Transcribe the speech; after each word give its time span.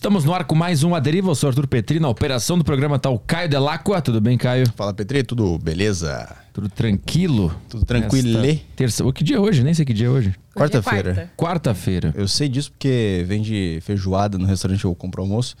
Estamos 0.00 0.24
no 0.24 0.32
ar 0.32 0.44
com 0.44 0.54
mais 0.54 0.82
um 0.82 0.94
A 0.94 0.98
Deriva. 0.98 1.28
Eu 1.28 1.34
sou 1.34 1.50
Arthur 1.50 1.66
Petri. 1.66 2.00
Na 2.00 2.08
operação 2.08 2.56
do 2.56 2.64
programa 2.64 2.98
tá 2.98 3.10
o 3.10 3.18
Caio 3.18 3.50
Delacqua. 3.50 4.00
Tudo 4.00 4.18
bem, 4.18 4.38
Caio? 4.38 4.64
Fala, 4.74 4.94
Petri, 4.94 5.22
tudo 5.22 5.58
beleza? 5.58 6.26
Tudo 6.54 6.70
tranquilo? 6.70 7.54
Tudo 7.68 7.84
tranquilo. 7.84 8.40
Terça... 8.74 9.04
O 9.04 9.12
que 9.12 9.22
dia 9.22 9.36
é 9.36 9.38
hoje? 9.38 9.62
Nem 9.62 9.74
sei 9.74 9.84
que 9.84 9.92
dia 9.92 10.06
é 10.06 10.08
hoje. 10.08 10.34
Quarta-feira. 10.56 11.14
quarta. 11.14 11.30
Quarta-feira. 11.36 12.14
Eu 12.16 12.26
sei 12.26 12.48
disso 12.48 12.72
porque 12.72 13.26
vende 13.28 13.78
feijoada 13.82 14.38
no 14.38 14.46
restaurante 14.46 14.86
eu 14.86 14.94
compro 14.94 15.20
almoço 15.20 15.54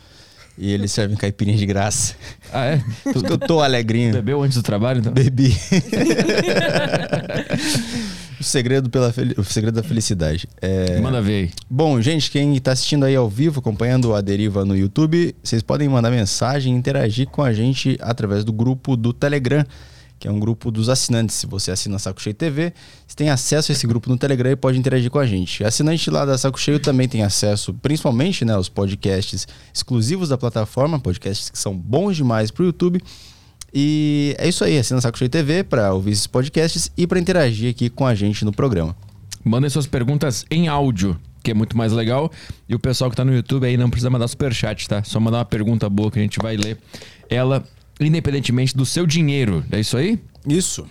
e 0.56 0.72
eles 0.72 0.90
servem 0.90 1.18
caipirinha 1.18 1.58
de 1.58 1.66
graça. 1.66 2.14
Ah, 2.50 2.64
é? 2.64 2.82
Tô, 3.12 3.38
tô 3.38 3.60
alegrinho. 3.60 4.12
Bebeu 4.12 4.42
antes 4.42 4.56
do 4.56 4.62
trabalho, 4.62 5.00
então? 5.00 5.12
Bebi. 5.12 5.52
o, 8.40 8.44
segredo 8.44 8.88
pela 8.90 9.12
fel- 9.12 9.34
o 9.36 9.44
segredo 9.44 9.74
da 9.74 9.82
felicidade. 9.82 10.48
É... 10.60 10.98
Manda 11.00 11.20
ver 11.20 11.44
aí. 11.44 11.50
Bom, 11.68 12.00
gente, 12.00 12.30
quem 12.30 12.58
tá 12.58 12.72
assistindo 12.72 13.04
aí 13.04 13.14
ao 13.14 13.28
vivo, 13.28 13.60
acompanhando 13.60 14.14
a 14.14 14.20
Deriva 14.20 14.64
no 14.64 14.76
YouTube, 14.76 15.34
vocês 15.42 15.62
podem 15.62 15.88
mandar 15.88 16.10
mensagem 16.10 16.74
e 16.74 16.76
interagir 16.76 17.28
com 17.28 17.42
a 17.42 17.52
gente 17.52 17.96
através 18.00 18.44
do 18.44 18.52
grupo 18.52 18.96
do 18.96 19.12
Telegram, 19.12 19.64
que 20.18 20.28
é 20.28 20.30
um 20.30 20.38
grupo 20.38 20.70
dos 20.70 20.88
assinantes. 20.88 21.36
Se 21.36 21.46
você 21.46 21.70
assina 21.70 21.96
a 21.96 21.98
Saco 21.98 22.20
Cheio 22.20 22.34
TV, 22.34 22.74
você 23.06 23.16
tem 23.16 23.30
acesso 23.30 23.70
a 23.70 23.74
esse 23.74 23.86
grupo 23.86 24.10
no 24.10 24.18
Telegram 24.18 24.50
e 24.50 24.56
pode 24.56 24.78
interagir 24.78 25.10
com 25.10 25.18
a 25.18 25.26
gente. 25.26 25.64
Assinante 25.64 26.10
lá 26.10 26.24
da 26.26 26.36
Saco 26.36 26.60
Cheio 26.60 26.78
também 26.78 27.08
tem 27.08 27.22
acesso, 27.22 27.72
principalmente, 27.74 28.44
né, 28.44 28.52
aos 28.52 28.68
podcasts 28.68 29.46
exclusivos 29.72 30.28
da 30.28 30.36
plataforma, 30.36 30.98
podcasts 31.00 31.48
que 31.48 31.58
são 31.58 31.74
bons 31.74 32.16
demais 32.16 32.50
pro 32.50 32.64
YouTube. 32.66 33.00
E 33.72 34.34
é 34.38 34.48
isso 34.48 34.64
aí, 34.64 34.78
assina 34.78 35.00
Saco 35.00 35.18
Cheio 35.18 35.30
TV 35.30 35.62
para 35.62 35.92
ouvir 35.92 36.12
esses 36.12 36.26
podcasts 36.26 36.90
e 36.96 37.06
para 37.06 37.20
interagir 37.20 37.70
aqui 37.70 37.88
com 37.88 38.06
a 38.06 38.14
gente 38.14 38.44
no 38.44 38.52
programa. 38.52 38.96
Mandem 39.44 39.70
suas 39.70 39.86
perguntas 39.86 40.44
em 40.50 40.68
áudio, 40.68 41.18
que 41.42 41.50
é 41.50 41.54
muito 41.54 41.76
mais 41.76 41.92
legal. 41.92 42.30
E 42.68 42.74
o 42.74 42.78
pessoal 42.78 43.10
que 43.10 43.16
tá 43.16 43.24
no 43.24 43.34
YouTube 43.34 43.66
aí 43.66 43.76
não 43.76 43.88
precisa 43.88 44.10
mandar 44.10 44.28
superchat, 44.28 44.88
tá? 44.88 45.02
Só 45.02 45.18
mandar 45.20 45.38
uma 45.38 45.44
pergunta 45.44 45.88
boa 45.88 46.10
que 46.10 46.18
a 46.18 46.22
gente 46.22 46.38
vai 46.40 46.56
ler 46.56 46.78
ela 47.28 47.64
independentemente 48.00 48.76
do 48.76 48.84
seu 48.84 49.06
dinheiro. 49.06 49.64
É 49.70 49.78
isso 49.78 49.96
aí? 49.96 50.18
Isso. 50.46 50.86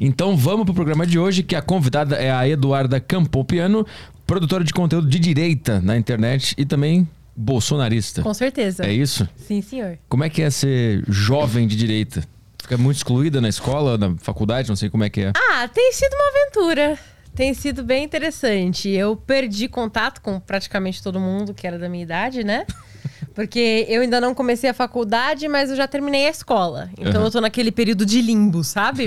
Então 0.00 0.36
vamos 0.36 0.64
pro 0.64 0.74
programa 0.74 1.06
de 1.06 1.18
hoje, 1.18 1.42
que 1.42 1.54
a 1.54 1.62
convidada 1.62 2.16
é 2.16 2.30
a 2.30 2.48
Eduarda 2.48 2.98
Campopiano, 2.98 3.86
produtora 4.26 4.64
de 4.64 4.72
conteúdo 4.72 5.08
de 5.08 5.18
direita 5.18 5.80
na 5.80 5.96
internet 5.96 6.54
e 6.56 6.64
também 6.64 7.06
bolsonarista. 7.36 8.22
Com 8.22 8.34
certeza. 8.34 8.84
É 8.84 8.92
isso? 8.92 9.28
Sim, 9.36 9.60
senhor. 9.62 9.98
Como 10.08 10.24
é 10.24 10.30
que 10.30 10.42
é 10.42 10.50
ser 10.50 11.04
jovem 11.08 11.66
de 11.66 11.76
direita? 11.76 12.22
Fica 12.60 12.78
muito 12.78 12.96
excluída 12.96 13.40
na 13.40 13.48
escola, 13.48 13.98
na 13.98 14.16
faculdade, 14.18 14.68
não 14.68 14.76
sei 14.76 14.88
como 14.88 15.04
é 15.04 15.10
que 15.10 15.20
é. 15.20 15.32
Ah, 15.36 15.68
tem 15.68 15.92
sido 15.92 16.14
uma 16.14 16.28
aventura. 16.28 16.98
Tem 17.34 17.52
sido 17.52 17.82
bem 17.82 18.04
interessante. 18.04 18.88
Eu 18.88 19.16
perdi 19.16 19.68
contato 19.68 20.20
com 20.20 20.38
praticamente 20.38 21.02
todo 21.02 21.18
mundo 21.18 21.52
que 21.52 21.66
era 21.66 21.78
da 21.78 21.88
minha 21.88 22.02
idade, 22.04 22.44
né? 22.44 22.64
Porque 23.34 23.84
eu 23.88 24.02
ainda 24.02 24.20
não 24.20 24.32
comecei 24.32 24.70
a 24.70 24.74
faculdade, 24.74 25.48
mas 25.48 25.68
eu 25.68 25.76
já 25.76 25.88
terminei 25.88 26.26
a 26.26 26.30
escola. 26.30 26.88
Então 26.96 27.20
Aham. 27.20 27.24
eu 27.24 27.30
tô 27.30 27.40
naquele 27.40 27.72
período 27.72 28.06
de 28.06 28.22
limbo, 28.22 28.62
sabe? 28.62 29.06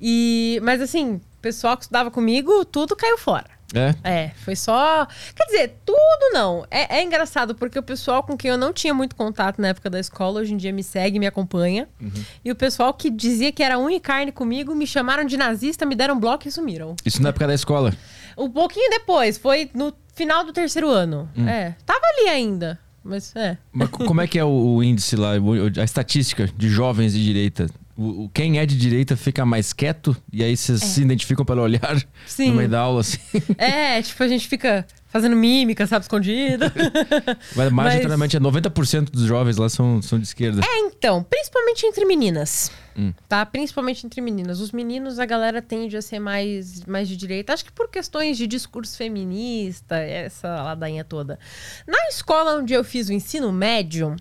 e, 0.00 0.60
mas 0.62 0.80
assim, 0.80 1.14
o 1.14 1.20
pessoal 1.42 1.76
que 1.76 1.82
estudava 1.82 2.10
comigo, 2.10 2.64
tudo 2.64 2.94
caiu 2.94 3.18
fora. 3.18 3.57
É? 3.74 3.94
É, 4.02 4.30
foi 4.44 4.56
só. 4.56 5.06
Quer 5.36 5.44
dizer, 5.44 5.76
tudo 5.84 6.32
não. 6.32 6.64
É, 6.70 6.98
é 6.98 7.04
engraçado 7.04 7.54
porque 7.54 7.78
o 7.78 7.82
pessoal 7.82 8.22
com 8.22 8.36
quem 8.36 8.50
eu 8.50 8.56
não 8.56 8.72
tinha 8.72 8.94
muito 8.94 9.14
contato 9.14 9.60
na 9.60 9.68
época 9.68 9.90
da 9.90 10.00
escola, 10.00 10.40
hoje 10.40 10.54
em 10.54 10.56
dia 10.56 10.72
me 10.72 10.82
segue, 10.82 11.18
me 11.18 11.26
acompanha. 11.26 11.86
E 12.44 12.50
o 12.50 12.56
pessoal 12.56 12.94
que 12.94 13.10
dizia 13.10 13.52
que 13.52 13.62
era 13.62 13.78
unha 13.78 13.96
e 13.96 14.00
carne 14.00 14.32
comigo, 14.32 14.74
me 14.74 14.86
chamaram 14.86 15.24
de 15.24 15.36
nazista, 15.36 15.84
me 15.84 15.94
deram 15.94 16.18
bloco 16.18 16.48
e 16.48 16.50
sumiram. 16.50 16.96
Isso 17.04 17.22
na 17.22 17.28
época 17.28 17.46
da 17.46 17.54
escola. 17.54 17.92
Um 18.36 18.48
pouquinho 18.50 18.88
depois, 18.90 19.36
foi 19.36 19.70
no 19.74 19.92
final 20.14 20.44
do 20.44 20.52
terceiro 20.52 20.88
ano. 20.88 21.28
É, 21.46 21.74
tava 21.84 22.00
ali 22.16 22.28
ainda. 22.28 22.78
Mas 23.04 23.34
é. 23.36 23.56
Mas 23.72 23.88
co- 23.90 24.04
como 24.04 24.20
é 24.20 24.26
que 24.26 24.38
é 24.38 24.44
o, 24.44 24.48
o 24.76 24.82
índice 24.82 25.14
lá, 25.16 25.32
a 25.78 25.84
estatística 25.84 26.46
de 26.46 26.68
jovens 26.68 27.12
de 27.12 27.22
direita? 27.22 27.68
O, 28.00 28.28
quem 28.32 28.60
é 28.60 28.64
de 28.64 28.78
direita 28.78 29.16
fica 29.16 29.44
mais 29.44 29.72
quieto 29.72 30.16
e 30.32 30.44
aí 30.44 30.56
vocês 30.56 30.80
se 30.84 31.02
identificam 31.02 31.44
pelo 31.44 31.62
olhar 31.62 32.00
Sim. 32.28 32.50
no 32.50 32.54
meio 32.58 32.68
da 32.68 32.78
aula, 32.78 33.00
assim. 33.00 33.18
É, 33.58 34.00
tipo, 34.00 34.22
a 34.22 34.28
gente 34.28 34.46
fica 34.46 34.86
fazendo 35.08 35.34
mímica, 35.34 35.84
sabe, 35.84 36.04
escondida. 36.04 36.72
Mas, 37.56 37.72
Mas- 37.72 37.72
majoritariamente, 37.72 38.36
é 38.36 38.40
90% 38.40 39.10
dos 39.10 39.22
jovens 39.24 39.56
lá 39.56 39.68
são, 39.68 40.00
são 40.00 40.16
de 40.16 40.26
esquerda. 40.26 40.60
É, 40.64 40.78
então, 40.80 41.24
principalmente 41.24 41.86
entre 41.86 42.04
meninas. 42.04 42.70
Hum. 42.96 43.12
Tá? 43.28 43.44
Principalmente 43.44 44.06
entre 44.06 44.20
meninas. 44.20 44.60
Os 44.60 44.70
meninos, 44.70 45.18
a 45.18 45.26
galera 45.26 45.60
tende 45.60 45.96
a 45.96 46.02
ser 46.02 46.20
mais, 46.20 46.84
mais 46.84 47.08
de 47.08 47.16
direita. 47.16 47.52
Acho 47.52 47.64
que 47.64 47.72
por 47.72 47.90
questões 47.90 48.36
de 48.38 48.46
discurso 48.46 48.96
feminista, 48.96 49.96
essa 49.96 50.62
ladainha 50.62 51.02
toda. 51.02 51.36
Na 51.84 51.98
escola 52.10 52.58
onde 52.60 52.74
eu 52.74 52.84
fiz 52.84 53.08
o 53.08 53.12
ensino 53.12 53.50
médio, 53.52 54.14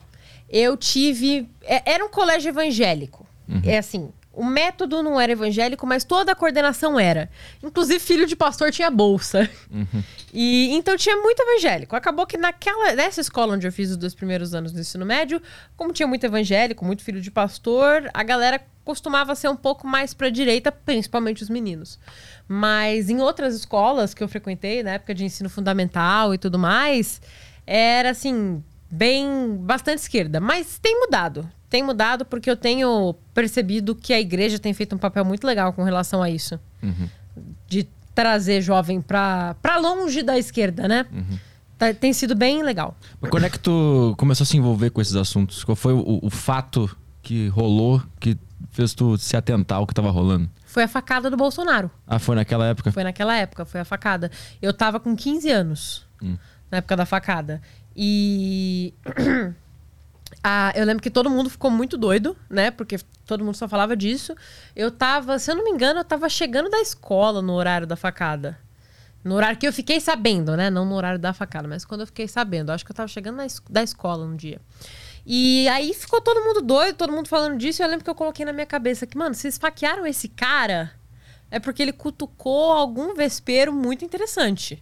eu 0.50 0.76
tive. 0.76 1.48
é- 1.62 1.92
Era 1.94 2.04
um 2.04 2.10
colégio 2.10 2.50
evangélico. 2.50 3.27
É 3.63 3.78
assim. 3.78 4.12
O 4.34 4.44
método 4.44 5.02
não 5.02 5.19
era 5.19 5.31
evangélico, 5.31 5.88
mas 5.88 6.03
toda 6.03 6.31
a 6.31 6.35
coordenação 6.35 7.00
era. 7.00 7.28
Inclusive, 7.63 8.00
filho 8.00 8.28
de 8.28 8.35
pastor 8.35 8.72
tinha 8.72 8.91
bolsa. 8.91 9.50
E 10.34 10.75
então 10.75 10.96
tinha 10.97 11.16
muito 11.16 11.41
evangélico. 11.41 11.96
Acabou 11.96 12.28
que 12.28 12.38
naquela 12.38 12.94
nessa 12.94 13.22
escola 13.22 13.56
onde 13.56 13.66
eu 13.66 13.72
fiz 13.72 13.90
os 13.90 13.97
dois 13.97 14.13
primeiros 14.13 14.53
anos 14.53 14.72
do 14.72 14.80
ensino 14.80 15.06
médio, 15.06 15.41
como 15.75 15.94
tinha 15.94 16.06
muito 16.06 16.25
evangélico, 16.25 16.86
muito 16.86 17.02
filho 17.02 17.22
de 17.22 17.31
pastor, 17.31 18.07
a 18.13 18.24
galera 18.24 18.62
costumava 18.84 19.36
ser 19.36 19.50
um 19.50 19.56
pouco 19.56 19.88
mais 19.88 20.13
pra 20.13 20.30
direita, 20.30 20.72
principalmente 20.72 21.41
os 21.41 21.50
meninos. 21.50 21.97
Mas 22.47 23.09
em 23.09 23.19
outras 23.19 23.56
escolas 23.56 24.13
que 24.13 24.24
eu 24.24 24.28
frequentei, 24.28 24.84
na 24.84 24.91
época 24.91 25.16
de 25.16 25.25
ensino 25.25 25.50
fundamental 25.50 26.34
e 26.34 26.38
tudo 26.38 26.59
mais, 26.59 27.22
era 27.66 28.12
assim, 28.12 28.63
bem 28.90 29.56
bastante 29.58 30.00
esquerda, 30.00 30.40
mas 30.40 30.78
tem 30.80 31.00
mudado. 31.00 31.50
Tem 31.70 31.84
mudado 31.84 32.24
porque 32.25 32.50
eu 32.50 32.56
tenho 32.56 33.14
percebido 33.34 33.94
que 33.94 34.14
a 34.14 34.20
igreja 34.20 34.58
tem 34.58 34.74
feito 34.74 34.96
um 34.96 34.98
papel 34.98 35.25
muito 35.25 35.46
legal 35.46 35.74
com 35.74 35.84
relação 35.84 36.24
a 36.24 36.30
isso 36.30 36.59
de 37.68 37.88
trazer 38.16 38.62
jovem 38.62 39.02
pra, 39.02 39.56
pra 39.62 39.78
longe 39.78 40.24
da 40.24 40.38
esquerda, 40.38 40.88
né? 40.88 41.06
Tá- 41.78 41.94
tem 41.94 42.12
sido 42.14 42.34
bem 42.36 42.64
legal. 42.64 42.98
Mas 43.22 43.30
quando 43.30 43.46
é 43.46 43.50
que 43.50 43.59
tu 43.59 44.16
começou 44.18 44.44
a 44.44 44.48
se 44.48 44.58
envolver 44.58 44.90
com 44.90 45.02
esses 45.02 45.16
assuntos? 45.16 45.64
Qual 45.64 45.75
foi 45.75 45.94
o, 45.94 46.19
o 46.24 46.30
fato 46.30 46.90
que 47.22 47.48
rolou 47.50 48.02
que 48.19 48.38
fez 48.72 48.94
tu 48.94 49.18
se 49.18 49.36
atentar 49.38 49.78
ao 49.80 49.86
que 49.86 49.94
tava 49.94 50.09
rolando? 50.09 50.50
Foi 50.66 50.84
a 50.84 50.88
facada 50.88 51.30
do 51.30 51.38
Bolsonaro. 51.38 51.92
Ah, 52.08 52.18
foi 52.18 52.36
naquela 52.36 52.66
época? 52.68 52.92
Foi 52.92 53.04
naquela 53.04 53.36
época, 53.36 53.66
foi 53.66 53.81
a 53.81 53.86
facada. 53.86 54.31
Eu 54.62 54.74
tava 54.74 55.00
com 55.00 55.16
15 55.16 55.52
anos 55.52 56.08
na 56.72 56.78
época 56.80 56.96
da 56.96 57.06
facada. 57.06 57.62
E. 57.97 58.94
Ah, 60.44 60.72
eu 60.75 60.85
lembro 60.85 61.02
que 61.02 61.09
todo 61.09 61.30
mundo 61.30 61.50
ficou 61.50 61.69
muito 61.69 61.97
doido, 61.97 62.38
né? 62.50 62.69
Porque 62.72 62.97
todo 63.25 63.44
mundo 63.44 63.56
só 63.56 63.68
falava 63.68 63.97
disso. 63.97 64.34
Eu 64.75 64.91
tava, 64.91 65.40
se 65.40 65.52
eu 65.52 65.56
não 65.56 65.63
me 65.63 65.72
engano, 65.72 66.00
eu 66.00 66.06
tava 66.06 66.30
chegando 66.30 66.69
da 66.69 66.80
escola 66.80 67.41
no 67.41 67.53
horário 67.53 67.88
da 67.88 67.96
facada. 67.97 68.57
No 69.24 69.36
horário 69.36 69.57
que 69.57 69.68
eu 69.68 69.74
fiquei 69.74 70.00
sabendo, 70.00 70.56
né? 70.56 70.69
Não 70.69 70.86
no 70.86 70.96
horário 70.96 71.19
da 71.19 71.34
facada, 71.34 71.68
mas 71.68 71.84
quando 71.84 72.02
eu 72.02 72.07
fiquei 72.07 72.28
sabendo. 72.28 72.72
Acho 72.72 72.86
que 72.86 72.91
eu 72.91 72.96
tava 72.96 73.07
chegando 73.07 73.41
es- 73.41 73.62
da 73.69 73.84
escola 73.84 74.25
um 74.25 74.36
dia. 74.38 74.62
E 75.25 75.68
aí 75.69 75.94
ficou 75.94 76.22
todo 76.22 76.41
mundo 76.41 76.62
doido, 76.62 76.96
todo 76.96 77.12
mundo 77.12 77.28
falando 77.28 77.57
disso. 77.57 77.81
E 77.81 77.84
eu 77.84 77.90
lembro 77.90 78.03
que 78.06 78.09
eu 78.09 78.16
coloquei 78.16 78.46
na 78.46 78.53
minha 78.53 78.66
cabeça 78.66 79.06
que, 79.07 79.18
mano, 79.18 79.36
se 79.36 79.47
esfaquearam 79.50 80.06
esse 80.06 80.30
cara, 80.30 80.94
é 81.52 81.59
porque 81.59 81.81
ele 81.81 81.94
cutucou 81.94 82.72
algum 82.72 83.13
vespeiro 83.16 83.74
muito 83.74 84.06
interessante. 84.06 84.81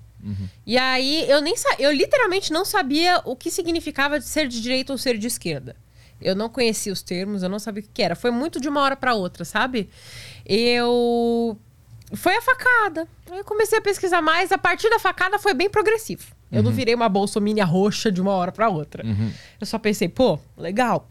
E 0.66 0.78
aí 0.78 1.30
eu 1.30 1.42
nem 1.42 1.54
eu 1.78 1.92
literalmente 1.92 2.52
não 2.52 2.66
sabia 2.66 3.22
o 3.26 3.36
que 3.36 3.52
significava 3.52 4.20
ser 4.22 4.48
de 4.48 4.62
direita 4.62 4.92
ou 4.92 4.98
ser 4.98 5.18
de 5.18 5.28
esquerda. 5.28 5.76
Eu 6.22 6.36
não 6.36 6.50
conhecia 6.50 6.92
os 6.92 7.02
termos, 7.02 7.44
eu 7.44 7.50
não 7.50 7.60
sabia 7.60 7.84
o 7.84 7.88
que 7.94 8.02
era. 8.02 8.16
Foi 8.16 8.32
muito 8.32 8.60
de 8.60 8.68
uma 8.68 8.82
hora 8.82 8.96
para 8.96 9.14
outra, 9.14 9.46
sabe? 9.46 9.90
Eu 10.46 11.58
foi 12.14 12.36
a 12.36 12.42
facada. 12.42 13.08
Aí 13.30 13.40
eu 13.40 13.44
comecei 13.44 13.78
a 13.78 13.82
pesquisar 13.82 14.22
mais, 14.22 14.52
a 14.52 14.58
partir 14.58 14.90
da 14.90 15.00
facada 15.00 15.38
foi 15.38 15.54
bem 15.54 15.70
progressivo. 15.70 16.34
Eu 16.52 16.64
não 16.64 16.72
virei 16.72 16.96
uma 16.96 17.10
bolsomínia 17.10 17.66
roxa 17.66 18.12
de 18.12 18.22
uma 18.22 18.32
hora 18.32 18.52
para 18.52 18.70
outra. 18.70 19.04
Eu 19.60 19.68
só 19.68 19.78
pensei, 19.78 20.08
pô, 20.08 20.40
legal. 20.58 21.10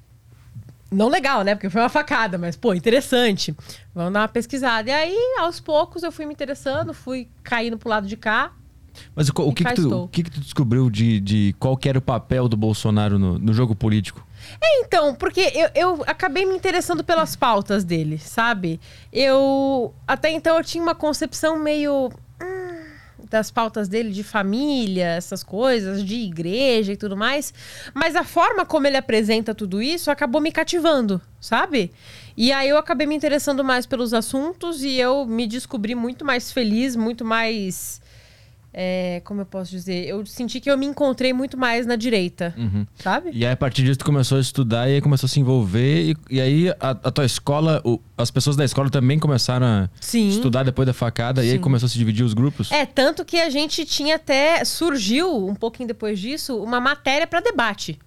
Não 0.91 1.09
legal, 1.09 1.43
né? 1.43 1.55
Porque 1.55 1.69
foi 1.69 1.83
uma 1.83 1.89
facada, 1.89 2.39
mas, 2.39 2.57
pô, 2.57 2.73
interessante. 2.73 3.55
Vamos 3.95 4.13
dar 4.13 4.21
uma 4.21 4.29
pesquisada. 4.29 4.89
E 4.89 4.93
aí, 4.93 5.37
aos 5.39 5.61
poucos, 5.61 6.03
eu 6.03 6.13
fui 6.13 6.25
me 6.25 6.33
interessando, 6.33 6.95
fui 6.95 7.29
caindo 7.43 7.77
pro 7.77 7.89
lado 7.89 8.07
de 8.07 8.17
cá. 8.17 8.53
Mas 9.15 9.29
o, 9.29 9.33
o 9.33 9.53
que, 9.53 9.65
que, 9.65 9.75
tu, 9.75 10.09
que, 10.09 10.23
que 10.23 10.31
tu 10.31 10.41
descobriu 10.41 10.91
de, 10.91 11.21
de 11.21 11.55
qual 11.59 11.79
era 11.85 11.99
o 11.99 12.03
papel 12.03 12.49
do 12.49 12.57
Bolsonaro 12.57 13.19
no, 13.19 13.39
no 13.39 13.53
jogo 13.53 13.75
político? 13.75 14.27
É, 14.61 14.81
então, 14.81 15.15
porque 15.15 15.53
eu, 15.55 15.71
eu 15.75 16.05
acabei 16.07 16.45
me 16.45 16.55
interessando 16.55 17.03
pelas 17.03 17.35
pautas 17.35 17.85
dele, 17.85 18.19
sabe? 18.19 18.81
Eu. 19.13 19.95
Até 20.07 20.31
então 20.31 20.57
eu 20.57 20.65
tinha 20.65 20.83
uma 20.83 20.95
concepção 20.95 21.59
meio. 21.59 22.11
hum, 22.43 22.75
das 23.31 23.51
pautas 23.51 23.89
dele 23.89 24.11
de 24.11 24.23
família, 24.23 25.07
essas 25.07 25.43
coisas, 25.43 26.05
de 26.05 26.15
igreja 26.15 26.93
e 26.93 26.97
tudo 26.97 27.17
mais. 27.17 27.53
Mas 27.93 28.15
a 28.15 28.23
forma 28.23 28.65
como 28.65 28.87
ele 28.87 28.97
apresenta 28.97 29.55
tudo 29.55 29.83
isso 29.83 30.11
acabou 30.11 30.41
me 30.41 30.53
cativando, 30.53 31.21
sabe? 31.41 31.91
E 32.37 32.53
aí 32.53 32.69
eu 32.69 32.79
acabei 32.79 33.07
me 33.07 33.15
interessando 33.15 33.65
mais 33.65 33.87
pelos 33.87 34.15
assuntos 34.15 34.83
e 34.83 34.99
eu 34.99 35.27
me 35.27 35.47
descobri 35.47 35.95
muito 35.95 36.25
mais 36.25 36.53
feliz, 36.53 36.95
muito 36.95 37.25
mais 37.25 38.01
é, 38.77 39.23
como 39.25 39.41
eu 39.41 39.47
posso 39.47 39.71
dizer? 39.71 40.07
Eu 40.09 40.27
senti 40.27 40.59
que 40.61 40.69
eu 40.71 40.77
me 40.77 40.85
encontrei 40.85 41.33
muito 41.33 41.57
mais 41.57 41.87
na 41.87 41.95
direita, 41.97 42.53
Uhum. 42.59 42.85
sabe? 42.97 43.31
E 43.33 43.47
aí, 43.47 43.53
a 43.53 43.57
partir 43.57 43.85
disso, 43.85 44.01
tu 44.01 44.05
começou 44.05 44.37
a 44.37 44.41
estudar 44.41 44.91
e 44.91 44.95
aí 44.95 45.01
começou 45.01 45.27
a 45.27 45.31
se 45.31 45.39
envolver. 45.39 46.11
E, 46.11 46.17
e 46.29 46.41
aí, 46.41 46.69
a, 46.81 46.91
a 46.91 47.11
tua 47.13 47.25
escola, 47.25 47.81
o- 47.85 48.01
as 48.19 48.31
pessoas 48.31 48.57
da 48.57 48.65
escola 48.65 48.91
também 48.91 49.19
começaram 49.19 49.65
a 49.65 49.89
Sim. 50.01 50.29
estudar 50.29 50.65
depois 50.65 50.85
da 50.87 50.93
facada. 50.93 51.45
E 51.45 51.51
aí 51.51 51.57
Sim. 51.57 51.61
começou 51.63 51.87
a 51.87 51.89
se 51.89 51.97
dividir 51.97 52.25
os 52.25 52.35
grupos. 52.35 52.71
É, 52.73 52.85
tanto 52.85 53.25
que 53.25 53.41
a 53.41 53.49
gente 53.49 53.85
tinha 53.87 54.17
até. 54.17 54.65
Surgiu, 54.65 55.47
um 55.47 55.55
pouquinho 55.55 55.87
depois 55.87 56.19
disso, 56.19 56.57
uma 56.63 56.81
matéria 56.81 57.27
para 57.27 57.39
debate. 57.41 57.99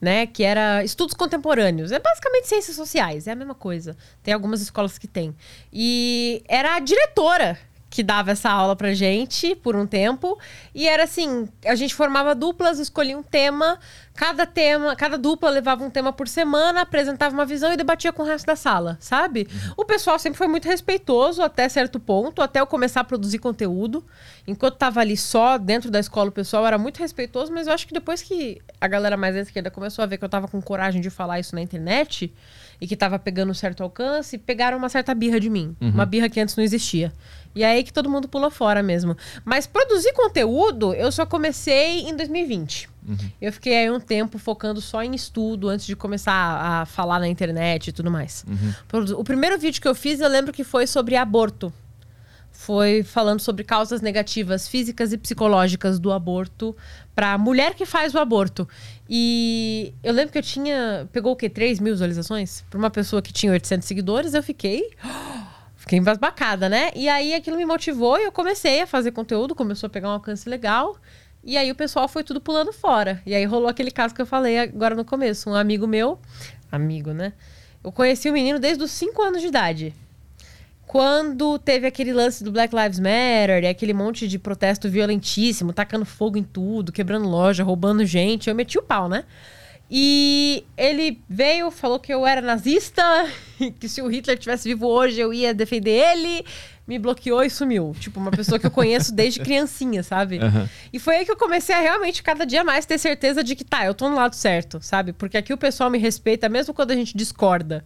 Né, 0.00 0.26
que 0.26 0.44
era 0.44 0.84
estudos 0.84 1.12
contemporâneos. 1.12 1.90
É 1.90 1.98
basicamente 1.98 2.46
ciências 2.46 2.76
sociais, 2.76 3.26
é 3.26 3.32
a 3.32 3.34
mesma 3.34 3.54
coisa. 3.54 3.96
Tem 4.22 4.32
algumas 4.32 4.60
escolas 4.60 4.96
que 4.96 5.08
tem. 5.08 5.34
E 5.72 6.40
era 6.46 6.76
a 6.76 6.78
diretora 6.78 7.58
que 7.90 8.02
dava 8.02 8.30
essa 8.30 8.50
aula 8.50 8.76
pra 8.76 8.92
gente 8.92 9.54
por 9.54 9.74
um 9.74 9.86
tempo. 9.86 10.38
E 10.74 10.86
era 10.86 11.04
assim: 11.04 11.48
a 11.64 11.74
gente 11.74 11.94
formava 11.94 12.34
duplas, 12.34 12.78
escolhia 12.78 13.16
um 13.16 13.22
tema, 13.22 13.78
cada 14.14 14.44
tema, 14.44 14.94
cada 14.94 15.16
dupla 15.16 15.48
levava 15.48 15.84
um 15.84 15.90
tema 15.90 16.12
por 16.12 16.28
semana, 16.28 16.82
apresentava 16.82 17.34
uma 17.34 17.46
visão 17.46 17.72
e 17.72 17.76
debatia 17.76 18.12
com 18.12 18.22
o 18.22 18.26
resto 18.26 18.46
da 18.46 18.56
sala, 18.56 18.96
sabe? 19.00 19.48
O 19.76 19.84
pessoal 19.84 20.18
sempre 20.18 20.36
foi 20.36 20.48
muito 20.48 20.66
respeitoso 20.66 21.42
até 21.42 21.68
certo 21.68 21.98
ponto, 21.98 22.42
até 22.42 22.60
eu 22.60 22.66
começar 22.66 23.00
a 23.00 23.04
produzir 23.04 23.38
conteúdo. 23.38 24.04
Enquanto 24.46 24.76
tava 24.76 25.00
ali 25.00 25.16
só 25.16 25.56
dentro 25.58 25.90
da 25.90 26.00
escola, 26.00 26.30
o 26.30 26.32
pessoal 26.32 26.66
era 26.66 26.78
muito 26.78 26.98
respeitoso, 26.98 27.52
mas 27.52 27.66
eu 27.66 27.72
acho 27.72 27.86
que 27.86 27.94
depois 27.94 28.22
que 28.22 28.60
a 28.80 28.88
galera 28.88 29.16
mais 29.16 29.34
da 29.34 29.40
esquerda 29.42 29.70
começou 29.70 30.02
a 30.02 30.06
ver 30.06 30.18
que 30.18 30.24
eu 30.24 30.28
tava 30.28 30.48
com 30.48 30.60
coragem 30.60 31.00
de 31.00 31.10
falar 31.10 31.38
isso 31.38 31.54
na 31.54 31.60
internet 31.60 32.32
e 32.80 32.86
que 32.86 32.96
tava 32.96 33.18
pegando 33.18 33.50
um 33.50 33.54
certo 33.54 33.82
alcance, 33.82 34.38
pegaram 34.38 34.78
uma 34.78 34.88
certa 34.88 35.14
birra 35.14 35.38
de 35.40 35.50
mim. 35.50 35.76
Uma 35.94 36.06
birra 36.06 36.28
que 36.28 36.40
antes 36.40 36.56
não 36.56 36.62
existia. 36.64 37.12
E 37.54 37.64
aí 37.64 37.82
que 37.82 37.92
todo 37.92 38.08
mundo 38.08 38.28
pulou 38.28 38.50
fora 38.50 38.82
mesmo. 38.82 39.16
Mas 39.44 39.66
produzir 39.66 40.12
conteúdo, 40.12 40.94
eu 40.94 41.10
só 41.10 41.26
comecei 41.26 42.00
em 42.08 42.14
2020. 42.16 42.88
Eu 43.40 43.50
fiquei 43.52 43.74
aí 43.76 43.90
um 43.90 43.98
tempo 43.98 44.38
focando 44.38 44.80
só 44.82 45.02
em 45.02 45.14
estudo 45.14 45.68
antes 45.70 45.86
de 45.86 45.96
começar 45.96 46.32
a, 46.32 46.82
a 46.82 46.86
falar 46.86 47.18
na 47.18 47.26
internet 47.26 47.88
e 47.88 47.92
tudo 47.92 48.10
mais. 48.10 48.44
Produ- 48.86 49.18
O 49.18 49.24
primeiro 49.24 49.58
vídeo 49.58 49.80
que 49.80 49.88
eu 49.88 49.94
fiz, 49.94 50.20
eu 50.20 50.28
lembro 50.28 50.52
que 50.52 50.62
foi 50.62 50.86
sobre 50.86 51.16
aborto. 51.16 51.72
Foi 52.52 53.02
falando 53.02 53.40
sobre 53.40 53.62
causas 53.64 54.00
negativas 54.02 54.66
físicas 54.68 55.12
e 55.12 55.16
psicológicas 55.18 55.98
do 55.98 56.12
aborto 56.12 56.76
para 57.14 57.32
a 57.32 57.38
mulher 57.38 57.74
que 57.74 57.86
faz 57.86 58.14
o 58.14 58.18
aborto. 58.18 58.68
E 59.08 59.94
eu 60.02 60.12
lembro 60.12 60.32
que 60.32 60.38
eu 60.38 60.42
tinha. 60.42 61.08
Pegou 61.12 61.32
o 61.32 61.36
quê? 61.36 61.48
3 61.48 61.80
mil 61.80 61.94
visualizações? 61.94 62.62
Para 62.68 62.78
uma 62.78 62.90
pessoa 62.90 63.22
que 63.22 63.32
tinha 63.32 63.52
800 63.52 63.86
seguidores, 63.88 64.34
eu 64.34 64.42
fiquei. 64.42 64.90
Fiquei 65.88 66.00
embasbacada, 66.00 66.68
né? 66.68 66.90
E 66.94 67.08
aí 67.08 67.32
aquilo 67.32 67.56
me 67.56 67.64
motivou 67.64 68.18
e 68.18 68.24
eu 68.24 68.30
comecei 68.30 68.82
a 68.82 68.86
fazer 68.86 69.10
conteúdo, 69.10 69.54
começou 69.54 69.86
a 69.86 69.90
pegar 69.90 70.08
um 70.08 70.12
alcance 70.12 70.46
legal. 70.46 70.98
E 71.42 71.56
aí 71.56 71.70
o 71.70 71.74
pessoal 71.74 72.06
foi 72.06 72.22
tudo 72.22 72.42
pulando 72.42 72.74
fora. 72.74 73.22
E 73.24 73.34
aí 73.34 73.46
rolou 73.46 73.68
aquele 73.68 73.90
caso 73.90 74.14
que 74.14 74.20
eu 74.20 74.26
falei 74.26 74.58
agora 74.58 74.94
no 74.94 75.02
começo. 75.02 75.48
Um 75.48 75.54
amigo 75.54 75.86
meu, 75.86 76.18
amigo, 76.70 77.14
né? 77.14 77.32
Eu 77.82 77.90
conheci 77.90 78.28
o 78.28 78.34
menino 78.34 78.58
desde 78.58 78.84
os 78.84 78.90
5 78.90 79.22
anos 79.22 79.40
de 79.40 79.46
idade. 79.46 79.94
Quando 80.86 81.58
teve 81.58 81.86
aquele 81.86 82.12
lance 82.12 82.44
do 82.44 82.52
Black 82.52 82.76
Lives 82.76 83.00
Matter, 83.00 83.64
e 83.64 83.66
aquele 83.66 83.94
monte 83.94 84.28
de 84.28 84.38
protesto 84.38 84.90
violentíssimo, 84.90 85.72
tacando 85.72 86.04
fogo 86.04 86.36
em 86.36 86.44
tudo, 86.44 86.92
quebrando 86.92 87.26
loja, 87.26 87.64
roubando 87.64 88.04
gente, 88.04 88.50
eu 88.50 88.54
meti 88.54 88.78
o 88.78 88.82
pau, 88.82 89.08
né? 89.08 89.24
E 89.90 90.64
ele 90.76 91.20
veio, 91.28 91.70
falou 91.70 91.98
que 91.98 92.12
eu 92.12 92.26
era 92.26 92.42
nazista, 92.42 93.02
que 93.80 93.88
se 93.88 94.02
o 94.02 94.06
Hitler 94.08 94.38
tivesse 94.38 94.68
vivo 94.68 94.86
hoje 94.86 95.18
eu 95.18 95.32
ia 95.32 95.54
defender 95.54 95.90
ele, 95.90 96.44
me 96.86 96.98
bloqueou 96.98 97.42
e 97.42 97.48
sumiu. 97.48 97.94
Tipo, 97.98 98.20
uma 98.20 98.30
pessoa 98.30 98.58
que 98.58 98.66
eu 98.66 98.70
conheço 98.70 99.14
desde 99.14 99.40
criancinha, 99.40 100.02
sabe? 100.02 100.38
Aham. 100.44 100.68
E 100.92 100.98
foi 100.98 101.16
aí 101.16 101.24
que 101.24 101.30
eu 101.30 101.36
comecei 101.36 101.74
a 101.74 101.80
realmente, 101.80 102.22
cada 102.22 102.44
dia 102.44 102.62
mais, 102.64 102.84
ter 102.84 102.98
certeza 102.98 103.42
de 103.42 103.54
que 103.56 103.64
tá, 103.64 103.86
eu 103.86 103.94
tô 103.94 104.08
no 104.10 104.16
lado 104.16 104.34
certo, 104.34 104.78
sabe? 104.82 105.12
Porque 105.12 105.36
aqui 105.36 105.52
o 105.52 105.58
pessoal 105.58 105.90
me 105.90 105.98
respeita, 105.98 106.48
mesmo 106.48 106.74
quando 106.74 106.90
a 106.90 106.96
gente 106.96 107.16
discorda. 107.16 107.84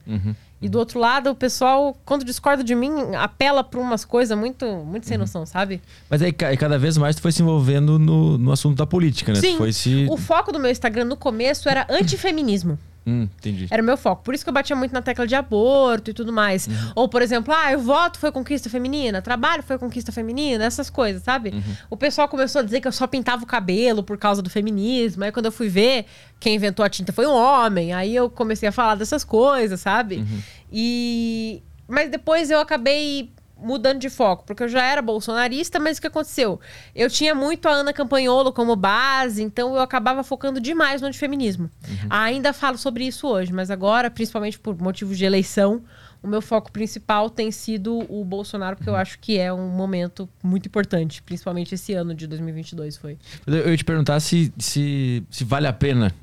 E 0.63 0.69
do 0.69 0.79
outro 0.79 1.01
lado, 1.01 1.29
o 1.29 1.35
pessoal, 1.35 1.97
quando 2.05 2.25
discorda 2.25 2.63
de 2.63 2.73
mim, 2.73 2.93
apela 3.19 3.65
pra 3.65 3.81
umas 3.81 4.05
coisas 4.05 4.39
muito, 4.39 4.65
muito 4.65 5.07
sem 5.09 5.19
noção, 5.19 5.45
sabe? 5.45 5.83
Mas 6.09 6.23
aí, 6.23 6.33
ca- 6.33 6.57
cada 6.57 6.79
vez 6.79 6.97
mais 6.97 7.17
tu 7.17 7.21
foi 7.23 7.33
se 7.33 7.43
envolvendo 7.43 7.99
no, 7.99 8.39
no 8.39 8.53
assunto 8.53 8.77
da 8.77 8.87
política, 8.87 9.33
né? 9.33 9.41
Sim. 9.41 9.73
se. 9.73 10.07
O 10.09 10.17
foco 10.17 10.53
do 10.53 10.61
meu 10.61 10.71
Instagram 10.71 11.05
no 11.07 11.17
começo 11.17 11.69
era 11.69 11.85
antifeminismo. 11.91 12.79
Hum, 13.07 13.29
entendi. 13.39 13.67
Era 13.71 13.83
o 13.83 13.85
meu 13.85 13.97
foco. 13.97 14.23
Por 14.23 14.35
isso 14.35 14.45
que 14.45 14.51
eu 14.51 14.55
batia 14.55 14.77
muito 14.77 14.93
na 14.93 15.03
tecla 15.03 15.27
de 15.27 15.35
aborto 15.35 16.11
e 16.11 16.15
tudo 16.15 16.33
mais. 16.33 16.69
Ou, 16.95 17.09
por 17.09 17.21
exemplo, 17.21 17.53
ah, 17.53 17.73
eu 17.73 17.81
voto 17.81 18.19
foi 18.19 18.31
conquista 18.31 18.71
feminina, 18.71 19.21
trabalho 19.21 19.63
foi 19.63 19.77
conquista 19.77 20.13
feminina, 20.13 20.65
essas 20.65 20.89
coisas, 20.89 21.23
sabe? 21.23 21.53
O 21.91 21.97
pessoal 21.97 22.29
começou 22.29 22.61
a 22.61 22.65
dizer 22.65 22.81
que 22.81 22.89
eu 22.89 22.93
só 22.93 23.07
pintava 23.07 23.43
o 23.43 23.47
cabelo 23.47 24.03
por 24.03 24.17
causa 24.17 24.41
do 24.41 24.49
feminismo. 24.49 25.25
Aí 25.25 25.33
quando 25.33 25.47
eu 25.47 25.53
fui 25.53 25.69
ver, 25.69 26.07
quem 26.39 26.55
inventou 26.55 26.85
a 26.85 26.89
tinta 26.89 27.13
foi 27.13 27.27
um 27.27 27.35
homem. 27.35 27.93
Aí 27.93 28.15
eu 28.15 28.31
comecei 28.31 28.69
a 28.69 28.73
falar 28.73 28.95
dessas 28.95 29.25
coisas, 29.25 29.81
sabe? 29.81 30.25
E. 30.73 31.63
Mas 31.89 32.11
depois 32.11 32.51
eu 32.51 32.61
acabei 32.61 33.31
mudando 33.63 33.99
de 34.01 34.11
foco, 34.11 34.45
porque 34.45 34.63
eu 34.63 34.69
já 34.69 34.83
era 34.83 35.01
bolsonarista, 35.01 35.79
mas 35.79 35.99
o 35.99 36.01
que 36.01 36.07
aconteceu? 36.07 36.61
Eu 36.95 37.09
tinha 37.09 37.35
muito 37.35 37.67
a 37.67 37.73
Ana 37.73 37.93
Campanholo 37.93 38.53
como 38.53 38.77
base, 38.77 39.43
então 39.43 39.75
eu 39.75 39.81
acabava 39.81 40.23
focando 40.23 40.61
demais 40.61 41.01
no 41.01 41.09
antifeminismo. 41.09 41.71
Ainda 42.11 42.53
falo 42.53 42.77
sobre 42.77 43.05
isso 43.05 43.27
hoje, 43.27 43.53
mas 43.53 43.71
agora, 43.71 44.11
principalmente 44.11 44.59
por 44.59 44.77
motivos 44.81 45.17
de 45.17 45.25
eleição, 45.25 45.83
o 46.23 46.29
meu 46.29 46.41
foco 46.41 46.71
principal 46.71 47.29
tem 47.29 47.51
sido 47.51 48.05
o 48.09 48.25
Bolsonaro, 48.25 48.77
porque 48.77 48.89
eu 48.89 48.95
acho 48.95 49.19
que 49.19 49.39
é 49.39 49.53
um 49.53 49.69
momento 49.69 50.29
muito 50.43 50.67
importante, 50.67 51.21
principalmente 51.23 51.75
esse 51.75 51.93
ano 51.95 52.15
de 52.15 52.27
2022 52.27 52.97
foi. 52.97 53.19
Eu 53.47 53.55
eu 53.55 53.71
ia 53.71 53.77
te 53.77 53.85
perguntar 53.85 54.21
se, 54.21 54.53
se, 54.59 55.25
se 55.31 55.45
vale 55.45 55.67
a 55.67 55.73
pena 55.73 56.15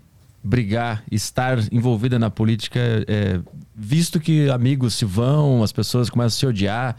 brigar, 0.44 1.04
estar 1.12 1.58
envolvida 1.72 2.18
na 2.18 2.30
política, 2.30 2.80
é, 3.08 3.40
visto 3.76 4.20
que 4.20 4.50
amigos 4.50 4.94
se 4.94 5.06
vão, 5.06 5.64
as 5.64 5.72
pessoas 5.72 6.10
começam 6.10 6.38
a 6.38 6.40
se 6.40 6.46
odiar. 6.46 6.96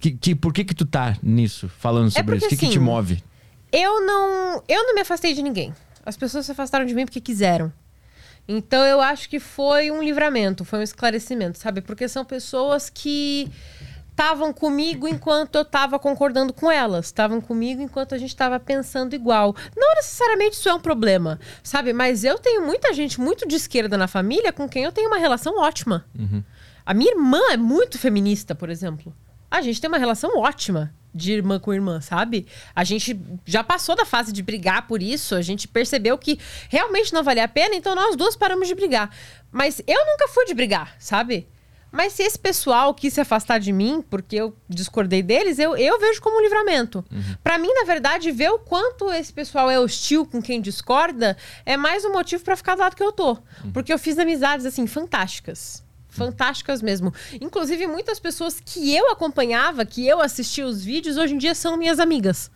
Que, 0.00 0.12
que, 0.12 0.34
por 0.34 0.52
que 0.52 0.64
que 0.64 0.74
tu 0.74 0.86
tá 0.86 1.16
nisso, 1.22 1.68
falando 1.68 2.10
sobre 2.10 2.36
isso? 2.36 2.46
O 2.46 2.48
porque, 2.48 2.56
que, 2.56 2.66
que 2.66 2.72
te 2.72 2.78
assim, 2.78 2.84
move? 2.84 3.22
Eu 3.70 4.04
não, 4.04 4.62
eu 4.66 4.84
não 4.84 4.94
me 4.94 5.02
afastei 5.02 5.34
de 5.34 5.42
ninguém. 5.42 5.74
As 6.04 6.16
pessoas 6.16 6.46
se 6.46 6.52
afastaram 6.52 6.86
de 6.86 6.94
mim 6.94 7.04
porque 7.04 7.20
quiseram. 7.20 7.70
Então 8.48 8.84
eu 8.84 9.00
acho 9.00 9.28
que 9.28 9.38
foi 9.38 9.90
um 9.90 10.02
livramento, 10.02 10.64
foi 10.64 10.80
um 10.80 10.82
esclarecimento, 10.82 11.58
sabe? 11.58 11.82
Porque 11.82 12.08
são 12.08 12.24
pessoas 12.24 12.88
que 12.88 13.48
estavam 14.10 14.52
comigo 14.52 15.06
enquanto 15.06 15.54
eu 15.56 15.62
estava 15.62 15.98
concordando 15.98 16.52
com 16.52 16.70
elas, 16.70 17.06
estavam 17.06 17.40
comigo 17.40 17.80
enquanto 17.80 18.14
a 18.14 18.18
gente 18.18 18.30
estava 18.30 18.58
pensando 18.58 19.14
igual. 19.14 19.54
Não 19.76 19.94
necessariamente 19.96 20.56
isso 20.56 20.68
é 20.68 20.74
um 20.74 20.80
problema, 20.80 21.38
sabe? 21.62 21.92
Mas 21.92 22.24
eu 22.24 22.38
tenho 22.38 22.66
muita 22.66 22.92
gente 22.92 23.20
muito 23.20 23.46
de 23.46 23.56
esquerda 23.56 23.96
na 23.96 24.08
família 24.08 24.52
com 24.52 24.68
quem 24.68 24.84
eu 24.84 24.92
tenho 24.92 25.08
uma 25.08 25.18
relação 25.18 25.58
ótima. 25.58 26.04
A 26.84 26.92
minha 26.92 27.12
irmã 27.12 27.40
é 27.50 27.56
muito 27.56 27.98
feminista, 27.98 28.54
por 28.54 28.68
exemplo. 28.68 29.14
A 29.50 29.60
gente 29.60 29.80
tem 29.80 29.88
uma 29.88 29.98
relação 29.98 30.38
ótima 30.38 30.94
de 31.14 31.32
irmã 31.32 31.58
com 31.58 31.74
irmã, 31.74 32.00
sabe? 32.00 32.46
A 32.74 32.84
gente 32.84 33.20
já 33.44 33.64
passou 33.64 33.96
da 33.96 34.04
fase 34.04 34.32
de 34.32 34.42
brigar 34.42 34.86
por 34.86 35.02
isso, 35.02 35.34
a 35.34 35.42
gente 35.42 35.66
percebeu 35.66 36.16
que 36.16 36.38
realmente 36.68 37.12
não 37.12 37.24
valia 37.24 37.44
a 37.44 37.48
pena, 37.48 37.74
então 37.74 37.94
nós 37.94 38.14
duas 38.16 38.36
paramos 38.36 38.68
de 38.68 38.74
brigar. 38.74 39.10
Mas 39.50 39.82
eu 39.86 40.06
nunca 40.06 40.28
fui 40.28 40.44
de 40.46 40.54
brigar, 40.54 40.94
sabe? 40.98 41.48
Mas 41.92 42.12
se 42.12 42.22
esse 42.22 42.38
pessoal 42.38 42.94
quis 42.94 43.14
se 43.14 43.20
afastar 43.20 43.58
de 43.58 43.72
mim, 43.72 44.00
porque 44.08 44.36
eu 44.36 44.56
discordei 44.68 45.22
deles, 45.22 45.58
eu, 45.58 45.76
eu 45.76 45.98
vejo 45.98 46.22
como 46.22 46.38
um 46.38 46.40
livramento. 46.40 47.04
Pra 47.42 47.58
mim, 47.58 47.72
na 47.74 47.84
verdade, 47.84 48.30
ver 48.30 48.50
o 48.50 48.60
quanto 48.60 49.12
esse 49.12 49.32
pessoal 49.32 49.68
é 49.68 49.80
hostil 49.80 50.24
com 50.24 50.40
quem 50.40 50.60
discorda 50.60 51.36
é 51.66 51.76
mais 51.76 52.04
um 52.04 52.12
motivo 52.12 52.44
pra 52.44 52.56
ficar 52.56 52.76
do 52.76 52.80
lado 52.82 52.94
que 52.94 53.02
eu 53.02 53.10
tô. 53.10 53.36
Porque 53.72 53.92
eu 53.92 53.98
fiz 53.98 54.18
amizades, 54.20 54.64
assim, 54.64 54.86
fantásticas. 54.86 55.82
Fantásticas 56.10 56.82
mesmo. 56.82 57.14
Inclusive, 57.40 57.86
muitas 57.86 58.18
pessoas 58.18 58.60
que 58.60 58.94
eu 58.94 59.10
acompanhava, 59.10 59.84
que 59.84 60.06
eu 60.06 60.20
assistia 60.20 60.66
os 60.66 60.84
vídeos, 60.84 61.16
hoje 61.16 61.34
em 61.34 61.38
dia 61.38 61.54
são 61.54 61.76
minhas 61.76 61.98
amigas. 61.98 62.50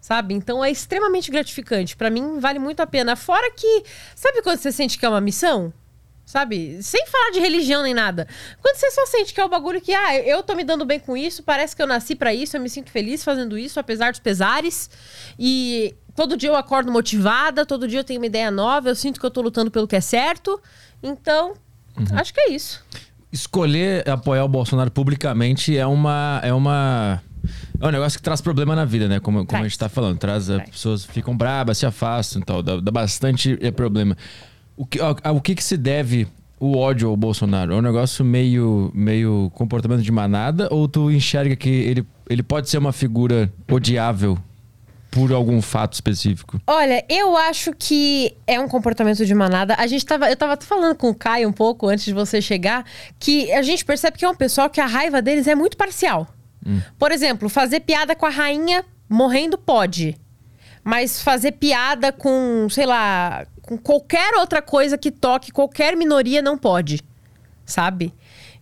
Sabe? 0.00 0.34
Então 0.34 0.64
é 0.64 0.70
extremamente 0.70 1.30
gratificante. 1.30 1.96
Pra 1.96 2.10
mim, 2.10 2.38
vale 2.38 2.58
muito 2.58 2.80
a 2.80 2.86
pena. 2.86 3.16
Fora 3.16 3.50
que. 3.50 3.82
Sabe 4.14 4.42
quando 4.42 4.58
você 4.58 4.70
sente 4.70 4.96
que 4.96 5.04
é 5.04 5.08
uma 5.08 5.20
missão? 5.20 5.72
Sabe? 6.28 6.82
Sem 6.82 7.06
falar 7.06 7.30
de 7.30 7.40
religião 7.40 7.82
nem 7.82 7.94
nada. 7.94 8.28
Quando 8.60 8.76
você 8.76 8.90
só 8.90 9.06
sente 9.06 9.32
que 9.32 9.40
é 9.40 9.44
o 9.44 9.48
bagulho 9.48 9.80
que, 9.80 9.94
ah, 9.94 10.14
eu 10.18 10.42
tô 10.42 10.54
me 10.54 10.62
dando 10.62 10.84
bem 10.84 11.00
com 11.00 11.16
isso, 11.16 11.42
parece 11.42 11.74
que 11.74 11.80
eu 11.80 11.86
nasci 11.86 12.14
pra 12.14 12.34
isso, 12.34 12.54
eu 12.54 12.60
me 12.60 12.68
sinto 12.68 12.90
feliz 12.90 13.24
fazendo 13.24 13.56
isso, 13.56 13.80
apesar 13.80 14.10
dos 14.10 14.20
pesares. 14.20 14.90
E 15.38 15.96
todo 16.14 16.36
dia 16.36 16.50
eu 16.50 16.54
acordo 16.54 16.92
motivada, 16.92 17.64
todo 17.64 17.88
dia 17.88 18.00
eu 18.00 18.04
tenho 18.04 18.20
uma 18.20 18.26
ideia 18.26 18.50
nova, 18.50 18.90
eu 18.90 18.94
sinto 18.94 19.18
que 19.18 19.24
eu 19.24 19.30
tô 19.30 19.40
lutando 19.40 19.70
pelo 19.70 19.88
que 19.88 19.96
é 19.96 20.02
certo. 20.02 20.60
Então, 21.02 21.54
acho 22.12 22.32
que 22.32 22.40
é 22.40 22.50
isso. 22.50 22.84
Escolher 23.30 24.08
apoiar 24.08 24.44
o 24.44 24.48
Bolsonaro 24.48 24.90
publicamente 24.90 25.76
é 25.76 25.86
uma. 25.86 26.40
É 26.42 26.52
uma. 26.52 27.22
É 27.80 27.86
um 27.86 27.90
negócio 27.90 28.18
que 28.18 28.22
traz 28.22 28.40
problema 28.40 28.74
na 28.74 28.84
vida, 28.84 29.06
né? 29.08 29.20
Como, 29.20 29.46
como 29.46 29.62
a 29.62 29.68
gente 29.68 29.78
tá 29.78 29.88
falando. 29.88 30.18
Traz, 30.18 30.50
as 30.50 30.56
Traz. 30.56 30.70
pessoas 30.70 31.04
ficam 31.04 31.36
brabas, 31.36 31.78
se 31.78 31.86
afastam 31.86 32.42
e 32.42 32.44
tal. 32.44 32.62
Dá, 32.62 32.80
dá 32.80 32.90
bastante 32.90 33.58
é, 33.60 33.70
problema. 33.70 34.16
O 34.76 34.86
que, 34.86 34.98
ao 35.00 35.40
que, 35.40 35.54
que 35.54 35.62
se 35.62 35.76
deve 35.76 36.26
o 36.58 36.76
ódio 36.76 37.08
ao 37.08 37.16
Bolsonaro? 37.16 37.72
É 37.72 37.76
um 37.76 37.82
negócio 37.82 38.24
meio, 38.24 38.90
meio 38.94 39.50
comportamento 39.54 40.02
de 40.02 40.12
manada? 40.12 40.68
Ou 40.70 40.88
tu 40.88 41.10
enxerga 41.10 41.54
que 41.54 41.68
ele, 41.68 42.06
ele 42.28 42.42
pode 42.42 42.68
ser 42.68 42.78
uma 42.78 42.92
figura 42.92 43.52
odiável? 43.70 44.38
Por 45.10 45.32
algum 45.32 45.60
fato 45.62 45.94
específico? 45.94 46.60
Olha, 46.66 47.04
eu 47.08 47.36
acho 47.36 47.72
que 47.72 48.36
é 48.46 48.60
um 48.60 48.68
comportamento 48.68 49.24
de 49.24 49.34
manada. 49.34 49.74
A 49.78 49.86
gente 49.86 50.04
tava, 50.04 50.28
eu 50.30 50.36
tava 50.36 50.58
falando 50.60 50.94
com 50.94 51.10
o 51.10 51.14
Caio 51.14 51.48
um 51.48 51.52
pouco 51.52 51.88
antes 51.88 52.04
de 52.04 52.12
você 52.12 52.40
chegar, 52.40 52.84
que 53.18 53.50
a 53.52 53.62
gente 53.62 53.84
percebe 53.84 54.18
que 54.18 54.24
é 54.24 54.28
um 54.28 54.34
pessoal 54.34 54.68
que 54.68 54.80
a 54.80 54.86
raiva 54.86 55.22
deles 55.22 55.46
é 55.46 55.54
muito 55.54 55.76
parcial. 55.76 56.26
Hum. 56.66 56.80
Por 56.98 57.12
exemplo, 57.12 57.48
fazer 57.48 57.80
piada 57.80 58.14
com 58.14 58.26
a 58.26 58.30
rainha 58.30 58.84
morrendo 59.08 59.56
pode. 59.56 60.16
Mas 60.84 61.22
fazer 61.22 61.52
piada 61.52 62.12
com, 62.12 62.68
sei 62.70 62.86
lá, 62.86 63.46
com 63.62 63.76
qualquer 63.76 64.34
outra 64.34 64.62
coisa 64.62 64.96
que 64.96 65.10
toque 65.10 65.52
qualquer 65.52 65.96
minoria 65.96 66.42
não 66.42 66.56
pode. 66.56 67.00
Sabe? 67.64 68.14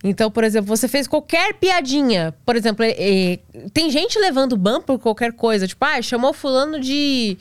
Então, 0.05 0.31
por 0.31 0.45
exemplo, 0.45 0.69
você 0.69 0.87
fez 0.89 1.07
qualquer 1.07 1.55
piadinha. 1.55 2.35
Por 2.45 2.57
exemplo, 2.57 2.85
é, 2.85 2.95
é, 2.99 3.39
tem 3.73 3.91
gente 3.91 4.19
levando 4.19 4.57
ban 4.57 4.81
por 4.81 4.99
qualquer 4.99 5.33
coisa. 5.33 5.67
Tipo, 5.67 5.85
ah, 5.85 6.01
chamou 6.03 6.33
fulano 6.33 6.79
de, 6.81 7.37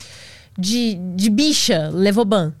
de, 0.58 0.94
de 1.14 1.30
bicha, 1.30 1.90
levou 1.92 2.24
ban. 2.24 2.54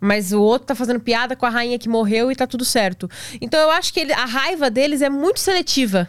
Mas 0.00 0.32
o 0.32 0.42
outro 0.42 0.66
tá 0.66 0.74
fazendo 0.74 0.98
piada 0.98 1.36
com 1.36 1.46
a 1.46 1.50
rainha 1.50 1.78
que 1.78 1.88
morreu 1.88 2.32
e 2.32 2.34
tá 2.34 2.46
tudo 2.46 2.64
certo. 2.64 3.08
Então 3.40 3.60
eu 3.60 3.70
acho 3.70 3.92
que 3.92 4.00
ele, 4.00 4.12
a 4.12 4.24
raiva 4.24 4.68
deles 4.68 5.00
é 5.00 5.08
muito 5.08 5.38
seletiva. 5.38 6.08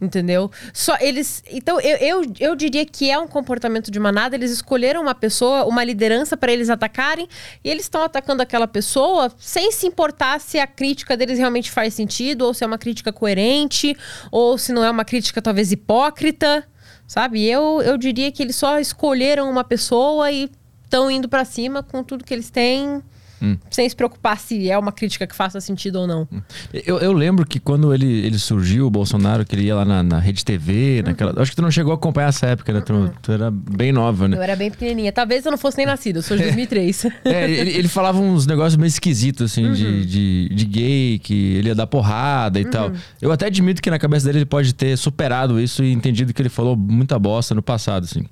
Entendeu? 0.00 0.48
Só 0.72 0.96
eles. 1.00 1.42
Então, 1.50 1.80
eu, 1.80 1.96
eu, 1.96 2.32
eu 2.38 2.54
diria 2.54 2.86
que 2.86 3.10
é 3.10 3.18
um 3.18 3.26
comportamento 3.26 3.90
de 3.90 3.98
manada. 3.98 4.36
Eles 4.36 4.52
escolheram 4.52 5.02
uma 5.02 5.14
pessoa, 5.14 5.64
uma 5.64 5.82
liderança 5.82 6.36
para 6.36 6.52
eles 6.52 6.70
atacarem, 6.70 7.28
e 7.64 7.68
eles 7.68 7.84
estão 7.84 8.02
atacando 8.02 8.40
aquela 8.40 8.68
pessoa 8.68 9.32
sem 9.38 9.72
se 9.72 9.86
importar 9.86 10.40
se 10.40 10.58
a 10.58 10.68
crítica 10.68 11.16
deles 11.16 11.38
realmente 11.38 11.70
faz 11.70 11.94
sentido, 11.94 12.42
ou 12.42 12.54
se 12.54 12.62
é 12.62 12.66
uma 12.66 12.78
crítica 12.78 13.12
coerente, 13.12 13.96
ou 14.30 14.56
se 14.56 14.72
não 14.72 14.84
é 14.84 14.90
uma 14.90 15.04
crítica 15.04 15.42
talvez 15.42 15.72
hipócrita. 15.72 16.64
Sabe? 17.04 17.44
Eu, 17.44 17.82
eu 17.82 17.96
diria 17.96 18.30
que 18.30 18.42
eles 18.42 18.54
só 18.54 18.78
escolheram 18.78 19.50
uma 19.50 19.64
pessoa 19.64 20.30
e 20.30 20.48
estão 20.84 21.10
indo 21.10 21.28
para 21.28 21.44
cima 21.44 21.82
com 21.82 22.04
tudo 22.04 22.22
que 22.22 22.32
eles 22.32 22.50
têm 22.50 23.02
Hum. 23.42 23.56
Sem 23.70 23.88
se 23.88 23.94
preocupar 23.94 24.38
se 24.38 24.70
é 24.70 24.76
uma 24.78 24.92
crítica 24.92 25.26
que 25.26 25.34
faça 25.34 25.60
sentido 25.60 25.96
ou 25.96 26.06
não. 26.06 26.28
Hum. 26.32 26.40
Eu, 26.72 26.98
eu, 26.98 27.12
lembro 27.12 27.46
que 27.46 27.60
quando 27.60 27.94
ele, 27.94 28.06
ele 28.06 28.38
surgiu, 28.38 28.86
o 28.86 28.90
Bolsonaro, 28.90 29.44
que 29.44 29.54
ele 29.54 29.62
ia 29.64 29.74
lá 29.74 29.84
na, 29.84 30.02
na 30.02 30.18
Rede 30.18 30.44
TV, 30.44 30.98
uhum. 30.98 31.10
naquela. 31.10 31.40
Acho 31.40 31.50
que 31.50 31.56
tu 31.56 31.62
não 31.62 31.70
chegou 31.70 31.92
a 31.92 31.94
acompanhar 31.94 32.28
essa 32.28 32.46
época, 32.46 32.72
né? 32.72 32.80
Tu, 32.80 32.92
uhum. 32.92 33.10
tu, 33.22 33.32
era 33.32 33.50
bem 33.50 33.92
nova, 33.92 34.26
né? 34.26 34.36
Eu 34.36 34.42
era 34.42 34.56
bem 34.56 34.70
pequenininha. 34.70 35.12
Talvez 35.12 35.44
eu 35.44 35.50
não 35.50 35.58
fosse 35.58 35.76
nem 35.76 35.86
nascido, 35.86 36.16
eu 36.16 36.22
sou 36.22 36.36
de 36.36 36.42
2003. 36.48 37.04
é, 37.24 37.50
ele, 37.50 37.70
ele, 37.70 37.88
falava 37.88 38.18
uns 38.18 38.46
negócios 38.46 38.76
meio 38.76 38.88
esquisitos, 38.88 39.52
assim, 39.52 39.66
uhum. 39.66 39.72
de, 39.72 40.06
de, 40.06 40.48
de, 40.48 40.64
gay, 40.64 41.18
que 41.18 41.54
ele 41.56 41.68
ia 41.68 41.74
dar 41.74 41.86
porrada 41.86 42.58
e 42.60 42.64
uhum. 42.64 42.70
tal. 42.70 42.92
Eu 43.20 43.30
até 43.30 43.46
admito 43.46 43.80
que 43.80 43.90
na 43.90 43.98
cabeça 43.98 44.26
dele 44.26 44.38
ele 44.38 44.46
pode 44.46 44.72
ter 44.74 44.96
superado 44.96 45.60
isso 45.60 45.84
e 45.84 45.92
entendido 45.92 46.32
que 46.32 46.42
ele 46.42 46.48
falou 46.48 46.76
muita 46.76 47.18
bosta 47.18 47.54
no 47.54 47.62
passado, 47.62 48.04
assim. 48.04 48.24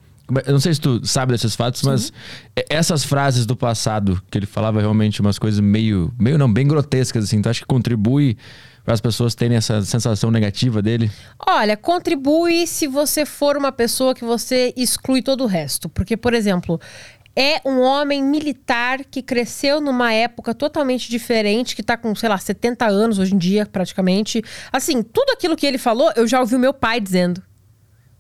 Eu 0.45 0.53
não 0.53 0.61
sei 0.61 0.75
se 0.75 0.81
tu 0.81 1.07
sabe 1.07 1.33
desses 1.33 1.55
fatos, 1.55 1.81
Sim. 1.81 1.87
mas 1.87 2.13
essas 2.69 3.05
frases 3.05 3.47
do 3.47 3.55
passado, 3.55 4.21
que 4.31 4.37
ele 4.37 4.47
falava 4.47 4.81
realmente 4.81 5.21
umas 5.21 5.39
coisas 5.39 5.61
meio, 5.61 6.13
meio 6.19 6.37
não, 6.37 6.53
bem 6.53 6.67
grotescas, 6.67 7.25
assim, 7.25 7.41
tu 7.41 7.49
acha 7.49 7.61
que 7.61 7.67
contribui 7.67 8.37
para 8.85 8.95
as 8.95 9.01
pessoas 9.01 9.35
terem 9.35 9.57
essa 9.57 9.83
sensação 9.83 10.31
negativa 10.31 10.81
dele? 10.81 11.11
Olha, 11.45 11.77
contribui 11.77 12.67
se 12.67 12.87
você 12.87 13.27
for 13.27 13.57
uma 13.57 13.73
pessoa 13.73 14.15
que 14.15 14.25
você 14.25 14.73
exclui 14.77 15.23
todo 15.23 15.43
o 15.43 15.47
resto. 15.47 15.89
Porque, 15.89 16.17
por 16.17 16.33
exemplo, 16.33 16.81
é 17.35 17.61
um 17.65 17.81
homem 17.81 18.23
militar 18.23 19.05
que 19.05 19.23
cresceu 19.23 19.81
numa 19.81 20.13
época 20.13 20.55
totalmente 20.55 21.11
diferente, 21.11 21.77
que 21.77 21.83
tá 21.83 21.97
com, 21.97 22.15
sei 22.15 22.29
lá, 22.29 22.39
70 22.39 22.87
anos 22.87 23.19
hoje 23.19 23.35
em 23.35 23.39
dia, 23.39 23.67
praticamente. 23.67 24.43
Assim, 24.73 25.03
tudo 25.03 25.31
aquilo 25.33 25.57
que 25.57 25.67
ele 25.67 25.79
falou, 25.79 26.13
eu 26.17 26.27
já 26.27 26.41
ouvi 26.41 26.55
o 26.55 26.59
meu 26.59 26.73
pai 26.73 27.01
dizendo 27.01 27.43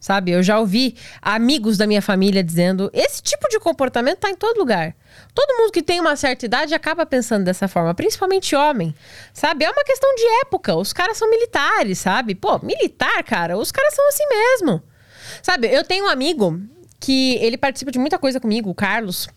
sabe? 0.06 0.30
Eu 0.30 0.40
já 0.40 0.60
ouvi 0.60 0.94
amigos 1.20 1.76
da 1.76 1.84
minha 1.84 2.00
família 2.00 2.40
dizendo: 2.40 2.88
esse 2.92 3.20
tipo 3.20 3.48
de 3.48 3.58
comportamento 3.58 4.18
tá 4.18 4.30
em 4.30 4.36
todo 4.36 4.56
lugar. 4.56 4.94
Todo 5.34 5.58
mundo 5.58 5.72
que 5.72 5.82
tem 5.82 5.98
uma 5.98 6.14
certa 6.14 6.46
idade 6.46 6.74
acaba 6.74 7.04
pensando 7.04 7.44
dessa 7.44 7.66
forma, 7.66 7.92
principalmente 7.92 8.54
homem, 8.54 8.94
sabe? 9.34 9.64
É 9.64 9.70
uma 9.70 9.82
questão 9.82 10.14
de 10.14 10.22
época. 10.42 10.76
Os 10.76 10.92
caras 10.92 11.16
são 11.16 11.28
militares, 11.28 11.98
sabe? 11.98 12.36
Pô, 12.36 12.60
militar, 12.60 13.20
cara, 13.24 13.58
os 13.58 13.72
caras 13.72 13.94
são 13.94 14.08
assim 14.08 14.24
mesmo. 14.28 14.80
Sabe? 15.42 15.66
Eu 15.66 15.82
tenho 15.82 16.04
um 16.04 16.08
amigo 16.08 16.60
que 17.00 17.34
ele 17.40 17.58
participa 17.58 17.90
de 17.90 17.98
muita 17.98 18.16
coisa 18.16 18.38
comigo, 18.38 18.70
o 18.70 18.74
Carlos. 18.74 19.28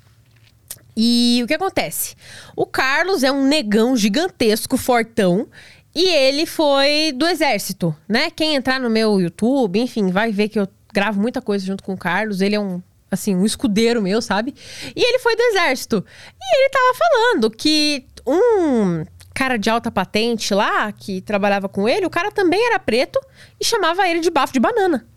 E 0.95 1.41
o 1.43 1.47
que 1.47 1.53
acontece? 1.55 2.15
O 2.55 2.65
Carlos 2.67 3.23
é 3.23 3.31
um 3.31 3.47
negão 3.47 3.97
gigantesco, 3.97 4.77
fortão. 4.77 5.47
E 5.93 6.07
ele 6.07 6.45
foi 6.45 7.11
do 7.15 7.25
exército, 7.25 7.95
né? 8.07 8.29
Quem 8.29 8.55
entrar 8.55 8.79
no 8.79 8.89
meu 8.89 9.19
YouTube, 9.19 9.79
enfim, 9.79 10.11
vai 10.11 10.31
ver 10.31 10.49
que 10.49 10.59
eu 10.59 10.67
gravo 10.93 11.19
muita 11.19 11.41
coisa 11.41 11.65
junto 11.65 11.83
com 11.83 11.93
o 11.93 11.97
Carlos. 11.97 12.41
Ele 12.41 12.55
é 12.55 12.59
um, 12.59 12.81
assim, 13.09 13.35
um 13.35 13.45
escudeiro 13.45 14.01
meu, 14.01 14.21
sabe? 14.21 14.53
E 14.95 15.01
ele 15.01 15.19
foi 15.19 15.35
do 15.35 15.41
exército. 15.41 16.05
E 16.39 16.59
ele 16.59 16.69
tava 16.69 16.93
falando 16.93 17.51
que 17.51 18.05
um 18.25 19.03
cara 19.33 19.57
de 19.57 19.69
alta 19.69 19.89
patente 19.89 20.53
lá, 20.53 20.91
que 20.91 21.21
trabalhava 21.21 21.69
com 21.69 21.87
ele, 21.87 22.05
o 22.05 22.09
cara 22.09 22.31
também 22.31 22.63
era 22.67 22.77
preto 22.77 23.19
e 23.59 23.65
chamava 23.65 24.07
ele 24.07 24.19
de 24.19 24.29
bafo 24.29 24.53
de 24.53 24.59
banana. 24.59 25.07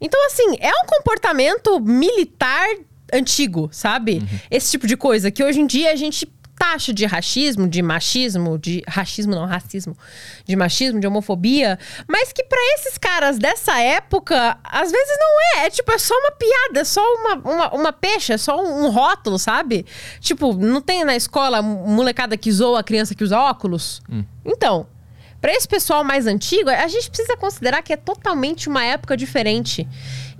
Então, 0.00 0.24
assim, 0.26 0.56
é 0.60 0.70
um 0.70 0.86
comportamento 0.86 1.80
militar 1.80 2.66
antigo, 3.12 3.68
sabe? 3.72 4.18
Uhum. 4.18 4.38
Esse 4.50 4.72
tipo 4.72 4.86
de 4.86 4.96
coisa 4.96 5.30
que 5.30 5.44
hoje 5.44 5.60
em 5.60 5.66
dia 5.66 5.92
a 5.92 5.96
gente 5.96 6.26
taxa 6.62 6.92
de 6.94 7.04
racismo, 7.04 7.66
de 7.66 7.82
machismo, 7.82 8.56
de 8.56 8.84
racismo 8.86 9.34
não, 9.34 9.46
racismo, 9.46 9.96
de 10.44 10.54
machismo, 10.54 11.00
de 11.00 11.06
homofobia, 11.08 11.76
mas 12.06 12.32
que 12.32 12.44
para 12.44 12.60
esses 12.74 12.96
caras 12.96 13.36
dessa 13.36 13.80
época, 13.80 14.56
às 14.62 14.92
vezes 14.92 15.18
não 15.18 15.60
é, 15.60 15.66
é 15.66 15.70
tipo, 15.70 15.90
é 15.90 15.98
só 15.98 16.14
uma 16.16 16.30
piada, 16.30 16.80
é 16.80 16.84
só 16.84 17.02
uma, 17.02 17.34
uma, 17.34 17.74
uma 17.74 17.92
peixe, 17.92 18.32
é 18.32 18.38
só 18.38 18.62
um, 18.62 18.84
um 18.84 18.90
rótulo, 18.90 19.40
sabe? 19.40 19.84
Tipo, 20.20 20.52
não 20.52 20.80
tem 20.80 21.04
na 21.04 21.16
escola 21.16 21.60
molecada 21.60 22.36
que 22.36 22.52
zoa 22.52 22.78
a 22.78 22.84
criança 22.84 23.12
que 23.12 23.24
usa 23.24 23.40
óculos? 23.40 24.00
Hum. 24.08 24.24
Então, 24.44 24.86
para 25.40 25.52
esse 25.52 25.66
pessoal 25.66 26.04
mais 26.04 26.28
antigo, 26.28 26.70
a 26.70 26.86
gente 26.86 27.10
precisa 27.10 27.36
considerar 27.36 27.82
que 27.82 27.92
é 27.92 27.96
totalmente 27.96 28.68
uma 28.68 28.84
época 28.84 29.16
diferente. 29.16 29.88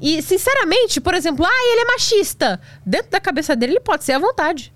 E, 0.00 0.23
sinceramente, 0.23 1.00
por 1.00 1.14
exemplo, 1.14 1.45
ah, 1.45 1.73
ele 1.73 1.81
é 1.81 1.85
machista. 1.87 2.61
Dentro 2.87 3.11
da 3.11 3.19
cabeça 3.19 3.57
dele, 3.57 3.73
ele 3.73 3.81
pode 3.81 4.05
ser 4.05 4.12
à 4.12 4.21
vontade. 4.21 4.73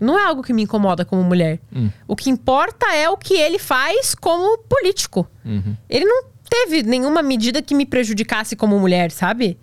Não 0.00 0.18
é 0.18 0.24
algo 0.24 0.42
que 0.42 0.52
me 0.52 0.62
incomoda 0.62 1.04
como 1.04 1.22
mulher. 1.22 1.60
Hum. 1.74 1.90
O 2.06 2.14
que 2.14 2.30
importa 2.30 2.86
é 2.94 3.08
o 3.08 3.16
que 3.16 3.34
ele 3.34 3.58
faz 3.58 4.14
como 4.14 4.58
político. 4.58 5.26
Uhum. 5.44 5.76
Ele 5.88 6.04
não 6.04 6.24
teve 6.48 6.82
nenhuma 6.82 7.22
medida 7.22 7.60
que 7.60 7.74
me 7.74 7.84
prejudicasse 7.84 8.56
como 8.56 8.78
mulher, 8.78 9.10
sabe? 9.10 9.58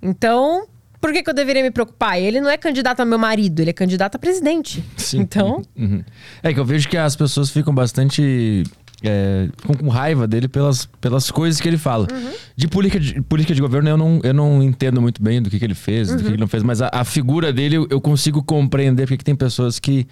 Então, 0.00 0.66
por 1.00 1.12
que, 1.12 1.22
que 1.22 1.30
eu 1.30 1.34
deveria 1.34 1.62
me 1.62 1.70
preocupar? 1.70 2.20
Ele 2.20 2.40
não 2.40 2.48
é 2.50 2.56
candidato 2.56 3.00
a 3.00 3.04
meu 3.04 3.18
marido, 3.18 3.60
ele 3.60 3.70
é 3.70 3.72
candidato 3.72 4.16
a 4.16 4.18
presidente. 4.18 4.84
Sim. 4.96 5.20
Então. 5.20 5.62
Uhum. 5.76 6.04
É 6.42 6.52
que 6.52 6.60
eu 6.60 6.64
vejo 6.64 6.88
que 6.88 6.96
as 6.96 7.16
pessoas 7.16 7.50
ficam 7.50 7.74
bastante 7.74 8.62
é, 9.02 9.48
com, 9.66 9.74
com, 9.74 9.88
raiva 9.88 10.26
dele 10.26 10.48
pelas, 10.48 10.86
pelas 11.00 11.30
coisas 11.30 11.60
que 11.60 11.68
ele 11.68 11.78
fala. 11.78 12.06
Uhum. 12.10 12.30
De, 12.56 12.68
política 12.68 13.00
de 13.00 13.20
política 13.22 13.54
de 13.54 13.60
governo, 13.60 13.88
eu 13.88 13.96
não, 13.96 14.20
eu 14.22 14.34
não 14.34 14.62
entendo 14.62 15.00
muito 15.00 15.22
bem 15.22 15.40
do 15.40 15.50
que, 15.50 15.58
que 15.58 15.64
ele 15.64 15.74
fez, 15.74 16.10
uhum. 16.10 16.16
do 16.16 16.22
que, 16.22 16.28
que, 16.28 16.34
ele 16.34 16.40
não 16.40 16.48
fez, 16.48 16.62
mas 16.62 16.80
a, 16.80 16.90
a 16.92 17.04
figura 17.04 17.52
dele 17.52 17.76
eu, 17.76 17.86
eu 17.90 18.00
consigo 18.00 18.42
compreender 18.42 19.06
porque 19.06 19.24
tem 19.24 19.34
pessoas 19.34 19.78
que 19.78 20.06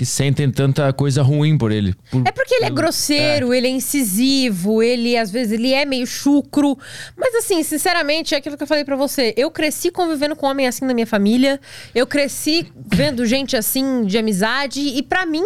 que 0.00 0.06
sentem 0.06 0.50
tanta 0.50 0.90
coisa 0.94 1.20
ruim 1.20 1.58
por 1.58 1.70
ele. 1.70 1.94
Por, 2.10 2.26
é 2.26 2.32
porque 2.32 2.54
ele 2.54 2.64
é 2.64 2.70
grosseiro, 2.70 3.52
é. 3.52 3.58
ele 3.58 3.66
é 3.66 3.70
incisivo, 3.70 4.82
ele 4.82 5.14
às 5.14 5.30
vezes 5.30 5.52
ele 5.52 5.74
é 5.74 5.84
meio 5.84 6.06
chucro. 6.06 6.74
Mas 7.14 7.34
assim, 7.34 7.62
sinceramente, 7.62 8.34
é 8.34 8.38
aquilo 8.38 8.56
que 8.56 8.62
eu 8.62 8.66
falei 8.66 8.82
para 8.82 8.96
você. 8.96 9.34
Eu 9.36 9.50
cresci 9.50 9.90
convivendo 9.90 10.34
com 10.34 10.46
homem 10.46 10.66
assim 10.66 10.86
na 10.86 10.94
minha 10.94 11.06
família. 11.06 11.60
Eu 11.94 12.06
cresci 12.06 12.66
vendo 12.74 13.26
gente 13.26 13.58
assim 13.58 14.06
de 14.06 14.16
amizade 14.16 14.80
e 14.80 15.02
para 15.02 15.26
mim, 15.26 15.44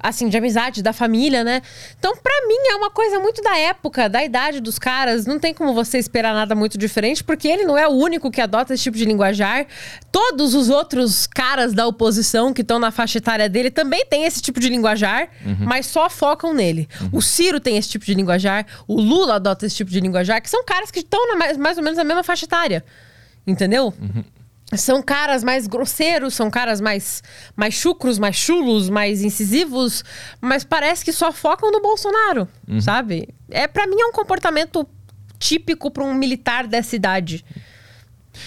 assim, 0.00 0.28
de 0.28 0.36
amizade 0.36 0.82
da 0.82 0.92
família, 0.92 1.44
né? 1.44 1.62
Então, 1.96 2.16
para 2.16 2.48
mim 2.48 2.58
é 2.72 2.74
uma 2.74 2.90
coisa 2.90 3.20
muito 3.20 3.40
da 3.40 3.56
época, 3.56 4.08
da 4.08 4.24
idade 4.24 4.58
dos 4.58 4.80
caras. 4.80 5.26
Não 5.26 5.38
tem 5.38 5.54
como 5.54 5.72
você 5.72 5.96
esperar 5.96 6.34
nada 6.34 6.56
muito 6.56 6.76
diferente, 6.76 7.22
porque 7.22 7.46
ele 7.46 7.62
não 7.62 7.78
é 7.78 7.86
o 7.86 7.92
único 7.92 8.32
que 8.32 8.40
adota 8.40 8.74
esse 8.74 8.82
tipo 8.82 8.96
de 8.96 9.04
linguajar. 9.04 9.64
Todos 10.10 10.56
os 10.56 10.70
outros 10.70 11.24
caras 11.24 11.72
da 11.72 11.86
oposição 11.86 12.52
que 12.52 12.62
estão 12.62 12.80
na 12.80 12.90
faixa 12.90 13.18
etária 13.18 13.48
dele 13.48 13.70
também 13.70 13.91
também 13.92 14.06
tem 14.06 14.24
esse 14.24 14.40
tipo 14.40 14.58
de 14.58 14.70
linguajar, 14.70 15.28
uhum. 15.44 15.66
mas 15.66 15.84
só 15.84 16.08
focam 16.08 16.54
nele. 16.54 16.88
Uhum. 16.98 17.10
O 17.12 17.22
Ciro 17.22 17.60
tem 17.60 17.76
esse 17.76 17.90
tipo 17.90 18.06
de 18.06 18.14
linguajar, 18.14 18.66
o 18.88 18.98
Lula 18.98 19.34
adota 19.34 19.66
esse 19.66 19.76
tipo 19.76 19.90
de 19.90 20.00
linguajar, 20.00 20.40
que 20.40 20.48
são 20.48 20.64
caras 20.64 20.90
que 20.90 21.00
estão 21.00 21.36
mais, 21.36 21.58
mais 21.58 21.76
ou 21.76 21.84
menos 21.84 21.98
na 21.98 22.04
mesma 22.04 22.24
faixa 22.24 22.46
etária. 22.46 22.82
Entendeu? 23.46 23.92
Uhum. 24.00 24.24
São 24.74 25.02
caras 25.02 25.44
mais 25.44 25.66
grosseiros, 25.66 26.32
são 26.32 26.50
caras 26.50 26.80
mais, 26.80 27.22
mais 27.54 27.74
chucros, 27.74 28.18
mais 28.18 28.34
chulos, 28.34 28.88
mais 28.88 29.22
incisivos, 29.22 30.02
mas 30.40 30.64
parece 30.64 31.04
que 31.04 31.12
só 31.12 31.30
focam 31.30 31.70
no 31.70 31.82
Bolsonaro, 31.82 32.48
uhum. 32.66 32.80
sabe? 32.80 33.28
É 33.50 33.66
para 33.66 33.86
mim 33.86 34.00
é 34.00 34.06
um 34.06 34.12
comportamento 34.12 34.88
típico 35.38 35.90
para 35.90 36.02
um 36.02 36.14
militar 36.14 36.66
dessa 36.66 36.96
idade. 36.96 37.44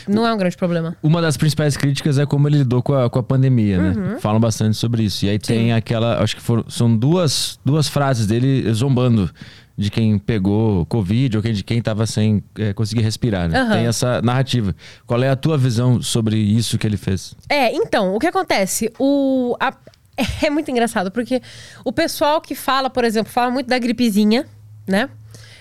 Não 0.08 0.25
é 0.25 0.34
um 0.34 0.38
grande 0.38 0.58
problema. 0.58 0.96
Uma 1.01 1.22
das 1.22 1.38
principais 1.38 1.77
críticas 1.77 2.18
é 2.18 2.25
como 2.25 2.48
ele 2.48 2.60
lidou 2.60 2.82
com 2.82 2.94
a, 2.94 3.10
com 3.10 3.20
a 3.20 3.24
pandemia, 3.24 3.77
né? 3.77 3.94
uhum. 3.96 4.20
Falam 4.20 4.39
bastante 4.39 4.75
sobre 4.77 5.04
isso. 5.04 5.25
E 5.25 5.30
aí 5.30 5.36
Sim. 5.42 5.54
tem 5.54 5.74
aquela. 5.74 6.22
Acho 6.22 6.36
que 6.36 6.42
foram, 6.42 6.65
são 6.70 6.96
duas, 6.96 7.60
duas 7.63 7.88
frases 7.88 8.25
dele 8.27 8.72
zombando 8.74 9.30
de 9.77 9.92
quem 9.92 10.18
pegou 10.18 10.86
Covid 10.86 11.38
ou 11.38 11.44
de 11.44 11.63
quem 11.63 11.80
estava 11.80 12.08
sem 12.08 12.42
é, 12.58 12.74
conseguir 12.74 13.01
respirar. 13.01 13.50
Né? 13.50 13.60
Aham. 13.60 13.72
Tem 13.74 13.86
essa 13.88 14.22
narrativa. 14.22 14.74
Qual 15.06 15.22
é 15.22 15.30
a 15.30 15.36
tua 15.36 15.58
visão 15.58 16.01
sobre 16.01 16.38
isso 16.38 16.77
que 16.77 16.88
ele 16.88 16.98
fez? 16.98 17.36
É, 17.50 17.74
então, 17.74 18.15
o 18.15 18.20
que 18.20 18.27
acontece? 18.27 18.92
O, 18.98 19.56
a- 19.60 19.75
é 20.42 20.50
muito 20.50 20.72
engraçado, 20.72 21.12
porque 21.12 21.42
o 21.84 21.92
pessoal 21.92 22.39
que 22.39 22.56
fala, 22.56 22.89
por 22.89 23.04
exemplo, 23.04 23.32
fala 23.32 23.51
muito 23.51 23.68
da 23.68 23.77
gripezinha, 23.77 24.46
né? 24.88 25.10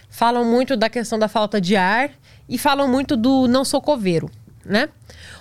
Falam 0.08 0.44
muito 0.44 0.76
da 0.76 0.88
questão 0.88 1.18
da 1.18 1.26
falta 1.26 1.60
de 1.60 1.74
ar 1.74 2.10
e 2.48 2.58
falam 2.58 2.88
muito 2.88 3.16
do 3.16 3.46
não 3.48 3.64
sou 3.64 3.80
coveiro, 3.80 4.30
né? 4.64 4.88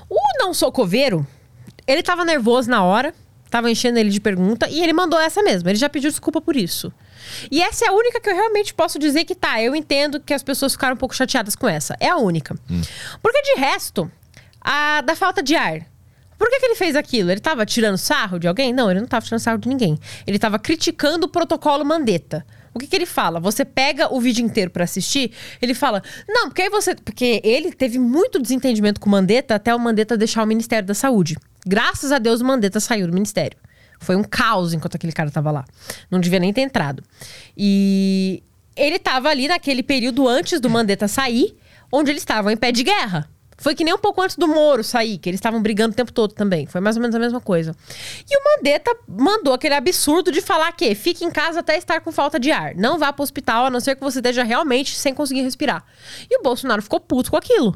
O 0.09 0.17
não 0.39 0.53
sou 0.53 0.71
coveiro, 0.71 1.25
ele 1.87 2.03
tava 2.03 2.23
nervoso 2.23 2.69
na 2.69 2.83
hora, 2.83 3.13
tava 3.49 3.69
enchendo 3.69 3.99
ele 3.99 4.09
de 4.09 4.19
pergunta 4.19 4.67
e 4.69 4.81
ele 4.81 4.93
mandou 4.93 5.19
essa 5.19 5.41
mesmo. 5.43 5.69
Ele 5.69 5.77
já 5.77 5.89
pediu 5.89 6.09
desculpa 6.09 6.41
por 6.41 6.55
isso. 6.55 6.91
E 7.51 7.61
essa 7.61 7.85
é 7.85 7.87
a 7.89 7.93
única 7.93 8.19
que 8.19 8.29
eu 8.29 8.35
realmente 8.35 8.73
posso 8.73 8.99
dizer 8.99 9.25
que 9.25 9.35
tá. 9.35 9.61
Eu 9.61 9.75
entendo 9.75 10.19
que 10.19 10.33
as 10.33 10.43
pessoas 10.43 10.73
ficaram 10.73 10.95
um 10.95 10.97
pouco 10.97 11.15
chateadas 11.15 11.55
com 11.55 11.67
essa. 11.67 11.95
É 11.99 12.09
a 12.09 12.17
única. 12.17 12.55
Porque 13.21 13.41
de 13.41 13.59
resto, 13.59 14.11
a 14.59 15.01
da 15.01 15.15
falta 15.15 15.41
de 15.41 15.55
ar. 15.55 15.85
Por 16.37 16.49
que, 16.49 16.59
que 16.59 16.65
ele 16.65 16.75
fez 16.75 16.95
aquilo? 16.95 17.31
Ele 17.31 17.39
tava 17.39 17.65
tirando 17.65 17.97
sarro 17.97 18.37
de 18.37 18.47
alguém? 18.47 18.73
Não, 18.73 18.91
ele 18.91 18.99
não 18.99 19.07
tava 19.07 19.23
tirando 19.23 19.39
sarro 19.39 19.57
de 19.57 19.69
ninguém. 19.69 19.97
Ele 20.27 20.37
tava 20.37 20.59
criticando 20.59 21.25
o 21.25 21.29
protocolo 21.29 21.85
Mandetta. 21.85 22.45
O 22.73 22.79
que, 22.79 22.87
que 22.87 22.95
ele 22.95 23.05
fala? 23.05 23.39
Você 23.39 23.63
pega 23.63 24.13
o 24.13 24.19
vídeo 24.19 24.43
inteiro 24.43 24.71
pra 24.71 24.83
assistir, 24.83 25.31
ele 25.61 25.73
fala: 25.73 26.01
Não, 26.27 26.47
porque 26.47 26.63
aí 26.63 26.69
você. 26.69 26.95
Porque 26.95 27.39
ele 27.43 27.71
teve 27.71 27.99
muito 27.99 28.41
desentendimento 28.41 28.99
com 28.99 29.07
o 29.07 29.11
Mandetta 29.11 29.55
até 29.55 29.73
o 29.75 29.79
Mandetta 29.79 30.17
deixar 30.17 30.43
o 30.43 30.47
Ministério 30.47 30.87
da 30.87 30.93
Saúde. 30.93 31.37
Graças 31.65 32.11
a 32.11 32.19
Deus 32.19 32.41
o 32.41 32.45
Mandetta 32.45 32.79
saiu 32.79 33.07
do 33.07 33.13
ministério. 33.13 33.57
Foi 33.99 34.15
um 34.15 34.23
caos 34.23 34.73
enquanto 34.73 34.95
aquele 34.95 35.13
cara 35.13 35.31
tava 35.31 35.49
lá. 35.49 35.65
Não 36.11 36.19
devia 36.19 36.39
nem 36.39 36.51
ter 36.51 36.61
entrado. 36.61 37.03
E 37.57 38.43
ele 38.75 38.99
tava 38.99 39.29
ali 39.29 39.47
naquele 39.47 39.81
período 39.81 40.27
antes 40.27 40.59
do 40.59 40.69
Mandetta 40.69 41.07
sair, 41.07 41.55
onde 41.91 42.11
eles 42.11 42.21
estavam 42.21 42.51
em 42.51 42.57
pé 42.57 42.71
de 42.71 42.83
guerra. 42.83 43.29
Foi 43.63 43.73
que 43.73 43.85
nem 43.85 43.93
um 43.93 43.97
pouco 43.97 44.21
antes 44.21 44.35
do 44.35 44.45
Moro 44.45 44.83
sair, 44.83 45.17
que 45.17 45.29
eles 45.29 45.37
estavam 45.37 45.61
brigando 45.61 45.93
o 45.93 45.95
tempo 45.95 46.11
todo 46.11 46.33
também. 46.33 46.65
Foi 46.65 46.81
mais 46.81 46.97
ou 46.97 47.01
menos 47.01 47.15
a 47.15 47.19
mesma 47.19 47.39
coisa. 47.39 47.73
E 48.29 48.37
o 48.37 48.43
Mandetta 48.43 48.93
mandou 49.07 49.53
aquele 49.53 49.73
absurdo 49.73 50.33
de 50.33 50.41
falar 50.41 50.69
que 50.73 50.93
fique 50.93 51.23
em 51.23 51.31
casa 51.31 51.61
até 51.61 51.77
estar 51.77 52.01
com 52.01 52.11
falta 52.11 52.37
de 52.37 52.51
ar. 52.51 52.75
Não 52.75 52.99
vá 52.99 53.13
pro 53.13 53.23
hospital, 53.23 53.67
a 53.67 53.69
não 53.69 53.79
ser 53.79 53.95
que 53.95 54.03
você 54.03 54.19
esteja 54.19 54.43
realmente 54.43 54.97
sem 54.97 55.13
conseguir 55.13 55.43
respirar. 55.43 55.85
E 56.29 56.37
o 56.37 56.43
Bolsonaro 56.43 56.81
ficou 56.81 56.99
puto 56.99 57.31
com 57.31 57.37
aquilo. 57.37 57.73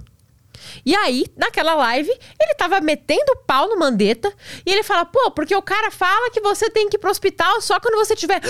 E 0.86 0.96
aí, 0.96 1.26
naquela 1.36 1.74
live, 1.76 2.10
ele 2.10 2.54
tava 2.56 2.80
metendo 2.82 3.32
o 3.34 3.38
pau 3.38 3.68
no 3.70 3.78
Mandetta 3.78 4.32
e 4.66 4.72
ele 4.72 4.84
fala: 4.84 5.06
pô, 5.06 5.32
porque 5.32 5.56
o 5.56 5.62
cara 5.62 5.92
fala 5.92 6.30
que 6.32 6.40
você 6.40 6.70
tem 6.70 6.90
que 6.90 6.98
ir 6.98 7.00
pro 7.00 7.10
hospital 7.10 7.62
só 7.62 7.80
quando 7.80 7.96
você 7.96 8.16
tiver 8.16 8.42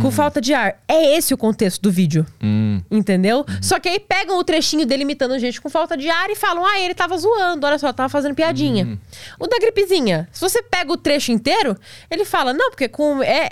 com 0.00 0.10
falta 0.10 0.40
de 0.40 0.54
ar. 0.54 0.78
É 0.86 1.16
esse 1.16 1.32
o 1.34 1.38
contexto 1.38 1.80
do 1.82 1.90
vídeo. 1.90 2.26
Entendeu? 2.90 3.44
Só 3.60 3.78
que 3.78 3.88
aí 3.88 3.98
pegam 4.00 4.38
o 4.38 4.44
trechinho 4.44 4.86
dele 4.86 5.02
imitando 5.02 5.38
gente 5.38 5.60
com 5.60 5.68
falta 5.68 5.96
de 5.96 6.08
ar 6.08 6.30
e 6.30 6.36
falam: 6.36 6.64
ah, 6.64 6.78
ele 6.80 6.94
tava 6.94 7.16
zoando, 7.16 7.66
olha 7.66 7.78
só, 7.78 7.92
tava 7.92 8.08
fazendo 8.08 8.34
piadinha. 8.34 8.98
O 9.38 9.46
da 9.46 9.58
gripezinha, 9.58 10.28
se 10.32 10.40
você 10.40 10.62
pega 10.62 10.92
o 10.92 10.96
trecho 10.96 11.32
inteiro, 11.32 11.76
ele 12.10 12.24
fala: 12.24 12.52
não, 12.52 12.70
porque 12.70 12.88
com. 12.88 13.22
É, 13.22 13.50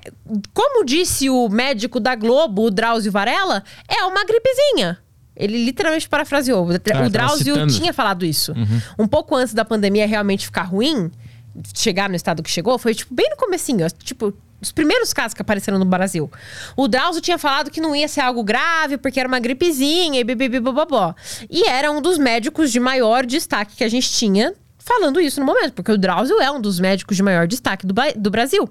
como 0.52 0.84
disse 0.84 1.28
o 1.28 1.48
médico 1.48 1.98
da 1.98 2.14
Globo, 2.14 2.62
o 2.62 2.70
Drauzio 2.70 3.12
Varela, 3.12 3.62
é 3.88 4.04
uma 4.04 4.24
gripezinha. 4.24 4.98
Ele 5.40 5.64
literalmente 5.64 6.08
parafraseou. 6.08 6.66
O 6.68 6.72
Ah, 6.72 6.78
tava 6.78 7.10
Drauzio 7.10 7.54
tinha 7.68 7.92
falado 7.92 8.24
isso. 8.24 8.52
Um 8.98 9.06
pouco 9.06 9.34
antes 9.34 9.54
da 9.54 9.64
pandemia 9.64 10.06
realmente 10.06 10.44
ficar 10.44 10.62
ruim, 10.62 11.10
chegar 11.74 12.08
no 12.08 12.14
estado 12.14 12.42
que 12.42 12.50
chegou, 12.50 12.78
foi 12.78 12.94
tipo 12.94 13.14
bem 13.14 13.28
no 13.30 13.36
comecinho, 13.36 13.86
tipo, 14.04 14.32
os 14.60 14.70
primeiros 14.70 15.12
casos 15.12 15.34
que 15.34 15.40
apareceram 15.42 15.78
no 15.78 15.84
Brasil. 15.84 16.30
O 16.76 16.86
Drauzio 16.86 17.22
tinha 17.22 17.38
falado 17.38 17.70
que 17.70 17.80
não 17.80 17.96
ia 17.96 18.06
ser 18.06 18.20
algo 18.20 18.42
grave, 18.44 18.98
porque 18.98 19.18
era 19.18 19.26
uma 19.28 19.40
gripezinha 19.40 20.20
e 20.20 20.24
bibibibobobó. 20.24 21.14
E 21.48 21.66
era 21.68 21.90
um 21.90 22.02
dos 22.02 22.18
médicos 22.18 22.70
de 22.70 22.78
maior 22.78 23.24
destaque 23.24 23.74
que 23.76 23.84
a 23.84 23.88
gente 23.88 24.10
tinha 24.10 24.52
falando 24.78 25.20
isso 25.20 25.40
no 25.40 25.46
momento, 25.46 25.72
porque 25.72 25.92
o 25.92 25.98
Drauzio 25.98 26.40
é 26.40 26.50
um 26.50 26.60
dos 26.60 26.78
médicos 26.80 27.16
de 27.16 27.22
maior 27.22 27.46
destaque 27.46 27.86
do, 27.86 27.94
do 28.16 28.30
Brasil. 28.30 28.68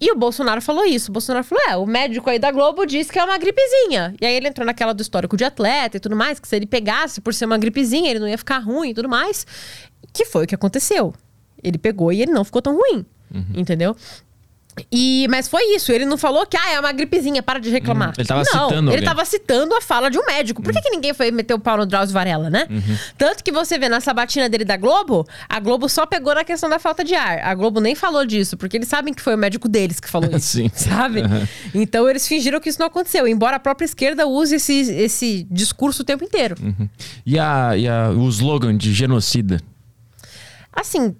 E 0.00 0.12
o 0.12 0.16
Bolsonaro 0.16 0.60
falou 0.60 0.84
isso. 0.84 1.10
O 1.10 1.12
Bolsonaro 1.12 1.44
falou: 1.44 1.64
é, 1.68 1.76
o 1.76 1.86
médico 1.86 2.28
aí 2.28 2.38
da 2.38 2.50
Globo 2.50 2.84
disse 2.84 3.10
que 3.10 3.18
é 3.18 3.24
uma 3.24 3.38
gripezinha. 3.38 4.14
E 4.20 4.26
aí 4.26 4.34
ele 4.34 4.48
entrou 4.48 4.66
naquela 4.66 4.92
do 4.92 5.00
histórico 5.00 5.36
de 5.36 5.44
atleta 5.44 5.96
e 5.96 6.00
tudo 6.00 6.14
mais, 6.14 6.38
que 6.38 6.46
se 6.46 6.54
ele 6.54 6.66
pegasse 6.66 7.20
por 7.20 7.32
ser 7.32 7.46
uma 7.46 7.56
gripezinha, 7.58 8.10
ele 8.10 8.20
não 8.20 8.28
ia 8.28 8.38
ficar 8.38 8.58
ruim 8.58 8.90
e 8.90 8.94
tudo 8.94 9.08
mais. 9.08 9.46
Que 10.12 10.24
foi 10.24 10.44
o 10.44 10.46
que 10.46 10.54
aconteceu. 10.54 11.14
Ele 11.62 11.78
pegou 11.78 12.12
e 12.12 12.20
ele 12.22 12.32
não 12.32 12.44
ficou 12.44 12.60
tão 12.60 12.76
ruim. 12.76 13.04
Entendeu? 13.54 13.96
E, 14.92 15.26
mas 15.30 15.48
foi 15.48 15.74
isso, 15.74 15.90
ele 15.90 16.04
não 16.04 16.18
falou 16.18 16.44
que 16.46 16.56
ah, 16.56 16.72
é 16.72 16.80
uma 16.80 16.92
gripezinha, 16.92 17.42
para 17.42 17.58
de 17.58 17.70
reclamar. 17.70 18.08
Uhum. 18.08 18.14
Ele 18.18 18.26
tava 18.28 18.40
não, 18.40 18.68
citando 18.68 18.90
Ele 18.90 18.96
alguém. 18.96 19.04
tava 19.04 19.24
citando 19.24 19.74
a 19.74 19.80
fala 19.80 20.10
de 20.10 20.18
um 20.18 20.26
médico. 20.26 20.62
Por 20.62 20.72
que, 20.72 20.80
que 20.80 20.90
ninguém 20.90 21.14
foi 21.14 21.30
meter 21.30 21.54
o 21.54 21.58
pau 21.58 21.78
no 21.78 21.86
Drauzio 21.86 22.12
Varela, 22.12 22.50
né? 22.50 22.66
Uhum. 22.68 22.96
Tanto 23.16 23.42
que 23.42 23.50
você 23.50 23.78
vê 23.78 23.88
na 23.88 24.00
sabatina 24.00 24.48
dele 24.48 24.64
da 24.64 24.76
Globo, 24.76 25.26
a 25.48 25.58
Globo 25.60 25.88
só 25.88 26.04
pegou 26.04 26.34
na 26.34 26.44
questão 26.44 26.68
da 26.68 26.78
falta 26.78 27.02
de 27.02 27.14
ar. 27.14 27.38
A 27.38 27.54
Globo 27.54 27.80
nem 27.80 27.94
falou 27.94 28.24
disso, 28.26 28.56
porque 28.56 28.76
eles 28.76 28.88
sabem 28.88 29.14
que 29.14 29.22
foi 29.22 29.34
o 29.34 29.38
médico 29.38 29.68
deles 29.68 29.98
que 29.98 30.08
falou 30.08 30.30
isso. 30.36 30.58
Sim. 30.58 30.70
Sabe? 30.74 31.22
Então 31.74 32.08
eles 32.08 32.28
fingiram 32.28 32.60
que 32.60 32.68
isso 32.68 32.78
não 32.78 32.86
aconteceu, 32.86 33.26
embora 33.26 33.56
a 33.56 33.60
própria 33.60 33.86
esquerda 33.86 34.26
use 34.26 34.56
esse, 34.56 34.74
esse 34.92 35.46
discurso 35.50 36.02
o 36.02 36.04
tempo 36.04 36.22
inteiro. 36.24 36.54
E, 37.24 37.38
a, 37.38 37.76
e 37.76 37.88
a, 37.88 38.10
o 38.10 38.28
slogan 38.28 38.76
de 38.76 38.92
genocida? 38.92 39.60
Assim, 40.72 41.16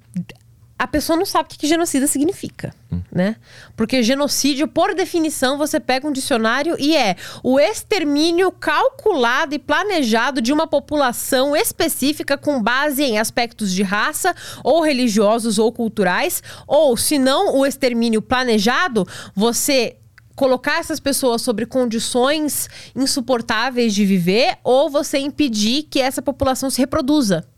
a 0.79 0.87
pessoa 0.87 1.17
não 1.17 1.25
sabe 1.25 1.47
o 1.47 1.49
que, 1.49 1.59
que 1.59 1.67
genocida 1.67 2.07
significa, 2.07 2.75
né? 3.11 3.37
Porque 3.75 4.03
genocídio, 4.03 4.69
por 4.69 4.95
definição, 4.95 5.57
você 5.57 5.81
pega 5.81 6.07
um 6.07 6.13
dicionário 6.13 6.77
e 6.79 6.95
é 6.95 7.17
o 7.43 7.59
extermínio 7.59 8.53
calculado 8.53 9.55
e 9.55 9.59
planejado 9.59 10.43
de 10.43 10.53
uma 10.53 10.67
população 10.67 11.57
específica 11.57 12.37
com 12.37 12.63
base 12.63 13.03
em 13.03 13.19
aspectos 13.19 13.73
de 13.73 13.83
raça, 13.83 14.35
ou 14.63 14.83
religiosos 14.83 15.59
ou 15.59 15.73
culturais, 15.73 16.43
ou, 16.67 16.95
se 16.95 17.19
não 17.19 17.57
o 17.57 17.65
extermínio 17.65 18.21
planejado, 18.21 19.09
você 19.35 19.97
colocar 20.35 20.79
essas 20.79 21.01
pessoas 21.01 21.41
sobre 21.41 21.65
condições 21.65 22.69
insuportáveis 22.95 23.95
de 23.95 24.05
viver, 24.05 24.59
ou 24.63 24.91
você 24.91 25.17
impedir 25.17 25.85
que 25.85 26.01
essa 26.01 26.21
população 26.21 26.69
se 26.69 26.79
reproduza. 26.79 27.49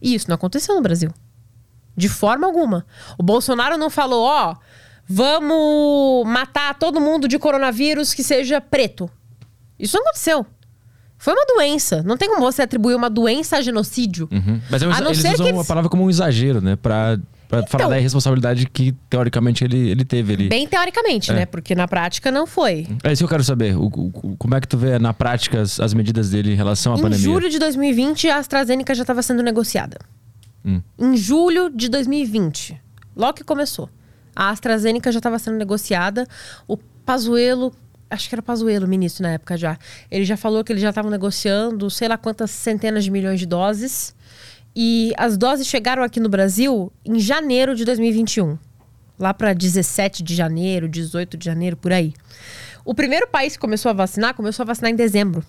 E 0.00 0.14
isso 0.14 0.28
não 0.28 0.36
aconteceu 0.36 0.74
no 0.74 0.80
Brasil. 0.80 1.12
De 1.96 2.08
forma 2.08 2.46
alguma. 2.46 2.84
O 3.18 3.22
Bolsonaro 3.22 3.76
não 3.78 3.88
falou, 3.90 4.24
ó, 4.24 4.54
vamos 5.06 6.26
matar 6.26 6.74
todo 6.74 7.00
mundo 7.00 7.28
de 7.28 7.38
coronavírus 7.38 8.12
que 8.14 8.22
seja 8.22 8.60
preto. 8.60 9.08
Isso 9.78 9.96
não 9.96 10.02
aconteceu. 10.04 10.46
Foi 11.18 11.32
uma 11.32 11.46
doença. 11.46 12.02
Não 12.02 12.16
tem 12.16 12.28
como 12.28 12.40
você 12.42 12.62
atribuir 12.62 12.94
uma 12.94 13.08
doença 13.08 13.56
a 13.56 13.62
genocídio. 13.62 14.28
Uhum. 14.30 14.60
Mas 14.70 14.82
é 14.82 14.86
um 14.88 14.92
A 14.92 15.00
não 15.00 15.06
eles 15.08 15.18
ser 15.22 15.32
usam 15.34 15.46
que 15.46 15.52
eles- 15.52 15.60
a 15.60 15.64
palavra 15.64 15.88
como 15.88 16.04
um 16.04 16.10
exagero, 16.10 16.60
né? 16.60 16.76
Pra, 16.76 17.18
pra 17.48 17.62
falar 17.66 17.84
Então- 17.84 17.90
da 17.90 17.98
irresponsabilidade 17.98 18.66
que, 18.68 18.92
teoricamente, 19.08 19.64
ele, 19.64 19.88
ele 19.88 20.04
teve 20.04 20.34
ali. 20.34 20.48
Bem 20.48 20.66
teoricamente, 20.66 21.30
É. 21.30 21.34
né? 21.34 21.46
Porque 21.46 21.74
na 21.74 21.88
prática 21.88 22.30
não 22.30 22.46
foi. 22.46 22.86
É 23.02 23.12
isso 23.12 23.20
que 23.20 23.24
eu 23.24 23.28
quero 23.28 23.44
saber. 23.44 23.74
O- 23.76 23.86
o- 23.86 24.36
como 24.36 24.54
é 24.54 24.60
que 24.60 24.68
tu 24.68 24.76
vê 24.76 24.98
na 24.98 25.14
prática 25.14 25.62
as, 25.62 25.80
as 25.80 25.94
medidas 25.94 26.30
dele 26.30 26.52
em 26.52 26.56
relação 26.56 26.92
à 26.94 26.98
Em 26.98 27.02
pandemia? 27.02 27.24
julho 27.24 27.48
de 27.48 27.58
2020, 27.58 28.28
a 28.28 28.36
AstraZeneca 28.36 28.94
já 28.94 29.02
estava 29.02 29.22
sendo 29.22 29.42
negociada. 29.42 29.96
Em 30.98 31.16
julho 31.16 31.68
de 31.68 31.88
2020, 31.90 32.80
logo 33.14 33.34
que 33.34 33.44
começou, 33.44 33.90
a 34.34 34.48
AstraZeneca 34.48 35.12
já 35.12 35.18
estava 35.18 35.38
sendo 35.38 35.58
negociada. 35.58 36.26
O 36.66 36.76
Pazuello, 36.76 37.72
acho 38.08 38.28
que 38.28 38.34
era 38.34 38.42
Pazuello, 38.42 38.88
ministro 38.88 39.22
na 39.22 39.32
época 39.32 39.56
já, 39.58 39.78
ele 40.10 40.24
já 40.24 40.36
falou 40.36 40.64
que 40.64 40.72
eles 40.72 40.82
já 40.82 40.88
estavam 40.88 41.10
negociando 41.10 41.90
sei 41.90 42.08
lá 42.08 42.16
quantas 42.16 42.50
centenas 42.50 43.04
de 43.04 43.10
milhões 43.10 43.38
de 43.38 43.46
doses. 43.46 44.14
E 44.74 45.12
as 45.16 45.36
doses 45.36 45.66
chegaram 45.66 46.02
aqui 46.02 46.18
no 46.18 46.28
Brasil 46.28 46.90
em 47.04 47.20
janeiro 47.20 47.76
de 47.76 47.84
2021. 47.84 48.58
Lá 49.16 49.32
para 49.32 49.52
17 49.52 50.24
de 50.24 50.34
janeiro, 50.34 50.88
18 50.88 51.36
de 51.36 51.44
janeiro, 51.44 51.76
por 51.76 51.92
aí. 51.92 52.12
O 52.84 52.92
primeiro 52.92 53.28
país 53.28 53.52
que 53.52 53.60
começou 53.60 53.90
a 53.90 53.92
vacinar, 53.92 54.34
começou 54.34 54.64
a 54.64 54.66
vacinar 54.66 54.90
em 54.90 54.96
dezembro 54.96 55.44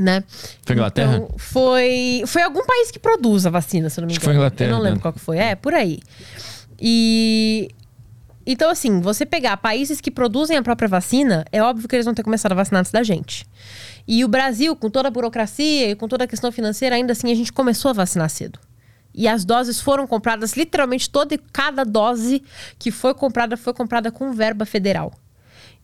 né? 0.00 0.24
Foi 0.64 0.74
Inglaterra? 0.74 1.16
Então, 1.16 1.34
foi, 1.38 2.22
foi 2.26 2.42
algum 2.42 2.64
país 2.64 2.90
que 2.90 2.98
produz 2.98 3.46
a 3.46 3.50
vacina, 3.50 3.88
se 3.90 3.98
eu 3.98 4.02
não 4.02 4.06
me 4.06 4.12
Acho 4.12 4.20
engano. 4.20 4.20
que 4.20 4.24
foi 4.24 4.34
Inglaterra, 4.34 4.70
Eu 4.70 4.74
não 4.76 4.82
lembro 4.82 4.98
né? 4.98 5.02
qual 5.02 5.12
que 5.12 5.20
foi. 5.20 5.38
É, 5.38 5.54
por 5.54 5.74
aí. 5.74 6.00
E... 6.80 7.70
Então, 8.46 8.70
assim, 8.70 9.00
você 9.00 9.26
pegar 9.26 9.56
países 9.58 10.00
que 10.00 10.10
produzem 10.10 10.56
a 10.56 10.62
própria 10.62 10.88
vacina, 10.88 11.44
é 11.52 11.62
óbvio 11.62 11.86
que 11.86 11.94
eles 11.94 12.06
vão 12.06 12.14
ter 12.14 12.22
começado 12.22 12.52
a 12.52 12.54
vacinar 12.54 12.80
antes 12.80 12.90
da 12.90 13.02
gente. 13.02 13.46
E 14.08 14.24
o 14.24 14.28
Brasil, 14.28 14.74
com 14.74 14.90
toda 14.90 15.08
a 15.08 15.10
burocracia 15.10 15.90
e 15.90 15.94
com 15.94 16.08
toda 16.08 16.24
a 16.24 16.26
questão 16.26 16.50
financeira, 16.50 16.96
ainda 16.96 17.12
assim 17.12 17.30
a 17.30 17.34
gente 17.34 17.52
começou 17.52 17.90
a 17.90 17.92
vacinar 17.92 18.28
cedo. 18.30 18.58
E 19.14 19.28
as 19.28 19.44
doses 19.44 19.80
foram 19.80 20.06
compradas, 20.06 20.54
literalmente 20.54 21.10
toda 21.10 21.34
e 21.34 21.38
cada 21.52 21.84
dose 21.84 22.42
que 22.78 22.90
foi 22.90 23.12
comprada 23.12 23.56
foi 23.56 23.74
comprada 23.74 24.10
com 24.10 24.32
verba 24.32 24.64
federal. 24.64 25.12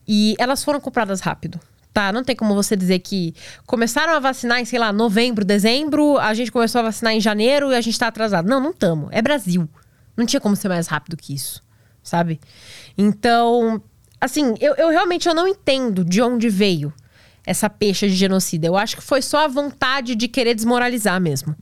E 0.08 0.34
elas 0.38 0.64
foram 0.64 0.80
compradas 0.80 1.20
rápido. 1.20 1.60
Tá, 1.96 2.12
não 2.12 2.22
tem 2.22 2.36
como 2.36 2.54
você 2.54 2.76
dizer 2.76 2.98
que 2.98 3.34
começaram 3.64 4.12
a 4.12 4.18
vacinar 4.18 4.60
em, 4.60 4.66
sei 4.66 4.78
lá, 4.78 4.92
novembro, 4.92 5.46
dezembro, 5.46 6.18
a 6.18 6.34
gente 6.34 6.52
começou 6.52 6.80
a 6.80 6.84
vacinar 6.84 7.14
em 7.14 7.20
janeiro 7.22 7.72
e 7.72 7.74
a 7.74 7.80
gente 7.80 7.98
tá 7.98 8.08
atrasado. 8.08 8.46
Não, 8.46 8.60
não 8.60 8.68
estamos. 8.68 9.08
É 9.12 9.22
Brasil. 9.22 9.66
Não 10.14 10.26
tinha 10.26 10.38
como 10.38 10.54
ser 10.54 10.68
mais 10.68 10.88
rápido 10.88 11.16
que 11.16 11.32
isso, 11.32 11.62
sabe? 12.02 12.38
Então, 12.98 13.80
assim, 14.20 14.54
eu, 14.60 14.74
eu 14.74 14.90
realmente 14.90 15.26
eu 15.26 15.34
não 15.34 15.48
entendo 15.48 16.04
de 16.04 16.20
onde 16.20 16.50
veio 16.50 16.92
essa 17.46 17.70
pecha 17.70 18.08
de 18.08 18.14
genocida. 18.14 18.66
Eu 18.66 18.76
acho 18.76 18.96
que 18.96 19.02
foi 19.02 19.22
só 19.22 19.44
a 19.44 19.48
vontade 19.48 20.16
de 20.16 20.26
querer 20.26 20.54
desmoralizar 20.54 21.20
mesmo. 21.20 21.54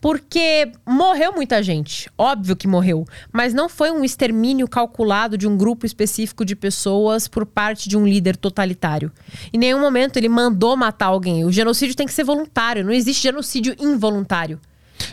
Porque 0.00 0.70
morreu 0.86 1.32
muita 1.32 1.62
gente. 1.62 2.10
Óbvio 2.18 2.54
que 2.54 2.68
morreu. 2.68 3.06
Mas 3.32 3.54
não 3.54 3.68
foi 3.68 3.90
um 3.90 4.04
extermínio 4.04 4.68
calculado 4.68 5.38
de 5.38 5.48
um 5.48 5.56
grupo 5.56 5.86
específico 5.86 6.44
de 6.44 6.54
pessoas 6.54 7.26
por 7.26 7.46
parte 7.46 7.88
de 7.88 7.96
um 7.96 8.06
líder 8.06 8.36
totalitário. 8.36 9.10
Em 9.52 9.58
nenhum 9.58 9.80
momento 9.80 10.18
ele 10.18 10.28
mandou 10.28 10.76
matar 10.76 11.06
alguém. 11.06 11.44
O 11.44 11.50
genocídio 11.50 11.96
tem 11.96 12.06
que 12.06 12.12
ser 12.12 12.24
voluntário. 12.24 12.84
Não 12.84 12.92
existe 12.92 13.22
genocídio 13.22 13.74
involuntário. 13.80 14.60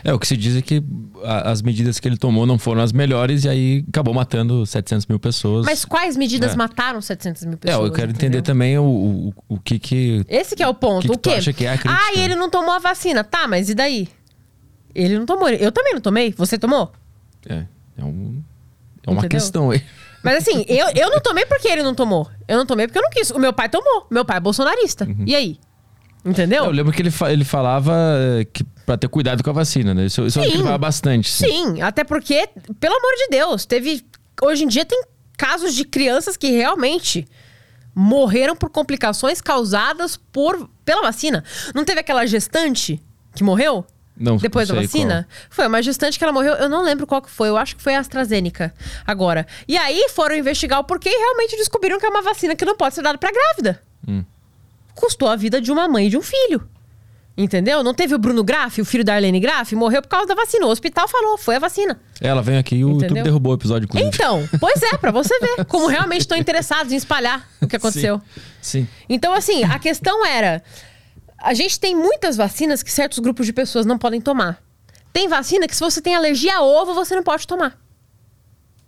É, 0.04 0.12
o 0.12 0.18
que 0.18 0.26
se 0.26 0.36
diz 0.36 0.56
é 0.56 0.62
que 0.62 0.82
a- 1.24 1.50
as 1.50 1.62
medidas 1.62 1.98
que 2.00 2.08
ele 2.08 2.16
tomou 2.16 2.46
não 2.46 2.58
foram 2.58 2.80
as 2.82 2.92
melhores 2.92 3.44
e 3.44 3.48
aí 3.48 3.84
acabou 3.88 4.12
matando 4.14 4.64
700 4.66 5.06
mil 5.06 5.18
pessoas. 5.18 5.66
Mas 5.66 5.84
quais 5.84 6.16
medidas 6.16 6.52
É. 6.52 6.56
mataram 6.56 7.00
700 7.00 7.44
mil 7.44 7.54
é, 7.54 7.56
pessoas? 7.56 7.86
eu 7.88 7.92
quero 7.94 8.10
entendeu? 8.10 8.28
entender 8.40 8.42
também 8.42 8.78
o, 8.78 8.84
o, 8.84 9.34
o 9.48 9.58
que 9.58 9.78
que... 9.78 10.24
Esse 10.28 10.54
que 10.56 10.62
é 10.62 10.68
o 10.68 10.74
ponto. 10.74 11.08
Que 11.10 11.18
que 11.18 11.28
o 11.28 11.32
acha 11.36 11.52
que 11.52 11.64
é 11.66 11.72
a 11.72 11.78
crítica? 11.78 12.00
Ah, 12.02 12.14
e 12.18 12.20
ele 12.22 12.34
não 12.34 12.48
tomou 12.50 12.72
a 12.72 12.78
vacina. 12.78 13.22
Tá, 13.24 13.46
mas 13.48 13.68
e 13.68 13.74
daí? 13.74 14.08
Ele 14.94 15.18
não 15.18 15.26
tomou. 15.26 15.48
Eu 15.48 15.70
também 15.70 15.94
não 15.94 16.00
tomei. 16.00 16.32
Você 16.36 16.58
tomou? 16.58 16.92
É, 17.48 17.64
é, 17.98 18.04
um- 18.04 18.42
é 19.06 19.10
uma 19.10 19.20
Entendeu? 19.20 19.28
questão 19.30 19.70
aí. 19.70 19.82
Mas 20.22 20.36
assim, 20.46 20.64
eu, 20.68 20.86
eu 20.96 21.10
não 21.10 21.20
tomei 21.20 21.46
porque 21.46 21.68
ele 21.68 21.82
não 21.82 21.94
tomou. 21.94 22.28
Eu 22.46 22.58
não 22.58 22.66
tomei 22.66 22.86
porque 22.86 22.98
eu 22.98 23.02
não 23.02 23.10
quis. 23.10 23.30
O 23.30 23.38
meu 23.38 23.52
pai 23.52 23.68
tomou. 23.68 24.06
Meu 24.10 24.24
pai 24.24 24.36
é 24.36 24.40
bolsonarista. 24.40 25.04
Uhum. 25.06 25.24
E 25.26 25.34
aí? 25.34 25.58
Entendeu? 26.24 26.64
Eu 26.64 26.70
lembro 26.70 26.92
que 26.92 27.00
ele, 27.00 27.10
fa- 27.10 27.32
ele 27.32 27.44
falava 27.44 27.94
eh, 28.18 28.44
que 28.52 28.62
pra 28.84 28.96
ter 28.96 29.08
cuidado 29.08 29.42
com 29.42 29.50
a 29.50 29.52
vacina, 29.54 29.94
né? 29.94 30.04
Isso, 30.06 30.26
isso 30.26 30.38
é 30.38 30.42
o 30.42 30.44
que 30.44 30.50
ele 30.50 30.56
Sim. 30.58 30.62
falava 30.64 30.78
bastante. 30.78 31.30
sim. 31.30 31.46
Sim, 31.46 31.80
até 31.82 32.04
porque, 32.04 32.48
pelo 32.78 32.94
amor 32.96 33.12
de 33.16 33.28
Deus, 33.30 33.64
teve. 33.64 34.04
Hoje 34.42 34.64
em 34.64 34.68
dia 34.68 34.84
tem 34.84 35.02
casos 35.36 35.74
de 35.74 35.84
crianças 35.84 36.36
que 36.36 36.50
realmente 36.50 37.26
morreram 37.94 38.54
por 38.54 38.70
complicações 38.70 39.40
causadas 39.40 40.16
por 40.16 40.68
pela 40.84 41.02
vacina. 41.02 41.42
Não 41.74 41.84
teve 41.84 42.00
aquela 42.00 42.26
gestante 42.26 43.00
que 43.34 43.42
morreu? 43.44 43.84
Não 44.16 44.36
Depois 44.36 44.68
da 44.68 44.74
sei 44.74 44.84
vacina? 44.84 45.26
Foi 45.48 45.66
uma 45.66 45.82
gestante 45.82 46.18
que 46.18 46.24
ela 46.24 46.32
morreu, 46.32 46.52
eu 46.54 46.68
não 46.68 46.82
lembro 46.84 47.06
qual 47.06 47.22
que 47.22 47.30
foi, 47.30 47.48
eu 47.48 47.56
acho 47.56 47.74
que 47.76 47.82
foi 47.82 47.94
a 47.94 48.00
AstraZeneca 48.00 48.74
agora. 49.06 49.46
E 49.66 49.78
aí 49.78 50.08
foram 50.10 50.36
investigar 50.36 50.78
o 50.78 50.84
porquê 50.84 51.08
e 51.08 51.18
realmente 51.18 51.56
descobriram 51.56 51.98
que 51.98 52.04
é 52.04 52.08
uma 52.10 52.20
vacina 52.20 52.54
que 52.54 52.64
não 52.66 52.76
pode 52.76 52.94
ser 52.94 53.02
dada 53.02 53.16
pra 53.16 53.30
grávida. 53.32 53.80
Hum. 54.06 54.22
Custou 55.00 55.28
a 55.28 55.34
vida 55.36 55.60
de 55.62 55.72
uma 55.72 55.88
mãe 55.88 56.06
e 56.06 56.10
de 56.10 56.18
um 56.18 56.22
filho. 56.22 56.68
Entendeu? 57.36 57.82
Não 57.82 57.94
teve 57.94 58.14
o 58.14 58.18
Bruno 58.18 58.44
Graff, 58.44 58.82
o 58.82 58.84
filho 58.84 59.02
da 59.02 59.14
Arlene 59.14 59.40
Graff, 59.40 59.74
morreu 59.74 60.02
por 60.02 60.08
causa 60.08 60.26
da 60.26 60.34
vacina. 60.34 60.66
O 60.66 60.68
hospital 60.68 61.08
falou, 61.08 61.38
foi 61.38 61.56
a 61.56 61.58
vacina. 61.58 61.98
Ela 62.20 62.42
veio 62.42 62.58
aqui 62.58 62.76
e 62.76 62.84
o 62.84 62.90
YouTube 62.90 63.04
Entendeu? 63.04 63.24
derrubou 63.24 63.52
o 63.52 63.54
episódio, 63.56 63.86
inclusive. 63.86 64.10
Então, 64.14 64.46
pois 64.60 64.82
é, 64.82 64.98
pra 64.98 65.10
você 65.10 65.38
ver 65.38 65.64
como 65.64 65.86
realmente 65.88 66.20
estão 66.20 66.36
interessados 66.36 66.92
em 66.92 66.96
espalhar 66.96 67.48
o 67.62 67.66
que 67.66 67.76
aconteceu. 67.76 68.20
Sim. 68.60 68.86
Então, 69.08 69.32
assim, 69.32 69.64
a 69.64 69.78
questão 69.78 70.26
era: 70.26 70.62
a 71.38 71.54
gente 71.54 71.80
tem 71.80 71.94
muitas 71.94 72.36
vacinas 72.36 72.82
que 72.82 72.92
certos 72.92 73.18
grupos 73.20 73.46
de 73.46 73.54
pessoas 73.54 73.86
não 73.86 73.96
podem 73.96 74.20
tomar. 74.20 74.62
Tem 75.10 75.26
vacina 75.26 75.66
que, 75.66 75.74
se 75.74 75.80
você 75.80 76.02
tem 76.02 76.14
alergia 76.14 76.58
a 76.58 76.62
ovo, 76.62 76.92
você 76.92 77.16
não 77.16 77.22
pode 77.22 77.46
tomar. 77.46 77.78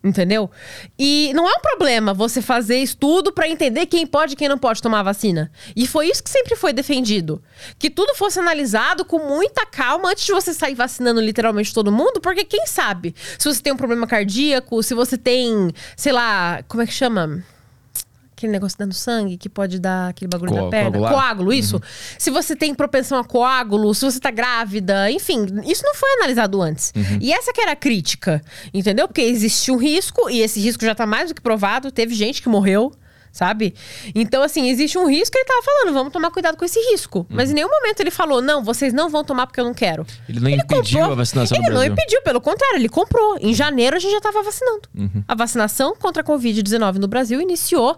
Entendeu? 0.05 0.51
E 0.99 1.31
não 1.33 1.49
é 1.49 1.53
um 1.53 1.61
problema 1.61 2.13
você 2.13 2.43
fazer 2.43 2.79
estudo 2.79 3.33
pra 3.33 3.49
entender 3.49 3.87
quem 3.87 4.05
pode 4.05 4.33
e 4.33 4.37
quem 4.37 4.49
não 4.49 4.59
pode 4.59 4.83
tomar 4.83 5.05
vacina. 5.05 5.51
E 5.77 5.87
foi 5.87 6.09
isso 6.09 6.23
que 6.25 6.31
sempre 6.31 6.57
foi 6.57 6.73
defendido. 6.73 7.41
Que 7.79 7.89
tudo 7.89 8.15
fosse 8.17 8.41
analisado 8.41 9.05
com 9.05 9.21
muita 9.21 9.65
calma 9.65 10.11
antes 10.11 10.25
de 10.25 10.33
você 10.33 10.53
sair 10.53 10.75
vacinando 10.75 11.21
literalmente 11.21 11.73
todo 11.73 11.93
mundo, 11.93 12.21
porque 12.21 12.45
quem 12.45 12.67
sabe? 12.67 13.15
Se 13.39 13.47
você 13.47 13.63
tem 13.63 13.73
um 13.73 13.77
problema 13.77 14.07
cardíaco, 14.07 14.83
se 14.83 14.93
você 14.93 15.17
tem, 15.17 15.71
sei 15.97 16.13
lá, 16.13 16.65
como 16.67 16.83
é 16.83 16.87
que 16.87 16.93
chama? 16.93 17.45
Aquele 18.43 18.53
negócio 18.53 18.77
dando 18.77 18.93
sangue 18.93 19.37
que 19.37 19.49
pode 19.49 19.79
dar 19.79 20.09
aquele 20.09 20.29
bagulho 20.29 20.51
Co- 20.51 20.63
da 20.65 20.69
perna. 20.69 20.91
coagular? 20.91 21.13
Coágulo, 21.15 21.53
isso. 21.53 21.81
Se 22.19 22.29
você 22.29 22.57
tem 22.57 22.75
propensão 22.75 23.19
a 23.21 23.25
coágulo, 23.25 23.95
se 23.95 24.05
você 24.05 24.19
tá 24.19 24.33
grávida, 24.33 25.09
enfim, 25.13 25.47
isso 25.65 25.85
não 25.85 25.95
foi 25.95 26.11
analisado 26.15 26.61
antes. 26.61 26.93
E 27.21 27.33
essa 27.33 27.53
que 27.53 27.61
era 27.61 27.71
a 27.73 27.77
crítica, 27.77 28.43
entendeu? 28.75 29.07
Porque 29.07 29.21
existe 29.21 29.71
um 29.71 29.77
risco, 29.77 30.29
e 30.29 30.41
esse 30.41 30.59
risco 30.61 30.85
já 30.85 30.93
tá 30.93 31.07
mais 31.07 31.29
do 31.29 31.37
que 31.37 31.41
provado. 31.41 31.93
Teve 31.93 32.15
gente 32.17 32.43
que 32.43 32.49
morreu, 32.49 32.93
sabe? 33.31 33.75
Então, 34.15 34.43
assim, 34.43 34.69
existe 34.69 34.99
um 34.99 35.07
risco 35.09 35.37
e 35.37 35.39
ele 35.39 35.47
tava 35.47 35.63
falando, 35.63 35.95
vamos 35.95 36.13
tomar 36.13 36.31
cuidado 36.33 36.57
com 36.57 36.65
esse 36.65 36.79
risco. 36.91 37.25
Mas 37.31 37.51
em 37.51 37.55
nenhum 37.55 37.71
momento 37.71 38.01
ele 38.01 38.11
falou, 38.11 38.43
não, 38.43 38.63
vocês 38.65 38.93
não 38.93 39.09
vão 39.09 39.23
tomar 39.25 39.47
porque 39.47 39.61
eu 39.61 39.65
não 39.65 39.73
quero. 39.73 40.05
Ele 40.29 40.41
não 40.41 40.51
impediu 40.51 41.05
a 41.05 41.15
vacinação 41.15 41.57
Ele 41.57 41.71
não 41.71 41.83
impediu, 41.85 42.21
pelo 42.23 42.41
contrário, 42.41 42.77
ele 42.77 42.89
comprou. 42.89 43.39
Em 43.41 43.55
janeiro 43.55 43.97
a 43.97 43.99
gente 44.01 44.13
já 44.13 44.21
tava 44.21 44.43
vacinando. 44.43 44.83
Uhum. 44.95 45.23
A 45.27 45.35
vacinação 45.35 45.95
contra 45.97 46.23
a 46.23 46.25
Covid-19 46.25 46.97
no 46.97 47.09
Brasil 47.09 47.41
iniciou 47.41 47.97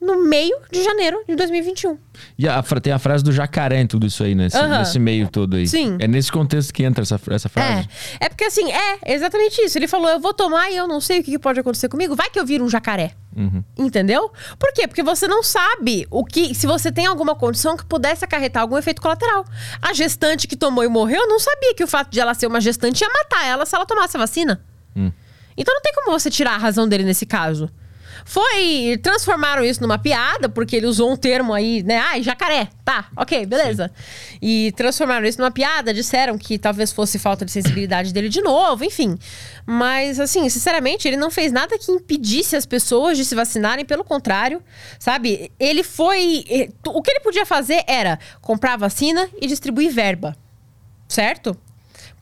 no 0.00 0.24
meio 0.24 0.56
de 0.70 0.82
janeiro 0.84 1.22
de 1.26 1.34
2021. 1.34 1.98
E 2.38 2.48
a, 2.48 2.62
tem 2.62 2.92
a 2.92 2.98
frase 2.98 3.24
do 3.24 3.32
jacaré 3.32 3.80
em 3.80 3.86
tudo 3.86 4.06
isso 4.06 4.22
aí, 4.22 4.34
né? 4.34 4.44
Nesse, 4.44 4.56
Aham. 4.56 4.78
nesse 4.78 4.98
meio 4.98 5.28
todo 5.28 5.56
aí. 5.56 5.66
Sim. 5.66 5.96
É 5.98 6.06
nesse 6.06 6.30
contexto 6.30 6.72
que 6.72 6.84
entra 6.84 7.02
essa, 7.02 7.20
essa 7.30 7.48
frase. 7.48 7.88
É, 8.20 8.26
é 8.26 8.28
porque 8.28 8.44
assim, 8.44 8.70
é 8.70 9.14
exatamente 9.14 9.60
isso. 9.62 9.76
Ele 9.78 9.88
falou, 9.88 10.08
eu 10.08 10.20
vou 10.20 10.32
tomar 10.32 10.70
e 10.70 10.76
eu 10.76 10.86
não 10.86 11.00
sei 11.00 11.20
o 11.20 11.24
que 11.24 11.38
pode 11.38 11.58
acontecer 11.60 11.88
comigo. 11.88 12.14
Vai 12.14 12.30
que 12.30 12.38
eu 12.38 12.46
viro 12.46 12.64
um 12.64 12.68
jacaré. 12.68 13.12
Uhum. 13.34 13.62
Entendeu? 13.76 14.30
Por 14.58 14.72
quê? 14.72 14.86
Porque 14.86 15.02
você 15.02 15.26
não 15.26 15.42
sabe 15.42 16.06
o 16.10 16.24
que. 16.24 16.54
Se 16.54 16.66
você 16.66 16.92
tem 16.92 17.06
alguma 17.06 17.34
condição 17.34 17.76
que 17.76 17.84
pudesse 17.84 18.24
acarretar 18.24 18.62
algum 18.62 18.78
efeito 18.78 19.02
colateral. 19.02 19.44
A 19.80 19.92
gestante 19.92 20.46
que 20.46 20.56
tomou 20.56 20.84
e 20.84 20.88
morreu 20.88 21.26
não 21.26 21.38
sabia 21.38 21.74
que 21.74 21.84
o 21.84 21.86
fato 21.86 22.10
de 22.10 22.20
ela 22.20 22.34
ser 22.34 22.46
uma 22.46 22.60
gestante 22.60 23.02
ia 23.02 23.08
matar 23.08 23.46
ela 23.46 23.66
se 23.66 23.74
ela 23.74 23.84
tomasse 23.84 24.16
a 24.16 24.20
vacina. 24.20 24.64
Hum. 24.94 25.10
Então 25.56 25.74
não 25.74 25.80
tem 25.80 25.92
como 25.94 26.10
você 26.10 26.30
tirar 26.30 26.52
a 26.52 26.58
razão 26.58 26.86
dele 26.86 27.04
nesse 27.04 27.26
caso. 27.26 27.70
Foi. 28.28 28.98
Transformaram 29.04 29.64
isso 29.64 29.80
numa 29.80 29.98
piada, 29.98 30.48
porque 30.48 30.74
ele 30.74 30.86
usou 30.86 31.12
um 31.12 31.16
termo 31.16 31.54
aí, 31.54 31.80
né? 31.84 31.98
Ai, 31.98 32.24
jacaré. 32.24 32.68
Tá, 32.84 33.08
ok, 33.16 33.46
beleza. 33.46 33.88
E 34.42 34.72
transformaram 34.76 35.24
isso 35.24 35.38
numa 35.38 35.52
piada, 35.52 35.94
disseram 35.94 36.36
que 36.36 36.58
talvez 36.58 36.92
fosse 36.92 37.20
falta 37.20 37.44
de 37.44 37.52
sensibilidade 37.52 38.12
dele 38.12 38.28
de 38.28 38.42
novo, 38.42 38.84
enfim. 38.84 39.16
Mas, 39.64 40.18
assim, 40.18 40.48
sinceramente, 40.48 41.06
ele 41.06 41.16
não 41.16 41.30
fez 41.30 41.52
nada 41.52 41.78
que 41.78 41.92
impedisse 41.92 42.56
as 42.56 42.66
pessoas 42.66 43.16
de 43.16 43.24
se 43.24 43.34
vacinarem, 43.34 43.84
pelo 43.84 44.02
contrário, 44.02 44.60
sabe? 44.98 45.52
Ele 45.58 45.84
foi. 45.84 46.44
O 46.88 47.00
que 47.02 47.12
ele 47.12 47.20
podia 47.20 47.46
fazer 47.46 47.84
era 47.86 48.18
comprar 48.40 48.72
a 48.72 48.76
vacina 48.76 49.30
e 49.40 49.46
distribuir 49.46 49.92
verba, 49.92 50.36
certo? 51.06 51.56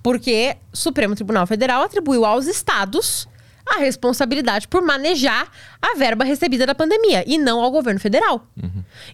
Porque 0.02 0.54
o 0.70 0.76
Supremo 0.76 1.14
Tribunal 1.14 1.46
Federal 1.46 1.82
atribuiu 1.82 2.26
aos 2.26 2.46
estados 2.46 3.26
a 3.66 3.79
responsabilidade 3.79 4.68
por 4.68 4.83
manejar 4.83 5.50
a 5.81 5.96
verba 5.96 6.24
recebida 6.24 6.66
da 6.66 6.74
pandemia 6.74 7.24
e 7.27 7.38
não 7.38 7.61
ao 7.61 7.70
governo 7.70 7.98
federal. 7.98 8.46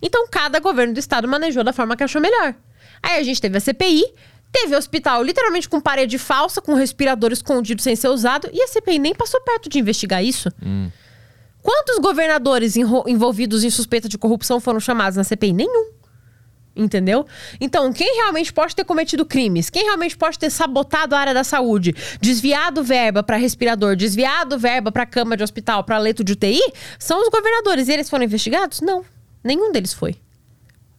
Então, 0.03 0.27
cada 0.29 0.59
governo 0.59 0.93
do 0.95 0.99
estado 1.01 1.29
manejou 1.29 1.63
da 1.63 1.73
forma 1.73 1.97
que 1.97 2.03
achou 2.03 2.21
melhor. 2.21 2.55
Aí 3.03 3.19
a 3.19 3.23
gente 3.23 3.41
teve 3.41 3.57
a 3.57 3.61
CPI, 3.61 4.05
teve 4.53 4.75
hospital 4.77 5.23
literalmente 5.23 5.69
com 5.69 5.81
parede 5.81 6.19
falsa, 6.19 6.61
com 6.61 6.75
respirador 6.75 7.31
escondido 7.33 7.81
sem 7.81 7.95
ser 7.95 8.09
usado, 8.09 8.51
e 8.53 8.61
a 8.63 8.67
CPI 8.67 8.99
nem 8.99 9.15
passou 9.15 9.41
perto 9.41 9.69
de 9.69 9.79
investigar 9.79 10.23
isso. 10.25 10.51
Quantos 11.63 11.99
governadores 11.99 12.75
envolvidos 12.77 13.63
em 13.65 13.71
suspeita 13.71 14.09
de 14.09 14.19
corrupção 14.19 14.59
foram 14.59 14.81
chamados 14.81 15.17
na 15.17 15.25
CPI? 15.25 15.53
Nenhum. 15.53 15.91
Entendeu? 16.75 17.27
Então, 17.61 17.93
quem 17.93 18.17
realmente 18.17 18.53
pode 18.53 18.77
ter 18.77 18.85
cometido 18.85 19.25
crimes, 19.27 19.69
quem 19.69 19.85
realmente 19.85 20.17
pode 20.17 20.39
ter 20.39 20.51
sabotado 20.51 21.15
a 21.17 21.19
área 21.19 21.35
da 21.35 21.43
saúde, 21.43 21.95
desviado 22.21 22.83
verba 22.83 23.23
para 23.23 23.37
respirador, 23.37 23.97
desviado 23.97 24.59
verba 24.59 24.93
para 24.93 25.05
cama 25.05 25.37
de 25.37 25.43
hospital, 25.43 25.83
para 25.83 25.99
leito 25.99 26.23
de 26.23 26.33
UTI, 26.33 26.61
são 26.99 27.21
os 27.21 27.29
governadores. 27.29 27.89
E 27.89 27.93
eles 27.93 28.09
foram 28.09 28.25
investigados? 28.25 28.81
Não. 28.81 29.05
Nenhum 29.43 29.73
deles 29.73 29.93
foi. 29.93 30.17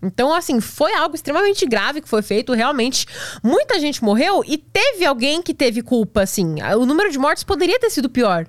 Então, 0.03 0.33
assim, 0.33 0.59
foi 0.59 0.93
algo 0.95 1.15
extremamente 1.15 1.65
grave 1.65 2.01
que 2.01 2.09
foi 2.09 2.21
feito. 2.21 2.53
Realmente, 2.53 3.05
muita 3.43 3.79
gente 3.79 4.03
morreu 4.03 4.43
e 4.45 4.57
teve 4.57 5.05
alguém 5.05 5.41
que 5.41 5.53
teve 5.53 5.81
culpa, 5.81 6.23
assim. 6.23 6.55
O 6.77 6.85
número 6.85 7.11
de 7.11 7.19
mortes 7.19 7.43
poderia 7.43 7.79
ter 7.79 7.89
sido 7.89 8.09
pior. 8.09 8.47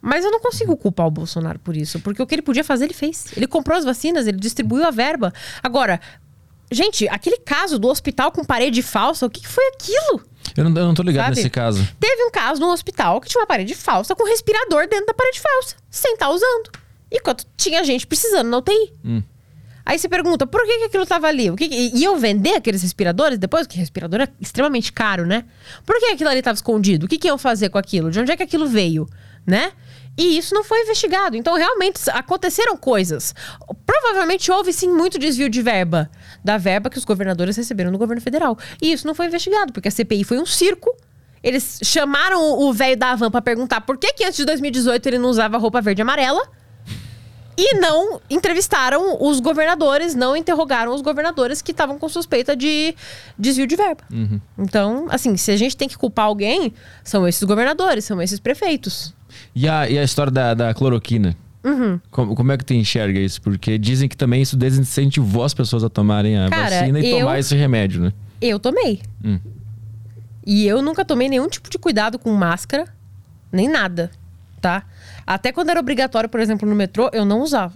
Mas 0.00 0.24
eu 0.24 0.30
não 0.30 0.40
consigo 0.40 0.76
culpar 0.76 1.06
o 1.06 1.10
Bolsonaro 1.10 1.58
por 1.58 1.76
isso, 1.76 2.00
porque 2.00 2.22
o 2.22 2.26
que 2.26 2.34
ele 2.34 2.42
podia 2.42 2.62
fazer, 2.62 2.84
ele 2.84 2.94
fez. 2.94 3.26
Ele 3.36 3.46
comprou 3.46 3.76
as 3.76 3.84
vacinas, 3.84 4.26
ele 4.26 4.38
distribuiu 4.38 4.86
a 4.86 4.90
verba. 4.90 5.32
Agora, 5.62 6.00
gente, 6.70 7.08
aquele 7.08 7.38
caso 7.38 7.78
do 7.78 7.88
hospital 7.88 8.30
com 8.32 8.44
parede 8.44 8.82
falsa, 8.82 9.26
o 9.26 9.30
que, 9.30 9.40
que 9.40 9.48
foi 9.48 9.64
aquilo? 9.74 10.22
Eu, 10.56 10.64
não, 10.64 10.70
eu 10.80 10.86
não 10.86 10.94
tô 10.94 11.02
ligado 11.02 11.26
Sabe? 11.26 11.36
nesse 11.36 11.50
caso. 11.50 11.86
Teve 12.00 12.24
um 12.24 12.30
caso 12.30 12.60
num 12.60 12.70
hospital 12.70 13.20
que 13.20 13.28
tinha 13.28 13.40
uma 13.40 13.46
parede 13.46 13.74
falsa 13.74 14.14
com 14.14 14.24
respirador 14.24 14.88
dentro 14.88 15.06
da 15.06 15.14
parede 15.14 15.40
falsa, 15.40 15.76
sem 15.90 16.14
estar 16.14 16.30
usando. 16.30 16.70
Enquanto 17.12 17.44
tinha 17.56 17.82
gente 17.84 18.06
precisando 18.06 18.48
na 18.48 18.58
UTI. 18.58 18.92
Aí 19.84 19.96
você 19.98 20.08
pergunta, 20.08 20.44
por 20.48 20.64
que, 20.66 20.78
que 20.78 20.84
aquilo 20.84 21.06
tava 21.06 21.28
ali? 21.28 21.48
O 21.48 21.54
que 21.54 21.68
que- 21.68 21.90
iam 21.96 22.18
vender 22.18 22.54
aqueles 22.56 22.82
respiradores 22.82 23.38
depois? 23.38 23.66
Porque 23.68 23.78
respirador 23.78 24.20
é 24.20 24.28
extremamente 24.40 24.92
caro, 24.92 25.24
né? 25.24 25.44
Por 25.84 25.96
que 26.00 26.06
aquilo 26.06 26.28
ali 26.28 26.42
tava 26.42 26.56
escondido? 26.56 27.06
O 27.06 27.08
que, 27.08 27.16
que 27.18 27.28
iam 27.28 27.38
fazer 27.38 27.68
com 27.68 27.78
aquilo? 27.78 28.10
De 28.10 28.18
onde 28.18 28.32
é 28.32 28.36
que 28.36 28.42
aquilo 28.42 28.66
veio? 28.66 29.08
Né? 29.46 29.70
E 30.18 30.36
isso 30.36 30.52
não 30.54 30.64
foi 30.64 30.82
investigado. 30.82 31.36
Então, 31.36 31.54
realmente, 31.54 32.00
aconteceram 32.10 32.76
coisas. 32.76 33.32
Provavelmente 33.84 34.50
houve, 34.50 34.72
sim, 34.72 34.88
muito 34.88 35.20
desvio 35.20 35.48
de 35.48 35.62
verba. 35.62 36.10
Da 36.46 36.56
verba 36.56 36.88
que 36.88 36.96
os 36.96 37.04
governadores 37.04 37.56
receberam 37.56 37.90
do 37.90 37.98
governo 37.98 38.22
federal. 38.22 38.56
E 38.80 38.92
isso 38.92 39.04
não 39.04 39.16
foi 39.16 39.26
investigado, 39.26 39.72
porque 39.72 39.88
a 39.88 39.90
CPI 39.90 40.22
foi 40.22 40.38
um 40.38 40.46
circo. 40.46 40.94
Eles 41.42 41.80
chamaram 41.82 42.60
o 42.60 42.72
velho 42.72 42.96
da 42.96 43.10
Avan 43.10 43.32
pra 43.32 43.42
perguntar 43.42 43.80
por 43.80 43.98
que, 43.98 44.12
que 44.12 44.24
antes 44.24 44.36
de 44.36 44.44
2018 44.44 45.04
ele 45.08 45.18
não 45.18 45.28
usava 45.28 45.58
roupa 45.58 45.80
verde 45.80 46.02
e 46.02 46.04
amarela. 46.04 46.40
E 47.58 47.74
não 47.80 48.20
entrevistaram 48.30 49.16
os 49.20 49.40
governadores, 49.40 50.14
não 50.14 50.36
interrogaram 50.36 50.94
os 50.94 51.00
governadores 51.00 51.60
que 51.60 51.72
estavam 51.72 51.98
com 51.98 52.08
suspeita 52.08 52.54
de 52.54 52.94
desvio 53.36 53.66
de 53.66 53.74
verba. 53.74 54.04
Uhum. 54.12 54.40
Então, 54.56 55.06
assim, 55.10 55.36
se 55.36 55.50
a 55.50 55.56
gente 55.56 55.76
tem 55.76 55.88
que 55.88 55.98
culpar 55.98 56.26
alguém, 56.26 56.72
são 57.02 57.26
esses 57.26 57.42
governadores, 57.42 58.04
são 58.04 58.22
esses 58.22 58.38
prefeitos. 58.38 59.12
E 59.52 59.68
a, 59.68 59.88
e 59.88 59.98
a 59.98 60.04
história 60.04 60.30
da, 60.30 60.54
da 60.54 60.74
cloroquina? 60.74 61.36
Uhum. 61.66 62.00
Como, 62.12 62.36
como 62.36 62.52
é 62.52 62.56
que 62.56 62.64
tu 62.64 62.72
enxerga 62.74 63.18
isso? 63.18 63.42
Porque 63.42 63.76
dizem 63.76 64.08
que 64.08 64.16
também 64.16 64.40
isso 64.40 64.56
desincentivou 64.56 65.42
as 65.42 65.52
pessoas 65.52 65.82
a 65.82 65.88
tomarem 65.90 66.38
a 66.38 66.48
Cara, 66.48 66.78
vacina 66.80 67.00
e 67.00 67.10
eu- 67.10 67.18
tomar 67.18 67.40
esse 67.40 67.56
remédio, 67.56 68.00
né? 68.02 68.12
Eu 68.40 68.60
tomei. 68.60 69.00
Hum. 69.24 69.40
E 70.46 70.64
eu 70.66 70.80
nunca 70.80 71.04
tomei 71.04 71.28
nenhum 71.28 71.48
tipo 71.48 71.68
de 71.68 71.76
cuidado 71.76 72.18
com 72.20 72.32
máscara, 72.32 72.84
nem 73.50 73.68
nada, 73.68 74.12
tá? 74.60 74.84
Até 75.26 75.50
quando 75.50 75.70
era 75.70 75.80
obrigatório, 75.80 76.28
por 76.28 76.38
exemplo, 76.38 76.68
no 76.68 76.74
metrô, 76.76 77.10
eu 77.12 77.24
não 77.24 77.40
usava. 77.42 77.74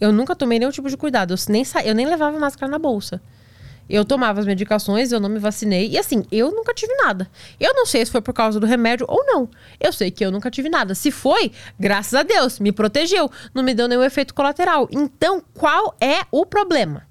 Eu 0.00 0.12
nunca 0.12 0.36
tomei 0.36 0.60
nenhum 0.60 0.70
tipo 0.70 0.88
de 0.88 0.96
cuidado. 0.96 1.32
Eu 1.34 1.36
nem, 1.48 1.64
sa... 1.64 1.82
eu 1.82 1.94
nem 1.94 2.06
levava 2.06 2.38
máscara 2.38 2.70
na 2.70 2.78
bolsa. 2.78 3.20
Eu 3.88 4.04
tomava 4.04 4.40
as 4.40 4.46
medicações, 4.46 5.12
eu 5.12 5.20
não 5.20 5.28
me 5.28 5.38
vacinei. 5.38 5.88
E 5.88 5.98
assim, 5.98 6.24
eu 6.32 6.50
nunca 6.50 6.72
tive 6.72 6.94
nada. 6.94 7.30
Eu 7.60 7.74
não 7.74 7.84
sei 7.84 8.04
se 8.04 8.12
foi 8.12 8.20
por 8.20 8.32
causa 8.32 8.58
do 8.58 8.66
remédio 8.66 9.06
ou 9.08 9.24
não. 9.26 9.48
Eu 9.78 9.92
sei 9.92 10.10
que 10.10 10.24
eu 10.24 10.30
nunca 10.30 10.50
tive 10.50 10.68
nada. 10.68 10.94
Se 10.94 11.10
foi, 11.10 11.52
graças 11.78 12.14
a 12.14 12.22
Deus, 12.22 12.58
me 12.58 12.72
protegeu. 12.72 13.30
Não 13.54 13.62
me 13.62 13.74
deu 13.74 13.86
nenhum 13.86 14.02
efeito 14.02 14.34
colateral. 14.34 14.88
Então, 14.90 15.42
qual 15.54 15.94
é 16.00 16.20
o 16.30 16.46
problema? 16.46 17.06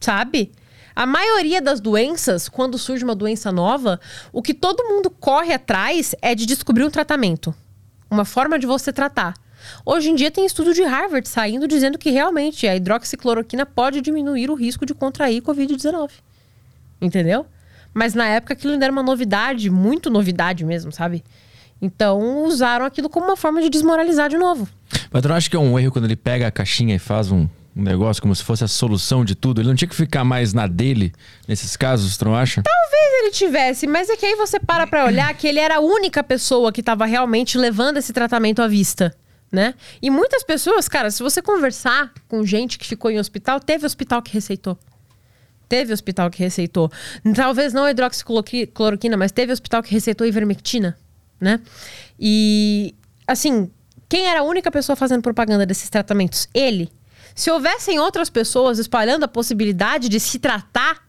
sabe? 0.00 0.52
A 0.96 1.06
maioria 1.06 1.62
das 1.62 1.80
doenças, 1.80 2.48
quando 2.48 2.78
surge 2.78 3.04
uma 3.04 3.14
doença 3.14 3.52
nova, 3.52 4.00
o 4.32 4.42
que 4.42 4.52
todo 4.52 4.88
mundo 4.88 5.10
corre 5.10 5.52
atrás 5.52 6.14
é 6.20 6.34
de 6.34 6.46
descobrir 6.46 6.84
um 6.84 6.90
tratamento, 6.90 7.54
uma 8.10 8.24
forma 8.24 8.58
de 8.58 8.66
você 8.66 8.92
tratar. 8.92 9.34
Hoje 9.84 10.10
em 10.10 10.14
dia 10.14 10.30
tem 10.30 10.44
estudo 10.44 10.72
de 10.72 10.82
Harvard 10.82 11.28
saindo 11.28 11.66
dizendo 11.66 11.98
que 11.98 12.10
realmente 12.10 12.66
a 12.66 12.76
hidroxicloroquina 12.76 13.64
pode 13.66 14.00
diminuir 14.00 14.50
o 14.50 14.54
risco 14.54 14.86
de 14.86 14.94
contrair 14.94 15.42
Covid-19. 15.42 16.10
Entendeu? 17.00 17.46
Mas 17.92 18.14
na 18.14 18.26
época 18.26 18.52
aquilo 18.52 18.72
ainda 18.72 18.84
era 18.84 18.92
uma 18.92 19.02
novidade, 19.02 19.70
muito 19.70 20.10
novidade 20.10 20.64
mesmo, 20.64 20.92
sabe? 20.92 21.24
Então 21.82 22.44
usaram 22.44 22.84
aquilo 22.84 23.08
como 23.08 23.26
uma 23.26 23.36
forma 23.36 23.60
de 23.62 23.70
desmoralizar 23.70 24.28
de 24.28 24.36
novo. 24.36 24.68
Mas 25.10 25.22
tu 25.22 25.28
não 25.28 25.36
acha 25.36 25.48
que 25.48 25.56
é 25.56 25.58
um 25.58 25.78
erro 25.78 25.90
quando 25.90 26.04
ele 26.04 26.16
pega 26.16 26.46
a 26.46 26.50
caixinha 26.50 26.94
e 26.94 26.98
faz 26.98 27.32
um, 27.32 27.48
um 27.74 27.82
negócio 27.82 28.20
como 28.20 28.34
se 28.34 28.44
fosse 28.44 28.62
a 28.62 28.68
solução 28.68 29.24
de 29.24 29.34
tudo? 29.34 29.60
Ele 29.60 29.68
não 29.68 29.74
tinha 29.74 29.88
que 29.88 29.96
ficar 29.96 30.24
mais 30.24 30.52
na 30.52 30.66
dele 30.66 31.12
nesses 31.48 31.76
casos, 31.76 32.16
tu 32.16 32.26
não 32.26 32.34
acha? 32.34 32.62
Talvez 32.62 33.22
ele 33.22 33.30
tivesse, 33.30 33.86
mas 33.86 34.08
é 34.10 34.16
que 34.16 34.26
aí 34.26 34.36
você 34.36 34.60
para 34.60 34.86
pra 34.86 35.06
olhar 35.06 35.32
que 35.34 35.46
ele 35.46 35.58
era 35.58 35.76
a 35.76 35.80
única 35.80 36.22
pessoa 36.22 36.70
que 36.70 36.80
estava 36.80 37.06
realmente 37.06 37.56
levando 37.56 37.96
esse 37.96 38.12
tratamento 38.12 38.60
à 38.62 38.68
vista, 38.68 39.14
né? 39.50 39.74
E 40.00 40.10
muitas 40.10 40.42
pessoas, 40.42 40.88
cara, 40.88 41.10
se 41.10 41.22
você 41.22 41.42
conversar 41.42 42.12
com 42.28 42.44
gente 42.44 42.78
que 42.78 42.86
ficou 42.86 43.10
em 43.10 43.18
hospital, 43.18 43.58
teve 43.58 43.84
hospital 43.84 44.22
que 44.22 44.32
receitou. 44.32 44.78
Teve 45.68 45.92
hospital 45.92 46.30
que 46.30 46.38
receitou. 46.38 46.90
Talvez 47.34 47.72
não 47.72 47.88
hidroxicloroquina, 47.88 49.16
mas 49.16 49.32
teve 49.32 49.52
hospital 49.52 49.82
que 49.82 49.92
receitou 49.92 50.26
ivermectina, 50.26 50.98
né? 51.40 51.60
E, 52.18 52.94
assim, 53.26 53.70
quem 54.08 54.26
era 54.26 54.40
a 54.40 54.42
única 54.42 54.70
pessoa 54.70 54.96
fazendo 54.96 55.22
propaganda 55.22 55.64
desses 55.64 55.88
tratamentos? 55.88 56.48
Ele. 56.52 56.90
Se 57.34 57.50
houvessem 57.50 58.00
outras 58.00 58.28
pessoas 58.28 58.78
espalhando 58.78 59.24
a 59.24 59.28
possibilidade 59.28 60.08
de 60.08 60.18
se 60.18 60.40
tratar 60.40 61.06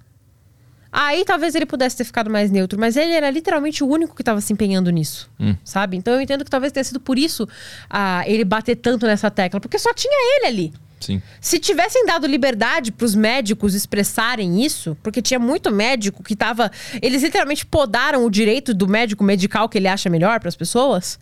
Aí 0.92 1.24
talvez 1.24 1.56
ele 1.56 1.66
pudesse 1.66 1.96
ter 1.96 2.04
ficado 2.04 2.30
mais 2.30 2.52
neutro, 2.52 2.78
mas 2.78 2.98
ele 2.98 3.12
era 3.14 3.30
literalmente 3.30 3.84
o 3.84 3.88
único 3.88 4.14
que 4.14 4.22
estava 4.22 4.42
se 4.42 4.52
empenhando 4.52 4.90
nisso, 4.90 5.30
sabe? 5.64 5.96
Então 5.96 6.14
eu 6.14 6.20
entendo 6.20 6.44
que 6.44 6.52
talvez 6.52 6.74
tenha 6.74 6.84
sido 6.84 7.00
por 7.00 7.18
isso 7.18 7.48
ah, 7.90 8.24
ele 8.28 8.44
bater 8.44 8.76
tanto 8.76 9.06
nessa 9.06 9.32
tecla, 9.32 9.60
porque 9.62 9.80
só 9.80 9.94
tinha 9.94 10.38
ele 10.38 10.48
ali. 10.48 10.74
Sim. 11.00 11.22
Se 11.40 11.58
tivessem 11.60 12.06
dado 12.06 12.28
liberdade 12.28 12.92
para 12.92 13.06
os 13.06 13.16
médicos 13.16 13.74
expressarem 13.74 14.64
isso, 14.64 14.96
porque 15.02 15.22
tinha 15.22 15.40
muito 15.40 15.72
médico 15.72 16.24
que 16.24 16.36
tava. 16.36 16.72
Eles 17.02 17.24
literalmente 17.24 17.66
podaram 17.66 18.24
o 18.24 18.30
direito 18.30 18.74
do 18.74 18.88
médico 18.88 19.24
medical 19.24 19.68
que 19.68 19.78
ele 19.78 19.88
acha 19.88 20.10
melhor 20.10 20.40
para 20.40 20.50
as 20.50 20.56
pessoas. 20.56 21.20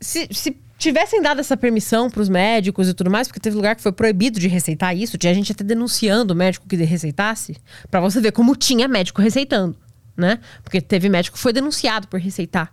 Se, 0.00 0.28
se 0.32 0.56
tivessem 0.78 1.20
dado 1.20 1.40
essa 1.40 1.56
permissão 1.56 2.08
para 2.08 2.22
os 2.22 2.28
médicos 2.28 2.88
e 2.88 2.94
tudo 2.94 3.10
mais, 3.10 3.26
porque 3.26 3.40
teve 3.40 3.56
lugar 3.56 3.74
que 3.74 3.82
foi 3.82 3.92
proibido 3.92 4.38
de 4.38 4.48
receitar 4.48 4.96
isso, 4.96 5.18
tinha 5.18 5.34
gente 5.34 5.52
até 5.52 5.64
denunciando 5.64 6.32
o 6.32 6.36
médico 6.36 6.66
que 6.66 6.76
receitasse, 6.76 7.56
para 7.90 8.00
você 8.00 8.20
ver 8.20 8.32
como 8.32 8.54
tinha 8.54 8.86
médico 8.86 9.20
receitando, 9.20 9.76
né? 10.16 10.38
Porque 10.62 10.80
teve 10.80 11.08
médico 11.08 11.36
que 11.36 11.42
foi 11.42 11.52
denunciado 11.52 12.06
por 12.06 12.20
receitar. 12.20 12.72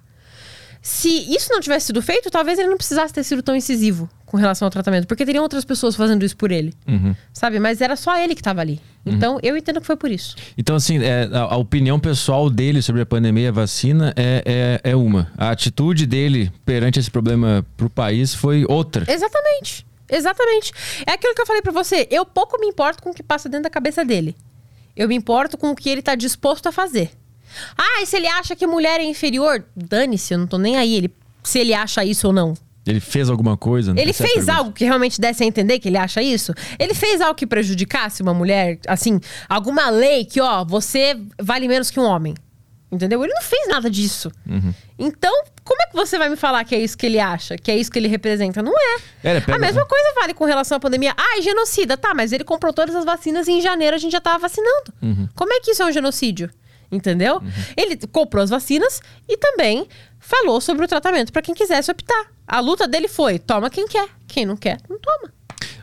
Se 0.85 1.09
isso 1.09 1.51
não 1.51 1.59
tivesse 1.59 1.87
sido 1.87 1.99
feito, 1.99 2.29
talvez 2.29 2.59
ele 2.59 2.69
não 2.69 2.77
precisasse 2.77 3.11
ter 3.11 3.23
sido 3.23 3.41
tão 3.41 3.55
incisivo 3.55 4.07
com 4.23 4.37
relação 4.37 4.67
ao 4.67 4.69
tratamento, 4.69 5.07
porque 5.07 5.25
teriam 5.25 5.41
outras 5.41 5.65
pessoas 5.65 5.95
fazendo 5.95 6.23
isso 6.23 6.37
por 6.37 6.51
ele, 6.51 6.75
sabe? 7.33 7.59
Mas 7.59 7.81
era 7.81 7.95
só 7.95 8.15
ele 8.19 8.35
que 8.35 8.41
estava 8.41 8.61
ali. 8.61 8.79
Então 9.03 9.39
eu 9.41 9.57
entendo 9.57 9.81
que 9.81 9.87
foi 9.87 9.95
por 9.95 10.11
isso. 10.11 10.35
Então, 10.55 10.75
assim, 10.75 11.03
é, 11.03 11.27
a, 11.33 11.53
a 11.53 11.57
opinião 11.57 11.99
pessoal 11.99 12.51
dele 12.51 12.83
sobre 12.83 13.01
a 13.01 13.05
pandemia 13.05 13.45
e 13.45 13.47
a 13.47 13.51
vacina 13.51 14.13
é, 14.15 14.79
é, 14.83 14.91
é 14.91 14.95
uma. 14.95 15.31
A 15.35 15.49
atitude 15.49 16.05
dele 16.05 16.51
perante 16.63 16.99
esse 16.99 17.09
problema 17.09 17.65
pro 17.75 17.89
país 17.89 18.35
foi 18.35 18.63
outra. 18.69 19.11
Exatamente. 19.11 19.87
Exatamente. 20.07 20.71
É 21.07 21.13
aquilo 21.13 21.33
que 21.33 21.41
eu 21.41 21.47
falei 21.47 21.63
pra 21.63 21.71
você. 21.71 22.07
Eu 22.11 22.27
pouco 22.27 22.59
me 22.59 22.67
importo 22.67 23.01
com 23.01 23.09
o 23.09 23.13
que 23.13 23.23
passa 23.23 23.49
dentro 23.49 23.63
da 23.63 23.71
cabeça 23.71 24.05
dele. 24.05 24.35
Eu 24.95 25.07
me 25.07 25.15
importo 25.15 25.57
com 25.57 25.71
o 25.71 25.75
que 25.75 25.89
ele 25.89 26.03
tá 26.03 26.13
disposto 26.13 26.67
a 26.67 26.71
fazer. 26.71 27.09
Ah, 27.77 28.01
e 28.01 28.05
se 28.05 28.15
ele 28.17 28.27
acha 28.27 28.55
que 28.55 28.65
mulher 28.67 28.99
é 28.99 29.03
inferior? 29.03 29.63
Dane-se, 29.75 30.33
eu 30.33 30.39
não 30.39 30.47
tô 30.47 30.57
nem 30.57 30.77
aí. 30.77 30.95
Ele, 30.95 31.13
se 31.43 31.59
ele 31.59 31.73
acha 31.73 32.03
isso 32.03 32.27
ou 32.27 32.33
não. 32.33 32.53
Ele 32.85 32.99
fez 32.99 33.29
alguma 33.31 33.57
coisa? 33.57 33.93
né? 33.93 34.01
Ele 34.01 34.11
Essa 34.11 34.23
é 34.23 34.27
fez 34.27 34.47
algo 34.47 34.71
que 34.71 34.85
realmente 34.85 35.19
desse 35.19 35.43
a 35.43 35.47
entender 35.47 35.79
que 35.79 35.87
ele 35.89 35.97
acha 35.97 36.21
isso? 36.21 36.53
Ele 36.77 36.93
fez 36.93 37.19
algo 37.19 37.33
que 37.33 37.47
prejudicasse 37.47 38.21
uma 38.21 38.33
mulher? 38.33 38.77
Assim, 38.87 39.19
alguma 39.49 39.89
lei 39.89 40.23
que, 40.23 40.39
ó, 40.39 40.63
você 40.63 41.17
vale 41.41 41.67
menos 41.67 41.89
que 41.89 41.99
um 41.99 42.03
homem. 42.03 42.35
Entendeu? 42.91 43.23
Ele 43.23 43.33
não 43.33 43.41
fez 43.41 43.67
nada 43.67 43.89
disso. 43.89 44.31
Uhum. 44.47 44.71
Então, 44.99 45.33
como 45.63 45.81
é 45.81 45.87
que 45.87 45.95
você 45.95 46.17
vai 46.19 46.29
me 46.29 46.35
falar 46.35 46.63
que 46.63 46.75
é 46.75 46.79
isso 46.79 46.95
que 46.95 47.07
ele 47.07 47.19
acha? 47.19 47.57
Que 47.57 47.71
é 47.71 47.75
isso 47.77 47.91
que 47.91 47.97
ele 47.97 48.07
representa? 48.07 48.61
Não 48.61 48.71
é. 48.71 48.97
É, 49.23 49.39
pega- 49.41 49.55
A 49.55 49.59
mesma 49.59 49.83
coisa 49.85 50.13
vale 50.13 50.35
com 50.35 50.45
relação 50.45 50.77
à 50.77 50.79
pandemia. 50.79 51.13
Ah, 51.17 51.39
é 51.39 51.41
genocida. 51.41 51.97
Tá, 51.97 52.13
mas 52.13 52.31
ele 52.31 52.43
comprou 52.43 52.71
todas 52.71 52.93
as 52.95 53.03
vacinas 53.03 53.47
e 53.47 53.53
em 53.53 53.61
janeiro 53.61 53.95
a 53.95 53.99
gente 53.99 54.11
já 54.11 54.21
tava 54.21 54.37
vacinando. 54.37 54.93
Uhum. 55.01 55.27
Como 55.35 55.51
é 55.51 55.59
que 55.59 55.71
isso 55.71 55.81
é 55.81 55.87
um 55.87 55.91
genocídio? 55.91 56.51
Entendeu? 56.95 57.41
Ele 57.75 57.97
comprou 58.08 58.43
as 58.43 58.49
vacinas 58.49 59.01
e 59.27 59.38
também 59.38 59.88
falou 60.19 60.60
sobre 60.60 60.86
o 60.86 60.88
tratamento 60.88 61.31
para 61.31 61.41
quem 61.41 61.53
quisesse 61.53 61.91
optar. 61.91 62.25
A 62.47 62.60
luta 62.60 62.88
dele 62.88 63.08
foi: 63.08 63.39
toma 63.39 63.69
quem 63.69 63.88
quer. 63.88 64.08
Quem 64.27 64.45
não 64.45 64.55
quer, 64.55 64.77
não 64.89 64.97
toma. 64.99 65.34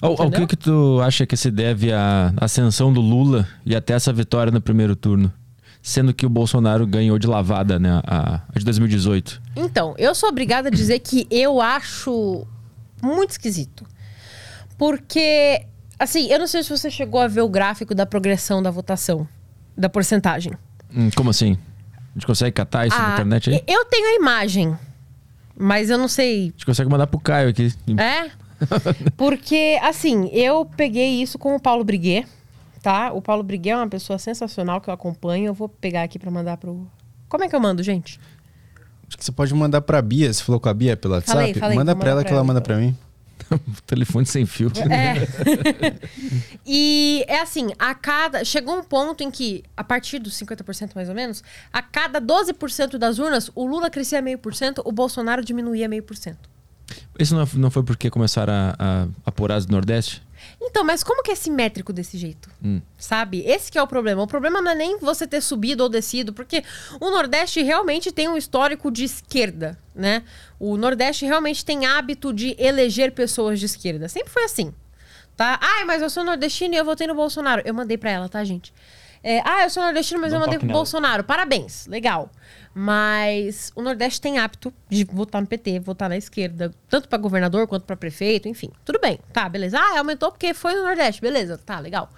Ao, 0.00 0.20
ao 0.20 0.30
que 0.30 0.46
que 0.48 0.56
tu 0.56 1.00
acha 1.00 1.24
que 1.24 1.36
se 1.36 1.50
deve 1.50 1.92
à 1.92 2.32
ascensão 2.36 2.92
do 2.92 3.00
Lula 3.00 3.48
e 3.64 3.76
até 3.76 3.94
essa 3.94 4.12
vitória 4.12 4.50
no 4.50 4.60
primeiro 4.60 4.96
turno? 4.96 5.32
Sendo 5.80 6.14
que 6.14 6.24
o 6.26 6.28
Bolsonaro 6.28 6.86
ganhou 6.86 7.18
de 7.18 7.26
lavada, 7.26 7.78
né? 7.78 8.00
A, 8.04 8.40
a 8.48 8.58
de 8.58 8.64
2018. 8.64 9.42
Então, 9.56 9.94
eu 9.98 10.14
sou 10.14 10.28
obrigada 10.28 10.68
a 10.68 10.70
dizer 10.70 10.98
que 11.00 11.26
eu 11.30 11.60
acho 11.60 12.46
muito 13.02 13.30
esquisito. 13.30 13.84
Porque, 14.78 15.64
assim, 15.98 16.26
eu 16.26 16.38
não 16.38 16.46
sei 16.46 16.62
se 16.62 16.70
você 16.70 16.90
chegou 16.90 17.20
a 17.20 17.28
ver 17.28 17.42
o 17.42 17.48
gráfico 17.48 17.94
da 17.94 18.06
progressão 18.06 18.62
da 18.62 18.70
votação, 18.70 19.26
da 19.76 19.88
porcentagem. 19.88 20.52
Hum, 20.94 21.10
como 21.14 21.30
assim? 21.30 21.56
A 21.94 22.14
gente 22.14 22.26
consegue 22.26 22.52
catar 22.52 22.86
isso 22.86 22.96
na 22.96 23.10
Ah, 23.10 23.12
internet 23.14 23.50
aí? 23.50 23.64
Eu 23.66 23.84
tenho 23.86 24.06
a 24.08 24.14
imagem, 24.20 24.76
mas 25.56 25.88
eu 25.88 25.96
não 25.96 26.08
sei 26.08 26.40
A 26.40 26.44
gente 26.50 26.66
consegue 26.66 26.90
mandar 26.90 27.06
pro 27.06 27.18
Caio 27.18 27.48
aqui. 27.48 27.72
É? 27.98 28.30
Porque, 29.16 29.78
assim, 29.82 30.28
eu 30.28 30.64
peguei 30.64 31.22
isso 31.22 31.38
com 31.38 31.56
o 31.56 31.60
Paulo 31.60 31.82
Briguet, 31.84 32.26
tá? 32.82 33.12
O 33.12 33.20
Paulo 33.20 33.42
Briguet 33.42 33.72
é 33.72 33.76
uma 33.76 33.88
pessoa 33.88 34.18
sensacional 34.18 34.80
que 34.80 34.88
eu 34.88 34.94
acompanho. 34.94 35.46
Eu 35.46 35.54
vou 35.54 35.68
pegar 35.68 36.02
aqui 36.02 36.18
pra 36.18 36.30
mandar 36.30 36.56
pro. 36.56 36.86
Como 37.28 37.42
é 37.44 37.48
que 37.48 37.56
eu 37.56 37.60
mando, 37.60 37.82
gente? 37.82 38.20
Acho 39.08 39.18
que 39.18 39.24
você 39.24 39.32
pode 39.32 39.52
mandar 39.54 39.80
pra 39.80 40.00
Bia. 40.00 40.32
Você 40.32 40.42
falou 40.42 40.60
com 40.60 40.68
a 40.68 40.74
Bia 40.74 40.96
pelo 40.96 41.14
WhatsApp? 41.14 41.38
Falei, 41.38 41.54
falei, 41.54 41.76
manda 41.76 41.96
pra 41.96 42.10
ela 42.10 42.20
pra 42.20 42.28
que 42.28 42.32
ela 42.32 42.38
ela, 42.40 42.46
manda 42.46 42.60
pra 42.60 42.76
mim. 42.76 42.96
Telefone 43.86 44.26
sem 44.26 44.46
fio. 44.46 44.70
É. 44.90 45.98
e 46.66 47.24
é 47.28 47.40
assim, 47.40 47.70
a 47.78 47.94
cada. 47.94 48.44
Chegou 48.44 48.78
um 48.78 48.82
ponto 48.82 49.22
em 49.22 49.30
que, 49.30 49.62
a 49.76 49.84
partir 49.84 50.18
dos 50.18 50.34
50% 50.34 50.92
mais 50.94 51.08
ou 51.08 51.14
menos, 51.14 51.42
a 51.72 51.82
cada 51.82 52.20
12% 52.20 52.98
das 52.98 53.18
urnas, 53.18 53.50
o 53.54 53.66
Lula 53.66 53.90
crescia 53.90 54.22
meio 54.22 54.38
por 54.38 54.54
cento, 54.54 54.82
o 54.84 54.92
Bolsonaro 54.92 55.44
diminuía 55.44 55.88
meio 55.88 56.02
por 56.02 56.16
cento. 56.16 56.50
Isso 57.18 57.34
não, 57.34 57.48
não 57.54 57.70
foi 57.70 57.82
porque 57.82 58.10
começaram 58.10 58.52
a, 58.52 58.74
a 58.78 59.06
apurar 59.24 59.56
as 59.56 59.66
do 59.66 59.72
Nordeste? 59.72 60.22
Então, 60.60 60.84
mas 60.84 61.02
como 61.02 61.22
que 61.22 61.30
é 61.30 61.34
simétrico 61.34 61.92
desse 61.92 62.16
jeito? 62.16 62.50
Hum. 62.64 62.80
Sabe? 62.98 63.42
Esse 63.46 63.70
que 63.70 63.78
é 63.78 63.82
o 63.82 63.86
problema. 63.86 64.22
O 64.22 64.26
problema 64.26 64.60
não 64.60 64.72
é 64.72 64.74
nem 64.74 64.98
você 64.98 65.26
ter 65.26 65.40
subido 65.40 65.82
ou 65.82 65.88
descido, 65.88 66.32
porque 66.32 66.64
o 67.00 67.10
Nordeste 67.10 67.62
realmente 67.62 68.12
tem 68.12 68.28
um 68.28 68.36
histórico 68.36 68.90
de 68.90 69.04
esquerda, 69.04 69.78
né? 69.94 70.22
O 70.58 70.76
Nordeste 70.76 71.26
realmente 71.26 71.64
tem 71.64 71.86
hábito 71.86 72.32
de 72.32 72.54
eleger 72.58 73.12
pessoas 73.12 73.58
de 73.58 73.66
esquerda. 73.66 74.08
Sempre 74.08 74.30
foi 74.30 74.44
assim, 74.44 74.72
tá? 75.36 75.58
Ai, 75.60 75.84
mas 75.84 76.02
eu 76.02 76.10
sou 76.10 76.24
nordestino 76.24 76.74
e 76.74 76.78
eu 76.78 76.84
votei 76.84 77.06
no 77.06 77.14
Bolsonaro. 77.14 77.62
Eu 77.64 77.74
mandei 77.74 77.96
pra 77.96 78.10
ela, 78.10 78.28
tá, 78.28 78.42
gente? 78.44 78.72
É, 79.22 79.40
ah, 79.44 79.62
eu 79.62 79.70
sou 79.70 79.82
nordestino, 79.82 80.20
mas 80.20 80.32
eu 80.32 80.40
mandei 80.40 80.54
toque 80.54 80.60
pro 80.60 80.68
nela. 80.68 80.78
Bolsonaro. 80.78 81.24
Parabéns, 81.24 81.86
legal. 81.86 82.30
Mas 82.74 83.70
o 83.76 83.82
Nordeste 83.82 84.20
tem 84.20 84.38
hábito 84.38 84.72
de 84.88 85.04
votar 85.04 85.40
no 85.40 85.46
PT, 85.46 85.78
votar 85.78 86.08
na 86.08 86.16
esquerda, 86.16 86.74
tanto 86.88 87.08
pra 87.08 87.18
governador 87.18 87.68
quanto 87.68 87.84
pra 87.84 87.96
prefeito, 87.96 88.48
enfim. 88.48 88.70
Tudo 88.84 88.98
bem, 88.98 89.20
tá, 89.32 89.48
beleza. 89.48 89.78
Ah, 89.78 89.98
aumentou 89.98 90.32
porque 90.32 90.54
foi 90.54 90.74
no 90.74 90.82
Nordeste, 90.82 91.20
beleza, 91.20 91.58
tá, 91.58 91.78
legal. 91.78 92.10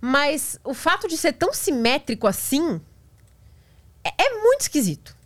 Mas 0.00 0.60
o 0.62 0.74
fato 0.74 1.08
de 1.08 1.16
ser 1.16 1.32
tão 1.32 1.52
simétrico 1.52 2.26
assim 2.26 2.80
é, 4.04 4.10
é 4.22 4.42
muito 4.42 4.60
esquisito. 4.60 5.16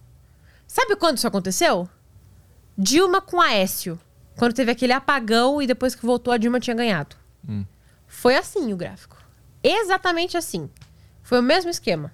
Sabe 0.66 0.94
quando 0.96 1.16
isso 1.16 1.26
aconteceu? 1.26 1.88
Dilma 2.76 3.20
com 3.20 3.40
Aécio. 3.40 3.98
Quando 4.36 4.54
teve 4.54 4.70
aquele 4.70 4.92
apagão 4.92 5.60
e 5.60 5.66
depois 5.66 5.96
que 5.96 6.06
voltou 6.06 6.32
a 6.32 6.36
Dilma 6.36 6.60
tinha 6.60 6.76
ganhado. 6.76 7.16
Foi 8.06 8.36
assim 8.36 8.72
o 8.72 8.76
gráfico. 8.76 9.16
Exatamente 9.62 10.36
assim. 10.36 10.70
Foi 11.28 11.40
o 11.40 11.42
mesmo 11.42 11.68
esquema. 11.70 12.10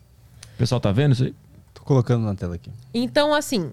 O 0.55 0.59
pessoal 0.59 0.81
tá 0.81 0.91
vendo 0.91 1.13
isso 1.13 1.23
aí? 1.23 1.35
Tô 1.73 1.83
colocando 1.85 2.25
na 2.25 2.35
tela 2.35 2.57
aqui. 2.57 2.69
Então, 2.93 3.33
assim, 3.33 3.73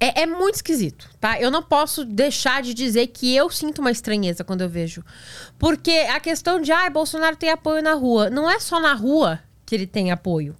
é, 0.00 0.22
é 0.22 0.26
muito 0.26 0.54
esquisito, 0.54 1.06
tá? 1.20 1.38
Eu 1.38 1.50
não 1.50 1.62
posso 1.62 2.02
deixar 2.02 2.62
de 2.62 2.72
dizer 2.72 3.08
que 3.08 3.36
eu 3.36 3.50
sinto 3.50 3.80
uma 3.80 3.90
estranheza 3.90 4.42
quando 4.42 4.62
eu 4.62 4.70
vejo. 4.70 5.04
Porque 5.58 5.90
a 5.90 6.18
questão 6.18 6.62
de, 6.62 6.72
ah, 6.72 6.88
Bolsonaro 6.88 7.36
tem 7.36 7.50
apoio 7.50 7.82
na 7.82 7.92
rua. 7.92 8.30
Não 8.30 8.50
é 8.50 8.58
só 8.58 8.80
na 8.80 8.94
rua 8.94 9.38
que 9.66 9.74
ele 9.74 9.86
tem 9.86 10.10
apoio. 10.10 10.56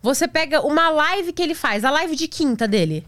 Você 0.00 0.28
pega 0.28 0.64
uma 0.64 0.88
live 0.88 1.32
que 1.32 1.42
ele 1.42 1.56
faz, 1.56 1.84
a 1.84 1.90
live 1.90 2.14
de 2.14 2.28
quinta 2.28 2.68
dele. 2.68 3.04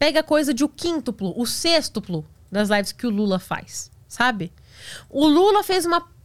Pega 0.00 0.20
coisa 0.20 0.52
de 0.52 0.64
o 0.64 0.68
quíntuplo, 0.68 1.32
o 1.40 1.46
sextuplo 1.46 2.26
das 2.50 2.68
lives 2.70 2.90
que 2.90 3.06
o 3.06 3.10
Lula 3.10 3.38
faz, 3.38 3.88
sabe? 4.08 4.52
O 5.08 5.28
Lula 5.28 5.62
fez 5.62 5.86
uma 5.86 6.15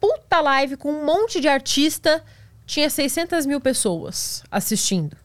puta 0.00 0.40
live 0.40 0.76
com 0.76 0.90
um 0.90 1.04
monte 1.04 1.40
de 1.40 1.48
artista, 1.48 2.24
tinha 2.66 2.88
600 2.88 3.46
mil 3.46 3.60
pessoas 3.60 4.42
assistindo. 4.50 5.16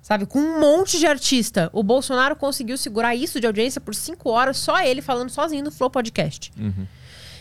Sabe? 0.00 0.24
Com 0.24 0.38
um 0.38 0.58
monte 0.60 0.98
de 0.98 1.06
artista. 1.06 1.68
O 1.72 1.82
Bolsonaro 1.82 2.34
conseguiu 2.34 2.78
segurar 2.78 3.14
isso 3.14 3.38
de 3.40 3.46
audiência 3.46 3.80
por 3.80 3.94
cinco 3.94 4.30
horas, 4.30 4.56
só 4.56 4.80
ele 4.80 5.02
falando 5.02 5.28
sozinho 5.28 5.62
no 5.64 5.70
Flow 5.70 5.90
Podcast. 5.90 6.50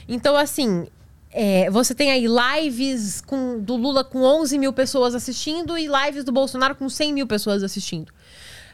Então, 0.08 0.36
assim, 0.36 0.88
é, 1.32 1.70
você 1.70 1.94
tem 1.96 2.12
aí 2.12 2.26
lives 2.28 3.22
com- 3.22 3.60
do 3.60 3.76
Lula 3.78 4.04
com 4.04 4.22
11 4.22 4.58
mil 4.58 4.74
pessoas 4.74 5.16
assistindo 5.16 5.78
e 5.78 5.88
lives 5.88 6.24
do 6.26 6.32
Bolsonaro 6.32 6.76
com 6.76 6.90
100 6.90 7.14
mil 7.14 7.28
pessoas 7.28 7.64
assistindo. 7.64 8.12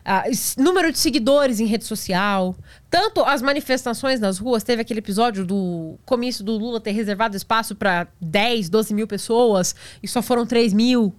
Ah, 0.06 0.26
número 0.58 0.92
de 0.92 0.98
seguidores 0.98 1.60
em 1.60 1.66
rede 1.66 1.86
social. 1.86 2.56
Tanto 2.90 3.22
as 3.22 3.42
manifestações 3.42 4.20
nas 4.20 4.38
ruas, 4.38 4.64
teve 4.64 4.82
aquele 4.82 5.00
episódio 5.00 5.46
do 5.46 5.96
comício 6.06 6.44
do 6.44 6.58
Lula 6.58 6.80
ter 6.80 6.92
reservado 6.92 7.38
espaço 7.38 7.76
para 7.76 8.08
10, 8.20 8.70
12 8.70 8.94
mil 8.94 9.08
pessoas 9.08 9.76
e 10.02 10.08
só 10.08 10.22
foram 10.22 10.46
3 10.46 10.74
mil. 10.74 11.14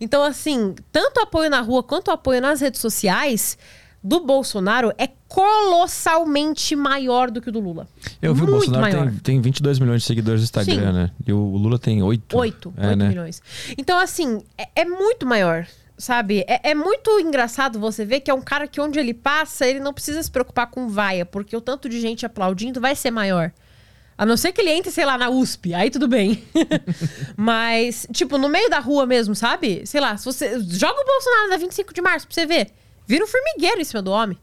Então, 0.00 0.22
assim, 0.24 0.74
tanto 0.90 1.18
o 1.20 1.22
apoio 1.22 1.48
na 1.48 1.60
rua 1.60 1.82
quanto 1.82 2.08
o 2.08 2.10
apoio 2.10 2.40
nas 2.40 2.60
redes 2.60 2.80
sociais 2.80 3.56
do 4.04 4.20
Bolsonaro 4.20 4.92
é 4.98 5.08
colossalmente 5.26 6.76
maior 6.76 7.30
do 7.30 7.40
que 7.40 7.48
o 7.48 7.52
do 7.52 7.58
Lula. 7.58 7.88
Eu 8.20 8.34
vi 8.34 8.42
o 8.42 8.44
Muito 8.44 8.56
Bolsonaro 8.56 8.82
maior. 8.82 9.10
tem, 9.10 9.18
tem 9.18 9.40
22 9.40 9.78
milhões 9.78 10.02
de 10.02 10.06
seguidores 10.06 10.40
no 10.40 10.44
Instagram, 10.44 10.74
Sim. 10.74 10.92
né? 10.92 11.10
E 11.26 11.32
o 11.32 11.56
Lula 11.56 11.78
tem 11.78 12.02
8. 12.02 12.36
8, 12.36 12.74
é, 12.76 12.88
8 12.88 12.96
né? 12.98 13.08
milhões. 13.08 13.42
Então, 13.78 13.98
assim, 13.98 14.42
é, 14.58 14.68
é 14.76 14.84
muito 14.84 15.24
maior, 15.24 15.66
sabe? 15.96 16.44
É, 16.48 16.70
é 16.70 16.74
muito 16.74 17.18
engraçado 17.20 17.78
você 17.78 18.04
ver 18.04 18.20
que 18.20 18.30
é 18.30 18.34
um 18.34 18.40
cara 18.40 18.66
que 18.66 18.80
onde 18.80 18.98
ele 18.98 19.14
passa, 19.14 19.66
ele 19.66 19.80
não 19.80 19.92
precisa 19.92 20.22
se 20.22 20.30
preocupar 20.30 20.68
com 20.68 20.88
vaia, 20.88 21.24
porque 21.24 21.56
o 21.56 21.60
tanto 21.60 21.88
de 21.88 22.00
gente 22.00 22.26
aplaudindo 22.26 22.80
vai 22.80 22.94
ser 22.94 23.10
maior. 23.10 23.52
A 24.16 24.24
não 24.24 24.36
ser 24.36 24.52
que 24.52 24.60
ele 24.60 24.70
entre, 24.70 24.92
sei 24.92 25.04
lá, 25.04 25.18
na 25.18 25.28
USP, 25.28 25.74
aí 25.74 25.90
tudo 25.90 26.06
bem. 26.06 26.44
Mas, 27.36 28.06
tipo, 28.12 28.38
no 28.38 28.48
meio 28.48 28.70
da 28.70 28.78
rua 28.78 29.04
mesmo, 29.06 29.34
sabe? 29.34 29.84
Sei 29.86 30.00
lá, 30.00 30.16
se 30.16 30.24
você. 30.24 30.60
Joga 30.60 31.00
o 31.00 31.04
Bolsonaro 31.04 31.50
da 31.50 31.56
25 31.56 31.92
de 31.92 32.00
março 32.00 32.26
pra 32.26 32.34
você 32.34 32.46
ver. 32.46 32.70
Vira 33.06 33.24
um 33.24 33.28
formigueiro 33.28 33.80
em 33.80 33.84
cima 33.84 34.00
do 34.00 34.12
homem. 34.12 34.38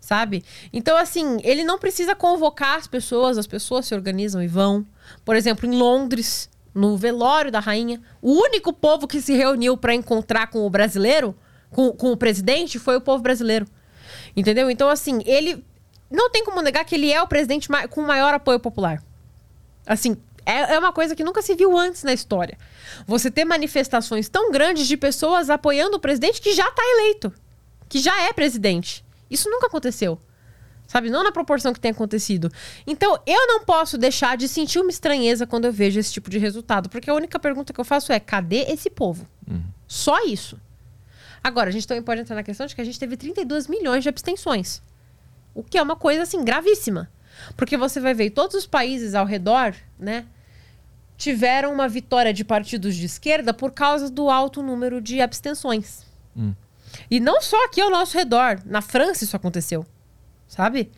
Sabe? 0.00 0.44
Então, 0.72 0.96
assim, 0.96 1.38
ele 1.44 1.62
não 1.64 1.78
precisa 1.78 2.14
convocar 2.14 2.76
as 2.76 2.86
pessoas, 2.86 3.38
as 3.38 3.46
pessoas 3.46 3.86
se 3.86 3.94
organizam 3.94 4.42
e 4.42 4.48
vão. 4.48 4.86
Por 5.24 5.36
exemplo, 5.36 5.66
em 5.66 5.76
Londres, 5.76 6.48
no 6.74 6.96
velório 6.96 7.50
da 7.50 7.60
rainha, 7.60 8.00
o 8.20 8.32
único 8.32 8.72
povo 8.72 9.06
que 9.06 9.20
se 9.20 9.34
reuniu 9.34 9.76
pra 9.76 9.94
encontrar 9.94 10.48
com 10.48 10.66
o 10.66 10.70
brasileiro, 10.70 11.36
com, 11.70 11.92
com 11.92 12.12
o 12.12 12.16
presidente, 12.16 12.78
foi 12.78 12.96
o 12.96 13.00
povo 13.00 13.22
brasileiro. 13.22 13.66
Entendeu? 14.36 14.70
Então, 14.70 14.88
assim, 14.88 15.22
ele. 15.26 15.64
Não 16.10 16.28
tem 16.30 16.44
como 16.44 16.60
negar 16.60 16.84
que 16.84 16.94
ele 16.94 17.10
é 17.10 17.22
o 17.22 17.26
presidente 17.26 17.68
com 17.88 18.02
maior 18.02 18.34
apoio 18.34 18.60
popular. 18.60 19.02
Assim, 19.86 20.16
é, 20.44 20.74
é 20.74 20.78
uma 20.78 20.92
coisa 20.92 21.16
que 21.16 21.24
nunca 21.24 21.40
se 21.40 21.54
viu 21.54 21.76
antes 21.76 22.02
na 22.02 22.12
história. 22.12 22.58
Você 23.06 23.30
ter 23.30 23.44
manifestações 23.44 24.28
tão 24.28 24.50
grandes 24.52 24.86
de 24.86 24.96
pessoas 24.96 25.48
apoiando 25.48 25.96
o 25.96 26.00
presidente 26.00 26.40
que 26.40 26.52
já 26.52 26.68
está 26.68 26.82
eleito, 26.84 27.32
que 27.88 27.98
já 27.98 28.22
é 28.22 28.32
presidente. 28.32 29.04
Isso 29.30 29.48
nunca 29.48 29.68
aconteceu. 29.68 30.20
Sabe? 30.92 31.08
Não 31.08 31.24
na 31.24 31.32
proporção 31.32 31.72
que 31.72 31.80
tem 31.80 31.90
acontecido. 31.90 32.52
Então, 32.86 33.18
eu 33.26 33.46
não 33.46 33.64
posso 33.64 33.96
deixar 33.96 34.36
de 34.36 34.46
sentir 34.46 34.78
uma 34.78 34.90
estranheza 34.90 35.46
quando 35.46 35.64
eu 35.64 35.72
vejo 35.72 35.98
esse 35.98 36.12
tipo 36.12 36.28
de 36.28 36.36
resultado. 36.36 36.90
Porque 36.90 37.08
a 37.08 37.14
única 37.14 37.38
pergunta 37.38 37.72
que 37.72 37.80
eu 37.80 37.84
faço 37.84 38.12
é: 38.12 38.20
cadê 38.20 38.66
esse 38.68 38.90
povo? 38.90 39.26
Só 39.88 40.22
isso. 40.26 40.60
Agora, 41.42 41.70
a 41.70 41.72
gente 41.72 41.88
também 41.88 42.02
pode 42.02 42.20
entrar 42.20 42.36
na 42.36 42.42
questão 42.42 42.66
de 42.66 42.74
que 42.74 42.80
a 42.82 42.84
gente 42.84 43.00
teve 43.00 43.16
32 43.16 43.68
milhões 43.68 44.02
de 44.02 44.10
abstenções. 44.10 44.82
O 45.54 45.62
que 45.62 45.78
é 45.78 45.82
uma 45.82 45.96
coisa, 45.96 46.24
assim, 46.24 46.44
gravíssima. 46.44 47.10
Porque 47.56 47.78
você 47.78 47.98
vai 47.98 48.12
ver 48.12 48.28
todos 48.28 48.54
os 48.54 48.66
países 48.66 49.14
ao 49.14 49.24
redor, 49.24 49.74
né? 49.98 50.26
Tiveram 51.16 51.72
uma 51.72 51.88
vitória 51.88 52.34
de 52.34 52.44
partidos 52.44 52.94
de 52.96 53.06
esquerda 53.06 53.54
por 53.54 53.72
causa 53.72 54.10
do 54.10 54.28
alto 54.28 54.62
número 54.62 55.00
de 55.00 55.22
abstenções. 55.22 56.04
E 57.10 57.18
não 57.18 57.40
só 57.40 57.64
aqui 57.64 57.80
ao 57.80 57.88
nosso 57.88 58.14
redor. 58.14 58.60
Na 58.66 58.82
França 58.82 59.24
isso 59.24 59.34
aconteceu. 59.34 59.86
Sabe? 60.54 60.90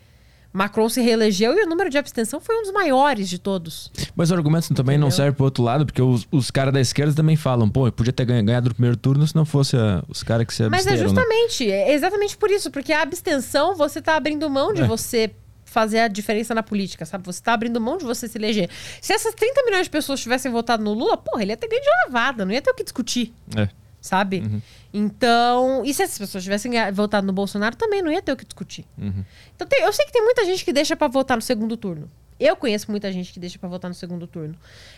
Macron 0.51 0.87
se 0.87 1.01
reelegeu 1.01 1.53
e 1.57 1.63
o 1.63 1.67
número 1.67 1.89
de 1.89 1.97
abstenção 1.97 2.39
foi 2.39 2.57
um 2.57 2.61
dos 2.63 2.71
maiores 2.71 3.27
de 3.29 3.37
todos. 3.39 3.91
Mas 4.15 4.31
o 4.31 4.33
argumento 4.33 4.73
também 4.73 4.97
não 4.97 5.07
Entendeu? 5.07 5.17
serve 5.25 5.35
pro 5.37 5.45
outro 5.45 5.63
lado, 5.63 5.85
porque 5.85 6.01
os, 6.01 6.25
os 6.31 6.49
caras 6.51 6.73
da 6.73 6.79
esquerda 6.79 7.13
também 7.13 7.35
falam, 7.35 7.69
pô, 7.69 7.87
eu 7.87 7.91
podia 7.91 8.13
ter 8.13 8.25
ganha- 8.25 8.41
ganhado 8.41 8.69
no 8.69 8.75
primeiro 8.75 8.95
turno 8.95 9.25
se 9.27 9.35
não 9.35 9.45
fosse 9.45 9.75
ah, 9.75 10.01
os 10.07 10.23
caras 10.23 10.45
que 10.47 10.53
se 10.53 10.67
Mas 10.69 10.87
é 10.87 10.91
né? 10.91 10.97
justamente, 10.97 11.69
é 11.69 11.93
exatamente 11.93 12.37
por 12.37 12.49
isso, 12.49 12.71
porque 12.71 12.93
a 12.93 13.01
abstenção 13.01 13.75
você 13.75 14.01
tá 14.01 14.15
abrindo 14.15 14.49
mão 14.49 14.73
de 14.73 14.81
É. 14.81 14.87
você 14.87 15.31
fazer 15.65 15.99
a 15.99 16.07
diferença 16.07 16.55
na 16.55 16.63
política, 16.63 17.05
sabe? 17.05 17.25
Você 17.25 17.41
tá 17.43 17.51
abrindo 17.53 17.81
mão 17.81 17.97
de 17.97 18.05
você 18.05 18.27
se 18.29 18.37
eleger. 18.37 18.69
Se 19.01 19.11
essas 19.11 19.33
30 19.35 19.61
milhões 19.65 19.83
de 19.87 19.89
pessoas 19.89 20.21
tivessem 20.21 20.49
votado 20.51 20.81
no 20.81 20.93
Lula, 20.93 21.17
porra, 21.17 21.41
ele 21.41 21.51
ia 21.51 21.57
ter 21.57 21.67
ganho 21.67 21.81
de 21.81 21.89
lavada, 22.05 22.45
não 22.45 22.53
ia 22.53 22.61
ter 22.61 22.71
o 22.71 22.73
que 22.73 22.83
discutir, 22.83 23.33
É. 23.57 23.67
sabe? 24.05 24.39
Uhum. 24.39 24.61
Então, 24.93 25.83
e 25.85 25.93
se 25.93 26.03
essas 26.03 26.17
pessoas 26.17 26.43
tivessem 26.43 26.71
votado 26.93 27.27
no 27.27 27.33
Bolsonaro, 27.33 27.75
também 27.75 28.01
não 28.01 28.11
ia 28.11 28.21
ter 28.21 28.31
o 28.31 28.37
que 28.37 28.45
discutir. 28.45 28.85
Uhum. 28.97 29.23
Então, 29.55 29.67
tem- 29.67 29.83
eu 29.83 29.91
sei 29.93 30.05
que 30.05 30.11
tem 30.11 30.23
muita 30.23 30.45
gente 30.45 30.63
que 30.63 30.71
deixa 30.73 30.95
pra 30.95 31.07
votar 31.07 31.35
no 31.37 31.41
segundo 31.41 31.75
turno. 31.75 32.09
Eu 32.39 32.55
conheço 32.55 32.91
muita 32.91 33.11
gente 33.11 33.31
que 33.31 33.39
deixa 33.39 33.57
pra 33.57 33.69
votar 33.69 33.89
no 33.89 33.95
segundo 33.95 34.27
turno. 34.27 34.55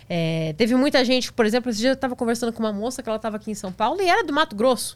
É, 0.09 0.53
teve 0.57 0.75
muita 0.75 1.03
gente, 1.05 1.31
por 1.31 1.45
exemplo, 1.45 1.69
esse 1.69 1.79
dia 1.79 1.91
eu 1.91 1.95
tava 1.95 2.15
conversando 2.15 2.51
com 2.51 2.59
uma 2.63 2.73
moça 2.73 3.03
que 3.03 3.09
ela 3.09 3.19
tava 3.19 3.37
aqui 3.37 3.51
em 3.51 3.55
São 3.55 3.71
Paulo 3.71 4.01
e 4.01 4.07
era 4.07 4.23
do 4.23 4.33
Mato 4.33 4.55
Grosso. 4.55 4.95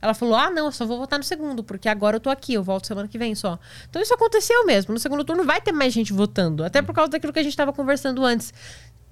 Ela 0.00 0.12
falou: 0.14 0.34
Ah, 0.36 0.50
não, 0.50 0.66
eu 0.66 0.72
só 0.72 0.84
vou 0.86 0.98
votar 0.98 1.18
no 1.18 1.24
segundo, 1.24 1.64
porque 1.64 1.88
agora 1.88 2.16
eu 2.16 2.20
tô 2.20 2.28
aqui, 2.30 2.54
eu 2.54 2.62
volto 2.62 2.86
semana 2.86 3.08
que 3.08 3.18
vem 3.18 3.34
só. 3.34 3.58
Então 3.88 4.00
isso 4.02 4.12
aconteceu 4.14 4.64
mesmo. 4.66 4.92
No 4.94 5.00
segundo 5.00 5.24
turno 5.24 5.44
vai 5.44 5.60
ter 5.60 5.72
mais 5.72 5.92
gente 5.92 6.12
votando. 6.12 6.62
Até 6.62 6.80
por 6.82 6.94
causa 6.94 7.10
daquilo 7.10 7.32
que 7.32 7.38
a 7.38 7.42
gente 7.42 7.56
tava 7.56 7.72
conversando 7.72 8.24
antes. 8.24 8.52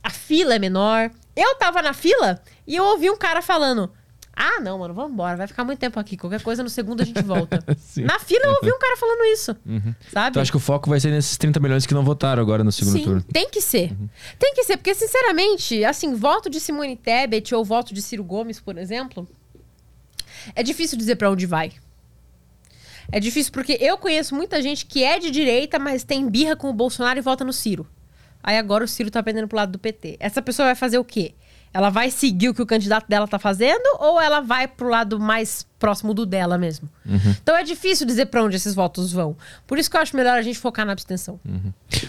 A 0.02 0.10
fila 0.10 0.54
é 0.54 0.58
menor. 0.58 1.10
Eu 1.34 1.54
tava 1.56 1.80
na 1.82 1.92
fila 1.92 2.40
e 2.66 2.76
eu 2.76 2.84
ouvi 2.84 3.10
um 3.10 3.16
cara 3.16 3.40
falando. 3.42 3.90
Ah, 4.38 4.60
não, 4.60 4.78
mano, 4.78 4.92
vamos 4.92 5.12
embora. 5.12 5.34
Vai 5.34 5.46
ficar 5.46 5.64
muito 5.64 5.78
tempo 5.78 5.98
aqui. 5.98 6.14
Qualquer 6.14 6.42
coisa 6.42 6.62
no 6.62 6.68
segundo 6.68 7.00
a 7.00 7.04
gente 7.04 7.22
volta. 7.22 7.64
Na 7.96 8.18
fila 8.18 8.44
eu 8.44 8.50
ouvi 8.52 8.70
um 8.70 8.78
cara 8.78 8.94
falando 8.98 9.24
isso. 9.32 9.56
Sabe? 10.12 10.28
Então 10.30 10.42
acho 10.42 10.50
que 10.50 10.58
o 10.58 10.60
foco 10.60 10.90
vai 10.90 11.00
ser 11.00 11.10
nesses 11.10 11.38
30 11.38 11.58
milhões 11.58 11.86
que 11.86 11.94
não 11.94 12.04
votaram 12.04 12.42
agora 12.42 12.62
no 12.62 12.70
segundo 12.70 12.98
Sim, 12.98 13.04
turno. 13.04 13.22
tem 13.32 13.48
que 13.48 13.62
ser. 13.62 13.96
Tem 14.38 14.52
que 14.52 14.64
ser, 14.64 14.76
porque, 14.76 14.94
sinceramente, 14.94 15.82
assim, 15.86 16.14
voto 16.14 16.50
de 16.50 16.60
Simone 16.60 16.96
Tebet 16.96 17.54
ou 17.54 17.64
voto 17.64 17.94
de 17.94 18.02
Ciro 18.02 18.22
Gomes, 18.22 18.60
por 18.60 18.76
exemplo, 18.76 19.26
é 20.54 20.62
difícil 20.62 20.98
dizer 20.98 21.16
pra 21.16 21.30
onde 21.30 21.46
vai. 21.46 21.72
É 23.10 23.18
difícil 23.18 23.52
porque 23.52 23.78
eu 23.80 23.96
conheço 23.96 24.34
muita 24.34 24.60
gente 24.60 24.84
que 24.84 25.02
é 25.02 25.18
de 25.18 25.30
direita, 25.30 25.78
mas 25.78 26.04
tem 26.04 26.28
birra 26.28 26.56
com 26.56 26.68
o 26.68 26.74
Bolsonaro 26.74 27.18
e 27.18 27.22
vota 27.22 27.42
no 27.42 27.52
Ciro. 27.52 27.86
Aí 28.42 28.58
agora 28.58 28.84
o 28.84 28.88
Ciro 28.88 29.10
tá 29.10 29.22
pendendo 29.22 29.48
pro 29.48 29.56
lado 29.56 29.72
do 29.72 29.78
PT. 29.78 30.16
Essa 30.20 30.42
pessoa 30.42 30.66
vai 30.66 30.74
fazer 30.74 30.98
o 30.98 31.04
quê? 31.04 31.34
Ela 31.72 31.90
vai 31.90 32.10
seguir 32.10 32.48
o 32.48 32.54
que 32.54 32.62
o 32.62 32.66
candidato 32.66 33.06
dela 33.08 33.28
tá 33.28 33.38
fazendo 33.38 33.84
ou 33.98 34.20
ela 34.20 34.40
vai 34.40 34.66
pro 34.66 34.88
lado 34.88 35.20
mais 35.20 35.66
próximo 35.78 36.14
do 36.14 36.24
dela 36.24 36.56
mesmo? 36.56 36.88
Então 37.42 37.54
é 37.54 37.62
difícil 37.62 38.06
dizer 38.06 38.26
pra 38.26 38.42
onde 38.42 38.56
esses 38.56 38.74
votos 38.74 39.12
vão. 39.12 39.36
Por 39.66 39.78
isso 39.78 39.90
que 39.90 39.96
eu 39.96 40.00
acho 40.00 40.16
melhor 40.16 40.38
a 40.38 40.42
gente 40.42 40.58
focar 40.58 40.86
na 40.86 40.92
abstenção. 40.92 41.38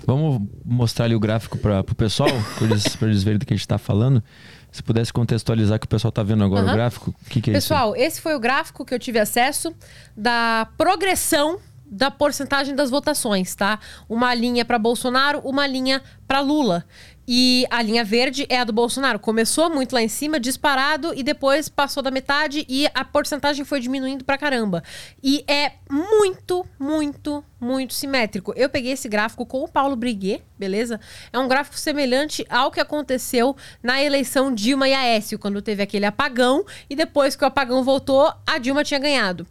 Vamos 0.05 0.41
mostrar 0.65 1.05
ali 1.05 1.15
o 1.15 1.19
gráfico 1.19 1.57
para 1.57 1.81
o 1.81 1.95
pessoal, 1.95 2.29
para 2.57 2.67
eles, 2.67 3.01
eles 3.01 3.23
verem 3.23 3.39
do 3.39 3.45
que 3.45 3.53
a 3.53 3.57
gente 3.57 3.65
está 3.65 3.77
falando. 3.77 4.23
Se 4.71 4.83
pudesse 4.83 5.11
contextualizar 5.11 5.79
que 5.79 5.85
o 5.85 5.89
pessoal 5.89 6.09
está 6.09 6.23
vendo 6.23 6.43
agora 6.43 6.63
o 6.63 6.67
Aham. 6.67 6.75
gráfico, 6.75 7.09
o 7.09 7.29
que, 7.29 7.41
que 7.41 7.49
é 7.49 7.57
isso? 7.57 7.67
Pessoal, 7.67 7.95
esse 7.95 8.21
foi 8.21 8.35
o 8.35 8.39
gráfico 8.39 8.85
que 8.85 8.93
eu 8.93 8.99
tive 8.99 9.19
acesso 9.19 9.73
da 10.15 10.67
progressão 10.77 11.59
da 11.89 12.11
porcentagem 12.11 12.75
das 12.75 12.89
votações, 12.89 13.55
tá? 13.55 13.79
Uma 14.09 14.33
linha 14.33 14.65
para 14.65 14.77
Bolsonaro, 14.77 15.39
uma 15.39 15.65
linha 15.65 16.01
para 16.27 16.41
Lula. 16.41 16.85
E 17.27 17.65
a 17.69 17.81
linha 17.81 18.05
verde 18.05 18.45
é 18.47 18.59
a 18.59 18.63
do 18.63 18.71
Bolsonaro. 18.71 19.19
Começou 19.19 19.69
muito 19.69 19.91
lá 19.91 20.01
em 20.01 20.07
cima, 20.07 20.39
disparado, 20.39 21.13
e 21.13 21.21
depois 21.21 21.67
passou 21.67 22.01
da 22.01 22.09
metade 22.09 22.65
e 22.69 22.87
a 22.93 23.03
porcentagem 23.03 23.65
foi 23.65 23.81
diminuindo 23.81 24.23
pra 24.23 24.37
caramba. 24.37 24.81
E 25.21 25.43
é 25.45 25.73
muito, 25.89 26.65
muito, 26.79 27.43
muito 27.59 27.93
simétrico. 27.93 28.53
Eu 28.55 28.69
peguei 28.69 28.93
esse 28.93 29.09
gráfico 29.09 29.45
com 29.45 29.61
o 29.61 29.67
Paulo 29.67 29.95
Briguet, 29.97 30.41
beleza? 30.57 31.01
É 31.33 31.37
um 31.37 31.49
gráfico 31.49 31.77
semelhante 31.77 32.45
ao 32.49 32.71
que 32.71 32.79
aconteceu 32.79 33.57
na 33.83 34.01
eleição 34.01 34.53
Dilma 34.53 34.87
e 34.87 34.93
Aécio, 34.93 35.37
quando 35.37 35.61
teve 35.61 35.83
aquele 35.83 36.05
apagão, 36.05 36.65
e 36.89 36.95
depois 36.95 37.35
que 37.35 37.43
o 37.43 37.47
apagão 37.47 37.83
voltou, 37.83 38.31
a 38.45 38.57
Dilma 38.57 38.85
tinha 38.85 38.99
ganhado. 38.99 39.45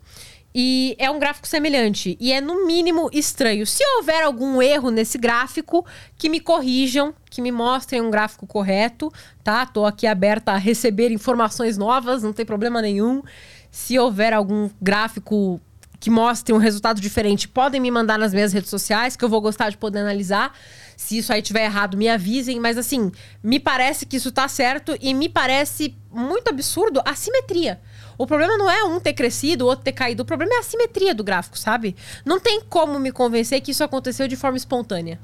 E 0.59 0.97
é 0.99 1.11
um 1.11 1.19
gráfico 1.19 1.47
semelhante. 1.47 2.17
E 2.19 2.33
é, 2.33 2.41
no 2.41 2.67
mínimo, 2.67 3.11
estranho. 3.13 3.67
Se 3.67 3.85
houver 3.99 4.25
algum 4.25 4.63
erro 4.63 4.91
nesse 4.91 5.19
gráfico, 5.19 5.85
que 6.17 6.31
me 6.31 6.41
corrijam, 6.41 7.13
que 7.29 7.43
me 7.43 7.53
mostrem 7.53 8.01
um 8.01 8.11
gráfico 8.11 8.47
correto, 8.47 9.13
tá? 9.45 9.67
Tô 9.67 9.85
aqui 9.85 10.07
aberta 10.07 10.53
a 10.53 10.57
receber 10.57 11.11
informações 11.11 11.77
novas, 11.77 12.23
não 12.23 12.33
tem 12.33 12.47
problema 12.47 12.81
nenhum. 12.81 13.23
Se 13.71 13.99
houver 13.99 14.33
algum 14.33 14.71
gráfico 14.81 15.61
que 16.01 16.09
mostre 16.09 16.55
um 16.55 16.59
resultado 16.59 17.03
diferente, 17.03 17.47
podem 17.47 17.79
me 17.79 17.91
mandar 17.91 18.19
nas 18.19 18.33
minhas 18.33 18.55
redes 18.55 18.71
sociais, 18.71 19.15
que 19.15 19.23
eu 19.23 19.29
vou 19.29 19.43
gostar 19.43 19.69
de 19.69 19.77
poder 19.77 19.99
analisar. 19.99 20.55
Se 20.97 21.19
isso 21.19 21.33
aí 21.33 21.43
tiver 21.43 21.65
errado, 21.65 21.97
me 21.97 22.09
avisem. 22.09 22.59
Mas 22.59 22.79
assim, 22.79 23.13
me 23.43 23.61
parece 23.61 24.07
que 24.07 24.17
isso 24.17 24.33
tá 24.33 24.49
certo 24.49 24.97
e 25.01 25.13
me 25.13 25.29
parece 25.29 25.95
muito 26.11 26.49
absurdo 26.49 27.03
a 27.05 27.15
simetria. 27.15 27.81
O 28.19 28.27
problema 28.27 28.57
não 28.57 28.71
é 28.71 28.83
um 28.85 28.99
ter 28.99 29.13
crescido, 29.13 29.65
o 29.65 29.69
outro 29.69 29.85
ter 29.85 29.93
caído. 29.93 30.23
O 30.23 30.27
problema 30.27 30.55
é 30.55 30.59
a 30.59 30.63
simetria 30.63 31.15
do 31.15 31.23
gráfico, 31.23 31.59
sabe? 31.59 31.95
Não 32.25 32.41
tem 32.41 32.63
como 32.63 32.99
me 32.99 33.13
convencer 33.13 33.61
que 33.61 33.71
isso 33.71 33.85
aconteceu 33.85 34.27
de 34.27 34.37
forma 34.37 34.57
espontânea. 34.57 35.21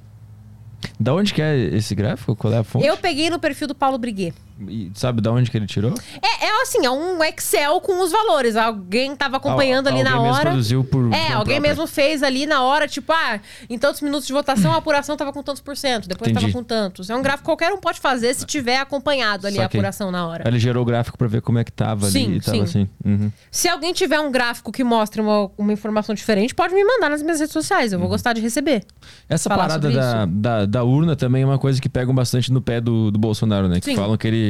Da 0.98 1.14
onde 1.14 1.32
que 1.32 1.40
é 1.40 1.56
esse 1.56 1.94
gráfico? 1.94 2.36
Qual 2.36 2.52
é 2.52 2.58
a 2.58 2.64
fonte? 2.64 2.86
Eu 2.86 2.96
peguei 2.96 3.30
no 3.30 3.38
perfil 3.38 3.68
do 3.68 3.74
Paulo 3.74 3.98
Briguet. 3.98 4.34
E 4.68 4.90
sabe 4.94 5.20
da 5.20 5.32
onde 5.32 5.50
que 5.50 5.56
ele 5.56 5.66
tirou? 5.66 5.92
É, 6.22 6.46
é 6.46 6.62
assim, 6.62 6.84
é 6.86 6.90
um 6.90 7.22
Excel 7.24 7.80
com 7.80 8.02
os 8.02 8.12
valores. 8.12 8.54
Alguém 8.56 9.14
tava 9.16 9.36
acompanhando 9.38 9.88
ali 9.88 10.02
na 10.02 10.10
alguém 10.12 10.22
mesmo 10.26 10.36
hora. 10.38 10.50
produziu 10.50 10.84
por 10.84 11.12
É, 11.12 11.32
alguém 11.32 11.34
própria. 11.56 11.60
mesmo 11.60 11.86
fez 11.86 12.22
ali 12.22 12.46
na 12.46 12.62
hora, 12.62 12.86
tipo, 12.86 13.12
ah, 13.12 13.40
em 13.68 13.78
tantos 13.78 14.00
minutos 14.00 14.26
de 14.26 14.32
votação 14.32 14.72
a 14.72 14.76
apuração 14.76 15.16
tava 15.16 15.32
com 15.32 15.42
tantos 15.42 15.60
por 15.62 15.76
cento, 15.76 16.08
depois 16.08 16.30
Entendi. 16.30 16.46
tava 16.46 16.58
com 16.58 16.64
tantos. 16.64 17.10
É 17.10 17.16
um 17.16 17.22
gráfico 17.22 17.42
que 17.42 17.46
qualquer 17.46 17.72
um 17.72 17.78
pode 17.78 17.98
fazer 18.00 18.34
se 18.34 18.44
tiver 18.46 18.78
acompanhado 18.78 19.46
ali 19.46 19.58
a 19.58 19.62
Saquei. 19.62 19.80
apuração 19.80 20.10
na 20.10 20.26
hora. 20.26 20.44
Ele 20.46 20.58
gerou 20.58 20.82
o 20.82 20.86
gráfico 20.86 21.16
pra 21.18 21.26
ver 21.26 21.40
como 21.42 21.58
é 21.58 21.64
que 21.64 21.72
tava 21.72 22.06
Sim, 22.10 22.26
ali. 22.26 22.40
Tava 22.40 22.56
sim. 22.58 22.62
assim. 22.62 22.88
Uhum. 23.04 23.32
Se 23.50 23.68
alguém 23.68 23.92
tiver 23.92 24.20
um 24.20 24.30
gráfico 24.30 24.70
que 24.70 24.84
mostre 24.84 25.20
uma, 25.20 25.50
uma 25.58 25.72
informação 25.72 26.14
diferente, 26.14 26.54
pode 26.54 26.74
me 26.74 26.84
mandar 26.84 27.10
nas 27.10 27.22
minhas 27.22 27.40
redes 27.40 27.52
sociais. 27.52 27.92
Eu 27.92 27.98
Uhum. 27.98 28.02
vou 28.02 28.10
gostar 28.10 28.32
de 28.32 28.40
receber. 28.40 28.84
Essa 29.28 29.48
parada 29.48 29.90
da, 29.90 30.26
da, 30.26 30.66
da 30.66 30.84
urna 30.84 31.14
também 31.16 31.42
é 31.42 31.46
uma 31.46 31.58
coisa 31.58 31.80
que 31.80 31.88
pegam 31.88 32.14
bastante 32.14 32.52
no 32.52 32.60
pé 32.60 32.80
do, 32.80 33.10
do 33.10 33.18
Bolsonaro, 33.18 33.68
né? 33.68 33.78
Que 33.80 33.86
Sim. 33.86 33.96
falam 33.96 34.16
que 34.16 34.26
ele 34.26 34.41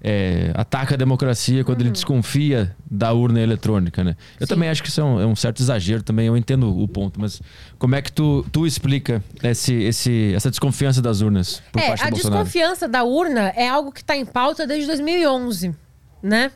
é, 0.00 0.52
ataca 0.54 0.94
a 0.94 0.96
democracia 0.96 1.64
quando 1.64 1.80
ele 1.80 1.90
desconfia 1.90 2.74
da 2.88 3.12
urna 3.12 3.40
eletrônica, 3.40 4.04
né? 4.04 4.10
Eu 4.10 4.14
Uhum. 4.14 4.46
Sim. 4.46 4.46
também 4.46 4.68
acho 4.68 4.82
que 4.82 4.88
isso 4.88 5.00
é 5.00 5.04
um, 5.04 5.20
é 5.20 5.26
um 5.26 5.34
certo 5.34 5.60
exagero 5.60 6.02
também, 6.02 6.26
eu 6.26 6.36
entendo 6.36 6.76
o 6.76 6.86
ponto, 6.86 7.20
mas 7.20 7.40
como 7.78 7.94
é 7.94 8.02
que 8.02 8.12
tu, 8.12 8.46
tu 8.52 8.66
explica 8.66 9.22
esse, 9.42 9.74
esse, 9.74 10.32
essa 10.34 10.50
desconfiança 10.50 11.02
das 11.02 11.20
urnas 11.20 11.60
por 11.72 11.80
é, 11.82 11.88
parte 11.88 12.02
a 12.04 12.06
do 12.06 12.10
Bolsonaro? 12.12 12.44
desconfiança 12.44 12.86
da 12.88 13.02
urna 13.02 13.52
é 13.56 13.68
algo 13.68 13.90
que 13.90 14.00
está 14.00 14.16
em 14.16 14.24
pauta 14.24 14.66
desde 14.66 14.86
2011, 14.86 15.74
né? 16.22 16.52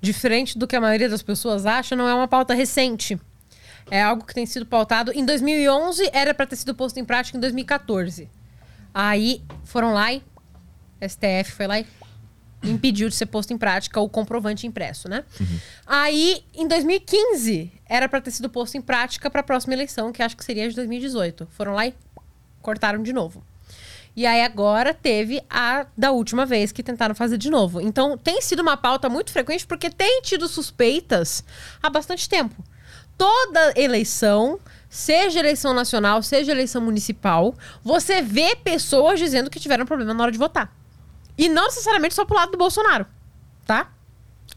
Diferente 0.00 0.58
do 0.58 0.66
que 0.66 0.76
a 0.76 0.80
maioria 0.80 1.08
das 1.08 1.22
pessoas 1.22 1.64
acha, 1.64 1.96
não 1.96 2.06
é 2.06 2.14
uma 2.14 2.28
pauta 2.28 2.52
recente. 2.52 3.18
É 3.90 4.02
algo 4.02 4.24
que 4.24 4.34
tem 4.34 4.44
sido 4.46 4.66
pautado. 4.66 5.12
Em 5.14 5.24
2011, 5.24 6.10
era 6.12 6.32
para 6.34 6.46
ter 6.46 6.56
sido 6.56 6.74
posto 6.74 6.98
em 6.98 7.04
prática 7.04 7.36
em 7.36 7.40
2014. 7.40 8.28
Aí 8.92 9.42
foram 9.64 9.92
lá 9.92 10.12
e. 10.12 10.22
STF 11.06 11.52
foi 11.52 11.66
lá 11.66 11.80
e 11.80 11.86
impediu 12.64 13.08
de 13.08 13.14
ser 13.14 13.26
posto 13.26 13.52
em 13.52 13.58
prática 13.58 14.00
o 14.00 14.08
comprovante 14.08 14.66
impresso, 14.66 15.08
né? 15.08 15.24
Aí, 15.86 16.44
em 16.54 16.66
2015, 16.66 17.72
era 17.86 18.08
para 18.08 18.20
ter 18.20 18.30
sido 18.30 18.48
posto 18.48 18.76
em 18.76 18.82
prática 18.82 19.30
para 19.30 19.40
a 19.40 19.44
próxima 19.44 19.74
eleição, 19.74 20.12
que 20.12 20.22
acho 20.22 20.36
que 20.36 20.44
seria 20.44 20.68
de 20.68 20.74
2018. 20.74 21.48
Foram 21.50 21.74
lá 21.74 21.86
e 21.86 21.94
cortaram 22.60 23.02
de 23.02 23.12
novo. 23.12 23.44
E 24.16 24.26
aí 24.26 24.42
agora 24.42 24.94
teve 24.94 25.42
a 25.50 25.86
da 25.96 26.12
última 26.12 26.46
vez 26.46 26.70
que 26.70 26.82
tentaram 26.82 27.14
fazer 27.14 27.36
de 27.36 27.50
novo. 27.50 27.80
Então 27.80 28.16
tem 28.16 28.40
sido 28.40 28.60
uma 28.60 28.76
pauta 28.76 29.08
muito 29.08 29.32
frequente 29.32 29.66
porque 29.66 29.90
tem 29.90 30.22
tido 30.22 30.46
suspeitas 30.46 31.44
há 31.82 31.90
bastante 31.90 32.28
tempo. 32.28 32.54
Toda 33.18 33.72
eleição, 33.76 34.58
seja 34.88 35.40
eleição 35.40 35.74
nacional, 35.74 36.22
seja 36.22 36.52
eleição 36.52 36.80
municipal, 36.80 37.54
você 37.82 38.22
vê 38.22 38.54
pessoas 38.56 39.18
dizendo 39.18 39.50
que 39.50 39.60
tiveram 39.60 39.84
problema 39.84 40.14
na 40.14 40.22
hora 40.22 40.32
de 40.32 40.38
votar. 40.38 40.72
E 41.36 41.48
não 41.48 41.64
necessariamente 41.64 42.14
só 42.14 42.24
pro 42.24 42.36
lado 42.36 42.52
do 42.52 42.58
Bolsonaro, 42.58 43.06
tá? 43.66 43.90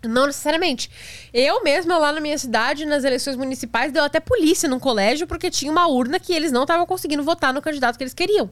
Não 0.03 0.27
necessariamente. 0.27 0.91
Eu 1.33 1.63
mesma, 1.63 1.97
lá 1.97 2.11
na 2.11 2.19
minha 2.19 2.37
cidade, 2.37 2.85
nas 2.85 3.03
eleições 3.03 3.35
municipais, 3.35 3.91
deu 3.91 4.03
até 4.03 4.19
polícia 4.19 4.69
num 4.69 4.79
colégio 4.79 5.25
porque 5.25 5.49
tinha 5.49 5.71
uma 5.71 5.87
urna 5.87 6.19
que 6.19 6.33
eles 6.33 6.51
não 6.51 6.63
estavam 6.63 6.85
conseguindo 6.85 7.23
votar 7.23 7.53
no 7.53 7.61
candidato 7.61 7.97
que 7.97 8.03
eles 8.03 8.13
queriam. 8.13 8.49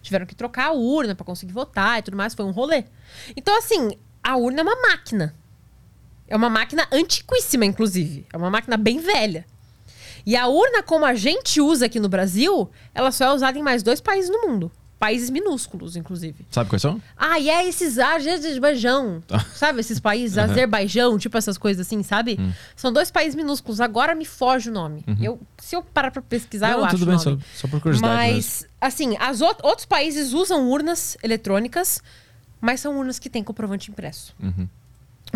Tiveram 0.00 0.26
que 0.26 0.34
trocar 0.34 0.66
a 0.66 0.72
urna 0.72 1.14
pra 1.14 1.24
conseguir 1.24 1.52
votar 1.52 1.98
e 1.98 2.02
tudo 2.02 2.16
mais. 2.16 2.34
Foi 2.34 2.44
um 2.44 2.50
rolê. 2.50 2.84
Então, 3.36 3.56
assim, 3.58 3.98
a 4.22 4.36
urna 4.36 4.60
é 4.60 4.62
uma 4.62 4.76
máquina. 4.82 5.34
É 6.28 6.36
uma 6.36 6.48
máquina 6.48 6.86
antiquíssima, 6.92 7.64
inclusive. 7.64 8.26
É 8.32 8.36
uma 8.36 8.50
máquina 8.50 8.76
bem 8.76 8.98
velha. 8.98 9.46
E 10.26 10.36
a 10.36 10.46
urna, 10.46 10.82
como 10.82 11.04
a 11.04 11.14
gente 11.14 11.60
usa 11.60 11.86
aqui 11.86 12.00
no 12.00 12.08
Brasil, 12.08 12.70
ela 12.94 13.10
só 13.10 13.26
é 13.26 13.32
usada 13.34 13.58
em 13.58 13.62
mais 13.62 13.82
dois 13.82 14.00
países 14.00 14.30
no 14.30 14.42
mundo. 14.42 14.70
Países 15.04 15.28
minúsculos, 15.28 15.96
inclusive. 15.96 16.46
Sabe 16.50 16.70
quais 16.70 16.80
são? 16.80 17.00
Ah, 17.16 17.38
e 17.38 17.50
é 17.50 17.68
esses 17.68 17.98
Azerbaijão. 17.98 19.22
sabe 19.54 19.80
esses 19.80 20.00
países? 20.00 20.38
Azerbaijão, 20.38 21.18
tipo 21.18 21.36
essas 21.36 21.58
coisas 21.58 21.86
assim, 21.86 22.02
sabe? 22.02 22.38
Hum. 22.40 22.52
São 22.74 22.92
dois 22.92 23.10
países 23.10 23.34
minúsculos. 23.34 23.80
Agora 23.80 24.14
me 24.14 24.24
foge 24.24 24.70
o 24.70 24.72
nome. 24.72 25.04
Eu, 25.20 25.38
se 25.58 25.76
eu 25.76 25.82
parar 25.82 26.10
pra 26.10 26.22
pesquisar, 26.22 26.70
eu 26.70 26.76
Uhum. 26.76 26.80
Não, 26.80 26.86
acho 26.86 26.96
tudo 26.96 27.02
o 27.08 27.10
bem, 27.10 27.18
só, 27.18 27.36
só 27.54 27.68
por 27.68 27.80
curiosidade. 27.80 28.16
mesmo. 28.16 28.34
Mas, 28.36 28.66
assim, 28.80 29.16
as 29.20 29.42
out- 29.42 29.60
outros 29.62 29.84
países 29.86 30.32
usam 30.32 30.68
urnas 30.70 31.16
eletrônicas, 31.22 32.02
mas 32.60 32.80
são 32.80 32.96
urnas 32.98 33.18
que 33.18 33.28
têm 33.28 33.42
comprovante 33.44 33.90
impresso. 33.90 34.34
Uhum. 34.42 34.66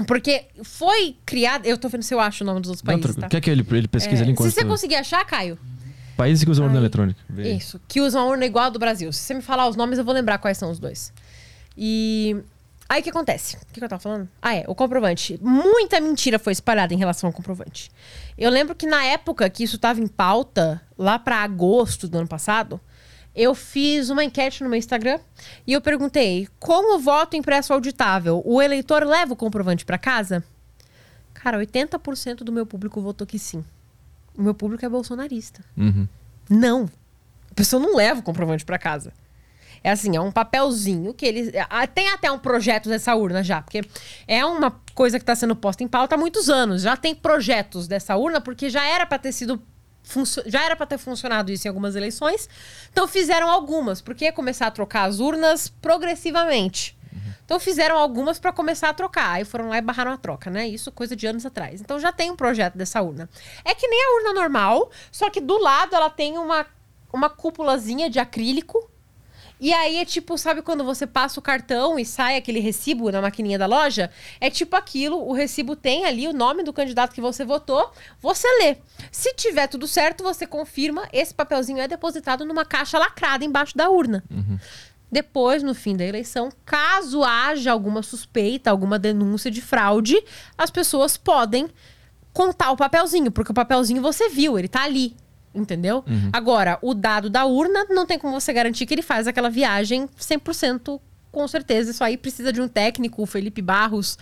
Porque 0.06 0.46
foi 0.62 1.16
criado. 1.26 1.66
Eu 1.66 1.76
tô 1.76 1.88
vendo 1.88 2.02
se 2.04 2.14
eu 2.14 2.20
acho 2.20 2.44
o 2.44 2.46
nome 2.46 2.60
dos 2.60 2.70
outros 2.70 2.84
Não, 2.84 2.94
países. 2.94 3.14
tra- 3.16 3.22
tá? 3.22 3.28
Quer 3.28 3.40
que 3.40 3.50
ele, 3.50 3.66
ele 3.72 3.88
pesquisa 3.88 4.20
É, 4.20 4.24
ali 4.24 4.32
enquanto... 4.32 4.48
se 4.50 4.54
você 4.54 4.64
conseguir 4.64 4.94
achar, 4.94 5.24
Caio, 5.26 5.58
Países 6.18 6.42
que 6.42 6.50
usam 6.50 6.66
urna 6.66 6.78
eletrônica. 6.78 7.20
Vê 7.28 7.52
isso, 7.52 7.80
que 7.86 8.00
usam 8.00 8.20
a 8.20 8.26
urna 8.26 8.44
igual 8.44 8.64
a 8.64 8.70
do 8.70 8.78
Brasil. 8.80 9.12
Se 9.12 9.20
você 9.20 9.34
me 9.34 9.40
falar 9.40 9.68
os 9.68 9.76
nomes, 9.76 10.00
eu 10.00 10.04
vou 10.04 10.12
lembrar 10.12 10.38
quais 10.38 10.58
são 10.58 10.68
os 10.68 10.80
dois. 10.80 11.12
E 11.76 12.36
aí 12.88 13.00
o 13.00 13.04
que 13.04 13.10
acontece? 13.10 13.54
O 13.54 13.66
que, 13.72 13.78
que 13.78 13.84
eu 13.84 13.88
tava 13.88 14.02
falando? 14.02 14.28
Ah, 14.42 14.52
é, 14.52 14.64
o 14.66 14.74
comprovante. 14.74 15.38
Muita 15.40 16.00
mentira 16.00 16.36
foi 16.36 16.52
espalhada 16.52 16.92
em 16.92 16.96
relação 16.96 17.28
ao 17.28 17.32
comprovante. 17.32 17.88
Eu 18.36 18.50
lembro 18.50 18.74
que 18.74 18.84
na 18.84 19.04
época 19.04 19.48
que 19.48 19.62
isso 19.62 19.78
tava 19.78 20.00
em 20.00 20.08
pauta, 20.08 20.82
lá 20.98 21.20
pra 21.20 21.36
agosto 21.36 22.08
do 22.08 22.18
ano 22.18 22.26
passado, 22.26 22.80
eu 23.32 23.54
fiz 23.54 24.10
uma 24.10 24.24
enquete 24.24 24.64
no 24.64 24.68
meu 24.68 24.78
Instagram 24.80 25.20
e 25.64 25.72
eu 25.72 25.80
perguntei: 25.80 26.48
como 26.58 26.96
o 26.96 26.98
voto 26.98 27.36
impresso 27.36 27.72
auditável, 27.72 28.42
o 28.44 28.60
eleitor 28.60 29.04
leva 29.04 29.34
o 29.34 29.36
comprovante 29.36 29.84
pra 29.84 29.98
casa? 29.98 30.42
Cara, 31.32 31.60
80% 31.60 32.38
do 32.38 32.50
meu 32.50 32.66
público 32.66 33.00
votou 33.00 33.24
que 33.24 33.38
sim. 33.38 33.64
O 34.38 34.42
meu 34.42 34.54
público 34.54 34.84
é 34.86 34.88
bolsonarista. 34.88 35.64
Uhum. 35.76 36.06
Não. 36.48 36.88
A 37.50 37.54
pessoa 37.54 37.82
não 37.82 37.96
leva 37.96 38.20
o 38.20 38.22
comprovante 38.22 38.64
pra 38.64 38.78
casa. 38.78 39.12
É 39.82 39.90
assim, 39.90 40.16
é 40.16 40.20
um 40.20 40.30
papelzinho 40.32 41.12
que 41.12 41.26
eles. 41.26 41.52
ah, 41.68 41.86
Tem 41.86 42.08
até 42.10 42.30
um 42.30 42.38
projeto 42.38 42.88
dessa 42.88 43.14
urna 43.14 43.42
já, 43.42 43.62
porque 43.62 43.82
é 44.26 44.44
uma 44.44 44.80
coisa 44.94 45.18
que 45.18 45.22
está 45.22 45.34
sendo 45.34 45.54
posta 45.54 45.82
em 45.84 45.88
pauta 45.88 46.14
há 46.14 46.18
muitos 46.18 46.48
anos. 46.48 46.82
Já 46.82 46.96
tem 46.96 47.14
projetos 47.14 47.86
dessa 47.86 48.16
urna, 48.16 48.40
porque 48.40 48.70
já 48.70 48.84
era 48.84 49.04
para 49.06 49.18
ter 49.18 49.32
sido. 49.32 49.60
Já 50.46 50.64
era 50.64 50.74
para 50.74 50.86
ter 50.86 50.98
funcionado 50.98 51.52
isso 51.52 51.66
em 51.66 51.68
algumas 51.68 51.94
eleições. 51.94 52.48
Então 52.90 53.06
fizeram 53.06 53.50
algumas, 53.50 54.00
porque 54.00 54.24
ia 54.24 54.32
começar 54.32 54.66
a 54.66 54.70
trocar 54.70 55.04
as 55.04 55.20
urnas 55.20 55.68
progressivamente. 55.68 56.96
Então 57.48 57.58
fizeram 57.58 57.96
algumas 57.96 58.38
para 58.38 58.52
começar 58.52 58.90
a 58.90 58.92
trocar. 58.92 59.30
Aí 59.30 59.42
foram 59.42 59.70
lá 59.70 59.78
e 59.78 59.80
barraram 59.80 60.12
a 60.12 60.18
troca, 60.18 60.50
né? 60.50 60.68
Isso 60.68 60.92
coisa 60.92 61.16
de 61.16 61.26
anos 61.26 61.46
atrás. 61.46 61.80
Então 61.80 61.98
já 61.98 62.12
tem 62.12 62.30
um 62.30 62.36
projeto 62.36 62.76
dessa 62.76 63.00
urna. 63.00 63.26
É 63.64 63.74
que 63.74 63.88
nem 63.88 64.04
a 64.04 64.16
urna 64.16 64.34
normal, 64.38 64.90
só 65.10 65.30
que 65.30 65.40
do 65.40 65.56
lado 65.58 65.96
ela 65.96 66.10
tem 66.10 66.36
uma, 66.36 66.66
uma 67.10 67.30
cúpulazinha 67.30 68.10
de 68.10 68.18
acrílico. 68.18 68.90
E 69.58 69.72
aí 69.72 69.96
é 69.96 70.04
tipo, 70.04 70.36
sabe 70.36 70.60
quando 70.60 70.84
você 70.84 71.06
passa 71.06 71.40
o 71.40 71.42
cartão 71.42 71.98
e 71.98 72.04
sai 72.04 72.36
aquele 72.36 72.60
recibo 72.60 73.10
na 73.10 73.22
maquininha 73.22 73.58
da 73.58 73.64
loja? 73.64 74.10
É 74.38 74.50
tipo 74.50 74.76
aquilo, 74.76 75.16
o 75.26 75.32
recibo 75.32 75.74
tem 75.74 76.04
ali 76.04 76.28
o 76.28 76.34
nome 76.34 76.62
do 76.62 76.72
candidato 76.72 77.14
que 77.14 77.20
você 77.20 77.46
votou, 77.46 77.90
você 78.20 78.46
lê. 78.62 78.76
Se 79.10 79.32
tiver 79.32 79.68
tudo 79.68 79.88
certo, 79.88 80.22
você 80.22 80.46
confirma, 80.46 81.08
esse 81.14 81.32
papelzinho 81.32 81.80
é 81.80 81.88
depositado 81.88 82.44
numa 82.44 82.66
caixa 82.66 82.98
lacrada 82.98 83.42
embaixo 83.42 83.74
da 83.74 83.88
urna. 83.88 84.22
Depois, 85.10 85.62
no 85.62 85.74
fim 85.74 85.96
da 85.96 86.04
eleição, 86.04 86.50
caso 86.64 87.24
haja 87.24 87.72
alguma 87.72 88.02
suspeita, 88.02 88.70
alguma 88.70 88.98
denúncia 88.98 89.50
de 89.50 89.62
fraude, 89.62 90.22
as 90.56 90.70
pessoas 90.70 91.16
podem 91.16 91.68
contar 92.32 92.70
o 92.70 92.76
papelzinho, 92.76 93.30
porque 93.30 93.50
o 93.50 93.54
papelzinho 93.54 94.02
você 94.02 94.28
viu, 94.28 94.58
ele 94.58 94.68
tá 94.68 94.84
ali. 94.84 95.16
Entendeu? 95.54 96.04
Agora, 96.32 96.78
o 96.82 96.92
dado 96.92 97.30
da 97.30 97.46
urna 97.46 97.86
não 97.88 98.04
tem 98.04 98.18
como 98.18 98.38
você 98.38 98.52
garantir 98.52 98.84
que 98.84 98.94
ele 98.94 99.02
faz 99.02 99.26
aquela 99.26 99.48
viagem 99.48 100.06
100% 100.18 101.00
com 101.32 101.48
certeza. 101.48 101.90
Isso 101.90 102.04
aí 102.04 102.16
precisa 102.16 102.52
de 102.52 102.60
um 102.60 102.68
técnico. 102.68 103.22
O 103.22 103.26
Felipe 103.26 103.62
Barros 103.62 104.18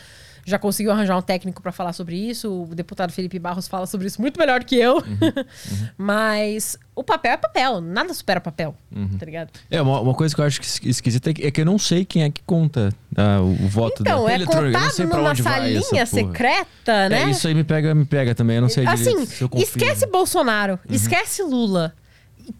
já 0.46 0.58
conseguiu 0.60 0.92
arranjar 0.92 1.18
um 1.18 1.22
técnico 1.22 1.60
para 1.60 1.72
falar 1.72 1.92
sobre 1.92 2.16
isso. 2.16 2.62
O 2.62 2.74
deputado 2.74 3.12
Felipe 3.12 3.36
Barros 3.38 3.66
fala 3.66 3.84
sobre 3.84 4.06
isso 4.06 4.20
muito 4.20 4.38
melhor 4.38 4.62
que 4.62 4.76
eu. 4.76 5.02
Mas 5.98 6.78
o 6.94 7.02
papel 7.02 7.32
é 7.32 7.36
papel. 7.36 7.80
Nada 7.80 8.14
supera 8.14 8.40
papel. 8.40 8.74
Tá 9.18 9.26
ligado? 9.26 9.50
É, 9.70 9.82
uma, 9.82 10.00
uma 10.00 10.14
coisa 10.14 10.34
que 10.34 10.40
eu 10.40 10.44
acho 10.44 10.60
esquisita 10.60 11.30
é 11.30 11.34
que, 11.34 11.46
é 11.46 11.50
que 11.50 11.60
eu 11.60 11.64
não 11.64 11.78
sei 11.78 12.04
quem 12.04 12.22
é 12.22 12.30
que 12.30 12.42
conta 12.44 12.94
ah, 13.16 13.40
o, 13.40 13.50
o 13.50 13.68
voto 13.68 14.02
Então, 14.02 14.24
da 14.24 14.32
é 14.32 14.34
eletrônica. 14.36 14.78
Eu 14.78 14.82
não 14.82 15.10
contado 15.10 15.22
numa 15.22 15.34
salinha 15.34 16.06
secreta, 16.06 17.08
né? 17.08 17.24
É, 17.24 17.30
isso 17.30 17.48
aí 17.48 17.54
me 17.54 17.64
pega, 17.64 17.94
me 17.94 18.04
pega 18.04 18.34
também. 18.34 18.56
Eu 18.56 18.62
não 18.62 18.68
sei 18.68 18.86
direito 18.86 19.08
Assim, 19.18 19.26
se 19.26 19.42
eu 19.42 19.48
confio. 19.48 19.66
esquece 19.66 20.06
Bolsonaro, 20.06 20.78
esquece 20.88 21.42
Lula. 21.42 21.92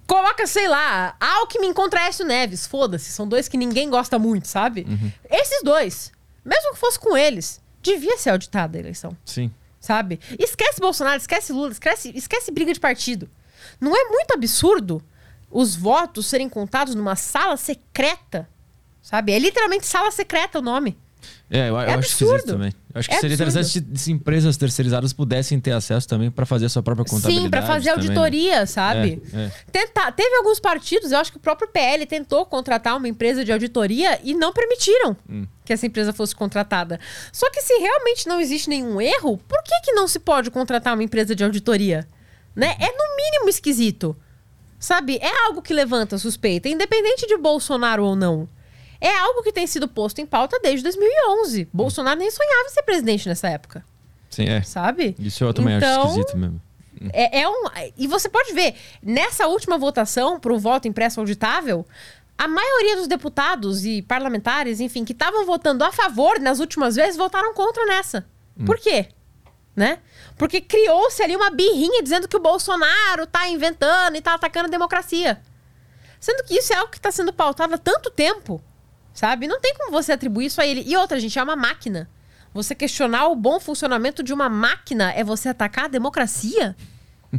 Coloca, 0.09 0.45
sei 0.49 0.67
lá, 0.67 1.15
Alckmin 1.21 1.73
contra 1.73 2.09
Écio 2.09 2.27
Neves. 2.27 2.67
Foda-se, 2.67 3.13
são 3.13 3.29
dois 3.29 3.47
que 3.47 3.57
ninguém 3.57 3.89
gosta 3.89 4.19
muito, 4.19 4.49
sabe? 4.49 4.85
Esses 5.31 5.63
dois, 5.63 6.11
mesmo 6.45 6.73
que 6.73 6.81
fosse 6.81 6.99
com 6.99 7.17
eles, 7.17 7.61
devia 7.93 8.19
ser 8.19 8.31
auditada 8.31 8.77
a 8.77 8.81
eleição, 8.81 9.17
Sim. 9.25 9.51
sabe? 9.81 10.21
Esquece 10.39 10.81
Bolsonaro, 10.81 11.17
esquece 11.17 11.53
Lula, 11.53 11.73
esquece, 11.73 12.13
esquece 12.15 12.51
briga 12.51 12.73
de 12.73 12.81
partido. 12.81 13.29
Não 13.81 13.97
é 13.97 14.05
muito 14.11 14.33
absurdo 14.33 15.03
os 15.51 15.75
votos 15.75 16.27
serem 16.27 16.49
contados 16.49 16.95
numa 16.95 17.17
sala 17.17 17.57
secreta, 17.57 18.49
sabe? 19.01 19.33
É 19.33 19.39
literalmente 19.39 19.87
sala 19.87 20.11
secreta 20.11 20.59
o 20.59 20.63
nome. 20.63 20.99
É, 21.49 21.61
eu, 21.69 21.75
eu 21.75 21.81
É 21.81 21.95
acho 21.95 22.09
esquisito 22.09 22.33
absurdo. 22.35 22.53
também. 22.53 22.73
Eu 22.93 22.99
acho 22.99 23.09
que 23.09 23.15
É 23.15 23.21
seria 23.21 23.35
absurdo. 23.37 23.51
interessante 23.59 23.99
se, 23.99 24.11
empresas 24.13 24.57
terceirizadas 24.57 25.13
pudessem 25.13 25.61
ter 25.61 25.71
acesso 25.73 26.09
também 26.09 26.31
para 26.31 26.45
fazer 26.45 26.67
a 26.67 26.69
sua 26.69 26.83
própria 26.83 27.05
contabilidade. 27.05 27.45
Sim, 27.45 27.51
pra 27.51 27.63
fazer 27.63 27.91
também, 27.91 28.09
né? 28.09 28.15
auditoria, 28.17 28.67
sabe? 28.67 29.23
É, 29.33 29.39
é. 29.45 29.53
Tentar, 29.71 30.11
teve 30.13 30.35
alguns 30.37 30.59
partidos, 30.59 31.13
eu 31.13 31.19
acho 31.19 31.31
que 31.31 31.37
o 31.39 31.41
próprio 31.41 31.69
PL 31.69 32.05
tentou 32.07 32.45
contratar 32.47 32.97
uma 32.97 33.07
empresa 33.09 33.45
de 33.45 33.53
auditoria 33.53 34.19
e 34.25 34.35
não 34.35 34.53
permitiram 34.53 35.17
Hum. 35.31 35.47
que 35.65 35.73
essa 35.73 35.87
empresa 35.87 36.13
fosse 36.13 36.35
contratada. 36.35 36.99
Só 37.33 37.49
que 37.51 37.61
se 37.63 37.75
realmente 37.79 38.27
não 38.27 38.41
existe 38.41 38.69
nenhum 38.69 39.01
erro, 39.01 39.39
por 39.47 39.63
que, 39.63 39.81
que 39.85 39.93
não 39.93 40.09
se 40.09 40.19
pode 40.19 40.51
contratar 40.51 40.95
uma 40.95 41.03
empresa 41.05 41.35
de 41.35 41.45
auditoria? 41.45 42.07
Né? 42.57 42.75
É 42.81 42.87
no 42.87 43.17
mínimo 43.17 43.49
esquisito. 43.49 44.17
Sabe? 44.79 45.17
É 45.23 45.45
algo 45.47 45.63
que 45.63 45.73
levanta 45.73 46.19
suspeita, 46.19 46.69
independente 46.69 47.27
de 47.27 47.37
Bolsonaro 47.37 48.05
ou 48.05 48.15
não. 48.17 48.47
É 49.01 49.17
algo 49.19 49.43
que 49.43 49.53
tem 49.53 49.67
sido 49.67 49.89
posto 49.89 50.21
em 50.21 50.27
pauta 50.27 50.59
desde 50.63 50.83
2011. 50.83 51.69
Bolsonaro 51.73 52.19
nem 52.19 52.31
sonhava 52.31 52.67
em 52.67 52.71
ser 52.71 52.83
presidente 52.83 53.29
nessa 53.29 53.49
época, 53.49 53.85
Sim, 54.31 54.49
é. 54.49 54.63
sabe? 54.63 55.15
Isso 55.19 55.45
eu 55.45 55.53
também 55.53 55.77
Então, 55.77 56.03
acho 56.03 56.11
esquisito 56.11 56.37
mesmo. 56.37 56.61
É, 57.13 57.41
é 57.41 57.49
um, 57.49 57.65
e 57.97 58.07
você 58.07 58.29
pode 58.29 58.53
ver, 58.55 58.75
nessa 59.03 59.47
última 59.47 59.77
votação 59.77 60.41
para 60.41 60.53
o 60.53 60.59
voto 60.59 60.89
impresso 60.89 61.21
auditável, 61.21 61.87
a 62.39 62.49
maioria 62.49 62.97
dos 62.97 63.07
deputados 63.07 63.85
e 63.85 64.03
parlamentares, 64.03 64.81
enfim, 64.81 65.05
que 65.05 65.13
estavam 65.13 65.45
votando 65.45 65.85
a 65.85 65.93
favor 65.93 66.39
nas 66.39 66.59
últimas 66.59 66.97
vezes, 66.97 67.17
votaram 67.17 67.55
contra 67.55 67.85
nessa. 67.87 68.27
Por 68.65 68.79
quê? 68.79 69.09
Né? 69.75 69.99
Porque 70.39 70.61
criou-se 70.61 71.23
ali 71.23 71.37
uma 71.37 71.51
birrinha 71.51 72.03
dizendo 72.03 72.27
que 72.29 72.37
o 72.37 72.41
Bolsonaro 72.41 73.27
tá 73.27 73.47
inventando 73.49 74.17
e 74.17 74.23
tá 74.23 74.35
atacando 74.35 74.67
a 74.67 74.71
democracia. 74.71 75.41
Sendo 76.19 76.45
que 76.45 76.55
isso 76.55 76.73
é 76.73 76.77
algo 76.77 76.91
que 76.91 76.97
está 76.97 77.11
sendo 77.11 77.33
pautado 77.33 77.75
há 77.75 77.79
tanto 77.79 78.11
tempo, 78.11 78.63
sabe? 79.17 79.49
Não 79.49 79.61
tem 79.61 79.75
como 79.75 79.91
você 79.91 80.13
atribuir 80.13 80.47
isso 80.47 80.61
a 80.61 80.67
ele. 80.67 80.85
E 80.87 80.97
outra, 80.97 81.19
gente, 81.19 81.37
é 81.37 81.43
uma 81.43 81.57
máquina. 81.57 82.09
Você 82.55 82.73
questionar 82.75 83.27
o 83.27 83.35
bom 83.35 83.59
funcionamento 83.59 84.23
de 84.23 84.33
uma 84.33 84.49
máquina 84.49 85.11
é 85.13 85.25
você 85.25 85.49
atacar 85.49 85.87
a 85.87 85.89
democracia? 85.89 86.77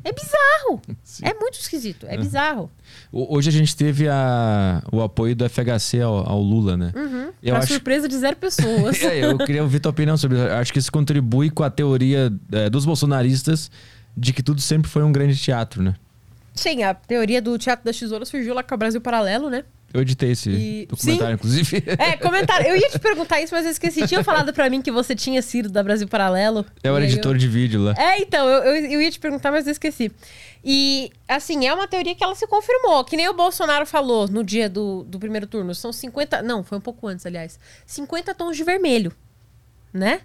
É 0.04 0.12
bizarro. 0.12 0.82
é 1.24 1.34
muito 1.34 1.58
esquisito. 1.60 2.06
É 2.10 2.18
bizarro. 2.18 2.70
O- 3.12 3.36
Hoje 3.36 3.50
a 3.50 3.52
gente 3.54 3.76
teve 3.76 4.08
a, 4.10 4.84
o 4.92 5.02
apoio 5.02 5.36
do 5.36 5.48
FHC 5.50 6.02
ao, 6.02 6.30
ao 6.30 6.42
Lula, 6.42 6.76
né? 6.76 6.92
Eu 7.42 7.54
pra 7.56 7.60
acho. 7.64 7.74
surpresa 7.74 8.08
de 8.08 8.18
zero 8.18 8.36
pessoas. 8.36 9.02
É, 9.02 9.24
eu 9.26 9.38
queria 9.38 9.64
ouvir 9.64 9.80
tua 9.80 9.90
opinião 9.92 10.18
sobre 10.18 10.38
isso. 10.38 10.48
Acho 10.54 10.74
que 10.74 10.80
isso 10.80 10.92
contribui 10.92 11.50
com 11.50 11.64
a 11.64 11.70
teoria 11.70 12.32
é, 12.52 12.70
dos 12.70 12.86
bolsonaristas 12.86 13.72
de 14.16 14.34
que 14.34 14.44
tudo 14.44 14.60
sempre 14.62 14.90
foi 14.92 15.04
um 15.04 15.12
grande 15.12 15.36
teatro, 15.38 15.82
né? 15.82 15.96
Sim, 16.54 16.84
a 16.84 16.94
teoria 16.94 17.40
do 17.42 17.56
Teatro 17.58 17.86
das 17.86 17.98
Tesouras 17.98 18.28
surgiu 18.30 18.54
lá 18.56 18.64
com 18.64 18.74
o 18.74 18.78
Brasil 18.78 19.00
Paralelo, 19.00 19.48
né? 19.50 19.64
Eu 19.94 20.02
editei 20.02 20.32
esse 20.32 20.50
E- 20.50 20.86
documentário, 20.86 21.36
inclusive. 21.36 21.84
É, 21.98 22.18
comentário. 22.18 22.68
Eu 22.68 22.76
ia 22.76 22.90
te 22.90 23.00
perguntar 23.00 23.42
isso, 23.42 23.56
mas 23.56 23.66
eu 23.66 23.72
esqueci. 23.72 24.06
Tinham 24.06 24.24
falado 24.24 24.54
pra 24.54 24.70
mim 24.70 24.82
que 24.82 24.92
você 24.92 25.16
tinha 25.16 25.42
sido 25.42 25.70
da 25.70 25.82
Brasil 25.82 26.08
Paralelo. 26.08 26.66
Eu 26.84 26.96
era 26.96 27.06
editor 27.06 27.38
de 27.38 27.48
vídeo 27.48 27.82
lá. 27.82 27.94
É, 27.98 28.20
então, 28.22 28.48
eu, 28.50 28.64
eu, 28.76 28.86
eu 28.92 29.02
ia 29.02 29.10
te 29.10 29.20
perguntar, 29.20 29.50
mas 29.52 29.66
eu 29.66 29.72
esqueci. 29.72 30.12
E, 30.64 31.10
assim, 31.28 31.66
é 31.66 31.74
uma 31.74 31.88
teoria 31.88 32.14
que 32.14 32.24
ela 32.24 32.36
se 32.36 32.46
confirmou. 32.48 33.04
Que 33.06 33.16
nem 33.16 33.30
o 33.30 33.34
Bolsonaro 33.34 33.86
falou 33.86 34.28
no 34.28 34.44
dia 34.44 34.70
do, 34.70 35.04
do 35.04 35.18
primeiro 35.18 35.48
turno. 35.48 35.74
São 35.74 35.94
50. 35.94 36.42
Não, 36.42 36.64
foi 36.64 36.78
um 36.78 36.82
pouco 36.82 37.08
antes, 37.08 37.26
aliás. 37.26 37.58
50 37.86 38.36
tons 38.36 38.58
de 38.58 38.64
vermelho. 38.64 39.14
Né? 39.94 40.22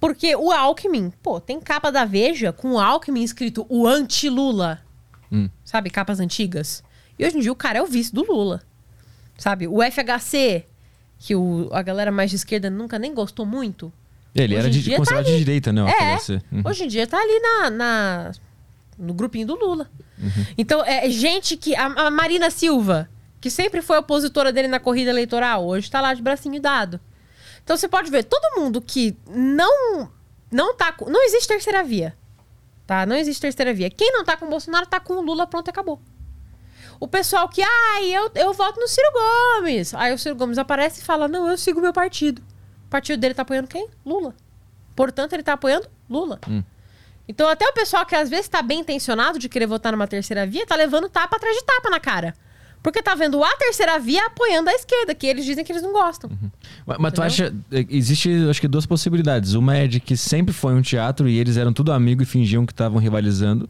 Porque 0.00 0.34
o 0.34 0.50
Alckmin, 0.50 1.12
pô, 1.22 1.40
tem 1.40 1.60
capa 1.60 1.90
da 1.90 2.04
Veja 2.04 2.52
com 2.52 2.72
o 2.72 2.78
Alckmin 2.78 3.22
escrito 3.22 3.64
o 3.68 3.86
anti-Lula. 3.86 4.82
Hum. 5.30 5.48
Sabe? 5.64 5.90
Capas 5.90 6.18
antigas. 6.20 6.82
E 7.18 7.24
hoje 7.24 7.36
em 7.36 7.40
dia 7.40 7.52
o 7.52 7.56
cara 7.56 7.78
é 7.78 7.82
o 7.82 7.86
vice 7.86 8.12
do 8.12 8.24
Lula. 8.24 8.62
Sabe? 9.38 9.66
O 9.68 9.78
FHC, 9.82 10.64
que 11.18 11.34
o, 11.34 11.68
a 11.72 11.82
galera 11.82 12.10
mais 12.10 12.30
de 12.30 12.36
esquerda 12.36 12.70
nunca 12.70 12.98
nem 12.98 13.14
gostou 13.14 13.44
muito. 13.46 13.92
Ele 14.34 14.54
era 14.54 14.68
de, 14.68 14.82
dia 14.82 14.94
tá 14.94 14.98
considerado 14.98 15.24
de 15.26 15.38
direita, 15.38 15.72
né? 15.72 15.82
É. 15.82 16.32
Uhum. 16.54 16.62
hoje 16.64 16.84
em 16.84 16.88
dia 16.88 17.06
tá 17.06 17.18
ali 17.18 17.40
na, 17.40 17.70
na- 17.70 18.32
no 18.98 19.14
grupinho 19.14 19.46
do 19.46 19.54
Lula. 19.54 19.90
Uhum. 20.18 20.46
Então, 20.58 20.82
é 20.84 21.08
gente 21.10 21.56
que. 21.56 21.74
A, 21.74 21.86
a 21.86 22.10
Marina 22.10 22.50
Silva, 22.50 23.08
que 23.40 23.50
sempre 23.50 23.80
foi 23.82 23.98
opositora 23.98 24.52
dele 24.52 24.68
na 24.68 24.78
corrida 24.80 25.10
eleitoral, 25.10 25.66
hoje 25.66 25.90
tá 25.90 26.00
lá 26.00 26.12
de 26.14 26.22
bracinho 26.22 26.60
dado. 26.60 27.00
Então 27.64 27.76
você 27.76 27.88
pode 27.88 28.10
ver, 28.10 28.24
todo 28.24 28.60
mundo 28.60 28.80
que 28.80 29.16
não. 29.28 30.10
Não 30.50 30.74
tá. 30.76 30.94
Não 31.06 31.24
existe 31.24 31.48
terceira 31.48 31.82
via. 31.82 32.14
Tá? 32.86 33.04
Não 33.04 33.16
existe 33.16 33.40
terceira 33.40 33.74
via. 33.74 33.90
Quem 33.90 34.12
não 34.12 34.24
tá 34.24 34.36
com 34.36 34.46
o 34.46 34.50
Bolsonaro 34.50 34.86
tá 34.86 35.00
com 35.00 35.14
o 35.14 35.20
Lula, 35.20 35.46
pronto, 35.46 35.68
acabou. 35.68 36.00
O 36.98 37.06
pessoal 37.06 37.48
que, 37.48 37.62
ai, 37.62 38.06
eu, 38.14 38.30
eu 38.34 38.52
voto 38.54 38.80
no 38.80 38.88
Ciro 38.88 39.08
Gomes. 39.12 39.92
Aí 39.94 40.14
o 40.14 40.18
Ciro 40.18 40.34
Gomes 40.36 40.58
aparece 40.58 41.00
e 41.00 41.04
fala: 41.04 41.28
Não, 41.28 41.48
eu 41.48 41.56
sigo 41.58 41.80
meu 41.80 41.92
partido. 41.92 42.40
O 42.86 42.88
partido 42.90 43.20
dele 43.20 43.34
tá 43.34 43.42
apoiando 43.42 43.68
quem? 43.68 43.88
Lula. 44.04 44.34
Portanto, 44.94 45.32
ele 45.34 45.42
tá 45.42 45.52
apoiando 45.54 45.86
Lula. 46.08 46.40
Então, 47.28 47.48
até 47.48 47.66
o 47.66 47.72
pessoal 47.72 48.06
que 48.06 48.14
às 48.14 48.30
vezes 48.30 48.48
tá 48.48 48.62
bem 48.62 48.80
intencionado 48.80 49.38
de 49.38 49.48
querer 49.48 49.66
votar 49.66 49.92
numa 49.92 50.06
terceira 50.06 50.46
via, 50.46 50.64
tá 50.64 50.76
levando 50.76 51.08
tapa 51.08 51.36
atrás 51.36 51.56
de 51.56 51.64
tapa 51.64 51.90
na 51.90 51.98
cara. 52.00 52.34
Porque 52.82 53.02
tá 53.02 53.16
vendo 53.16 53.42
a 53.42 53.56
terceira 53.56 53.98
via 53.98 54.24
apoiando 54.26 54.70
a 54.70 54.72
esquerda, 54.72 55.12
que 55.12 55.26
eles 55.26 55.44
dizem 55.44 55.64
que 55.64 55.72
eles 55.72 55.82
não 55.82 55.92
gostam. 55.92 56.30
Mas, 56.86 56.98
mas 56.98 57.12
tu 57.12 57.20
acha. 57.20 57.52
eh, 57.72 57.84
Existe, 57.90 58.30
acho 58.48 58.60
que, 58.60 58.68
duas 58.68 58.86
possibilidades. 58.86 59.54
Uma 59.54 59.76
é 59.76 59.88
de 59.88 59.98
que 59.98 60.16
sempre 60.16 60.54
foi 60.54 60.72
um 60.72 60.80
teatro 60.80 61.28
e 61.28 61.36
eles 61.36 61.56
eram 61.56 61.72
tudo 61.72 61.90
amigo 61.90 62.22
e 62.22 62.24
fingiam 62.24 62.64
que 62.64 62.72
estavam 62.72 63.00
rivalizando. 63.00 63.68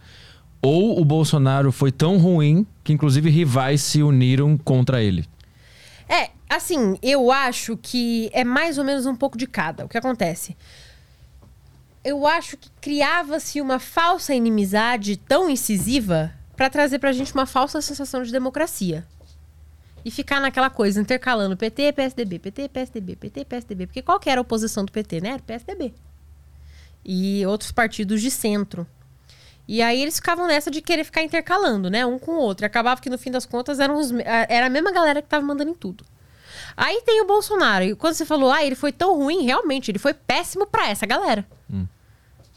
Ou 0.69 1.01
o 1.01 1.05
Bolsonaro 1.05 1.71
foi 1.71 1.93
tão 1.93 2.19
ruim 2.19 2.67
que, 2.83 2.93
inclusive, 2.93 3.31
rivais 3.31 3.81
se 3.81 4.03
uniram 4.03 4.59
contra 4.59 5.01
ele. 5.01 5.25
É, 6.09 6.31
assim, 6.51 6.99
eu 7.01 7.31
acho 7.31 7.77
que 7.77 8.29
é 8.33 8.43
mais 8.43 8.77
ou 8.77 8.83
menos 8.83 9.07
um 9.07 9.15
pouco 9.15 9.39
de 9.39 9.47
cada. 9.47 9.85
O 9.85 9.89
que 9.89 9.97
acontece? 9.97 10.57
Eu 12.03 12.27
acho 12.27 12.57
que 12.57 12.69
criava-se 12.81 13.61
uma 13.61 13.79
falsa 13.79 14.35
inimizade 14.35 15.17
tão 15.17 15.49
incisiva 15.49 16.33
pra 16.57 16.69
trazer 16.69 16.99
pra 16.99 17.13
gente 17.13 17.33
uma 17.33 17.47
falsa 17.47 17.81
sensação 17.81 18.25
de 18.25 18.33
democracia. 18.33 19.07
E 20.05 20.11
ficar 20.11 20.41
naquela 20.41 20.69
coisa, 20.69 21.01
intercalando 21.01 21.57
PT, 21.57 21.93
PSDB, 21.93 22.41
PT, 22.41 22.69
PSDB, 22.71 23.15
PT, 23.15 23.45
PSDB. 23.45 23.87
Porque 23.87 24.03
qual 24.03 24.19
que 24.19 24.29
era 24.29 24.41
a 24.41 24.43
oposição 24.43 24.85
do 24.85 24.91
PT, 24.91 25.21
né? 25.21 25.29
Era 25.29 25.39
o 25.39 25.45
PSDB. 25.45 25.95
E 27.05 27.47
outros 27.47 27.71
partidos 27.71 28.21
de 28.21 28.33
centro. 28.33 28.85
E 29.69 29.83
aí 29.83 30.01
eles 30.01 30.17
ficavam 30.17 30.47
nessa 30.47 30.71
de 30.71 30.81
querer 30.81 31.05
ficar 31.05 31.23
intercalando, 31.23 31.91
né? 31.91 32.07
Um 32.07 32.19
com 32.19 32.33
o 32.33 32.39
outro. 32.39 32.65
E 32.65 32.67
acabava 32.67 33.01
que 33.01 33.11
no 33.11 33.19
fim 33.19 33.31
das 33.31 33.45
contas 33.45 33.81
eram 33.81 33.99
os, 33.99 34.13
era 34.49 34.67
a 34.67 34.71
mesma 34.71 34.93
galera 34.93 35.21
que 35.21 35.29
tava 35.29 35.45
mandando 35.45 35.71
em 35.71 35.75
tudo. 35.75 36.05
Aí 36.77 37.03
tem 37.05 37.21
o 37.21 37.27
Bolsonaro. 37.27 37.85
E 37.85 37.95
quando 37.95 38.15
você 38.15 38.25
falou, 38.25 38.51
ah, 38.53 38.65
ele 38.65 38.75
foi 38.77 38.93
tão 38.93 39.17
ruim, 39.17 39.45
realmente, 39.45 39.91
ele 39.91 39.99
foi 39.99 40.15
péssimo 40.15 40.67
pra 40.67 40.89
essa 40.89 41.07
galera. 41.07 41.47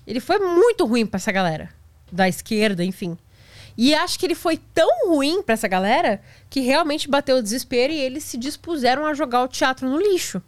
Ele 0.05 0.19
foi 0.19 0.39
muito 0.39 0.85
ruim 0.85 1.05
pra 1.05 1.17
essa 1.17 1.31
galera. 1.31 1.69
Da 2.11 2.27
esquerda, 2.27 2.83
enfim. 2.83 3.17
E 3.77 3.95
acho 3.95 4.19
que 4.19 4.25
ele 4.25 4.35
foi 4.35 4.57
tão 4.57 5.07
ruim 5.07 5.41
pra 5.41 5.53
essa 5.53 5.67
galera 5.67 6.21
que 6.49 6.59
realmente 6.59 7.09
bateu 7.09 7.37
o 7.37 7.41
desespero 7.41 7.93
e 7.93 7.99
eles 7.99 8.23
se 8.23 8.37
dispuseram 8.37 9.05
a 9.05 9.13
jogar 9.13 9.43
o 9.43 9.47
teatro 9.47 9.87
no 9.89 9.97
lixo. 9.97 10.41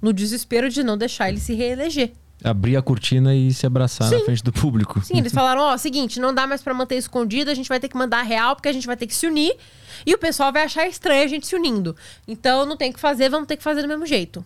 No 0.00 0.12
desespero 0.12 0.68
de 0.68 0.84
não 0.84 0.96
deixar 0.96 1.28
ele 1.28 1.40
se 1.40 1.54
reeleger. 1.54 2.12
Abrir 2.44 2.76
a 2.76 2.82
cortina 2.82 3.34
e 3.34 3.52
se 3.52 3.66
abraçar 3.66 4.10
na 4.10 4.18
Sim. 4.18 4.24
frente 4.24 4.42
do 4.42 4.52
público. 4.52 5.00
Sim, 5.02 5.18
eles 5.18 5.32
falaram, 5.32 5.62
ó, 5.62 5.76
seguinte, 5.76 6.18
não 6.18 6.34
dá 6.34 6.46
mais 6.46 6.62
pra 6.62 6.74
manter 6.74 6.96
escondido, 6.96 7.50
a 7.50 7.54
gente 7.54 7.68
vai 7.68 7.78
ter 7.78 7.88
que 7.88 7.96
mandar 7.96 8.22
real, 8.22 8.56
porque 8.56 8.68
a 8.68 8.72
gente 8.72 8.86
vai 8.86 8.96
ter 8.96 9.06
que 9.06 9.14
se 9.14 9.26
unir, 9.26 9.56
e 10.04 10.14
o 10.14 10.18
pessoal 10.18 10.52
vai 10.52 10.64
achar 10.64 10.86
estranho 10.88 11.24
a 11.24 11.28
gente 11.28 11.46
se 11.46 11.54
unindo. 11.54 11.94
Então 12.26 12.66
não 12.66 12.76
tem 12.76 12.90
o 12.90 12.94
que 12.94 13.00
fazer, 13.00 13.28
vamos 13.28 13.46
ter 13.46 13.56
que 13.56 13.62
fazer 13.62 13.82
do 13.82 13.88
mesmo 13.88 14.06
jeito. 14.06 14.44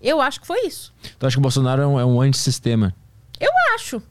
Eu 0.00 0.20
acho 0.20 0.40
que 0.40 0.46
foi 0.46 0.66
isso. 0.66 0.92
Então 1.16 1.26
acho 1.26 1.36
que 1.36 1.40
o 1.40 1.42
Bolsonaro 1.42 1.82
é 1.82 1.86
um, 1.86 2.00
é 2.00 2.04
um 2.04 2.20
antissistema. 2.20 2.94
Eu 3.38 3.50
acho. 3.74 4.02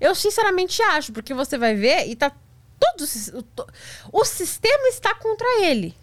Eu 0.00 0.14
sinceramente 0.14 0.80
acho, 0.82 1.12
porque 1.12 1.32
você 1.32 1.56
vai 1.56 1.74
ver 1.74 2.08
e 2.08 2.16
tá 2.16 2.30
Todo, 2.78 3.04
o, 4.12 4.20
o 4.20 4.24
sistema 4.24 4.88
está 4.88 5.14
contra 5.14 5.46
ele. 5.64 5.94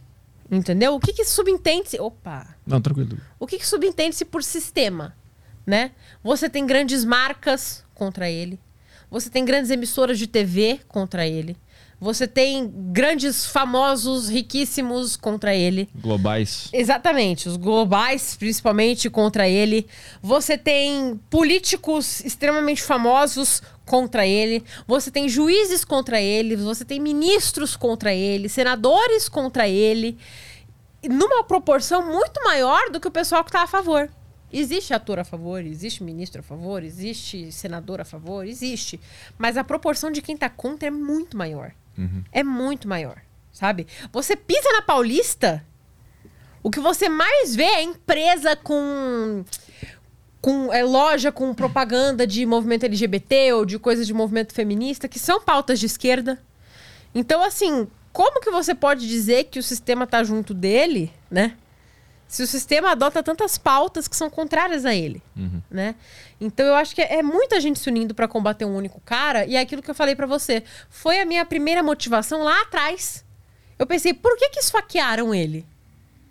Entendeu? 0.52 0.96
O 0.96 1.00
que, 1.00 1.14
que 1.14 1.26
subentende-se. 1.26 2.00
Opa! 2.00 2.56
Não, 2.66 2.82
tranquilo. 2.82 3.18
O 3.40 3.48
que, 3.48 3.58
que 3.58 3.66
subentende-se 3.66 4.26
por 4.26 4.44
sistema? 4.44 5.16
Né? 5.66 5.92
Você 6.24 6.50
tem 6.50 6.66
grandes 6.66 7.06
marcas 7.06 7.84
contra 7.94 8.30
ele. 8.30 8.60
Você 9.10 9.30
tem 9.30 9.46
grandes 9.46 9.70
emissoras 9.70 10.18
de 10.18 10.28
TV 10.28 10.80
contra 10.88 11.28
ele. 11.28 11.56
Você 12.04 12.28
tem 12.28 12.70
grandes, 12.92 13.46
famosos, 13.46 14.28
riquíssimos 14.28 15.16
contra 15.16 15.56
ele. 15.56 15.88
Globais. 15.96 16.68
Exatamente, 16.74 17.48
os 17.48 17.56
globais, 17.56 18.36
principalmente 18.36 19.10
contra 19.10 19.48
ele. 19.48 19.88
Você 20.22 20.58
tem 20.58 21.18
políticos 21.30 22.20
extremamente 22.26 22.84
famosos 22.84 23.62
contra 23.86 24.28
ele. 24.28 24.66
Você 24.86 25.10
tem 25.10 25.30
juízes 25.30 25.86
contra 25.86 26.20
ele. 26.20 26.58
Você 26.58 26.84
tem 26.84 27.00
ministros 27.00 27.78
contra 27.78 28.14
ele. 28.14 28.50
Senadores 28.50 29.30
contra 29.30 29.66
ele. 29.70 30.18
Numa 31.10 31.44
proporção 31.46 32.06
muito 32.06 32.44
maior 32.44 32.90
do 32.90 33.00
que 33.00 33.08
o 33.08 33.12
pessoal 33.12 33.46
que 33.46 33.50
está 33.50 33.64
a 33.64 33.68
favor. 33.68 34.10
Existe 34.54 34.94
ator 34.94 35.18
a 35.18 35.24
favor, 35.24 35.66
existe 35.66 36.04
ministro 36.04 36.42
a 36.42 36.44
favor, 36.44 36.84
existe 36.84 37.52
senador 37.52 38.00
a 38.00 38.06
favor, 38.06 38.46
existe. 38.46 39.00
Mas 39.38 39.58
a 39.58 39.64
proporção 39.64 40.12
de 40.12 40.22
quem 40.22 40.38
tá 40.38 40.48
contra 40.48 40.88
é 40.88 40.92
muito 40.92 41.36
maior. 41.36 41.72
É 42.32 42.44
muito 42.44 42.88
maior, 42.88 43.22
sabe? 43.52 43.88
Você 44.12 44.36
pisa 44.36 44.72
na 44.72 44.82
Paulista, 44.84 45.66
o 46.62 46.70
que 46.70 46.80
você 46.80 47.10
mais 47.10 47.56
vê 47.56 47.64
é 47.64 47.84
empresa 47.84 48.56
com 48.56 49.44
com 50.40 50.74
é, 50.74 50.84
loja 50.84 51.32
com 51.32 51.54
propaganda 51.54 52.28
de 52.28 52.46
movimento 52.46 52.84
LGBT 52.86 53.54
ou 53.54 53.66
de 53.66 53.80
coisas 53.80 54.06
de 54.06 54.14
movimento 54.14 54.54
feminista, 54.54 55.08
que 55.08 55.18
são 55.18 55.40
pautas 55.42 55.80
de 55.80 55.86
esquerda. 55.86 56.38
Então, 57.16 57.42
assim, 57.42 57.88
como 58.12 58.42
que 58.42 58.52
você 58.52 58.76
pode 58.76 59.08
dizer 59.08 59.46
que 59.46 59.58
o 59.58 59.64
sistema 59.64 60.06
tá 60.06 60.22
junto 60.22 60.54
dele, 60.54 61.14
né? 61.32 61.56
Se 62.34 62.42
o 62.42 62.48
sistema 62.48 62.90
adota 62.92 63.22
tantas 63.22 63.60
pautas 63.60 64.08
que 64.08 64.16
são 64.16 64.28
contrárias 64.28 64.86
a 64.86 64.96
ele, 64.96 65.22
né? 65.70 65.94
Então 66.42 66.66
eu 66.66 66.74
acho 66.74 66.96
que 66.96 67.02
é 67.02 67.22
muita 67.22 67.62
gente 67.62 67.78
se 67.78 67.88
unindo 67.88 68.16
para 68.16 68.28
combater 68.28 68.66
um 68.66 68.76
único 68.76 69.00
cara 69.02 69.46
e 69.46 69.56
é 69.56 69.60
aquilo 69.60 69.84
que 69.84 69.92
eu 69.92 69.94
falei 69.94 70.16
para 70.16 70.26
você. 70.26 70.64
Foi 70.90 71.20
a 71.22 71.26
minha 71.26 71.46
primeira 71.46 71.84
motivação 71.84 72.42
lá 72.44 72.62
atrás. 72.64 73.24
Eu 73.78 73.86
pensei, 73.86 74.16
por 74.16 74.36
que 74.36 74.50
que 74.50 74.60
esfaquearam 74.60 75.34
ele? 75.34 75.64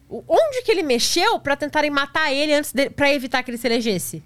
O- 0.08 0.24
Onde 0.26 0.62
que 0.62 0.72
ele 0.72 0.82
mexeu 0.82 1.38
para 1.38 1.54
tentarem 1.54 1.88
matar 1.90 2.32
ele 2.32 2.52
antes 2.52 2.72
para 2.96 3.14
evitar 3.14 3.44
que 3.44 3.52
ele 3.52 3.58
se 3.58 3.68
elegesse? 3.68 4.24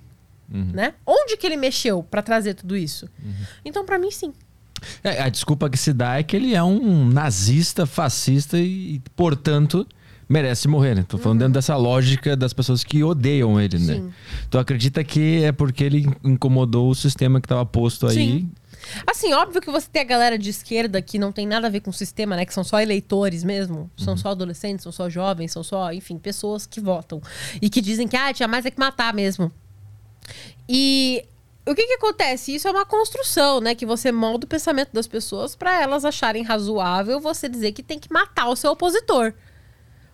Né? 0.48 0.94
Onde 1.04 1.36
que 1.36 1.46
ele 1.46 1.56
mexeu 1.58 2.02
para 2.02 2.22
trazer 2.22 2.54
tudo 2.54 2.74
isso? 2.74 3.06
Então, 3.64 3.84
para 3.84 3.98
mim, 3.98 4.10
sim. 4.10 4.32
É, 5.04 5.20
a 5.20 5.28
desculpa 5.28 5.68
que 5.68 5.76
se 5.76 5.92
dá 5.92 6.18
é 6.18 6.22
que 6.22 6.34
ele 6.36 6.54
é 6.54 6.62
um 6.62 7.04
nazista, 7.06 7.84
fascista 7.84 8.56
e, 8.58 9.00
portanto, 9.14 9.86
merece 10.28 10.68
morrer, 10.68 10.94
né? 10.94 11.04
Tô 11.06 11.18
falando 11.18 11.40
dentro 11.40 11.54
dessa 11.54 11.76
lógica 11.76 12.36
das 12.36 12.52
pessoas 12.52 12.82
que 12.82 13.02
odeiam 13.02 13.60
ele, 13.60 13.78
né? 13.78 13.94
Sim. 13.94 14.12
Tu 14.50 14.58
acredita 14.58 15.02
que 15.04 15.44
é 15.44 15.52
porque 15.52 15.84
ele 15.84 16.06
incomodou 16.24 16.90
o 16.90 16.94
sistema 16.94 17.40
que 17.40 17.46
estava 17.46 17.64
posto 17.64 18.06
aí? 18.06 18.14
Sim. 18.14 18.50
Assim, 19.06 19.32
óbvio 19.32 19.60
que 19.60 19.70
você 19.70 19.88
tem 19.90 20.02
a 20.02 20.04
galera 20.04 20.38
de 20.38 20.50
esquerda 20.50 21.02
que 21.02 21.18
não 21.18 21.32
tem 21.32 21.46
nada 21.46 21.66
a 21.66 21.70
ver 21.70 21.80
com 21.80 21.90
o 21.90 21.92
sistema, 21.92 22.36
né? 22.36 22.44
Que 22.44 22.54
são 22.54 22.64
só 22.64 22.80
eleitores 22.80 23.42
mesmo. 23.42 23.90
São 23.96 24.16
só 24.16 24.30
adolescentes, 24.30 24.82
são 24.82 24.92
só 24.92 25.08
jovens, 25.08 25.52
são 25.52 25.62
só, 25.62 25.92
enfim, 25.92 26.18
pessoas 26.18 26.66
que 26.66 26.80
votam. 26.80 27.20
E 27.60 27.68
que 27.68 27.80
dizem 27.80 28.06
que, 28.06 28.16
ah, 28.16 28.32
tinha 28.32 28.48
mais 28.48 28.64
é 28.66 28.70
que 28.70 28.78
matar 28.78 29.12
mesmo. 29.12 29.50
E 30.68 31.24
o 31.66 31.74
que 31.74 31.86
que 31.86 31.94
acontece? 31.94 32.54
Isso 32.54 32.68
é 32.68 32.70
uma 32.70 32.86
construção, 32.86 33.60
né? 33.60 33.74
Que 33.74 33.86
você 33.86 34.12
molda 34.12 34.44
o 34.44 34.48
pensamento 34.48 34.90
das 34.92 35.06
pessoas 35.06 35.56
para 35.56 35.82
elas 35.82 36.04
acharem 36.04 36.42
razoável 36.42 37.20
você 37.20 37.48
dizer 37.48 37.72
que 37.72 37.82
tem 37.82 37.98
que 37.98 38.12
matar 38.12 38.48
o 38.48 38.56
seu 38.56 38.70
opositor. 38.70 39.32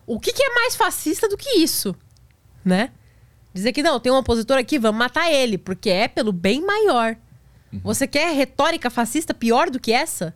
O 0.05 0.19
que, 0.19 0.33
que 0.33 0.43
é 0.43 0.53
mais 0.53 0.75
fascista 0.75 1.27
do 1.27 1.37
que 1.37 1.57
isso? 1.59 1.95
Né? 2.63 2.91
Dizer 3.53 3.71
que 3.71 3.83
não, 3.83 3.99
tem 3.99 4.11
um 4.11 4.17
opositor 4.17 4.57
aqui, 4.57 4.79
vamos 4.79 4.97
matar 4.97 5.31
ele, 5.31 5.57
porque 5.57 5.89
é 5.89 6.07
pelo 6.07 6.31
bem 6.31 6.65
maior. 6.65 7.15
Você 7.81 8.05
quer 8.07 8.35
retórica 8.35 8.89
fascista 8.89 9.33
pior 9.33 9.69
do 9.69 9.79
que 9.79 9.91
essa? 9.91 10.35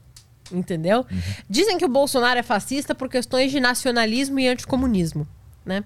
Entendeu? 0.51 1.05
Dizem 1.49 1.78
que 1.78 1.86
o 1.86 1.89
Bolsonaro 1.89 2.39
é 2.39 2.43
fascista 2.43 2.95
por 2.95 3.09
questões 3.09 3.51
de 3.51 3.59
nacionalismo 3.59 4.39
e 4.39 4.47
anticomunismo, 4.47 5.28
né? 5.65 5.84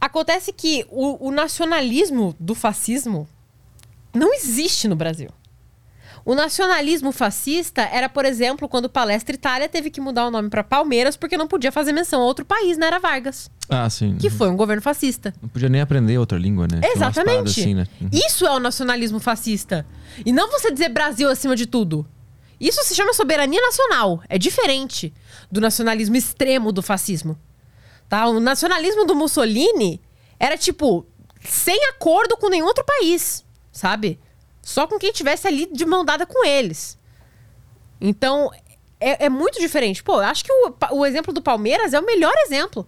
Acontece 0.00 0.52
que 0.52 0.84
o, 0.90 1.28
o 1.28 1.30
nacionalismo 1.30 2.34
do 2.38 2.54
fascismo 2.54 3.28
não 4.12 4.34
existe 4.34 4.86
no 4.86 4.96
Brasil. 4.96 5.30
O 6.24 6.34
nacionalismo 6.34 7.12
fascista 7.12 7.82
era, 7.82 8.08
por 8.08 8.24
exemplo, 8.24 8.66
quando 8.66 8.88
Palestra 8.88 9.34
Itália 9.34 9.68
teve 9.68 9.90
que 9.90 10.00
mudar 10.00 10.26
o 10.26 10.30
nome 10.30 10.48
para 10.48 10.64
Palmeiras 10.64 11.16
porque 11.18 11.36
não 11.36 11.46
podia 11.46 11.70
fazer 11.70 11.92
menção 11.92 12.22
a 12.22 12.24
outro 12.24 12.46
país, 12.46 12.78
não 12.78 12.86
era 12.86 12.98
Vargas, 12.98 13.50
Ah, 13.68 13.90
sim. 13.90 14.16
que 14.16 14.30
foi 14.30 14.48
um 14.48 14.56
governo 14.56 14.80
fascista. 14.80 15.34
Não 15.42 15.50
podia 15.50 15.68
nem 15.68 15.82
aprender 15.82 16.16
outra 16.16 16.38
língua, 16.38 16.66
né? 16.66 16.80
Exatamente. 16.82 17.60
Assim, 17.60 17.74
né? 17.74 17.86
Uhum. 18.00 18.08
Isso 18.10 18.46
é 18.46 18.50
o 18.50 18.58
nacionalismo 18.58 19.20
fascista. 19.20 19.86
E 20.24 20.32
não 20.32 20.50
você 20.50 20.70
dizer 20.72 20.88
Brasil 20.88 21.28
acima 21.28 21.54
de 21.54 21.66
tudo. 21.66 22.06
Isso 22.58 22.82
se 22.84 22.94
chama 22.94 23.12
soberania 23.12 23.60
nacional. 23.60 24.22
É 24.26 24.38
diferente 24.38 25.12
do 25.52 25.60
nacionalismo 25.60 26.16
extremo 26.16 26.72
do 26.72 26.80
fascismo. 26.80 27.38
Tá? 28.08 28.26
O 28.26 28.40
nacionalismo 28.40 29.04
do 29.04 29.14
Mussolini 29.14 30.00
era 30.38 30.56
tipo 30.56 31.06
sem 31.42 31.78
acordo 31.90 32.36
com 32.38 32.48
nenhum 32.48 32.64
outro 32.64 32.84
país, 32.84 33.44
sabe? 33.70 34.18
Só 34.64 34.86
com 34.86 34.98
quem 34.98 35.12
tivesse 35.12 35.46
ali 35.46 35.68
de 35.70 35.84
mão 35.84 36.04
dada 36.04 36.24
com 36.24 36.44
eles. 36.44 36.98
Então, 38.00 38.50
é, 38.98 39.26
é 39.26 39.28
muito 39.28 39.60
diferente. 39.60 40.02
Pô, 40.02 40.14
eu 40.14 40.26
acho 40.26 40.44
que 40.44 40.50
o, 40.50 40.74
o 40.92 41.06
exemplo 41.06 41.32
do 41.32 41.42
Palmeiras 41.42 41.92
é 41.92 42.00
o 42.00 42.04
melhor 42.04 42.32
exemplo. 42.46 42.86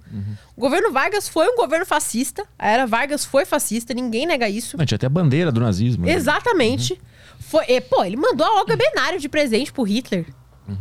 O 0.57 0.61
governo 0.61 0.91
Vargas 0.91 1.29
foi 1.29 1.47
um 1.49 1.57
governo 1.57 1.85
fascista. 1.85 2.47
A 2.59 2.69
era 2.71 2.87
Vargas 2.87 3.25
foi 3.25 3.45
fascista, 3.45 3.93
ninguém 3.93 4.27
nega 4.27 4.49
isso. 4.49 4.79
Não, 4.79 4.87
tinha 4.87 4.97
até 4.97 5.07
a 5.07 5.11
bandeira 5.11 5.53
do 5.53 5.61
nazismo. 5.61 6.07
né? 6.07 6.13
Exatamente. 6.13 7.01
Foi, 7.39 7.65
e, 7.69 7.81
pô, 7.81 8.03
ele 8.03 8.17
mandou 8.17 8.47
a 8.47 8.59
Olga 8.61 8.75
Benário 8.77 9.21
de 9.21 9.29
presente 9.29 9.71
pro 9.73 9.83
Hitler, 9.83 10.27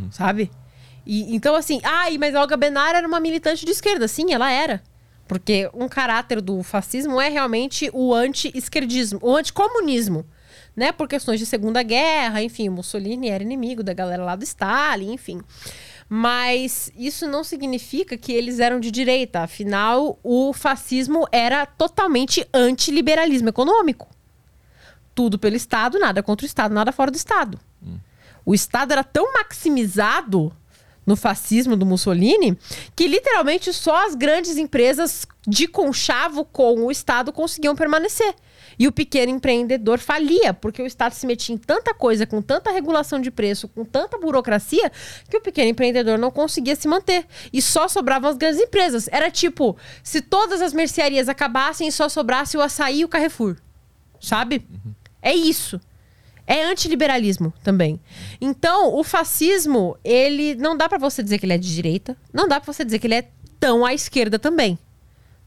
sabe? 0.09 0.49
E, 1.05 1.35
então, 1.35 1.55
assim, 1.55 1.81
ai, 1.83 2.17
mas 2.17 2.33
a 2.33 2.41
Olga 2.41 2.55
Benário 2.55 2.97
era 2.97 3.07
uma 3.07 3.19
militante 3.19 3.65
de 3.65 3.71
esquerda. 3.71 4.07
Sim, 4.07 4.33
ela 4.33 4.49
era. 4.49 4.81
Porque 5.27 5.69
um 5.73 5.87
caráter 5.89 6.39
do 6.39 6.63
fascismo 6.63 7.19
é 7.19 7.29
realmente 7.29 7.89
o 7.93 8.13
anti-esquerdismo, 8.13 9.19
o 9.21 9.35
anticomunismo. 9.35 10.25
Né? 10.75 10.91
Por 10.91 11.07
questões 11.07 11.39
de 11.39 11.45
Segunda 11.45 11.81
Guerra, 11.81 12.43
enfim, 12.43 12.67
o 12.67 12.71
Mussolini 12.73 13.29
era 13.29 13.43
inimigo 13.43 13.81
da 13.81 13.93
galera 13.93 14.23
lá 14.23 14.35
do 14.35 14.43
Stalin, 14.43 15.13
enfim. 15.13 15.41
Mas 16.09 16.91
isso 16.97 17.25
não 17.27 17.43
significa 17.43 18.17
que 18.17 18.33
eles 18.33 18.59
eram 18.59 18.79
de 18.79 18.91
direita. 18.91 19.39
Afinal, 19.39 20.19
o 20.21 20.51
fascismo 20.53 21.27
era 21.31 21.65
totalmente 21.65 22.45
anti-liberalismo 22.53 23.49
econômico 23.49 24.07
tudo 25.15 25.39
pelo 25.39 25.55
Estado, 25.55 25.97
nada 25.97 26.21
contra 26.21 26.43
o 26.43 26.45
Estado, 26.45 26.75
nada 26.75 26.91
fora 26.91 27.09
do 27.09 27.15
Estado. 27.15 27.57
O 28.45 28.53
Estado 28.53 28.91
era 28.91 29.03
tão 29.03 29.33
maximizado 29.33 30.53
no 31.05 31.15
fascismo 31.15 31.75
do 31.75 31.85
Mussolini 31.85 32.57
que 32.95 33.07
literalmente 33.07 33.71
só 33.71 34.05
as 34.05 34.13
grandes 34.13 34.57
empresas 34.57 35.25
de 35.47 35.67
conchavo 35.67 36.43
com 36.43 36.85
o 36.85 36.91
Estado 36.91 37.31
conseguiam 37.31 37.75
permanecer. 37.75 38.35
E 38.77 38.87
o 38.87 38.91
pequeno 38.91 39.31
empreendedor 39.31 39.99
falia, 39.99 40.53
porque 40.53 40.81
o 40.81 40.85
Estado 40.85 41.13
se 41.13 41.25
metia 41.25 41.55
em 41.55 41.57
tanta 41.57 41.93
coisa, 41.93 42.25
com 42.25 42.41
tanta 42.41 42.71
regulação 42.71 43.19
de 43.19 43.31
preço, 43.31 43.67
com 43.67 43.83
tanta 43.83 44.17
burocracia, 44.17 44.91
que 45.29 45.37
o 45.37 45.41
pequeno 45.41 45.69
empreendedor 45.69 46.17
não 46.17 46.31
conseguia 46.31 46.75
se 46.75 46.87
manter. 46.87 47.25
E 47.51 47.61
só 47.61 47.87
sobravam 47.87 48.29
as 48.29 48.37
grandes 48.37 48.61
empresas. 48.61 49.07
Era 49.11 49.29
tipo, 49.31 49.77
se 50.03 50.21
todas 50.21 50.61
as 50.61 50.73
mercearias 50.73 51.29
acabassem, 51.29 51.89
só 51.91 52.09
sobrasse 52.09 52.57
o 52.57 52.61
açaí 52.61 52.99
e 52.99 53.05
o 53.05 53.09
Carrefour 53.09 53.57
sabe? 54.25 54.65
É 55.21 55.33
isso. 55.33 55.79
É 56.47 56.63
antiliberalismo 56.63 57.53
também. 57.63 57.99
Então, 58.39 58.93
o 58.93 59.03
fascismo, 59.03 59.97
ele 60.03 60.55
não 60.55 60.77
dá 60.77 60.87
pra 60.87 60.97
você 60.97 61.23
dizer 61.23 61.39
que 61.39 61.45
ele 61.45 61.53
é 61.53 61.57
de 61.57 61.73
direita, 61.73 62.15
não 62.31 62.47
dá 62.47 62.59
pra 62.59 62.71
você 62.71 62.85
dizer 62.85 62.99
que 62.99 63.07
ele 63.07 63.15
é 63.15 63.29
tão 63.59 63.85
à 63.85 63.93
esquerda 63.93 64.37
também. 64.37 64.77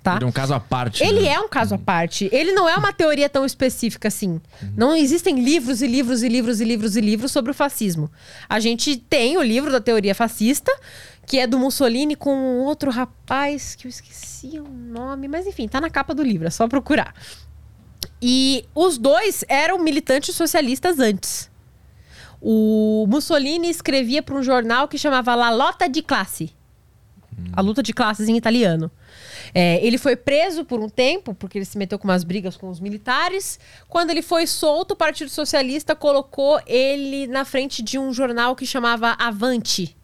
Tá? 0.03 0.17
Ele 0.17 0.25
é 0.25 0.29
um 0.29 0.33
caso 0.33 0.55
à 0.55 0.61
parte. 0.61 1.03
Ele 1.05 1.21
né? 1.23 1.29
é 1.29 1.41
um 1.41 1.49
caso 1.49 1.75
à 1.75 1.79
parte. 1.79 2.29
Ele 2.33 2.53
não 2.53 2.69
é 2.69 2.77
uma 2.77 2.93
teoria 2.93 3.29
tão 3.29 3.45
específica 3.45 4.09
assim. 4.09 4.41
Não 4.77 4.95
existem 4.95 5.41
livros 5.43 5.83
e 5.83 5.87
livros 5.87 6.23
e 6.23 6.29
livros 6.29 6.61
e 6.61 6.65
livros 6.65 6.97
e 6.97 7.01
livros 7.01 7.33
sobre 7.33 7.51
o 7.51 7.55
fascismo. 7.55 8.11
A 8.49 8.61
gente 8.61 8.97
tem 8.97 9.37
o 9.37 9.43
livro 9.43 9.73
da 9.73 9.81
teoria 9.81 10.15
fascista, 10.15 10.73
que 11.27 11.39
é 11.39 11.47
do 11.47 11.59
Mussolini 11.59 12.15
com 12.15 12.35
um 12.35 12.61
outro 12.61 12.91
rapaz 12.91 13.75
que 13.75 13.87
eu 13.87 13.91
esqueci 13.91 14.59
o 14.61 14.69
nome, 14.69 15.29
mas 15.29 15.47
enfim, 15.47 15.69
tá 15.69 15.81
na 15.81 15.91
capa 15.91 16.15
do 16.15 16.23
livro, 16.23 16.47
é 16.47 16.51
só 16.51 16.67
procurar. 16.69 17.13
E 18.21 18.65
os 18.75 18.99
dois 18.99 19.45
eram 19.49 19.79
militantes 19.79 20.35
socialistas 20.35 20.99
antes. 20.99 21.51
O 22.41 23.05
Mussolini 23.09 23.69
escrevia 23.69 24.23
para 24.23 24.37
um 24.37 24.43
jornal 24.43 24.87
que 24.89 24.97
chamava 24.97 25.35
La 25.35 25.51
Lotta 25.51 25.89
de 25.89 26.03
Classe. 26.03 26.57
A 27.53 27.61
luta 27.61 27.83
de 27.83 27.93
classes 27.93 28.29
em 28.29 28.37
italiano. 28.37 28.91
É, 29.55 29.85
ele 29.85 29.99
foi 29.99 30.17
preso 30.17 30.65
por 30.65 30.81
um 30.81 30.89
tempo, 30.89 31.35
porque 31.35 31.59
ele 31.59 31.65
se 31.65 31.79
meteu 31.79 31.99
com 31.99 32.07
umas 32.07 32.25
brigas 32.25 32.57
com 32.57 32.69
os 32.69 32.81
militares. 32.81 33.59
Quando 33.89 34.11
ele 34.11 34.23
foi 34.23 34.47
solto, 34.47 34.93
o 34.93 34.97
Partido 34.97 35.31
Socialista 35.31 35.95
colocou 35.95 36.61
ele 36.67 37.27
na 37.27 37.45
frente 37.45 37.83
de 37.83 37.99
um 37.99 38.13
jornal 38.13 38.55
que 38.55 38.67
chamava 38.67 39.17
Avante. 39.19 39.97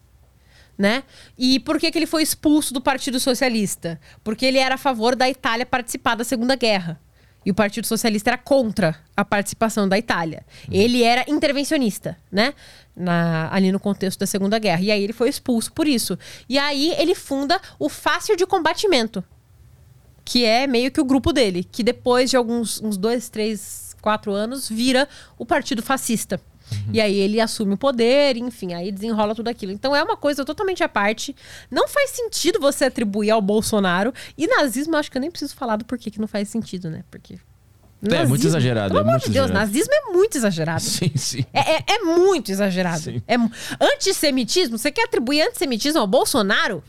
Né? 0.77 1.03
E 1.37 1.59
por 1.61 1.79
que, 1.79 1.89
que 1.89 1.97
ele 1.97 2.05
foi 2.05 2.21
expulso 2.21 2.73
do 2.73 2.81
Partido 2.81 3.19
Socialista? 3.19 3.99
Porque 4.23 4.45
ele 4.45 4.57
era 4.57 4.75
a 4.75 4.77
favor 4.77 5.15
da 5.15 5.29
Itália 5.29 5.65
participar 5.65 6.15
da 6.15 6.23
Segunda 6.23 6.55
Guerra. 6.55 6.99
E 7.45 7.51
o 7.51 7.53
Partido 7.53 7.85
Socialista 7.85 8.31
era 8.31 8.37
contra 8.37 8.95
a 9.15 9.23
participação 9.23 9.87
da 9.87 9.97
Itália. 9.97 10.43
Ele 10.71 11.03
era 11.03 11.23
intervencionista, 11.27 12.17
né? 12.31 12.53
Na, 12.95 13.53
ali 13.53 13.71
no 13.71 13.79
contexto 13.79 14.19
da 14.19 14.25
Segunda 14.25 14.57
Guerra. 14.57 14.81
E 14.81 14.89
aí 14.89 15.03
ele 15.03 15.13
foi 15.13 15.29
expulso 15.29 15.71
por 15.71 15.87
isso. 15.87 16.17
E 16.49 16.57
aí 16.57 16.93
ele 16.97 17.13
funda 17.13 17.61
o 17.77 17.87
Fácil 17.87 18.35
de 18.35 18.45
Combatimento, 18.47 19.23
que 20.23 20.43
é 20.43 20.65
meio 20.65 20.89
que 20.89 20.99
o 20.99 21.05
grupo 21.05 21.31
dele, 21.31 21.63
que 21.63 21.83
depois 21.83 22.31
de 22.31 22.37
alguns 22.37 22.81
uns 22.81 22.97
dois, 22.97 23.29
três, 23.29 23.95
quatro 24.01 24.31
anos 24.31 24.67
vira 24.67 25.07
o 25.37 25.45
Partido 25.45 25.83
Fascista. 25.83 26.41
E 26.91 26.99
aí 26.99 27.15
ele 27.17 27.39
assume 27.39 27.73
o 27.75 27.77
poder, 27.77 28.37
enfim, 28.37 28.73
aí 28.73 28.91
desenrola 28.91 29.35
tudo 29.35 29.47
aquilo. 29.47 29.71
Então 29.71 29.95
é 29.95 30.03
uma 30.03 30.17
coisa 30.17 30.43
totalmente 30.43 30.83
à 30.83 30.89
parte. 30.89 31.35
Não 31.69 31.87
faz 31.87 32.09
sentido 32.11 32.59
você 32.59 32.85
atribuir 32.85 33.29
ao 33.31 33.41
Bolsonaro. 33.41 34.13
E 34.37 34.47
nazismo, 34.47 34.95
acho 34.97 35.11
que 35.11 35.17
eu 35.17 35.21
nem 35.21 35.29
preciso 35.31 35.55
falar 35.55 35.75
do 35.77 35.85
porquê 35.85 36.09
que 36.11 36.19
não 36.19 36.27
faz 36.27 36.49
sentido, 36.49 36.89
né? 36.89 37.03
Porque. 37.11 37.37
É, 38.11 38.25
muito 38.25 38.45
exagerado, 38.45 38.89
Pelo 38.89 38.99
é 38.99 39.01
amor 39.01 39.11
muito 39.13 39.23
de 39.25 39.29
Deus, 39.31 39.45
exagerado. 39.45 39.67
nazismo 39.67 39.93
é 39.93 40.01
muito 40.11 40.37
exagerado. 40.37 40.81
Sim, 40.83 41.11
sim. 41.15 41.45
É, 41.51 41.75
é- 41.77 41.83
é 41.95 41.99
muito 42.03 42.51
exagerado. 42.51 42.99
Sim. 43.01 43.21
É, 43.27 43.35
antissemitismo? 43.83 44.77
Você 44.77 44.91
quer 44.91 45.05
atribuir 45.05 45.41
antissemitismo 45.41 45.99
ao 45.99 46.07
Bolsonaro? 46.07 46.83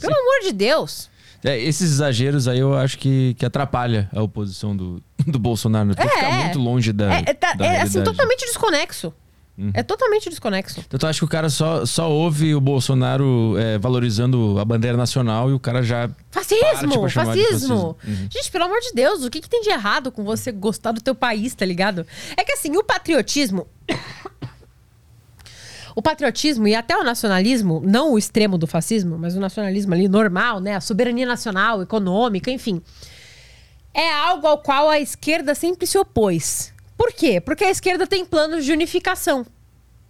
Pelo 0.00 0.12
amor 0.14 0.40
de 0.42 0.52
Deus. 0.52 1.08
É, 1.44 1.58
esses 1.60 1.92
exageros 1.92 2.48
aí 2.48 2.58
eu 2.58 2.74
acho 2.74 2.98
que, 2.98 3.34
que 3.34 3.44
atrapalha 3.44 4.08
a 4.12 4.22
oposição 4.22 4.74
do, 4.76 5.02
do 5.26 5.38
Bolsonaro. 5.38 5.88
né? 5.90 5.94
Tem 5.94 6.08
que 6.08 6.12
É, 6.12 6.16
ficar 6.16 6.30
é. 6.32 6.44
muito 6.44 6.58
longe 6.58 6.92
da. 6.92 7.14
É, 7.14 7.22
é, 7.26 7.34
tá- 7.34 7.52
da 7.52 7.66
é, 7.66 7.82
assim. 7.82 7.98
Uhum. 7.98 8.04
totalmente 8.04 8.46
desconexo. 8.46 9.12
É 9.72 9.84
totalmente 9.84 10.28
desconexo. 10.28 10.80
Então 10.84 10.98
tu 10.98 11.06
acha 11.06 11.16
que 11.20 11.24
o 11.24 11.28
cara 11.28 11.48
só, 11.48 11.86
só 11.86 12.10
ouve 12.10 12.56
o 12.56 12.60
Bolsonaro 12.60 13.54
é, 13.56 13.78
valorizando 13.78 14.58
a 14.58 14.64
bandeira 14.64 14.96
nacional 14.96 15.48
e 15.48 15.52
o 15.52 15.60
cara 15.60 15.80
já. 15.80 16.10
Fascismo, 16.32 17.08
fascismo. 17.08 17.08
fascismo. 17.08 17.96
Uhum. 18.04 18.28
Gente, 18.32 18.50
pelo 18.50 18.64
amor 18.64 18.80
de 18.80 18.92
Deus, 18.92 19.22
o 19.22 19.30
que, 19.30 19.40
que 19.40 19.48
tem 19.48 19.60
de 19.62 19.70
errado 19.70 20.10
com 20.10 20.24
você 20.24 20.50
gostar 20.50 20.90
do 20.90 21.00
teu 21.00 21.14
país, 21.14 21.54
tá 21.54 21.64
ligado? 21.64 22.04
É 22.36 22.42
que 22.42 22.50
assim, 22.52 22.76
o 22.76 22.82
patriotismo. 22.82 23.68
O 25.94 26.02
patriotismo 26.02 26.66
e 26.66 26.74
até 26.74 26.96
o 26.96 27.04
nacionalismo, 27.04 27.80
não 27.84 28.12
o 28.12 28.18
extremo 28.18 28.58
do 28.58 28.66
fascismo, 28.66 29.16
mas 29.16 29.36
o 29.36 29.40
nacionalismo 29.40 29.94
ali 29.94 30.08
normal, 30.08 30.58
né? 30.60 30.74
A 30.74 30.80
soberania 30.80 31.24
nacional, 31.26 31.82
econômica, 31.82 32.50
enfim. 32.50 32.82
É 33.92 34.12
algo 34.12 34.46
ao 34.46 34.58
qual 34.58 34.88
a 34.88 34.98
esquerda 34.98 35.54
sempre 35.54 35.86
se 35.86 35.96
opôs. 35.96 36.72
Por 36.96 37.12
quê? 37.12 37.40
Porque 37.40 37.64
a 37.64 37.70
esquerda 37.70 38.06
tem 38.06 38.24
planos 38.24 38.64
de 38.64 38.72
unificação. 38.72 39.46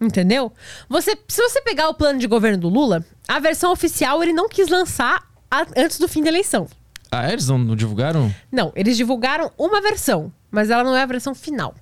Entendeu? 0.00 0.52
Você, 0.88 1.16
se 1.28 1.40
você 1.42 1.60
pegar 1.62 1.88
o 1.88 1.94
plano 1.94 2.18
de 2.18 2.26
governo 2.26 2.58
do 2.58 2.68
Lula, 2.68 3.04
a 3.28 3.38
versão 3.38 3.70
oficial 3.72 4.22
ele 4.22 4.32
não 4.32 4.48
quis 4.48 4.68
lançar 4.68 5.22
a- 5.50 5.66
antes 5.76 5.98
do 5.98 6.08
fim 6.08 6.22
da 6.22 6.28
eleição. 6.30 6.66
Ah, 7.10 7.30
eles 7.32 7.46
não, 7.46 7.58
não 7.58 7.76
divulgaram? 7.76 8.34
Não, 8.50 8.72
eles 8.74 8.96
divulgaram 8.96 9.52
uma 9.56 9.80
versão, 9.80 10.32
mas 10.50 10.68
ela 10.70 10.82
não 10.82 10.96
é 10.96 11.02
a 11.02 11.06
versão 11.06 11.34
final. 11.34 11.74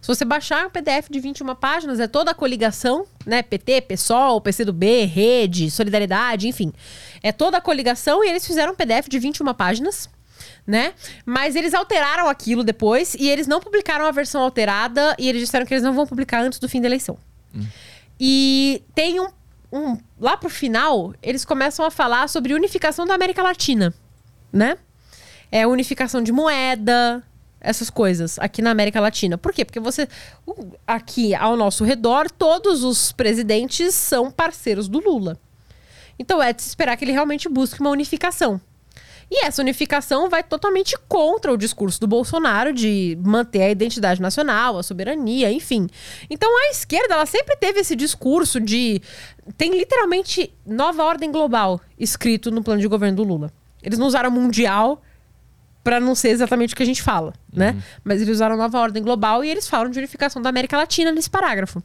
Se 0.00 0.08
você 0.08 0.24
baixar 0.24 0.66
um 0.66 0.70
PDF 0.70 1.08
de 1.10 1.20
21 1.20 1.54
páginas, 1.54 2.00
é 2.00 2.06
toda 2.06 2.30
a 2.30 2.34
coligação, 2.34 3.06
né? 3.24 3.42
PT, 3.42 3.82
PSOL, 3.82 4.40
PCdoB, 4.40 5.04
Rede, 5.04 5.70
Solidariedade, 5.70 6.48
enfim. 6.48 6.72
É 7.22 7.32
toda 7.32 7.58
a 7.58 7.60
coligação 7.60 8.24
e 8.24 8.28
eles 8.28 8.46
fizeram 8.46 8.72
um 8.72 8.76
PDF 8.76 9.08
de 9.08 9.18
21 9.18 9.52
páginas, 9.54 10.08
né? 10.66 10.94
Mas 11.24 11.56
eles 11.56 11.74
alteraram 11.74 12.28
aquilo 12.28 12.64
depois 12.64 13.14
e 13.14 13.28
eles 13.28 13.46
não 13.46 13.60
publicaram 13.60 14.04
a 14.04 14.10
versão 14.10 14.42
alterada 14.42 15.14
e 15.18 15.28
eles 15.28 15.42
disseram 15.42 15.66
que 15.66 15.74
eles 15.74 15.84
não 15.84 15.92
vão 15.92 16.06
publicar 16.06 16.42
antes 16.42 16.58
do 16.58 16.68
fim 16.68 16.80
da 16.80 16.88
eleição. 16.88 17.18
E 18.18 18.82
tem 18.94 19.18
um, 19.20 19.28
um. 19.72 19.96
Lá 20.18 20.36
pro 20.36 20.50
final, 20.50 21.14
eles 21.22 21.44
começam 21.44 21.84
a 21.84 21.90
falar 21.90 22.28
sobre 22.28 22.54
unificação 22.54 23.06
da 23.06 23.14
América 23.14 23.42
Latina, 23.42 23.94
né? 24.52 24.76
É 25.50 25.66
unificação 25.66 26.22
de 26.22 26.30
moeda, 26.30 27.24
essas 27.60 27.90
coisas 27.90 28.38
aqui 28.38 28.62
na 28.62 28.70
América 28.70 29.00
Latina. 29.00 29.36
Por 29.36 29.52
quê? 29.52 29.64
Porque 29.64 29.80
você. 29.80 30.08
o- 30.46 30.72
Aqui 30.86 31.34
ao 31.34 31.56
nosso 31.56 31.84
redor, 31.84 32.30
todos 32.30 32.82
os 32.84 33.12
presidentes 33.12 33.94
são 33.94 34.30
parceiros 34.30 34.88
do 34.88 34.98
Lula. 34.98 35.38
Então 36.18 36.42
é 36.42 36.52
de 36.52 36.62
se 36.62 36.68
esperar 36.68 36.96
que 36.96 37.04
ele 37.04 37.12
realmente 37.12 37.48
busque 37.48 37.80
uma 37.80 37.90
unificação. 37.90 38.60
E 39.32 39.44
essa 39.46 39.62
unificação 39.62 40.28
vai 40.28 40.42
totalmente 40.42 40.96
contra 41.08 41.52
o 41.52 41.56
discurso 41.56 42.00
do 42.00 42.06
Bolsonaro 42.08 42.72
de 42.72 43.16
manter 43.24 43.62
a 43.62 43.70
identidade 43.70 44.20
nacional, 44.20 44.76
a 44.76 44.82
soberania, 44.82 45.52
enfim. 45.52 45.86
Então 46.28 46.50
a 46.66 46.70
esquerda, 46.70 47.14
ela 47.14 47.26
sempre 47.26 47.54
teve 47.56 47.78
esse 47.80 47.94
discurso 47.94 48.58
de. 48.58 49.00
Tem 49.56 49.70
literalmente 49.70 50.52
nova 50.66 51.04
ordem 51.04 51.30
global 51.30 51.80
escrito 51.98 52.50
no 52.50 52.62
plano 52.62 52.80
de 52.80 52.88
governo 52.88 53.16
do 53.18 53.22
Lula. 53.22 53.52
Eles 53.82 53.98
não 54.00 54.08
usaram 54.08 54.30
mundial 54.32 55.00
para 55.90 55.98
não 55.98 56.14
ser 56.14 56.28
exatamente 56.28 56.72
o 56.72 56.76
que 56.76 56.84
a 56.84 56.86
gente 56.86 57.02
fala, 57.02 57.32
né? 57.52 57.82
Mas 58.04 58.22
eles 58.22 58.36
usaram 58.36 58.56
nova 58.56 58.78
ordem 58.78 59.02
global 59.02 59.44
e 59.44 59.50
eles 59.50 59.66
falam 59.68 59.90
de 59.90 59.98
unificação 59.98 60.40
da 60.40 60.48
América 60.48 60.76
Latina 60.76 61.10
nesse 61.10 61.28
parágrafo. 61.28 61.82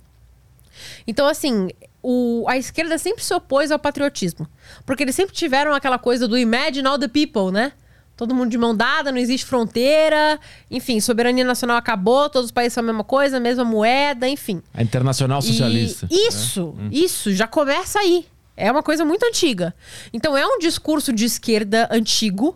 Então, 1.07 1.27
assim, 1.27 1.69
o- 2.03 2.45
a 2.47 2.55
esquerda 2.55 2.99
sempre 2.99 3.23
se 3.23 3.33
opôs 3.33 3.71
ao 3.71 3.79
patriotismo. 3.79 4.47
Porque 4.85 5.01
eles 5.01 5.15
sempre 5.15 5.33
tiveram 5.33 5.73
aquela 5.73 5.97
coisa 5.97 6.27
do 6.27 6.37
imagine 6.37 6.87
all 6.87 6.99
the 6.99 7.07
people, 7.07 7.51
né? 7.51 7.71
Todo 8.15 8.35
mundo 8.35 8.51
de 8.51 8.59
mão 8.59 8.75
dada, 8.75 9.11
não 9.11 9.17
existe 9.17 9.43
fronteira. 9.47 10.39
Enfim, 10.69 10.99
soberania 10.99 11.43
nacional 11.43 11.75
acabou, 11.77 12.29
todos 12.29 12.45
os 12.45 12.51
países 12.51 12.73
são 12.73 12.83
a 12.83 12.85
mesma 12.85 13.03
coisa, 13.03 13.37
a 13.37 13.39
mesma 13.39 13.65
moeda, 13.65 14.27
enfim. 14.29 14.61
A 14.71 14.83
Internacional 14.83 15.41
Socialista. 15.41 16.07
E 16.11 16.27
isso, 16.27 16.75
isso, 16.91 17.33
já 17.33 17.47
começa 17.47 17.97
aí. 17.99 18.23
É 18.55 18.71
uma 18.71 18.83
coisa 18.83 19.03
muito 19.03 19.25
antiga. 19.25 19.73
Então 20.13 20.37
é 20.37 20.45
um 20.45 20.59
discurso 20.59 21.11
de 21.11 21.25
esquerda 21.25 21.89
antigo 21.91 22.55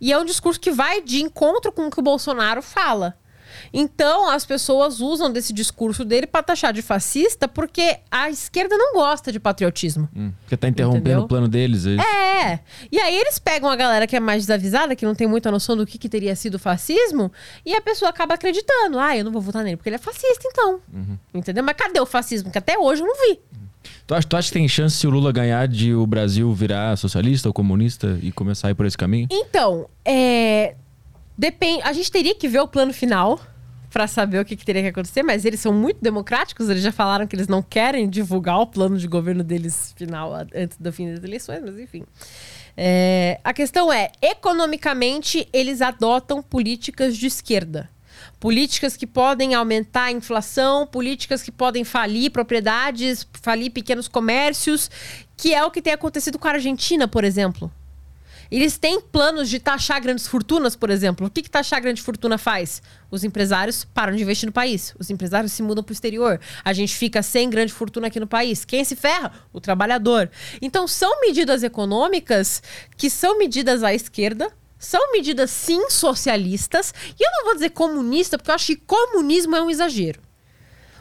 e 0.00 0.12
é 0.12 0.18
um 0.18 0.24
discurso 0.24 0.58
que 0.60 0.70
vai 0.70 1.02
de 1.02 1.22
encontro 1.22 1.70
com 1.70 1.86
o 1.86 1.90
que 1.90 2.00
o 2.00 2.02
Bolsonaro 2.02 2.62
fala. 2.62 3.16
Então 3.72 4.28
as 4.30 4.44
pessoas 4.44 5.00
usam 5.00 5.30
desse 5.30 5.52
discurso 5.52 6.04
dele 6.04 6.26
para 6.26 6.42
taxar 6.42 6.72
de 6.72 6.82
fascista 6.82 7.46
porque 7.46 7.98
a 8.10 8.30
esquerda 8.30 8.76
não 8.76 8.94
gosta 8.94 9.30
de 9.30 9.38
patriotismo. 9.38 10.08
Hum, 10.16 10.32
porque 10.42 10.56
tá 10.56 10.68
interrompendo 10.68 11.00
Entendeu? 11.08 11.24
o 11.24 11.28
plano 11.28 11.48
deles. 11.48 11.84
é 11.86 11.90
isso? 11.90 12.02
É. 12.06 12.60
E 12.90 12.98
aí 12.98 13.16
eles 13.16 13.38
pegam 13.38 13.68
a 13.68 13.76
galera 13.76 14.06
que 14.06 14.16
é 14.16 14.20
mais 14.20 14.42
desavisada, 14.44 14.96
que 14.96 15.04
não 15.04 15.14
tem 15.14 15.26
muita 15.26 15.50
noção 15.50 15.76
do 15.76 15.86
que, 15.86 15.98
que 15.98 16.08
teria 16.08 16.34
sido 16.34 16.58
fascismo, 16.58 17.30
e 17.64 17.74
a 17.74 17.80
pessoa 17.80 18.08
acaba 18.08 18.34
acreditando. 18.34 18.98
Ah, 18.98 19.16
eu 19.16 19.24
não 19.24 19.32
vou 19.32 19.42
votar 19.42 19.62
nele 19.62 19.76
porque 19.76 19.88
ele 19.88 19.96
é 19.96 20.00
fascista, 20.00 20.44
então. 20.46 20.80
Entendeu? 21.34 21.62
Mas 21.62 21.76
cadê 21.76 22.00
o 22.00 22.06
fascismo? 22.06 22.50
Que 22.50 22.58
até 22.58 22.78
hoje 22.78 23.02
eu 23.02 23.06
não 23.06 23.14
vi. 23.28 23.40
Tu, 24.06 24.14
acha, 24.14 24.26
tu 24.26 24.36
acha 24.36 24.48
que 24.48 24.54
tem 24.54 24.68
chance 24.68 24.96
se 24.96 25.06
o 25.06 25.10
Lula 25.10 25.32
ganhar 25.32 25.66
de 25.68 25.94
o 25.94 26.06
Brasil 26.06 26.52
virar 26.52 26.96
socialista 26.96 27.48
ou 27.48 27.52
comunista 27.52 28.18
e 28.22 28.32
começar 28.32 28.68
a 28.68 28.70
ir 28.72 28.74
por 28.74 28.86
esse 28.86 28.98
caminho? 28.98 29.28
Então, 29.30 29.88
é. 30.04 30.74
Depende. 31.36 31.82
A 31.84 31.92
gente 31.92 32.10
teria 32.10 32.34
que 32.34 32.46
ver 32.48 32.60
o 32.60 32.68
plano 32.68 32.92
final 32.92 33.40
pra 33.90 34.06
saber 34.06 34.38
o 34.38 34.44
que, 34.44 34.56
que 34.56 34.64
teria 34.64 34.82
que 34.82 34.88
acontecer, 34.88 35.22
mas 35.22 35.44
eles 35.44 35.58
são 35.58 35.72
muito 35.72 35.98
democráticos, 36.00 36.68
eles 36.68 36.82
já 36.82 36.92
falaram 36.92 37.26
que 37.26 37.34
eles 37.34 37.48
não 37.48 37.60
querem 37.60 38.08
divulgar 38.08 38.60
o 38.60 38.66
plano 38.66 38.96
de 38.96 39.06
governo 39.08 39.42
deles 39.42 39.92
final 39.96 40.32
antes 40.54 40.78
do 40.78 40.92
fim 40.92 41.12
das 41.12 41.24
eleições, 41.24 41.60
mas 41.60 41.78
enfim. 41.78 42.04
É, 42.76 43.40
a 43.42 43.52
questão 43.52 43.92
é, 43.92 44.10
economicamente, 44.22 45.48
eles 45.52 45.82
adotam 45.82 46.40
políticas 46.42 47.16
de 47.16 47.26
esquerda. 47.26 47.90
Políticas 48.40 48.96
que 48.96 49.06
podem 49.06 49.54
aumentar 49.54 50.04
a 50.04 50.12
inflação, 50.12 50.86
políticas 50.86 51.42
que 51.42 51.52
podem 51.52 51.84
falir 51.84 52.30
propriedades, 52.30 53.28
falir 53.42 53.70
pequenos 53.70 54.08
comércios, 54.08 54.90
que 55.36 55.52
é 55.52 55.62
o 55.62 55.70
que 55.70 55.82
tem 55.82 55.92
acontecido 55.92 56.38
com 56.38 56.48
a 56.48 56.52
Argentina, 56.52 57.06
por 57.06 57.22
exemplo. 57.22 57.70
Eles 58.50 58.76
têm 58.76 59.00
planos 59.00 59.48
de 59.48 59.60
taxar 59.60 60.00
grandes 60.00 60.26
fortunas, 60.26 60.74
por 60.74 60.90
exemplo. 60.90 61.26
O 61.26 61.30
que, 61.30 61.42
que 61.42 61.50
taxar 61.50 61.80
grande 61.80 62.02
fortuna 62.02 62.36
faz? 62.36 62.82
Os 63.08 63.22
empresários 63.22 63.84
param 63.84 64.16
de 64.16 64.22
investir 64.22 64.46
no 64.46 64.52
país. 64.52 64.92
Os 64.98 65.08
empresários 65.08 65.52
se 65.52 65.62
mudam 65.62 65.84
para 65.84 65.92
o 65.92 65.94
exterior. 65.94 66.40
A 66.64 66.72
gente 66.72 66.96
fica 66.96 67.22
sem 67.22 67.48
grande 67.48 67.72
fortuna 67.72 68.08
aqui 68.08 68.18
no 68.18 68.26
país. 68.26 68.64
Quem 68.64 68.82
se 68.84 68.96
ferra? 68.96 69.30
O 69.52 69.60
trabalhador. 69.60 70.28
Então, 70.60 70.88
são 70.88 71.20
medidas 71.20 71.62
econômicas 71.62 72.60
que 72.96 73.08
são 73.08 73.38
medidas 73.38 73.84
à 73.84 73.94
esquerda. 73.94 74.50
São 74.80 75.12
medidas, 75.12 75.50
sim, 75.50 75.90
socialistas. 75.90 76.94
E 77.18 77.22
eu 77.22 77.30
não 77.30 77.44
vou 77.44 77.54
dizer 77.54 77.70
comunista, 77.70 78.38
porque 78.38 78.50
eu 78.50 78.54
acho 78.54 78.66
que 78.68 78.76
comunismo 78.76 79.54
é 79.54 79.62
um 79.62 79.68
exagero. 79.68 80.18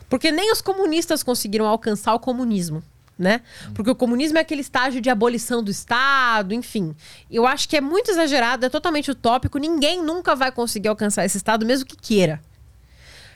Porque 0.09 0.31
nem 0.33 0.51
os 0.51 0.61
comunistas 0.61 1.23
conseguiram 1.23 1.65
alcançar 1.65 2.13
o 2.13 2.19
comunismo, 2.19 2.83
né? 3.17 3.41
Porque 3.73 3.89
o 3.89 3.95
comunismo 3.95 4.37
é 4.37 4.41
aquele 4.41 4.59
estágio 4.59 4.99
de 4.99 5.09
abolição 5.09 5.63
do 5.63 5.71
Estado, 5.71 6.53
enfim. 6.53 6.93
Eu 7.31 7.47
acho 7.47 7.69
que 7.69 7.77
é 7.77 7.81
muito 7.81 8.11
exagerado, 8.11 8.65
é 8.65 8.69
totalmente 8.69 9.09
utópico. 9.11 9.57
Ninguém 9.57 10.03
nunca 10.03 10.35
vai 10.35 10.51
conseguir 10.51 10.89
alcançar 10.89 11.23
esse 11.23 11.37
Estado, 11.37 11.65
mesmo 11.65 11.85
que 11.85 11.95
queira. 11.95 12.41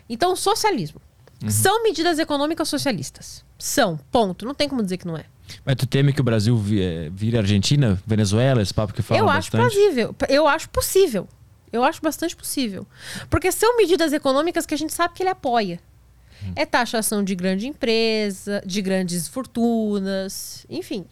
Então, 0.09 0.35
socialismo. 0.35 1.01
São 1.49 1.83
medidas 1.83 2.19
econômicas 2.19 2.69
socialistas. 2.69 3.43
São, 3.59 3.97
ponto. 4.11 4.45
Não 4.45 4.53
tem 4.53 4.69
como 4.69 4.81
dizer 4.81 4.97
que 4.97 5.07
não 5.07 5.17
é. 5.17 5.25
Mas 5.65 5.75
tu 5.75 5.85
teme 5.85 6.13
que 6.13 6.21
o 6.21 6.23
Brasil 6.23 6.61
eh, 6.71 7.09
vire 7.13 7.37
Argentina, 7.37 8.01
Venezuela, 8.05 8.61
esse 8.61 8.73
papo 8.73 8.93
que 8.93 9.01
fala 9.01 9.19
eu 9.19 9.29
acho 9.29 9.51
bastante? 9.51 9.73
plausível. 9.73 10.15
Eu 10.29 10.47
acho 10.47 10.69
possível. 10.69 11.27
Eu 11.71 11.83
acho 11.83 12.01
bastante 12.01 12.35
possível. 12.35 12.85
Porque 13.29 13.51
são 13.51 13.75
medidas 13.77 14.13
econômicas 14.13 14.65
que 14.65 14.73
a 14.73 14.77
gente 14.77 14.93
sabe 14.93 15.13
que 15.13 15.23
ele 15.23 15.29
apoia. 15.29 15.79
É 16.55 16.65
taxação 16.65 17.23
de 17.23 17.35
grande 17.35 17.67
empresa, 17.67 18.61
de 18.65 18.81
grandes 18.81 19.27
fortunas, 19.27 20.65
enfim. 20.69 21.05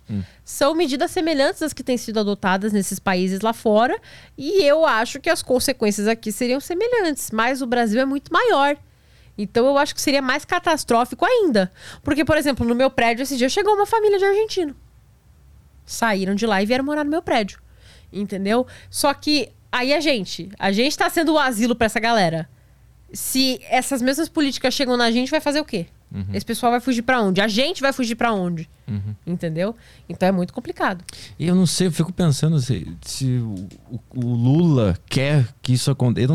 São 0.43 0.75
medidas 0.75 1.09
semelhantes 1.11 1.61
às 1.61 1.71
que 1.73 1.83
têm 1.83 1.97
sido 1.97 2.19
adotadas 2.19 2.73
nesses 2.73 2.99
países 2.99 3.39
lá 3.41 3.53
fora. 3.53 3.97
E 4.37 4.63
eu 4.63 4.85
acho 4.85 5.19
que 5.19 5.29
as 5.29 5.41
consequências 5.41 6.07
aqui 6.07 6.31
seriam 6.31 6.59
semelhantes. 6.59 7.31
Mas 7.31 7.61
o 7.61 7.65
Brasil 7.65 8.01
é 8.01 8.05
muito 8.05 8.31
maior. 8.31 8.75
Então 9.37 9.65
eu 9.65 9.77
acho 9.77 9.95
que 9.95 10.01
seria 10.01 10.21
mais 10.21 10.45
catastrófico 10.45 11.25
ainda. 11.25 11.71
Porque, 12.03 12.23
por 12.25 12.37
exemplo, 12.37 12.65
no 12.67 12.75
meu 12.75 12.89
prédio 12.89 13.23
esse 13.23 13.37
dia 13.37 13.49
chegou 13.49 13.73
uma 13.73 13.85
família 13.85 14.17
de 14.19 14.25
argentino 14.25 14.75
saíram 15.85 16.35
de 16.35 16.45
lá 16.45 16.61
e 16.61 16.65
vieram 16.65 16.85
morar 16.85 17.03
no 17.03 17.09
meu 17.09 17.21
prédio. 17.21 17.59
Entendeu? 18.13 18.65
Só 18.89 19.13
que 19.13 19.49
aí 19.71 19.93
a 19.93 19.99
gente, 19.99 20.49
a 20.59 20.71
gente 20.71 20.97
tá 20.97 21.09
sendo 21.09 21.33
o 21.33 21.39
asilo 21.39 21.75
pra 21.75 21.85
essa 21.85 21.99
galera. 21.99 22.49
Se 23.13 23.59
essas 23.69 24.01
mesmas 24.01 24.29
políticas 24.29 24.73
chegam 24.73 24.95
na 24.95 25.11
gente, 25.11 25.29
vai 25.29 25.41
fazer 25.41 25.59
o 25.59 25.65
quê? 25.65 25.87
Esse 26.33 26.45
pessoal 26.45 26.71
vai 26.73 26.81
fugir 26.81 27.01
pra 27.03 27.21
onde? 27.21 27.39
A 27.39 27.47
gente 27.47 27.81
vai 27.81 27.93
fugir 27.93 28.15
pra 28.15 28.33
onde? 28.33 28.69
Entendeu? 29.25 29.73
Então 30.09 30.27
é 30.27 30.31
muito 30.31 30.53
complicado. 30.53 31.03
E 31.39 31.47
eu 31.47 31.55
não 31.55 31.65
sei, 31.65 31.87
eu 31.87 31.91
fico 31.91 32.11
pensando 32.11 32.59
se, 32.59 32.85
se 33.01 33.25
o, 33.37 33.55
o- 33.89 33.99
o 34.25 34.33
Lula 34.35 34.97
quer 35.09 35.47
que 35.61 35.71
isso 35.73 35.89
aconteça. 35.89 36.33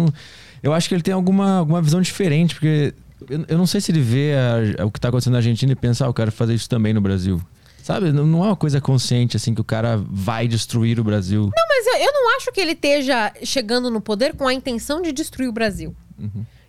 Eu, 0.66 0.72
acho 0.74 0.88
que 0.88 0.94
ele 0.94 1.02
tem 1.02 1.14
alguma, 1.14 1.58
alguma 1.58 1.80
visão 1.80 2.00
diferente, 2.00 2.54
porque 2.54 2.92
eu, 3.28 3.44
eu 3.48 3.58
não 3.58 3.66
sei 3.66 3.80
se 3.80 3.90
ele 3.92 4.00
vê 4.00 4.32
a- 4.78 4.84
o 4.84 4.90
que 4.90 4.98
está 4.98 5.08
acontecendo 5.08 5.32
na 5.32 5.38
Argentina 5.38 5.72
e 5.72 5.76
pensa, 5.76 6.04
ah, 6.04 6.08
eu 6.08 6.14
quero 6.14 6.32
fazer 6.32 6.54
isso 6.54 6.68
também 6.68 6.92
no 6.92 7.00
Brasil. 7.00 7.40
Sabe? 7.82 8.10
Não, 8.12 8.26
não 8.26 8.44
é 8.44 8.48
uma 8.48 8.56
coisa 8.56 8.80
consciente, 8.80 9.36
assim, 9.36 9.54
que 9.54 9.60
o 9.60 9.64
cara 9.64 9.96
vai 10.10 10.48
destruir 10.48 10.98
o 10.98 11.04
Brasil. 11.04 11.42
Não, 11.54 11.64
mas 11.68 11.86
eu, 11.86 12.04
eu 12.06 12.12
não 12.12 12.36
acho 12.36 12.50
que 12.50 12.60
ele 12.60 12.72
esteja 12.72 13.32
chegando 13.44 13.90
no 13.90 14.00
poder 14.00 14.34
com 14.34 14.48
a 14.48 14.52
intenção 14.52 15.00
de 15.00 15.12
destruir 15.12 15.48
o 15.48 15.52
Brasil. 15.52 15.94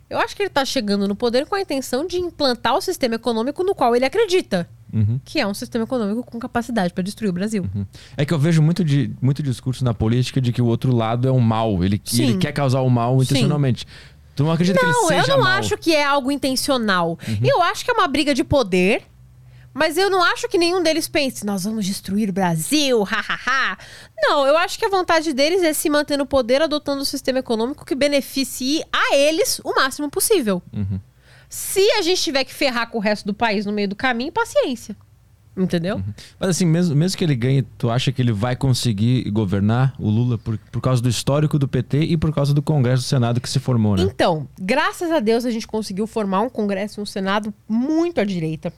Eu 0.10 0.20
acho 0.20 0.36
que 0.36 0.44
ele 0.44 0.50
tá 0.50 0.64
chegando 0.64 1.08
no 1.08 1.16
poder 1.16 1.46
com 1.46 1.56
a 1.56 1.62
intenção 1.62 2.08
de 2.08 2.18
implantar 2.18 2.76
o 2.76 2.82
sistema 2.82 3.16
econômico 3.16 3.64
no 3.64 3.76
qual 3.76 3.96
ele 3.96 4.06
acredita. 4.06 4.70
Uhum. 4.94 5.20
Que 5.26 5.40
é 5.40 5.46
um 5.46 5.54
sistema 5.54 5.84
econômico 5.84 6.24
com 6.24 6.40
capacidade 6.40 6.94
pra 6.94 7.04
destruir 7.04 7.30
o 7.30 7.34
Brasil. 7.34 7.66
É 8.16 8.26
que 8.26 8.34
eu 8.34 8.40
vejo 8.40 8.62
muito, 8.62 8.86
de, 8.86 9.12
muito 9.22 9.44
discurso 9.44 9.84
na 9.84 9.94
política 9.94 10.40
de 10.40 10.54
que 10.54 10.62
o 10.62 10.66
outro 10.66 10.96
lado 10.96 11.28
é 11.28 11.32
um 11.32 11.40
mal. 11.42 11.84
Ele, 11.84 12.02
Sim. 12.06 12.24
ele 12.24 12.38
quer 12.38 12.54
causar 12.54 12.82
o 12.82 12.90
mal 12.90 13.22
intencionalmente. 13.22 13.86
Tu 14.34 14.44
não 14.44 14.52
acredita 14.52 14.80
que 14.80 14.86
Não, 14.86 15.10
ele 15.12 15.20
eu 15.20 15.24
seja 15.24 15.36
não 15.36 15.44
mal? 15.44 15.54
Uhum. 15.54 15.60
acho 15.60 15.78
que 15.78 15.94
é 15.94 16.06
algo 16.06 16.32
intencional. 16.32 17.18
Eu 17.44 17.62
acho 17.64 17.84
que 17.84 17.92
é 17.92 17.94
uma 17.94 18.08
briga 18.08 18.34
de 18.34 18.44
poder, 18.44 19.04
mas 19.78 19.96
eu 19.96 20.10
não 20.10 20.24
acho 20.24 20.50
que 20.50 20.58
nenhum 20.58 20.82
deles 20.82 21.08
pense, 21.08 21.46
nós 21.46 21.64
vamos 21.64 21.86
destruir 21.86 22.30
o 22.30 22.34
Brasil, 22.34 23.04
hahaha. 23.04 23.78
Não, 24.18 24.48
eu 24.48 24.58
acho 24.58 24.80
que 24.80 24.86
a 24.86 24.90
vontade 24.90 25.34
deles 25.34 25.62
é 25.62 25.72
se 25.72 25.88
manter 25.88 26.18
no 26.18 26.26
poder 26.26 26.64
adotando 26.64 27.04
um 27.04 27.06
sistema 27.06 27.38
econômico 27.38 27.86
que 27.86 27.94
beneficie 27.94 28.84
a 28.92 29.16
eles 29.16 29.62
o 29.64 29.76
máximo 29.76 30.10
possível. 30.10 30.64
Uhum. 30.74 31.00
Se 31.48 31.92
a 31.92 32.02
gente 32.02 32.24
tiver 32.24 32.44
que 32.44 32.54
ferrar 32.54 32.90
com 32.90 32.98
o 32.98 33.02
resto 33.02 33.28
do 33.28 33.36
país 33.36 33.68
no 33.68 33.72
meio 33.72 33.88
do 33.88 33.96
caminho, 33.96 34.32
paciência. 34.32 34.98
Entendeu? 35.56 36.02
Mas 36.40 36.50
assim, 36.50 36.66
mesmo, 36.66 36.96
mesmo 36.96 37.16
que 37.16 37.24
ele 37.24 37.36
ganhe, 37.36 37.62
tu 37.78 37.92
acha 37.92 38.12
que 38.12 38.20
ele 38.20 38.32
vai 38.32 38.56
conseguir 38.56 39.30
governar 39.30 39.94
o 40.00 40.10
Lula 40.10 40.40
por, 40.40 40.58
por 40.72 40.82
causa 40.82 41.02
do 41.04 41.10
histórico 41.10 41.60
do 41.60 41.68
PT 41.68 42.00
e 42.00 42.18
por 42.18 42.34
causa 42.34 42.52
do 42.52 42.64
Congresso 42.64 43.04
do 43.04 43.08
Senado 43.08 43.40
que 43.40 43.50
se 43.50 43.60
formou, 43.60 43.96
né? 43.96 44.04
Então, 44.04 44.48
graças 44.60 45.12
a 45.12 45.20
Deus 45.20 45.46
a 45.46 45.52
gente 45.52 45.68
conseguiu 45.68 46.08
formar 46.08 46.42
um 46.42 46.50
Congresso 46.50 47.00
e 47.00 47.02
um 47.02 47.06
Senado 47.06 47.54
muito 47.68 48.20
à 48.20 48.24
direita. 48.24 48.74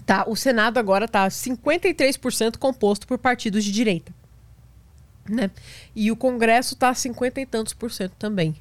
Tá, 0.00 0.24
o 0.26 0.34
Senado 0.34 0.78
agora 0.78 1.06
tá 1.06 1.28
53% 1.28 2.56
composto 2.56 3.06
por 3.06 3.18
partidos 3.18 3.64
de 3.64 3.70
direita. 3.70 4.12
Né? 5.28 5.50
E 5.94 6.10
o 6.10 6.16
Congresso 6.16 6.74
tá 6.74 6.94
50 6.94 7.40
e 7.40 7.46
tantos 7.46 7.74
por 7.74 7.90
cento 7.90 8.14
também. 8.18 8.56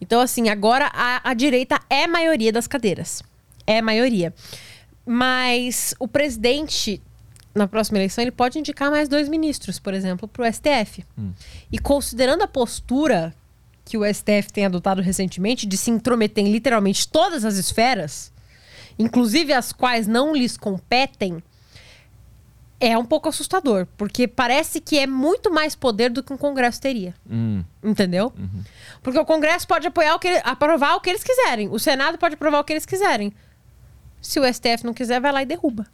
Então, 0.00 0.20
assim, 0.20 0.48
agora 0.48 0.90
a, 0.92 1.30
a 1.30 1.34
direita 1.34 1.80
é 1.88 2.06
maioria 2.06 2.52
das 2.52 2.66
cadeiras. 2.66 3.22
É 3.66 3.80
maioria. 3.82 4.34
Mas 5.06 5.94
o 5.98 6.08
presidente, 6.08 7.00
na 7.54 7.68
próxima 7.68 7.98
eleição, 7.98 8.22
ele 8.22 8.30
pode 8.30 8.58
indicar 8.58 8.90
mais 8.90 9.08
dois 9.08 9.28
ministros, 9.28 9.78
por 9.78 9.94
exemplo, 9.94 10.26
para 10.26 10.48
o 10.48 10.52
STF. 10.52 11.04
E 11.70 11.78
considerando 11.78 12.42
a 12.42 12.48
postura 12.48 13.34
que 13.84 13.98
o 13.98 14.04
STF 14.04 14.52
tem 14.52 14.66
adotado 14.66 15.02
recentemente 15.02 15.66
de 15.66 15.76
se 15.76 15.90
intrometer 15.90 16.44
em 16.44 16.52
literalmente 16.52 17.08
todas 17.08 17.44
as 17.44 17.56
esferas, 17.56 18.32
inclusive 19.00 19.52
as 19.52 19.72
quais 19.72 20.06
não 20.06 20.34
lhes 20.34 20.56
competem, 20.56 21.42
é 22.78 22.96
um 22.96 23.04
pouco 23.04 23.28
assustador, 23.28 23.86
porque 23.96 24.26
parece 24.26 24.80
que 24.80 24.98
é 24.98 25.06
muito 25.06 25.52
mais 25.52 25.74
poder 25.74 26.08
do 26.10 26.22
que 26.22 26.32
um 26.32 26.36
Congresso 26.38 26.80
teria. 26.80 27.14
Hum, 27.30 27.62
Entendeu? 27.82 28.32
Porque 29.02 29.18
o 29.18 29.24
Congresso 29.24 29.66
pode 29.68 29.86
apoiar 29.86 30.14
o 30.14 30.18
que, 30.18 30.28
aprovar 30.44 30.96
o 30.96 31.00
que 31.00 31.10
eles 31.10 31.22
quiserem. 31.22 31.68
O 31.68 31.78
Senado 31.78 32.16
pode 32.16 32.34
aprovar 32.34 32.60
o 32.60 32.64
que 32.64 32.72
eles 32.72 32.86
quiserem. 32.86 33.32
Se 34.22 34.40
o 34.40 34.44
STF 34.50 34.84
não 34.84 34.94
quiser, 34.94 35.20
vai 35.20 35.30
lá 35.30 35.42
e 35.42 35.46
derruba 35.46 35.86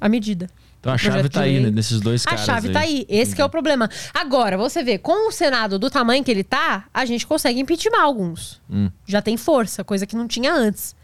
a 0.00 0.08
medida. 0.08 0.48
Então 0.80 0.92
a 0.92 0.96
O 0.96 0.98
chave 0.98 1.14
projeto 1.14 1.32
tá 1.32 1.40
aí, 1.42 1.60
né, 1.60 1.70
nesses 1.70 2.00
dois 2.00 2.26
A 2.26 2.30
caras. 2.30 2.46
chave 2.46 2.70
tá 2.70 2.80
aí. 2.80 3.04
Esse 3.10 3.34
que 3.34 3.42
é 3.42 3.44
o 3.44 3.48
problema. 3.50 3.90
Agora, 4.14 4.56
você 4.56 4.82
vê, 4.82 4.96
com 4.96 5.28
o 5.28 5.32
Senado 5.32 5.78
do 5.78 5.90
tamanho 5.90 6.24
que 6.24 6.30
ele 6.30 6.44
tá, 6.44 6.84
a 6.94 7.04
gente 7.04 7.26
consegue 7.26 7.60
impeachment 7.60 8.00
alguns. 8.00 8.62
Hum. 8.70 8.90
Já 9.06 9.20
tem 9.20 9.36
força, 9.36 9.84
coisa 9.84 10.06
que 10.06 10.16
não 10.16 10.26
tinha 10.26 10.52
antes. 10.52 10.95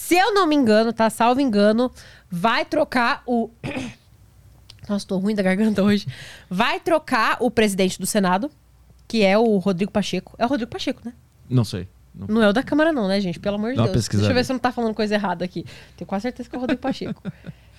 Se 0.00 0.16
eu 0.16 0.32
não 0.32 0.46
me 0.46 0.56
engano, 0.56 0.94
tá? 0.94 1.10
Salvo 1.10 1.40
engano, 1.42 1.92
vai 2.30 2.64
trocar 2.64 3.22
o. 3.26 3.50
Nossa, 4.88 5.06
tô 5.06 5.18
ruim 5.18 5.34
da 5.34 5.42
garganta 5.42 5.82
hoje. 5.82 6.06
Vai 6.48 6.80
trocar 6.80 7.36
o 7.38 7.50
presidente 7.50 7.98
do 7.98 8.06
Senado, 8.06 8.50
que 9.06 9.22
é 9.22 9.36
o 9.36 9.58
Rodrigo 9.58 9.92
Pacheco. 9.92 10.34
É 10.38 10.46
o 10.46 10.48
Rodrigo 10.48 10.70
Pacheco, 10.70 11.02
né? 11.04 11.12
Não 11.50 11.64
sei. 11.64 11.86
Não- 12.14 12.26
Não 12.28 12.42
é 12.42 12.48
o 12.48 12.52
da 12.52 12.62
Câmara, 12.62 12.92
não, 12.92 13.06
né, 13.06 13.20
gente? 13.20 13.38
Pelo 13.38 13.56
amor 13.56 13.72
de 13.72 13.76
Dá 13.76 13.82
Deus. 13.84 14.08
Deixa 14.08 14.30
eu 14.30 14.34
ver 14.34 14.44
se 14.44 14.50
eu 14.50 14.54
não 14.54 14.58
tá 14.60 14.72
falando 14.72 14.94
coisa 14.94 15.14
errada 15.14 15.44
aqui. 15.44 15.64
Tenho 15.98 16.08
quase 16.08 16.22
certeza 16.22 16.48
que 16.48 16.56
é 16.56 16.58
o 16.58 16.60
Rodrigo 16.62 16.80
Pacheco. 16.80 17.22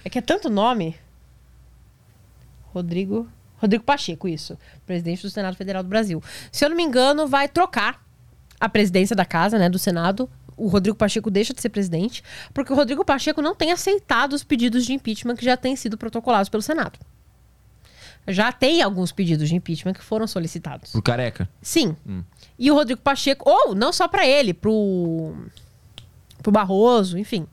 é 0.06 0.10
que 0.10 0.20
é 0.20 0.22
tanto 0.22 0.48
nome. 0.48 0.96
Rodrigo. 2.74 3.28
Rodrigo 3.58 3.84
Pacheco, 3.84 4.28
isso. 4.28 4.58
Presidente 4.86 5.24
do 5.24 5.30
Senado 5.30 5.56
Federal 5.58 5.84
do 5.84 5.90
Brasil. 5.90 6.24
Se 6.52 6.64
eu 6.64 6.70
não 6.70 6.78
me 6.78 6.84
engano, 6.84 7.28
vai 7.28 7.48
trocar 7.48 8.02
a 8.60 8.70
presidência 8.70 9.16
da 9.16 9.26
casa, 9.26 9.58
né, 9.58 9.70
do 9.70 9.78
Senado. 9.80 10.30
O 10.58 10.68
Rodrigo 10.68 10.98
Pacheco 10.98 11.32
deixa 11.32 11.54
de 11.54 11.62
ser 11.62 11.70
presidente, 11.70 12.24
porque 12.54 12.72
o 12.72 12.76
Rodrigo 12.76 13.04
Pacheco 13.04 13.42
não 13.42 13.56
tem 13.56 13.72
aceitado 13.72 14.34
os 14.34 14.44
pedidos 14.44 14.86
de 14.86 14.94
impeachment 14.94 15.36
que 15.36 15.46
já 15.46 15.58
têm 15.58 15.76
sido 15.76 15.98
protocolados 15.98 16.50
pelo 16.50 16.62
Senado. 16.62 17.00
Já 18.28 18.52
tem 18.52 18.82
alguns 18.82 19.12
pedidos 19.12 19.50
de 19.50 19.56
impeachment 19.56 19.94
que 19.94 20.04
foram 20.04 20.28
solicitados. 20.28 20.92
Pro 20.92 21.02
careca. 21.02 21.50
Sim. 21.62 21.96
E 22.58 22.70
o 22.70 22.76
Rodrigo 22.76 23.02
Pacheco, 23.02 23.50
ou 23.50 23.74
não 23.74 23.92
só 23.92 24.08
pra 24.08 24.28
ele, 24.28 24.54
pro, 24.54 25.34
pro 26.42 26.52
Barroso, 26.52 27.18
enfim. 27.18 27.48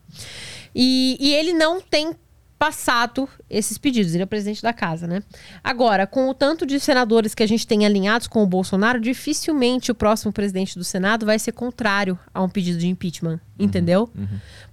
E, 0.75 1.17
e 1.19 1.35
ele 1.35 1.55
não 1.55 1.81
tem 1.81 2.15
passado 2.59 3.29
esses 3.49 3.79
pedidos, 3.79 4.13
ele 4.15 4.23
é 4.23 4.25
o 4.25 4.29
presidente 4.29 4.61
da 4.63 4.73
casa, 4.73 5.07
né? 5.07 5.23
Agora, 5.63 6.07
com 6.07 6.29
o 6.29 6.35
tanto 6.35 6.67
de 6.67 6.81
senadores 6.81 7.35
que 7.35 7.43
a 7.43 7.47
gente 7.47 7.67
tem 7.67 7.87
alinhados 7.87 8.27
com 8.27 8.43
o 8.43 8.47
Bolsonaro, 8.47 9.01
dificilmente 9.01 9.91
o 9.93 9.95
próximo 9.95 10.33
presidente 10.33 10.77
do 10.77 10.85
Senado 10.85 11.25
vai 11.25 11.39
ser 11.39 11.53
contrário 11.53 12.19
a 12.35 12.43
um 12.43 12.49
pedido 12.49 12.79
de 12.79 12.89
impeachment, 12.89 13.39
entendeu? 13.59 14.11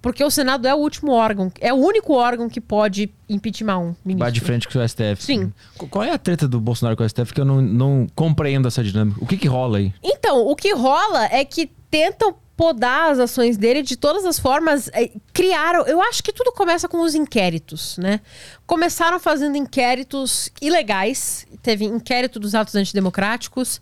Porque 0.02 0.24
o 0.24 0.30
Senado 0.32 0.68
é 0.68 0.74
o 0.74 0.78
último 0.78 1.12
órgão, 1.12 1.52
é 1.62 1.72
o 1.72 1.78
único 1.78 2.14
órgão 2.14 2.50
que 2.50 2.60
pode 2.60 3.12
impeachment 3.30 3.78
um 3.78 3.96
ministro. 4.04 4.18
Bate 4.26 4.34
de 4.34 4.42
frente 4.42 4.68
com 4.68 4.80
o 4.80 4.88
STF. 4.88 5.18
Sim. 5.24 5.54
Qu- 5.78 5.88
Qual 5.88 6.04
é 6.04 6.12
a 6.12 6.18
treta 6.18 6.48
do 6.48 6.60
Bolsonaro 6.60 6.98
com 6.98 7.04
o 7.04 7.10
STF 7.10 7.34
que 7.34 7.42
eu 7.42 7.46
não, 7.46 7.62
não 7.62 8.08
compreendo 8.16 8.68
essa 8.68 8.84
dinâmica? 8.84 9.24
O 9.24 9.28
que 9.28 9.38
que 9.38 9.48
rola 9.48 9.78
aí? 9.78 9.94
Então, 10.04 10.40
o 10.48 10.56
que 10.56 10.74
rola 10.74 11.26
é 11.26 11.46
que 11.46 11.70
tentam 11.90 12.36
podar 12.58 13.12
as 13.12 13.20
ações 13.20 13.58
dele 13.58 13.82
de 13.82 13.96
todas 13.98 14.26
as 14.26 14.40
formas. 14.40 14.90
eh, 14.94 15.12
Criaram. 15.34 15.86
Eu 15.86 16.02
acho 16.02 16.24
que 16.24 16.32
tudo 16.32 16.52
começa 16.52 16.88
com 16.88 17.02
os 17.02 17.14
inquéritos, 17.16 17.98
né? 17.98 18.22
Começaram 18.66 19.20
fazendo 19.20 19.58
inquéritos 19.58 20.50
ilegais. 20.62 21.46
Teve 21.62 21.86
inquérito 21.86 22.40
dos 22.40 22.56
atos 22.56 22.76
antidemocráticos. 22.76 23.82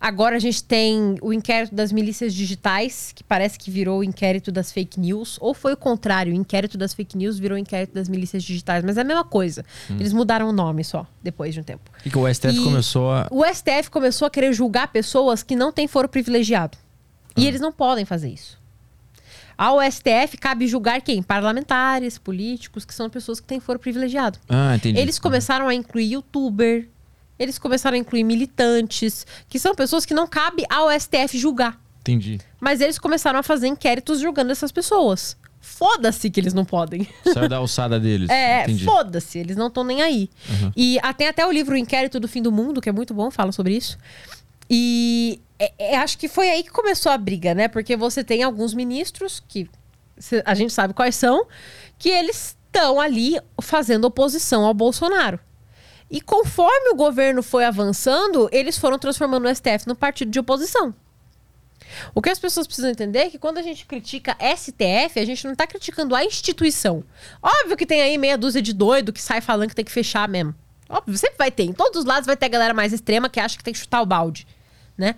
Agora 0.00 0.36
a 0.36 0.38
gente 0.38 0.62
tem 0.62 1.16
o 1.22 1.32
inquérito 1.32 1.74
das 1.74 1.90
milícias 1.90 2.34
digitais, 2.34 3.10
que 3.14 3.24
parece 3.24 3.58
que 3.58 3.70
virou 3.70 4.00
o 4.00 4.04
inquérito 4.04 4.52
das 4.52 4.70
fake 4.70 5.00
news. 5.00 5.38
Ou 5.40 5.54
foi 5.54 5.72
o 5.72 5.76
contrário, 5.78 6.30
o 6.30 6.36
inquérito 6.36 6.76
das 6.76 6.92
fake 6.92 7.16
news 7.16 7.38
virou 7.38 7.56
o 7.56 7.58
inquérito 7.58 7.94
das 7.94 8.06
milícias 8.06 8.42
digitais. 8.42 8.84
Mas 8.84 8.98
é 8.98 9.00
a 9.00 9.04
mesma 9.04 9.24
coisa. 9.24 9.64
Eles 9.88 10.12
mudaram 10.12 10.48
o 10.50 10.52
nome 10.52 10.84
só, 10.84 11.06
depois 11.22 11.54
de 11.54 11.60
um 11.60 11.62
tempo. 11.62 11.90
E 12.04 12.10
que 12.10 12.18
o 12.18 12.28
STF 12.34 12.54
E 12.54 12.62
começou 12.62 13.10
a. 13.12 13.28
O 13.30 13.42
STF 13.46 13.90
começou 13.90 14.26
a 14.26 14.30
querer 14.30 14.52
julgar 14.52 14.88
pessoas 14.88 15.42
que 15.42 15.56
não 15.56 15.72
têm 15.72 15.88
foro 15.88 16.08
privilegiado. 16.08 16.76
E 17.36 17.46
eles 17.46 17.60
não 17.60 17.72
podem 17.72 18.04
fazer 18.04 18.28
isso. 18.30 18.62
Ao 19.56 19.78
STF 19.80 20.36
cabe 20.38 20.66
julgar 20.66 21.00
quem? 21.00 21.22
Parlamentares, 21.22 22.18
políticos, 22.18 22.84
que 22.84 22.92
são 22.94 23.08
pessoas 23.08 23.38
que 23.40 23.46
têm 23.46 23.60
foro 23.60 23.78
privilegiado. 23.78 24.38
Ah, 24.48 24.74
entendi. 24.76 24.98
Eles 24.98 25.18
começaram 25.18 25.68
a 25.68 25.74
incluir 25.74 26.12
youtuber, 26.12 26.88
eles 27.38 27.58
começaram 27.58 27.94
a 27.96 27.98
incluir 27.98 28.24
militantes, 28.24 29.26
que 29.48 29.58
são 29.58 29.74
pessoas 29.74 30.04
que 30.04 30.14
não 30.14 30.26
cabe 30.26 30.64
ao 30.68 30.88
STF 30.98 31.38
julgar. 31.38 31.80
Entendi. 32.00 32.40
Mas 32.60 32.80
eles 32.80 32.98
começaram 32.98 33.38
a 33.38 33.42
fazer 33.42 33.66
inquéritos 33.68 34.20
julgando 34.20 34.52
essas 34.52 34.70
pessoas. 34.72 35.36
foda-se 35.60 36.28
que 36.28 36.38
eles 36.38 36.52
não 36.52 36.64
podem. 36.64 37.08
Saiu 37.32 37.48
da 37.48 37.56
alçada 37.56 37.98
deles. 37.98 38.28
É, 38.34 38.66
foda-se, 38.84 39.38
eles 39.38 39.56
não 39.56 39.68
estão 39.68 39.82
nem 39.84 40.02
aí. 40.02 40.28
E 40.76 40.98
ah, 41.02 41.14
tem 41.14 41.28
até 41.28 41.46
o 41.46 41.50
livro 41.50 41.74
O 41.74 41.78
Inquérito 41.78 42.20
do 42.20 42.28
Fim 42.28 42.42
do 42.42 42.52
Mundo, 42.52 42.80
que 42.80 42.88
é 42.88 42.92
muito 42.92 43.14
bom, 43.14 43.30
fala 43.30 43.50
sobre 43.52 43.74
isso. 43.74 43.96
E 44.68 45.40
é- 45.58 45.72
é, 45.78 45.96
acho 45.96 46.18
que 46.18 46.28
foi 46.28 46.50
aí 46.50 46.62
que 46.62 46.70
começou 46.70 47.10
a 47.12 47.18
briga, 47.18 47.54
né? 47.54 47.68
Porque 47.68 47.96
você 47.96 48.22
tem 48.24 48.42
alguns 48.42 48.74
ministros 48.74 49.42
que 49.46 49.68
a 50.44 50.54
gente 50.54 50.72
sabe 50.72 50.94
quais 50.94 51.16
são, 51.16 51.46
que 51.98 52.08
eles 52.08 52.56
estão 52.66 53.00
ali 53.00 53.38
fazendo 53.60 54.04
oposição 54.04 54.64
ao 54.64 54.74
Bolsonaro. 54.74 55.38
E 56.10 56.20
conforme 56.20 56.90
o 56.90 56.96
governo 56.96 57.42
foi 57.42 57.64
avançando, 57.64 58.48
eles 58.52 58.78
foram 58.78 58.98
transformando 58.98 59.46
o 59.46 59.54
STF 59.54 59.86
no 59.86 59.96
partido 59.96 60.30
de 60.30 60.38
oposição. 60.38 60.94
O 62.14 62.20
que 62.20 62.30
as 62.30 62.38
pessoas 62.38 62.66
precisam 62.66 62.90
entender 62.90 63.18
é 63.20 63.30
que 63.30 63.38
quando 63.38 63.58
a 63.58 63.62
gente 63.62 63.86
critica 63.86 64.36
STF, 64.40 65.18
a 65.18 65.24
gente 65.24 65.46
não 65.46 65.54
tá 65.54 65.66
criticando 65.66 66.14
a 66.14 66.24
instituição. 66.24 67.04
Óbvio 67.42 67.76
que 67.76 67.86
tem 67.86 68.02
aí 68.02 68.18
meia 68.18 68.38
dúzia 68.38 68.62
de 68.62 68.72
doido 68.72 69.12
que 69.12 69.22
sai 69.22 69.40
falando 69.40 69.68
que 69.68 69.74
tem 69.74 69.84
que 69.84 69.90
fechar 69.92 70.28
mesmo. 70.28 70.54
Óbvio, 70.88 71.16
sempre 71.16 71.36
vai 71.38 71.50
ter. 71.50 71.64
Em 71.64 71.72
todos 71.72 72.00
os 72.00 72.04
lados 72.04 72.26
vai 72.26 72.36
ter 72.36 72.46
a 72.46 72.50
galera 72.50 72.74
mais 72.74 72.92
extrema 72.92 73.28
que 73.28 73.40
acha 73.40 73.56
que 73.56 73.64
tem 73.64 73.72
que 73.72 73.80
chutar 73.80 74.02
o 74.02 74.06
balde, 74.06 74.46
né? 74.96 75.16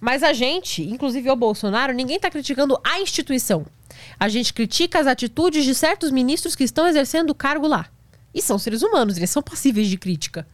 Mas 0.00 0.22
a 0.22 0.32
gente, 0.32 0.82
inclusive 0.82 1.30
o 1.30 1.36
Bolsonaro, 1.36 1.92
ninguém 1.92 2.20
tá 2.20 2.30
criticando 2.30 2.78
a 2.84 3.00
instituição. 3.00 3.66
A 4.18 4.28
gente 4.28 4.52
critica 4.52 5.00
as 5.00 5.06
atitudes 5.06 5.64
de 5.64 5.74
certos 5.74 6.10
ministros 6.10 6.54
que 6.54 6.64
estão 6.64 6.86
exercendo 6.86 7.30
o 7.30 7.34
cargo 7.34 7.66
lá. 7.66 7.86
E 8.34 8.42
são 8.42 8.58
seres 8.58 8.82
humanos, 8.82 9.16
eles 9.16 9.30
são 9.30 9.42
passíveis 9.42 9.88
de 9.88 9.96
crítica. 9.96 10.46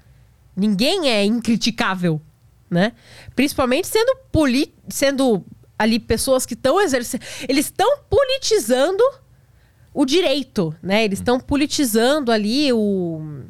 Ninguém 0.57 1.09
é 1.09 1.25
incriticável, 1.25 2.21
né? 2.71 2.93
Principalmente 3.35 3.89
sendo 3.89 4.17
poli 4.31 4.73
sendo 4.89 5.45
ali 5.79 5.99
pessoas 5.99 6.47
que 6.47 6.55
estão 6.55 6.81
exercendo, 6.81 7.23
eles 7.49 7.67
estão 7.67 7.99
politizando 8.09 9.03
o 9.93 10.05
direito, 10.05 10.75
né? 10.83 11.05
Eles 11.05 11.19
estão 11.19 11.41
politizando 11.41 12.31
ali 12.31 12.73
o, 12.73 13.43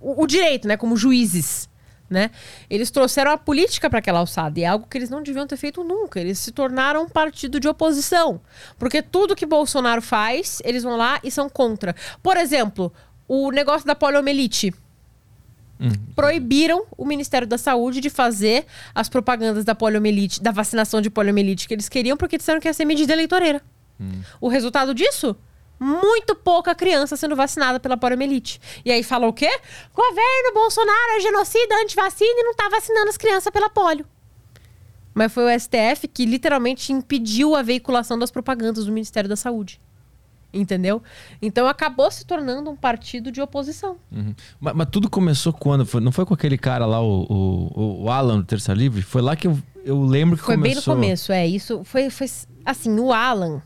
o, 0.00 0.22
o 0.22 0.26
direito, 0.26 0.66
né? 0.66 0.76
Como 0.76 0.96
juízes, 0.96 1.68
né? 2.08 2.30
Eles 2.70 2.90
trouxeram 2.90 3.32
a 3.32 3.38
política 3.38 3.90
para 3.90 3.98
aquela 3.98 4.20
alçada 4.20 4.58
e 4.58 4.62
é 4.64 4.66
algo 4.66 4.86
que 4.88 4.96
eles 4.96 5.10
não 5.10 5.22
deviam 5.22 5.46
ter 5.46 5.56
feito 5.56 5.84
nunca. 5.84 6.20
Eles 6.20 6.38
se 6.38 6.52
tornaram 6.52 7.04
um 7.04 7.08
partido 7.08 7.60
de 7.60 7.68
oposição, 7.68 8.40
porque 8.78 9.02
tudo 9.02 9.36
que 9.36 9.46
Bolsonaro 9.46 10.00
faz, 10.00 10.60
eles 10.64 10.82
vão 10.82 10.96
lá 10.96 11.20
e 11.22 11.30
são 11.30 11.48
contra. 11.48 11.94
Por 12.22 12.36
exemplo, 12.36 12.92
o 13.26 13.50
negócio 13.50 13.86
da 13.86 13.94
poliomielite 13.94 14.72
proibiram 16.16 16.86
o 16.96 17.04
Ministério 17.04 17.46
da 17.46 17.56
Saúde 17.56 18.00
de 18.00 18.10
fazer 18.10 18.66
as 18.94 19.08
propagandas 19.08 19.64
da 19.64 19.74
poliomielite, 19.74 20.42
da 20.42 20.50
vacinação 20.50 21.00
de 21.00 21.08
poliomielite 21.08 21.68
que 21.68 21.74
eles 21.74 21.88
queriam, 21.88 22.16
porque 22.16 22.36
disseram 22.36 22.60
que 22.60 22.66
ia 22.66 22.74
ser 22.74 22.84
medida 22.84 23.12
eleitoreira. 23.12 23.62
O 24.40 24.48
resultado 24.48 24.94
disso? 24.94 25.36
Muito 25.80 26.34
pouca 26.34 26.74
criança 26.74 27.16
sendo 27.16 27.36
vacinada 27.36 27.78
pela 27.78 27.96
poliomielite. 27.96 28.60
E 28.84 28.90
aí 28.90 29.02
fala 29.02 29.26
o 29.28 29.32
quê? 29.32 29.48
Governo 29.94 30.52
Bolsonaro 30.54 31.16
é 31.16 31.20
genocida, 31.20 31.74
antivacina 31.82 32.30
e 32.40 32.42
não 32.44 32.54
tá 32.54 32.68
vacinando 32.68 33.08
as 33.08 33.16
crianças 33.16 33.52
pela 33.52 33.70
polio. 33.70 34.04
Mas 35.14 35.32
foi 35.32 35.44
o 35.54 35.60
STF 35.60 36.06
que 36.08 36.24
literalmente 36.24 36.92
impediu 36.92 37.54
a 37.54 37.62
veiculação 37.62 38.18
das 38.18 38.30
propagandas 38.30 38.86
do 38.86 38.92
Ministério 38.92 39.28
da 39.28 39.36
Saúde. 39.36 39.80
Entendeu? 40.52 41.02
Então 41.42 41.66
acabou 41.68 42.10
se 42.10 42.24
tornando 42.24 42.70
um 42.70 42.76
partido 42.76 43.30
de 43.30 43.40
oposição. 43.40 43.96
Uhum. 44.10 44.34
Mas, 44.58 44.74
mas 44.74 44.88
tudo 44.90 45.10
começou 45.10 45.52
quando? 45.52 45.84
Foi- 45.84 46.00
não 46.00 46.10
foi 46.10 46.24
com 46.24 46.32
aquele 46.34 46.56
cara 46.56 46.86
lá, 46.86 47.02
o, 47.02 47.26
o, 47.28 48.04
o 48.04 48.10
Alan 48.10 48.38
do 48.38 48.44
Terça 48.44 48.72
Livre? 48.72 49.02
Foi 49.02 49.20
lá 49.20 49.36
que 49.36 49.46
eu, 49.46 49.58
eu 49.84 50.00
lembro 50.02 50.38
que 50.38 50.42
Foi 50.44 50.56
bem 50.56 50.74
no 50.74 50.82
começou. 50.82 50.94
começo, 50.94 51.32
é. 51.32 51.46
Isso 51.46 51.84
foi, 51.84 52.08
foi 52.08 52.26
assim, 52.64 52.98
o 52.98 53.12
Alan. 53.12 53.60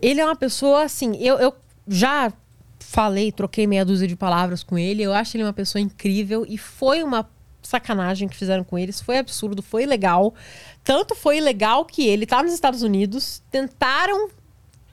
Ele 0.00 0.20
é 0.20 0.24
uma 0.24 0.36
pessoa 0.36 0.82
assim, 0.82 1.16
eu, 1.16 1.38
eu 1.38 1.54
já 1.86 2.32
falei, 2.80 3.32
troquei 3.32 3.66
meia 3.66 3.84
dúzia 3.84 4.08
de 4.08 4.16
palavras 4.16 4.62
com 4.62 4.78
ele. 4.78 5.02
Eu 5.02 5.12
acho 5.12 5.36
ele 5.36 5.44
uma 5.44 5.52
pessoa 5.52 5.80
incrível 5.80 6.44
e 6.48 6.56
foi 6.56 7.02
uma 7.02 7.28
sacanagem 7.62 8.28
que 8.28 8.36
fizeram 8.36 8.64
com 8.64 8.78
eles. 8.78 9.00
Foi 9.00 9.18
absurdo, 9.18 9.62
foi 9.62 9.82
ilegal. 9.82 10.34
Tanto 10.82 11.14
foi 11.14 11.38
ilegal 11.38 11.84
que 11.84 12.06
ele 12.06 12.26
tá 12.26 12.42
nos 12.42 12.52
Estados 12.52 12.82
Unidos, 12.82 13.42
tentaram 13.50 14.30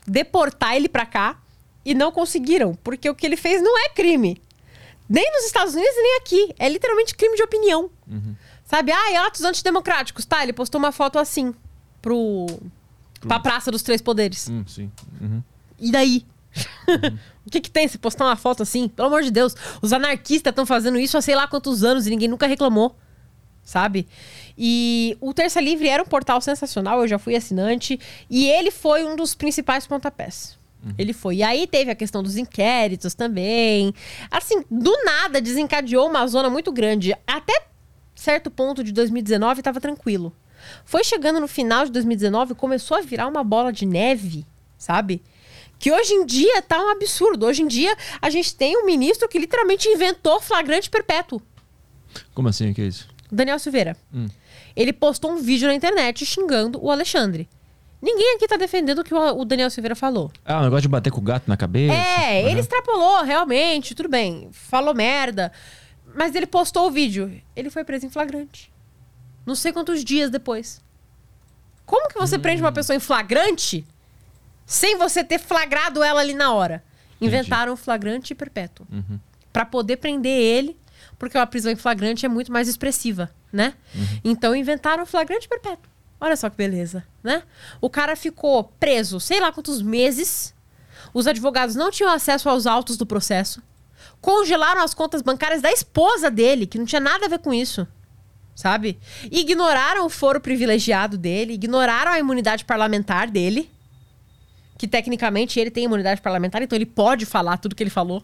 deportar 0.05 0.75
ele 0.75 0.89
pra 0.89 1.05
cá 1.05 1.39
e 1.85 1.93
não 1.93 2.11
conseguiram, 2.11 2.75
porque 2.83 3.09
o 3.09 3.15
que 3.15 3.25
ele 3.25 3.37
fez 3.37 3.61
não 3.61 3.77
é 3.85 3.89
crime. 3.89 4.41
Nem 5.07 5.31
nos 5.31 5.45
Estados 5.45 5.75
Unidos, 5.75 5.95
nem 5.95 6.17
aqui. 6.17 6.55
É 6.57 6.67
literalmente 6.67 7.15
crime 7.15 7.35
de 7.35 7.43
opinião. 7.43 7.89
Sabe? 8.65 8.91
Ah, 8.91 9.11
e 9.11 9.15
atos 9.17 9.43
antidemocráticos. 9.43 10.25
Tá, 10.25 10.41
ele 10.41 10.51
postou 10.51 10.79
uma 10.79 10.91
foto 10.91 11.19
assim 11.19 11.53
pro. 12.01 12.47
Pra 13.28 13.39
Praça 13.39 13.71
dos 13.71 13.82
Três 13.82 14.01
Poderes. 14.01 14.49
Hum, 14.49 14.63
sim. 14.67 14.91
Uhum. 15.21 15.41
E 15.80 15.91
daí? 15.91 16.26
o 17.45 17.49
que 17.49 17.59
que 17.61 17.69
tem 17.69 17.88
se 17.88 17.97
postar 17.97 18.26
uma 18.26 18.36
foto 18.36 18.63
assim? 18.63 18.88
Pelo 18.88 19.07
amor 19.07 19.23
de 19.23 19.32
Deus. 19.32 19.55
Os 19.82 19.91
anarquistas 19.91 20.51
estão 20.51 20.65
fazendo 20.65 20.97
isso 20.97 21.17
há 21.17 21.21
sei 21.21 21.36
lá 21.36 21.47
quantos 21.47 21.84
anos 21.84 22.07
e 22.07 22.09
ninguém 22.09 22.28
nunca 22.28 22.47
reclamou. 22.47 22.95
Sabe? 23.63 24.07
E 24.57 25.17
o 25.19 25.34
Terça 25.34 25.59
Livre 25.59 25.89
era 25.89 26.01
um 26.01 26.05
portal 26.05 26.39
sensacional, 26.39 27.01
eu 27.01 27.07
já 27.07 27.17
fui 27.17 27.36
assinante. 27.36 27.99
E 28.30 28.47
ele 28.47 28.69
foi 28.69 29.03
um 29.03 29.15
dos 29.15 29.34
principais 29.34 29.88
pontapés. 29.88 30.57
Ele 30.97 31.13
foi. 31.13 31.38
E 31.38 31.43
aí 31.43 31.65
teve 31.65 31.89
a 31.89 31.95
questão 31.95 32.21
dos 32.21 32.38
inquéritos 32.38 33.15
também. 33.15 33.93
Assim, 34.30 34.63
do 34.69 34.91
nada 35.03 35.41
desencadeou 35.41 36.07
uma 36.07 36.28
zona 36.28 36.49
muito 36.49 36.71
grande. 36.71 37.15
Até 37.26 37.65
certo 38.13 38.51
ponto 38.51 38.84
de 38.84 38.91
2019 38.91 39.61
estava 39.61 39.82
tranquilo. 39.82 40.32
Foi 40.86 41.03
chegando 41.03 41.39
no 41.39 41.47
final 41.47 41.86
de 41.86 41.91
2019 41.91 42.55
começou 42.55 42.97
a 42.97 43.01
virar 43.01 43.28
uma 43.28 43.43
bola 43.43 43.72
de 43.72 43.86
neve, 43.86 44.45
sabe? 44.78 45.22
Que 45.78 45.91
hoje 45.91 46.13
em 46.13 46.26
dia 46.26 46.61
tá 46.61 46.80
um 46.80 46.89
absurdo. 46.89 47.45
Hoje 47.45 47.61
em 47.61 47.68
dia 47.68 47.95
a 48.22 48.30
gente 48.30 48.55
tem 48.55 48.78
um 48.78 48.86
ministro 48.86 49.28
que 49.28 49.38
literalmente 49.38 49.88
inventou 49.89 50.39
flagrante 50.41 50.89
perpétuo. 50.89 51.41
Como 52.34 52.47
assim? 52.47 52.72
O 52.72 52.74
que 52.74 52.82
é 52.82 52.86
isso? 52.86 53.07
Daniel 53.32 53.59
Silveira. 53.59 53.97
Ele 54.76 54.93
postou 54.93 55.32
um 55.32 55.38
vídeo 55.38 55.68
na 55.68 55.74
internet 55.76 56.26
xingando 56.26 56.80
o 56.84 56.89
Alexandre. 56.91 57.49
Ninguém 58.01 58.36
aqui 58.36 58.47
tá 58.47 58.55
defendendo 58.55 58.99
o 58.99 59.03
que 59.03 59.13
o 59.13 59.39
o 59.39 59.45
Daniel 59.45 59.70
Silveira 59.70 59.95
falou. 59.95 60.32
Ah, 60.45 60.59
o 60.59 60.63
negócio 60.63 60.84
de 60.84 60.88
bater 60.89 61.11
com 61.11 61.20
o 61.20 61.24
gato 61.24 61.45
na 61.47 61.57
cabeça? 61.57 61.93
É, 61.93 62.43
Uhum. 62.43 62.49
ele 62.49 62.59
extrapolou, 62.59 63.24
realmente, 63.24 63.95
tudo 63.95 64.07
bem. 64.09 64.47
Falou 64.51 64.93
merda. 64.93 65.51
Mas 66.16 66.36
ele 66.36 66.45
postou 66.45 66.88
o 66.88 66.91
vídeo. 66.91 67.41
Ele 67.55 67.70
foi 67.70 67.84
preso 67.84 68.05
em 68.05 68.09
flagrante. 68.09 68.72
Não 69.45 69.55
sei 69.55 69.71
quantos 69.71 70.03
dias 70.03 70.29
depois. 70.29 70.81
Como 71.85 72.07
que 72.09 72.17
você 72.17 72.39
prende 72.39 72.61
uma 72.61 72.71
pessoa 72.71 72.95
em 72.95 72.99
flagrante 72.99 73.85
sem 74.65 74.97
você 74.97 75.23
ter 75.23 75.39
flagrado 75.39 76.01
ela 76.03 76.21
ali 76.21 76.33
na 76.33 76.51
hora? 76.51 76.83
Inventaram 77.21 77.73
um 77.73 77.77
flagrante 77.77 78.33
perpétuo. 78.33 78.85
Pra 79.53 79.65
poder 79.65 79.97
prender 79.97 80.37
ele, 80.37 80.77
porque 81.19 81.37
a 81.37 81.45
prisão 81.45 81.71
em 81.71 81.75
flagrante 81.75 82.25
é 82.25 82.29
muito 82.29 82.51
mais 82.51 82.67
expressiva, 82.67 83.29
né? 83.53 83.73
Então 84.23 84.55
inventaram 84.55 85.03
um 85.03 85.05
flagrante 85.05 85.47
perpétuo. 85.47 85.89
Olha 86.19 86.35
só 86.35 86.49
que 86.49 86.57
beleza, 86.57 87.05
né? 87.23 87.43
O 87.79 87.89
cara 87.89 88.15
ficou 88.15 88.63
preso 88.79 89.19
sei 89.19 89.39
lá 89.39 89.51
quantos 89.51 89.81
meses. 89.81 90.53
Os 91.13 91.27
advogados 91.27 91.75
não 91.75 91.91
tinham 91.91 92.11
acesso 92.11 92.49
aos 92.49 92.65
autos 92.65 92.97
do 92.97 93.05
processo. 93.05 93.61
Congelaram 94.19 94.81
as 94.81 94.93
contas 94.93 95.21
bancárias 95.21 95.61
da 95.61 95.71
esposa 95.71 96.31
dele, 96.31 96.65
que 96.65 96.79
não 96.79 96.85
tinha 96.85 96.99
nada 96.99 97.27
a 97.27 97.29
ver 97.29 97.39
com 97.39 97.53
isso. 97.53 97.87
Sabe? 98.55 98.97
Ignoraram 99.29 100.05
o 100.05 100.09
foro 100.09 100.39
privilegiado 100.39 101.17
dele, 101.17 101.53
ignoraram 101.53 102.11
a 102.11 102.19
imunidade 102.19 102.63
parlamentar 102.63 103.29
dele. 103.29 103.69
Que 104.77 104.87
tecnicamente 104.87 105.59
ele 105.59 105.69
tem 105.69 105.85
imunidade 105.85 106.21
parlamentar, 106.21 106.61
então 106.61 106.75
ele 106.75 106.85
pode 106.85 107.25
falar 107.25 107.57
tudo 107.57 107.75
que 107.75 107.83
ele 107.83 107.89
falou. 107.89 108.23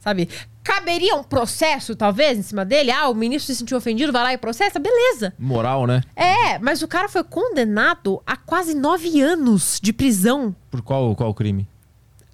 Sabe? 0.00 0.28
Caberia 0.64 1.14
um 1.14 1.22
processo, 1.22 1.94
talvez, 1.94 2.38
em 2.38 2.42
cima 2.42 2.64
dele? 2.64 2.90
Ah, 2.90 3.08
o 3.08 3.14
ministro 3.14 3.52
se 3.52 3.58
sentiu 3.58 3.76
ofendido, 3.76 4.12
vai 4.12 4.22
lá 4.22 4.32
e 4.32 4.38
processa? 4.38 4.78
Beleza. 4.78 5.34
Moral, 5.38 5.86
né? 5.86 6.02
É, 6.16 6.58
mas 6.58 6.80
o 6.82 6.88
cara 6.88 7.08
foi 7.08 7.22
condenado 7.22 8.22
a 8.26 8.36
quase 8.36 8.74
nove 8.74 9.20
anos 9.20 9.78
de 9.82 9.92
prisão. 9.92 10.54
Por 10.70 10.80
qual, 10.80 11.14
qual 11.14 11.34
crime? 11.34 11.68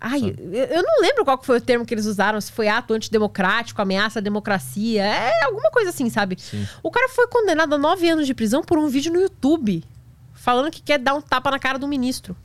Ai, 0.01 0.35
eu, 0.39 0.65
eu 0.65 0.83
não 0.83 1.01
lembro 1.01 1.25
qual 1.25 1.43
foi 1.43 1.57
o 1.57 1.61
termo 1.61 1.85
que 1.87 1.95
eles 1.95 2.07
usaram, 2.07 2.41
se 2.41 2.53
foi 2.53 2.69
ato 2.69 2.93
antidemocrático, 2.93 3.81
ameaça 3.81 4.19
à 4.19 4.23
democracia, 4.23 5.03
é 5.03 5.45
alguma 5.45 5.71
coisa 5.71 5.91
assim, 5.91 6.11
sabe? 6.11 6.37
Sim. 6.39 6.67
O 6.83 6.91
cara 6.91 7.09
foi 7.09 7.27
condenado 7.29 7.75
a 7.75 7.79
nove 7.79 8.09
anos 8.09 8.27
de 8.27 8.35
prisão 8.35 8.63
por 8.63 8.79
um 8.79 8.89
vídeo 8.89 9.13
no 9.13 9.21
YouTube, 9.21 9.83
falando 10.35 10.71
que 10.71 10.83
quer 10.83 10.99
dar 10.99 11.15
um 11.15 11.21
tapa 11.21 11.51
na 11.51 11.59
cara 11.59 11.79
do 11.79 11.89
ministro. 11.89 12.37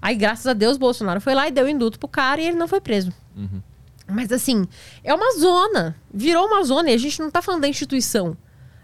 Aí, 0.00 0.16
graças 0.16 0.46
a 0.46 0.54
Deus, 0.54 0.78
Bolsonaro 0.78 1.20
foi 1.20 1.34
lá 1.34 1.46
e 1.46 1.52
deu 1.52 1.68
induto 1.68 1.98
pro 1.98 2.08
cara 2.08 2.40
e 2.40 2.46
ele 2.46 2.56
não 2.56 2.66
foi 2.66 2.80
preso. 2.80 3.12
Mas 4.08 4.32
assim, 4.32 4.66
é 5.04 5.14
uma 5.14 5.38
zona. 5.38 5.94
Virou 6.12 6.46
uma 6.46 6.64
zona 6.64 6.90
e 6.90 6.94
a 6.94 6.98
gente 6.98 7.20
não 7.20 7.30
tá 7.30 7.42
falando 7.42 7.62
da 7.62 7.68
instituição. 7.68 8.36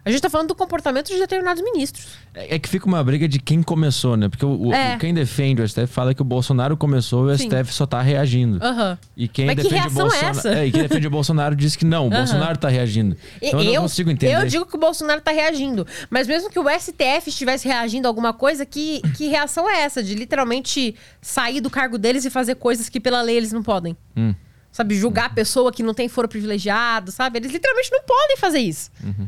A 0.07 0.11
gente 0.13 0.21
tá 0.21 0.31
falando 0.31 0.47
do 0.49 0.55
comportamento 0.55 1.09
de 1.09 1.19
determinados 1.19 1.61
ministros. 1.65 2.07
É, 2.33 2.55
é 2.55 2.59
que 2.61 2.69
fica 2.69 2.87
uma 2.87 3.03
briga 3.03 3.27
de 3.27 3.41
quem 3.41 3.61
começou, 3.61 4.17
né? 4.17 4.29
Porque 4.29 4.47
o, 4.47 4.69
o- 4.69 4.73
É. 4.73 4.97
quem 4.99 5.13
defende 5.13 5.61
o 5.61 5.69
STF 5.69 5.89
fala 5.89 6.15
que 6.15 6.23
o 6.23 6.25
Bolsonaro 6.25 6.77
começou 6.77 7.29
e 7.29 7.35
o 7.35 7.37
Sim. 7.37 7.49
STF 7.51 7.75
só 7.75 7.87
tá 7.87 8.01
reagindo. 8.01 8.65
Aham. 8.65 8.97
E 9.17 9.27
quem 9.27 9.47
Mas 9.47 9.57
que 9.57 9.63
defende 9.65 9.81
o 9.81 9.83
reação 9.83 10.07
é 10.07 10.11
Bolsonaro. 10.11 10.39
essa? 10.39 10.65
e 10.65 10.71
quem 10.71 10.83
defende 10.83 11.07
o 11.09 11.11
Bolsonaro 11.11 11.57
diz 11.57 11.75
que 11.75 11.85
não, 11.85 12.07
o 12.07 12.11
Bolsonaro 12.11 12.57
tá 12.57 12.69
reagindo. 12.69 13.17
Então 13.43 13.61
eu, 13.61 13.75
não 13.75 13.83
consigo 13.83 14.09
entender. 14.09 14.37
Eu 14.37 14.47
digo 14.47 14.65
que 14.65 14.77
o 14.77 14.79
Bolsonaro 14.79 15.21
tá 15.21 15.33
reagindo. 15.33 15.85
Mas 16.09 16.29
mesmo 16.29 16.51
que 16.51 16.59
o 16.61 16.67
STF 16.71 17.29
estivesse 17.29 17.67
reagindo 17.67 18.07
a 18.07 18.09
alguma 18.09 18.33
coisa, 18.33 18.65
que, 18.65 19.01
que 19.17 19.27
reação 19.27 19.69
é 19.69 19.81
essa? 19.83 20.05
De 20.05 20.15
literalmente 20.15 20.95
sair 21.21 21.61
do 21.61 21.69
cargo 21.69 21.99
deles 21.99 22.25
e 22.25 22.31
fazer 22.31 22.55
coisas 22.55 22.89
que 22.89 23.01
pela 23.01 23.21
lei 23.23 23.37
eles 23.39 23.51
não 23.51 23.63
podem. 23.63 23.97
Hum. 24.17 24.33
Sabe? 24.71 24.95
Julgar 24.95 25.25
a 25.27 25.31
pessoa 25.31 25.73
que 25.73 25.83
não 25.83 25.95
tem 25.95 26.07
foro 26.09 26.29
privilegiado, 26.29 27.11
sabe? 27.11 27.39
Eles 27.41 27.51
literalmente 27.51 27.91
não 27.91 28.03
podem 28.03 28.37
fazer 28.37 28.59
isso. 28.61 28.91
Uhum. 29.03 29.27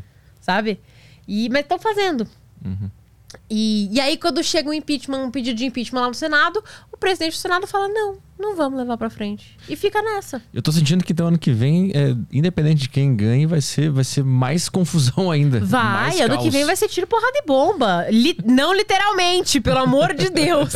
Sabe? 0.49 0.79
E, 1.27 1.47
mas 1.49 1.61
estão 1.61 1.77
fazendo. 1.77 2.27
E, 3.49 3.89
e 3.91 3.99
aí, 3.99 4.17
quando 4.17 4.43
chega 4.43 4.69
um 4.69 4.73
impeachment, 4.73 5.19
um 5.25 5.31
pedido 5.31 5.57
de 5.57 5.65
impeachment 5.65 6.01
lá 6.01 6.07
no 6.07 6.13
Senado, 6.15 6.63
o 6.91 6.97
presidente 6.97 7.33
do 7.33 7.37
Senado 7.39 7.67
fala: 7.67 7.87
não, 7.87 8.17
não 8.39 8.55
vamos 8.55 8.79
levar 8.79 8.97
pra 8.97 9.09
frente. 9.09 9.55
E 9.67 9.75
fica 9.75 10.01
nessa. 10.01 10.41
Eu 10.51 10.61
tô 10.63 10.71
sentindo 10.71 11.03
que 11.03 11.13
então 11.13 11.27
ano 11.27 11.37
que 11.37 11.51
vem, 11.51 11.91
é, 11.93 12.15
independente 12.31 12.81
de 12.83 12.89
quem 12.89 13.15
ganhe, 13.15 13.45
vai 13.45 13.61
ser, 13.61 13.91
vai 13.91 14.03
ser 14.03 14.23
mais 14.23 14.67
confusão 14.67 15.29
ainda. 15.31 15.59
Vai, 15.59 16.21
ano 16.21 16.37
que 16.37 16.43
caos. 16.43 16.53
vem 16.53 16.65
vai 16.65 16.75
ser 16.75 16.87
tiro, 16.87 17.05
porrada 17.05 17.37
e 17.37 17.45
bomba. 17.45 18.07
Li- 18.09 18.37
não 18.43 18.73
literalmente, 18.73 19.59
pelo 19.61 19.77
amor 19.79 20.15
de 20.15 20.29
Deus. 20.31 20.73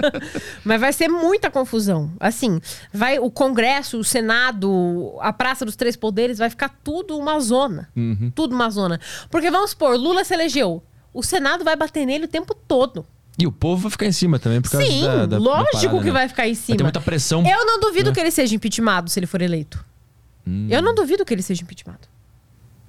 Mas 0.64 0.80
vai 0.80 0.92
ser 0.92 1.08
muita 1.08 1.50
confusão. 1.50 2.10
Assim, 2.18 2.58
vai 2.92 3.18
o 3.18 3.30
Congresso, 3.30 3.98
o 3.98 4.04
Senado, 4.04 5.14
a 5.20 5.32
Praça 5.32 5.64
dos 5.64 5.76
Três 5.76 5.96
Poderes, 5.96 6.38
vai 6.38 6.48
ficar 6.48 6.70
tudo 6.82 7.18
uma 7.18 7.38
zona. 7.40 7.90
Uhum. 7.94 8.32
Tudo 8.34 8.54
uma 8.54 8.70
zona. 8.70 8.98
Porque 9.30 9.50
vamos 9.50 9.70
supor, 9.70 9.96
Lula 9.96 10.24
se 10.24 10.32
elegeu. 10.34 10.82
O 11.12 11.22
Senado 11.22 11.64
vai 11.64 11.76
bater 11.76 12.06
nele 12.06 12.24
o 12.24 12.28
tempo 12.28 12.54
todo. 12.54 13.04
E 13.38 13.46
o 13.46 13.52
povo 13.52 13.82
vai 13.82 13.90
ficar 13.90 14.06
em 14.06 14.12
cima 14.12 14.38
também 14.38 14.60
por 14.60 14.70
causa 14.70 14.86
Sim, 14.86 15.02
da, 15.04 15.16
da- 15.16 15.26
da 15.26 15.38
lógico 15.38 15.72
parada, 15.72 15.98
que 15.98 16.04
né? 16.04 16.10
vai 16.12 16.28
ficar 16.28 16.48
em 16.48 16.54
cima. 16.54 16.66
Vai 16.68 16.76
ter 16.78 16.82
muita 16.84 17.00
pressão. 17.00 17.44
Eu 17.46 17.64
não 17.66 17.80
duvido 17.80 18.10
né? 18.10 18.14
que 18.14 18.20
ele 18.20 18.30
seja 18.30 18.54
impeachmentado 18.54 19.08
se 19.10 19.18
ele 19.18 19.26
for 19.26 19.40
eleito. 19.40 19.82
Hum. 20.46 20.66
Eu 20.70 20.82
não 20.82 20.94
duvido 20.94 21.24
que 21.24 21.32
ele 21.32 21.42
seja 21.42 21.62
impeachmentado. 21.62 22.08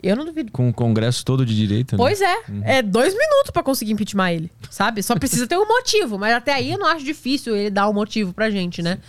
Eu 0.02 0.18
não 0.18 0.26
duvido. 0.26 0.52
Com 0.52 0.68
o 0.68 0.74
Congresso 0.74 1.24
todo 1.24 1.46
de 1.46 1.56
direita. 1.56 1.96
né? 1.96 2.04
Pois 2.04 2.20
é. 2.20 2.36
Uhum. 2.50 2.62
É 2.66 2.82
dois 2.82 3.14
minutos 3.14 3.52
pra 3.54 3.64
conseguir 3.64 3.94
impeachment 3.94 4.32
ele, 4.32 4.52
sabe? 4.70 5.02
Só 5.02 5.16
precisa 5.16 5.48
ter 5.48 5.58
um 5.58 5.66
motivo. 5.66 6.20
Mas 6.20 6.34
até 6.34 6.54
aí 6.54 6.74
eu 6.74 6.78
não 6.78 6.88
acho 6.88 7.06
difícil 7.06 7.56
ele 7.56 7.70
dar 7.70 7.88
um 7.88 7.94
motivo 7.94 8.34
pra 8.34 8.50
gente, 8.50 8.82
né? 8.82 9.00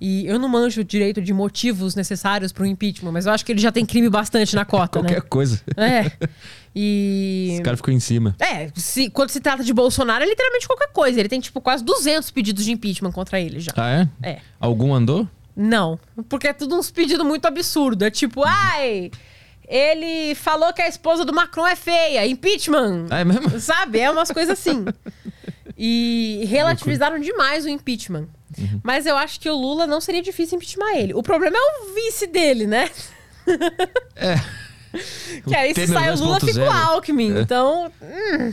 E 0.00 0.26
eu 0.26 0.38
não 0.38 0.48
manjo 0.48 0.84
direito 0.84 1.20
de 1.20 1.32
motivos 1.32 1.94
necessários 1.94 2.52
pro 2.52 2.64
impeachment, 2.64 3.10
mas 3.10 3.26
eu 3.26 3.32
acho 3.32 3.44
que 3.44 3.50
ele 3.50 3.60
já 3.60 3.72
tem 3.72 3.84
crime 3.84 4.08
bastante 4.08 4.54
na 4.54 4.64
cota, 4.64 5.00
Qualquer 5.00 5.22
coisa. 5.22 5.60
né? 5.76 6.06
É. 6.20 6.28
E. 6.80 7.48
Esse 7.54 7.62
cara 7.62 7.76
ficou 7.76 7.92
em 7.92 7.98
cima. 7.98 8.36
É, 8.38 8.70
se, 8.76 9.10
quando 9.10 9.30
se 9.30 9.40
trata 9.40 9.64
de 9.64 9.72
Bolsonaro, 9.72 10.22
é 10.22 10.26
literalmente 10.28 10.68
qualquer 10.68 10.92
coisa. 10.92 11.18
Ele 11.18 11.28
tem, 11.28 11.40
tipo, 11.40 11.60
quase 11.60 11.82
200 11.82 12.30
pedidos 12.30 12.64
de 12.64 12.70
impeachment 12.70 13.10
contra 13.10 13.40
ele 13.40 13.58
já. 13.58 13.72
Ah, 13.74 13.90
é? 13.90 14.08
É. 14.22 14.38
Algum 14.60 14.94
andou? 14.94 15.26
Não, 15.56 15.98
porque 16.28 16.46
é 16.46 16.52
tudo 16.52 16.76
uns 16.76 16.88
pedidos 16.88 17.26
muito 17.26 17.46
absurdos. 17.46 18.06
É 18.06 18.10
tipo, 18.12 18.44
ai, 18.44 19.10
ele 19.66 20.36
falou 20.36 20.72
que 20.72 20.80
a 20.80 20.86
esposa 20.88 21.24
do 21.24 21.32
Macron 21.32 21.66
é 21.66 21.74
feia, 21.74 22.24
impeachment. 22.26 23.06
É 23.10 23.24
mesmo? 23.24 23.58
Sabe? 23.58 23.98
É 23.98 24.08
umas 24.10 24.30
coisas 24.30 24.56
assim. 24.56 24.84
E 25.80 26.44
relativizaram 26.48 27.20
demais 27.20 27.64
o 27.64 27.68
impeachment. 27.68 28.26
Uhum. 28.56 28.80
Mas 28.82 29.06
eu 29.06 29.16
acho 29.16 29.40
que 29.40 29.50
o 29.50 29.56
Lula 29.56 29.86
não 29.86 30.00
seria 30.00 30.22
difícil 30.22 30.56
impeachment 30.56 30.94
ele. 30.96 31.14
O 31.14 31.22
problema 31.22 31.56
é 31.56 31.60
o 31.60 31.94
vice 31.94 32.26
dele, 32.26 32.66
né? 32.66 32.90
É. 34.16 34.36
Que 35.46 35.54
aí 35.54 35.74
se 35.74 35.86
sai 35.86 36.12
o 36.14 36.18
Lula, 36.18 36.40
fica 36.40 36.62
o 36.62 36.66
2.0. 36.66 36.70
Alckmin. 36.70 37.36
É. 37.36 37.40
Então, 37.40 37.92
hum, 38.00 38.52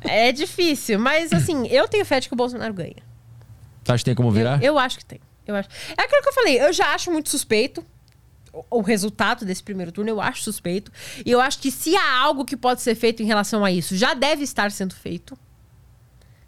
é 0.00 0.32
difícil. 0.32 0.98
Mas 0.98 1.32
assim, 1.32 1.66
eu 1.68 1.86
tenho 1.86 2.04
fé 2.04 2.18
de 2.18 2.28
que 2.28 2.34
o 2.34 2.36
Bolsonaro 2.36 2.72
ganha. 2.72 2.96
Tu 3.84 3.92
acha 3.92 3.98
que 3.98 4.04
tem 4.06 4.14
como 4.14 4.30
virar? 4.30 4.62
Eu, 4.62 4.72
eu 4.72 4.78
acho 4.78 4.98
que 4.98 5.04
tem. 5.04 5.20
Eu 5.46 5.54
acho. 5.54 5.68
É 5.96 6.02
aquilo 6.02 6.22
que 6.22 6.28
eu 6.28 6.32
falei, 6.32 6.60
eu 6.60 6.72
já 6.72 6.94
acho 6.94 7.10
muito 7.10 7.28
suspeito. 7.28 7.84
O, 8.52 8.78
o 8.78 8.80
resultado 8.80 9.44
desse 9.44 9.62
primeiro 9.62 9.92
turno 9.92 10.10
eu 10.10 10.20
acho 10.20 10.42
suspeito. 10.42 10.90
E 11.24 11.30
eu 11.30 11.40
acho 11.40 11.58
que 11.58 11.70
se 11.70 11.94
há 11.96 12.20
algo 12.20 12.44
que 12.44 12.56
pode 12.56 12.80
ser 12.80 12.94
feito 12.94 13.22
em 13.22 13.26
relação 13.26 13.64
a 13.64 13.70
isso, 13.70 13.96
já 13.96 14.14
deve 14.14 14.44
estar 14.44 14.70
sendo 14.70 14.94
feito. 14.94 15.38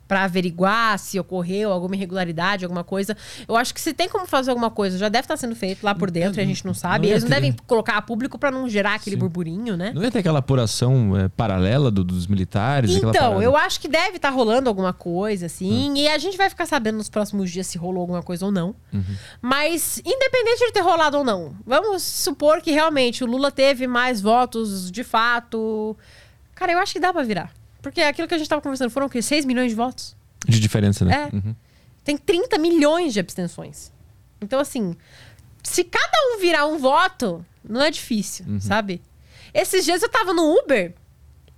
Pra 0.09 0.23
averiguar 0.25 0.99
se 1.01 1.19
ocorreu 1.19 1.73
alguma 1.73 1.97
irregularidade, 1.97 2.65
alguma 2.65 2.85
coisa. 2.85 3.17
Eu 3.49 3.57
acho 3.57 3.75
que 3.75 3.81
se 3.81 3.93
tem 3.93 4.09
como 4.09 4.25
fazer 4.25 4.51
alguma 4.51 4.71
coisa, 4.71 4.97
já 4.97 5.09
deve 5.09 5.25
estar 5.25 5.37
sendo 5.37 5.57
feito 5.57 5.83
lá 5.83 5.95
por 5.97 6.11
dentro 6.13 6.41
e 6.41 6.45
a 6.45 6.47
gente 6.47 6.65
não 6.65 6.73
sabe. 6.75 7.09
não 7.09 7.13
Eles 7.13 7.25
não 7.25 7.29
ter- 7.31 7.35
devem 7.37 7.57
colocar 7.67 7.97
a 7.97 8.03
público 8.03 8.39
pra 8.39 8.51
não 8.53 8.69
gerar 8.69 8.95
aquele 8.95 9.17
burburinho, 9.17 9.77
né? 9.77 9.91
Não 9.93 10.03
ia 10.05 10.11
ter 10.13 10.21
aquela 10.21 10.39
apuração 10.39 11.17
é, 11.17 11.29
paralela 11.29 11.91
do- 11.91 12.05
dos 12.05 12.27
militares? 12.29 12.91
Então, 12.95 13.43
eu 13.43 13.57
acho 13.57 13.81
que 13.81 13.89
deve 13.89 14.17
estar 14.17 14.31
rolando 14.31 14.69
alguma 14.69 14.93
coisa, 14.93 15.47
assim. 15.47 15.95
E 15.99 16.07
a 16.09 16.19
gente 16.19 16.37
vai 16.37 16.49
ficar 16.49 16.67
sabendo 16.67 16.99
nos 16.99 17.09
próximos 17.09 17.51
dias 17.51 17.67
se 17.67 17.77
rolou 17.77 18.01
alguma 18.03 18.23
coisa 18.23 18.47
ou 18.47 18.53
não. 18.53 18.75
Mas, 19.43 19.99
independente 20.05 20.67
de 20.67 20.73
ter 20.73 20.81
rolado 20.81 21.19
ou 21.19 21.25
não, 21.25 21.55
vamos 21.67 22.03
supor 22.03 22.61
que 22.61 22.71
realmente 22.71 23.25
o 23.25 23.27
Lula 23.27 23.51
teve 23.51 23.87
mais 23.87 24.21
votos 24.21 24.91
de 24.91 25.03
fato. 25.03 25.97
Cara, 26.55 26.73
eu 26.73 26.79
acho 26.79 26.93
que 26.93 27.01
dá 27.01 27.13
pra 27.13 27.23
virar. 27.23 27.51
Porque 27.87 28.01
aquilo 28.01 28.27
que 28.27 28.35
a 28.35 28.39
gente 28.39 28.49
tava 28.49 28.61
conversando 28.61 28.91
foram 28.91 29.07
o 29.07 29.09
quê? 29.09 29.23
6 29.23 29.45
milhões 29.45 29.71
de 29.71 29.77
votos? 29.77 30.17
De 30.45 30.59
diferença, 30.59 31.05
né? 31.05 31.31
É. 31.33 31.55
Tem 32.03 32.17
30 32.17 32.59
milhões 32.59 33.13
de 33.13 33.21
abstenções. 33.21 33.93
Então, 34.41 34.59
assim, 34.59 34.97
se 35.63 35.85
cada 35.85 36.19
um 36.35 36.41
virar 36.41 36.67
um 36.67 36.79
voto, 36.79 37.47
não 37.63 37.81
é 37.81 37.89
difícil, 37.89 38.45
sabe? 38.59 39.01
Esses 39.55 39.85
dias 39.85 40.03
eu 40.03 40.09
tava 40.09 40.35
no 40.35 40.59
Uber 40.59 40.95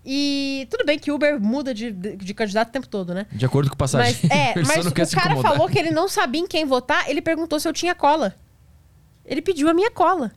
e 0.05 0.69
tudo 0.71 0.85
bem 0.85 0.99
que 0.99 1.11
Uber 1.11 1.41
muda 1.41 1.73
de, 1.73 1.91
de, 1.91 2.17
de 2.17 2.35
candidato 2.35 2.69
o 2.69 2.73
tempo 2.73 2.89
todo, 2.89 3.15
né? 3.15 3.25
De 3.33 3.47
acordo 3.47 3.71
com 3.71 3.75
o 3.75 3.79
passageiro. 3.79 4.19
Mas, 4.25 4.31
é, 4.31 4.55
mas 4.63 4.87
o 4.87 5.17
cara 5.17 5.35
falou 5.41 5.67
que 5.67 5.79
ele 5.79 5.91
não 5.91 6.09
sabia 6.09 6.43
em 6.43 6.47
quem 6.47 6.67
votar, 6.67 7.09
ele 7.09 7.23
perguntou 7.23 7.59
se 7.59 7.67
eu 7.67 7.73
tinha 7.73 7.95
cola. 7.95 8.37
Ele 9.25 9.41
pediu 9.41 9.67
a 9.71 9.73
minha 9.73 9.91
cola. 9.91 10.31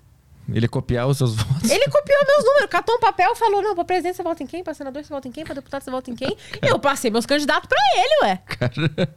Ele 0.53 0.65
ia 0.65 0.69
copiar 0.69 1.07
os 1.07 1.17
seus 1.17 1.35
votos. 1.35 1.69
Ele 1.69 1.85
copiou 1.85 2.19
meus 2.27 2.45
números, 2.45 2.69
catou 2.69 2.95
um 2.95 2.99
papel, 2.99 3.35
falou: 3.35 3.61
não, 3.61 3.75
pra 3.75 3.85
presidente 3.85 4.15
você 4.15 4.23
vota 4.23 4.43
em 4.43 4.47
quem? 4.47 4.63
Pra 4.63 4.73
senador 4.73 5.03
você 5.03 5.09
vota 5.09 5.27
em 5.27 5.31
quem? 5.31 5.43
Pra 5.43 5.53
deputado 5.53 5.83
você 5.83 5.91
vota 5.91 6.11
em 6.11 6.15
quem? 6.15 6.37
E 6.61 6.67
eu 6.67 6.79
passei 6.79 7.09
meus 7.09 7.25
candidatos 7.25 7.67
pra 7.67 7.79
ele, 7.95 8.23
ué. 8.23 8.41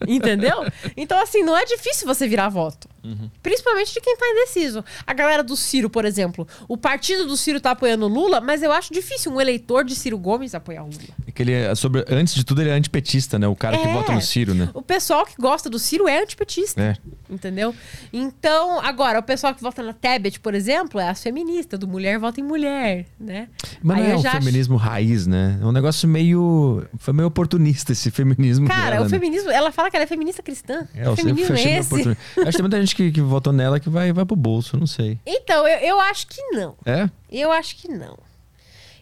Entendeu? 0.07 0.64
Então, 0.97 1.20
assim, 1.20 1.43
não 1.43 1.57
é 1.57 1.64
difícil 1.64 2.07
você 2.07 2.26
virar 2.26 2.49
voto. 2.49 2.89
Uhum. 3.05 3.30
Principalmente 3.42 3.92
de 3.92 4.00
quem 4.00 4.16
tá 4.16 4.26
indeciso. 4.26 4.82
A 5.07 5.12
galera 5.12 5.42
do 5.42 5.57
Ciro, 5.57 5.90
por 5.90 6.05
exemplo. 6.05 6.48
O 6.66 6.76
partido 6.76 7.26
do 7.26 7.36
Ciro 7.36 7.61
tá 7.61 7.72
apoiando 7.72 8.07
o 8.07 8.09
Lula, 8.09 8.40
mas 8.40 8.62
eu 8.62 8.72
acho 8.72 8.92
difícil 8.92 9.30
um 9.32 9.40
eleitor 9.40 9.84
de 9.84 9.94
Ciro 9.94 10.16
Gomes 10.18 10.55
apoiar 10.55 10.82
o 10.82 10.86
Lula. 10.86 10.98
É 11.26 11.30
que 11.30 11.42
ele 11.42 11.52
é 11.52 11.74
sobre, 11.74 12.05
antes 12.09 12.34
de 12.34 12.44
tudo, 12.44 12.62
ele 12.62 12.70
é 12.70 12.72
antipetista, 12.72 13.38
né? 13.38 13.46
O 13.46 13.55
cara 13.55 13.76
que 13.76 13.86
É. 13.86 13.92
vota 13.92 14.12
no 14.12 14.20
Ciro, 14.22 14.55
né? 14.55 14.70
O 14.72 14.80
pessoal 14.82 15.26
que 15.26 15.34
gosta 15.40 15.68
do 15.68 15.78
Ciro 15.78 16.09
é 16.09 16.22
antipetista. 16.22 16.80
É. 16.80 16.96
Entendeu? 17.30 17.74
Então, 18.12 18.80
agora, 18.80 19.18
o 19.18 19.22
pessoal 19.22 19.55
que 19.55 19.61
vota 19.62 19.82
na 19.82 19.92
Tebet, 19.92 20.38
por 20.40 20.55
exemplo, 20.55 21.00
é 21.00 21.09
as 21.09 21.22
feministas, 21.22 21.78
do 21.78 21.88
mulher 21.88 22.18
vota 22.18 22.40
em 22.40 22.44
mulher, 22.44 23.07
né? 23.18 23.48
Mas 23.82 23.98
Aí 23.98 24.02
não 24.05 24.11
é 24.12 24.16
um 24.16 24.22
já 24.22 24.30
acho- 24.30 24.38
feminismo 24.40 24.76
raiz, 24.76 25.26
né? 25.26 25.59
É 25.61 25.64
um 25.66 25.72
negócio 25.72 26.09
meio. 26.09 26.84
Foi 26.98 27.12
meio 27.12 27.26
oportunista 27.28 27.92
esse 27.92 28.11
feminismo. 28.11 28.66
Cara, 28.68 28.90
dela, 28.92 29.00
o 29.00 29.05
né? 29.05 29.09
feminismo, 29.11 29.50
ela 29.50 29.72
fala 29.72 29.90
que 29.90 29.96
ela 29.96 30.05
é 30.05 30.07
feminista 30.07 30.42
cristã. 30.42 30.86
É, 30.94 31.02
que 31.02 31.09
eu 31.09 31.16
feminismo 31.16 31.57
é 31.57 31.78
esse? 31.78 31.94
Acho 31.94 32.14
que 32.14 32.52
tem 32.52 32.61
muita 32.62 32.80
gente 32.80 32.93
que, 32.95 33.11
que 33.12 33.20
votou 33.20 33.53
nela 33.53 33.78
que 33.80 33.88
vai, 33.90 34.12
vai 34.12 34.24
pro 34.24 34.36
bolso, 34.36 34.76
não 34.76 34.86
sei. 34.86 35.18
Então, 35.26 35.66
eu, 35.66 35.78
eu 35.80 36.01
acho 36.01 36.26
que 36.26 36.40
não. 36.53 36.74
É? 36.84 37.09
Eu 37.30 37.51
acho 37.53 37.76
que 37.76 37.88
não. 37.88 38.18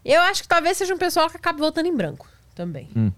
Eu 0.04 0.20
acho 0.22 0.42
que 0.42 0.48
talvez 0.48 0.76
seja 0.76 0.94
um 0.94 0.98
pessoal 0.98 1.30
que 1.30 1.36
acabe 1.36 1.60
votando 1.60 1.88
em 1.88 1.96
branco 1.96 2.28
também. 2.54 2.88
Hum. 2.96 3.12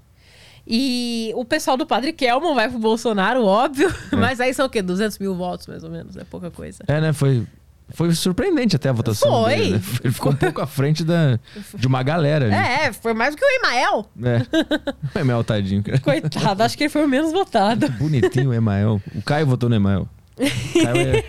E 0.67 1.31
o 1.35 1.45
pessoal 1.45 1.77
do 1.77 1.87
Padre 1.87 2.13
Kelman 2.13 2.55
vai 2.55 2.69
pro 2.69 2.79
Bolsonaro, 2.79 3.45
óbvio. 3.45 3.95
É. 4.13 4.17
Mas 4.17 4.41
aí 4.41 4.53
são 4.55 4.67
o 4.67 4.71
quê? 4.71 4.81
200 4.81 5.19
mil 5.19 5.35
votos, 5.35 5.67
mais 5.67 5.85
ou 5.85 5.91
menos. 5.91 6.17
É 6.17 6.25
pouca 6.25 6.51
coisa. 6.51 6.79
É, 6.87 7.01
né? 7.01 7.13
Foi, 7.13 7.47
foi 7.91 8.15
surpreendente 8.15 8.75
até 8.75 8.89
a 8.89 8.93
votação 8.93 9.31
Foi. 9.43 9.57
dele, 9.57 9.71
né? 9.73 9.83
Ele 10.03 10.13
ficou 10.13 10.33
um 10.33 10.37
pouco 10.37 10.63
à 10.63 10.67
frente 10.67 11.05
da, 11.05 11.39
de 11.75 11.87
uma 11.87 12.03
galera 12.03 12.47
ali. 12.47 12.55
É, 12.55 12.93
foi 12.95 13.13
mais 13.13 13.35
do 13.35 13.39
que 13.39 13.45
o 13.45 13.49
Emael. 13.59 14.07
É. 14.23 14.43
O 15.15 15.19
Emael, 15.19 15.45
tadinho. 15.45 15.83
cara. 15.83 16.01
Coitado, 16.01 16.63
acho 16.63 16.77
que 16.79 16.85
ele 16.85 16.91
foi 16.91 17.05
o 17.05 17.09
menos 17.09 17.31
votado. 17.31 17.89
Bonitinho 17.91 18.51
o 18.51 18.55
Emael. 18.55 19.01
O 19.15 19.23
Caio 19.23 19.47
votou 19.47 19.69
no 19.69 19.77
Emael. 19.77 20.09
Caio 20.37 21.17
é, 21.17 21.25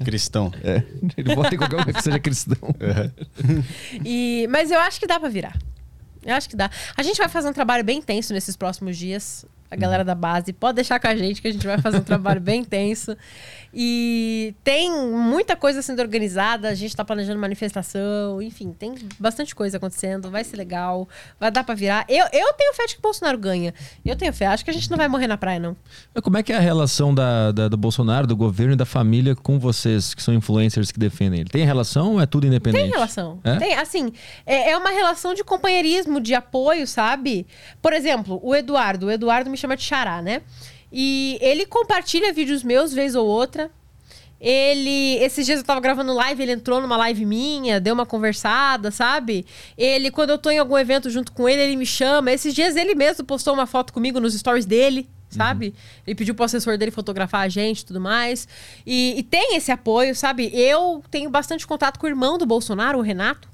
Cristão. 0.04 0.52
é. 0.64 0.82
Ele 1.16 1.34
vota 1.34 1.54
em 1.54 1.58
qualquer 1.58 1.80
um 1.80 1.84
que 1.84 2.02
seja 2.02 2.18
cristão. 2.18 2.56
E, 4.04 4.46
mas 4.50 4.70
eu 4.70 4.80
acho 4.80 4.98
que 4.98 5.06
dá 5.06 5.18
pra 5.20 5.28
virar. 5.28 5.56
Eu 6.24 6.34
acho 6.34 6.48
que 6.48 6.56
dá. 6.56 6.70
A 6.96 7.02
gente 7.02 7.18
vai 7.18 7.28
fazer 7.28 7.48
um 7.48 7.52
trabalho 7.52 7.84
bem 7.84 7.98
intenso 7.98 8.32
nesses 8.32 8.56
próximos 8.56 8.96
dias. 8.96 9.44
a 9.70 9.76
galera 9.76 10.04
da 10.04 10.14
base. 10.14 10.52
Pode 10.52 10.76
deixar 10.76 11.00
com 11.00 11.08
a 11.08 11.16
gente 11.16 11.40
que 11.40 11.48
a 11.48 11.52
gente 11.52 11.66
vai 11.66 11.78
fazer 11.78 11.98
um 11.98 12.02
trabalho 12.02 12.40
bem 12.40 12.60
intenso. 12.60 13.16
E 13.74 14.54
tem 14.62 14.90
muita 14.90 15.56
coisa 15.56 15.80
sendo 15.80 16.00
organizada, 16.00 16.68
a 16.68 16.74
gente 16.74 16.90
está 16.90 17.04
planejando 17.04 17.40
manifestação, 17.40 18.42
enfim, 18.42 18.72
tem 18.72 18.94
bastante 19.18 19.54
coisa 19.54 19.78
acontecendo, 19.78 20.30
vai 20.30 20.44
ser 20.44 20.56
legal, 20.56 21.08
vai 21.40 21.50
dar 21.50 21.64
para 21.64 21.74
virar. 21.74 22.04
Eu, 22.08 22.26
eu 22.32 22.52
tenho 22.52 22.74
fé 22.74 22.86
de 22.86 22.94
que 22.94 22.98
o 22.98 23.02
Bolsonaro 23.02 23.38
ganha. 23.38 23.72
Eu 24.04 24.14
tenho 24.14 24.32
fé, 24.32 24.46
acho 24.46 24.62
que 24.62 24.70
a 24.70 24.74
gente 24.74 24.90
não 24.90 24.98
vai 24.98 25.08
morrer 25.08 25.26
na 25.26 25.38
praia, 25.38 25.58
não. 25.58 25.76
Como 26.22 26.36
é 26.36 26.42
que 26.42 26.52
é 26.52 26.56
a 26.56 26.60
relação 26.60 27.14
da, 27.14 27.50
da 27.50 27.68
do 27.68 27.76
Bolsonaro, 27.76 28.26
do 28.26 28.36
governo 28.36 28.74
e 28.74 28.76
da 28.76 28.84
família 28.84 29.34
com 29.34 29.58
vocês, 29.58 30.12
que 30.12 30.22
são 30.22 30.34
influencers 30.34 30.92
que 30.92 30.98
defendem 30.98 31.40
ele? 31.40 31.48
Tem 31.48 31.64
relação 31.64 32.12
ou 32.12 32.20
é 32.20 32.26
tudo 32.26 32.46
independente? 32.46 32.82
Tem 32.82 32.92
relação. 32.92 33.40
É? 33.42 33.56
Tem, 33.56 33.74
assim, 33.74 34.12
é, 34.44 34.72
é 34.72 34.76
uma 34.76 34.90
relação 34.90 35.32
de 35.32 35.42
companheirismo, 35.42 36.20
de 36.20 36.34
apoio, 36.34 36.86
sabe? 36.86 37.46
Por 37.80 37.92
exemplo, 37.92 38.38
o 38.42 38.54
Eduardo. 38.54 39.06
O 39.06 39.10
Eduardo 39.10 39.48
me 39.48 39.56
chama 39.56 39.76
de 39.76 39.82
Xará, 39.82 40.20
né? 40.20 40.42
E 40.92 41.38
ele 41.40 41.64
compartilha 41.64 42.32
vídeos 42.32 42.62
meus 42.62 42.92
vez 42.92 43.14
ou 43.14 43.26
outra. 43.26 43.70
Ele, 44.38 45.14
esses 45.22 45.46
dias 45.46 45.60
eu 45.60 45.64
tava 45.64 45.80
gravando 45.80 46.12
live, 46.12 46.42
ele 46.42 46.52
entrou 46.52 46.80
numa 46.80 46.96
live 46.96 47.24
minha, 47.24 47.80
deu 47.80 47.94
uma 47.94 48.04
conversada, 48.04 48.90
sabe? 48.90 49.46
Ele, 49.78 50.10
quando 50.10 50.30
eu 50.30 50.38
tô 50.38 50.50
em 50.50 50.58
algum 50.58 50.76
evento 50.76 51.08
junto 51.08 51.30
com 51.30 51.48
ele, 51.48 51.62
ele 51.62 51.76
me 51.76 51.86
chama. 51.86 52.32
Esses 52.32 52.52
dias 52.52 52.74
ele 52.74 52.94
mesmo 52.94 53.24
postou 53.24 53.54
uma 53.54 53.66
foto 53.66 53.92
comigo 53.92 54.18
nos 54.18 54.34
stories 54.34 54.66
dele, 54.66 55.08
sabe? 55.30 55.68
Uhum. 55.68 55.72
Ele 56.08 56.14
pediu 56.16 56.34
pro 56.34 56.44
assessor 56.44 56.76
dele 56.76 56.90
fotografar 56.90 57.42
a 57.42 57.48
gente 57.48 57.80
e 57.80 57.86
tudo 57.86 58.00
mais. 58.00 58.48
E, 58.84 59.14
e 59.16 59.22
tem 59.22 59.56
esse 59.56 59.70
apoio, 59.70 60.12
sabe? 60.12 60.50
Eu 60.52 61.04
tenho 61.08 61.30
bastante 61.30 61.64
contato 61.64 62.00
com 62.00 62.06
o 62.06 62.10
irmão 62.10 62.36
do 62.36 62.44
Bolsonaro, 62.44 62.98
o 62.98 63.02
Renato 63.02 63.48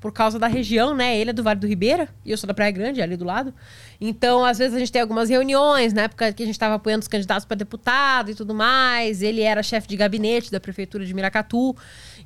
por 0.00 0.12
causa 0.12 0.38
da 0.38 0.46
região, 0.46 0.94
né? 0.94 1.16
Ele 1.18 1.30
é 1.30 1.32
do 1.32 1.42
Vale 1.42 1.60
do 1.60 1.66
Ribeira 1.66 2.08
e 2.24 2.30
eu 2.30 2.38
sou 2.38 2.48
da 2.48 2.54
Praia 2.54 2.72
Grande, 2.72 3.02
ali 3.02 3.16
do 3.16 3.24
lado. 3.24 3.52
Então, 4.00 4.44
às 4.44 4.56
vezes 4.58 4.74
a 4.74 4.78
gente 4.78 4.90
tem 4.90 5.02
algumas 5.02 5.28
reuniões, 5.28 5.92
na 5.92 6.02
época 6.02 6.32
que 6.32 6.42
a 6.42 6.46
gente 6.46 6.54
estava 6.54 6.76
apoiando 6.76 7.02
os 7.02 7.08
candidatos 7.08 7.44
para 7.44 7.56
deputado 7.56 8.30
e 8.30 8.34
tudo 8.34 8.54
mais. 8.54 9.20
Ele 9.20 9.42
era 9.42 9.62
chefe 9.62 9.86
de 9.86 9.96
gabinete 9.96 10.50
da 10.50 10.58
prefeitura 10.58 11.04
de 11.04 11.12
Miracatu. 11.12 11.76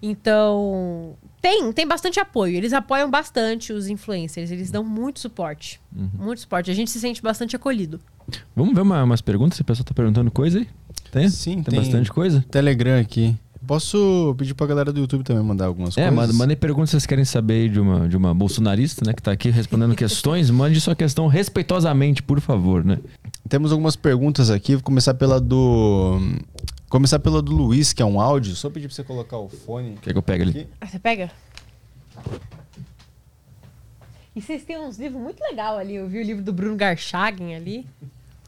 Então, 0.01 1.16
tem, 1.42 1.72
tem 1.72 1.86
bastante 1.86 2.20
apoio. 2.20 2.56
Eles 2.56 2.72
apoiam 2.72 3.10
bastante 3.10 3.72
os 3.72 3.88
influencers, 3.88 4.51
eles 4.52 4.70
dão 4.70 4.84
muito 4.84 5.18
suporte. 5.18 5.80
Uhum. 5.94 6.10
Muito 6.14 6.42
suporte. 6.42 6.70
A 6.70 6.74
gente 6.74 6.90
se 6.90 7.01
sente 7.01 7.20
bastante 7.20 7.56
acolhido. 7.56 8.01
Vamos 8.55 8.74
ver 8.74 8.82
uma, 8.82 9.02
umas 9.02 9.20
perguntas? 9.20 9.56
Se 9.56 9.62
o 9.62 9.64
pessoal 9.64 9.82
está 9.82 9.94
perguntando 9.94 10.30
coisa 10.30 10.60
aí? 10.60 10.68
Tem? 11.10 11.28
Sim, 11.28 11.55
tem, 11.55 11.64
tem 11.64 11.80
bastante 11.80 12.12
coisa? 12.12 12.44
Telegram 12.51 13.01
aqui. 13.01 13.36
Posso 13.66 14.34
pedir 14.36 14.54
pra 14.54 14.66
galera 14.66 14.92
do 14.92 15.00
YouTube 15.00 15.24
também 15.24 15.42
mandar 15.42 15.66
algumas 15.66 15.96
é, 15.96 16.10
coisas? 16.10 16.34
É, 16.34 16.38
mandei 16.38 16.56
perguntas 16.56 16.90
se 16.90 16.92
vocês 16.92 17.06
querem 17.06 17.24
saber 17.24 17.68
de 17.68 17.80
uma, 17.80 18.08
de 18.08 18.16
uma 18.16 18.34
bolsonarista, 18.34 19.04
né, 19.06 19.12
que 19.12 19.22
tá 19.22 19.32
aqui 19.32 19.50
respondendo 19.50 19.94
questões. 19.94 20.50
Mande 20.50 20.80
sua 20.80 20.94
questão 20.94 21.26
respeitosamente, 21.26 22.22
por 22.22 22.40
favor, 22.40 22.84
né? 22.84 22.98
Temos 23.48 23.72
algumas 23.72 23.96
perguntas 23.96 24.50
aqui. 24.50 24.74
Vou 24.74 24.84
começar 24.84 25.14
pela 25.14 25.40
do. 25.40 26.18
Começar 26.88 27.18
pela 27.18 27.42
do 27.42 27.52
Luiz, 27.52 27.92
que 27.92 28.02
é 28.02 28.06
um 28.06 28.20
áudio. 28.20 28.54
Só 28.54 28.70
pedir 28.70 28.86
pra 28.86 28.94
você 28.94 29.04
colocar 29.04 29.38
o 29.38 29.48
fone. 29.48 29.98
Quer 30.00 30.12
que 30.12 30.18
eu 30.18 30.22
pegue 30.22 30.42
ali? 30.42 30.68
Ah, 30.80 30.86
você 30.86 30.98
pega? 30.98 31.30
E 34.36 34.40
vocês 34.40 34.64
têm 34.64 34.78
uns 34.78 34.98
livros 34.98 35.20
muito 35.20 35.40
legais 35.40 35.78
ali. 35.78 35.94
Eu 35.94 36.08
vi 36.08 36.18
o 36.18 36.22
livro 36.22 36.42
do 36.42 36.52
Bruno 36.52 36.76
Garchagen 36.76 37.54
ali. 37.54 37.86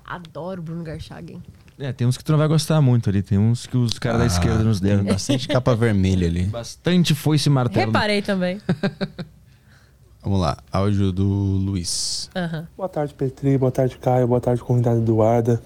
Adoro 0.05 0.63
Bruno 0.63 0.83
Garchagen. 0.83 1.43
É, 1.79 1.93
tem 1.93 2.07
uns 2.07 2.17
que 2.17 2.25
tu 2.25 2.33
não 2.33 2.39
vai 2.39 2.49
gostar 2.49 2.81
muito 2.81 3.11
ali. 3.11 3.23
Tem 3.23 3.37
uns 3.37 3.67
que 3.67 3.77
os 3.77 3.99
caras 3.99 4.17
ah, 4.17 4.21
da 4.21 4.27
esquerda 4.27 4.65
nos 4.65 4.81
deram. 4.81 5.05
Bastante 5.05 5.47
capa 5.47 5.75
vermelha 5.75 6.27
ali. 6.27 6.45
Bastante 6.45 7.15
foice 7.15 7.51
martelo. 7.51 7.87
Reparei 7.87 8.23
também. 8.23 8.61
Vamos 10.25 10.41
lá, 10.41 10.57
áudio 10.73 11.13
do 11.13 11.25
Luiz. 11.25 12.31
Uhum. 12.35 12.65
Boa 12.77 12.89
tarde, 12.89 13.15
Petri. 13.15 13.59
Boa 13.59 13.71
tarde, 13.71 13.97
Caio. 13.99 14.27
Boa 14.27 14.41
tarde, 14.41 14.63
comunidade 14.63 14.99
Eduarda. 14.99 15.63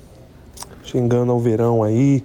Chegando 0.83 1.31
ao 1.31 1.39
verão 1.39 1.83
aí. 1.83 2.25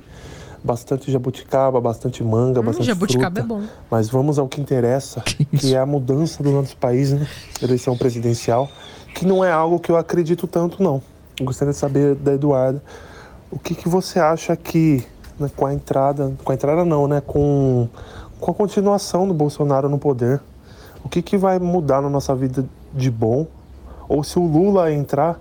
Bastante 0.63 1.11
jabuticaba, 1.11 1.79
bastante 1.79 2.23
manga, 2.23 2.59
hum, 2.59 2.63
bastante 2.63 2.87
jabuticaba 2.87 3.39
fruta. 3.39 3.53
é 3.53 3.57
bom. 3.59 3.67
Mas 3.89 4.09
vamos 4.09 4.39
ao 4.39 4.47
que 4.49 4.59
interessa, 4.59 5.21
que, 5.23 5.45
que 5.45 5.75
é 5.75 5.77
a 5.77 5.85
mudança 5.85 6.41
do 6.41 6.49
nosso 6.49 6.75
país, 6.75 7.11
né? 7.11 7.27
Eleição 7.61 7.95
presidencial, 7.95 8.67
que 9.13 9.27
não 9.27 9.45
é 9.45 9.51
algo 9.51 9.79
que 9.79 9.91
eu 9.91 9.95
acredito 9.95 10.47
tanto, 10.47 10.81
não. 10.81 11.03
Gostaria 11.39 11.71
de 11.71 11.77
saber 11.77 12.15
da 12.15 12.33
Eduarda 12.33 12.81
o 13.55 13.59
que, 13.59 13.73
que 13.73 13.87
você 13.87 14.19
acha 14.19 14.53
que 14.55 15.07
né, 15.39 15.49
com 15.55 15.65
a 15.65 15.73
entrada, 15.73 16.33
com 16.43 16.51
a 16.51 16.55
entrada 16.55 16.83
não, 16.83 17.07
né, 17.07 17.21
com, 17.21 17.87
com 18.39 18.51
a 18.51 18.53
continuação 18.53 19.25
do 19.25 19.33
Bolsonaro 19.33 19.87
no 19.87 19.97
poder, 19.97 20.41
o 21.03 21.07
que, 21.07 21.21
que 21.21 21.37
vai 21.37 21.57
mudar 21.57 22.01
na 22.01 22.09
nossa 22.09 22.35
vida 22.35 22.65
de 22.93 23.09
bom? 23.09 23.47
Ou 24.09 24.23
se 24.23 24.37
o 24.37 24.45
Lula 24.45 24.91
entrar, 24.91 25.39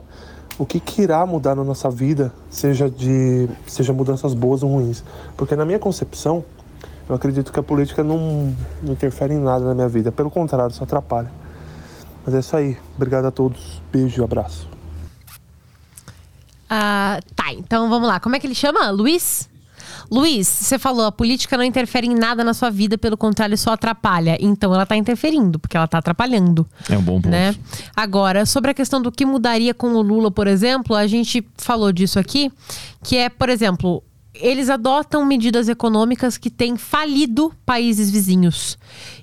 o 0.57 0.65
que, 0.65 0.79
que 0.79 1.03
irá 1.03 1.27
mudar 1.27 1.57
na 1.57 1.65
nossa 1.65 1.91
vida, 1.91 2.33
seja 2.49 2.89
de 2.89 3.49
seja 3.67 3.93
mudanças 3.93 4.33
boas 4.33 4.63
ou 4.63 4.71
ruins? 4.71 5.03
Porque 5.37 5.57
na 5.57 5.65
minha 5.65 5.81
concepção, 5.81 6.45
eu 7.09 7.17
acredito 7.17 7.53
que 7.53 7.59
a 7.59 7.63
política 7.63 8.05
não, 8.05 8.55
não 8.81 8.93
interfere 8.93 9.35
em 9.35 9.41
nada 9.41 9.65
na 9.65 9.75
minha 9.75 9.89
vida, 9.89 10.13
pelo 10.13 10.31
contrário, 10.31 10.73
só 10.73 10.85
atrapalha. 10.85 11.31
Mas 12.25 12.35
é 12.35 12.39
isso 12.39 12.57
aí. 12.57 12.79
Obrigado 12.97 13.27
a 13.27 13.31
todos. 13.31 13.83
Beijo 13.93 14.23
e 14.23 14.25
abraço. 14.25 14.74
Uh, 16.75 17.35
tá, 17.35 17.53
então 17.53 17.89
vamos 17.89 18.09
lá. 18.09 18.19
Como 18.19 18.35
é 18.35 18.41
que 18.41 18.47
ele 18.47 18.55
chama? 18.55 18.91
Luiz? 18.91 19.49
Luiz, 20.11 20.47
você 20.47 20.79
falou, 20.79 21.07
a 21.07 21.13
política 21.13 21.57
não 21.57 21.65
interfere 21.65 22.07
em 22.07 22.15
nada 22.15 22.45
na 22.45 22.53
sua 22.53 22.71
vida, 22.71 22.99
pelo 22.99 23.17
contrário, 23.17 23.57
só 23.57 23.73
atrapalha. 23.73 24.37
Então 24.41 24.75
ela 24.75 24.85
tá 24.85 24.97
interferindo, 24.97 25.59
porque 25.59 25.77
ela 25.77 25.87
tá 25.87 25.99
atrapalhando. 25.99 26.67
É 26.89 26.97
um 26.97 27.03
bom 27.03 27.15
ponto. 27.21 27.29
Né? 27.29 27.55
Agora, 27.95 28.45
sobre 28.45 28.71
a 28.71 28.75
questão 28.75 29.01
do 29.01 29.11
que 29.11 29.25
mudaria 29.25 29.73
com 29.73 29.95
o 29.95 30.03
Lula, 30.03 30.31
por 30.31 30.47
exemplo, 30.47 30.95
a 30.95 31.07
gente 31.07 31.47
falou 31.57 31.93
disso 31.93 32.19
aqui, 32.19 32.53
que 33.03 33.17
é, 33.17 33.29
por 33.29 33.49
exemplo, 33.49 34.03
eles 34.35 34.69
adotam 34.69 35.25
medidas 35.25 35.69
econômicas 35.69 36.37
que 36.37 36.51
têm 36.51 36.77
falido 36.77 37.53
países 37.65 38.11
vizinhos. 38.11 38.77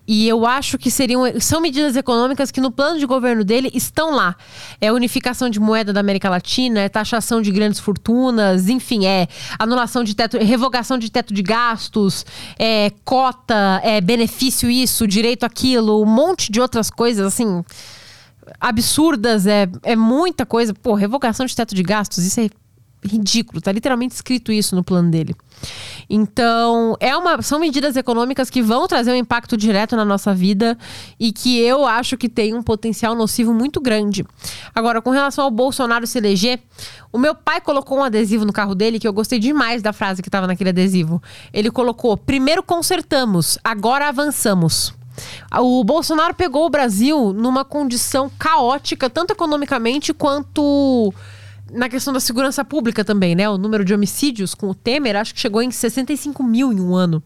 E 0.07 0.27
eu 0.27 0.45
acho 0.45 0.77
que 0.77 0.89
seriam 0.89 1.23
são 1.39 1.61
medidas 1.61 1.95
econômicas 1.95 2.49
que 2.49 2.61
no 2.61 2.71
plano 2.71 2.97
de 2.97 3.05
governo 3.05 3.43
dele 3.43 3.69
estão 3.73 4.15
lá. 4.15 4.35
É 4.79 4.91
unificação 4.91 5.49
de 5.49 5.59
moeda 5.59 5.91
da 5.91 5.99
América 5.99 6.29
Latina, 6.29 6.79
é 6.79 6.89
taxação 6.89 7.41
de 7.41 7.51
grandes 7.51 7.79
fortunas, 7.79 8.69
enfim, 8.69 9.05
é 9.05 9.27
anulação 9.59 10.03
de 10.03 10.15
teto, 10.15 10.37
revogação 10.37 10.97
de 10.97 11.11
teto 11.11 11.33
de 11.33 11.41
gastos, 11.41 12.25
é 12.57 12.91
cota, 13.03 13.81
é 13.83 13.99
benefício 13.99 14.69
isso, 14.69 15.05
direito 15.05 15.43
aquilo, 15.43 16.01
um 16.01 16.05
monte 16.05 16.51
de 16.51 16.61
outras 16.61 16.89
coisas 16.89 17.25
assim 17.25 17.63
absurdas, 18.59 19.45
é, 19.45 19.67
é 19.83 19.95
muita 19.95 20.45
coisa. 20.45 20.73
Pô, 20.73 20.93
revogação 20.93 21.45
de 21.45 21.55
teto 21.55 21.75
de 21.75 21.83
gastos, 21.83 22.25
isso 22.25 22.39
é 22.39 22.49
ridículo. 23.03 23.61
Tá 23.61 23.71
literalmente 23.71 24.13
escrito 24.13 24.51
isso 24.51 24.75
no 24.75 24.83
plano 24.83 25.09
dele. 25.09 25.35
Então, 26.09 26.95
é 26.99 27.15
uma, 27.15 27.41
são 27.41 27.59
medidas 27.59 27.95
econômicas 27.95 28.49
que 28.49 28.61
vão 28.61 28.87
trazer 28.87 29.11
um 29.11 29.15
impacto 29.15 29.55
direto 29.55 29.95
na 29.95 30.05
nossa 30.05 30.33
vida 30.33 30.77
e 31.19 31.31
que 31.31 31.59
eu 31.59 31.85
acho 31.85 32.17
que 32.17 32.29
tem 32.29 32.53
um 32.53 32.63
potencial 32.63 33.15
nocivo 33.15 33.53
muito 33.53 33.79
grande. 33.79 34.25
Agora, 34.73 35.01
com 35.01 35.09
relação 35.09 35.45
ao 35.45 35.51
Bolsonaro 35.51 36.05
se 36.05 36.17
eleger, 36.17 36.59
o 37.11 37.17
meu 37.17 37.35
pai 37.35 37.61
colocou 37.61 37.99
um 37.99 38.03
adesivo 38.03 38.45
no 38.45 38.53
carro 38.53 38.75
dele 38.75 38.99
que 38.99 39.07
eu 39.07 39.13
gostei 39.13 39.39
demais 39.39 39.81
da 39.81 39.93
frase 39.93 40.21
que 40.21 40.29
estava 40.29 40.47
naquele 40.47 40.69
adesivo. 40.69 41.21
Ele 41.53 41.71
colocou: 41.71 42.15
primeiro 42.17 42.63
consertamos, 42.63 43.57
agora 43.63 44.07
avançamos. 44.07 44.93
O 45.59 45.83
Bolsonaro 45.83 46.33
pegou 46.33 46.65
o 46.65 46.69
Brasil 46.69 47.33
numa 47.33 47.65
condição 47.65 48.31
caótica, 48.39 49.09
tanto 49.09 49.31
economicamente 49.31 50.13
quanto 50.13 51.13
na 51.71 51.89
questão 51.89 52.13
da 52.13 52.19
segurança 52.19 52.63
pública 52.63 53.03
também, 53.03 53.35
né? 53.35 53.49
O 53.49 53.57
número 53.57 53.83
de 53.85 53.93
homicídios 53.93 54.53
com 54.53 54.69
o 54.69 54.75
Temer 54.75 55.15
acho 55.15 55.33
que 55.33 55.39
chegou 55.39 55.61
em 55.61 55.71
65 55.71 56.43
mil 56.43 56.71
em 56.71 56.79
um 56.79 56.95
ano. 56.95 57.23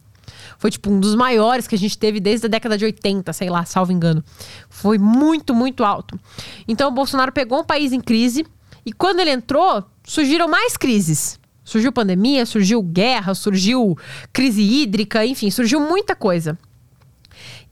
Foi, 0.57 0.72
tipo, 0.72 0.89
um 0.89 0.99
dos 0.99 1.15
maiores 1.15 1.67
que 1.67 1.76
a 1.76 1.77
gente 1.77 1.97
teve 1.97 2.19
desde 2.19 2.47
a 2.47 2.49
década 2.49 2.77
de 2.77 2.85
80, 2.85 3.31
sei 3.34 3.49
lá, 3.49 3.65
salvo 3.65 3.91
engano. 3.91 4.23
Foi 4.69 4.97
muito, 4.97 5.53
muito 5.53 5.84
alto. 5.84 6.19
Então, 6.67 6.89
o 6.89 6.93
Bolsonaro 6.93 7.31
pegou 7.31 7.59
um 7.59 7.63
país 7.63 7.91
em 7.91 7.99
crise 7.99 8.45
e 8.85 8.93
quando 8.93 9.19
ele 9.19 9.31
entrou, 9.31 9.84
surgiram 10.03 10.47
mais 10.47 10.77
crises. 10.77 11.39
Surgiu 11.63 11.91
pandemia, 11.91 12.45
surgiu 12.45 12.81
guerra, 12.81 13.34
surgiu 13.34 13.97
crise 14.31 14.61
hídrica, 14.61 15.26
enfim, 15.26 15.49
surgiu 15.49 15.80
muita 15.80 16.15
coisa. 16.15 16.57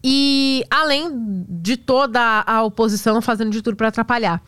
E 0.04 0.66
além 0.70 1.46
de 1.48 1.78
toda 1.78 2.44
a 2.46 2.62
oposição 2.64 3.22
fazendo 3.22 3.52
de 3.52 3.62
tudo 3.62 3.78
para 3.78 3.88
atrapalhar. 3.88 4.42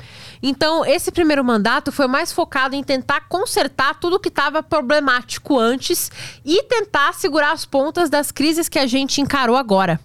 Então, 0.44 0.86
esse 0.86 1.12
primeiro 1.12 1.46
mandato 1.46 1.92
foi 1.92 2.08
mais 2.08 2.34
focado 2.34 2.76
em 2.76 2.84
tentar 2.84 3.22
consertar 3.30 3.96
tudo 3.96 4.20
que 4.20 4.28
estava 4.28 4.62
problemático 4.62 5.58
antes 5.58 6.12
e 6.44 6.64
tentar 6.64 7.14
segurar 7.14 7.54
as 7.54 7.66
pontas 7.66 8.10
das 8.10 8.32
crises 8.32 8.68
que 8.68 8.80
a 8.80 8.86
gente 8.86 9.22
encarou 9.22 9.56
agora. 9.56 10.00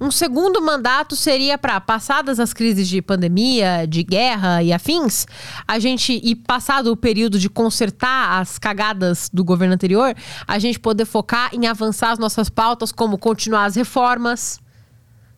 Um 0.00 0.10
segundo 0.10 0.60
mandato 0.60 1.14
seria 1.14 1.56
para, 1.56 1.80
passadas 1.80 2.40
as 2.40 2.52
crises 2.52 2.88
de 2.88 3.00
pandemia, 3.00 3.86
de 3.88 4.02
guerra 4.02 4.62
e 4.62 4.72
afins, 4.72 5.26
a 5.66 5.78
gente, 5.78 6.20
e 6.22 6.34
passado 6.34 6.90
o 6.90 6.96
período 6.96 7.38
de 7.38 7.48
consertar 7.48 8.40
as 8.40 8.58
cagadas 8.58 9.30
do 9.32 9.44
governo 9.44 9.74
anterior, 9.74 10.14
a 10.46 10.58
gente 10.58 10.80
poder 10.80 11.04
focar 11.04 11.54
em 11.54 11.66
avançar 11.66 12.10
as 12.10 12.18
nossas 12.18 12.48
pautas, 12.48 12.90
como 12.90 13.16
continuar 13.16 13.66
as 13.66 13.76
reformas, 13.76 14.60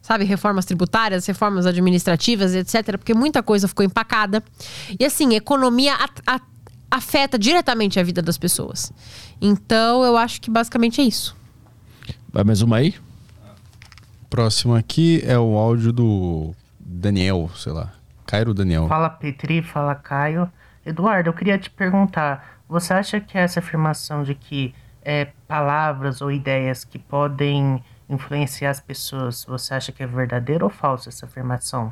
sabe, 0.06 0.24
reformas 0.24 0.64
tributárias, 0.64 1.26
reformas 1.26 1.66
administrativas, 1.66 2.54
etc., 2.54 2.96
porque 2.96 3.12
muita 3.12 3.42
coisa 3.42 3.66
ficou 3.66 3.84
empacada. 3.84 4.40
E 5.00 5.04
assim, 5.04 5.34
economia 5.34 5.94
afeta 6.88 7.36
diretamente 7.36 7.98
a 7.98 8.04
vida 8.04 8.22
das 8.22 8.38
pessoas. 8.38 8.92
Então, 9.40 10.04
eu 10.04 10.16
acho 10.16 10.40
que 10.40 10.48
basicamente 10.48 11.00
é 11.00 11.04
isso. 11.04 11.36
Vai 12.32 12.44
mais 12.44 12.62
uma 12.62 12.76
aí? 12.76 12.94
Próximo 14.30 14.76
aqui 14.76 15.24
é 15.26 15.36
o 15.36 15.56
áudio 15.56 15.92
do 15.92 16.54
Daniel, 16.78 17.50
sei 17.56 17.72
lá. 17.72 17.92
Cairo 18.24 18.54
Daniel. 18.54 18.86
Fala 18.86 19.10
Petri, 19.10 19.60
fala 19.60 19.96
Caio. 19.96 20.48
Eduardo, 20.84 21.30
eu 21.30 21.34
queria 21.34 21.58
te 21.58 21.68
perguntar: 21.68 22.60
você 22.68 22.92
acha 22.92 23.18
que 23.20 23.36
essa 23.36 23.58
afirmação 23.58 24.22
de 24.22 24.36
que 24.36 24.72
é, 25.02 25.32
palavras 25.48 26.20
ou 26.20 26.30
ideias 26.30 26.84
que 26.84 26.96
podem 26.96 27.82
influenciar 28.08 28.70
as 28.70 28.80
pessoas, 28.80 29.44
você 29.44 29.74
acha 29.74 29.92
que 29.92 30.02
é 30.02 30.06
verdadeira 30.06 30.64
ou 30.64 30.70
falsa 30.70 31.08
essa 31.08 31.26
afirmação? 31.26 31.90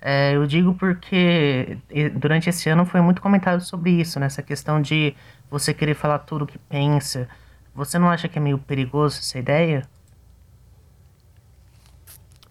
É, 0.00 0.36
eu 0.36 0.46
digo 0.46 0.74
porque 0.74 1.78
durante 2.16 2.50
esse 2.50 2.68
ano 2.68 2.84
foi 2.84 3.00
muito 3.00 3.22
comentado 3.22 3.60
sobre 3.62 3.90
isso, 3.90 4.20
nessa 4.20 4.42
questão 4.42 4.82
de 4.82 5.14
você 5.50 5.72
querer 5.72 5.94
falar 5.94 6.18
tudo 6.18 6.42
o 6.42 6.46
que 6.46 6.58
pensa. 6.58 7.26
Você 7.74 7.98
não 7.98 8.10
acha 8.10 8.28
que 8.28 8.38
é 8.38 8.40
meio 8.40 8.58
perigoso 8.58 9.18
essa 9.18 9.38
ideia? 9.38 9.88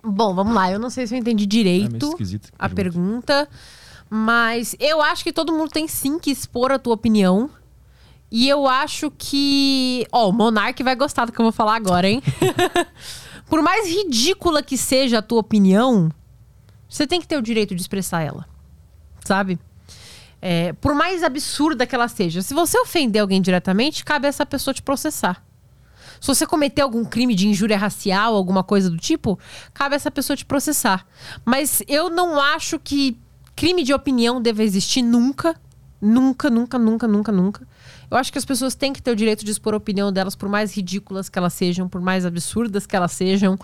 Bom, 0.04 0.34
vamos 0.34 0.54
lá. 0.54 0.72
Eu 0.72 0.80
não 0.80 0.90
sei 0.90 1.08
se 1.08 1.16
eu 1.16 1.20
entendi 1.20 1.46
direito 1.46 2.18
É 2.20 2.40
a 2.60 2.68
pergunta, 2.68 3.48
mas 4.10 4.76
eu 4.80 5.02
acho 5.02 5.24
que 5.24 5.32
todo 5.32 5.54
mundo 5.54 5.70
tem 5.70 5.88
sim 5.88 6.20
que 6.20 6.32
expor 6.32 6.72
a 6.72 6.80
tua 6.80 6.94
opinião. 6.94 7.50
E 8.36 8.50
eu 8.50 8.68
acho 8.68 9.12
que. 9.12 10.08
Ó, 10.12 10.30
o 10.30 10.32
Monark 10.32 10.82
vai 10.82 10.96
gostar 10.96 11.26
do 11.26 11.32
que 11.32 11.40
eu 11.40 11.46
vou 11.46 11.52
falar 11.52 11.76
agora, 11.76 12.10
hein? 12.10 12.20
Por 13.46 13.62
mais 13.62 13.88
ridícula 13.88 14.64
que 14.64 14.76
seja 14.76 15.20
a 15.20 15.22
tua 15.22 15.40
opinião, 15.40 16.12
você 16.90 17.06
tem 17.06 17.22
que 17.22 17.28
ter 17.28 17.38
o 17.38 17.44
direito 17.44 17.76
de 17.76 17.82
expressar 17.82 18.24
ela. 18.24 18.48
Sabe? 19.24 19.60
É, 20.42 20.74
por 20.74 20.96
mais 20.96 21.22
absurda 21.22 21.86
que 21.86 21.94
ela 21.94 22.08
seja, 22.08 22.42
se 22.42 22.56
você 22.56 22.78
ofender 22.80 23.22
alguém 23.22 23.40
diretamente, 23.40 24.04
cabe 24.04 24.26
a 24.26 24.30
essa 24.30 24.46
pessoa 24.46 24.74
te 24.74 24.82
processar. 24.82 25.46
Se 26.20 26.28
você 26.28 26.48
cometer 26.48 26.82
algum 26.82 27.06
crime 27.06 27.36
de 27.36 27.48
injúria 27.48 27.78
racial, 27.78 28.36
alguma 28.36 28.64
coisa 28.64 28.90
do 28.90 28.98
tipo, 28.98 29.38
cabe 29.76 29.94
a 29.94 29.98
essa 29.98 30.10
pessoa 30.10 30.36
te 30.36 30.44
processar. 30.44 31.06
Mas 31.46 31.84
eu 31.88 32.10
não 32.10 32.42
acho 32.42 32.80
que 32.80 33.16
crime 33.56 33.84
de 33.84 33.94
opinião 33.94 34.42
deva 34.42 34.64
existir 34.64 35.04
nunca. 35.04 35.56
Nunca, 36.02 36.50
nunca, 36.50 36.80
nunca, 36.80 37.08
nunca, 37.08 37.32
nunca. 37.32 37.68
Eu 38.14 38.20
acho 38.20 38.32
que 38.32 38.38
as 38.38 38.46
pessoas 38.46 38.76
têm 38.76 38.94
que 38.94 39.02
ter 39.02 39.10
o 39.10 39.16
direito 39.16 39.44
de 39.44 39.50
expor 39.50 39.74
a 39.74 39.78
opinião 39.78 40.14
delas, 40.14 40.36
por 40.36 40.48
mais 40.48 40.72
ridículas 40.72 41.30
que 41.30 41.40
elas 41.40 41.52
sejam, 41.52 41.90
por 41.90 42.00
mais 42.00 42.28
absurdas 42.28 42.86
que 42.86 42.96
elas 42.96 43.12
sejam. 43.12 43.58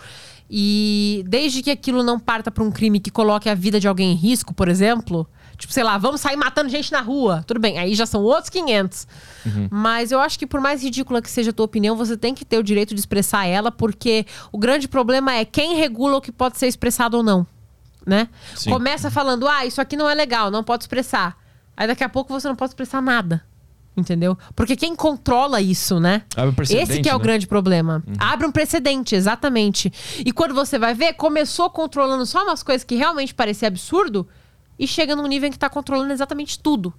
E 0.49 1.23
desde 1.27 1.61
que 1.61 1.69
aquilo 1.69 2.01
não 2.01 2.19
parta 2.19 2.49
para 2.49 2.63
um 2.63 2.71
crime 2.71 2.99
que 2.99 3.11
coloque 3.11 3.47
a 3.47 3.53
vida 3.53 3.79
de 3.79 3.87
alguém 3.87 4.11
em 4.11 4.15
risco, 4.15 4.51
por 4.51 4.67
exemplo, 4.67 5.29
tipo, 5.55 5.71
sei 5.71 5.83
lá, 5.83 5.99
vamos 5.99 6.19
sair 6.19 6.35
matando 6.35 6.67
gente 6.67 6.91
na 6.91 6.99
rua. 6.99 7.43
Tudo 7.45 7.59
bem, 7.59 7.77
aí 7.77 7.93
já 7.93 8.07
são 8.07 8.23
outros 8.23 8.49
500. 8.49 9.07
Uhum. 9.45 9.67
Mas 9.69 10.11
eu 10.11 10.19
acho 10.19 10.39
que 10.39 10.47
por 10.47 10.59
mais 10.59 10.81
ridícula 10.81 11.21
que 11.21 11.29
seja 11.29 11.51
a 11.51 11.53
tua 11.53 11.65
opinião, 11.65 11.95
você 11.95 12.17
tem 12.17 12.33
que 12.33 12.43
ter 12.43 12.57
o 12.57 12.63
direito 12.63 12.95
de 12.95 12.99
expressar 12.99 13.45
ela, 13.45 13.71
porque 13.71 14.25
o 14.51 14.57
grande 14.57 14.87
problema 14.87 15.31
é 15.31 15.45
quem 15.45 15.75
regula 15.75 16.17
o 16.17 16.21
que 16.21 16.31
pode 16.31 16.57
ser 16.57 16.65
expressado 16.65 17.17
ou 17.17 17.21
não, 17.21 17.45
né? 18.03 18.27
Sim. 18.55 18.71
Começa 18.71 19.11
falando: 19.11 19.47
"Ah, 19.47 19.63
isso 19.63 19.79
aqui 19.79 19.95
não 19.95 20.09
é 20.09 20.15
legal, 20.15 20.49
não 20.49 20.63
pode 20.63 20.85
expressar". 20.85 21.37
Aí 21.77 21.85
daqui 21.85 22.03
a 22.03 22.09
pouco 22.09 22.33
você 22.33 22.47
não 22.47 22.55
pode 22.55 22.71
expressar 22.71 22.99
nada. 22.99 23.47
Entendeu? 23.99 24.37
Porque 24.55 24.75
quem 24.75 24.95
controla 24.95 25.61
isso, 25.61 25.99
né? 25.99 26.23
Abre 26.35 26.51
um 26.51 26.53
precedente, 26.53 26.91
Esse 26.91 27.01
que 27.01 27.09
é 27.09 27.11
né? 27.11 27.15
o 27.15 27.19
grande 27.19 27.47
problema. 27.47 28.03
Uhum. 28.07 28.13
Abre 28.17 28.47
um 28.47 28.51
precedente, 28.51 29.15
exatamente. 29.15 29.91
E 30.25 30.31
quando 30.31 30.53
você 30.53 30.79
vai 30.79 30.93
ver, 30.93 31.13
começou 31.13 31.69
controlando 31.69 32.25
só 32.25 32.43
umas 32.43 32.63
coisas 32.63 32.83
que 32.83 32.95
realmente 32.95 33.33
parecia 33.33 33.67
absurdo 33.67 34.27
e 34.77 34.87
chega 34.87 35.15
num 35.15 35.27
nível 35.27 35.47
em 35.47 35.51
que 35.51 35.57
está 35.57 35.69
controlando 35.69 36.13
exatamente 36.13 36.57
tudo. 36.57 36.93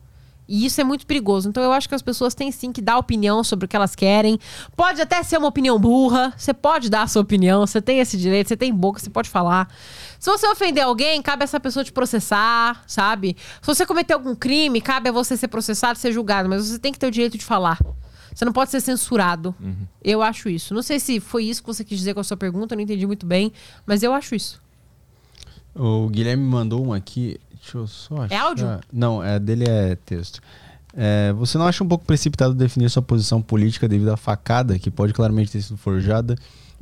E 0.50 0.66
isso 0.66 0.80
é 0.80 0.84
muito 0.84 1.06
perigoso. 1.06 1.48
Então 1.48 1.62
eu 1.62 1.72
acho 1.72 1.88
que 1.88 1.94
as 1.94 2.02
pessoas 2.02 2.34
têm 2.34 2.50
sim 2.50 2.72
que 2.72 2.82
dar 2.82 2.98
opinião 2.98 3.44
sobre 3.44 3.66
o 3.66 3.68
que 3.68 3.76
elas 3.76 3.94
querem. 3.94 4.36
Pode 4.76 5.00
até 5.00 5.22
ser 5.22 5.38
uma 5.38 5.46
opinião 5.46 5.78
burra. 5.78 6.34
Você 6.36 6.52
pode 6.52 6.90
dar 6.90 7.02
a 7.02 7.06
sua 7.06 7.22
opinião. 7.22 7.64
Você 7.64 7.80
tem 7.80 8.00
esse 8.00 8.18
direito, 8.18 8.48
você 8.48 8.56
tem 8.56 8.74
boca, 8.74 8.98
você 8.98 9.08
pode 9.08 9.30
falar. 9.30 9.72
Se 10.18 10.28
você 10.28 10.48
ofender 10.48 10.82
alguém, 10.82 11.22
cabe 11.22 11.42
a 11.42 11.44
essa 11.44 11.60
pessoa 11.60 11.84
te 11.84 11.92
processar, 11.92 12.82
sabe? 12.84 13.36
Se 13.62 13.66
você 13.68 13.86
cometer 13.86 14.12
algum 14.12 14.34
crime, 14.34 14.80
cabe 14.80 15.08
a 15.08 15.12
você 15.12 15.36
ser 15.36 15.46
processado, 15.46 15.96
ser 16.00 16.10
julgado. 16.10 16.48
Mas 16.48 16.66
você 16.66 16.80
tem 16.80 16.92
que 16.92 16.98
ter 16.98 17.06
o 17.06 17.12
direito 17.12 17.38
de 17.38 17.44
falar. 17.44 17.78
Você 18.34 18.44
não 18.44 18.52
pode 18.52 18.72
ser 18.72 18.80
censurado. 18.80 19.54
Uhum. 19.60 19.86
Eu 20.02 20.20
acho 20.20 20.48
isso. 20.48 20.74
Não 20.74 20.82
sei 20.82 20.98
se 20.98 21.20
foi 21.20 21.44
isso 21.44 21.62
que 21.62 21.68
você 21.68 21.84
quis 21.84 21.96
dizer 21.96 22.12
com 22.12 22.20
a 22.20 22.24
sua 22.24 22.36
pergunta, 22.36 22.74
eu 22.74 22.76
não 22.76 22.82
entendi 22.82 23.06
muito 23.06 23.24
bem, 23.24 23.52
mas 23.86 24.02
eu 24.02 24.12
acho 24.12 24.34
isso. 24.34 24.60
O 25.76 26.08
Guilherme 26.08 26.42
mandou 26.42 26.82
uma 26.82 26.96
aqui. 26.96 27.38
Deixa 27.60 27.78
eu 27.78 27.86
só 27.86 28.22
achar. 28.22 28.34
É 28.34 28.38
áudio? 28.38 28.80
Não, 28.92 29.22
é, 29.22 29.38
dele 29.38 29.64
é 29.68 29.94
texto. 29.94 30.40
É, 30.94 31.32
você 31.34 31.56
não 31.56 31.66
acha 31.66 31.84
um 31.84 31.88
pouco 31.88 32.04
precipitado 32.04 32.54
definir 32.54 32.90
sua 32.90 33.02
posição 33.02 33.40
política 33.40 33.86
devido 33.86 34.10
à 34.10 34.16
facada, 34.16 34.78
que 34.78 34.90
pode 34.90 35.12
claramente 35.12 35.52
ter 35.52 35.62
sido 35.62 35.76
forjada, 35.76 36.34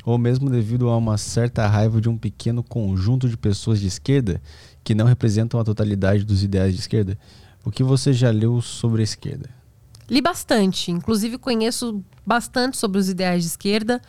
ou 0.04 0.16
mesmo 0.16 0.48
devido 0.48 0.88
a 0.88 0.96
uma 0.96 1.18
certa 1.18 1.66
raiva 1.66 2.00
de 2.00 2.08
um 2.08 2.16
pequeno 2.16 2.62
conjunto 2.62 3.28
de 3.28 3.36
pessoas 3.36 3.80
de 3.80 3.86
esquerda 3.86 4.40
que 4.82 4.94
não 4.94 5.04
representam 5.04 5.60
a 5.60 5.64
totalidade 5.64 6.24
dos 6.24 6.42
ideais 6.42 6.74
de 6.74 6.80
esquerda? 6.80 7.18
O 7.64 7.70
que 7.70 7.82
você 7.82 8.12
já 8.12 8.30
leu 8.30 8.62
sobre 8.62 9.02
a 9.02 9.04
esquerda? 9.04 9.50
Li 10.08 10.22
bastante, 10.22 10.90
inclusive 10.90 11.36
conheço 11.36 12.02
bastante 12.28 12.76
sobre 12.76 12.98
os 12.98 13.08
ideais 13.08 13.42
de 13.42 13.48
esquerda. 13.48 14.02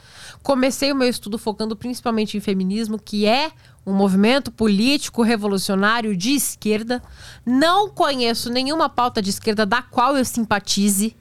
Comecei 0.44 0.92
o 0.92 0.96
meu 0.96 1.08
estudo 1.08 1.38
focando 1.38 1.76
principalmente 1.76 2.36
em 2.36 2.42
feminismo, 2.42 3.00
que 3.00 3.26
é 3.26 3.52
um 3.86 3.94
movimento 3.94 4.52
político 4.52 5.24
revolucionário 5.24 6.16
de 6.16 6.32
esquerda. 6.32 7.02
Não 7.46 7.90
conheço 7.90 8.52
nenhuma 8.52 8.90
pauta 8.90 9.22
de 9.22 9.30
esquerda 9.30 9.66
da 9.66 9.82
qual 9.82 10.18
eu 10.18 10.26
simpatize, 10.26 11.16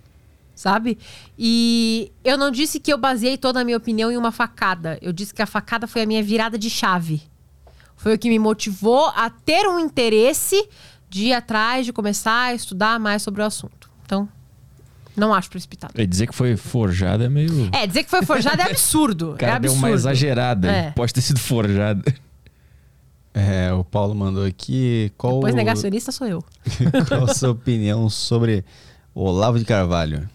sabe? 0.57 0.99
E 1.39 2.11
eu 2.25 2.37
não 2.37 2.51
disse 2.51 2.81
que 2.81 2.93
eu 2.93 2.99
baseei 2.99 3.39
toda 3.39 3.61
a 3.61 3.65
minha 3.65 3.77
opinião 3.77 4.11
em 4.11 4.17
uma 4.17 4.33
facada. 4.33 4.99
Eu 5.01 5.13
disse 5.13 5.33
que 5.33 5.41
a 5.41 5.47
facada 5.47 5.87
foi 5.87 6.03
a 6.03 6.07
minha 6.07 6.23
virada 6.23 6.59
de 6.59 6.69
chave. 6.69 7.23
Foi 7.97 8.15
o 8.15 8.19
que 8.19 8.29
me 8.29 8.41
motivou 8.41 9.07
a 9.15 9.31
ter 9.31 9.69
um 9.69 9.79
interesse 9.79 10.69
de 11.09 11.27
ir 11.27 11.33
atrás, 11.33 11.87
de 11.87 11.93
começar 11.93 12.47
a 12.47 12.55
estudar 12.55 12.99
mais 12.99 13.23
sobre 13.23 13.41
o 13.41 13.45
assunto. 13.45 13.89
Então, 14.05 14.29
não 15.19 15.35
acho 15.35 15.51
precipitado. 15.51 15.93
É, 15.97 16.07
dizer 16.07 16.27
que 16.27 16.35
foi 16.35 16.57
forjada 16.57 17.25
é 17.25 17.29
meio. 17.29 17.69
É, 17.73 17.87
dizer 17.87 18.05
que 18.05 18.11
foi 18.11 18.25
forjada 18.25 18.63
é 18.63 18.67
absurdo. 18.71 19.33
O 19.33 19.37
cara 19.37 19.53
é 19.53 19.57
absurdo. 19.57 19.81
deu 19.81 19.89
uma 19.89 19.95
exagerada. 19.95 20.71
É. 20.71 20.91
Pode 20.93 21.13
ter 21.13 21.21
sido 21.21 21.41
forjada. 21.41 22.03
É, 23.35 23.73
o 23.73 23.85
Paulo 23.85 24.15
mandou 24.15 24.45
aqui. 24.45 25.13
Qual, 25.17 25.35
Depois 25.35 25.55
negacionista 25.55 26.11
sou 26.11 26.27
eu. 26.27 26.45
qual 27.07 27.25
a 27.25 27.35
sua 27.35 27.51
opinião 27.51 28.09
sobre 28.09 28.65
Olavo 29.15 29.59
de 29.59 29.65
Carvalho? 29.65 30.29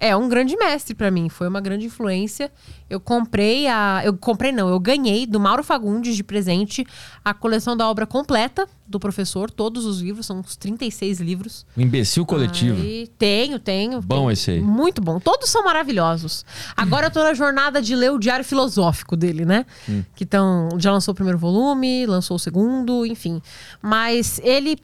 É 0.00 0.16
um 0.16 0.28
grande 0.28 0.56
mestre 0.56 0.94
para 0.94 1.10
mim, 1.10 1.28
foi 1.28 1.48
uma 1.48 1.60
grande 1.60 1.86
influência. 1.86 2.52
Eu 2.88 3.00
comprei 3.00 3.66
a, 3.66 4.00
eu 4.04 4.16
comprei 4.16 4.52
não, 4.52 4.68
eu 4.68 4.78
ganhei 4.78 5.26
do 5.26 5.40
Mauro 5.40 5.64
Fagundes 5.64 6.14
de 6.14 6.22
presente 6.22 6.86
a 7.24 7.34
coleção 7.34 7.76
da 7.76 7.88
obra 7.88 8.06
completa 8.06 8.68
do 8.86 9.00
professor, 9.00 9.50
todos 9.50 9.84
os 9.84 10.00
livros, 10.00 10.24
são 10.24 10.38
uns 10.38 10.56
36 10.56 11.20
livros. 11.20 11.66
O 11.76 11.80
imbecil 11.80 12.24
coletivo. 12.24 12.80
Aí, 12.80 13.10
tenho, 13.18 13.58
tenho. 13.58 14.00
Bom 14.00 14.16
tenho. 14.16 14.30
esse 14.30 14.52
aí. 14.52 14.60
Muito 14.60 15.02
bom. 15.02 15.20
Todos 15.20 15.50
são 15.50 15.62
maravilhosos. 15.64 16.46
Agora 16.76 17.08
eu 17.08 17.10
tô 17.10 17.22
na 17.22 17.34
jornada 17.34 17.82
de 17.82 17.94
ler 17.94 18.12
o 18.12 18.18
diário 18.18 18.44
filosófico 18.44 19.16
dele, 19.16 19.44
né? 19.44 19.66
Hum. 19.88 20.02
Que 20.14 20.24
tão, 20.24 20.70
já 20.78 20.90
lançou 20.92 21.12
o 21.12 21.14
primeiro 21.14 21.38
volume, 21.38 22.06
lançou 22.06 22.36
o 22.36 22.40
segundo, 22.40 23.04
enfim. 23.04 23.42
Mas 23.82 24.40
ele 24.42 24.78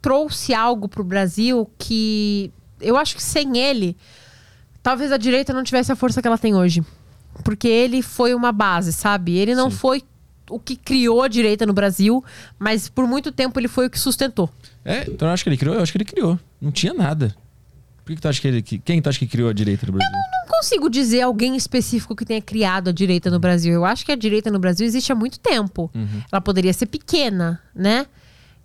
trouxe 0.00 0.54
algo 0.54 0.88
pro 0.88 1.04
Brasil 1.04 1.68
que 1.76 2.50
eu 2.80 2.96
acho 2.96 3.16
que 3.16 3.22
sem 3.22 3.58
ele 3.58 3.96
talvez 4.86 5.10
a 5.10 5.16
direita 5.16 5.52
não 5.52 5.64
tivesse 5.64 5.90
a 5.90 5.96
força 5.96 6.22
que 6.22 6.28
ela 6.28 6.38
tem 6.38 6.54
hoje. 6.54 6.80
Porque 7.42 7.66
ele 7.66 8.02
foi 8.02 8.32
uma 8.34 8.52
base, 8.52 8.92
sabe? 8.92 9.36
Ele 9.36 9.52
não 9.52 9.68
Sim. 9.68 9.76
foi 9.76 10.02
o 10.48 10.60
que 10.60 10.76
criou 10.76 11.22
a 11.24 11.28
direita 11.28 11.66
no 11.66 11.72
Brasil, 11.72 12.22
mas 12.56 12.88
por 12.88 13.04
muito 13.04 13.32
tempo 13.32 13.58
ele 13.58 13.66
foi 13.66 13.86
o 13.86 13.90
que 13.90 13.98
sustentou. 13.98 14.48
É, 14.84 15.02
então 15.10 15.26
eu 15.26 15.34
acho 15.34 15.42
que 15.42 15.48
ele 15.50 15.56
criou? 15.56 15.74
Eu 15.74 15.82
acho 15.82 15.90
que 15.90 15.98
ele 15.98 16.04
criou. 16.04 16.38
Não 16.60 16.70
tinha 16.70 16.94
nada. 16.94 17.34
Por 18.04 18.10
que, 18.10 18.14
que 18.14 18.22
tu 18.22 18.28
acha 18.28 18.40
que 18.40 18.46
ele. 18.46 18.62
que- 18.62 18.78
Quem 18.78 19.02
tu 19.02 19.08
acha 19.08 19.18
que 19.18 19.26
criou 19.26 19.50
a 19.50 19.52
direita 19.52 19.84
no 19.86 19.92
Brasil? 19.94 20.12
não 20.14 20.54
consigo 20.62 20.88
dizer 20.88 21.22
alguém 21.22 21.56
específico 21.56 22.14
que 22.14 22.24
tenha 22.24 22.40
criado 22.40 22.88
a 22.90 22.92
direita 22.92 23.28
no 23.28 23.40
Brasil. 23.40 23.74
Eu 23.74 23.84
acho 23.84 24.06
que 24.06 24.12
a 24.12 24.16
direita 24.16 24.52
no 24.52 24.60
Brasil 24.60 24.86
existe 24.86 25.10
há 25.10 25.14
muito 25.16 25.40
tempo. 25.40 25.90
Ela 26.30 26.40
poderia 26.40 26.72
ser 26.72 26.86
pequena, 26.86 27.60
né? 27.74 28.06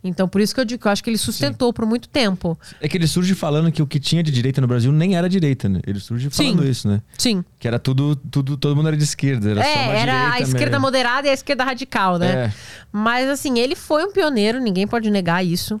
Então, 0.04 0.28
por 0.28 0.40
isso 0.40 0.52
que 0.52 0.60
eu 0.60 0.64
digo 0.64 0.82
que 0.82 0.88
eu 0.88 0.92
acho 0.92 1.02
que 1.02 1.10
ele 1.10 1.18
sustentou 1.18 1.72
por 1.72 1.86
muito 1.86 2.08
tempo. 2.08 2.58
É 2.80 2.88
que 2.88 2.96
ele 2.96 3.06
surge 3.06 3.34
falando 3.34 3.70
que 3.70 3.80
o 3.80 3.86
que 3.86 4.00
tinha 4.00 4.22
de 4.22 4.32
direita 4.32 4.60
no 4.60 4.66
Brasil 4.66 4.90
nem 4.90 5.14
era 5.14 5.28
direita, 5.28 5.68
né? 5.68 5.80
Ele 5.86 6.00
surge 6.00 6.28
falando 6.28 6.62
Sim. 6.62 6.70
isso, 6.70 6.88
né? 6.88 7.00
Sim. 7.16 7.44
Que 7.58 7.68
era 7.68 7.78
tudo, 7.78 8.16
tudo, 8.16 8.56
todo 8.56 8.74
mundo 8.74 8.88
era 8.88 8.96
de 8.96 9.04
esquerda. 9.04 9.50
Era 9.50 9.64
é, 9.64 10.00
era 10.00 10.32
a 10.32 10.40
esquerda 10.40 10.70
mesmo. 10.70 10.80
moderada 10.80 11.28
e 11.28 11.30
a 11.30 11.34
esquerda 11.34 11.62
radical, 11.62 12.18
né? 12.18 12.46
É. 12.46 12.52
Mas, 12.90 13.28
assim, 13.28 13.60
ele 13.60 13.76
foi 13.76 14.04
um 14.04 14.12
pioneiro, 14.12 14.60
ninguém 14.60 14.88
pode 14.88 15.08
negar 15.08 15.44
isso. 15.44 15.80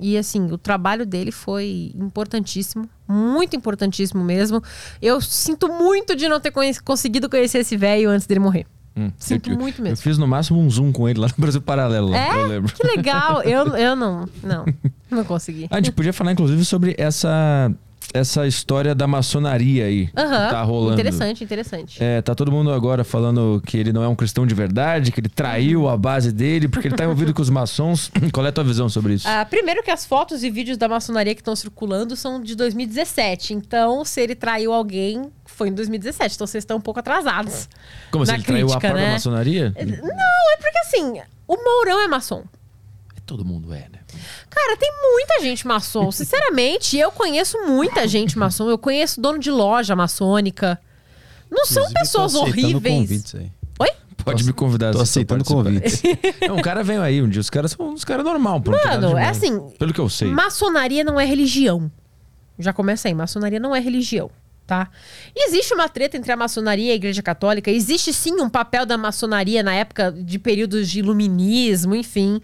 E, 0.00 0.16
assim, 0.16 0.50
o 0.50 0.56
trabalho 0.56 1.04
dele 1.04 1.30
foi 1.30 1.92
importantíssimo. 1.94 2.88
Muito 3.06 3.54
importantíssimo 3.54 4.24
mesmo. 4.24 4.62
Eu 5.02 5.20
sinto 5.20 5.68
muito 5.68 6.16
de 6.16 6.28
não 6.28 6.40
ter 6.40 6.52
conseguido 6.84 7.28
conhecer 7.28 7.58
esse 7.58 7.76
velho 7.76 8.08
antes 8.08 8.26
dele 8.26 8.40
morrer. 8.40 8.66
Sinto 9.18 9.50
eu, 9.50 9.54
eu- 9.54 9.60
muito 9.60 9.80
Eu 9.80 9.84
mesmo. 9.84 9.96
fiz 10.02 10.18
no 10.18 10.26
máximo 10.26 10.60
um 10.60 10.70
zoom 10.70 10.92
com 10.92 11.08
ele 11.08 11.20
lá 11.20 11.28
no 11.28 11.34
Brasil 11.38 11.60
Paralelo. 11.60 12.14
É? 12.14 12.30
Eu 12.42 12.46
lembro. 12.46 12.72
Que 12.74 12.86
legal. 12.86 13.42
Eu, 13.48 13.76
eu 13.76 13.96
não, 13.96 14.28
não, 14.42 14.64
não 15.10 15.24
consegui. 15.24 15.66
Ah, 15.70 15.76
a 15.76 15.78
gente 15.78 15.92
podia 15.92 16.12
falar, 16.12 16.32
inclusive, 16.32 16.64
sobre 16.64 16.94
essa, 16.98 17.70
essa 18.12 18.46
história 18.46 18.94
da 18.94 19.06
maçonaria 19.06 19.84
aí. 19.86 20.08
Aham. 20.16 20.44
Que 20.46 20.50
tá 20.52 20.62
rolando. 20.62 20.94
Interessante, 20.94 21.44
interessante. 21.44 22.02
É, 22.02 22.20
tá 22.20 22.34
todo 22.34 22.50
mundo 22.52 22.70
agora 22.72 23.04
falando 23.04 23.62
que 23.66 23.76
ele 23.78 23.92
não 23.92 24.02
é 24.02 24.08
um 24.08 24.14
cristão 24.14 24.46
de 24.46 24.54
verdade, 24.54 25.10
que 25.12 25.20
ele 25.20 25.28
traiu 25.28 25.88
a 25.88 25.96
base 25.96 26.32
dele, 26.32 26.68
porque 26.68 26.88
ele 26.88 26.96
tá 26.96 27.04
envolvido 27.04 27.32
com 27.32 27.40
os 27.42 27.50
maçons. 27.50 28.10
Qual 28.32 28.44
é 28.44 28.48
a 28.48 28.52
tua 28.52 28.64
visão 28.64 28.88
sobre 28.88 29.14
isso? 29.14 29.26
Ah, 29.28 29.44
primeiro 29.44 29.82
que 29.82 29.90
as 29.90 30.04
fotos 30.04 30.42
e 30.42 30.50
vídeos 30.50 30.76
da 30.76 30.88
maçonaria 30.88 31.34
que 31.34 31.40
estão 31.40 31.56
circulando 31.56 32.16
são 32.16 32.42
de 32.42 32.54
2017. 32.54 33.54
Então, 33.54 34.04
se 34.04 34.20
ele 34.20 34.34
traiu 34.34 34.72
alguém, 34.72 35.22
foi 35.58 35.68
em 35.68 35.74
2017. 35.74 36.36
Então, 36.36 36.46
vocês 36.46 36.62
estão 36.62 36.76
um 36.78 36.80
pouco 36.80 37.00
atrasados. 37.00 37.68
Como 38.12 38.24
se 38.24 38.30
na 38.30 38.38
ele 38.38 38.44
traiu 38.44 38.66
a 38.66 38.70
crítica, 38.70 38.88
própria 38.88 39.06
né? 39.06 39.12
maçonaria? 39.12 39.74
Não, 39.76 40.52
é 40.52 40.56
porque 40.56 40.78
assim, 40.78 41.20
o 41.46 41.56
Mourão 41.56 42.00
é 42.00 42.06
maçom. 42.08 42.44
Todo 43.26 43.44
mundo 43.44 43.74
é, 43.74 43.86
né? 43.92 43.98
Cara, 44.48 44.76
tem 44.78 44.90
muita 45.12 45.42
gente 45.42 45.66
maçom. 45.66 46.10
Sinceramente, 46.12 46.96
eu 46.96 47.10
conheço 47.10 47.58
muita 47.66 48.08
gente 48.08 48.38
maçom. 48.38 48.70
Eu 48.70 48.78
conheço 48.78 49.20
dono 49.20 49.38
de 49.38 49.50
loja 49.50 49.94
maçônica. 49.94 50.80
Não 51.50 51.66
são 51.66 51.82
Inclusive, 51.82 52.00
pessoas 52.00 52.32
tô 52.32 52.38
aceitando 52.42 52.66
horríveis. 52.76 52.94
convites 52.94 53.34
aí. 53.34 53.52
Oi? 53.80 53.88
Pode 54.24 54.44
me 54.44 54.52
convidar. 54.52 54.92
Tô 54.92 55.00
aceitando 55.00 55.44
convites. 55.44 56.02
Não, 56.46 56.56
um 56.56 56.62
cara 56.62 56.82
vem 56.82 56.98
aí 56.98 57.20
um 57.20 57.28
dia. 57.28 57.40
Os 57.40 57.50
caras 57.50 57.72
são 57.72 57.88
uns 57.90 58.04
caras 58.04 58.24
normal. 58.24 58.62
nada 58.66 59.00
Mano, 59.00 59.06
é 59.18 59.20
demais. 59.20 59.36
assim. 59.36 59.70
Pelo 59.78 59.92
que 59.92 60.00
eu 60.00 60.08
sei. 60.08 60.28
Maçonaria 60.28 61.02
não 61.04 61.18
é 61.20 61.24
religião. 61.24 61.90
Já 62.58 62.72
começa 62.72 63.08
aí. 63.08 63.14
Maçonaria 63.14 63.60
não 63.60 63.74
é 63.74 63.80
religião, 63.80 64.30
tá? 64.68 64.90
Existe 65.34 65.72
uma 65.72 65.88
treta 65.88 66.18
entre 66.18 66.30
a 66.30 66.36
maçonaria 66.36 66.90
e 66.90 66.92
a 66.92 66.94
igreja 66.94 67.22
católica. 67.22 67.70
Existe 67.70 68.12
sim 68.12 68.34
um 68.38 68.50
papel 68.50 68.84
da 68.84 68.98
maçonaria 68.98 69.62
na 69.62 69.74
época 69.74 70.12
de 70.12 70.38
períodos 70.38 70.90
de 70.90 70.98
iluminismo, 70.98 71.96
enfim. 71.96 72.38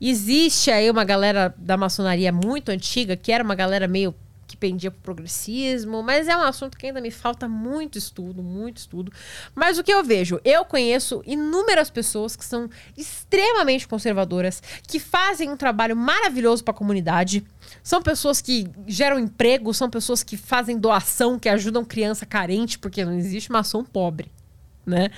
Existe 0.00 0.70
aí 0.70 0.88
uma 0.88 1.04
galera 1.04 1.52
da 1.58 1.76
maçonaria 1.76 2.30
muito 2.30 2.68
antiga, 2.68 3.16
que 3.16 3.32
era 3.32 3.42
uma 3.42 3.56
galera 3.56 3.88
meio 3.88 4.14
que 4.54 4.56
pendia 4.56 4.90
pro 4.90 5.00
progressismo, 5.00 6.02
mas 6.02 6.28
é 6.28 6.36
um 6.36 6.42
assunto 6.42 6.78
que 6.78 6.86
ainda 6.86 7.00
me 7.00 7.10
falta 7.10 7.48
muito 7.48 7.98
estudo, 7.98 8.42
muito 8.42 8.78
estudo. 8.78 9.12
Mas 9.54 9.78
o 9.78 9.82
que 9.82 9.92
eu 9.92 10.02
vejo, 10.04 10.40
eu 10.44 10.64
conheço 10.64 11.22
inúmeras 11.26 11.90
pessoas 11.90 12.36
que 12.36 12.44
são 12.44 12.70
extremamente 12.96 13.86
conservadoras, 13.88 14.62
que 14.86 15.00
fazem 15.00 15.50
um 15.50 15.56
trabalho 15.56 15.96
maravilhoso 15.96 16.62
para 16.62 16.72
a 16.72 16.76
comunidade. 16.76 17.44
São 17.82 18.00
pessoas 18.00 18.40
que 18.40 18.68
geram 18.86 19.18
emprego, 19.18 19.74
são 19.74 19.90
pessoas 19.90 20.22
que 20.22 20.36
fazem 20.36 20.78
doação, 20.78 21.38
que 21.38 21.48
ajudam 21.48 21.84
criança 21.84 22.24
carente, 22.24 22.78
porque 22.78 23.04
não 23.04 23.12
existe 23.12 23.50
maçom 23.50 23.82
pobre, 23.82 24.30
né? 24.86 25.10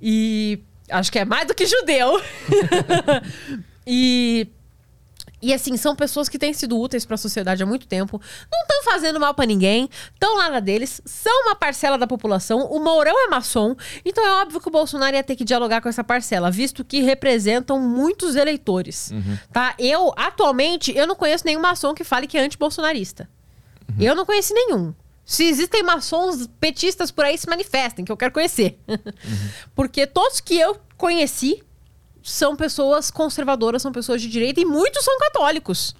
E 0.00 0.60
acho 0.90 1.10
que 1.10 1.18
é 1.18 1.24
mais 1.24 1.46
do 1.48 1.54
que 1.54 1.66
judeu. 1.66 2.20
e 3.86 4.46
e 5.44 5.52
assim, 5.52 5.76
são 5.76 5.94
pessoas 5.94 6.28
que 6.28 6.38
têm 6.38 6.52
sido 6.52 6.78
úteis 6.78 7.04
para 7.04 7.14
a 7.14 7.18
sociedade 7.18 7.62
há 7.62 7.66
muito 7.66 7.86
tempo, 7.86 8.20
não 8.50 8.60
estão 8.62 8.82
fazendo 8.84 9.20
mal 9.20 9.34
para 9.34 9.46
ninguém, 9.46 9.88
estão 10.12 10.36
lá 10.36 10.48
na 10.48 10.60
deles, 10.60 11.02
são 11.04 11.42
uma 11.42 11.54
parcela 11.54 11.98
da 11.98 12.06
população. 12.06 12.66
O 12.66 12.82
Mourão 12.82 13.26
é 13.26 13.28
maçom, 13.28 13.76
então 14.04 14.24
é 14.24 14.42
óbvio 14.42 14.60
que 14.60 14.68
o 14.68 14.70
Bolsonaro 14.70 15.14
ia 15.14 15.22
ter 15.22 15.36
que 15.36 15.44
dialogar 15.44 15.80
com 15.80 15.88
essa 15.88 16.02
parcela, 16.02 16.50
visto 16.50 16.84
que 16.84 17.02
representam 17.02 17.78
muitos 17.78 18.36
eleitores. 18.36 19.12
Tá? 19.52 19.74
Eu, 19.78 20.12
atualmente, 20.16 20.96
eu 20.96 21.06
não 21.06 21.14
conheço 21.14 21.44
nenhum 21.44 21.60
maçom 21.60 21.94
que 21.94 22.04
fale 22.04 22.26
que 22.26 22.38
é 22.38 22.40
anti-bolsonarista. 22.40 23.28
Eu 24.00 24.14
não 24.14 24.24
conheci 24.24 24.54
nenhum. 24.54 24.94
Se 25.24 25.44
existem 25.44 25.82
maçons 25.82 26.48
petistas 26.60 27.10
por 27.10 27.24
aí, 27.24 27.36
se 27.38 27.48
manifestem, 27.48 28.04
que 28.04 28.12
eu 28.12 28.16
quero 28.16 28.32
conhecer. 28.32 28.78
Porque 29.74 30.06
todos 30.06 30.40
que 30.40 30.58
eu 30.58 30.76
conheci 30.96 31.62
são 32.24 32.56
pessoas 32.56 33.10
conservadoras, 33.10 33.82
são 33.82 33.92
pessoas 33.92 34.22
de 34.22 34.28
direita 34.28 34.58
e 34.58 34.64
muitos 34.64 35.04
são 35.04 35.18
católicos, 35.18 35.94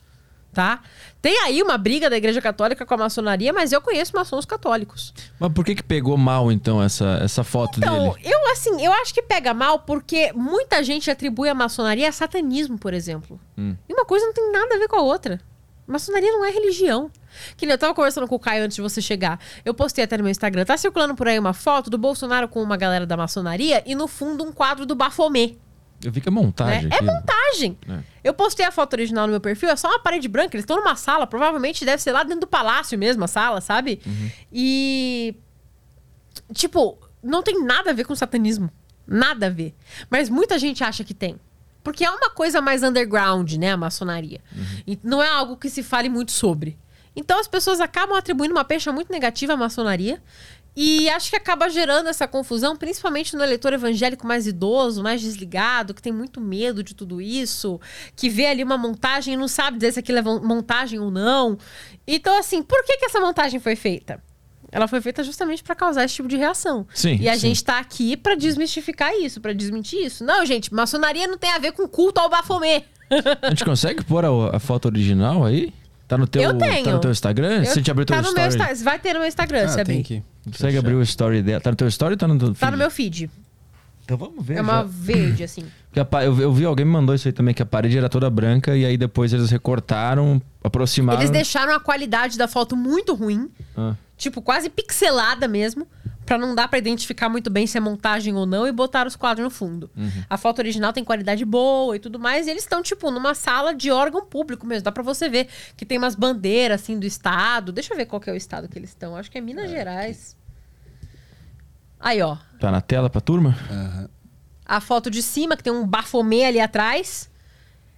tá? 0.55 0.81
Tem 1.21 1.39
aí 1.41 1.63
uma 1.63 1.77
briga 1.77 2.09
da 2.09 2.17
Igreja 2.17 2.41
Católica 2.41 2.85
com 2.87 2.95
a 2.95 2.97
maçonaria, 2.97 3.53
mas 3.53 3.73
eu 3.73 3.81
conheço 3.83 4.17
maçons 4.17 4.45
católicos. 4.47 5.13
Mas 5.39 5.53
por 5.53 5.65
que 5.65 5.75
que 5.75 5.83
pegou 5.83 6.17
mal, 6.17 6.51
então, 6.51 6.83
essa, 6.83 7.19
essa 7.23 7.45
foto 7.45 7.79
Então, 7.79 8.13
dele? 8.15 8.27
eu 8.27 8.53
assim, 8.53 8.83
eu 8.85 8.93
acho 8.95 9.13
que 9.13 9.23
pega 9.23 9.53
mal 9.53 9.81
porque 9.81 10.33
muita 10.35 10.83
gente 10.83 11.11
atribui 11.11 11.49
a 11.49 11.55
maçonaria 11.55 12.09
a 12.09 12.13
satanismo, 12.13 12.79
por 12.79 12.95
exemplo. 12.95 13.39
Hum. 13.57 13.77
E 13.89 13.93
uma 13.93 14.05
coisa 14.07 14.25
não 14.27 14.33
tem 14.33 14.51
nada 14.51 14.75
a 14.75 14.79
ver 14.79 14.89
com 14.89 14.97
a 14.97 15.03
outra. 15.03 15.41
Maçonaria 15.87 16.33
não 16.33 16.43
é 16.45 16.51
religião. 16.51 17.11
Que 17.57 17.67
nem 17.67 17.75
eu 17.75 17.79
tava 17.79 17.93
conversando 17.95 18.27
com 18.27 18.35
o 18.35 18.39
Caio 18.39 18.65
antes 18.65 18.77
de 18.77 18.81
você 18.83 19.03
chegar. 19.03 19.39
Eu 19.65 19.75
postei 19.75 20.05
até 20.05 20.17
no 20.17 20.23
meu 20.25 20.31
Instagram. 20.31 20.65
Tá 20.65 20.79
circulando 20.79 21.15
por 21.15 21.29
aí 21.29 21.39
uma 21.39 21.53
foto 21.53 21.91
do 21.91 21.99
Bolsonaro 21.99 22.49
com 22.49 22.63
uma 22.63 22.77
galera 22.77 23.05
da 23.05 23.17
maçonaria 23.19 23.83
e 23.85 23.95
no 23.95 24.09
fundo 24.09 24.43
um 24.45 24.53
quadro 24.53 24.87
do 24.87 24.95
Bafomê. 24.95 25.57
Eu 26.05 26.12
vi 26.12 26.20
que 26.20 26.28
é 26.28 26.31
montagem. 26.32 26.82
né? 26.85 26.89
É 26.93 26.94
aquilo. 26.97 27.12
montagem. 27.12 27.78
É. 27.89 27.98
Eu 28.22 28.35
postei 28.35 28.64
a 28.64 28.70
foto 28.70 28.93
original 28.94 29.26
no 29.26 29.31
meu 29.32 29.40
perfil, 29.40 29.68
é 29.70 29.76
só 29.76 29.89
uma 29.89 29.98
parede 29.98 30.28
branca. 30.28 30.55
Eles 30.56 30.62
estão 30.64 30.76
numa 30.76 30.94
sala, 30.97 31.26
provavelmente 31.26 31.85
deve 31.85 32.02
ser 32.02 32.12
lá 32.12 32.22
dentro 32.22 32.40
do 32.43 32.47
palácio 32.47 32.98
mesmo, 32.98 33.24
a 33.24 33.28
sala, 33.28 33.60
sabe? 33.60 34.01
E. 34.52 35.35
Tipo, 36.52 36.98
não 37.22 37.43
tem 37.43 37.64
nada 37.64 37.90
a 37.90 37.93
ver 37.94 38.05
com 38.05 38.14
satanismo. 38.14 38.70
Nada 39.06 39.47
a 39.47 39.51
ver. 39.51 39.74
Mas 40.10 40.28
muita 40.28 40.59
gente 40.59 40.82
acha 40.85 41.05
que 41.05 41.14
tem. 41.14 41.39
Porque 41.82 42.05
é 42.05 42.10
uma 42.10 42.31
coisa 42.31 42.60
mais 42.62 42.82
underground, 42.82 43.52
né, 43.55 43.72
a 43.72 43.76
maçonaria. 43.76 44.40
E 44.86 44.98
não 45.02 45.22
é 45.22 45.28
algo 45.28 45.56
que 45.56 45.68
se 45.68 45.82
fale 45.82 46.09
muito 46.09 46.32
sobre. 46.32 46.78
Então 47.16 47.39
as 47.39 47.47
pessoas 47.47 47.81
acabam 47.81 48.16
atribuindo 48.16 48.55
uma 48.55 48.64
pecha 48.64 48.90
muito 48.90 49.12
negativa 49.12 49.52
à 49.52 49.56
maçonaria. 49.56 50.22
E 50.77 51.09
acho 51.11 51.31
que 51.31 51.37
acaba 51.37 51.69
gerando 51.69 52.09
essa 52.09 52.27
confusão, 52.27 52.75
principalmente 52.77 53.37
no 53.37 53.43
eleitor 53.45 53.73
evangélico 53.73 54.27
mais 54.27 54.45
idoso, 54.47 55.03
mais 55.05 55.21
desligado, 55.21 55.95
que 55.95 56.03
tem 56.03 56.13
muito 56.13 56.41
medo 56.41 56.83
de 56.83 56.95
tudo 56.95 57.21
isso, 57.21 57.81
que 58.17 58.29
vê 58.29 58.47
ali 58.47 58.65
uma 58.65 58.77
montagem 58.77 59.35
e 59.35 59.37
não 59.37 59.47
sabe 59.47 59.77
dizer 59.79 59.93
se 59.93 60.01
aquilo 60.01 60.19
é 60.19 60.23
montagem 60.23 60.99
ou 60.99 61.11
não. 61.13 61.57
Então, 62.07 62.37
assim, 62.39 62.61
por 62.63 62.83
que, 62.85 62.97
que 62.99 63.05
essa 63.07 63.21
montagem 63.21 63.61
foi 63.61 63.77
feita? 63.77 64.21
Ela 64.73 64.89
foi 64.89 65.01
feita 65.01 65.23
justamente 65.23 65.63
para 65.63 65.77
causar 65.77 66.03
esse 66.05 66.15
tipo 66.17 66.27
de 66.27 66.37
reação. 66.37 66.85
Sim, 66.93 67.19
E 67.21 67.29
a 67.29 67.35
sim. 67.35 67.41
gente 67.41 67.63
tá 67.63 67.79
aqui 67.79 68.17
para 68.17 68.35
desmistificar 68.35 69.13
isso, 69.15 69.41
para 69.41 69.53
desmentir 69.53 70.05
isso. 70.05 70.25
Não, 70.25 70.45
gente, 70.45 70.75
maçonaria 70.75 71.29
não 71.29 71.39
tem 71.39 71.51
a 71.53 71.59
ver 71.59 71.71
com 71.71 71.87
culto 71.87 72.21
ao 72.21 72.29
Bafomê. 72.29 72.83
A 73.41 73.51
gente 73.51 73.65
consegue 73.65 74.03
pôr 74.03 74.25
a, 74.25 74.57
a 74.57 74.59
foto 74.59 74.87
original 74.87 75.45
aí? 75.45 75.73
Tá 76.09 76.19
no 76.19 76.27
teu, 76.27 76.43
Eu 76.43 76.59
tenho. 76.59 76.85
Tá 76.85 76.91
no 76.93 76.99
teu 77.01 77.13
Instagram? 77.13 77.59
Eu- 77.61 77.65
Se 77.67 77.71
a 77.71 77.75
gente 77.77 77.91
abrir 77.93 78.05
tá 78.07 78.21
teu 78.21 78.31
no 78.33 78.35
meu 78.37 78.49
story... 78.49 78.73
Insta- 78.73 78.85
Vai 78.85 78.99
ter 78.99 79.13
no 79.13 79.21
meu 79.21 79.29
Instagram, 79.29 79.69
se 79.69 79.79
Ah, 79.79 79.83
abrir. 79.83 79.95
tem 79.95 80.03
que. 80.03 80.23
Consegue 80.45 80.77
abrir 80.79 80.95
o 80.95 81.03
story 81.03 81.43
dela? 81.43 81.61
Tá 81.61 81.71
no 81.71 81.77
teu 81.77 81.89
story 81.89 82.12
ou 82.15 82.19
tá 82.19 82.29
no 82.29 82.39
teu 82.39 82.49
Tá 82.49 82.55
feed? 82.55 82.71
no 82.73 82.77
meu 82.79 82.91
feed. 82.91 83.31
Então 84.05 84.16
vamos 84.19 84.45
ver. 84.45 84.57
É 84.59 84.61
uma 84.61 84.83
já. 84.83 84.83
verde, 84.83 85.45
assim. 85.45 85.65
Eu, 85.95 86.41
eu 86.41 86.53
vi 86.53 86.65
alguém 86.65 86.85
me 86.85 86.93
mandou 86.93 87.15
isso 87.15 87.27
aí 87.27 87.33
também, 87.33 87.55
que 87.55 87.62
a 87.62 87.66
parede 87.66 87.97
era 87.97 88.09
toda 88.09 88.29
branca 88.29 88.77
e 88.77 88.85
aí 88.85 88.99
depois 88.99 89.33
eles 89.33 89.51
recortaram, 89.51 90.43
aproximaram. 90.62 91.21
Eles 91.21 91.31
deixaram 91.31 91.75
a 91.75 91.81
qualidade 91.81 92.37
da 92.37 92.47
foto 92.47 92.77
muito 92.77 93.15
ruim, 93.15 93.49
Ah. 93.77 93.95
tipo, 94.19 94.43
quase 94.43 94.69
pixelada 94.69 95.49
mesmo, 95.49 95.87
pra 96.25 96.39
não 96.39 96.55
dar 96.55 96.69
pra 96.69 96.79
identificar 96.79 97.29
muito 97.29 97.51
bem 97.51 97.67
se 97.67 97.77
é 97.77 97.81
montagem 97.81 98.35
ou 98.35 98.47
não, 98.47 98.67
e 98.67 98.73
botaram 98.73 99.09
os 99.09 99.17
quadros 99.17 99.45
no 99.45 99.51
fundo. 99.51 99.91
A 100.29 100.37
foto 100.37 100.59
original 100.59 100.93
tem 100.93 101.05
qualidade 101.05 101.45
boa 101.45 101.97
e 101.97 101.99
tudo 101.99 102.19
mais, 102.19 102.47
e 102.47 102.51
eles 102.51 102.63
estão, 102.63 102.83
tipo, 102.83 103.11
numa 103.11 103.35
sala 103.35 103.75
de 103.75 103.91
órgão 103.91 104.25
público 104.25 104.67
mesmo. 104.67 104.85
Dá 104.85 104.93
pra 104.93 105.03
você 105.03 105.29
ver 105.29 105.49
que 105.77 105.85
tem 105.85 105.99
umas 105.99 106.15
bandeiras, 106.15 106.83
assim, 106.83 106.99
do 106.99 107.07
estado. 107.07 107.73
Deixa 107.73 107.93
eu 107.93 107.97
ver 107.97 108.07
qual 108.07 108.21
que 108.21 108.31
é 108.31 108.33
o 108.33 108.37
estado 108.37 108.69
que 108.69 108.79
eles 108.79 108.91
estão. 108.91 109.17
Acho 109.17 109.31
que 109.31 109.39
é 109.39 109.41
Minas 109.41 109.71
Gerais. 109.71 110.37
Aí, 112.01 112.21
ó. 112.21 112.37
Tá 112.61 112.71
na 112.71 112.81
tela 112.81 113.09
pra 113.09 113.21
turma? 113.21 113.57
a 114.67 114.81
foto 114.81 115.11
de 115.11 115.23
cima, 115.23 115.57
que 115.57 115.63
tem 115.63 115.73
um 115.73 115.87
bafomê 115.87 116.45
ali 116.45 116.61
atrás. 116.61 117.31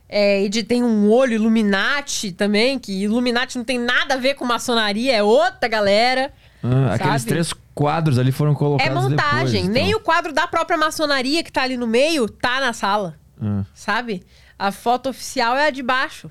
É, 0.09 0.44
e 0.44 0.48
de, 0.48 0.62
tem 0.62 0.82
um 0.85 1.11
olho 1.11 1.35
Illuminati 1.35 2.31
também, 2.32 2.78
que 2.78 2.93
Illuminati 3.03 3.59
não 3.59 3.65
tem 3.65 3.78
nada 3.78 4.15
a 4.15 4.16
ver 4.16 4.35
com 4.35 4.44
maçonaria, 4.44 5.15
é 5.15 5.23
outra 5.23 5.69
galera. 5.69 6.32
Ah, 6.62 6.94
aqueles 6.94 7.24
três 7.24 7.53
quadros 7.77 8.19
ali 8.19 8.32
foram 8.32 8.55
colocados 8.55 8.90
É 8.90 8.94
montagem. 8.94 9.61
depois, 9.62 9.69
Nem 9.69 9.89
então. 9.90 10.01
o 10.01 10.03
quadro 10.03 10.32
da 10.32 10.48
própria 10.48 10.78
maçonaria 10.78 11.44
que 11.44 11.53
tá 11.53 11.62
ali 11.62 11.77
no 11.77 11.86
meio 11.86 12.27
tá 12.27 12.59
na 12.59 12.73
sala. 12.73 13.19
Ah. 13.40 13.65
Sabe? 13.74 14.24
A 14.59 14.73
foto 14.73 15.11
oficial 15.11 15.55
é 15.57 15.66
a 15.66 15.70
de 15.70 15.82
baixo. 15.82 16.31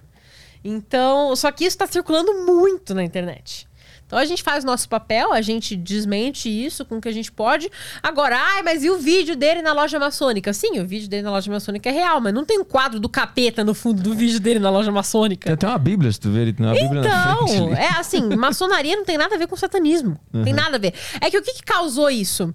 Então, 0.63 1.35
só 1.35 1.51
que 1.51 1.63
isso 1.63 1.77
tá 1.77 1.85
circulando 1.85 2.33
muito 2.47 2.95
na 2.95 3.03
internet. 3.03 3.67
Então 4.15 4.23
a 4.23 4.25
gente 4.25 4.43
faz 4.43 4.63
o 4.63 4.67
nosso 4.67 4.87
papel, 4.87 5.33
a 5.33 5.41
gente 5.41 5.75
desmente 5.75 6.47
isso 6.47 6.85
com 6.85 6.99
o 6.99 7.01
que 7.01 7.09
a 7.09 7.11
gente 7.11 7.29
pode. 7.29 7.69
Agora, 8.01 8.37
ai, 8.39 8.63
mas 8.63 8.81
e 8.81 8.89
o 8.89 8.97
vídeo 8.97 9.35
dele 9.35 9.61
na 9.61 9.73
loja 9.73 9.99
maçônica? 9.99 10.53
Sim, 10.53 10.79
o 10.79 10.87
vídeo 10.87 11.09
dele 11.09 11.23
na 11.23 11.31
loja 11.31 11.51
maçônica 11.51 11.89
é 11.89 11.91
real, 11.91 12.21
mas 12.21 12.33
não 12.33 12.45
tem 12.45 12.57
um 12.57 12.63
quadro 12.63 12.97
do 12.97 13.09
capeta 13.09 13.61
no 13.61 13.73
fundo 13.73 14.01
do 14.01 14.13
vídeo 14.15 14.39
dele 14.39 14.57
na 14.57 14.69
loja 14.69 14.85
Tem 14.85 14.93
maçônica. 14.93 15.51
até 15.51 15.67
uma 15.67 15.77
bíblia, 15.77 16.09
se 16.13 16.21
tu 16.21 16.29
ver, 16.29 16.43
ele 16.43 16.53
tem 16.53 16.65
uma 16.65 16.73
bíblia 16.73 17.01
na 17.01 17.35
frente 17.35 17.55
Então, 17.55 17.75
é 17.75 17.89
assim, 17.89 18.21
maçonaria 18.39 18.95
não 18.95 19.03
tem 19.03 19.17
nada 19.17 19.35
a 19.35 19.37
ver 19.37 19.47
com 19.47 19.57
satanismo. 19.57 20.17
Tem 20.45 20.53
nada 20.53 20.77
a 20.77 20.79
ver. 20.79 20.93
É 21.19 21.29
que 21.29 21.37
o 21.37 21.41
que, 21.41 21.55
que 21.55 21.63
causou 21.63 22.09
isso? 22.09 22.53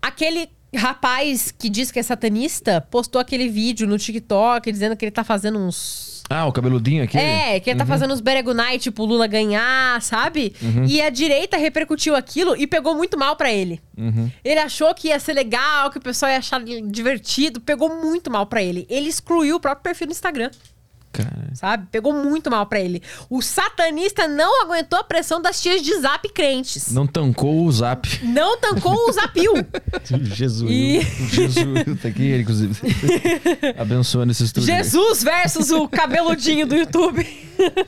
Aquele 0.00 0.48
rapaz 0.76 1.50
que 1.50 1.68
diz 1.68 1.90
que 1.90 1.98
é 1.98 2.04
satanista 2.04 2.80
postou 2.80 3.20
aquele 3.20 3.48
vídeo 3.48 3.84
no 3.88 3.98
TikTok 3.98 4.70
dizendo 4.70 4.96
que 4.96 5.04
ele 5.04 5.12
tá 5.12 5.24
fazendo 5.24 5.58
uns 5.58 6.13
Ah, 6.28 6.46
o 6.46 6.52
cabeludinho 6.52 7.04
aqui? 7.04 7.18
É, 7.18 7.60
que 7.60 7.68
ele 7.70 7.78
tá 7.78 7.84
fazendo 7.84 8.14
uns 8.14 8.20
beregunai, 8.20 8.78
tipo, 8.78 9.02
o 9.02 9.06
Lula 9.06 9.26
ganhar, 9.26 10.00
sabe? 10.00 10.54
E 10.88 11.00
a 11.00 11.10
direita 11.10 11.56
repercutiu 11.56 12.16
aquilo 12.16 12.56
e 12.56 12.66
pegou 12.66 12.94
muito 12.94 13.18
mal 13.18 13.36
pra 13.36 13.52
ele. 13.52 13.80
Ele 14.42 14.58
achou 14.60 14.92
que 14.94 15.08
ia 15.08 15.20
ser 15.20 15.34
legal, 15.34 15.90
que 15.90 15.98
o 15.98 16.00
pessoal 16.00 16.32
ia 16.32 16.38
achar 16.38 16.62
divertido, 16.62 17.60
pegou 17.60 18.02
muito 18.02 18.30
mal 18.30 18.46
pra 18.46 18.62
ele. 18.62 18.86
Ele 18.88 19.08
excluiu 19.08 19.56
o 19.56 19.60
próprio 19.60 19.82
perfil 19.82 20.06
no 20.06 20.12
Instagram, 20.12 20.50
Cara. 21.14 21.50
sabe? 21.54 21.86
Pegou 21.92 22.12
muito 22.12 22.50
mal 22.50 22.66
pra 22.66 22.80
ele. 22.80 23.00
O 23.30 23.40
satanista 23.40 24.26
não 24.26 24.62
aguentou 24.62 24.98
a 24.98 25.04
pressão 25.04 25.40
das 25.40 25.62
tias 25.62 25.80
de 25.80 25.94
zap 26.00 26.28
crentes. 26.30 26.90
Não 26.92 27.06
tancou 27.06 27.64
o 27.64 27.70
zap. 27.70 28.20
Não 28.24 28.58
tancou 28.58 29.08
o 29.08 29.12
zapio. 29.12 29.52
Jesus. 30.34 30.68
e 30.70 31.00
Jesus, 31.28 32.00
tá 32.02 32.08
aqui 32.08 32.22
ele, 32.24 32.42
inclusive. 32.42 32.74
Abençoando 33.78 34.32
esse 34.32 34.42
estúdio. 34.42 34.66
Jesus 34.66 35.22
versus 35.22 35.70
o 35.70 35.88
cabeludinho 35.88 36.66
do 36.66 36.74
YouTube. 36.74 37.24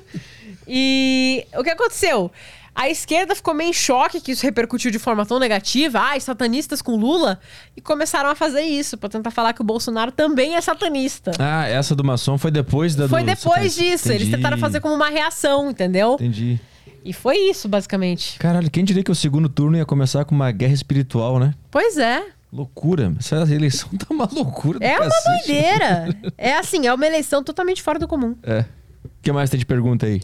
e 0.66 1.44
o 1.54 1.64
que 1.64 1.70
aconteceu? 1.70 2.30
A 2.78 2.90
esquerda 2.90 3.34
ficou 3.34 3.54
meio 3.54 3.70
em 3.70 3.72
choque 3.72 4.20
que 4.20 4.32
isso 4.32 4.42
repercutiu 4.44 4.90
de 4.90 4.98
forma 4.98 5.24
tão 5.24 5.38
negativa. 5.38 5.98
Ai, 5.98 6.20
satanistas 6.20 6.82
com 6.82 6.94
Lula. 6.94 7.40
E 7.74 7.80
começaram 7.80 8.28
a 8.28 8.34
fazer 8.34 8.60
isso, 8.60 8.98
pra 8.98 9.08
tentar 9.08 9.30
falar 9.30 9.54
que 9.54 9.62
o 9.62 9.64
Bolsonaro 9.64 10.12
também 10.12 10.54
é 10.56 10.60
satanista. 10.60 11.30
Ah, 11.38 11.66
essa 11.66 11.94
do 11.96 12.04
maçom 12.04 12.36
foi 12.36 12.50
depois 12.50 12.94
da 12.94 13.08
Foi 13.08 13.22
do... 13.22 13.26
depois 13.26 13.74
disso. 13.74 14.10
Eles 14.12 14.22
Entendi. 14.28 14.36
tentaram 14.36 14.58
fazer 14.58 14.80
como 14.80 14.94
uma 14.94 15.08
reação, 15.08 15.70
entendeu? 15.70 16.14
Entendi. 16.14 16.60
E 17.02 17.14
foi 17.14 17.36
isso, 17.38 17.66
basicamente. 17.66 18.38
Caralho, 18.38 18.70
quem 18.70 18.84
diria 18.84 19.02
que 19.02 19.10
o 19.10 19.14
segundo 19.14 19.48
turno 19.48 19.76
ia 19.78 19.86
começar 19.86 20.24
com 20.26 20.34
uma 20.34 20.50
guerra 20.50 20.74
espiritual, 20.74 21.38
né? 21.38 21.54
Pois 21.70 21.96
é. 21.96 22.22
Loucura. 22.52 23.14
Essa 23.18 23.36
eleição 23.54 23.88
tá 23.96 24.06
uma 24.10 24.28
loucura 24.30 24.78
do 24.78 24.84
É 24.84 24.98
uma 24.98 25.08
cacete. 25.08 25.46
doideira. 25.46 26.16
É 26.36 26.54
assim, 26.58 26.86
é 26.86 26.92
uma 26.92 27.06
eleição 27.06 27.42
totalmente 27.42 27.80
fora 27.82 27.98
do 27.98 28.06
comum. 28.06 28.36
É. 28.42 28.66
O 29.04 29.08
que 29.22 29.32
mais 29.32 29.48
tem 29.48 29.58
de 29.58 29.64
pergunta 29.64 30.04
aí? 30.04 30.20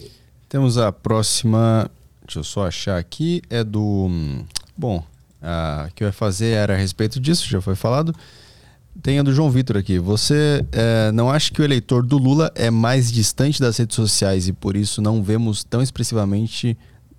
Temos 0.48 0.76
a 0.76 0.92
próxima. 0.92 1.90
Deixa 2.32 2.38
eu 2.38 2.44
só 2.44 2.66
achar 2.66 2.96
aqui. 2.96 3.42
É 3.50 3.62
do. 3.62 4.08
Bom, 4.74 5.04
a 5.42 5.90
que 5.94 6.02
eu 6.02 6.08
ia 6.08 6.12
fazer 6.12 6.52
era 6.52 6.72
a 6.72 6.76
respeito 6.76 7.20
disso, 7.20 7.46
já 7.46 7.60
foi 7.60 7.74
falado. 7.74 8.14
Tem 9.02 9.18
a 9.18 9.22
do 9.22 9.34
João 9.34 9.50
Vitor 9.50 9.76
aqui. 9.76 9.98
Você 9.98 10.64
é, 10.72 11.12
não 11.12 11.30
acha 11.30 11.52
que 11.52 11.60
o 11.60 11.64
eleitor 11.64 12.02
do 12.02 12.16
Lula 12.16 12.50
é 12.54 12.70
mais 12.70 13.12
distante 13.12 13.60
das 13.60 13.76
redes 13.76 13.94
sociais 13.94 14.48
e 14.48 14.52
por 14.54 14.76
isso 14.76 15.02
não 15.02 15.22
vemos 15.22 15.62
tão 15.62 15.82
expressivamente 15.82 16.76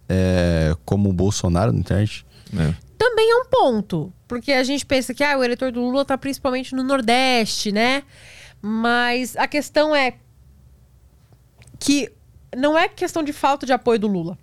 é, 0.09 0.75
como 0.83 1.11
o 1.11 1.13
Bolsonaro 1.13 1.71
na 1.71 1.79
internet? 1.79 2.25
É. 2.57 2.73
também 2.97 3.31
é 3.31 3.35
um 3.35 3.45
ponto. 3.45 4.11
Porque 4.27 4.51
a 4.51 4.63
gente 4.63 4.83
pensa 4.83 5.13
que 5.13 5.23
ah, 5.23 5.37
o 5.37 5.43
eleitor 5.43 5.71
do 5.71 5.79
Lula 5.79 6.03
tá 6.03 6.17
principalmente 6.17 6.73
no 6.73 6.81
Nordeste, 6.81 7.71
né? 7.71 8.01
Mas 8.59 9.35
a 9.35 9.47
questão 9.47 9.95
é 9.95 10.15
que 11.79 12.11
não 12.57 12.75
é 12.75 12.87
questão 12.87 13.21
de 13.21 13.31
falta 13.31 13.63
de 13.63 13.73
apoio 13.73 13.99
do 13.99 14.07
Lula. 14.07 14.37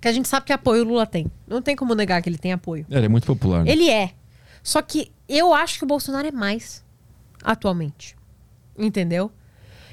Porque 0.00 0.08
a 0.08 0.12
gente 0.12 0.26
sabe 0.28 0.46
que 0.46 0.52
apoio 0.52 0.82
o 0.82 0.88
Lula 0.88 1.04
tem. 1.04 1.30
Não 1.46 1.60
tem 1.60 1.76
como 1.76 1.94
negar 1.94 2.22
que 2.22 2.28
ele 2.30 2.38
tem 2.38 2.54
apoio. 2.54 2.86
Ele 2.90 3.04
é 3.04 3.08
muito 3.08 3.26
popular. 3.26 3.62
né? 3.62 3.70
Ele 3.70 3.90
é. 3.90 4.12
Só 4.62 4.80
que 4.80 5.12
eu 5.28 5.52
acho 5.52 5.76
que 5.76 5.84
o 5.84 5.86
Bolsonaro 5.86 6.26
é 6.26 6.32
mais 6.32 6.82
atualmente. 7.44 8.16
Entendeu? 8.78 9.30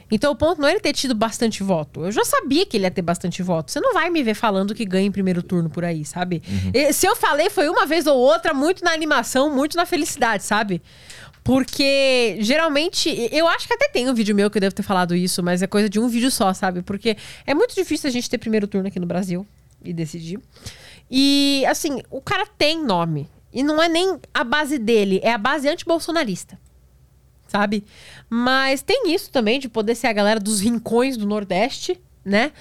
Então 0.09 0.31
o 0.31 0.35
ponto 0.37 0.61
não 0.61 0.69
é 0.69 0.71
ele 0.71 0.79
ter 0.79 0.93
tido 0.93 1.13
bastante 1.13 1.61
voto. 1.61 2.05
Eu 2.05 2.11
já 2.13 2.23
sabia 2.23 2.65
que 2.65 2.77
ele 2.77 2.85
ia 2.85 2.91
ter 2.91 3.01
bastante 3.01 3.43
voto. 3.43 3.69
Você 3.69 3.81
não 3.81 3.93
vai 3.93 4.09
me 4.09 4.23
ver 4.23 4.33
falando 4.33 4.73
que 4.73 4.85
ganha 4.85 5.05
em 5.05 5.11
primeiro 5.11 5.43
turno 5.43 5.69
por 5.69 5.83
aí, 5.83 6.05
sabe? 6.05 6.41
E 6.73 6.93
Se 6.93 7.05
eu 7.05 7.13
falei, 7.13 7.49
foi 7.49 7.67
uma 7.67 7.85
vez 7.85 8.07
ou 8.07 8.17
outra, 8.17 8.53
muito 8.53 8.85
na 8.85 8.93
animação, 8.93 9.53
muito 9.53 9.75
na 9.75 9.85
felicidade, 9.85 10.43
sabe? 10.43 10.81
Porque 11.43 12.37
geralmente, 12.39 13.09
eu 13.33 13.45
acho 13.49 13.67
que 13.67 13.73
até 13.73 13.89
tem 13.89 14.09
um 14.09 14.13
vídeo 14.13 14.33
meu 14.33 14.49
que 14.49 14.57
eu 14.57 14.61
devo 14.61 14.73
ter 14.73 14.83
falado 14.83 15.13
isso, 15.13 15.43
mas 15.43 15.61
é 15.61 15.67
coisa 15.67 15.89
de 15.89 15.99
um 15.99 16.07
vídeo 16.07 16.31
só, 16.31 16.53
sabe? 16.53 16.81
Porque 16.81 17.17
é 17.45 17.53
muito 17.53 17.75
difícil 17.75 18.09
a 18.09 18.11
gente 18.11 18.29
ter 18.29 18.37
primeiro 18.37 18.67
turno 18.67 18.87
aqui 18.87 18.99
no 19.01 19.05
Brasil 19.05 19.45
e 19.83 19.93
decidir. 19.93 20.39
E 21.09 21.63
assim, 21.67 22.01
o 22.09 22.21
cara 22.21 22.45
tem 22.45 22.83
nome. 22.83 23.29
E 23.53 23.63
não 23.63 23.81
é 23.81 23.87
nem 23.87 24.19
a 24.33 24.43
base 24.43 24.77
dele, 24.77 25.19
é 25.23 25.31
a 25.31 25.37
base 25.37 25.67
anti-bolsonarista 25.67 26.59
sabe? 27.47 27.83
Mas 28.29 28.81
tem 28.81 29.13
isso 29.13 29.31
também 29.31 29.59
de 29.59 29.69
poder 29.69 29.95
ser 29.95 30.07
a 30.07 30.13
galera 30.13 30.39
dos 30.39 30.59
rincões 30.59 31.17
do 31.17 31.25
Nordeste, 31.25 31.99
né? 32.23 32.51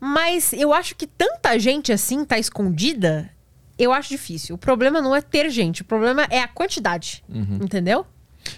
Mas 0.00 0.52
eu 0.52 0.74
acho 0.74 0.96
que 0.96 1.06
tanta 1.06 1.58
gente 1.58 1.92
assim 1.92 2.24
tá 2.24 2.38
escondida, 2.38 3.30
eu 3.78 3.92
acho 3.92 4.08
difícil. 4.08 4.56
O 4.56 4.58
problema 4.58 5.00
não 5.00 5.14
é 5.14 5.20
ter 5.20 5.48
gente, 5.48 5.82
o 5.82 5.84
problema 5.84 6.26
é 6.28 6.40
a 6.40 6.48
quantidade, 6.48 7.22
entendeu? 7.62 8.04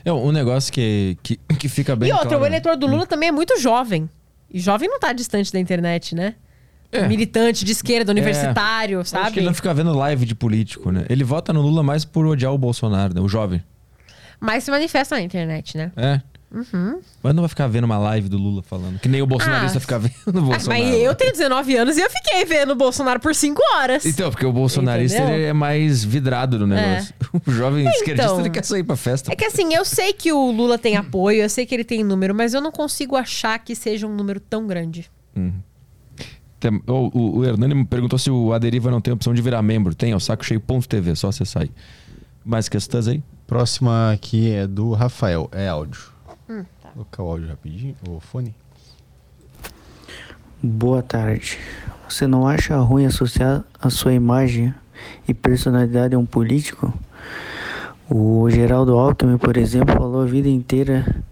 É 0.03 0.11
um 0.11 0.33
negócio 0.33 0.73
que, 0.73 1.19
que, 1.23 1.37
que 1.59 1.69
fica 1.69 1.95
bem 1.95 2.09
e 2.09 2.13
outra, 2.13 2.29
claro, 2.29 2.41
o 2.41 2.43
né? 2.45 2.49
eleitor 2.49 2.77
do 2.77 2.87
Lula 2.87 3.07
também 3.07 3.29
é 3.29 3.33
muito 3.33 3.61
jovem. 3.61 4.09
E 4.51 4.59
jovem 4.59 4.89
não 4.89 4.99
tá 4.99 5.13
distante 5.13 5.53
da 5.53 5.61
internet, 5.61 6.15
né? 6.15 6.37
É. 6.95 7.09
Militante 7.09 7.65
de 7.65 7.73
esquerda, 7.73 8.13
universitário, 8.13 8.97
Eu 8.97 9.01
Acho 9.01 9.11
sabe? 9.11 9.33
que 9.33 9.39
ele 9.41 9.47
não 9.47 9.55
fica 9.55 9.73
vendo 9.75 9.93
live 9.97 10.25
de 10.25 10.35
político, 10.35 10.91
né? 10.93 11.05
Ele 11.09 11.25
vota 11.25 11.53
no 11.53 11.61
Lula 11.61 11.83
mais 11.83 12.05
por 12.05 12.25
odiar 12.27 12.53
o 12.53 12.59
Bolsonaro, 12.59 13.15
né? 13.15 13.21
O 13.21 13.29
jovem. 13.29 13.63
Mas 14.41 14.65
se 14.65 14.71
manifesta 14.71 15.15
na 15.17 15.23
internet, 15.23 15.77
né? 15.77 15.91
É. 15.97 16.21
Mas 17.21 17.35
não 17.35 17.43
vai 17.43 17.49
ficar 17.49 17.67
vendo 17.67 17.83
uma 17.83 17.99
live 17.99 18.29
do 18.29 18.39
Lula 18.39 18.63
falando. 18.63 19.01
Que 19.01 19.09
nem 19.09 19.21
o 19.21 19.27
bolsonarista 19.27 19.79
Ah, 19.79 19.81
fica 19.81 19.99
vendo 19.99 20.13
o 20.27 20.29
Ah, 20.29 20.41
Bolsonaro. 20.41 20.85
mas 20.85 20.95
eu 21.01 21.13
tenho 21.17 21.33
19 21.33 21.77
anos 21.77 21.97
e 21.97 22.01
eu 22.01 22.09
fiquei 22.09 22.45
vendo 22.45 22.71
o 22.71 22.77
Bolsonaro 22.77 23.19
por 23.19 23.35
5 23.35 23.61
horas. 23.75 24.07
Então, 24.07 24.31
porque 24.31 24.47
o 24.47 24.53
bolsonarista 24.53 25.19
é 25.19 25.53
mais 25.53 26.05
vidrado 26.05 26.59
no 26.61 26.67
negócio. 26.69 27.13
O 27.45 27.51
jovem 27.51 27.85
esquerdista 27.89 28.27
Então. 28.31 28.39
ele 28.39 28.51
quer 28.51 28.65
sair 28.65 28.85
pra 28.85 28.95
festa. 28.95 29.33
É 29.33 29.35
que 29.35 29.45
assim, 29.45 29.75
eu 29.75 29.85
sei 29.85 30.13
que 30.13 30.33
o 30.33 30.53
Lula 30.53 30.79
tem 30.79 30.97
apoio, 30.97 31.43
eu 31.43 31.51
sei 31.51 31.67
que 31.67 31.75
ele 31.75 31.83
tem 31.83 32.05
número, 32.05 32.33
mas 32.33 32.55
eu 32.55 32.61
não 32.61 32.71
consigo 32.71 33.17
achar 33.17 33.59
que 33.59 33.75
seja 33.75 34.07
um 34.07 34.15
número 34.15 34.39
tão 34.39 34.65
grande. 34.69 35.11
Tem- 35.35 35.53
o, 36.69 37.11
o, 37.13 37.39
o 37.39 37.45
Hernani 37.45 37.75
me 37.75 37.85
perguntou 37.85 38.19
se 38.19 38.31
o 38.31 38.53
Aderiva 38.53 38.91
não 38.91 39.01
tem 39.01 39.13
opção 39.13 39.35
de 39.35 39.43
virar 39.43 39.63
membro. 39.63 39.95
Tem, 39.95 40.13
é 40.13 40.17
o 40.17 40.21
sacocheio.tv, 40.21 41.17
só 41.17 41.29
acessar 41.29 41.63
aí. 41.63 41.71
Mais 42.45 42.69
questões 42.69 43.09
aí? 43.09 43.23
Próxima 43.47 44.13
aqui 44.13 44.51
é 44.51 44.67
do 44.67 44.93
Rafael. 44.93 45.49
É 45.53 45.69
áudio. 45.69 46.01
Colocar 46.93 47.23
o 47.23 47.29
áudio 47.29 47.49
rapidinho. 47.49 47.95
O 48.09 48.21
fone. 48.21 48.55
Boa 50.63 51.03
tarde. 51.03 51.59
Você 52.09 52.27
não 52.27 52.47
acha 52.47 52.77
ruim 52.77 53.07
associar 53.07 53.65
a 53.81 53.91
sua 53.91 54.15
imagem 54.15 54.75
e 55.27 55.35
personalidade 55.35 56.15
a 56.15 56.19
um 56.19 56.25
político? 56.25 56.93
O 58.09 58.49
Geraldo 58.51 58.97
Alckmin, 58.99 59.39
por 59.39 59.57
exemplo, 59.57 59.95
falou 59.95 60.23
a 60.23 60.27
vida 60.27 60.49
inteira 60.49 61.23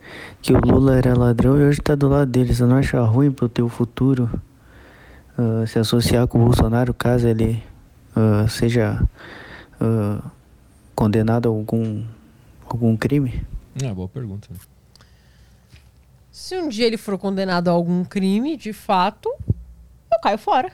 que 0.40 0.52
o 0.52 0.58
Lula 0.58 0.96
era 0.96 1.16
ladrão 1.16 1.58
e 1.58 1.62
hoje 1.62 1.78
está 1.80 1.94
do 1.94 2.08
lado 2.08 2.30
dele. 2.30 2.54
Você 2.54 2.64
não 2.64 2.76
acha 2.76 3.00
ruim 3.02 3.30
pro 3.30 3.48
teu 3.48 3.68
futuro 3.68 4.28
ah, 5.38 5.66
se 5.66 5.78
associar 5.78 6.26
com 6.26 6.38
o 6.38 6.44
Bolsonaro 6.44 6.92
caso 6.92 7.26
ele 7.26 7.62
ah, 8.14 8.46
seja 8.48 9.02
ah, 9.80 10.30
condenado 10.94 11.48
a 11.48 11.52
algum, 11.52 12.04
algum 12.66 12.96
crime? 12.96 13.44
É, 13.82 13.92
boa 13.92 14.08
pergunta. 14.08 14.48
Se 16.30 16.56
um 16.56 16.68
dia 16.68 16.86
ele 16.86 16.96
for 16.96 17.18
condenado 17.18 17.68
a 17.68 17.72
algum 17.72 18.04
crime, 18.04 18.56
de 18.56 18.72
fato, 18.72 19.32
eu 20.12 20.20
caio 20.22 20.38
fora. 20.38 20.72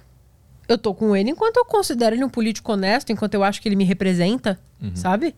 Eu 0.68 0.76
tô 0.76 0.94
com 0.94 1.16
ele 1.16 1.30
enquanto 1.30 1.56
eu 1.56 1.64
considero 1.64 2.14
ele 2.14 2.24
um 2.24 2.28
político 2.28 2.72
honesto, 2.72 3.10
enquanto 3.10 3.34
eu 3.34 3.42
acho 3.42 3.60
que 3.60 3.68
ele 3.68 3.76
me 3.76 3.84
representa, 3.84 4.60
sabe? 4.94 5.34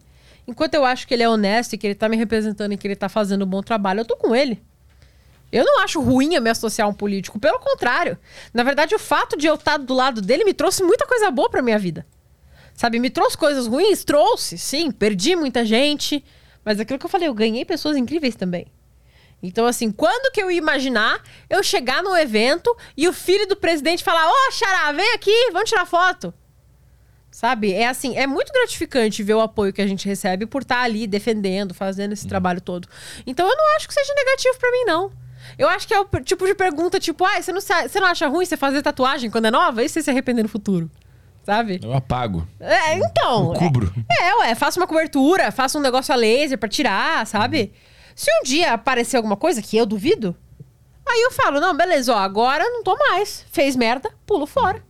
Enquanto 0.47 0.75
eu 0.75 0.85
acho 0.85 1.07
que 1.07 1.15
ele 1.15 1.23
é 1.23 1.29
honesto 1.29 1.75
e 1.75 1.79
que 1.79 1.87
ele 1.87 1.95
tá 1.95 2.09
me 2.09 2.17
representando 2.17 2.73
e 2.73 2.77
que 2.77 2.89
ele 2.89 2.97
tá 2.97 3.09
fazendo 3.09 3.45
um 3.45 3.49
bom 3.49 3.63
trabalho, 3.63 4.01
eu 4.01 4.05
tô 4.05 4.17
com 4.17 4.35
ele. 4.35 4.61
Eu 5.53 5.65
não 5.65 5.81
acho 5.81 6.01
ruim 6.01 6.35
eu 6.35 6.43
me 6.43 6.51
associar 6.51 6.87
a 6.87 6.91
um 6.91 6.95
político, 6.95 7.39
pelo 7.39 7.59
contrário. 7.59 8.19
Na 8.55 8.63
verdade, 8.63 8.95
o 8.95 8.99
fato 8.99 9.37
de 9.37 9.47
eu 9.47 9.55
estar 9.55 9.79
do 9.79 9.95
lado 9.95 10.21
dele 10.21 10.45
me 10.45 10.55
trouxe 10.55 10.83
muita 10.83 11.07
coisa 11.07 11.31
boa 11.31 11.51
pra 11.51 11.63
minha 11.63 11.79
vida. 11.79 12.07
Sabe, 12.75 12.99
me 12.99 13.11
trouxe 13.11 13.37
coisas 13.37 13.67
ruins? 13.67 14.05
Trouxe, 14.05 14.57
sim. 14.57 14.91
Perdi 14.91 15.35
muita 15.37 15.65
gente. 15.65 16.25
Mas 16.65 16.79
é 16.79 16.83
aquilo 16.83 16.99
que 16.99 17.07
eu 17.07 17.11
falei, 17.11 17.29
eu 17.29 17.35
ganhei 17.35 17.65
pessoas 17.65 17.97
incríveis 17.97 18.37
também. 18.37 18.67
Então, 19.43 19.67
assim, 19.67 19.91
quando 19.91 20.31
que 20.33 20.43
eu 20.43 20.51
ia 20.51 20.59
imaginar 20.59 21.23
eu 21.49 21.63
chegar 21.63 22.03
num 22.03 22.17
evento 22.17 22.75
e 22.97 23.09
o 23.09 23.13
filho 23.13 23.47
do 23.47 23.57
presidente 23.57 24.05
falar: 24.05 24.29
Ô, 24.29 24.53
Xará, 24.53 24.93
vem 24.93 25.15
aqui, 25.15 25.51
vamos 25.53 25.69
tirar 25.69 25.87
foto? 25.87 26.33
Sabe? 27.31 27.73
É 27.73 27.87
assim, 27.87 28.17
é 28.17 28.27
muito 28.27 28.53
gratificante 28.53 29.23
ver 29.23 29.35
o 29.35 29.41
apoio 29.41 29.73
que 29.73 29.81
a 29.81 29.87
gente 29.87 30.07
recebe 30.07 30.47
por 30.47 30.63
estar 30.63 30.83
ali 30.83 31.07
defendendo, 31.07 31.73
fazendo 31.73 32.13
esse 32.13 32.27
trabalho 32.27 32.61
todo. 32.61 32.89
Então 33.27 33.49
eu 33.49 33.57
não 33.57 33.77
acho 33.77 33.87
que 33.87 33.95
seja 33.95 34.13
negativo 34.15 34.59
pra 34.59 34.71
mim, 34.73 34.85
não. 34.85 35.13
Eu 35.59 35.69
acho 35.69 35.87
que 35.87 35.95
é 35.95 36.01
o 36.01 36.05
tipo 36.25 36.47
de 36.47 36.55
pergunta, 36.55 36.99
tipo, 36.99 37.25
ah, 37.25 37.41
você 37.41 37.53
não, 37.53 37.61
você 37.61 38.01
não 38.01 38.07
acha 38.07 38.27
ruim 38.29 38.45
você 38.45 38.57
fazer 38.57 38.83
tatuagem 38.83 39.31
quando 39.31 39.47
é 39.47 39.51
nova? 39.51 39.83
E 39.83 39.89
se 39.89 39.95
você 39.95 40.03
se 40.03 40.11
arrepender 40.11 40.43
no 40.43 40.49
futuro? 40.49 40.91
Sabe? 41.43 41.81
Eu 41.83 41.93
apago. 41.93 42.47
É, 42.59 42.95
então. 42.97 43.55
Eu 43.55 43.59
cubro. 43.59 43.93
É, 44.11 44.29
é, 44.29 44.37
ué, 44.37 44.55
faça 44.55 44.79
uma 44.79 44.87
cobertura, 44.87 45.51
faça 45.51 45.79
um 45.79 45.81
negócio 45.81 46.13
a 46.13 46.17
laser 46.17 46.59
pra 46.59 46.69
tirar, 46.69 47.27
sabe? 47.27 47.73
Se 48.15 48.31
um 48.41 48.45
dia 48.45 48.75
aparecer 48.75 49.17
alguma 49.17 49.37
coisa, 49.37 49.63
que 49.63 49.77
eu 49.77 49.87
duvido, 49.87 50.37
aí 51.09 51.23
eu 51.23 51.33
falo, 51.33 51.59
não, 51.59 51.75
beleza, 51.77 52.15
ó, 52.15 52.19
agora 52.19 52.63
não 52.65 52.83
tô 52.83 52.97
mais. 52.97 53.45
Fez 53.51 53.75
merda, 53.75 54.11
pulo 54.27 54.47
fora. 54.47 54.83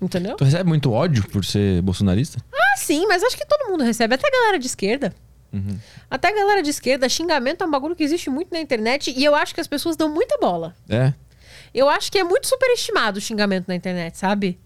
Entendeu? 0.00 0.36
Tu 0.36 0.44
recebe 0.44 0.68
muito 0.68 0.92
ódio 0.92 1.26
por 1.28 1.44
ser 1.44 1.80
bolsonarista? 1.80 2.38
Ah, 2.52 2.76
sim, 2.76 3.06
mas 3.06 3.22
acho 3.22 3.36
que 3.36 3.46
todo 3.46 3.70
mundo 3.70 3.82
recebe, 3.82 4.14
até 4.14 4.28
a 4.28 4.30
galera 4.30 4.58
de 4.58 4.66
esquerda. 4.66 5.14
Até 6.10 6.28
a 6.28 6.34
galera 6.34 6.62
de 6.62 6.70
esquerda, 6.70 7.08
xingamento 7.08 7.62
é 7.62 7.66
um 7.66 7.70
bagulho 7.70 7.94
que 7.94 8.02
existe 8.02 8.30
muito 8.30 8.52
na 8.52 8.60
internet 8.60 9.12
e 9.16 9.24
eu 9.24 9.34
acho 9.34 9.54
que 9.54 9.60
as 9.60 9.66
pessoas 9.66 9.96
dão 9.96 10.08
muita 10.08 10.38
bola. 10.38 10.74
É. 10.88 11.12
Eu 11.72 11.88
acho 11.88 12.10
que 12.10 12.18
é 12.18 12.24
muito 12.24 12.46
superestimado 12.46 13.18
o 13.18 13.20
xingamento 13.20 13.66
na 13.68 13.74
internet, 13.74 14.16
sabe? 14.16 14.58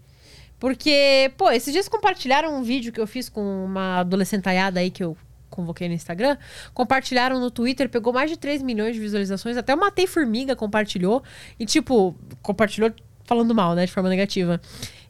Porque, 0.59 1.31
pô, 1.37 1.49
esses 1.49 1.71
dias 1.71 1.87
compartilharam 1.87 2.55
um 2.55 2.63
vídeo 2.63 2.91
que 2.91 2.99
eu 2.99 3.07
fiz 3.07 3.29
com 3.29 3.65
uma 3.65 3.99
adolescentaiada 3.99 4.79
aí 4.79 4.91
que 4.91 5.03
eu 5.03 5.15
convoquei 5.49 5.87
no 5.87 5.93
Instagram. 5.93 6.37
Compartilharam 6.73 7.39
no 7.39 7.49
Twitter, 7.49 7.89
pegou 7.89 8.13
mais 8.13 8.29
de 8.29 8.37
3 8.37 8.61
milhões 8.61 8.93
de 8.93 8.99
visualizações. 8.99 9.57
Até 9.57 9.73
o 9.73 9.79
Matei 9.79 10.05
Formiga 10.05 10.55
compartilhou. 10.55 11.23
E, 11.59 11.65
tipo, 11.65 12.15
compartilhou 12.41 12.91
falando 13.25 13.55
mal, 13.55 13.73
né? 13.73 13.85
De 13.85 13.91
forma 13.91 14.09
negativa. 14.09 14.59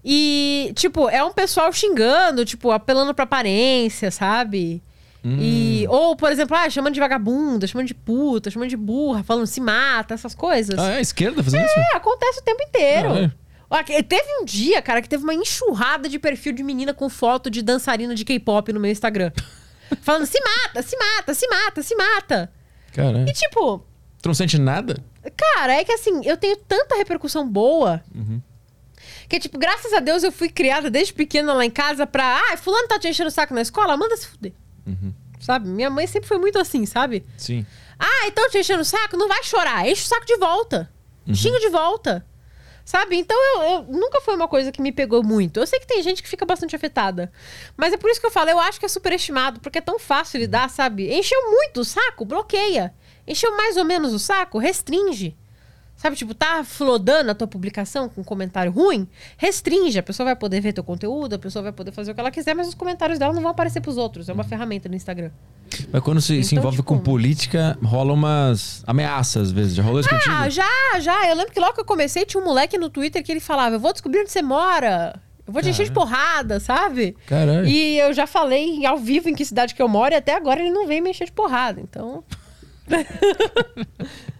E, 0.05 0.71
tipo, 0.75 1.09
é 1.09 1.23
um 1.23 1.33
pessoal 1.33 1.71
xingando, 1.73 2.45
tipo, 2.45 2.71
apelando 2.71 3.13
pra 3.13 3.23
aparência, 3.23 4.11
sabe? 4.11 4.81
E, 5.23 5.85
ou, 5.89 6.15
por 6.15 6.31
exemplo, 6.31 6.55
ah, 6.55 6.69
chamando 6.69 6.93
de 6.93 6.99
vagabunda, 6.99 7.67
chamando 7.67 7.87
de 7.87 7.93
puta, 7.93 8.49
chamando 8.49 8.69
de 8.69 8.77
burra, 8.77 9.21
falando 9.23 9.45
se 9.45 9.59
mata, 9.59 10.13
essas 10.13 10.33
coisas. 10.33 10.79
Ah, 10.79 10.91
é 10.91 10.97
a 10.97 11.01
esquerda 11.01 11.43
fazendo 11.43 11.65
isso? 11.65 11.79
É, 11.79 11.95
acontece 11.95 12.39
o 12.39 12.43
tempo 12.43 12.63
inteiro. 12.63 13.13
Ah, 13.13 13.19
é? 13.19 13.31
Ó, 13.69 13.83
Teve 13.83 14.41
um 14.41 14.45
dia, 14.45 14.81
cara, 14.81 15.01
que 15.01 15.09
teve 15.09 15.23
uma 15.23 15.33
enxurrada 15.33 16.07
de 16.07 16.17
perfil 16.17 16.53
de 16.53 16.63
menina 16.63 16.93
com 16.93 17.09
foto 17.09 17.49
de 17.49 17.61
dançarina 17.61 18.15
de 18.15 18.23
K-pop 18.23 18.71
no 18.71 18.79
meu 18.79 18.91
Instagram. 18.91 19.31
Falando, 20.01 20.25
se 20.25 20.39
mata, 20.39 20.81
se 20.81 20.97
mata, 20.97 21.33
se 21.33 21.47
mata, 21.47 21.81
se 21.83 21.95
mata. 21.95 22.51
Caralho. 22.93 23.27
E 23.27 23.33
tipo, 23.33 23.85
Tu 24.21 24.27
não 24.27 24.33
sente 24.33 24.57
nada? 24.57 24.97
cara, 25.35 25.73
é 25.73 25.83
que 25.83 25.91
assim, 25.91 26.21
eu 26.25 26.37
tenho 26.37 26.55
tanta 26.57 26.95
repercussão 26.95 27.47
boa. 27.47 28.01
Que, 29.27 29.39
tipo, 29.39 29.57
graças 29.59 29.93
a 29.93 29.99
Deus 29.99 30.23
eu 30.23 30.31
fui 30.31 30.49
criada 30.49 30.89
desde 30.89 31.13
pequena 31.13 31.53
lá 31.53 31.63
em 31.63 31.69
casa 31.69 32.07
pra. 32.07 32.41
Ah, 32.51 32.57
fulano 32.57 32.87
tá 32.87 32.97
te 32.97 33.07
enchendo 33.07 33.27
o 33.29 33.31
saco 33.31 33.53
na 33.53 33.61
escola? 33.61 33.95
Manda 33.95 34.17
se 34.17 34.27
fuder. 34.27 34.53
Sabe? 35.39 35.67
Minha 35.69 35.89
mãe 35.89 36.05
sempre 36.07 36.27
foi 36.27 36.37
muito 36.37 36.59
assim, 36.59 36.85
sabe? 36.85 37.25
Sim. 37.37 37.65
Ah, 37.97 38.27
então 38.27 38.49
te 38.49 38.57
enchendo 38.57 38.81
o 38.81 38.85
saco? 38.85 39.15
Não 39.17 39.27
vai 39.27 39.43
chorar. 39.43 39.87
Enche 39.87 40.03
o 40.03 40.07
saco 40.07 40.25
de 40.25 40.35
volta. 40.37 40.91
Xinga 41.33 41.59
de 41.59 41.69
volta. 41.69 42.25
Sabe? 42.83 43.15
Então 43.17 43.37
eu, 43.55 43.61
eu- 43.61 43.81
nunca 43.83 44.19
foi 44.19 44.35
uma 44.35 44.47
coisa 44.47 44.71
que 44.71 44.81
me 44.81 44.91
pegou 44.91 45.23
muito. 45.23 45.59
Eu 45.59 45.67
sei 45.67 45.79
que 45.79 45.85
tem 45.87 46.01
gente 46.01 46.23
que 46.23 46.27
fica 46.29 46.45
bastante 46.45 46.75
afetada. 46.75 47.31
Mas 47.77 47.93
é 47.93 47.97
por 47.97 48.09
isso 48.09 48.19
que 48.19 48.25
eu 48.25 48.31
falo, 48.31 48.49
eu 48.49 48.59
acho 48.59 48.79
que 48.79 48.85
é 48.85 48.89
superestimado, 48.89 49.59
porque 49.59 49.77
é 49.77 49.81
tão 49.81 49.99
fácil 49.99 50.39
lidar, 50.39 50.69
sabe? 50.69 51.13
Encheu 51.13 51.39
muito 51.51 51.81
o 51.81 51.85
saco, 51.85 52.25
bloqueia. 52.25 52.93
Encheu 53.27 53.55
mais 53.55 53.77
ou 53.77 53.85
menos 53.85 54.11
o 54.13 54.17
saco, 54.19 54.57
restringe. 54.57 55.37
Sabe, 56.01 56.15
tipo, 56.15 56.33
tá 56.33 56.63
flodando 56.63 57.29
a 57.29 57.35
tua 57.35 57.45
publicação 57.45 58.07
com 58.07 58.21
um 58.21 58.23
comentário 58.23 58.71
ruim? 58.71 59.05
Restringe. 59.37 59.99
A 59.99 60.03
pessoa 60.03 60.23
vai 60.27 60.35
poder 60.37 60.61
ver 60.61 60.71
teu 60.71 60.81
conteúdo, 60.81 61.33
a 61.35 61.37
pessoa 61.37 61.61
vai 61.61 61.73
poder 61.73 61.91
fazer 61.91 62.11
o 62.11 62.15
que 62.15 62.21
ela 62.21 62.31
quiser, 62.31 62.55
mas 62.55 62.69
os 62.69 62.73
comentários 62.73 63.19
dela 63.19 63.33
não 63.33 63.41
vão 63.41 63.51
aparecer 63.51 63.81
pros 63.81 63.97
outros. 63.97 64.29
É 64.29 64.33
uma 64.33 64.45
ferramenta 64.45 64.87
no 64.87 64.95
Instagram. 64.95 65.29
Mas 65.91 66.01
quando 66.01 66.21
se, 66.21 66.41
se 66.41 66.55
Então, 66.55 66.61
envolve 66.61 66.77
tipo- 66.77 66.87
com 66.87 66.99
política, 66.99 67.77
rola 67.83 68.13
umas 68.13 68.81
ameaças 68.87 69.47
às 69.49 69.51
vezes. 69.51 69.75
Já 69.75 69.83
rolou 69.83 69.99
isso 69.99 70.07
contigo? 70.09 70.33
Ah, 70.33 70.49
já, 70.49 70.99
já. 71.01 71.27
Eu 71.29 71.35
lembro 71.35 71.51
que 71.51 71.59
logo 71.59 71.73
que 71.73 71.81
eu 71.81 71.85
comecei, 71.85 72.25
tinha 72.25 72.41
um 72.41 72.45
moleque 72.45 72.77
no 72.77 72.89
Twitter 72.89 73.21
que 73.21 73.29
ele 73.29 73.41
falava: 73.41 73.75
Eu 73.75 73.79
vou 73.81 73.91
descobrir 73.91 74.21
onde 74.21 74.31
você 74.31 74.41
mora. 74.41 75.19
Eu 75.45 75.51
vou 75.51 75.61
te 75.61 75.67
encher 75.67 75.83
de 75.85 75.91
porrada, 75.91 76.61
sabe? 76.61 77.17
Caralho. 77.27 77.67
E 77.67 77.99
eu 77.99 78.13
já 78.13 78.25
falei 78.25 78.85
ao 78.85 78.97
vivo 78.97 79.27
em 79.27 79.35
que 79.35 79.43
cidade 79.43 79.75
que 79.75 79.81
eu 79.81 79.87
moro 79.89 80.13
e 80.13 80.17
até 80.17 80.33
agora 80.33 80.61
ele 80.61 80.71
não 80.71 80.87
vem 80.87 81.01
me 81.01 81.09
encher 81.09 81.25
de 81.25 81.33
porrada. 81.33 81.81
Então. 81.81 82.23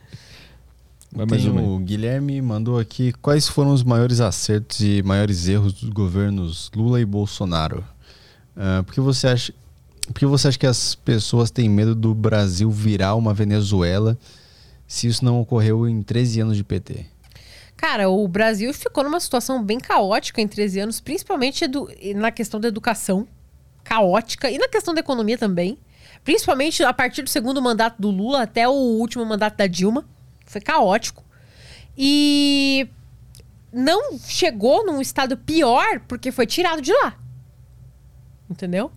Vai 1.11 1.25
mais 1.25 1.41
Tem 1.41 1.51
uma 1.51 1.61
o 1.61 1.79
Guilherme 1.79 2.39
mandou 2.41 2.77
aqui 2.77 3.11
quais 3.13 3.47
foram 3.47 3.71
os 3.73 3.83
maiores 3.83 4.19
acertos 4.19 4.79
e 4.81 5.01
maiores 5.03 5.47
erros 5.47 5.73
dos 5.73 5.89
governos 5.89 6.69
Lula 6.75 7.01
e 7.01 7.05
Bolsonaro. 7.05 7.83
Ah, 8.55 8.83
por 8.85 8.93
que 8.93 9.01
você 9.01 9.27
acha, 9.27 9.53
por 10.07 10.13
que 10.19 10.25
você 10.25 10.49
acha 10.49 10.59
que 10.59 10.67
as 10.67 10.93
pessoas 10.95 11.49
têm 11.49 11.67
medo 11.69 11.95
do 11.95 12.13
Brasil 12.13 12.69
virar 12.69 13.15
uma 13.15 13.33
Venezuela 13.33 14.17
se 14.87 15.07
isso 15.07 15.23
não 15.25 15.39
ocorreu 15.41 15.87
em 15.87 16.01
13 16.03 16.41
anos 16.41 16.57
de 16.57 16.63
PT? 16.63 17.05
Cara, 17.75 18.09
o 18.09 18.27
Brasil 18.27 18.73
ficou 18.73 19.03
numa 19.03 19.19
situação 19.19 19.63
bem 19.63 19.79
caótica 19.79 20.41
em 20.41 20.47
13 20.47 20.81
anos, 20.81 20.99
principalmente 20.99 21.63
edu- 21.63 21.87
na 22.15 22.29
questão 22.29 22.59
da 22.59 22.67
educação. 22.67 23.25
Caótica. 23.83 24.51
E 24.51 24.57
na 24.57 24.67
questão 24.67 24.93
da 24.93 24.99
economia 24.99 25.37
também. 25.37 25.77
Principalmente 26.23 26.83
a 26.83 26.91
partir 26.93 27.21
do 27.23 27.29
segundo 27.29 27.61
mandato 27.61 27.99
do 27.99 28.09
Lula 28.11 28.43
até 28.43 28.67
o 28.67 28.73
último 28.73 29.25
mandato 29.25 29.55
da 29.57 29.65
Dilma. 29.65 30.03
Foi 30.49 30.59
caótico. 30.59 31.23
E 31.95 32.89
não 33.71 34.17
chegou 34.17 34.83
num 34.83 34.99
estado 34.99 35.37
pior 35.37 35.99
porque 36.07 36.31
foi 36.31 36.47
tirado 36.47 36.81
de 36.81 36.91
lá. 36.91 37.15
Entendeu? 38.49 38.91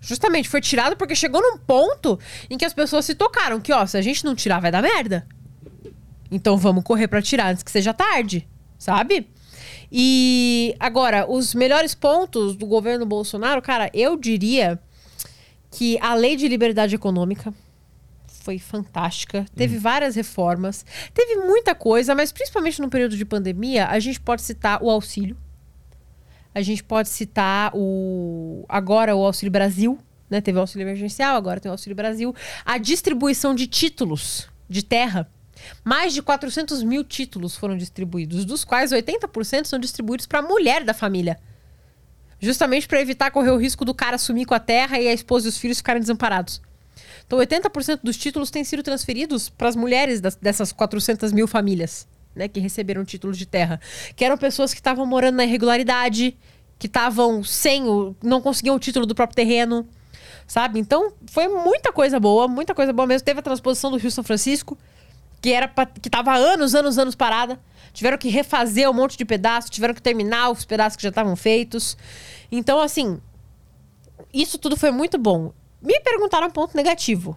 Justamente, 0.00 0.48
foi 0.48 0.60
tirado 0.60 0.96
porque 0.96 1.16
chegou 1.16 1.42
num 1.42 1.58
ponto 1.58 2.20
em 2.48 2.56
que 2.56 2.64
as 2.64 2.72
pessoas 2.72 3.04
se 3.04 3.16
tocaram 3.16 3.60
que, 3.60 3.72
ó, 3.72 3.84
se 3.84 3.96
a 3.96 4.00
gente 4.00 4.24
não 4.24 4.36
tirar, 4.36 4.60
vai 4.60 4.70
dar 4.70 4.80
merda. 4.80 5.26
Então 6.30 6.56
vamos 6.56 6.84
correr 6.84 7.08
pra 7.08 7.20
tirar 7.20 7.50
antes 7.50 7.64
que 7.64 7.70
seja 7.72 7.92
tarde, 7.92 8.48
sabe? 8.78 9.28
E 9.90 10.76
agora, 10.78 11.28
os 11.28 11.52
melhores 11.52 11.96
pontos 11.96 12.54
do 12.54 12.64
governo 12.64 13.04
Bolsonaro, 13.04 13.60
cara, 13.60 13.90
eu 13.92 14.16
diria 14.16 14.80
que 15.68 15.98
a 16.00 16.14
lei 16.14 16.36
de 16.36 16.46
liberdade 16.46 16.94
econômica 16.94 17.52
foi 18.42 18.58
fantástica. 18.58 19.46
Teve 19.54 19.78
várias 19.78 20.16
reformas, 20.16 20.84
teve 21.14 21.36
muita 21.36 21.74
coisa, 21.74 22.14
mas 22.14 22.32
principalmente 22.32 22.80
no 22.80 22.88
período 22.88 23.16
de 23.16 23.24
pandemia, 23.24 23.86
a 23.86 23.98
gente 23.98 24.20
pode 24.20 24.42
citar 24.42 24.82
o 24.82 24.90
auxílio. 24.90 25.36
A 26.54 26.60
gente 26.60 26.84
pode 26.84 27.08
citar 27.08 27.70
o 27.74 28.64
agora 28.68 29.16
o 29.16 29.24
Auxílio 29.24 29.50
Brasil, 29.50 29.98
né? 30.28 30.40
Teve 30.40 30.58
o 30.58 30.60
auxílio 30.60 30.84
emergencial, 30.84 31.36
agora 31.36 31.60
tem 31.60 31.70
o 31.70 31.72
Auxílio 31.72 31.96
Brasil. 31.96 32.34
A 32.64 32.76
distribuição 32.76 33.54
de 33.54 33.66
títulos 33.66 34.48
de 34.68 34.82
terra. 34.82 35.30
Mais 35.84 36.12
de 36.12 36.20
400 36.20 36.82
mil 36.82 37.04
títulos 37.04 37.56
foram 37.56 37.76
distribuídos, 37.76 38.44
dos 38.44 38.64
quais 38.64 38.90
80% 38.90 39.66
são 39.66 39.78
distribuídos 39.78 40.26
para 40.26 40.40
a 40.40 40.42
mulher 40.42 40.82
da 40.84 40.92
família. 40.92 41.38
Justamente 42.40 42.88
para 42.88 43.00
evitar 43.00 43.30
correr 43.30 43.52
o 43.52 43.56
risco 43.56 43.84
do 43.84 43.94
cara 43.94 44.18
sumir 44.18 44.44
com 44.44 44.54
a 44.54 44.58
terra 44.58 44.98
e 44.98 45.06
a 45.06 45.12
esposa 45.12 45.46
e 45.46 45.48
os 45.48 45.56
filhos 45.56 45.78
ficarem 45.78 46.00
desamparados. 46.00 46.60
Então, 47.32 47.38
80% 47.40 48.00
dos 48.02 48.18
títulos 48.18 48.50
têm 48.50 48.62
sido 48.62 48.82
transferidos 48.82 49.48
para 49.48 49.66
as 49.66 49.74
mulheres 49.74 50.20
das- 50.20 50.36
dessas 50.36 50.70
400 50.70 51.32
mil 51.32 51.48
famílias 51.48 52.06
né, 52.34 52.46
que 52.46 52.60
receberam 52.60 53.06
títulos 53.06 53.38
de 53.38 53.46
terra. 53.46 53.80
Que 54.14 54.22
eram 54.22 54.36
pessoas 54.36 54.74
que 54.74 54.80
estavam 54.80 55.06
morando 55.06 55.36
na 55.36 55.44
irregularidade, 55.44 56.36
que 56.78 56.86
estavam 56.86 57.42
sem 57.42 57.88
o. 57.88 58.14
não 58.22 58.42
conseguiam 58.42 58.76
o 58.76 58.78
título 58.78 59.06
do 59.06 59.14
próprio 59.14 59.34
terreno. 59.34 59.88
Sabe? 60.46 60.78
Então, 60.78 61.14
foi 61.26 61.48
muita 61.48 61.90
coisa 61.90 62.20
boa, 62.20 62.46
muita 62.46 62.74
coisa 62.74 62.92
boa 62.92 63.06
mesmo. 63.06 63.24
Teve 63.24 63.40
a 63.40 63.42
transposição 63.42 63.90
do 63.90 63.96
Rio 63.96 64.10
São 64.10 64.22
Francisco, 64.22 64.76
que 65.40 65.52
era 65.52 65.66
pra, 65.66 65.86
que 65.86 66.10
tava 66.10 66.32
há 66.32 66.36
anos, 66.36 66.74
anos, 66.74 66.98
anos 66.98 67.14
parada. 67.14 67.58
Tiveram 67.94 68.18
que 68.18 68.28
refazer 68.28 68.90
um 68.90 68.92
monte 68.92 69.16
de 69.16 69.24
pedaços, 69.24 69.70
tiveram 69.70 69.94
que 69.94 70.02
terminar 70.02 70.50
os 70.50 70.66
pedaços 70.66 70.96
que 70.98 71.02
já 71.02 71.08
estavam 71.08 71.34
feitos. 71.34 71.96
Então, 72.50 72.78
assim, 72.78 73.18
isso 74.34 74.58
tudo 74.58 74.76
foi 74.76 74.90
muito 74.90 75.16
bom. 75.16 75.54
Me 75.82 76.00
perguntaram 76.00 76.46
um 76.46 76.50
ponto 76.50 76.76
negativo. 76.76 77.36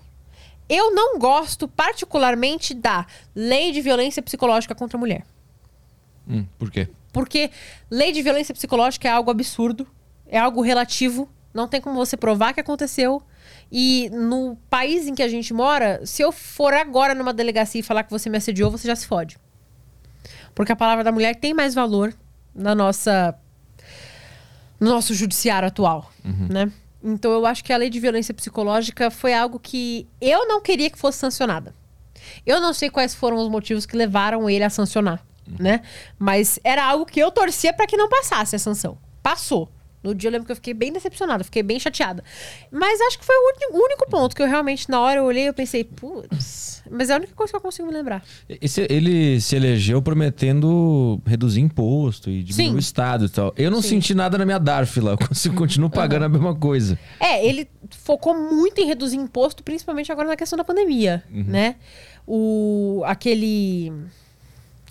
Eu 0.70 0.94
não 0.94 1.20
gosto 1.20 1.68
particularmente 1.68 2.74
da 2.74 3.06
lei 3.36 3.72
de 3.72 3.82
violência 3.82 4.22
psicológica 4.22 4.74
contra 4.76 4.98
a 4.98 5.00
mulher. 5.00 5.26
Hum, 6.28 6.46
por 6.58 6.72
quê? 6.72 6.90
Porque 7.12 7.52
lei 7.90 8.12
de 8.12 8.22
violência 8.22 8.54
psicológica 8.54 9.08
é 9.08 9.12
algo 9.12 9.32
absurdo, 9.32 9.88
é 10.28 10.38
algo 10.38 10.62
relativo, 10.62 11.30
não 11.54 11.68
tem 11.68 11.80
como 11.80 11.96
você 11.96 12.18
provar 12.18 12.54
que 12.54 12.60
aconteceu. 12.60 13.22
E 13.72 14.10
no 14.12 14.58
país 14.70 15.08
em 15.08 15.16
que 15.16 15.24
a 15.24 15.28
gente 15.28 15.54
mora, 15.54 16.06
se 16.06 16.22
eu 16.22 16.32
for 16.32 16.74
agora 16.74 17.16
numa 17.16 17.34
delegacia 17.34 17.80
e 17.80 17.84
falar 17.84 18.04
que 18.04 18.12
você 18.12 18.30
me 18.30 18.38
assediou, 18.38 18.70
você 18.70 18.88
já 18.88 18.96
se 18.96 19.08
fode. 19.08 19.38
Porque 20.54 20.72
a 20.72 20.76
palavra 20.76 21.04
da 21.04 21.12
mulher 21.12 21.36
tem 21.36 21.54
mais 21.54 21.74
valor 21.74 22.14
na 22.54 22.74
nossa 22.76 23.38
no 24.80 24.90
nosso 24.90 25.14
judiciário 25.14 25.68
atual, 25.68 26.12
né? 26.50 26.72
Então 27.06 27.32
eu 27.32 27.46
acho 27.46 27.64
que 27.64 27.72
a 27.72 27.78
lei 27.78 27.88
de 27.88 28.00
violência 28.00 28.34
psicológica 28.34 29.12
foi 29.12 29.32
algo 29.32 29.60
que 29.60 30.08
eu 30.20 30.48
não 30.48 30.60
queria 30.60 30.90
que 30.90 30.98
fosse 30.98 31.20
sancionada. 31.20 31.76
Eu 32.44 32.60
não 32.60 32.74
sei 32.74 32.90
quais 32.90 33.14
foram 33.14 33.38
os 33.38 33.48
motivos 33.48 33.86
que 33.86 33.96
levaram 33.96 34.50
ele 34.50 34.64
a 34.64 34.70
sancionar, 34.72 35.24
né? 35.60 35.82
Mas 36.18 36.60
era 36.64 36.84
algo 36.84 37.06
que 37.06 37.20
eu 37.20 37.30
torcia 37.30 37.72
para 37.72 37.86
que 37.86 37.96
não 37.96 38.10
passasse 38.10 38.56
a 38.56 38.60
sanção. 38.60 38.98
Passou. 39.22 39.70
No 40.06 40.16
dia 40.16 40.28
eu 40.28 40.32
lembro 40.32 40.46
que 40.46 40.52
eu 40.52 40.56
fiquei 40.56 40.74
bem 40.74 40.92
decepcionada, 40.94 41.44
fiquei 41.44 41.64
bem 41.64 41.80
chateada. 41.80 42.24
Mas 42.72 43.00
acho 43.02 43.18
que 43.20 43.26
foi 43.26 43.36
o 43.36 43.76
único, 43.84 44.10
ponto 44.10 44.36
que 44.36 44.42
eu 44.42 44.48
realmente, 44.48 44.90
na 44.90 45.00
hora, 45.02 45.20
eu 45.20 45.24
olhei 45.26 45.44
e 45.44 45.48
eu 45.48 45.54
pensei, 45.54 45.84
putz. 45.84 46.84
Mas 46.90 47.10
é 47.10 47.14
a 47.14 47.18
única 47.18 47.34
coisa 47.34 47.52
que 47.52 47.58
eu 47.58 47.62
consigo 47.62 47.88
me 47.88 47.94
lembrar. 47.94 48.24
Esse- 48.48 48.86
ele 48.90 49.42
se 49.42 49.56
elegeu 49.56 50.02
prometendo 50.02 51.20
reduzir 51.26 51.60
imposto 51.62 52.30
e 52.30 52.44
diminuir 52.44 52.70
Sim. 52.72 52.76
o 52.76 52.80
Estado 52.80 53.26
e 53.26 53.30
tal. 53.30 53.54
Eu 53.58 53.72
não 53.72 53.82
Sim. 53.82 53.90
senti 53.90 54.14
nada 54.14 54.38
na 54.38 54.46
minha 54.46 54.60
DARF 54.60 55.00
lá. 55.00 55.12
Eu 55.14 55.18
continuo 55.56 55.90
pagando 55.90 56.26
a 56.26 56.30
mesma 56.30 56.54
coisa. 56.56 56.98
É, 57.20 57.44
ele 57.46 57.68
focou 57.90 58.36
muito 58.36 58.80
em 58.80 58.86
reduzir 58.86 59.18
imposto, 59.18 59.64
principalmente 59.64 60.12
agora 60.12 60.28
na 60.28 60.36
questão 60.36 60.56
da 60.58 60.64
pandemia, 60.64 61.24
né? 61.30 61.76
O 62.28 63.02
aquele 63.06 63.92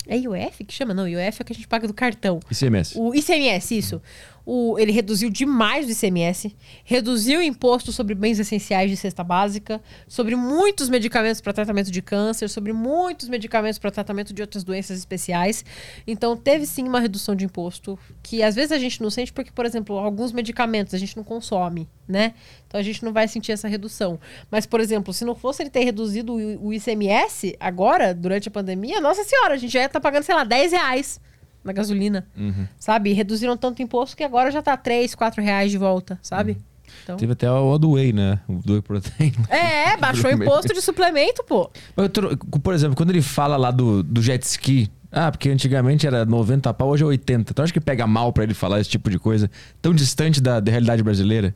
é 0.06 0.18
IOF 0.18 0.64
que 0.64 0.74
chama? 0.74 0.92
Não, 0.92 1.08
IOF 1.08 1.40
é 1.40 1.42
o 1.42 1.44
que 1.44 1.52
a 1.52 1.56
gente 1.56 1.66
paga 1.68 1.86
do 1.86 1.94
cartão. 1.94 2.38
ICMS. 2.50 2.98
O 2.98 3.14
ICMS, 3.14 3.76
isso. 3.78 4.02
O, 4.46 4.78
ele 4.78 4.92
reduziu 4.92 5.30
demais 5.30 5.86
o 5.86 5.90
ICMS, 5.90 6.54
reduziu 6.84 7.40
o 7.40 7.42
imposto 7.42 7.90
sobre 7.92 8.14
bens 8.14 8.38
essenciais 8.38 8.90
de 8.90 8.96
cesta 8.96 9.24
básica, 9.24 9.80
sobre 10.06 10.36
muitos 10.36 10.88
medicamentos 10.88 11.40
para 11.40 11.52
tratamento 11.52 11.90
de 11.90 12.02
câncer, 12.02 12.48
sobre 12.48 12.72
muitos 12.72 13.28
medicamentos 13.28 13.78
para 13.78 13.90
tratamento 13.90 14.34
de 14.34 14.42
outras 14.42 14.62
doenças 14.62 14.98
especiais. 14.98 15.64
Então, 16.06 16.36
teve 16.36 16.66
sim 16.66 16.86
uma 16.86 17.00
redução 17.00 17.34
de 17.34 17.44
imposto, 17.44 17.98
que 18.22 18.42
às 18.42 18.54
vezes 18.54 18.72
a 18.72 18.78
gente 18.78 19.02
não 19.02 19.10
sente 19.10 19.32
porque, 19.32 19.50
por 19.50 19.64
exemplo, 19.64 19.96
alguns 19.96 20.32
medicamentos 20.32 20.92
a 20.92 20.98
gente 20.98 21.16
não 21.16 21.24
consome, 21.24 21.88
né? 22.06 22.34
Então 22.66 22.78
a 22.78 22.82
gente 22.82 23.04
não 23.04 23.12
vai 23.12 23.26
sentir 23.28 23.52
essa 23.52 23.68
redução. 23.68 24.18
Mas, 24.50 24.66
por 24.66 24.80
exemplo, 24.80 25.14
se 25.14 25.24
não 25.24 25.34
fosse 25.34 25.62
ele 25.62 25.70
ter 25.70 25.84
reduzido 25.84 26.34
o 26.34 26.72
ICMS 26.72 27.56
agora, 27.58 28.12
durante 28.12 28.48
a 28.48 28.50
pandemia, 28.50 29.00
nossa 29.00 29.24
senhora, 29.24 29.54
a 29.54 29.56
gente 29.56 29.72
já 29.72 29.80
ia 29.80 29.86
estar 29.86 30.00
tá 30.00 30.02
pagando, 30.02 30.24
sei 30.24 30.34
lá, 30.34 30.44
10 30.44 30.72
reais 30.72 31.20
na 31.64 31.72
gasolina, 31.72 32.26
Uhum. 32.36 32.66
sabe? 32.78 33.12
Reduziram 33.12 33.56
tanto 33.56 33.82
imposto 33.82 34.16
que 34.16 34.22
agora 34.22 34.50
já 34.50 34.60
tá 34.62 34.76
3, 34.76 35.14
4 35.14 35.42
reais 35.42 35.70
de 35.70 35.78
volta, 35.78 36.18
sabe? 36.22 36.58
Então... 37.02 37.16
Teve 37.16 37.32
até 37.32 37.50
o 37.50 37.76
do 37.78 37.92
Whey, 37.92 38.12
né? 38.12 38.38
O 38.46 38.54
do 38.64 38.74
Whey 38.74 38.82
Protein. 38.82 39.32
É, 39.48 39.96
baixou 39.98 40.30
o 40.30 40.34
imposto 40.34 40.72
de 40.72 40.80
suplemento, 40.80 41.42
pô. 41.44 41.70
Por 42.62 42.72
exemplo, 42.74 42.96
quando 42.96 43.10
ele 43.10 43.22
fala 43.22 43.56
lá 43.56 43.70
do, 43.70 44.02
do 44.02 44.22
jet 44.22 44.42
ski, 44.44 44.90
ah, 45.10 45.30
porque 45.30 45.48
antigamente 45.48 46.06
era 46.06 46.24
90 46.24 46.72
pau, 46.74 46.88
hoje 46.88 47.02
é 47.02 47.06
80. 47.06 47.54
Tu 47.54 47.62
acha 47.62 47.72
que 47.72 47.80
pega 47.80 48.06
mal 48.06 48.32
pra 48.32 48.44
ele 48.44 48.54
falar 48.54 48.80
esse 48.80 48.90
tipo 48.90 49.10
de 49.10 49.18
coisa? 49.18 49.50
Tão 49.80 49.94
distante 49.94 50.40
da, 50.40 50.60
da 50.60 50.70
realidade 50.70 51.02
brasileira? 51.02 51.54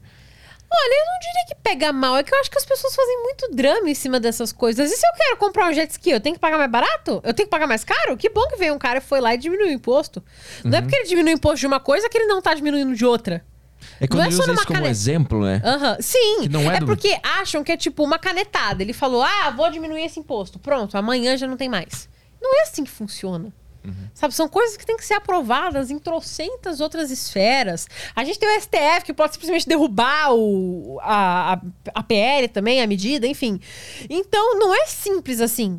Olha, 0.70 1.00
eu 1.00 1.06
não 1.06 1.18
diria 1.20 1.46
que 1.48 1.54
pega 1.62 1.92
mal, 1.92 2.16
é 2.16 2.22
que 2.22 2.34
eu 2.34 2.38
acho 2.40 2.50
que 2.50 2.58
as 2.58 2.64
pessoas 2.66 2.94
fazem 2.94 3.22
muito 3.22 3.48
drama 3.52 3.88
em 3.88 3.94
cima 3.94 4.20
dessas 4.20 4.52
coisas. 4.52 4.90
E 4.92 4.96
se 4.96 5.06
eu 5.06 5.12
quero 5.16 5.36
comprar 5.38 5.68
um 5.70 5.72
jet 5.72 5.90
ski, 5.90 6.10
eu 6.10 6.20
tenho 6.20 6.34
que 6.34 6.40
pagar 6.40 6.58
mais 6.58 6.70
barato? 6.70 7.20
Eu 7.24 7.32
tenho 7.34 7.46
que 7.46 7.50
pagar 7.50 7.66
mais 7.66 7.84
caro? 7.84 8.16
Que 8.16 8.28
bom 8.28 8.46
que 8.48 8.56
veio 8.56 8.74
um 8.74 8.78
cara 8.78 8.98
e 8.98 9.00
foi 9.00 9.20
lá 9.20 9.34
e 9.34 9.38
diminuiu 9.38 9.68
o 9.68 9.72
imposto. 9.72 10.22
Não 10.64 10.78
é 10.78 10.82
porque 10.82 10.94
ele 10.96 11.08
diminuiu 11.08 11.34
o 11.34 11.38
imposto 11.38 11.58
de 11.60 11.66
uma 11.66 11.80
coisa 11.80 12.08
que 12.08 12.18
ele 12.18 12.26
não 12.26 12.42
tá 12.42 12.52
diminuindo 12.54 12.94
de 12.94 13.04
outra. 13.06 13.44
É 14.00 14.06
quando 14.06 14.18
Não 14.18 14.24
é 14.24 14.28
ele 14.28 14.36
só 14.36 14.42
usa 14.42 14.52
isso 14.54 14.66
como 14.66 14.78
cane- 14.78 14.90
exemplo, 14.90 15.42
né? 15.44 15.62
Aham, 15.64 15.96
Sim, 16.00 16.48
é 16.70 16.76
é, 16.76 16.80
do- 16.80 16.86
porque 16.86 17.18
acham 17.22 17.64
que 17.64 17.72
é 17.72 17.76
tipo 17.76 18.04
uma 18.04 18.18
canetada. 18.18 18.82
Ele 18.82 18.92
falou, 18.92 19.22
ah, 19.22 19.50
vou 19.56 19.70
diminuir 19.70 20.04
esse 20.04 20.20
imposto. 20.20 20.58
Pronto, 20.58 20.96
amanhã 20.98 21.36
já 21.36 21.46
não 21.46 21.56
tem 21.56 21.68
mais. 21.68 22.08
Não 22.40 22.58
é 22.60 22.62
assim 22.62 22.84
que 22.84 22.90
funciona. 22.90 23.52
Sabe, 24.14 24.34
são 24.34 24.48
coisas 24.48 24.76
que 24.76 24.86
têm 24.86 24.96
que 24.96 25.04
ser 25.04 25.14
aprovadas 25.14 25.90
em 25.90 25.98
trocentas 25.98 26.80
outras 26.80 27.10
esferas. 27.10 27.86
A 28.14 28.24
gente 28.24 28.38
tem 28.38 28.48
o 28.48 28.60
STF 28.60 29.04
que 29.04 29.12
pode 29.12 29.34
simplesmente 29.34 29.68
derrubar 29.68 30.34
o, 30.34 30.98
a, 31.02 31.54
a, 31.54 31.60
a 31.94 32.02
PL 32.02 32.48
também, 32.48 32.80
a 32.82 32.86
medida, 32.86 33.26
enfim. 33.26 33.60
Então, 34.08 34.58
não 34.58 34.74
é 34.74 34.86
simples 34.86 35.40
assim. 35.40 35.78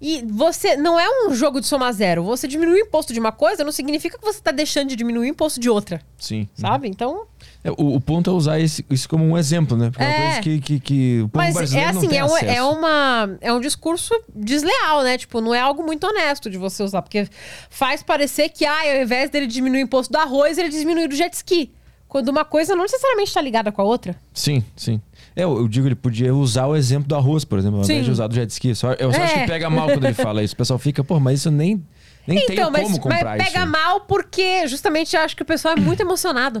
E 0.00 0.22
você 0.28 0.76
não 0.76 0.98
é 0.98 1.06
um 1.26 1.34
jogo 1.34 1.60
de 1.60 1.66
soma 1.66 1.92
zero. 1.92 2.22
Você 2.22 2.46
diminuir 2.46 2.82
o 2.82 2.86
imposto 2.86 3.12
de 3.12 3.18
uma 3.18 3.32
coisa 3.32 3.64
não 3.64 3.72
significa 3.72 4.16
que 4.16 4.24
você 4.24 4.38
está 4.38 4.52
deixando 4.52 4.88
de 4.90 4.94
diminuir 4.96 5.26
o 5.26 5.30
imposto 5.32 5.58
de 5.58 5.68
outra. 5.68 6.00
Sim. 6.16 6.48
Sabe? 6.54 6.86
Então, 6.88 7.24
É, 7.64 7.70
o, 7.72 7.96
o 7.96 8.00
ponto 8.00 8.30
é 8.30 8.32
usar 8.32 8.60
esse- 8.60 8.84
isso 8.88 9.08
como 9.08 9.24
um 9.24 9.36
exemplo, 9.36 9.76
né? 9.76 9.90
Porque 9.90 10.04
é, 10.04 10.06
uma 10.06 10.14
É. 10.14 10.24
coisa 10.26 10.40
que, 10.42 10.60
que, 10.60 10.80
que 10.80 11.20
o 11.22 11.28
povo 11.28 11.44
Mas 11.44 11.56
é 11.56 11.58
brasileiro 11.58 11.92
não 11.94 11.98
assim, 11.98 12.08
tem 12.08 12.18
é, 12.18 12.22
um, 12.24 12.26
acesso. 12.34 12.44
é, 12.52 12.62
uma, 12.62 13.38
é 13.40 13.52
um 13.52 13.60
discurso 13.60 14.14
desleal, 14.32 15.02
né? 15.02 15.18
Tipo, 15.18 15.40
não 15.40 15.52
é 15.52 15.60
algo 15.60 15.82
muito 15.82 16.06
honesto 16.06 16.48
de 16.48 16.56
você 16.58 16.80
usar. 16.84 17.02
Porque 17.02 17.28
faz 17.68 18.00
parecer 18.00 18.50
que, 18.50 18.64
ah, 18.64 18.80
ao 18.96 19.02
invés 19.02 19.30
dele 19.30 19.48
diminuir 19.48 19.80
o 19.80 19.82
imposto 19.82 20.12
do 20.12 20.18
arroz, 20.18 20.56
ele 20.58 20.68
diminui 20.68 21.08
do 21.08 21.16
jet 21.16 21.34
ski. 21.34 21.72
Quando 22.06 22.28
uma 22.28 22.44
coisa 22.44 22.74
não 22.76 22.84
necessariamente 22.84 23.28
está 23.30 23.40
ligada 23.42 23.72
com 23.72 23.82
a 23.82 23.84
outra. 23.84 24.16
Sim, 24.32 24.64
sim. 24.76 25.00
É, 25.38 25.44
eu, 25.44 25.56
eu 25.56 25.68
digo, 25.68 25.86
ele 25.86 25.94
podia 25.94 26.34
usar 26.34 26.66
o 26.66 26.74
exemplo 26.74 27.06
do 27.08 27.14
arroz, 27.14 27.44
por 27.44 27.60
exemplo, 27.60 27.78
ao 27.78 27.84
invés 27.84 28.04
de 28.04 28.10
usar 28.10 28.26
do 28.26 28.34
jet 28.34 28.50
ski. 28.50 28.74
Só, 28.74 28.92
eu 28.94 29.12
só 29.12 29.22
acho 29.22 29.36
É. 29.36 29.40
que 29.42 29.46
pega 29.46 29.70
mal 29.70 29.86
quando 29.86 30.04
ele 30.04 30.12
fala 30.14 30.42
isso. 30.42 30.52
O 30.54 30.56
pessoal 30.56 30.80
fica, 30.80 31.04
pô, 31.04 31.20
mas 31.20 31.38
isso 31.38 31.50
nem, 31.52 31.80
nem 32.26 32.44
tem 32.44 32.56
então, 32.56 32.72
mas, 32.72 32.82
como 32.82 32.98
comprar 32.98 33.36
mas 33.38 33.42
isso. 33.42 33.52
pega 33.52 33.64
mal 33.64 34.00
porque 34.00 34.66
justamente 34.66 35.14
eu 35.14 35.22
acho 35.22 35.36
que 35.36 35.42
o 35.42 35.46
pessoal 35.46 35.74
é 35.76 35.80
muito 35.80 36.00
emocionado. 36.00 36.60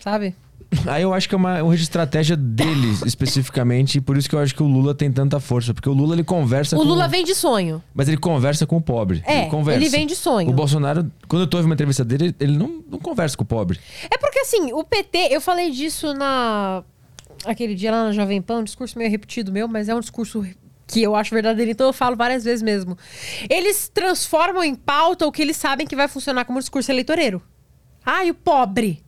Sabe? 0.00 0.34
Aí 0.86 1.02
eu 1.02 1.14
acho 1.14 1.28
que 1.28 1.34
é 1.36 1.38
uma, 1.38 1.62
uma 1.62 1.74
estratégia 1.76 2.36
deles, 2.36 3.02
especificamente, 3.06 3.98
e 3.98 4.00
por 4.00 4.16
isso 4.16 4.28
que 4.28 4.34
eu 4.34 4.40
acho 4.40 4.52
que 4.52 4.62
o 4.64 4.66
Lula 4.66 4.96
tem 4.96 5.12
tanta 5.12 5.38
força. 5.38 5.72
Porque 5.72 5.88
o 5.88 5.92
Lula, 5.92 6.16
ele 6.16 6.24
conversa 6.24 6.74
O 6.74 6.80
com... 6.80 6.84
Lula 6.86 7.06
vem 7.06 7.24
de 7.24 7.36
sonho. 7.36 7.80
Mas 7.94 8.08
ele 8.08 8.16
conversa 8.16 8.66
com 8.66 8.78
o 8.78 8.80
pobre. 8.80 9.22
É, 9.24 9.42
ele, 9.42 9.50
conversa. 9.50 9.80
ele 9.80 9.88
vem 9.88 10.08
de 10.08 10.16
sonho. 10.16 10.50
O 10.50 10.52
Bolsonaro, 10.52 11.08
quando 11.28 11.42
eu 11.42 11.46
tô 11.46 11.56
ouvindo 11.58 11.70
uma 11.70 11.74
entrevista 11.74 12.04
dele, 12.04 12.34
ele 12.40 12.58
não, 12.58 12.82
não 12.90 12.98
conversa 12.98 13.36
com 13.36 13.44
o 13.44 13.46
pobre. 13.46 13.78
É 14.10 14.18
porque 14.18 14.40
assim, 14.40 14.72
o 14.72 14.82
PT, 14.82 15.28
eu 15.30 15.40
falei 15.40 15.70
disso 15.70 16.12
na 16.14 16.82
aquele 17.44 17.74
dia 17.74 17.90
lá 17.90 18.04
na 18.04 18.12
Jovem 18.12 18.40
Pan, 18.40 18.60
um 18.60 18.64
discurso 18.64 18.98
meio 18.98 19.10
repetido 19.10 19.52
meu, 19.52 19.68
mas 19.68 19.88
é 19.88 19.94
um 19.94 20.00
discurso 20.00 20.44
que 20.86 21.02
eu 21.02 21.14
acho 21.14 21.34
verdadeiro, 21.34 21.70
então 21.70 21.86
eu 21.86 21.92
falo 21.92 22.16
várias 22.16 22.44
vezes 22.44 22.62
mesmo. 22.62 22.96
Eles 23.48 23.88
transformam 23.88 24.64
em 24.64 24.74
pauta 24.74 25.26
o 25.26 25.32
que 25.32 25.42
eles 25.42 25.56
sabem 25.56 25.86
que 25.86 25.94
vai 25.94 26.08
funcionar 26.08 26.44
como 26.44 26.58
discurso 26.58 26.90
eleitoreiro. 26.90 27.42
Ah, 28.04 28.24
e 28.24 28.30
o 28.30 28.34
pobre? 28.34 29.04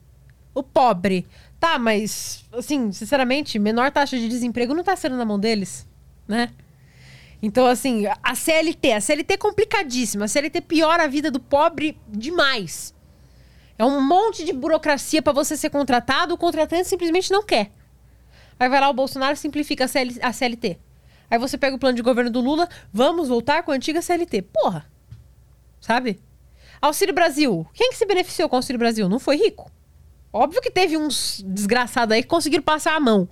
O 0.54 0.62
pobre. 0.62 1.26
Tá, 1.58 1.78
mas 1.78 2.44
assim, 2.52 2.92
sinceramente, 2.92 3.58
menor 3.58 3.90
taxa 3.90 4.18
de 4.18 4.28
desemprego 4.28 4.74
não 4.74 4.84
tá 4.84 4.94
sendo 4.94 5.16
na 5.16 5.24
mão 5.24 5.38
deles, 5.38 5.86
né? 6.28 6.50
Então, 7.42 7.66
assim, 7.66 8.04
a 8.22 8.34
CLT, 8.34 8.92
a 8.92 9.00
CLT 9.00 9.34
é 9.34 9.36
complicadíssima. 9.38 10.26
A 10.26 10.28
CLT 10.28 10.60
piora 10.60 11.04
a 11.04 11.06
vida 11.06 11.30
do 11.30 11.40
pobre 11.40 11.98
demais. 12.06 12.94
É 13.78 13.84
um 13.84 14.00
monte 14.06 14.44
de 14.44 14.52
burocracia 14.52 15.22
pra 15.22 15.32
você 15.32 15.56
ser 15.56 15.70
contratado, 15.70 16.34
o 16.34 16.38
contratante 16.38 16.86
simplesmente 16.86 17.30
não 17.30 17.42
quer. 17.42 17.72
Aí 18.60 18.68
vai 18.68 18.78
lá 18.78 18.90
o 18.90 18.92
Bolsonaro 18.92 19.34
simplifica 19.36 19.86
a, 19.86 19.88
CL 19.88 20.18
a 20.20 20.32
CLT. 20.34 20.78
Aí 21.30 21.38
você 21.38 21.56
pega 21.56 21.74
o 21.74 21.78
plano 21.78 21.96
de 21.96 22.02
governo 22.02 22.30
do 22.30 22.42
Lula, 22.42 22.68
vamos 22.92 23.28
voltar 23.28 23.62
com 23.62 23.72
a 23.72 23.74
antiga 23.74 24.02
CLT. 24.02 24.42
Porra! 24.42 24.84
Sabe? 25.80 26.20
Auxílio 26.82 27.14
Brasil. 27.14 27.66
Quem 27.72 27.88
que 27.88 27.96
se 27.96 28.04
beneficiou 28.04 28.50
com 28.50 28.56
o 28.56 28.58
Auxílio 28.58 28.78
Brasil? 28.78 29.08
Não 29.08 29.18
foi 29.18 29.36
rico. 29.36 29.70
Óbvio 30.30 30.60
que 30.60 30.70
teve 30.70 30.94
uns 30.96 31.42
desgraçados 31.46 32.14
aí 32.14 32.22
que 32.22 32.28
conseguiram 32.28 32.62
passar 32.62 32.94
a 32.94 33.00
mão. 33.00 33.26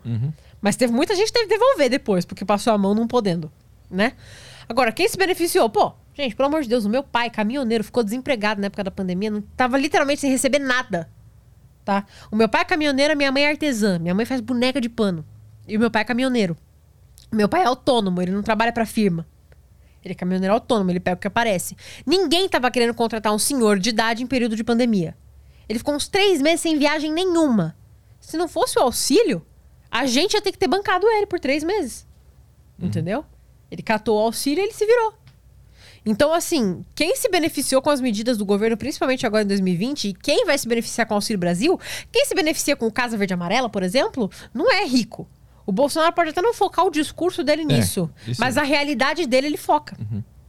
Mas 0.63 0.77
teve 0.77 0.95
muita 0.95 1.15
gente 1.15 1.27
que 1.27 1.33
teve 1.35 1.47
que 1.47 1.59
devolver 1.59 1.91
depois, 1.91 2.25
porque 2.25 2.45
passou 2.45 2.73
a 2.73 2.79
mão 2.79 2.95
não 2.95 3.07
podendo, 3.07 3.53
né? 3.91 4.15
Agora, 4.67 4.91
quem 4.91 5.07
se 5.09 5.17
beneficiou? 5.17 5.69
Pô, 5.69 5.93
gente, 6.15 6.35
pelo 6.35 6.49
amor 6.49 6.63
de 6.63 6.69
Deus, 6.69 6.85
o 6.85 6.89
meu 6.89 7.03
pai, 7.03 7.31
caminhoneiro, 7.31 7.85
ficou 7.85 8.03
desempregado 8.03 8.61
na 8.61 8.67
época 8.67 8.83
da 8.83 8.91
pandemia, 8.91 9.31
não 9.31 9.41
tava 9.41 9.79
literalmente 9.79 10.23
sem 10.23 10.31
receber 10.31 10.59
nada, 10.59 11.09
tá? 11.89 12.05
O 12.31 12.37
meu 12.37 12.51
pai 12.51 12.61
é 12.61 12.65
caminhoneiro, 12.67 13.15
a 13.15 13.17
minha 13.17 13.33
mãe 13.33 13.45
é 13.45 13.49
artesã, 13.49 13.99
minha 13.99 14.15
mãe 14.15 14.27
faz 14.27 14.43
boneca 14.43 14.79
de 14.79 14.91
pano. 14.91 15.25
E 15.67 15.75
o 15.75 15.81
meu 15.81 15.91
pai 15.91 16.03
é 16.03 16.05
caminhoneiro. 16.05 16.55
Meu 17.33 17.49
pai 17.49 17.63
é 17.63 17.65
autônomo, 17.65 18.21
ele 18.21 18.31
não 18.31 18.43
trabalha 18.43 18.71
pra 18.73 18.85
firma. 18.85 19.27
Ele 20.05 20.13
é 20.13 20.15
caminhoneiro 20.15 20.53
autônomo, 20.53 20.91
ele 20.91 21.01
pega 21.01 21.17
o 21.17 21.21
que 21.21 21.27
aparece. 21.27 21.75
Ninguém 22.05 22.47
tava 22.47 22.71
querendo 22.71 22.93
contratar 22.93 23.33
um 23.33 23.39
senhor 23.39 23.79
de 23.79 23.89
idade 23.89 24.23
em 24.23 24.27
período 24.27 24.55
de 24.55 24.63
pandemia. 24.63 25.17
Ele 25.67 25.79
ficou 25.79 25.95
uns 25.95 26.07
três 26.07 26.43
meses 26.43 26.61
sem 26.61 26.79
viagem 26.79 27.11
nenhuma. 27.11 27.75
Se 28.21 28.37
não 28.37 28.49
fosse 28.49 28.79
o 28.79 28.83
auxílio, 28.83 29.45
a 29.91 30.05
gente 30.05 30.35
ia 30.35 30.43
ter 30.43 30.53
que 30.53 30.59
ter 30.59 30.69
bancado 30.69 31.07
ele 31.07 31.25
por 31.25 31.41
três 31.41 31.65
meses. 31.65 32.07
Entendeu? 32.79 33.25
Ele 33.71 33.83
catou 33.83 34.19
o 34.19 34.21
auxílio 34.21 34.61
e 34.61 34.65
ele 34.65 34.75
se 34.75 34.85
virou. 34.85 35.15
Então, 36.11 36.33
assim, 36.33 36.85
quem 36.95 37.15
se 37.17 37.29
beneficiou 37.29 37.83
com 37.83 37.91
as 37.91 38.01
medidas 38.01 38.39
do 38.39 38.45
governo, 38.47 38.77
principalmente 38.77 39.27
agora 39.27 39.45
em 39.45 39.47
2020, 39.47 40.09
e 40.09 40.13
quem 40.15 40.47
vai 40.47 40.57
se 40.57 40.67
beneficiar 40.67 41.07
com 41.07 41.15
o 41.15 41.17
Auxílio 41.17 41.39
Brasil, 41.39 41.79
quem 42.11 42.25
se 42.25 42.35
beneficia 42.35 42.75
com 42.77 42.87
o 42.87 42.93
Casa 42.93 43.17
Verde 43.17 43.35
Amarela, 43.35 43.69
por 43.69 43.83
exemplo, 43.83 44.31
não 44.55 44.71
é 44.73 44.87
rico. 44.87 45.29
O 45.67 45.73
Bolsonaro 45.73 46.15
pode 46.15 46.31
até 46.31 46.41
não 46.41 46.55
focar 46.55 46.87
o 46.87 46.91
discurso 46.91 47.45
dele 47.45 47.63
nisso, 47.65 48.09
isso 48.27 48.41
mas 48.41 48.57
é. 48.57 48.61
a 48.61 48.63
realidade 48.63 49.27
dele 49.27 49.49
ele 49.49 49.57
foca. 49.59 49.97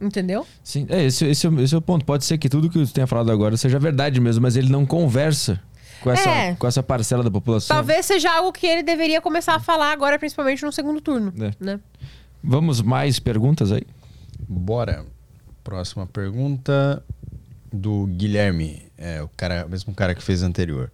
Entendeu? 0.00 0.46
Sim, 0.64 0.86
é, 0.88 1.04
esse, 1.04 1.26
esse, 1.26 1.46
é 1.46 1.50
o- 1.50 1.60
esse 1.60 1.74
é 1.74 1.78
o 1.78 1.82
ponto. 1.82 2.06
Pode 2.06 2.24
ser 2.24 2.38
que 2.38 2.48
tudo 2.48 2.70
que 2.70 2.78
você 2.78 2.90
tenha 2.90 3.06
falado 3.06 3.30
agora 3.30 3.54
seja 3.58 3.78
verdade 3.78 4.18
mesmo, 4.18 4.40
mas 4.40 4.56
ele 4.56 4.70
não 4.70 4.86
conversa 4.86 5.60
com 6.00 6.10
essa, 6.10 6.30
É. 6.30 6.54
com 6.54 6.66
essa 6.66 6.82
parcela 6.82 7.22
da 7.22 7.30
população. 7.30 7.76
Talvez 7.76 8.06
seja 8.06 8.30
algo 8.34 8.50
que 8.50 8.66
ele 8.66 8.82
deveria 8.82 9.20
começar 9.20 9.56
a 9.56 9.60
falar 9.60 9.92
agora, 9.92 10.18
principalmente 10.18 10.64
no 10.64 10.72
segundo 10.72 11.02
turno. 11.02 11.34
É. 11.38 11.52
Né? 11.62 11.78
Vamos 12.42 12.80
mais 12.80 13.18
perguntas 13.18 13.70
aí? 13.70 13.82
Bora. 14.48 15.04
Próxima 15.62 16.06
pergunta 16.06 17.02
do 17.72 18.06
Guilherme, 18.06 18.82
é 18.96 19.22
o 19.22 19.28
cara, 19.28 19.66
mesmo 19.68 19.94
cara 19.94 20.14
que 20.14 20.22
fez 20.22 20.42
anterior. 20.42 20.90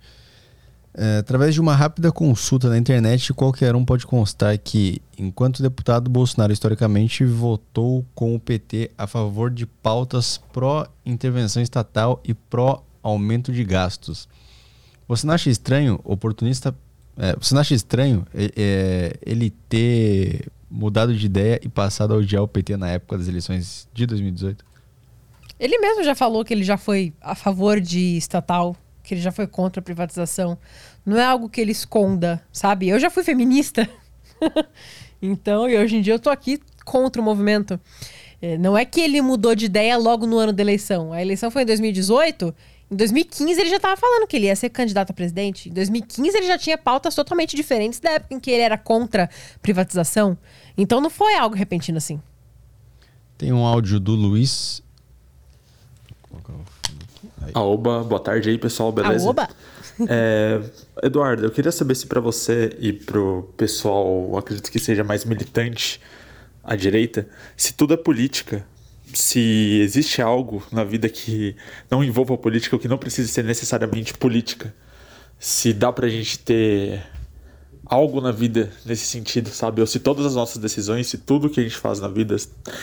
É, 0.98 1.18
através 1.18 1.52
de 1.52 1.60
uma 1.60 1.74
rápida 1.74 2.10
consulta 2.10 2.70
na 2.70 2.78
internet, 2.78 3.34
qualquer 3.34 3.76
um 3.76 3.84
pode 3.84 4.06
constar 4.06 4.58
que, 4.58 5.02
enquanto 5.18 5.62
deputado, 5.62 6.08
Bolsonaro 6.08 6.52
historicamente 6.52 7.22
votou 7.22 8.04
com 8.14 8.34
o 8.34 8.40
PT 8.40 8.90
a 8.96 9.06
favor 9.06 9.50
de 9.50 9.66
pautas 9.66 10.40
pró-intervenção 10.54 11.62
estatal 11.62 12.18
e 12.24 12.32
pró-aumento 12.32 13.52
de 13.52 13.62
gastos. 13.62 14.26
Você 15.06 15.26
não 15.26 15.34
acha 15.34 15.50
estranho, 15.50 16.00
oportunista, 16.02 16.74
é, 17.18 17.36
você 17.38 17.54
não 17.54 17.60
acha 17.60 17.74
estranho 17.74 18.26
é, 18.34 18.50
é, 18.56 19.16
ele 19.24 19.50
ter 19.68 20.50
mudado 20.76 21.14
de 21.14 21.24
ideia 21.24 21.58
e 21.62 21.68
passado 21.68 22.12
a 22.12 22.18
odiar 22.18 22.42
o 22.42 22.48
PT 22.48 22.76
na 22.76 22.90
época 22.90 23.16
das 23.16 23.26
eleições 23.26 23.88
de 23.94 24.04
2018? 24.04 24.64
Ele 25.58 25.78
mesmo 25.78 26.04
já 26.04 26.14
falou 26.14 26.44
que 26.44 26.52
ele 26.52 26.62
já 26.62 26.76
foi 26.76 27.14
a 27.20 27.34
favor 27.34 27.80
de 27.80 28.16
estatal, 28.18 28.76
que 29.02 29.14
ele 29.14 29.22
já 29.22 29.32
foi 29.32 29.46
contra 29.46 29.80
a 29.80 29.82
privatização. 29.82 30.58
Não 31.04 31.16
é 31.16 31.24
algo 31.24 31.48
que 31.48 31.60
ele 31.60 31.72
esconda, 31.72 32.42
sabe? 32.52 32.88
Eu 32.88 33.00
já 33.00 33.08
fui 33.08 33.24
feminista. 33.24 33.88
então, 35.22 35.66
e 35.66 35.78
hoje 35.78 35.96
em 35.96 36.02
dia 36.02 36.12
eu 36.12 36.18
tô 36.18 36.28
aqui 36.28 36.60
contra 36.84 37.22
o 37.22 37.24
movimento. 37.24 37.80
É, 38.42 38.58
não 38.58 38.76
é 38.76 38.84
que 38.84 39.00
ele 39.00 39.22
mudou 39.22 39.54
de 39.54 39.64
ideia 39.64 39.96
logo 39.96 40.26
no 40.26 40.36
ano 40.36 40.52
da 40.52 40.62
eleição. 40.62 41.10
A 41.10 41.22
eleição 41.22 41.50
foi 41.50 41.62
em 41.62 41.66
2018 41.66 42.54
Em 42.90 42.94
2015 42.94 43.60
ele 43.60 43.70
já 43.70 43.76
estava 43.76 43.96
falando 43.96 44.26
que 44.28 44.36
ele 44.36 44.46
ia 44.46 44.54
ser 44.54 44.70
candidato 44.70 45.10
a 45.10 45.12
presidente. 45.12 45.68
Em 45.68 45.72
2015 45.72 46.36
ele 46.36 46.46
já 46.46 46.56
tinha 46.56 46.78
pautas 46.78 47.14
totalmente 47.14 47.56
diferentes 47.56 47.98
da 47.98 48.12
época 48.12 48.34
em 48.34 48.40
que 48.40 48.50
ele 48.50 48.62
era 48.62 48.78
contra 48.78 49.28
privatização. 49.60 50.38
Então 50.78 51.00
não 51.00 51.10
foi 51.10 51.34
algo 51.34 51.56
repentino 51.56 51.98
assim. 51.98 52.20
Tem 53.36 53.52
um 53.52 53.64
áudio 53.64 53.98
do 53.98 54.12
Luiz. 54.12 54.82
Aoba, 57.52 58.02
boa 58.02 58.20
tarde 58.20 58.50
aí, 58.50 58.58
pessoal, 58.58 58.92
beleza? 58.92 59.24
Aoba. 59.24 59.48
É, 60.08 60.60
Eduardo, 61.02 61.44
eu 61.44 61.50
queria 61.50 61.72
saber 61.72 61.94
se 61.94 62.06
para 62.06 62.20
você 62.20 62.76
e 62.78 62.92
pro 62.92 63.52
pessoal, 63.56 64.36
acredito 64.36 64.70
que 64.70 64.78
seja 64.78 65.02
mais 65.02 65.24
militante 65.24 66.00
à 66.62 66.76
direita, 66.76 67.26
se 67.56 67.72
tudo 67.72 67.94
é 67.94 67.96
política, 67.96 68.66
se 69.12 69.80
existe 69.80 70.20
algo 70.20 70.62
na 70.70 70.84
vida 70.84 71.08
que 71.08 71.56
não 71.90 72.02
envolva 72.02 72.36
política 72.36 72.76
ou 72.76 72.80
que 72.80 72.88
não 72.88 72.98
precise 72.98 73.28
ser 73.28 73.44
necessariamente 73.44 74.14
política, 74.14 74.74
se 75.38 75.72
dá 75.72 75.92
pra 75.92 76.08
gente 76.08 76.38
ter 76.38 77.02
algo 77.84 78.20
na 78.20 78.32
vida 78.32 78.72
nesse 78.84 79.06
sentido, 79.06 79.48
sabe? 79.48 79.80
Ou 79.80 79.86
se 79.86 80.00
todas 80.00 80.26
as 80.26 80.34
nossas 80.34 80.58
decisões, 80.58 81.06
se 81.06 81.18
tudo 81.18 81.48
que 81.48 81.60
a 81.60 81.62
gente 81.62 81.76
faz 81.76 82.00
na 82.00 82.08
vida, 82.08 82.36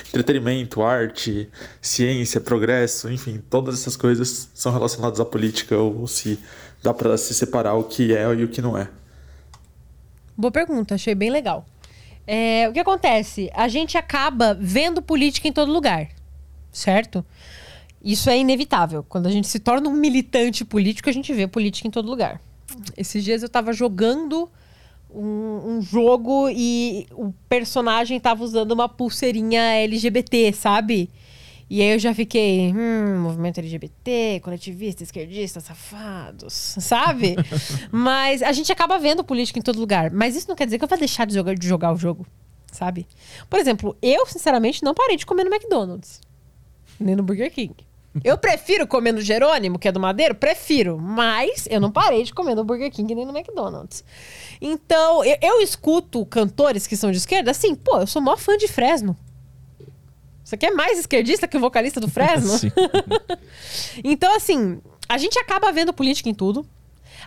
entretenimento, 0.08 0.82
arte, 0.82 1.50
ciência, 1.82 2.40
progresso, 2.40 3.12
enfim, 3.12 3.42
todas 3.50 3.82
essas 3.82 3.98
coisas 3.98 4.50
são 4.54 4.72
relacionadas 4.72 5.20
à 5.20 5.26
política 5.26 5.78
ou 5.78 6.08
se 6.08 6.40
dá 6.82 6.94
para 6.94 7.18
se 7.18 7.34
separar 7.34 7.74
o 7.74 7.84
que 7.84 8.16
é 8.16 8.24
e 8.34 8.44
o 8.44 8.48
que 8.48 8.62
não 8.62 8.78
é. 8.78 8.88
Boa 10.36 10.52
pergunta, 10.52 10.96
achei 10.96 11.14
bem 11.14 11.30
legal. 11.30 11.66
É, 12.26 12.68
o 12.70 12.74
que 12.74 12.80
acontece? 12.80 13.52
A 13.54 13.68
gente 13.68 13.98
acaba 13.98 14.58
vendo 14.60 15.02
política 15.02 15.48
em 15.48 15.54
todo 15.54 15.72
lugar, 15.72 16.10
certo? 16.72 17.26
Isso 18.04 18.30
é 18.30 18.38
inevitável. 18.38 19.04
Quando 19.08 19.28
a 19.28 19.32
gente 19.32 19.48
se 19.48 19.60
torna 19.60 19.90
um 19.90 19.94
militante 19.94 20.66
político, 20.66 21.10
a 21.10 21.14
gente 21.14 21.34
vê 21.34 21.48
política 21.48 21.88
em 21.88 21.92
todo 21.92 22.10
lugar. 22.10 22.42
Esses 22.98 23.24
dias 23.24 23.44
eu 23.44 23.50
tava 23.50 23.72
jogando 23.72 24.50
um, 25.14 25.76
um 25.76 25.82
jogo 25.82 26.50
e 26.50 27.08
o 27.12 27.34
personagem 27.48 28.20
tava 28.20 28.44
usando 28.44 28.72
uma 28.72 28.90
pulseirinha 28.90 29.62
LGBT, 29.62 30.52
sabe? 30.54 31.10
E 31.70 31.82
aí 31.82 31.94
eu 31.94 32.00
já 32.00 32.14
fiquei, 32.14 32.74
hum, 32.74 33.22
movimento 33.22 33.60
LGBT, 33.60 34.42
coletivista, 34.44 35.04
esquerdista, 35.04 35.60
safados, 35.60 36.54
sabe? 36.80 37.36
Mas 37.92 38.42
a 38.42 38.52
gente 38.52 38.72
acaba 38.72 39.00
vendo 39.00 39.24
política 39.24 39.60
em 39.60 39.62
todo 39.62 39.80
lugar. 39.80 40.12
Mas 40.12 40.36
isso 40.36 40.48
não 40.48 40.56
quer 40.56 40.66
dizer 40.66 40.78
que 40.78 40.84
eu 40.84 40.90
vou 40.90 40.98
deixar 40.98 41.26
de 41.26 41.34
jogar, 41.34 41.56
de 41.56 41.68
jogar 41.68 41.94
o 41.94 41.98
jogo, 41.98 42.26
sabe? 42.72 43.08
Por 43.50 43.60
exemplo, 43.60 43.98
eu, 44.02 44.26
sinceramente, 44.26 44.84
não 44.84 44.94
parei 44.94 45.18
de 45.18 45.26
comer 45.26 45.44
no 45.44 45.54
McDonald's. 45.54 46.22
Nem 47.00 47.16
no 47.16 47.24
Burger 47.24 47.52
King. 47.52 47.76
Eu 48.24 48.38
prefiro 48.38 48.86
comer 48.86 49.12
no 49.12 49.22
Jerônimo, 49.22 49.80
que 49.80 49.88
é 49.88 49.92
do 49.92 50.00
Madeiro, 50.00 50.36
prefiro. 50.36 51.00
Mas 51.00 51.66
eu 51.70 51.80
não 51.80 51.92
parei 51.92 52.24
de 52.24 52.34
comer 52.34 52.54
no 52.54 52.64
Burger 52.64 52.92
King 52.92 53.16
nem 53.16 53.26
no 53.26 53.36
McDonald's. 53.36 54.04
Então, 54.62 55.24
eu, 55.24 55.38
eu 55.42 55.62
escuto 55.62 56.24
cantores 56.26 56.86
que 56.86 56.96
são 56.96 57.10
de 57.10 57.18
esquerda, 57.18 57.50
assim, 57.50 57.74
pô, 57.74 58.00
eu 58.00 58.08
sou 58.08 58.22
maior 58.22 58.38
fã 58.38 58.56
de 58.58 58.68
Fresno. 58.68 59.18
Você 60.44 60.58
quer 60.58 60.72
mais 60.72 61.00
esquerdista 61.00 61.48
que 61.48 61.58
o 61.58 61.60
vocalista 61.60 62.00
do 62.00 62.10
Fresno? 62.10 62.52
Então, 64.04 64.36
assim, 64.36 64.82
a 65.08 65.18
gente 65.18 65.38
acaba 65.38 65.72
vendo 65.72 65.94
política 65.94 66.30
em 66.30 66.34
tudo. 66.34 66.66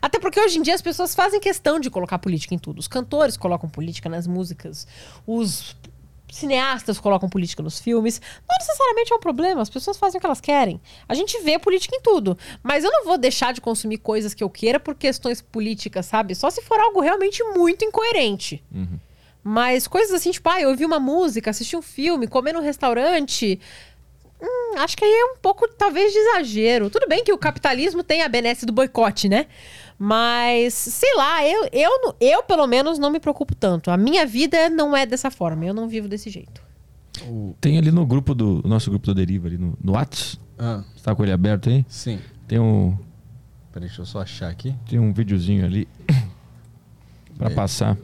Até 0.02 0.18
porque 0.18 0.40
hoje 0.40 0.59
em 0.59 0.62
dia 0.62 0.74
as 0.74 0.82
pessoas 0.82 1.14
fazem 1.14 1.40
questão 1.40 1.80
de 1.80 1.88
colocar 1.88 2.18
política 2.18 2.55
em 2.55 2.59
tudo. 2.59 2.78
Os 2.78 2.88
cantores 2.88 3.36
colocam 3.36 3.68
política 3.68 4.09
nas 4.09 4.26
músicas, 4.26 4.86
os 5.26 5.76
cineastas 6.30 6.98
colocam 6.98 7.28
política 7.28 7.62
nos 7.62 7.78
filmes. 7.80 8.20
Não 8.48 8.56
necessariamente 8.60 9.12
é 9.12 9.16
um 9.16 9.20
problema, 9.20 9.62
as 9.62 9.70
pessoas 9.70 9.97
fazem 9.97 10.18
o 10.18 10.20
que 10.20 10.26
elas 10.26 10.40
querem. 10.40 10.80
A 11.09 11.14
gente 11.14 11.40
vê 11.43 11.59
política 11.59 11.97
em 11.97 12.01
tudo. 12.01 12.36
Mas 12.62 12.84
eu 12.84 12.90
não 12.90 13.05
vou 13.05 13.16
deixar 13.16 13.52
de 13.52 13.60
consumir 13.60 13.98
coisas 13.98 14.34
que 14.34 14.44
eu 14.44 14.51
queira 14.51 14.78
por 14.78 14.94
questões 14.94 15.40
políticas, 15.40 16.06
sabe? 16.06 16.34
Só 16.34 16.51
se 16.51 16.60
for 16.62 16.78
algo 16.78 17.01
realmente 17.01 17.43
muito 17.44 17.84
incoerente. 17.84 18.62
Mas 19.48 19.86
coisas 19.86 20.12
assim, 20.12 20.32
tipo, 20.32 20.48
ah, 20.51 20.60
eu 20.60 20.70
ouvi 20.70 20.85
uma 20.85 20.98
música, 20.98 21.51
assisti 21.51 21.77
um 21.77 21.82
filme, 21.82 22.27
comer 22.27 22.52
num 22.52 22.60
restaurante. 22.60 23.60
Hum, 24.43 24.78
acho 24.78 24.97
que 24.97 25.05
aí 25.05 25.10
é 25.10 25.24
um 25.27 25.36
pouco, 25.40 25.68
talvez, 25.68 26.12
de 26.12 26.18
exagero. 26.18 26.90
Tudo 26.90 27.06
bem 27.06 27.23
que 27.23 27.32
o 27.32 27.39
capitalismo 27.39 28.02
tem 28.02 28.23
a 28.23 28.28
benesse 28.28 28.66
do 28.66 28.73
boicote, 28.73 29.28
né? 29.28 29.47
Mas, 29.97 30.74
sei 30.74 31.14
lá, 31.14 31.47
eu, 31.47 31.68
eu, 31.73 32.16
eu 32.20 32.43
pelo 32.43 32.66
menos 32.66 32.98
não 32.98 33.09
me 33.09 33.20
preocupo 33.20 33.55
tanto. 33.55 33.89
A 33.90 33.97
minha 33.97 34.27
vida 34.27 34.68
não 34.68 34.97
é 34.97 35.06
dessa 35.06 35.31
forma, 35.31 35.64
eu 35.64 35.73
não 35.73 35.86
vivo 35.86 36.09
desse 36.09 36.28
jeito. 36.28 36.60
Tem 37.60 37.78
ali 37.78 37.93
no 37.93 38.05
grupo 38.05 38.35
do 38.35 38.60
o 38.64 38.68
nosso 38.68 38.90
grupo 38.90 39.06
do 39.06 39.14
Deriva, 39.14 39.47
ali 39.47 39.56
no, 39.59 39.78
no 39.81 39.93
Whats. 39.93 40.40
Ah, 40.59 40.82
Você 40.97 41.05
tá 41.05 41.14
com 41.14 41.23
ele 41.23 41.32
aberto 41.32 41.68
aí? 41.70 41.86
sim. 41.89 42.18
Tem 42.48 42.59
um, 42.59 42.98
Peraí, 43.73 43.86
deixa 43.89 44.02
eu 44.02 44.06
só 44.06 44.20
achar 44.23 44.51
aqui. 44.51 44.74
tem 44.89 44.98
um 44.98 45.12
videozinho 45.12 45.64
ali 45.64 45.86
pra 47.39 47.48
É. 47.48 47.55
passar. 47.55 47.97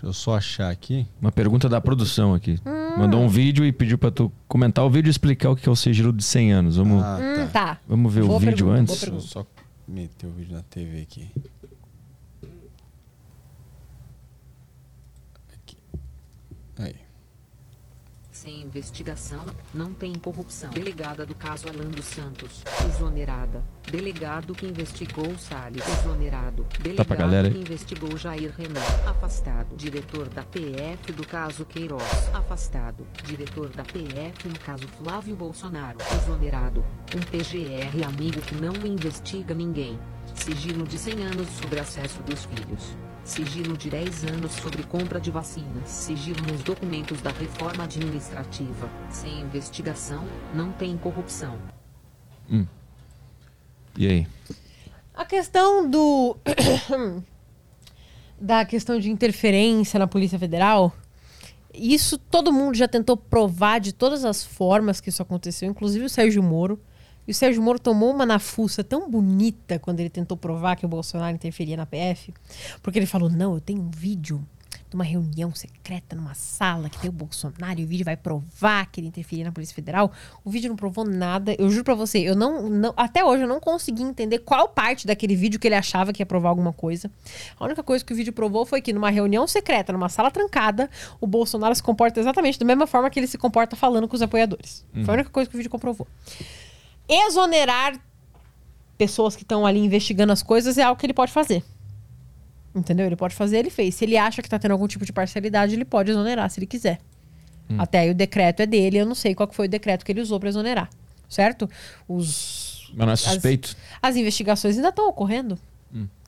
Deixa 0.00 0.06
eu 0.06 0.12
só 0.14 0.34
achar 0.36 0.70
aqui. 0.70 1.06
Uma 1.20 1.30
pergunta 1.30 1.68
da 1.68 1.78
produção 1.78 2.32
aqui. 2.32 2.58
Mandou 2.96 3.20
um 3.20 3.28
vídeo 3.28 3.64
e 3.66 3.70
pediu 3.70 3.98
pra 3.98 4.10
tu 4.10 4.32
comentar 4.48 4.82
o 4.84 4.88
vídeo 4.90 5.08
e 5.08 5.10
explicar 5.10 5.50
o 5.50 5.56
que 5.56 5.68
é 5.68 5.72
o 5.72 5.76
sigilo 5.76 6.10
de 6.12 6.24
100 6.24 6.52
anos. 6.52 6.76
Vamos, 6.76 7.02
Ah, 7.02 7.18
Hum, 7.20 7.46
tá. 7.52 7.66
tá. 7.74 7.78
vamos 7.86 8.12
ver 8.12 8.24
Boa 8.24 8.36
o 8.36 8.38
vídeo 8.40 8.66
pergunta, 8.66 8.80
antes. 8.80 9.04
boa 9.04 9.10
Deixa 9.18 9.26
eu 9.26 9.44
só 9.44 9.46
meter 9.86 10.26
o 10.26 10.30
vídeo 10.30 10.54
na 10.56 10.62
TV. 10.62 11.02
Aqui. 11.02 11.28
Sem 18.40 18.62
investigação, 18.62 19.44
não 19.74 19.92
tem 19.92 20.14
corrupção. 20.14 20.70
Delegada 20.70 21.26
do 21.26 21.34
caso 21.34 21.68
Alan 21.68 21.90
dos 21.90 22.06
Santos, 22.06 22.64
exonerada. 22.88 23.62
Delegado 23.90 24.54
que 24.54 24.64
investigou 24.64 25.36
Salles, 25.36 25.86
exonerado. 25.86 26.66
Delegado 26.80 27.06
pra 27.06 27.16
galera 27.16 27.48
aí. 27.48 27.52
que 27.52 27.60
investigou 27.60 28.16
Jair 28.16 28.50
Renan, 28.56 28.80
afastado. 29.06 29.76
Diretor 29.76 30.30
da 30.30 30.42
PF 30.42 31.12
do 31.12 31.26
caso 31.26 31.66
Queiroz, 31.66 32.30
afastado. 32.32 33.06
Diretor 33.24 33.68
da 33.68 33.84
PF 33.84 34.48
no 34.48 34.58
caso 34.58 34.88
Flávio 34.88 35.36
Bolsonaro, 35.36 35.98
exonerado. 36.14 36.82
Um 37.14 37.20
PGR 37.20 38.08
amigo 38.08 38.40
que 38.40 38.54
não 38.54 38.72
investiga 38.86 39.54
ninguém. 39.54 39.98
Sigilo 40.34 40.86
de 40.86 40.96
100 40.96 41.24
anos 41.24 41.46
sobre 41.60 41.78
acesso 41.78 42.22
dos 42.22 42.46
filhos. 42.46 42.96
Sigilo 43.24 43.76
de 43.76 43.90
10 43.90 44.24
anos 44.24 44.52
sobre 44.52 44.82
compra 44.82 45.20
de 45.20 45.30
vacinas. 45.30 45.88
Sigilo 45.88 46.40
nos 46.50 46.62
documentos 46.62 47.20
da 47.20 47.30
reforma 47.30 47.84
administrativa. 47.84 48.88
Sem 49.10 49.40
investigação, 49.40 50.24
não 50.54 50.72
tem 50.72 50.96
corrupção. 50.96 51.58
E 53.96 54.06
aí? 54.06 54.26
A 55.14 55.24
questão 55.24 55.88
do. 55.88 56.36
da 58.40 58.64
questão 58.64 58.98
de 58.98 59.10
interferência 59.10 59.98
na 59.98 60.06
Polícia 60.06 60.38
Federal. 60.38 60.94
Isso 61.72 62.18
todo 62.18 62.52
mundo 62.52 62.74
já 62.74 62.88
tentou 62.88 63.16
provar 63.16 63.78
de 63.78 63.92
todas 63.92 64.24
as 64.24 64.42
formas 64.42 65.00
que 65.00 65.08
isso 65.08 65.22
aconteceu, 65.22 65.68
inclusive 65.68 66.04
o 66.04 66.08
Sérgio 66.08 66.42
Moro. 66.42 66.80
E 67.26 67.30
o 67.30 67.34
Sérgio 67.34 67.62
Moro 67.62 67.78
tomou 67.78 68.10
uma 68.12 68.26
nafuça 68.26 68.82
tão 68.82 69.08
bonita 69.10 69.78
quando 69.78 70.00
ele 70.00 70.10
tentou 70.10 70.36
provar 70.36 70.76
que 70.76 70.84
o 70.84 70.88
Bolsonaro 70.88 71.34
interferia 71.34 71.76
na 71.76 71.86
PF, 71.86 72.32
porque 72.82 72.98
ele 72.98 73.06
falou: 73.06 73.28
não, 73.30 73.54
eu 73.54 73.60
tenho 73.60 73.80
um 73.82 73.90
vídeo 73.90 74.44
de 74.88 74.96
uma 74.96 75.04
reunião 75.04 75.54
secreta 75.54 76.16
numa 76.16 76.34
sala 76.34 76.88
que 76.90 76.98
tem 76.98 77.08
o 77.08 77.12
Bolsonaro 77.12 77.78
e 77.78 77.84
o 77.84 77.86
vídeo 77.86 78.04
vai 78.04 78.16
provar 78.16 78.86
que 78.90 79.00
ele 79.00 79.06
interferia 79.06 79.44
na 79.44 79.52
Polícia 79.52 79.72
Federal. 79.72 80.10
O 80.44 80.50
vídeo 80.50 80.68
não 80.68 80.74
provou 80.74 81.04
nada. 81.04 81.54
Eu 81.60 81.70
juro 81.70 81.84
pra 81.84 81.94
você, 81.94 82.18
eu 82.18 82.34
não, 82.34 82.68
não- 82.68 82.92
até 82.96 83.24
hoje 83.24 83.44
eu 83.44 83.48
não 83.48 83.60
consegui 83.60 84.02
entender 84.02 84.40
qual 84.40 84.68
parte 84.68 85.06
daquele 85.06 85.36
vídeo 85.36 85.60
que 85.60 85.68
ele 85.68 85.76
achava 85.76 86.12
que 86.12 86.20
ia 86.20 86.26
provar 86.26 86.48
alguma 86.48 86.72
coisa. 86.72 87.08
A 87.58 87.64
única 87.64 87.84
coisa 87.84 88.04
que 88.04 88.12
o 88.12 88.16
vídeo 88.16 88.32
provou 88.32 88.66
foi 88.66 88.80
que 88.80 88.92
numa 88.92 89.10
reunião 89.10 89.46
secreta, 89.46 89.92
numa 89.92 90.08
sala 90.08 90.28
trancada, 90.28 90.90
o 91.20 91.26
Bolsonaro 91.26 91.72
se 91.74 91.82
comporta 91.84 92.18
exatamente 92.18 92.58
da 92.58 92.64
mesma 92.64 92.86
forma 92.88 93.08
que 93.10 93.20
ele 93.20 93.28
se 93.28 93.38
comporta 93.38 93.76
falando 93.76 94.08
com 94.08 94.16
os 94.16 94.22
apoiadores. 94.22 94.84
Foi 95.04 95.14
a 95.14 95.18
única 95.18 95.30
coisa 95.30 95.48
que 95.48 95.54
o 95.54 95.58
vídeo 95.58 95.70
comprovou. 95.70 96.08
Exonerar 97.10 98.00
pessoas 98.96 99.34
que 99.34 99.42
estão 99.42 99.66
ali 99.66 99.80
investigando 99.80 100.32
as 100.32 100.42
coisas 100.42 100.78
é 100.78 100.82
algo 100.82 100.98
que 100.98 101.06
ele 101.06 101.14
pode 101.14 101.32
fazer. 101.32 101.64
Entendeu? 102.74 103.06
Ele 103.06 103.16
pode 103.16 103.34
fazer, 103.34 103.58
ele 103.58 103.70
fez. 103.70 103.94
Se 103.96 104.04
ele 104.04 104.16
acha 104.16 104.40
que 104.42 104.48
tá 104.48 104.58
tendo 104.58 104.72
algum 104.72 104.86
tipo 104.86 105.04
de 105.04 105.12
parcialidade, 105.12 105.74
ele 105.74 105.84
pode 105.84 106.10
exonerar 106.10 106.48
se 106.50 106.60
ele 106.60 106.66
quiser. 106.66 106.98
Até 107.78 108.00
aí 108.00 108.10
o 108.10 108.14
decreto 108.14 108.60
é 108.62 108.66
dele, 108.66 108.98
eu 108.98 109.06
não 109.06 109.14
sei 109.14 109.32
qual 109.34 109.48
foi 109.52 109.66
o 109.66 109.68
decreto 109.70 110.04
que 110.04 110.10
ele 110.10 110.20
usou 110.20 110.40
para 110.40 110.48
exonerar. 110.48 110.90
Certo? 111.28 111.70
Os. 112.08 112.90
Mas 112.94 112.98
não 113.06 113.10
é 113.10 113.12
as- 113.12 113.20
suspeito? 113.20 113.76
As, 114.02 114.16
investigações 114.16 114.76
ainda 114.76 114.88
estão 114.88 115.08
ocorrendo. 115.08 115.56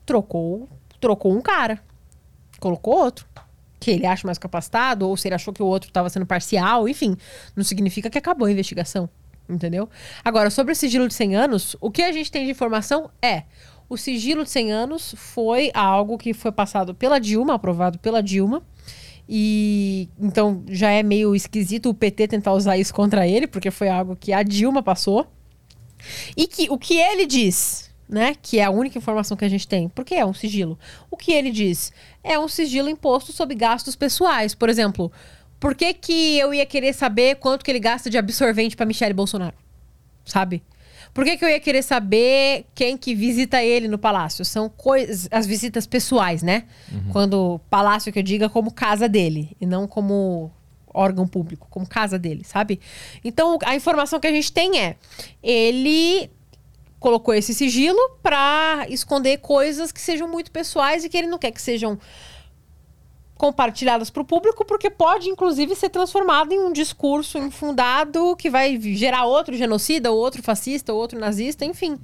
Trocou, 0.06 0.68
trocou 1.00 1.32
um 1.36 1.40
cara, 1.40 1.80
colocou 2.60 2.94
outro. 2.96 3.26
Que 3.80 3.90
ele 3.90 4.06
acha 4.06 4.24
mais 4.26 4.38
capacitado, 4.38 5.08
ou 5.08 5.16
se 5.16 5.26
ele 5.26 5.34
achou 5.34 5.52
que 5.52 5.62
o 5.62 5.66
outro 5.66 5.90
estava 5.90 6.08
sendo 6.08 6.24
parcial, 6.26 6.88
enfim. 6.88 7.16
Não 7.56 7.64
significa 7.64 8.08
que 8.08 8.16
acabou 8.18 8.46
a 8.46 8.52
investigação. 8.52 9.08
Entendeu? 9.48 9.88
Agora, 10.24 10.50
sobre 10.50 10.72
o 10.72 10.76
sigilo 10.76 11.08
de 11.08 11.14
100 11.14 11.36
anos, 11.36 11.76
o 11.80 11.90
que 11.90 12.02
a 12.02 12.12
gente 12.12 12.30
tem 12.30 12.44
de 12.44 12.50
informação 12.50 13.10
é. 13.20 13.44
O 13.88 13.96
sigilo 13.96 14.44
de 14.44 14.50
100 14.50 14.72
anos 14.72 15.14
foi 15.18 15.70
algo 15.74 16.16
que 16.16 16.32
foi 16.32 16.50
passado 16.50 16.94
pela 16.94 17.18
Dilma, 17.18 17.54
aprovado 17.54 17.98
pela 17.98 18.22
Dilma. 18.22 18.62
E 19.28 20.08
então 20.18 20.62
já 20.68 20.90
é 20.90 21.02
meio 21.02 21.34
esquisito 21.34 21.90
o 21.90 21.94
PT 21.94 22.28
tentar 22.28 22.52
usar 22.52 22.76
isso 22.76 22.94
contra 22.94 23.26
ele, 23.26 23.46
porque 23.46 23.70
foi 23.70 23.88
algo 23.88 24.16
que 24.16 24.32
a 24.32 24.42
Dilma 24.42 24.82
passou. 24.82 25.26
E 26.36 26.46
que 26.46 26.68
o 26.70 26.78
que 26.78 26.96
ele 26.98 27.26
diz, 27.26 27.92
né? 28.08 28.34
Que 28.40 28.58
é 28.58 28.64
a 28.64 28.70
única 28.70 28.98
informação 28.98 29.36
que 29.36 29.44
a 29.44 29.48
gente 29.48 29.68
tem, 29.68 29.88
porque 29.88 30.14
é 30.14 30.24
um 30.24 30.34
sigilo. 30.34 30.78
O 31.10 31.16
que 31.16 31.32
ele 31.32 31.50
diz 31.50 31.92
é 32.24 32.38
um 32.38 32.48
sigilo 32.48 32.88
imposto 32.88 33.32
sobre 33.32 33.54
gastos 33.54 33.94
pessoais. 33.94 34.54
Por 34.54 34.68
exemplo, 34.68 35.12
por 35.62 35.76
que, 35.76 35.94
que 35.94 36.36
eu 36.40 36.52
ia 36.52 36.66
querer 36.66 36.92
saber 36.92 37.36
quanto 37.36 37.64
que 37.64 37.70
ele 37.70 37.78
gasta 37.78 38.10
de 38.10 38.18
absorvente 38.18 38.74
para 38.74 38.84
Michele 38.84 39.14
Bolsonaro? 39.14 39.54
Sabe? 40.24 40.60
Por 41.14 41.24
que, 41.24 41.36
que 41.36 41.44
eu 41.44 41.48
ia 41.48 41.60
querer 41.60 41.82
saber 41.82 42.66
quem 42.74 42.96
que 42.96 43.14
visita 43.14 43.62
ele 43.62 43.86
no 43.86 43.96
palácio? 43.96 44.44
São 44.44 44.68
coisas, 44.68 45.28
as 45.30 45.46
visitas 45.46 45.86
pessoais, 45.86 46.42
né? 46.42 46.64
Quando 47.12 47.60
palácio 47.70 48.12
que 48.12 48.18
eu 48.18 48.24
diga 48.24 48.48
como 48.48 48.72
casa 48.72 49.08
dele 49.08 49.56
e 49.60 49.64
não 49.64 49.86
como 49.86 50.50
órgão 50.92 51.28
público, 51.28 51.68
como 51.70 51.86
casa 51.88 52.18
dele, 52.18 52.42
sabe? 52.42 52.80
Então 53.24 53.56
a 53.64 53.76
informação 53.76 54.18
que 54.18 54.26
a 54.26 54.32
gente 54.32 54.52
tem 54.52 54.80
é 54.80 54.96
ele 55.40 56.28
colocou 56.98 57.34
esse 57.34 57.54
sigilo 57.54 58.00
pra 58.20 58.84
esconder 58.88 59.38
coisas 59.38 59.92
que 59.92 60.00
sejam 60.00 60.26
muito 60.26 60.50
pessoais 60.50 61.04
e 61.04 61.08
que 61.08 61.16
ele 61.16 61.28
não 61.28 61.38
quer 61.38 61.52
que 61.52 61.62
sejam 61.62 62.00
compartilhadas 63.42 64.08
para 64.08 64.22
o 64.22 64.24
público, 64.24 64.64
porque 64.64 64.88
pode, 64.88 65.28
inclusive, 65.28 65.74
ser 65.74 65.88
transformado 65.88 66.52
em 66.52 66.60
um 66.60 66.72
discurso 66.72 67.38
infundado 67.38 68.36
que 68.36 68.48
vai 68.48 68.80
gerar 68.80 69.24
outro 69.24 69.56
genocida, 69.56 70.12
ou 70.12 70.16
outro 70.16 70.40
fascista, 70.44 70.92
ou 70.92 71.00
outro 71.00 71.18
nazista, 71.18 71.64
enfim. 71.64 71.98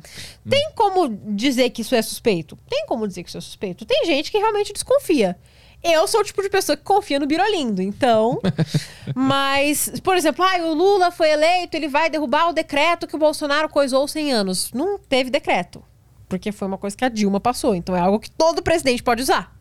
Tem 0.51 0.73
como 0.74 1.09
dizer 1.09 1.70
que 1.70 1.82
isso 1.82 1.94
é 1.94 2.02
suspeito? 2.02 2.59
Tem 2.69 2.85
como 2.86 3.06
dizer 3.06 3.23
que 3.23 3.28
isso 3.28 3.39
é 3.39 3.40
suspeito? 3.40 3.85
Tem 3.85 4.05
gente 4.05 4.32
que 4.32 4.39
realmente 4.39 4.73
desconfia. 4.73 5.39
Eu 5.81 6.09
sou 6.09 6.23
o 6.23 6.24
tipo 6.24 6.43
de 6.43 6.51
pessoa 6.51 6.77
que 6.77 6.82
confia 6.82 7.20
no 7.20 7.27
Birolindo, 7.28 7.81
então. 7.81 8.40
mas, 9.15 9.93
por 10.02 10.16
exemplo, 10.16 10.44
ah, 10.44 10.59
o 10.65 10.74
Lula 10.74 11.12
foi 11.12 11.31
eleito, 11.31 11.77
ele 11.77 11.86
vai 11.86 12.10
derrubar 12.10 12.48
o 12.48 12.52
decreto 12.52 13.06
que 13.06 13.15
o 13.15 13.19
Bolsonaro 13.19 13.69
coisou 13.69 14.09
100 14.09 14.32
anos. 14.32 14.73
Não 14.73 14.98
teve 14.98 15.31
decreto. 15.31 15.85
Porque 16.28 16.51
foi 16.51 16.66
uma 16.66 16.78
coisa 16.78 16.97
que 16.97 17.05
a 17.05 17.09
Dilma 17.09 17.39
passou. 17.39 17.77
Então 17.77 17.94
é 17.94 18.01
algo 18.01 18.19
que 18.19 18.28
todo 18.28 18.60
presidente 18.60 19.05
pode 19.05 19.23
usar. 19.23 19.56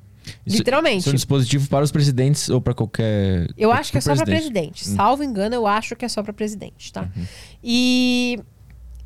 Isso- 0.46 0.58
Literalmente. 0.58 1.00
Isso 1.00 1.10
é 1.10 1.12
um 1.12 1.16
dispositivo 1.16 1.68
para 1.70 1.84
os 1.84 1.92
presidentes 1.92 2.50
ou 2.50 2.60
para 2.62 2.74
qualquer. 2.74 3.48
Eu 3.58 3.72
acho 3.72 3.92
que 3.92 3.98
é 3.98 4.02
só 4.02 4.16
pra 4.16 4.26
presidente. 4.26 4.88
Hum. 4.90 4.96
Salvo 4.96 5.24
engano, 5.24 5.56
eu 5.56 5.66
acho 5.68 5.96
que 5.96 6.06
é 6.06 6.10
só 6.10 6.22
pra 6.24 6.34
presidente, 6.34 6.92
tá? 6.92 7.10
E 7.64 8.40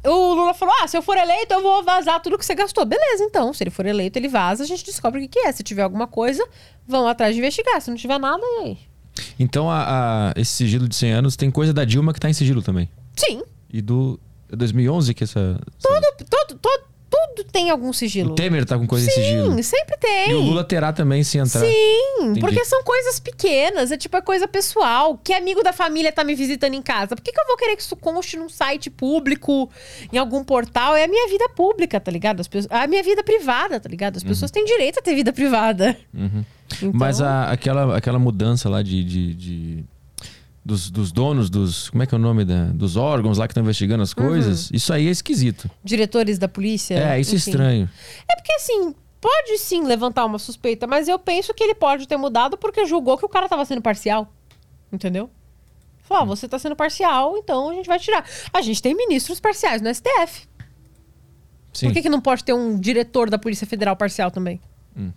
o 0.03 0.34
Lula 0.34 0.53
falou: 0.53 0.73
ah, 0.81 0.88
se 0.88 0.98
eu 0.98 1.02
for 1.02 1.18
eleito, 1.18 1.53
eu 1.53 1.61
vou 1.61 1.84
vazar 1.84 2.22
tudo 2.22 2.38
que 2.38 2.45
você 2.45 2.56
gastou. 2.56 2.85
Beleza, 2.85 3.23
então. 3.23 3.53
Se 3.53 3.64
ele 3.64 3.69
for 3.69 3.85
eleito, 3.85 4.18
ele 4.18 4.27
vaza, 4.27 4.64
a 4.64 4.68
gente 4.68 4.84
descobre 4.85 5.19
o 5.19 5.22
que, 5.23 5.39
que 5.39 5.48
é. 5.48 5.52
Se 5.52 5.64
tiver 5.64 5.84
alguma 5.84 6.07
coisa, 6.07 6.45
vão 6.88 7.07
atrás 7.07 7.34
de 7.35 7.39
investigar. 7.39 7.80
Se 7.81 7.89
não 7.89 7.98
tiver 7.98 8.19
nada, 8.19 8.41
e 8.43 8.64
aí? 8.65 8.77
Então, 9.38 9.69
a- 9.69 10.30
a- 10.30 10.34
esse 10.39 10.52
sigilo 10.53 10.88
de 10.88 10.95
100 10.95 11.11
anos 11.11 11.35
tem 11.35 11.52
coisa 11.52 11.73
da 11.73 11.84
Dilma 11.85 12.14
que 12.14 12.19
tá 12.19 12.30
em 12.30 12.34
sigilo 12.34 12.61
também. 12.61 12.89
Sim. 13.15 13.43
E 13.72 13.81
do. 13.81 14.19
é 14.52 14.56
2011 14.56 15.14
que 15.14 15.23
essa. 15.23 15.60
Todo, 15.81 16.26
todo, 16.30 16.60
todo, 16.60 16.84
tudo 17.11 17.43
tem 17.51 17.69
algum 17.69 17.91
sigilo. 17.91 18.31
O 18.31 18.35
Temer 18.35 18.65
tá 18.65 18.77
com 18.77 18.88
coisa 18.88 19.05
em 19.05 19.09
Sim, 19.13 19.21
sigilo. 19.21 19.63
sempre 19.63 19.97
tem. 19.97 20.31
E 20.31 20.33
o 20.33 20.39
Lula 20.39 20.63
terá 20.63 20.93
também 20.93 21.23
se 21.23 21.38
entrar. 21.38 21.59
Sim, 21.59 22.21
Entendi. 22.21 22.39
porque 22.39 22.63
são 22.63 22.81
coisas 22.83 23.19
pequenas, 23.19 23.91
é 23.91 23.97
tipo 23.97 24.15
é 24.15 24.21
coisa 24.21 24.47
pessoal. 24.47 25.17
Que 25.21 25.33
amigo 25.33 25.61
da 25.61 25.73
família 25.73 26.11
tá 26.11 26.23
me 26.23 26.33
visitando 26.33 26.73
em 26.73 26.81
casa? 26.81 27.15
Por 27.15 27.21
que, 27.21 27.31
que 27.33 27.39
eu 27.39 27.45
vou 27.47 27.57
querer 27.57 27.75
que 27.75 27.81
isso 27.81 27.95
conste 27.97 28.38
num 28.38 28.47
site 28.47 28.89
público, 28.89 29.69
em 30.11 30.17
algum 30.17 30.43
portal? 30.43 30.95
É 30.95 31.03
a 31.03 31.07
minha 31.07 31.27
vida 31.27 31.49
pública, 31.49 31.99
tá 31.99 32.09
ligado? 32.11 32.39
As 32.39 32.47
pessoas, 32.47 32.71
a 32.71 32.88
minha 32.88 33.03
vida 33.03 33.23
privada, 33.23 33.79
tá 33.79 33.89
ligado? 33.89 34.15
As 34.17 34.23
pessoas 34.23 34.49
têm 34.49 34.63
direito 34.63 34.99
a 34.99 35.01
ter 35.01 35.13
vida 35.13 35.33
privada. 35.33 35.97
Uhum. 36.13 36.45
Então- 36.77 36.91
Mas 36.93 37.19
a- 37.19 37.51
aquela, 37.51 37.97
aquela 37.97 38.17
mudança 38.17 38.69
lá 38.69 38.81
de. 38.81 39.03
de- 39.03 39.33
de- 39.35 39.83
dos, 40.63 40.89
dos 40.89 41.11
donos 41.11 41.49
dos. 41.49 41.89
Como 41.89 42.03
é 42.03 42.05
que 42.05 42.13
é 42.13 42.17
o 42.17 42.21
nome 42.21 42.45
da, 42.45 42.65
dos 42.65 42.95
órgãos 42.95 43.38
lá 43.38 43.47
que 43.47 43.51
estão 43.51 43.63
investigando 43.63 44.03
as 44.03 44.13
coisas? 44.13 44.69
Isso 44.71 44.93
aí 44.93 45.07
é 45.07 45.11
esquisito. 45.11 45.69
Diretores 45.83 46.38
da 46.38 46.47
polícia. 46.47 46.95
É, 46.95 47.19
isso 47.19 47.33
é 47.33 47.38
estranho. 47.38 47.89
É 48.29 48.35
porque 48.35 48.53
assim, 48.53 48.95
pode 49.19 49.57
sim 49.57 49.83
levantar 49.83 50.25
uma 50.25 50.39
suspeita, 50.39 50.85
mas 50.85 51.07
eu 51.07 51.17
penso 51.17 51.53
que 51.53 51.63
ele 51.63 51.75
pode 51.75 52.07
ter 52.07 52.17
mudado 52.17 52.57
porque 52.57 52.85
julgou 52.85 53.17
que 53.17 53.25
o 53.25 53.29
cara 53.29 53.49
tava 53.49 53.65
sendo 53.65 53.81
parcial. 53.81 54.31
Entendeu? 54.91 55.29
Falou, 56.03 56.23
ah, 56.23 56.25
você 56.25 56.47
tá 56.47 56.59
sendo 56.59 56.75
parcial, 56.75 57.38
então 57.38 57.69
a 57.69 57.73
gente 57.73 57.88
vai 57.88 57.97
tirar. 57.97 58.25
A 58.53 58.61
gente 58.61 58.81
tem 58.81 58.95
ministros 58.95 59.39
parciais 59.39 59.81
no 59.81 59.93
STF. 59.93 60.47
Sim. 61.73 61.88
Por 61.88 61.93
que, 61.93 62.01
que 62.01 62.09
não 62.09 62.19
pode 62.19 62.43
ter 62.43 62.53
um 62.53 62.77
diretor 62.77 63.29
da 63.29 63.39
Polícia 63.39 63.65
Federal 63.65 63.95
parcial 63.95 64.29
também? 64.29 64.59
Hum. 64.95 65.11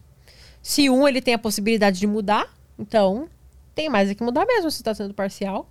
Se 0.63 0.89
um 0.89 1.07
ele 1.07 1.21
tem 1.21 1.35
a 1.35 1.39
possibilidade 1.39 1.99
de 1.99 2.07
mudar, 2.07 2.49
então 2.79 3.29
tem 3.75 3.89
mais 3.89 4.11
é 4.11 4.15
que 4.15 4.23
mudar 4.23 4.47
mesmo 4.47 4.71
se 4.71 4.83
tá 4.83 4.95
sendo 4.95 5.13
parcial. 5.15 5.69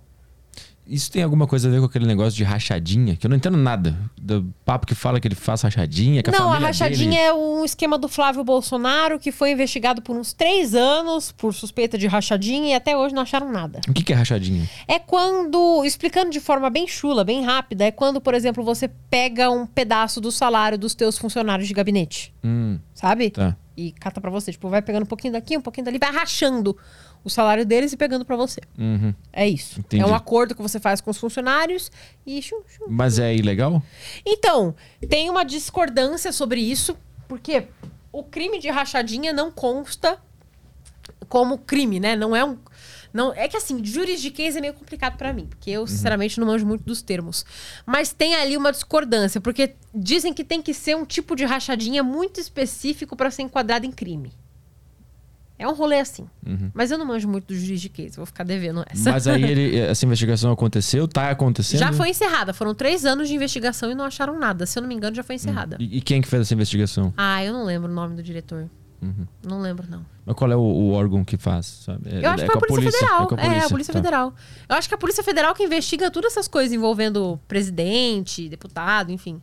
Isso 0.86 1.10
tem 1.10 1.22
alguma 1.22 1.46
coisa 1.46 1.66
a 1.66 1.70
ver 1.70 1.78
com 1.80 1.86
aquele 1.86 2.04
negócio 2.04 2.36
de 2.36 2.44
rachadinha? 2.44 3.16
Que 3.16 3.26
eu 3.26 3.30
não 3.30 3.36
entendo 3.38 3.56
nada. 3.56 3.96
Do 4.20 4.52
papo 4.66 4.86
que 4.86 4.94
fala 4.94 5.18
que 5.18 5.26
ele 5.26 5.34
faz 5.34 5.62
rachadinha, 5.62 6.22
que 6.22 6.28
a 6.28 6.32
não, 6.32 6.40
a 6.40 6.48
família 6.48 6.66
rachadinha 6.66 7.08
dele... 7.10 7.22
é 7.22 7.32
um 7.32 7.64
esquema 7.64 7.96
do 7.96 8.06
Flávio 8.06 8.44
Bolsonaro 8.44 9.18
que 9.18 9.32
foi 9.32 9.52
investigado 9.52 10.02
por 10.02 10.14
uns 10.14 10.34
três 10.34 10.74
anos 10.74 11.32
por 11.32 11.54
suspeita 11.54 11.96
de 11.96 12.06
rachadinha 12.06 12.68
e 12.68 12.74
até 12.74 12.94
hoje 12.94 13.14
não 13.14 13.22
acharam 13.22 13.50
nada. 13.50 13.80
O 13.88 13.94
que, 13.94 14.04
que 14.04 14.12
é 14.12 14.16
rachadinha? 14.16 14.68
É 14.86 14.98
quando, 14.98 15.82
explicando 15.86 16.30
de 16.30 16.38
forma 16.38 16.68
bem 16.68 16.86
chula, 16.86 17.24
bem 17.24 17.42
rápida, 17.42 17.84
é 17.86 17.90
quando, 17.90 18.20
por 18.20 18.34
exemplo, 18.34 18.62
você 18.62 18.86
pega 19.08 19.50
um 19.50 19.66
pedaço 19.66 20.20
do 20.20 20.30
salário 20.30 20.76
dos 20.76 20.94
teus 20.94 21.16
funcionários 21.16 21.66
de 21.66 21.72
gabinete, 21.72 22.34
Hum, 22.44 22.78
sabe? 22.94 23.30
tá. 23.30 23.56
E 23.76 23.90
cata 23.90 24.20
pra 24.20 24.30
você. 24.30 24.52
Tipo, 24.52 24.68
vai 24.68 24.80
pegando 24.80 25.02
um 25.02 25.06
pouquinho 25.06 25.32
daqui, 25.32 25.56
um 25.56 25.60
pouquinho 25.60 25.84
dali, 25.86 25.98
vai 25.98 26.12
rachando 26.12 26.76
o 27.24 27.30
salário 27.30 27.64
deles 27.64 27.92
e 27.92 27.96
pegando 27.96 28.24
pra 28.24 28.36
você. 28.36 28.60
Uhum. 28.78 29.14
É 29.32 29.48
isso. 29.48 29.80
Entendi. 29.80 30.02
É 30.02 30.06
um 30.06 30.14
acordo 30.14 30.54
que 30.54 30.60
você 30.60 30.78
faz 30.78 31.00
com 31.00 31.10
os 31.10 31.18
funcionários 31.18 31.90
e 32.26 32.40
chum, 32.42 32.60
chum. 32.68 32.84
Mas 32.88 33.18
é 33.18 33.34
ilegal? 33.34 33.82
Então, 34.24 34.74
tem 35.08 35.30
uma 35.30 35.44
discordância 35.44 36.30
sobre 36.30 36.60
isso, 36.60 36.96
porque 37.26 37.66
o 38.12 38.22
crime 38.22 38.58
de 38.58 38.68
rachadinha 38.68 39.32
não 39.32 39.50
consta 39.50 40.18
como 41.28 41.58
crime, 41.58 41.98
né? 41.98 42.14
Não 42.14 42.36
é 42.36 42.44
um. 42.44 42.58
Não, 43.12 43.32
é 43.32 43.46
que 43.48 43.56
assim, 43.56 43.82
juridiquês 43.84 44.56
é 44.56 44.60
meio 44.60 44.74
complicado 44.74 45.16
pra 45.16 45.32
mim, 45.32 45.46
porque 45.46 45.70
eu, 45.70 45.86
sinceramente, 45.86 46.38
não 46.38 46.48
manjo 46.48 46.66
muito 46.66 46.82
dos 46.82 47.00
termos. 47.00 47.46
Mas 47.86 48.12
tem 48.12 48.34
ali 48.34 48.56
uma 48.56 48.72
discordância, 48.72 49.40
porque 49.40 49.76
dizem 49.94 50.34
que 50.34 50.42
tem 50.42 50.60
que 50.60 50.74
ser 50.74 50.96
um 50.96 51.04
tipo 51.04 51.36
de 51.36 51.44
rachadinha 51.44 52.02
muito 52.02 52.40
específico 52.40 53.16
pra 53.16 53.30
ser 53.30 53.42
enquadrado 53.42 53.86
em 53.86 53.92
crime. 53.92 54.32
É 55.58 55.68
um 55.68 55.72
rolê 55.74 56.00
assim. 56.00 56.26
Mas 56.74 56.90
eu 56.90 56.98
não 56.98 57.06
manjo 57.06 57.28
muito 57.28 57.46
do 57.46 57.54
juridiquês, 57.54 58.16
vou 58.16 58.26
ficar 58.26 58.42
devendo 58.44 58.84
essa. 58.88 59.12
Mas 59.12 59.28
aí 59.28 59.42
ele, 59.42 59.76
essa 59.78 60.04
investigação 60.04 60.50
aconteceu? 60.50 61.06
Tá 61.06 61.30
acontecendo? 61.30 61.78
Já 61.78 61.92
foi 61.92 62.10
encerrada. 62.10 62.52
Foram 62.52 62.74
três 62.74 63.04
anos 63.04 63.28
de 63.28 63.34
investigação 63.34 63.90
e 63.90 63.94
não 63.94 64.04
acharam 64.04 64.38
nada. 64.38 64.66
Se 64.66 64.78
eu 64.78 64.82
não 64.82 64.88
me 64.88 64.94
engano, 64.94 65.14
já 65.14 65.22
foi 65.22 65.36
encerrada. 65.36 65.76
E, 65.78 65.98
e 65.98 66.00
quem 66.00 66.20
que 66.20 66.26
fez 66.28 66.42
essa 66.42 66.54
investigação? 66.54 67.14
Ah, 67.16 67.44
eu 67.44 67.52
não 67.52 67.64
lembro 67.64 67.90
o 67.90 67.94
nome 67.94 68.16
do 68.16 68.22
diretor. 68.22 68.68
Uhum. 69.00 69.26
Não 69.46 69.60
lembro, 69.60 69.86
não. 69.88 70.04
Mas 70.24 70.34
qual 70.34 70.50
é 70.50 70.56
o, 70.56 70.60
o 70.60 70.92
órgão 70.92 71.24
que 71.24 71.36
faz? 71.36 71.66
Sabe? 71.66 72.08
É- 72.08 72.24
Eu 72.24 72.30
acho 72.30 72.44
é 72.44 72.46
que 72.46 72.52
foi 72.52 72.58
a 72.58 72.60
com 72.60 72.66
Polícia 72.66 72.90
Federal. 72.92 73.22
É, 73.22 73.26
com 73.26 73.36
É, 73.36 73.64
a 73.64 73.68
Polícia 73.68 73.92
tá. 73.92 73.98
Federal. 73.98 74.34
Eu 74.68 74.76
acho 74.76 74.88
que 74.88 74.94
é 74.94 74.96
a 74.96 74.98
Polícia 74.98 75.22
Federal 75.22 75.54
que 75.54 75.62
investiga 75.62 76.10
todas 76.10 76.32
essas 76.32 76.48
coisas 76.48 76.72
envolvendo 76.72 77.38
presidente, 77.46 78.48
deputado, 78.48 79.12
enfim. 79.12 79.40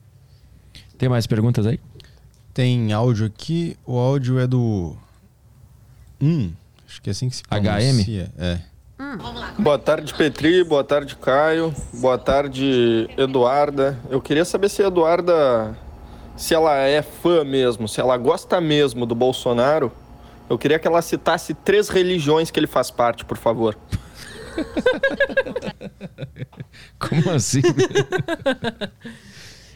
Tem 0.98 1.08
mais 1.08 1.28
perguntas 1.28 1.66
aí? 1.66 1.80
Tem 2.54 2.92
áudio 2.92 3.26
aqui. 3.28 3.78
O 3.86 3.98
áudio 3.98 4.40
é 4.40 4.48
do. 4.48 4.96
Hum, 6.22 6.52
acho 6.88 7.02
que 7.02 7.10
é 7.10 7.12
assim 7.12 7.30
que 7.30 7.36
se 7.36 7.44
HM? 7.44 7.62
pronuncia. 7.64 8.32
É. 8.38 8.60
Boa 9.58 9.80
tarde, 9.80 10.14
Petri. 10.14 10.64
Boa 10.64 10.84
tarde, 10.84 11.16
Caio. 11.16 11.74
Boa 11.94 12.18
tarde, 12.18 13.10
Eduarda. 13.18 13.98
Eu 14.10 14.22
queria 14.22 14.46
saber 14.46 14.70
se 14.70 14.84
a 14.84 14.88
Eduarda, 14.88 15.76
se 16.38 16.54
ela 16.54 16.76
é 16.78 17.02
fã 17.02 17.44
mesmo, 17.44 17.88
se 17.88 18.00
ela 18.00 18.16
gosta 18.18 18.62
mesmo 18.62 19.06
do 19.06 19.16
Bolsonaro. 19.16 19.92
Eu 20.50 20.58
queria 20.58 20.78
que 20.78 20.88
ela 20.88 21.02
citasse 21.02 21.54
três 21.54 21.90
religiões 21.90 22.52
que 22.52 22.60
ele 22.60 22.68
faz 22.68 22.92
parte, 22.92 23.26
por 23.26 23.38
favor. 23.38 23.78
Como 27.00 27.32
assim? 27.32 27.62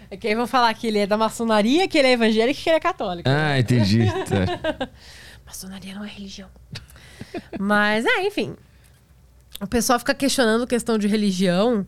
É 0.07 0.15
que 0.15 0.27
aí 0.27 0.35
vão 0.35 0.45
falar 0.45 0.71
que 0.75 0.85
ele 0.85 0.99
é 0.99 1.07
da 1.07 1.17
maçonaria, 1.17 1.87
que 1.87 1.97
ele 1.97 2.09
é 2.09 2.11
evangélico 2.11 2.59
e 2.59 2.63
que 2.63 2.69
ele 2.69 2.77
é 2.77 2.79
católico. 2.79 3.27
ah, 3.27 3.59
entendi. 3.59 4.05
Tá. 4.05 4.87
Maçonaria 5.45 5.93
não 5.95 6.03
é 6.03 6.07
religião. 6.07 6.49
Mas, 7.59 8.05
é, 8.05 8.25
enfim. 8.25 8.55
O 9.61 9.67
pessoal 9.67 9.97
fica 9.99 10.13
questionando 10.13 10.67
questão 10.67 10.97
de 10.97 11.07
religião, 11.07 11.87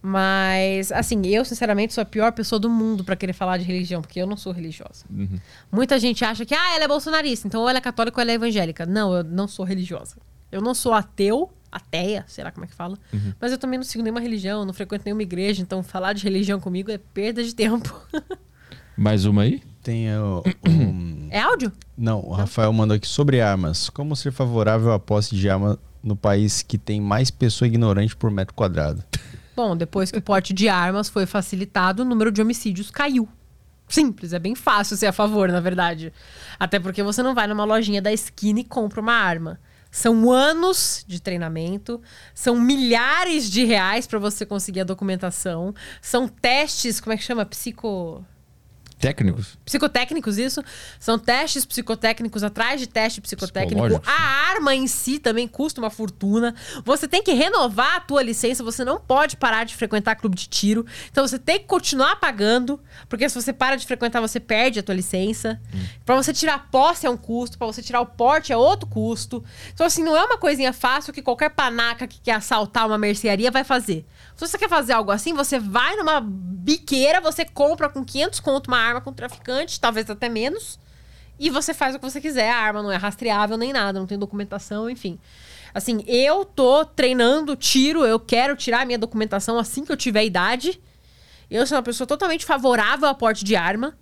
mas, 0.00 0.90
assim, 0.90 1.26
eu, 1.26 1.44
sinceramente, 1.44 1.92
sou 1.92 2.02
a 2.02 2.04
pior 2.04 2.32
pessoa 2.32 2.58
do 2.58 2.70
mundo 2.70 3.04
pra 3.04 3.14
querer 3.14 3.32
falar 3.34 3.58
de 3.58 3.64
religião, 3.64 4.00
porque 4.00 4.18
eu 4.20 4.26
não 4.26 4.36
sou 4.36 4.52
religiosa. 4.52 5.04
Uhum. 5.10 5.38
Muita 5.70 5.98
gente 6.00 6.24
acha 6.24 6.46
que, 6.46 6.54
ah, 6.54 6.74
ela 6.74 6.84
é 6.84 6.88
bolsonarista, 6.88 7.46
então 7.46 7.60
ou 7.60 7.68
ela 7.68 7.78
é 7.78 7.80
católica 7.82 8.18
ou 8.18 8.22
ela 8.22 8.30
é 8.30 8.34
evangélica. 8.34 8.86
Não, 8.86 9.14
eu 9.14 9.22
não 9.24 9.46
sou 9.46 9.64
religiosa. 9.64 10.16
Eu 10.50 10.60
não 10.62 10.74
sou 10.74 10.92
ateu, 10.94 11.52
ateia, 11.70 12.24
sei 12.26 12.44
lá 12.44 12.50
como 12.50 12.64
é 12.64 12.68
que 12.68 12.74
fala, 12.74 12.98
Uhum. 13.12 13.32
mas 13.40 13.52
eu 13.52 13.58
também 13.58 13.78
não 13.78 13.84
sigo 13.84 14.02
nenhuma 14.02 14.20
religião, 14.20 14.64
não 14.64 14.72
frequento 14.74 15.04
nenhuma 15.04 15.22
igreja, 15.22 15.62
então 15.62 15.82
falar 15.82 16.12
de 16.14 16.22
religião 16.24 16.58
comigo 16.60 16.90
é 16.90 16.98
perda 16.98 17.42
de 17.42 17.54
tempo. 17.54 17.94
Mais 18.96 19.24
uma 19.24 19.42
aí? 19.42 19.62
Tem 19.82 20.14
o. 20.16 20.42
um- 20.68 21.28
é 21.30 21.40
áudio? 21.40 21.72
Não, 21.96 22.20
o 22.20 22.32
Rafael 22.32 22.72
mandou 22.72 22.96
aqui 22.96 23.06
sobre 23.08 23.40
armas. 23.40 23.90
Como 23.90 24.14
ser 24.14 24.32
favorável 24.32 24.92
à 24.92 24.98
posse 24.98 25.34
de 25.34 25.48
arma 25.48 25.78
no 26.02 26.16
país 26.16 26.62
que 26.62 26.78
tem 26.78 27.00
mais 27.00 27.30
pessoa 27.30 27.66
ignorante 27.66 28.14
por 28.16 28.30
metro 28.30 28.54
quadrado? 28.54 29.02
Bom, 29.54 29.76
depois 29.76 30.10
que 30.10 30.18
o 30.18 30.22
porte 30.22 30.52
de 30.54 30.68
armas 30.68 31.08
foi 31.08 31.26
facilitado, 31.26 32.02
o 32.02 32.06
número 32.06 32.30
de 32.32 32.40
homicídios 32.40 32.90
caiu. 32.90 33.28
Simples, 33.88 34.32
é 34.32 34.38
bem 34.38 34.54
fácil 34.54 34.96
ser 34.96 35.06
a 35.06 35.12
favor, 35.12 35.48
na 35.50 35.60
verdade. 35.60 36.12
Até 36.58 36.78
porque 36.80 37.02
você 37.02 37.22
não 37.22 37.34
vai 37.34 37.46
numa 37.46 37.64
lojinha 37.64 38.00
da 38.00 38.10
esquina 38.12 38.60
e 38.60 38.64
compra 38.64 39.00
uma 39.00 39.12
arma. 39.12 39.60
São 39.90 40.30
anos 40.32 41.04
de 41.06 41.20
treinamento, 41.20 42.00
são 42.34 42.58
milhares 42.58 43.50
de 43.50 43.64
reais 43.64 44.06
para 44.06 44.18
você 44.18 44.46
conseguir 44.46 44.80
a 44.80 44.84
documentação, 44.84 45.74
são 46.00 46.26
testes, 46.26 46.98
como 46.98 47.12
é 47.12 47.16
que 47.18 47.22
chama? 47.22 47.44
Psico. 47.44 48.24
Técnicos? 49.02 49.58
Psicotécnicos, 49.64 50.38
isso. 50.38 50.62
São 51.00 51.18
testes 51.18 51.64
psicotécnicos 51.64 52.44
atrás 52.44 52.80
de 52.80 52.86
teste 52.86 53.20
psicotécnico. 53.20 54.00
A 54.06 54.52
arma 54.52 54.76
em 54.76 54.86
si 54.86 55.18
também 55.18 55.48
custa 55.48 55.80
uma 55.80 55.90
fortuna. 55.90 56.54
Você 56.84 57.08
tem 57.08 57.20
que 57.20 57.32
renovar 57.32 57.96
a 57.96 58.00
tua 58.00 58.22
licença. 58.22 58.62
Você 58.62 58.84
não 58.84 59.00
pode 59.00 59.36
parar 59.36 59.64
de 59.64 59.74
frequentar 59.74 60.14
clube 60.14 60.36
de 60.36 60.46
tiro. 60.46 60.86
Então 61.10 61.26
você 61.26 61.36
tem 61.36 61.58
que 61.58 61.64
continuar 61.64 62.14
pagando. 62.20 62.80
Porque 63.08 63.28
se 63.28 63.34
você 63.34 63.52
para 63.52 63.74
de 63.74 63.88
frequentar, 63.88 64.20
você 64.20 64.38
perde 64.38 64.78
a 64.78 64.84
tua 64.84 64.94
licença. 64.94 65.60
Pra 66.06 66.14
você 66.14 66.32
tirar 66.32 66.54
a 66.54 66.58
posse 66.60 67.04
é 67.04 67.10
um 67.10 67.16
custo. 67.16 67.58
Pra 67.58 67.66
você 67.66 67.82
tirar 67.82 68.00
o 68.00 68.06
porte 68.06 68.52
é 68.52 68.56
outro 68.56 68.88
custo. 68.88 69.42
Então, 69.74 69.84
assim, 69.84 70.04
não 70.04 70.16
é 70.16 70.22
uma 70.22 70.38
coisinha 70.38 70.72
fácil 70.72 71.12
que 71.12 71.22
qualquer 71.22 71.50
panaca 71.50 72.06
que 72.06 72.20
quer 72.20 72.34
assaltar 72.34 72.86
uma 72.86 72.96
mercearia 72.96 73.50
vai 73.50 73.64
fazer. 73.64 74.06
Se 74.42 74.48
você 74.48 74.58
quer 74.58 74.68
fazer 74.68 74.92
algo 74.92 75.12
assim, 75.12 75.32
você 75.34 75.56
vai 75.56 75.94
numa 75.94 76.20
biqueira, 76.20 77.20
você 77.20 77.44
compra 77.44 77.88
com 77.88 78.04
500 78.04 78.40
conto 78.40 78.66
uma 78.66 78.76
arma 78.76 79.00
com 79.00 79.12
traficante, 79.12 79.80
talvez 79.80 80.10
até 80.10 80.28
menos, 80.28 80.80
e 81.38 81.48
você 81.48 81.72
faz 81.72 81.94
o 81.94 81.98
que 82.00 82.04
você 82.04 82.20
quiser. 82.20 82.50
A 82.50 82.56
arma 82.56 82.82
não 82.82 82.90
é 82.90 82.96
rastreável 82.96 83.56
nem 83.56 83.72
nada, 83.72 84.00
não 84.00 84.06
tem 84.06 84.18
documentação, 84.18 84.90
enfim. 84.90 85.16
Assim, 85.72 86.02
eu 86.08 86.44
tô 86.44 86.84
treinando 86.84 87.54
tiro, 87.54 88.04
eu 88.04 88.18
quero 88.18 88.56
tirar 88.56 88.84
minha 88.84 88.98
documentação 88.98 89.58
assim 89.60 89.84
que 89.84 89.92
eu 89.92 89.96
tiver 89.96 90.24
idade. 90.24 90.80
Eu 91.48 91.64
sou 91.64 91.76
uma 91.76 91.82
pessoa 91.84 92.06
totalmente 92.06 92.44
favorável 92.44 93.06
ao 93.06 93.14
porte 93.14 93.44
de 93.44 93.54
arma, 93.54 93.96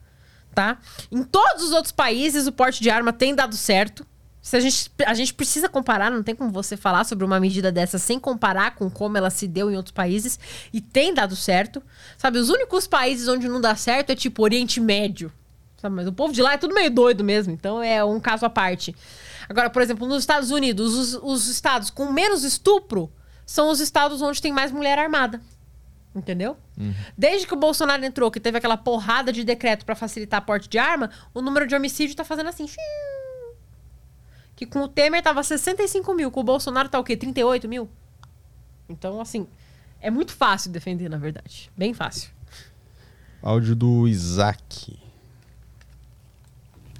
tá? 0.54 0.78
Em 1.12 1.22
todos 1.22 1.64
os 1.64 1.72
outros 1.72 1.92
países, 1.92 2.46
o 2.46 2.52
porte 2.52 2.82
de 2.82 2.88
arma 2.88 3.12
tem 3.12 3.34
dado 3.34 3.56
certo. 3.56 4.06
Se 4.42 4.56
a, 4.56 4.60
gente, 4.60 4.90
a 5.06 5.12
gente 5.12 5.34
precisa 5.34 5.68
comparar, 5.68 6.10
não 6.10 6.22
tem 6.22 6.34
como 6.34 6.50
você 6.50 6.76
falar 6.76 7.04
sobre 7.04 7.24
uma 7.24 7.38
medida 7.38 7.70
dessa 7.70 7.98
sem 7.98 8.18
comparar 8.18 8.74
com 8.74 8.90
como 8.90 9.18
ela 9.18 9.28
se 9.28 9.46
deu 9.46 9.70
em 9.70 9.76
outros 9.76 9.92
países. 9.92 10.38
E 10.72 10.80
tem 10.80 11.12
dado 11.12 11.36
certo. 11.36 11.82
Sabe, 12.16 12.38
os 12.38 12.48
únicos 12.48 12.86
países 12.86 13.28
onde 13.28 13.48
não 13.48 13.60
dá 13.60 13.76
certo 13.76 14.10
é 14.10 14.16
tipo 14.16 14.42
Oriente 14.42 14.80
Médio. 14.80 15.30
Sabe, 15.76 15.94
mas 15.94 16.06
o 16.06 16.12
povo 16.12 16.32
de 16.32 16.42
lá 16.42 16.54
é 16.54 16.58
tudo 16.58 16.74
meio 16.74 16.90
doido 16.90 17.24
mesmo, 17.24 17.52
então 17.54 17.82
é 17.82 18.04
um 18.04 18.20
caso 18.20 18.44
à 18.44 18.50
parte. 18.50 18.94
Agora, 19.48 19.70
por 19.70 19.80
exemplo, 19.80 20.06
nos 20.06 20.22
Estados 20.22 20.50
Unidos, 20.50 20.94
os, 20.94 21.14
os 21.22 21.48
estados 21.48 21.90
com 21.90 22.12
menos 22.12 22.44
estupro 22.44 23.10
são 23.46 23.70
os 23.70 23.80
estados 23.80 24.20
onde 24.22 24.40
tem 24.40 24.52
mais 24.52 24.70
mulher 24.70 24.98
armada. 24.98 25.40
Entendeu? 26.14 26.56
Desde 27.16 27.46
que 27.46 27.54
o 27.54 27.56
Bolsonaro 27.56 28.04
entrou, 28.04 28.30
que 28.30 28.40
teve 28.40 28.58
aquela 28.58 28.76
porrada 28.76 29.32
de 29.32 29.44
decreto 29.44 29.86
pra 29.86 29.94
facilitar 29.94 30.38
a 30.38 30.42
porte 30.42 30.68
de 30.68 30.78
arma, 30.78 31.10
o 31.32 31.40
número 31.40 31.66
de 31.66 31.74
homicídio 31.74 32.16
tá 32.16 32.24
fazendo 32.24 32.48
assim. 32.48 32.66
fiu. 32.66 32.80
Que 34.60 34.66
com 34.66 34.82
o 34.82 34.88
Temer 34.88 35.22
tava 35.22 35.42
65 35.42 36.12
mil, 36.12 36.30
com 36.30 36.40
o 36.40 36.44
Bolsonaro 36.44 36.86
tá 36.86 36.98
o 36.98 37.02
quê? 37.02 37.16
38 37.16 37.66
mil? 37.66 37.88
Então, 38.90 39.18
assim, 39.18 39.46
é 40.02 40.10
muito 40.10 40.34
fácil 40.34 40.70
defender, 40.70 41.08
na 41.08 41.16
verdade. 41.16 41.70
Bem 41.74 41.94
fácil. 41.94 42.30
Áudio 43.42 43.74
do 43.74 44.06
Isaac. 44.06 44.98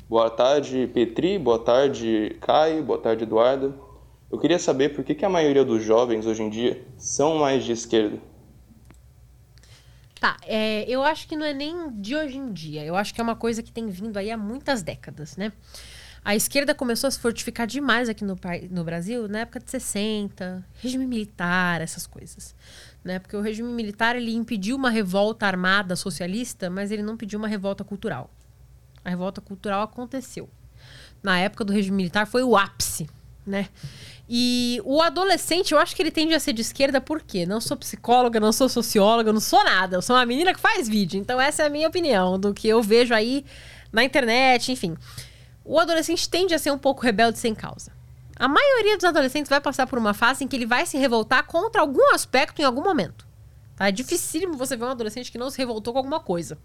Boa 0.09 0.31
tarde, 0.31 0.91
Petri. 0.95 1.39
Boa 1.39 1.59
tarde, 1.59 2.35
Caio. 2.41 2.83
Boa 2.83 2.99
tarde, 2.99 3.25
Eduardo. 3.25 3.79
Eu 4.33 4.39
queria 4.39 4.59
saber 4.59 4.95
por 4.95 5.05
que, 5.05 5.15
que 5.15 5.27
a 5.27 5.29
maioria 5.29 5.63
dos 5.63 5.85
jovens 5.85 6.25
hoje 6.25 6.43
em 6.43 6.49
dia 6.49 6.83
são 6.97 7.37
mais 7.37 7.63
de 7.63 7.73
esquerda. 7.73 8.19
Tá, 10.19 10.39
é, 10.47 10.89
eu 10.89 11.03
acho 11.03 11.29
que 11.29 11.37
não 11.37 11.45
é 11.45 11.53
nem 11.53 11.91
de 12.01 12.17
hoje 12.17 12.39
em 12.39 12.51
dia. 12.55 12.83
Eu 12.87 12.97
acho 12.97 13.13
que 13.13 13.21
é 13.21 13.25
uma 13.25 13.37
coisa 13.37 13.63
que 13.63 13.71
tem 13.71 13.87
vindo 13.89 14.17
aí 14.17 14.31
há 14.31 14.37
muitas 14.39 14.83
décadas, 14.83 15.37
né? 15.37 15.53
A 16.25 16.37
esquerda 16.37 16.75
começou 16.75 17.09
a 17.09 17.11
se 17.11 17.19
fortificar 17.19 17.67
demais 17.67 18.09
aqui 18.09 18.25
no, 18.25 18.39
no 18.71 18.85
Brasil 18.85 19.27
na 19.27 19.41
época 19.41 19.59
de 19.61 19.71
60, 19.71 20.65
regime 20.83 21.07
militar, 21.07 21.81
essas 21.81 22.07
coisas. 22.07 22.55
Né? 23.03 23.19
Porque 23.19 23.35
o 23.35 23.41
regime 23.41 23.73
militar 23.73 24.17
ele 24.17 24.35
impediu 24.35 24.77
uma 24.77 24.91
revolta 24.91 25.47
armada 25.47 25.97
socialista, 25.97 26.69
mas 26.69 26.91
ele 26.91 27.03
não 27.03 27.17
pediu 27.17 27.39
uma 27.39 27.49
revolta 27.49 27.83
cultural. 27.83 28.31
A 29.03 29.09
revolta 29.09 29.41
cultural 29.41 29.83
aconteceu. 29.83 30.49
Na 31.23 31.39
época 31.39 31.65
do 31.65 31.73
regime 31.73 31.97
militar 31.97 32.27
foi 32.27 32.43
o 32.43 32.57
ápice, 32.57 33.09
né? 33.47 33.69
E 34.29 34.81
o 34.85 35.03
adolescente, 35.03 35.73
eu 35.73 35.79
acho 35.79 35.97
que 35.97 36.03
ele 36.03 36.11
tende 36.11 36.35
a 36.35 36.41
ser 36.41 36.53
de 36.53 36.61
esquerda 36.61 37.01
por 37.01 37.21
quê? 37.21 37.45
Não 37.45 37.61
sou 37.61 37.77
psicóloga, 37.77 38.39
não 38.39 38.53
sou 38.53 38.69
socióloga, 38.69 39.33
não 39.33 39.41
sou 39.41 39.65
nada. 39.65 39.97
Eu 39.97 40.03
sou 40.03 40.15
uma 40.15 40.25
menina 40.25 40.55
que 40.55 40.61
faz 40.61 40.89
vídeo. 40.89 41.19
Então 41.19 41.41
essa 41.41 41.63
é 41.63 41.67
a 41.67 41.71
minha 41.71 41.89
opinião 41.89 42.39
do 42.39 42.55
que 42.55 42.69
eu 42.69 42.83
vejo 42.83 43.13
aí 43.13 43.45
na 43.91 44.05
internet, 44.05 44.71
enfim. 44.71 44.97
O 45.65 45.79
adolescente 45.79 46.29
tende 46.29 46.55
a 46.55 46.59
ser 46.59 46.71
um 46.71 46.79
pouco 46.79 47.03
rebelde 47.03 47.39
sem 47.39 47.55
causa. 47.55 47.93
A 48.37 48.49
maioria 48.49 48.97
dos 48.97 49.05
adolescentes 49.05 49.51
vai 49.51 49.61
passar 49.61 49.87
por 49.87 49.99
uma 49.99 50.15
fase 50.15 50.45
em 50.45 50.49
que 50.49 50.57
ele 50.57 50.67
vai 50.67 50.87
se 50.87 50.97
revoltar 50.97 51.45
contra 51.45 51.83
algum 51.83 52.15
aspecto 52.15 52.63
em 52.63 52.65
algum 52.65 52.83
momento. 52.83 53.27
Tá? 53.77 53.89
É 53.89 53.93
dificílimo 53.93 54.57
você 54.57 54.77
ver 54.77 54.85
um 54.85 54.91
adolescente 54.91 55.31
que 55.31 55.39
não 55.39 55.51
se 55.51 55.59
revoltou 55.59 55.93
com 55.93 55.99
alguma 55.99 56.21
coisa. 56.21 56.59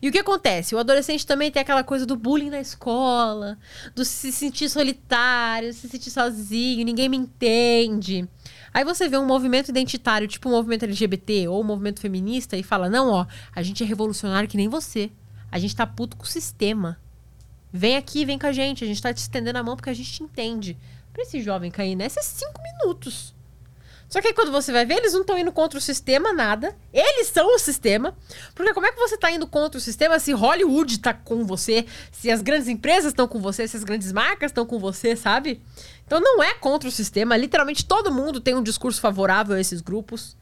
E 0.00 0.08
o 0.08 0.12
que 0.12 0.18
acontece? 0.18 0.74
O 0.74 0.78
adolescente 0.78 1.26
também 1.26 1.50
tem 1.50 1.60
aquela 1.60 1.82
coisa 1.82 2.04
do 2.04 2.16
bullying 2.16 2.50
na 2.50 2.60
escola, 2.60 3.58
do 3.94 4.04
se 4.04 4.30
sentir 4.30 4.68
solitário, 4.68 5.72
se 5.72 5.88
sentir 5.88 6.10
sozinho, 6.10 6.84
ninguém 6.84 7.08
me 7.08 7.16
entende. 7.16 8.28
Aí 8.72 8.84
você 8.84 9.08
vê 9.08 9.16
um 9.16 9.26
movimento 9.26 9.70
identitário, 9.70 10.28
tipo 10.28 10.48
um 10.48 10.52
movimento 10.52 10.84
LGBT 10.84 11.48
ou 11.48 11.62
um 11.62 11.64
movimento 11.64 12.00
feminista, 12.00 12.56
e 12.56 12.62
fala: 12.62 12.90
não, 12.90 13.10
ó, 13.10 13.26
a 13.54 13.62
gente 13.62 13.82
é 13.82 13.86
revolucionário 13.86 14.48
que 14.48 14.56
nem 14.56 14.68
você. 14.68 15.10
A 15.50 15.58
gente 15.58 15.74
tá 15.74 15.86
puto 15.86 16.16
com 16.16 16.24
o 16.24 16.28
sistema. 16.28 16.98
Vem 17.72 17.96
aqui, 17.96 18.24
vem 18.24 18.38
com 18.38 18.46
a 18.46 18.52
gente. 18.52 18.84
A 18.84 18.86
gente 18.86 19.02
tá 19.02 19.12
te 19.12 19.18
estendendo 19.18 19.58
a 19.58 19.62
mão 19.62 19.76
porque 19.76 19.90
a 19.90 19.94
gente 19.94 20.12
te 20.12 20.22
entende. 20.22 20.76
Pra 21.12 21.22
esse 21.22 21.40
jovem 21.40 21.70
cair 21.70 21.96
nessa, 21.96 22.20
é 22.20 22.22
cinco 22.22 22.60
minutos. 22.62 23.34
Só 24.08 24.20
que 24.20 24.28
aí 24.28 24.34
quando 24.34 24.52
você 24.52 24.70
vai 24.70 24.86
ver, 24.86 24.98
eles 24.98 25.12
não 25.12 25.22
estão 25.22 25.36
indo 25.36 25.50
contra 25.50 25.78
o 25.78 25.82
sistema, 25.82 26.32
nada. 26.32 26.76
Eles 26.92 27.26
são 27.28 27.54
o 27.54 27.58
sistema. 27.58 28.16
Porque 28.54 28.72
como 28.72 28.86
é 28.86 28.92
que 28.92 28.98
você 28.98 29.16
tá 29.16 29.30
indo 29.30 29.46
contra 29.46 29.78
o 29.78 29.80
sistema 29.80 30.18
se 30.18 30.32
Hollywood 30.32 31.00
tá 31.00 31.12
com 31.12 31.44
você, 31.44 31.86
se 32.12 32.30
as 32.30 32.40
grandes 32.40 32.68
empresas 32.68 33.12
estão 33.12 33.26
com 33.26 33.40
você, 33.40 33.66
se 33.66 33.76
as 33.76 33.82
grandes 33.82 34.12
marcas 34.12 34.50
estão 34.50 34.64
com 34.64 34.78
você, 34.78 35.16
sabe? 35.16 35.60
Então 36.06 36.20
não 36.20 36.42
é 36.42 36.54
contra 36.54 36.88
o 36.88 36.92
sistema. 36.92 37.36
Literalmente 37.36 37.84
todo 37.84 38.12
mundo 38.12 38.40
tem 38.40 38.54
um 38.54 38.62
discurso 38.62 39.00
favorável 39.00 39.56
a 39.56 39.60
esses 39.60 39.80
grupos. 39.80 40.36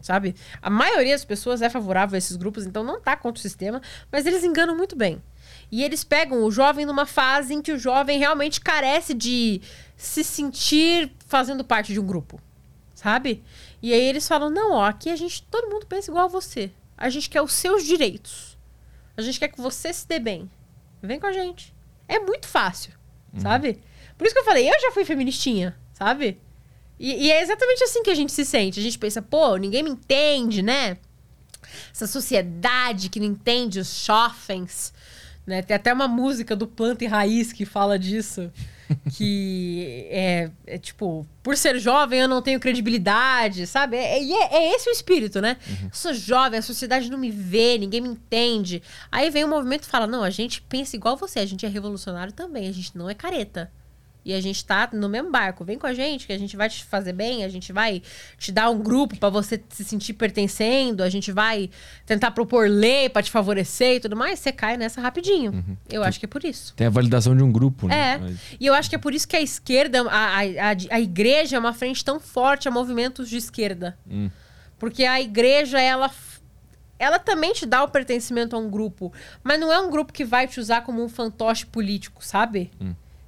Sabe? 0.00 0.34
A 0.60 0.68
maioria 0.68 1.14
das 1.14 1.24
pessoas 1.24 1.62
é 1.62 1.70
favorável 1.70 2.14
a 2.14 2.18
esses 2.18 2.36
grupos, 2.36 2.66
então 2.66 2.84
não 2.84 3.00
tá 3.00 3.16
contra 3.16 3.38
o 3.38 3.42
sistema, 3.42 3.80
mas 4.12 4.26
eles 4.26 4.44
enganam 4.44 4.76
muito 4.76 4.94
bem. 4.94 5.22
E 5.70 5.82
eles 5.82 6.04
pegam 6.04 6.44
o 6.44 6.50
jovem 6.50 6.86
numa 6.86 7.06
fase 7.06 7.54
em 7.54 7.62
que 7.62 7.72
o 7.72 7.78
jovem 7.78 8.18
realmente 8.18 8.60
carece 8.60 9.14
de 9.14 9.60
se 9.96 10.22
sentir 10.22 11.12
fazendo 11.26 11.64
parte 11.64 11.92
de 11.92 12.00
um 12.00 12.06
grupo 12.06 12.40
sabe? 13.04 13.44
E 13.82 13.92
aí 13.92 14.00
eles 14.00 14.26
falam: 14.26 14.48
não, 14.48 14.72
ó, 14.72 14.86
aqui 14.86 15.10
a 15.10 15.16
gente, 15.16 15.42
todo 15.42 15.68
mundo 15.68 15.84
pensa 15.84 16.10
igual 16.10 16.24
a 16.24 16.28
você. 16.28 16.70
A 16.96 17.10
gente 17.10 17.28
quer 17.28 17.42
os 17.42 17.52
seus 17.52 17.84
direitos. 17.84 18.56
A 19.14 19.20
gente 19.20 19.38
quer 19.38 19.48
que 19.48 19.60
você 19.60 19.92
se 19.92 20.08
dê 20.08 20.18
bem. 20.18 20.50
Vem 21.02 21.20
com 21.20 21.26
a 21.26 21.32
gente. 21.32 21.74
É 22.08 22.18
muito 22.18 22.48
fácil, 22.48 22.92
sabe? 23.36 23.80
Por 24.16 24.24
isso 24.24 24.34
que 24.34 24.40
eu 24.40 24.44
falei, 24.44 24.68
eu 24.68 24.80
já 24.80 24.90
fui 24.92 25.04
feministinha, 25.04 25.76
sabe? 25.92 26.40
E, 26.98 27.26
e 27.26 27.32
é 27.32 27.42
exatamente 27.42 27.84
assim 27.84 28.02
que 28.02 28.10
a 28.10 28.14
gente 28.14 28.32
se 28.32 28.44
sente. 28.44 28.80
A 28.80 28.82
gente 28.82 28.98
pensa, 28.98 29.20
pô, 29.20 29.56
ninguém 29.56 29.82
me 29.82 29.90
entende, 29.90 30.62
né? 30.62 30.96
Essa 31.92 32.06
sociedade 32.06 33.10
que 33.10 33.20
não 33.20 33.26
entende 33.26 33.80
os 33.80 34.04
jovens. 34.04 34.93
Né? 35.46 35.62
Tem 35.62 35.76
até 35.76 35.92
uma 35.92 36.08
música 36.08 36.56
do 36.56 36.66
Planta 36.66 37.04
e 37.04 37.06
Raiz 37.06 37.52
que 37.52 37.64
fala 37.64 37.98
disso. 37.98 38.50
que 39.16 40.06
é, 40.10 40.50
é 40.66 40.78
tipo, 40.78 41.26
por 41.42 41.56
ser 41.56 41.78
jovem 41.78 42.20
eu 42.20 42.28
não 42.28 42.42
tenho 42.42 42.60
credibilidade, 42.60 43.66
sabe? 43.66 43.96
É, 43.96 44.22
é, 44.22 44.54
é 44.54 44.74
esse 44.74 44.88
o 44.88 44.92
espírito, 44.92 45.40
né? 45.40 45.56
Eu 45.82 45.90
sou 45.92 46.12
jovem, 46.12 46.58
a 46.58 46.62
sociedade 46.62 47.10
não 47.10 47.18
me 47.18 47.30
vê, 47.30 47.78
ninguém 47.78 48.00
me 48.00 48.08
entende. 48.08 48.82
Aí 49.10 49.30
vem 49.30 49.44
o 49.44 49.48
movimento 49.48 49.84
e 49.84 49.88
fala: 49.88 50.06
não, 50.06 50.22
a 50.22 50.30
gente 50.30 50.60
pensa 50.62 50.96
igual 50.96 51.16
você, 51.16 51.38
a 51.38 51.46
gente 51.46 51.64
é 51.64 51.68
revolucionário 51.68 52.32
também, 52.32 52.68
a 52.68 52.72
gente 52.72 52.96
não 52.96 53.08
é 53.08 53.14
careta. 53.14 53.70
E 54.24 54.32
a 54.32 54.40
gente 54.40 54.64
tá 54.64 54.88
no 54.92 55.08
mesmo 55.08 55.30
barco. 55.30 55.64
Vem 55.64 55.78
com 55.78 55.86
a 55.86 55.92
gente, 55.92 56.26
que 56.26 56.32
a 56.32 56.38
gente 56.38 56.56
vai 56.56 56.68
te 56.70 56.82
fazer 56.84 57.12
bem, 57.12 57.44
a 57.44 57.48
gente 57.48 57.72
vai 57.72 58.00
te 58.38 58.50
dar 58.50 58.70
um 58.70 58.78
grupo 58.82 59.16
pra 59.18 59.28
você 59.28 59.62
se 59.68 59.84
sentir 59.84 60.14
pertencendo, 60.14 61.02
a 61.02 61.08
gente 61.10 61.30
vai 61.30 61.68
tentar 62.06 62.30
propor 62.30 62.68
lei 62.68 63.08
pra 63.10 63.22
te 63.22 63.30
favorecer 63.30 63.96
e 63.96 64.00
tudo 64.00 64.16
mais. 64.16 64.38
Você 64.38 64.50
cai 64.50 64.76
nessa 64.78 65.00
rapidinho. 65.00 65.76
Eu 65.90 66.02
acho 66.02 66.18
que 66.18 66.24
é 66.24 66.28
por 66.28 66.42
isso. 66.44 66.72
Tem 66.74 66.86
a 66.86 66.90
validação 66.90 67.36
de 67.36 67.42
um 67.42 67.52
grupo, 67.52 67.86
né? 67.86 68.14
É. 68.14 68.18
Mas- 68.18 68.38
E 68.58 68.64
eu 68.66 68.72
acho 68.74 68.88
que 68.88 68.96
é 68.96 68.98
por 68.98 69.12
isso 69.12 69.28
que 69.28 69.36
a 69.36 69.42
esquerda, 69.42 70.00
a, 70.08 70.38
a, 70.38 70.40
a, 70.40 70.76
a 70.92 71.00
igreja 71.00 71.56
é 71.56 71.58
uma 71.58 71.72
frente 71.74 72.02
tão 72.04 72.18
forte 72.18 72.66
a 72.66 72.70
movimentos 72.70 73.28
de 73.28 73.36
esquerda. 73.36 73.96
Hum. 74.10 74.30
Porque 74.78 75.04
a 75.04 75.20
igreja, 75.20 75.78
ela. 75.80 76.10
Ela 76.98 77.18
também 77.18 77.52
te 77.52 77.66
dá 77.66 77.82
o 77.82 77.88
pertencimento 77.88 78.54
a 78.54 78.58
um 78.58 78.70
grupo. 78.70 79.12
Mas 79.42 79.58
não 79.60 79.72
é 79.72 79.78
um 79.80 79.90
grupo 79.90 80.12
que 80.12 80.24
vai 80.24 80.46
te 80.46 80.60
usar 80.60 80.82
como 80.82 81.02
um 81.04 81.08
fantoche 81.08 81.66
político, 81.66 82.24
sabe? 82.24 82.70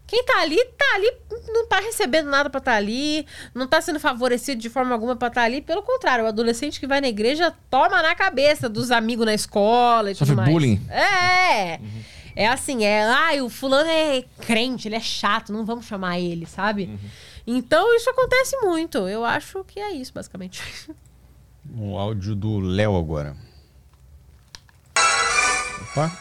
Quem 0.06 0.24
tá 0.24 0.40
ali, 0.40 0.56
tá 0.78 0.84
ali, 0.94 1.12
não 1.48 1.66
tá 1.66 1.80
recebendo 1.80 2.30
nada 2.30 2.48
pra 2.48 2.58
estar 2.58 2.72
tá 2.72 2.76
ali, 2.76 3.26
não 3.52 3.66
tá 3.66 3.80
sendo 3.80 3.98
favorecido 3.98 4.60
de 4.60 4.70
forma 4.70 4.94
alguma 4.94 5.16
pra 5.16 5.28
estar 5.28 5.40
tá 5.40 5.44
ali. 5.44 5.60
Pelo 5.60 5.82
contrário, 5.82 6.24
o 6.24 6.28
adolescente 6.28 6.78
que 6.78 6.86
vai 6.86 7.00
na 7.00 7.08
igreja 7.08 7.52
toma 7.68 8.00
na 8.02 8.14
cabeça 8.14 8.68
dos 8.68 8.92
amigos 8.92 9.26
na 9.26 9.34
escola 9.34 10.10
e 10.10 10.14
Sofre 10.14 10.34
tudo 10.34 10.36
mais. 10.36 10.52
bullying. 10.52 10.80
É. 10.88 11.78
Uhum. 11.78 12.02
É 12.36 12.46
assim, 12.46 12.84
é, 12.84 13.02
ai, 13.02 13.40
o 13.40 13.48
fulano 13.48 13.88
é 13.88 14.22
crente, 14.42 14.86
ele 14.86 14.94
é 14.94 15.00
chato, 15.00 15.52
não 15.52 15.64
vamos 15.64 15.86
chamar 15.86 16.20
ele, 16.20 16.46
sabe? 16.46 16.84
Uhum. 16.84 16.98
Então 17.46 17.96
isso 17.96 18.10
acontece 18.10 18.56
muito. 18.58 19.08
Eu 19.08 19.24
acho 19.24 19.64
que 19.64 19.80
é 19.80 19.92
isso, 19.92 20.12
basicamente. 20.12 20.62
O 21.74 21.96
áudio 21.98 22.34
do 22.34 22.60
Léo 22.60 22.96
agora. 22.96 23.34
Opa. 25.80 26.12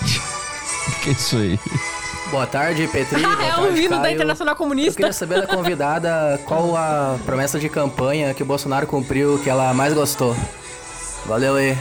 que 1.04 1.10
é 1.10 1.12
isso 1.12 1.36
aí? 1.36 1.58
Boa 2.30 2.46
tarde, 2.46 2.86
Petri. 2.88 3.22
Ah, 3.24 3.44
é 3.44 3.60
o 3.60 3.76
hino 3.76 4.00
da 4.00 4.12
Internacional 4.12 4.54
Comunista. 4.54 4.90
Eu 4.90 4.96
queria 4.96 5.12
saber 5.12 5.40
da 5.40 5.46
convidada 5.46 6.38
qual 6.44 6.76
a 6.76 7.18
promessa 7.24 7.58
de 7.58 7.68
campanha 7.68 8.34
que 8.34 8.42
o 8.42 8.46
Bolsonaro 8.46 8.86
cumpriu 8.86 9.38
que 9.38 9.48
ela 9.48 9.72
mais 9.72 9.94
gostou. 9.94 10.36
Valeu 11.26 11.56
aí. 11.56 11.76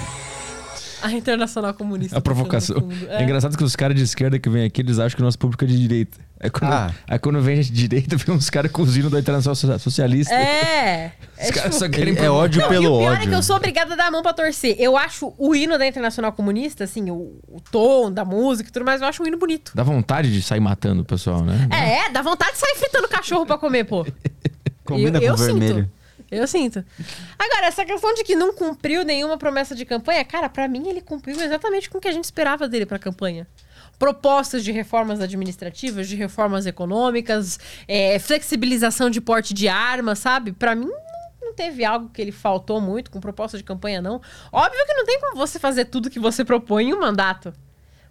A 1.01 1.11
Internacional 1.11 1.73
Comunista. 1.73 2.17
A 2.17 2.21
provocação. 2.21 2.89
É. 3.09 3.17
é. 3.17 3.23
engraçado 3.23 3.57
que 3.57 3.63
os 3.63 3.75
caras 3.75 3.95
de 3.95 4.03
esquerda 4.03 4.39
que 4.39 4.49
vêm 4.49 4.65
aqui, 4.65 4.81
eles 4.81 4.99
acham 4.99 5.15
que 5.15 5.21
o 5.21 5.25
nosso 5.25 5.37
público 5.37 5.63
é 5.63 5.67
de 5.67 5.79
direita. 5.79 6.17
Aí 6.39 6.49
quando, 6.49 6.71
ah. 6.71 6.93
aí 7.07 7.17
quando 7.17 7.41
vem 7.41 7.59
de 7.61 7.71
direita, 7.71 8.15
vem 8.15 8.35
uns 8.35 8.49
caras 8.49 8.71
cozinhando 8.71 9.09
da 9.09 9.19
Internacional 9.19 9.55
Socialista. 9.79 10.33
É. 10.33 11.11
Os 11.33 11.45
é, 11.45 11.51
caras 11.51 11.63
tipo, 11.63 11.79
só 11.79 11.89
querem... 11.89 12.17
É 12.17 12.29
ódio 12.29 12.61
não, 12.61 12.69
pelo 12.69 12.83
e 12.83 12.87
o 12.87 12.97
pior 12.99 13.11
ódio. 13.13 13.23
é 13.23 13.27
que 13.27 13.35
eu 13.35 13.43
sou 13.43 13.55
obrigada 13.55 13.93
a 13.93 13.97
dar 13.97 14.07
a 14.07 14.11
mão 14.11 14.21
pra 14.21 14.33
torcer. 14.33 14.75
Eu 14.79 14.95
acho 14.95 15.33
o 15.37 15.55
hino 15.55 15.77
da 15.77 15.87
Internacional 15.87 16.31
Comunista, 16.31 16.83
assim, 16.83 17.09
o, 17.09 17.39
o 17.47 17.61
tom 17.71 18.11
da 18.11 18.23
música 18.23 18.69
e 18.69 18.71
tudo 18.71 18.85
mais, 18.85 19.01
eu 19.01 19.07
acho 19.07 19.23
um 19.23 19.27
hino 19.27 19.37
bonito. 19.37 19.71
Dá 19.73 19.83
vontade 19.83 20.31
de 20.31 20.41
sair 20.41 20.59
matando 20.59 21.01
o 21.01 21.05
pessoal, 21.05 21.43
né? 21.43 21.67
É, 21.71 22.09
dá 22.11 22.21
vontade 22.21 22.53
de 22.53 22.59
sair 22.59 22.75
fritando 22.75 23.07
cachorro 23.07 23.45
pra 23.45 23.57
comer, 23.57 23.83
pô. 23.85 24.05
Combina 24.85 25.17
eu, 25.17 25.35
com 25.35 25.43
eu 25.43 25.47
vermelho. 25.47 25.75
Sinto. 25.75 25.97
Eu 26.29 26.45
sinto. 26.45 26.83
Agora, 27.39 27.67
essa 27.67 27.85
questão 27.85 28.13
de 28.13 28.23
que 28.23 28.35
não 28.35 28.53
cumpriu 28.53 29.05
nenhuma 29.05 29.37
promessa 29.37 29.73
de 29.73 29.85
campanha, 29.85 30.23
cara, 30.25 30.49
para 30.49 30.67
mim 30.67 30.87
ele 30.89 31.01
cumpriu 31.01 31.39
exatamente 31.39 31.89
com 31.89 31.97
o 31.97 32.01
que 32.01 32.07
a 32.07 32.11
gente 32.11 32.25
esperava 32.25 32.67
dele 32.67 32.85
pra 32.85 32.99
campanha. 32.99 33.47
Propostas 33.97 34.63
de 34.63 34.71
reformas 34.71 35.19
administrativas, 35.19 36.07
de 36.07 36.15
reformas 36.15 36.65
econômicas, 36.65 37.59
é, 37.87 38.19
flexibilização 38.19 39.09
de 39.09 39.19
porte 39.19 39.53
de 39.53 39.67
armas, 39.67 40.19
sabe? 40.19 40.51
Para 40.51 40.75
mim, 40.75 40.89
não 41.41 41.53
teve 41.53 41.83
algo 41.83 42.09
que 42.09 42.21
ele 42.21 42.31
faltou 42.31 42.79
muito 42.79 43.09
com 43.09 43.19
proposta 43.19 43.57
de 43.57 43.63
campanha, 43.63 44.01
não. 44.01 44.21
Óbvio 44.51 44.85
que 44.85 44.93
não 44.93 45.05
tem 45.05 45.19
como 45.19 45.35
você 45.35 45.57
fazer 45.57 45.85
tudo 45.85 46.09
que 46.09 46.19
você 46.19 46.45
propõe 46.45 46.89
em 46.89 46.93
um 46.93 46.99
mandato. 46.99 47.53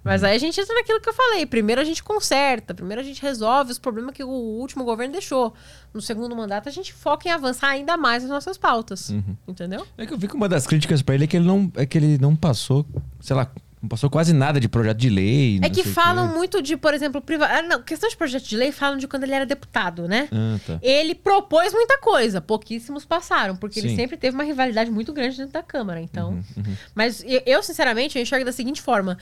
Mas 0.06 0.22
aí 0.22 0.36
a 0.36 0.38
gente 0.38 0.60
entra 0.60 0.72
naquilo 0.72 1.00
que 1.00 1.08
eu 1.08 1.12
falei. 1.12 1.44
Primeiro 1.44 1.80
a 1.80 1.84
gente 1.84 2.00
conserta, 2.00 2.72
primeiro 2.72 3.00
a 3.00 3.04
gente 3.04 3.20
resolve 3.20 3.72
os 3.72 3.78
problemas 3.78 4.14
que 4.14 4.22
o 4.22 4.28
último 4.28 4.84
governo 4.84 5.12
deixou. 5.12 5.52
No 5.92 6.00
segundo 6.00 6.34
mandato 6.36 6.68
a 6.68 6.72
gente 6.72 6.92
foca 6.92 7.28
em 7.28 7.32
avançar 7.32 7.70
ainda 7.70 7.96
mais 7.96 8.22
as 8.22 8.30
nossas 8.30 8.56
pautas. 8.56 9.10
Uhum. 9.10 9.36
Entendeu? 9.48 9.84
É 9.98 10.06
que 10.06 10.14
eu 10.14 10.16
vi 10.16 10.28
que 10.28 10.36
uma 10.36 10.48
das 10.48 10.64
críticas 10.64 11.02
para 11.02 11.16
ele 11.16 11.24
é 11.24 11.26
que 11.26 11.36
ele 11.36 11.46
não, 11.46 11.72
é 11.74 11.84
que 11.84 11.98
ele 11.98 12.18
não 12.18 12.36
passou, 12.36 12.86
sei 13.20 13.34
lá, 13.34 13.50
não 13.80 13.88
passou 13.88 14.08
quase 14.08 14.32
nada 14.32 14.58
de 14.58 14.68
projeto 14.68 14.96
de 14.96 15.10
lei. 15.10 15.60
É 15.62 15.68
que 15.68 15.84
falam 15.84 16.28
muito 16.28 16.62
de, 16.62 16.76
por 16.76 16.94
exemplo, 16.94 17.20
priva... 17.20 17.46
ah, 17.46 17.62
não, 17.62 17.82
questão 17.82 18.08
de 18.08 18.16
projeto 18.16 18.44
de 18.44 18.56
lei 18.56 18.72
falam 18.72 18.96
de 18.96 19.06
quando 19.06 19.24
ele 19.24 19.34
era 19.34 19.44
deputado, 19.44 20.08
né? 20.08 20.28
Ah, 20.32 20.58
tá. 20.66 20.78
Ele 20.82 21.14
propôs 21.14 21.72
muita 21.72 21.98
coisa, 21.98 22.40
pouquíssimos 22.40 23.04
passaram, 23.04 23.54
porque 23.54 23.80
Sim. 23.80 23.88
ele 23.88 23.96
sempre 23.96 24.16
teve 24.16 24.34
uma 24.34 24.44
rivalidade 24.44 24.90
muito 24.90 25.12
grande 25.12 25.36
dentro 25.36 25.52
da 25.52 25.62
Câmara. 25.62 26.00
Então, 26.00 26.30
uhum, 26.30 26.42
uhum. 26.56 26.76
mas 26.94 27.24
eu 27.44 27.62
sinceramente 27.62 28.16
eu 28.16 28.22
enxergo 28.22 28.44
da 28.44 28.52
seguinte 28.52 28.80
forma: 28.80 29.18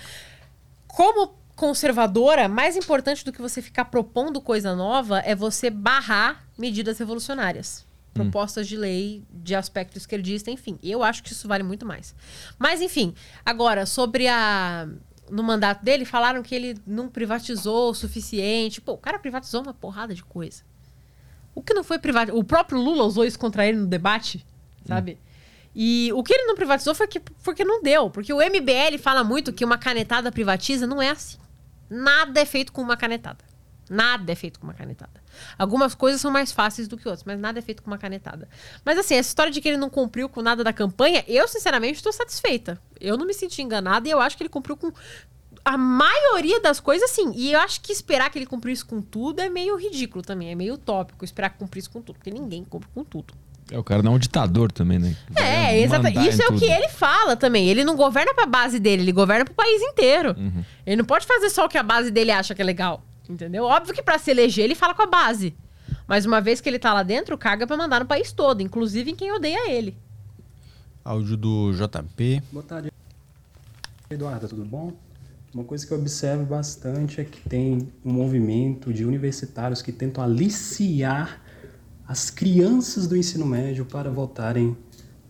como 0.86 1.34
conservadora, 1.56 2.48
mais 2.48 2.76
importante 2.76 3.24
do 3.24 3.32
que 3.32 3.40
você 3.40 3.60
ficar 3.60 3.86
propondo 3.86 4.40
coisa 4.40 4.74
nova 4.74 5.18
é 5.20 5.34
você 5.34 5.68
barrar 5.70 6.44
medidas 6.56 6.98
revolucionárias. 6.98 7.84
Hum. 8.14 8.22
Propostas 8.22 8.68
de 8.68 8.76
lei 8.76 9.24
de 9.32 9.54
aspecto 9.54 9.98
esquerdista, 9.98 10.50
enfim. 10.50 10.78
Eu 10.82 11.02
acho 11.02 11.22
que 11.22 11.32
isso 11.32 11.48
vale 11.48 11.64
muito 11.64 11.84
mais. 11.84 12.14
Mas, 12.58 12.80
enfim, 12.80 13.14
agora, 13.44 13.86
sobre 13.86 14.28
a. 14.28 14.88
No 15.30 15.42
mandato 15.42 15.82
dele, 15.82 16.04
falaram 16.04 16.42
que 16.42 16.54
ele 16.54 16.76
não 16.86 17.08
privatizou 17.08 17.90
o 17.90 17.94
suficiente. 17.94 18.80
Pô, 18.80 18.92
o 18.92 18.98
cara 18.98 19.18
privatizou 19.18 19.62
uma 19.62 19.72
porrada 19.72 20.14
de 20.14 20.22
coisa. 20.22 20.62
O 21.54 21.62
que 21.62 21.72
não 21.72 21.82
foi 21.82 21.98
privatizado. 21.98 22.38
O 22.38 22.44
próprio 22.44 22.78
Lula 22.78 23.04
usou 23.04 23.24
isso 23.24 23.38
contra 23.38 23.66
ele 23.66 23.78
no 23.78 23.86
debate, 23.86 24.44
sabe? 24.86 25.12
Hum. 25.12 25.24
E 25.74 26.12
o 26.12 26.22
que 26.22 26.32
ele 26.34 26.44
não 26.44 26.54
privatizou 26.54 26.94
foi 26.94 27.08
que, 27.08 27.18
porque 27.18 27.64
não 27.64 27.82
deu. 27.82 28.10
Porque 28.10 28.32
o 28.32 28.38
MBL 28.38 28.98
fala 29.00 29.24
muito 29.24 29.52
que 29.52 29.64
uma 29.64 29.78
canetada 29.78 30.30
privatiza. 30.30 30.86
Não 30.86 31.02
é 31.02 31.10
assim. 31.10 31.38
Nada 31.90 32.40
é 32.40 32.44
feito 32.44 32.72
com 32.72 32.82
uma 32.82 32.96
canetada. 32.96 33.44
Nada 33.88 34.32
é 34.32 34.34
feito 34.34 34.58
com 34.58 34.66
uma 34.66 34.74
canetada. 34.74 35.22
Algumas 35.58 35.94
coisas 35.94 36.20
são 36.20 36.30
mais 36.30 36.52
fáceis 36.52 36.88
do 36.88 36.96
que 36.96 37.06
outras, 37.06 37.24
mas 37.24 37.38
nada 37.38 37.58
é 37.58 37.62
feito 37.62 37.82
com 37.82 37.90
uma 37.90 37.98
canetada. 37.98 38.48
Mas 38.84 38.98
assim, 38.98 39.14
essa 39.14 39.28
história 39.28 39.52
de 39.52 39.60
que 39.60 39.68
ele 39.68 39.76
não 39.76 39.90
cumpriu 39.90 40.28
com 40.28 40.42
nada 40.42 40.64
da 40.64 40.72
campanha, 40.72 41.24
eu 41.28 41.46
sinceramente 41.48 41.96
estou 41.96 42.12
satisfeita. 42.12 42.80
Eu 43.00 43.16
não 43.16 43.26
me 43.26 43.34
senti 43.34 43.62
enganada 43.62 44.08
e 44.08 44.10
eu 44.10 44.20
acho 44.20 44.36
que 44.36 44.42
ele 44.42 44.50
cumpriu 44.50 44.76
com 44.76 44.92
a 45.64 45.78
maioria 45.78 46.60
das 46.60 46.78
coisas, 46.78 47.10
sim. 47.10 47.32
E 47.34 47.52
eu 47.52 47.60
acho 47.60 47.80
que 47.80 47.90
esperar 47.90 48.30
que 48.30 48.38
ele 48.38 48.46
cumprisse 48.46 48.84
com 48.84 49.00
tudo 49.00 49.40
é 49.40 49.48
meio 49.48 49.76
ridículo 49.76 50.22
também. 50.22 50.50
É 50.50 50.54
meio 50.54 50.74
utópico 50.74 51.24
esperar 51.24 51.50
que 51.50 51.58
cumprisse 51.58 51.88
com 51.88 52.02
tudo. 52.02 52.16
Porque 52.16 52.30
ninguém 52.30 52.64
cumpre 52.64 52.88
com 52.94 53.02
tudo. 53.02 53.34
É, 53.70 53.78
o 53.78 53.84
cara 53.84 54.02
não 54.02 54.12
é 54.12 54.16
um 54.16 54.18
ditador 54.18 54.70
também, 54.70 54.98
né? 54.98 55.16
é, 55.36 55.80
exatamente. 55.80 56.28
Isso 56.28 56.42
é 56.42 56.46
tudo. 56.46 56.56
o 56.56 56.60
que 56.60 56.66
ele 56.66 56.88
fala 56.88 57.34
também. 57.34 57.66
Ele 57.68 57.82
não 57.82 57.96
governa 57.96 58.34
pra 58.34 58.44
base 58.44 58.78
dele, 58.78 59.02
ele 59.02 59.12
governa 59.12 59.44
pro 59.46 59.54
país 59.54 59.80
inteiro. 59.80 60.34
Uhum. 60.36 60.62
Ele 60.86 60.96
não 60.96 61.04
pode 61.04 61.26
fazer 61.26 61.48
só 61.48 61.64
o 61.64 61.68
que 61.68 61.78
a 61.78 61.82
base 61.82 62.10
dele 62.10 62.30
acha 62.30 62.54
que 62.54 62.60
é 62.60 62.64
legal. 62.64 63.02
Entendeu? 63.28 63.64
Óbvio 63.64 63.94
que 63.94 64.02
para 64.02 64.18
se 64.18 64.30
eleger 64.30 64.64
ele 64.64 64.74
fala 64.74 64.94
com 64.94 65.02
a 65.02 65.06
base. 65.06 65.54
Mas 66.06 66.26
uma 66.26 66.40
vez 66.40 66.60
que 66.60 66.68
ele 66.68 66.78
tá 66.78 66.92
lá 66.92 67.02
dentro, 67.02 67.38
carga 67.38 67.66
pra 67.66 67.76
mandar 67.76 68.00
no 68.00 68.06
país 68.06 68.32
todo, 68.32 68.60
inclusive 68.60 69.10
em 69.10 69.16
quem 69.16 69.32
odeia 69.32 69.70
ele. 69.70 69.96
Áudio 71.04 71.36
do 71.36 71.72
JP. 71.72 72.42
Boa 72.52 72.62
tarde, 72.62 72.92
Eduardo, 74.10 74.48
tudo 74.48 74.64
bom? 74.64 74.92
Uma 75.54 75.64
coisa 75.64 75.86
que 75.86 75.92
eu 75.92 75.98
observo 75.98 76.44
bastante 76.44 77.20
é 77.20 77.24
que 77.24 77.48
tem 77.48 77.92
um 78.04 78.12
movimento 78.12 78.92
de 78.92 79.04
universitários 79.04 79.80
que 79.80 79.92
tentam 79.92 80.22
aliciar 80.22 81.40
as 82.06 82.28
crianças 82.28 83.06
do 83.06 83.16
ensino 83.16 83.46
médio 83.46 83.84
para 83.84 84.10
votarem 84.10 84.76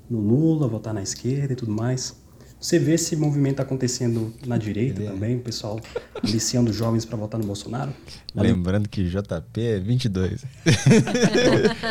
no 0.09 0.21
Lula, 0.21 0.67
votar 0.67 0.95
na 0.95 1.03
esquerda 1.03 1.53
e 1.53 1.57
tudo 1.57 1.73
mais. 1.73 2.17
Você 2.65 2.79
vê 2.79 2.95
esse 2.95 3.15
movimento 3.15 3.61
acontecendo 3.61 4.35
na 4.47 4.57
direita 4.57 5.03
é. 5.03 5.07
também, 5.09 5.37
o 5.37 5.41
pessoal 5.41 5.79
aliciando 6.23 6.73
jovens 6.73 7.05
para 7.05 7.15
votar 7.15 7.39
no 7.39 7.47
Bolsonaro? 7.47 7.93
Lembrando 8.35 8.89
que 8.89 9.05
JP 9.05 9.61
é 9.61 9.79
22. 9.79 10.47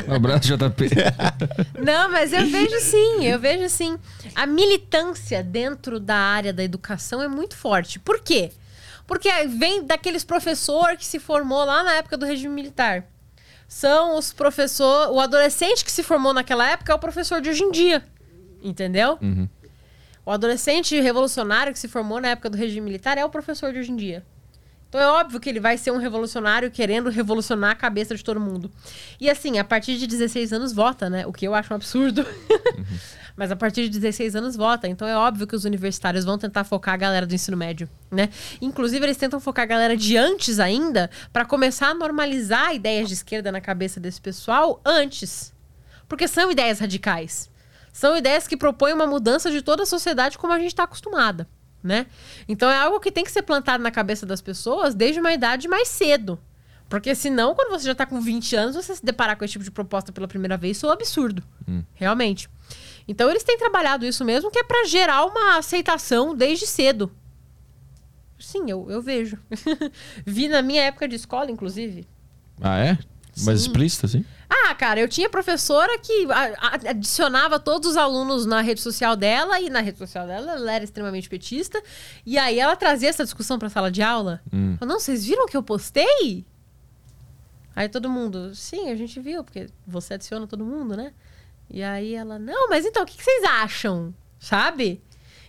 um 0.10 0.14
abraço, 0.16 0.48
JP. 0.48 0.90
Não, 1.80 2.12
mas 2.12 2.34
eu 2.34 2.48
vejo 2.48 2.80
sim, 2.80 3.24
eu 3.24 3.38
vejo 3.38 3.70
sim. 3.70 4.00
A 4.34 4.48
militância 4.48 5.44
dentro 5.44 6.00
da 6.00 6.16
área 6.16 6.52
da 6.52 6.64
educação 6.64 7.22
é 7.22 7.28
muito 7.28 7.56
forte. 7.56 8.00
Por 8.00 8.20
quê? 8.20 8.50
Porque 9.06 9.30
vem 9.46 9.86
daqueles 9.86 10.24
professor 10.24 10.98
que 10.98 11.06
se 11.06 11.20
formou 11.20 11.64
lá 11.66 11.84
na 11.84 11.94
época 11.98 12.18
do 12.18 12.26
regime 12.26 12.52
militar 12.52 13.06
são 13.68 14.18
os 14.18 14.34
professores. 14.34 15.16
O 15.16 15.20
adolescente 15.20 15.86
que 15.86 15.92
se 15.92 16.02
formou 16.02 16.34
naquela 16.34 16.68
época 16.68 16.92
é 16.92 16.96
o 16.96 17.00
professor 17.00 17.40
de 17.40 17.52
hoje 17.52 17.62
em 17.62 17.70
dia. 17.70 18.04
Entendeu? 18.64 19.20
Uhum. 19.22 19.48
O 20.26 20.32
adolescente 20.32 21.00
revolucionário 21.00 21.74
que 21.74 21.80
se 21.80 21.88
formou 21.88 22.22
na 22.22 22.30
época 22.30 22.50
do 22.50 22.58
regime 22.58 22.82
militar 22.82 23.18
é 23.18 23.26
o 23.26 23.30
professor 23.30 23.74
de 23.74 23.80
hoje 23.80 23.92
em 23.92 23.96
dia. 23.96 24.26
Então 24.94 25.02
é 25.02 25.08
óbvio 25.08 25.40
que 25.40 25.50
ele 25.50 25.60
vai 25.60 25.76
ser 25.76 25.90
um 25.90 25.98
revolucionário 25.98 26.70
querendo 26.70 27.10
revolucionar 27.10 27.72
a 27.72 27.76
cabeça 27.76 28.16
de 28.16 28.24
todo 28.24 28.40
mundo. 28.40 28.70
E 29.20 29.28
assim, 29.28 29.58
a 29.58 29.64
partir 29.64 29.98
de 29.98 30.06
16 30.06 30.54
anos 30.54 30.72
vota, 30.72 31.10
né? 31.10 31.26
O 31.26 31.34
que 31.34 31.48
eu 31.48 31.56
acho 31.56 31.74
um 31.74 31.76
absurdo. 31.76 32.22
Uhum. 32.22 32.86
Mas 33.36 33.52
a 33.52 33.56
partir 33.56 33.90
de 33.90 34.00
16 34.00 34.36
anos 34.36 34.56
vota. 34.56 34.88
Então 34.88 35.08
é 35.08 35.18
óbvio 35.18 35.48
que 35.48 35.56
os 35.56 35.66
universitários 35.66 36.24
vão 36.24 36.38
tentar 36.38 36.64
focar 36.64 36.94
a 36.94 36.98
galera 36.98 37.26
do 37.26 37.34
ensino 37.34 37.58
médio, 37.58 37.90
né? 38.12 38.30
Inclusive, 38.62 39.04
eles 39.04 39.18
tentam 39.18 39.40
focar 39.40 39.64
a 39.64 39.66
galera 39.66 39.98
de 39.98 40.16
antes 40.16 40.60
ainda 40.60 41.10
para 41.34 41.44
começar 41.44 41.88
a 41.88 41.94
normalizar 41.96 42.76
ideias 42.76 43.08
de 43.08 43.16
esquerda 43.16 43.52
na 43.52 43.60
cabeça 43.60 44.00
desse 44.00 44.22
pessoal 44.22 44.80
antes. 44.86 45.52
Porque 46.08 46.28
são 46.28 46.52
ideias 46.52 46.78
radicais. 46.78 47.50
São 47.94 48.18
ideias 48.18 48.48
que 48.48 48.58
propõem 48.58 48.94
uma 48.94 49.06
mudança 49.06 49.52
de 49.52 49.62
toda 49.62 49.84
a 49.84 49.86
sociedade 49.86 50.38
como 50.38 50.52
a 50.52 50.58
gente 50.58 50.70
está 50.70 50.84
acostumada, 50.84 51.48
né? 51.82 52.08
Então 52.48 52.70
é 52.70 52.78
algo 52.78 53.00
que 53.00 53.12
tem 53.12 53.24
que 53.24 53.32
ser 53.32 53.44
plantado 53.44 53.84
na 53.84 53.92
cabeça 53.92 54.26
das 54.26 54.42
pessoas 54.42 54.96
desde 54.96 55.20
uma 55.20 55.32
idade 55.32 55.68
mais 55.68 55.88
cedo. 55.88 56.40
Porque 56.90 57.14
senão, 57.16 57.56
quando 57.56 57.70
você 57.70 57.86
já 57.86 57.92
está 57.92 58.06
com 58.06 58.20
20 58.20 58.56
anos, 58.56 58.76
você 58.76 58.96
se 58.96 59.06
deparar 59.06 59.38
com 59.38 59.46
esse 59.46 59.54
tipo 59.54 59.64
de 59.64 59.72
proposta 59.72 60.12
pela 60.12 60.28
primeira 60.28 60.58
vez, 60.58 60.78
isso 60.78 60.88
é 60.88 60.90
um 60.90 60.92
absurdo. 60.92 61.44
Hum. 61.68 61.84
Realmente. 61.94 62.50
Então 63.08 63.30
eles 63.30 63.44
têm 63.44 63.58
trabalhado 63.58 64.06
isso 64.06 64.26
mesmo, 64.26 64.50
que 64.50 64.60
é 64.60 64.64
para 64.64 64.86
gerar 64.88 65.26
uma 65.26 65.58
aceitação 65.58 66.36
desde 66.36 66.66
cedo. 66.66 67.12
Sim, 68.40 68.70
eu, 68.70 68.90
eu 68.90 69.02
vejo. 69.02 69.38
Vi 70.26 70.48
na 70.48 70.62
minha 70.62 70.82
época 70.82 71.08
de 71.08 71.16
escola, 71.16 71.52
inclusive. 71.52 72.08
Ah, 72.60 72.80
é? 72.80 72.98
Mais 73.42 73.62
explícita, 73.62 74.06
assim? 74.06 74.24
Ah, 74.50 74.76
cara, 74.76 75.00
eu 75.00 75.08
tinha 75.08 75.30
professora 75.30 75.98
que 75.98 76.28
adicionava 76.88 77.60
todos 77.60 77.92
os 77.92 77.98
alunos 77.98 78.46
na 78.46 78.62
rede 78.62 78.82
social 78.82 79.16
dela, 79.16 79.60
e 79.60 79.70
na 79.70 79.82
rede 79.82 79.98
social 79.98 80.28
dela 80.28 80.54
ela 80.54 80.72
era 80.72 80.84
extremamente 80.84 81.28
petista, 81.28 81.82
e 82.26 82.38
aí 82.38 82.60
ela 82.60 82.76
trazia 82.76 83.10
essa 83.10 83.24
discussão 83.24 83.58
pra 83.58 83.70
sala 83.70 83.90
de 83.90 84.02
aula. 84.02 84.42
Hum. 84.54 84.76
Falou, 84.78 84.94
não, 84.94 85.00
vocês 85.00 85.26
viram 85.26 85.48
que 85.48 85.58
eu 85.58 85.64
postei? 85.64 86.46
Aí 87.76 87.90
todo 87.90 88.10
mundo, 88.10 88.54
sim, 88.54 88.90
a 88.90 88.96
gente 88.96 89.20
viu, 89.20 89.44
porque 89.44 89.68
você 89.88 90.14
adiciona 90.14 90.46
todo 90.46 90.64
mundo, 90.64 90.96
né? 90.96 91.12
E 91.70 91.82
aí 91.82 92.14
ela, 92.14 92.38
não, 92.38 92.70
mas 92.70 92.86
então, 92.86 93.04
o 93.04 93.06
que, 93.06 93.18
que 93.18 93.24
vocês 93.24 93.44
acham? 93.46 94.14
Sabe? 94.40 95.02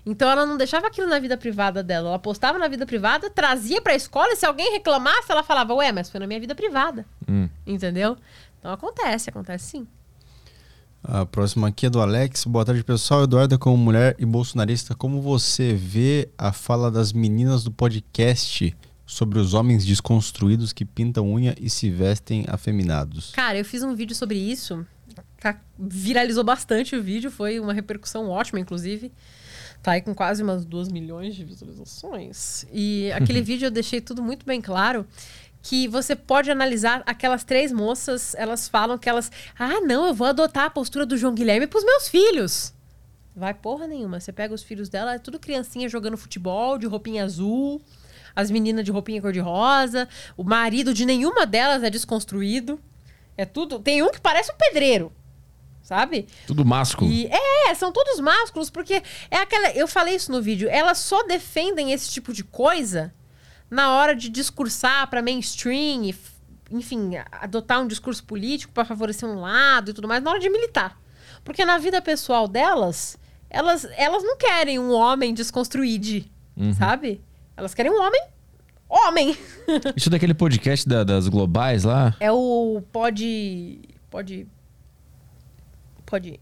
Então 0.06 0.28
ela 0.28 0.44
não 0.44 0.56
deixava 0.56 0.86
aquilo 0.86 1.08
na 1.08 1.18
vida 1.18 1.36
privada 1.36 1.82
dela. 1.82 2.08
Ela 2.08 2.18
postava 2.18 2.58
na 2.58 2.68
vida 2.68 2.84
privada, 2.84 3.30
trazia 3.30 3.80
pra 3.80 3.94
escola, 3.94 4.32
e 4.32 4.36
se 4.36 4.44
alguém 4.44 4.72
reclamasse, 4.72 5.30
ela 5.30 5.42
falava, 5.42 5.74
ué, 5.74 5.92
mas 5.92 6.10
foi 6.10 6.20
na 6.20 6.26
minha 6.26 6.40
vida 6.40 6.54
privada. 6.54 7.06
Hum. 7.28 7.48
Entendeu? 7.66 8.16
Então 8.58 8.72
acontece, 8.72 9.30
acontece 9.30 9.70
sim. 9.70 9.86
A 11.02 11.26
próxima 11.26 11.68
aqui 11.68 11.86
é 11.86 11.90
do 11.90 12.00
Alex. 12.00 12.44
Boa 12.46 12.64
tarde, 12.64 12.82
pessoal. 12.82 13.24
Eduarda, 13.24 13.58
como 13.58 13.76
mulher 13.76 14.16
e 14.18 14.24
bolsonarista, 14.24 14.94
como 14.94 15.20
você 15.20 15.74
vê 15.74 16.30
a 16.38 16.50
fala 16.50 16.90
das 16.90 17.12
meninas 17.12 17.62
do 17.62 17.70
podcast 17.70 18.74
sobre 19.04 19.38
os 19.38 19.52
homens 19.52 19.84
desconstruídos 19.84 20.72
que 20.72 20.82
pintam 20.84 21.30
unha 21.30 21.54
e 21.60 21.68
se 21.68 21.90
vestem 21.90 22.46
afeminados? 22.48 23.32
Cara, 23.32 23.58
eu 23.58 23.64
fiz 23.66 23.82
um 23.82 23.94
vídeo 23.94 24.16
sobre 24.16 24.38
isso. 24.38 24.86
Tá- 25.38 25.60
viralizou 25.78 26.42
bastante 26.42 26.96
o 26.96 27.02
vídeo, 27.02 27.30
foi 27.30 27.60
uma 27.60 27.74
repercussão 27.74 28.30
ótima, 28.30 28.58
inclusive. 28.58 29.12
Tá 29.84 29.92
aí 29.92 30.00
com 30.00 30.14
quase 30.14 30.42
umas 30.42 30.64
2 30.64 30.88
milhões 30.88 31.34
de 31.34 31.44
visualizações. 31.44 32.64
E 32.72 33.12
aquele 33.12 33.42
vídeo 33.42 33.66
eu 33.66 33.70
deixei 33.70 34.00
tudo 34.00 34.22
muito 34.22 34.46
bem 34.46 34.58
claro. 34.58 35.06
Que 35.60 35.86
você 35.86 36.16
pode 36.16 36.50
analisar 36.50 37.02
aquelas 37.04 37.44
três 37.44 37.70
moças, 37.70 38.34
elas 38.34 38.66
falam 38.66 38.96
que 38.96 39.10
elas. 39.10 39.30
Ah, 39.58 39.82
não, 39.82 40.06
eu 40.06 40.14
vou 40.14 40.26
adotar 40.26 40.64
a 40.64 40.70
postura 40.70 41.04
do 41.04 41.18
João 41.18 41.34
Guilherme 41.34 41.66
pros 41.66 41.84
meus 41.84 42.08
filhos. 42.08 42.72
Vai 43.36 43.52
porra 43.52 43.86
nenhuma. 43.86 44.20
Você 44.20 44.32
pega 44.32 44.54
os 44.54 44.62
filhos 44.62 44.88
dela, 44.88 45.16
é 45.16 45.18
tudo 45.18 45.38
criancinha 45.38 45.86
jogando 45.86 46.16
futebol, 46.16 46.78
de 46.78 46.86
roupinha 46.86 47.22
azul. 47.22 47.78
As 48.34 48.50
meninas 48.50 48.86
de 48.86 48.90
roupinha 48.90 49.20
cor-de-rosa. 49.20 50.08
O 50.34 50.44
marido 50.44 50.94
de 50.94 51.04
nenhuma 51.04 51.44
delas 51.44 51.82
é 51.82 51.90
desconstruído. 51.90 52.80
É 53.36 53.44
tudo. 53.44 53.78
Tem 53.80 54.02
um 54.02 54.10
que 54.10 54.20
parece 54.20 54.50
um 54.50 54.56
pedreiro. 54.56 55.12
Sabe? 55.84 56.26
Tudo 56.46 56.64
másculo. 56.64 57.10
E 57.12 57.26
é, 57.30 57.74
são 57.74 57.92
todos 57.92 58.18
másculos, 58.18 58.70
porque 58.70 59.02
é 59.30 59.36
aquela. 59.36 59.70
Eu 59.72 59.86
falei 59.86 60.14
isso 60.16 60.32
no 60.32 60.40
vídeo. 60.40 60.66
Elas 60.70 60.96
só 60.98 61.22
defendem 61.24 61.92
esse 61.92 62.10
tipo 62.10 62.32
de 62.32 62.42
coisa 62.42 63.12
na 63.70 63.92
hora 63.92 64.16
de 64.16 64.30
discursar 64.30 65.08
para 65.10 65.20
mainstream, 65.20 66.04
e, 66.04 66.14
enfim, 66.70 67.10
adotar 67.32 67.82
um 67.82 67.86
discurso 67.86 68.24
político 68.24 68.72
para 68.72 68.84
favorecer 68.86 69.28
um 69.28 69.38
lado 69.38 69.90
e 69.90 69.94
tudo 69.94 70.08
mais, 70.08 70.22
na 70.22 70.30
hora 70.30 70.40
de 70.40 70.48
militar. 70.48 70.98
Porque 71.44 71.64
na 71.66 71.76
vida 71.76 72.00
pessoal 72.00 72.48
delas, 72.48 73.18
elas, 73.50 73.86
elas 73.96 74.22
não 74.22 74.38
querem 74.38 74.78
um 74.78 74.90
homem 74.90 75.34
desconstruído, 75.34 76.24
Uhum. 76.56 76.72
sabe? 76.72 77.20
Elas 77.56 77.74
querem 77.74 77.92
um 77.92 78.00
homem. 78.00 78.22
Homem! 78.88 79.36
Isso 79.94 80.08
daquele 80.08 80.32
podcast 80.34 80.88
da- 80.88 81.04
das 81.04 81.28
globais 81.28 81.84
lá? 81.84 82.14
É 82.20 82.32
o 82.32 82.82
pode. 82.92 83.80
Pode. 84.08 84.46
Pode. 86.06 86.40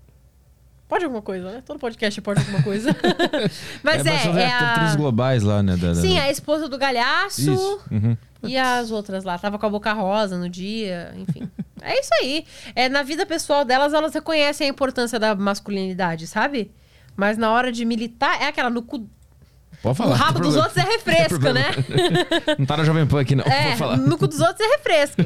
Pode 0.89 1.05
alguma 1.05 1.23
coisa, 1.23 1.51
né? 1.51 1.63
Todo 1.65 1.79
podcast 1.79 2.21
pode 2.21 2.41
alguma 2.41 2.63
coisa. 2.63 2.91
Mas 3.83 4.05
é, 4.05 4.19
são 4.19 4.37
é, 4.39 4.75
três 4.75 4.93
a. 4.93 4.97
globais 4.97 5.43
lá, 5.43 5.63
né? 5.63 5.77
da- 5.77 5.95
Sim, 5.95 6.17
da- 6.17 6.25
a 6.25 6.31
esposa 6.31 6.69
do 6.69 6.77
galhaço 6.77 7.41
Isso. 7.41 7.81
Uhum. 7.91 8.17
e 8.43 8.59
as 8.59 8.91
outras 8.91 9.25
lá. 9.25 9.39
Tava 9.39 9.59
com 9.59 9.65
a 9.65 9.71
boca 9.71 9.91
rosa 9.95 10.37
no 10.37 10.49
dia, 10.49 11.13
enfim. 11.17 11.49
É 11.85 11.99
isso 11.99 12.11
aí. 12.21 12.47
É, 12.77 12.89
na 12.89 13.03
vida 13.03 13.27
pessoal 13.27 13.65
delas, 13.65 13.93
elas 13.93 14.15
reconhecem 14.15 14.69
a 14.69 14.71
importância 14.71 15.19
da 15.19 15.35
masculinidade, 15.35 16.29
sabe? 16.29 16.71
Mas 17.17 17.37
na 17.37 17.51
hora 17.51 17.73
de 17.73 17.85
militar, 17.85 18.41
é 18.41 18.47
aquela 18.47 18.71
no 18.71 18.83
cu. 18.83 19.05
Pode 19.83 19.99
falar. 19.99 20.11
o 20.11 20.15
rabo 20.15 20.39
dos 20.39 20.55
problema. 20.55 20.65
outros 20.65 20.85
é 20.85 20.89
refresco, 20.89 21.53
né? 21.53 21.71
Não 22.57 22.65
tá 22.65 22.77
na 22.77 22.85
Jovem 22.85 23.05
Pan 23.05 23.21
aqui, 23.21 23.35
não. 23.35 23.45
É, 23.45 23.97
no 23.97 24.17
cu 24.17 24.29
dos 24.29 24.41
outros 24.41 24.61
é 24.61 24.77
refresco. 24.77 25.23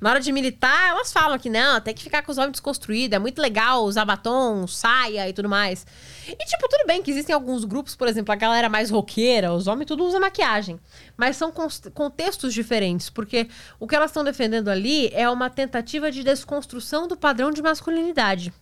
Na 0.00 0.10
hora 0.10 0.20
de 0.20 0.32
militar, 0.32 0.88
elas 0.88 1.12
falam 1.12 1.38
que 1.38 1.50
não, 1.50 1.78
tem 1.80 1.94
que 1.94 2.02
ficar 2.02 2.22
com 2.22 2.32
os 2.32 2.38
homens 2.38 2.52
desconstruídos, 2.52 3.14
é 3.14 3.18
muito 3.18 3.40
legal 3.40 3.84
usar 3.84 4.04
batom, 4.06 4.66
saia 4.66 5.28
e 5.28 5.32
tudo 5.32 5.48
mais. 5.48 5.86
E, 6.26 6.34
tipo, 6.34 6.68
tudo 6.68 6.86
bem 6.86 7.02
que 7.02 7.10
existem 7.10 7.34
alguns 7.34 7.64
grupos, 7.64 7.94
por 7.94 8.08
exemplo, 8.08 8.32
a 8.32 8.36
galera 8.36 8.68
mais 8.68 8.90
roqueira, 8.90 9.52
os 9.52 9.66
homens 9.66 9.86
tudo 9.86 10.04
usa 10.04 10.18
maquiagem. 10.18 10.80
Mas 11.16 11.36
são 11.36 11.52
contextos 11.92 12.54
diferentes, 12.54 13.10
porque 13.10 13.46
o 13.78 13.86
que 13.86 13.94
elas 13.94 14.10
estão 14.10 14.24
defendendo 14.24 14.68
ali 14.68 15.10
é 15.12 15.28
uma 15.28 15.50
tentativa 15.50 16.10
de 16.10 16.24
desconstrução 16.24 17.06
do 17.06 17.16
padrão 17.16 17.50
de 17.50 17.60
masculinidade. 17.60 18.52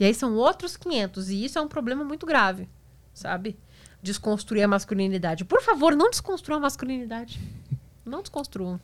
E 0.00 0.04
aí 0.04 0.14
são 0.14 0.34
outros 0.34 0.76
500, 0.76 1.28
e 1.28 1.44
isso 1.44 1.58
é 1.58 1.62
um 1.62 1.68
problema 1.68 2.04
muito 2.04 2.24
grave, 2.24 2.68
sabe? 3.12 3.58
Desconstruir 4.02 4.62
a 4.62 4.68
masculinidade. 4.68 5.44
Por 5.44 5.62
favor, 5.62 5.94
não 5.96 6.10
desconstruam 6.10 6.58
a 6.58 6.62
masculinidade. 6.62 7.40
Não 8.04 8.20
desconstruam. 8.20 8.80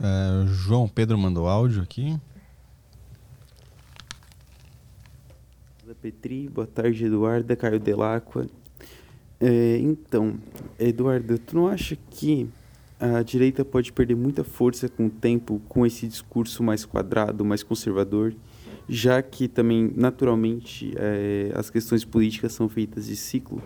É, 0.00 0.46
João 0.46 0.88
Pedro 0.88 1.16
mandou 1.16 1.48
áudio 1.48 1.82
aqui. 1.82 2.18
Petri, 6.00 6.48
boa 6.48 6.66
tarde, 6.66 7.06
Eduarda, 7.06 7.56
Caio 7.56 7.80
Delacqua. 7.80 8.46
É, 9.40 9.78
então, 9.78 10.38
Eduarda, 10.78 11.36
tu 11.38 11.56
não 11.56 11.66
acha 11.66 11.96
que 12.10 12.48
a 13.00 13.22
direita 13.22 13.64
pode 13.64 13.92
perder 13.92 14.14
muita 14.14 14.44
força 14.44 14.88
com 14.88 15.06
o 15.06 15.10
tempo 15.10 15.60
com 15.68 15.84
esse 15.84 16.06
discurso 16.06 16.62
mais 16.62 16.84
quadrado, 16.84 17.44
mais 17.44 17.62
conservador, 17.62 18.34
já 18.88 19.20
que 19.22 19.48
também, 19.48 19.92
naturalmente, 19.96 20.94
é, 20.96 21.50
as 21.54 21.70
questões 21.70 22.04
políticas 22.04 22.52
são 22.52 22.68
feitas 22.68 23.06
de 23.06 23.16
ciclo? 23.16 23.62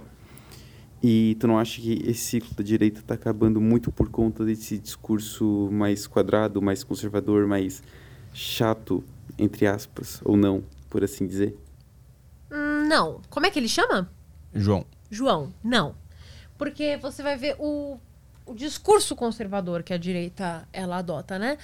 E 1.02 1.35
tu 1.40 1.47
não 1.47 1.59
acha 1.59 1.81
que 1.81 2.02
esse 2.06 2.20
ciclo 2.20 2.55
da 2.55 2.62
direita 2.62 3.01
está 3.01 3.14
acabando 3.14 3.60
muito 3.60 3.90
por 3.90 4.10
conta 4.10 4.44
desse 4.44 4.78
discurso 4.78 5.68
mais 5.72 6.06
quadrado, 6.06 6.60
mais 6.60 6.85
conservador, 6.85 7.47
mais 7.47 7.82
chato, 8.35 9.02
entre 9.39 9.66
aspas, 9.66 10.20
ou 10.24 10.36
não, 10.36 10.62
por 10.90 11.02
assim 11.02 11.27
dizer? 11.27 11.56
Hum, 12.52 12.86
Não. 12.86 13.20
Como 13.31 13.47
é 13.47 13.51
que 13.51 13.59
ele 13.59 13.68
chama? 13.68 14.10
João. 14.55 14.85
João. 15.10 15.52
Não. 15.64 15.94
Porque 16.59 16.98
você 16.98 17.22
vai 17.22 17.36
ver 17.36 17.56
o, 17.59 17.98
o 18.44 18.55
discurso 18.55 19.16
conservador 19.16 19.82
que 19.82 19.94
a 19.94 19.97
direita 19.97 20.68
ela 20.72 20.98
adota, 20.98 21.39
né? 21.39 21.56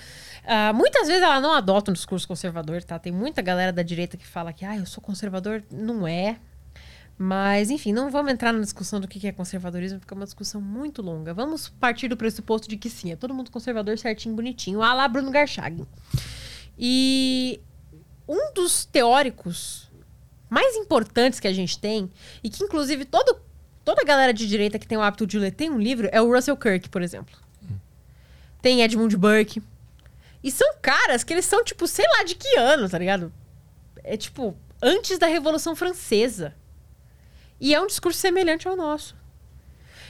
Ah, 0.46 0.72
muitas 0.72 1.06
vezes 1.08 1.22
ela 1.22 1.40
não 1.40 1.52
adota 1.52 1.90
um 1.90 1.94
discurso 1.94 2.26
conservador, 2.26 2.82
tá? 2.82 2.98
Tem 2.98 3.12
muita 3.12 3.42
galera 3.42 3.72
da 3.72 3.82
direita 3.82 4.16
que 4.16 4.26
fala 4.26 4.52
que, 4.52 4.64
ah, 4.64 4.76
eu 4.78 4.86
sou 4.86 5.02
conservador. 5.02 5.62
Não 5.70 6.06
é. 6.08 6.38
Mas, 7.18 7.70
enfim, 7.70 7.92
não 7.92 8.10
vamos 8.10 8.30
entrar 8.30 8.52
na 8.52 8.60
discussão 8.60 9.00
do 9.00 9.08
que 9.08 9.26
é 9.26 9.32
conservadorismo, 9.32 9.98
porque 9.98 10.12
é 10.12 10.16
uma 10.16 10.26
discussão 10.26 10.60
muito 10.60 11.00
longa. 11.00 11.32
Vamos 11.32 11.68
partir 11.68 12.08
do 12.08 12.16
pressuposto 12.16 12.68
de 12.68 12.76
que 12.76 12.90
sim, 12.90 13.10
é 13.10 13.16
todo 13.16 13.32
mundo 13.32 13.50
conservador 13.50 13.98
certinho, 13.98 14.34
bonitinho. 14.34 14.82
Ah 14.82 14.92
lá, 14.92 15.08
Bruno 15.08 15.30
Garchag. 15.30 15.86
E 16.78 17.58
um 18.28 18.52
dos 18.52 18.84
teóricos 18.84 19.90
mais 20.50 20.76
importantes 20.76 21.40
que 21.40 21.48
a 21.48 21.52
gente 21.52 21.78
tem, 21.78 22.10
e 22.44 22.50
que 22.50 22.62
inclusive 22.62 23.04
todo, 23.04 23.40
toda 23.84 24.02
a 24.02 24.04
galera 24.04 24.32
de 24.32 24.46
direita 24.46 24.78
que 24.78 24.86
tem 24.86 24.98
o 24.98 25.02
hábito 25.02 25.26
de 25.26 25.38
ler 25.38 25.52
tem 25.52 25.70
um 25.70 25.78
livro, 25.78 26.08
é 26.12 26.20
o 26.20 26.32
Russell 26.32 26.56
Kirk, 26.56 26.88
por 26.90 27.02
exemplo. 27.02 27.34
Tem 28.60 28.82
Edmund 28.82 29.16
Burke. 29.16 29.62
E 30.42 30.50
são 30.50 30.74
caras 30.82 31.24
que 31.24 31.32
eles 31.32 31.46
são, 31.46 31.64
tipo, 31.64 31.86
sei 31.86 32.04
lá 32.08 32.24
de 32.24 32.34
que 32.34 32.56
ano, 32.56 32.88
tá 32.88 32.98
ligado? 32.98 33.32
É 34.04 34.16
tipo, 34.16 34.56
antes 34.82 35.18
da 35.18 35.26
Revolução 35.26 35.74
Francesa. 35.74 36.54
E 37.60 37.74
é 37.74 37.80
um 37.80 37.86
discurso 37.86 38.18
semelhante 38.18 38.68
ao 38.68 38.76
nosso. 38.76 39.16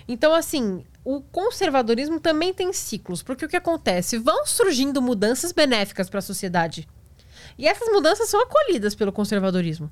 Então, 0.09 0.35
assim, 0.35 0.85
o 1.05 1.21
conservadorismo 1.21 2.21
também 2.21 2.53
tem 2.53 2.73
ciclos, 2.73 3.23
porque 3.23 3.45
o 3.45 3.49
que 3.49 3.57
acontece? 3.57 4.19
Vão 4.19 4.47
surgindo 4.47 5.03
mudanças 5.03 5.53
benéficas 5.53 6.09
para 6.09 6.19
a 6.19 6.23
sociedade. 6.23 6.89
E 7.59 7.67
essas 7.67 7.89
mudanças 7.89 8.29
são 8.29 8.41
acolhidas 8.43 8.95
pelo 8.95 9.13
conservadorismo. 9.13 9.91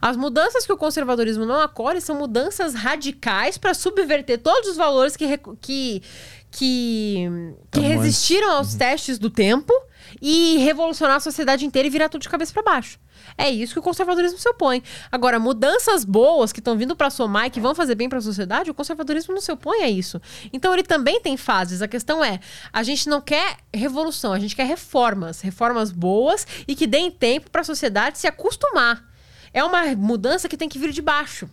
As 0.00 0.16
mudanças 0.16 0.66
que 0.66 0.72
o 0.72 0.76
conservadorismo 0.76 1.46
não 1.46 1.60
acolhe 1.60 2.00
são 2.00 2.16
mudanças 2.16 2.74
radicais 2.74 3.56
para 3.56 3.74
subverter 3.74 4.38
todos 4.38 4.70
os 4.70 4.76
valores 4.76 5.16
que, 5.16 5.38
que, 5.60 6.02
que, 6.50 7.30
que 7.70 7.80
resistiram 7.80 8.52
aos 8.52 8.74
testes 8.74 9.18
do 9.18 9.30
tempo 9.30 9.72
e 10.20 10.58
revolucionar 10.58 11.16
a 11.16 11.20
sociedade 11.20 11.64
inteira 11.64 11.86
e 11.86 11.90
virar 11.90 12.08
tudo 12.08 12.22
de 12.22 12.28
cabeça 12.28 12.52
para 12.52 12.62
baixo. 12.62 12.98
É 13.38 13.50
isso 13.50 13.74
que 13.74 13.78
o 13.78 13.82
conservadorismo 13.82 14.38
se 14.38 14.48
opõe. 14.48 14.82
Agora, 15.12 15.38
mudanças 15.38 16.04
boas 16.04 16.52
que 16.52 16.60
estão 16.60 16.76
vindo 16.76 16.96
para 16.96 17.10
somar 17.10 17.46
e 17.46 17.50
que 17.50 17.60
vão 17.60 17.74
fazer 17.74 17.94
bem 17.94 18.08
para 18.08 18.18
a 18.18 18.22
sociedade, 18.22 18.70
o 18.70 18.74
conservadorismo 18.74 19.34
não 19.34 19.40
se 19.40 19.52
opõe 19.52 19.82
a 19.82 19.88
isso. 19.88 20.20
Então, 20.52 20.72
ele 20.72 20.82
também 20.82 21.20
tem 21.20 21.36
fases. 21.36 21.82
A 21.82 21.88
questão 21.88 22.24
é, 22.24 22.40
a 22.72 22.82
gente 22.82 23.08
não 23.08 23.20
quer 23.20 23.58
revolução, 23.72 24.32
a 24.32 24.38
gente 24.38 24.56
quer 24.56 24.66
reformas, 24.66 25.40
reformas 25.40 25.92
boas 25.92 26.46
e 26.66 26.74
que 26.74 26.86
deem 26.86 27.10
tempo 27.10 27.50
para 27.50 27.60
a 27.60 27.64
sociedade 27.64 28.18
se 28.18 28.26
acostumar. 28.26 29.04
É 29.52 29.62
uma 29.62 29.84
mudança 29.94 30.48
que 30.48 30.56
tem 30.56 30.68
que 30.68 30.78
vir 30.78 30.92
de 30.92 31.02
baixo. 31.02 31.48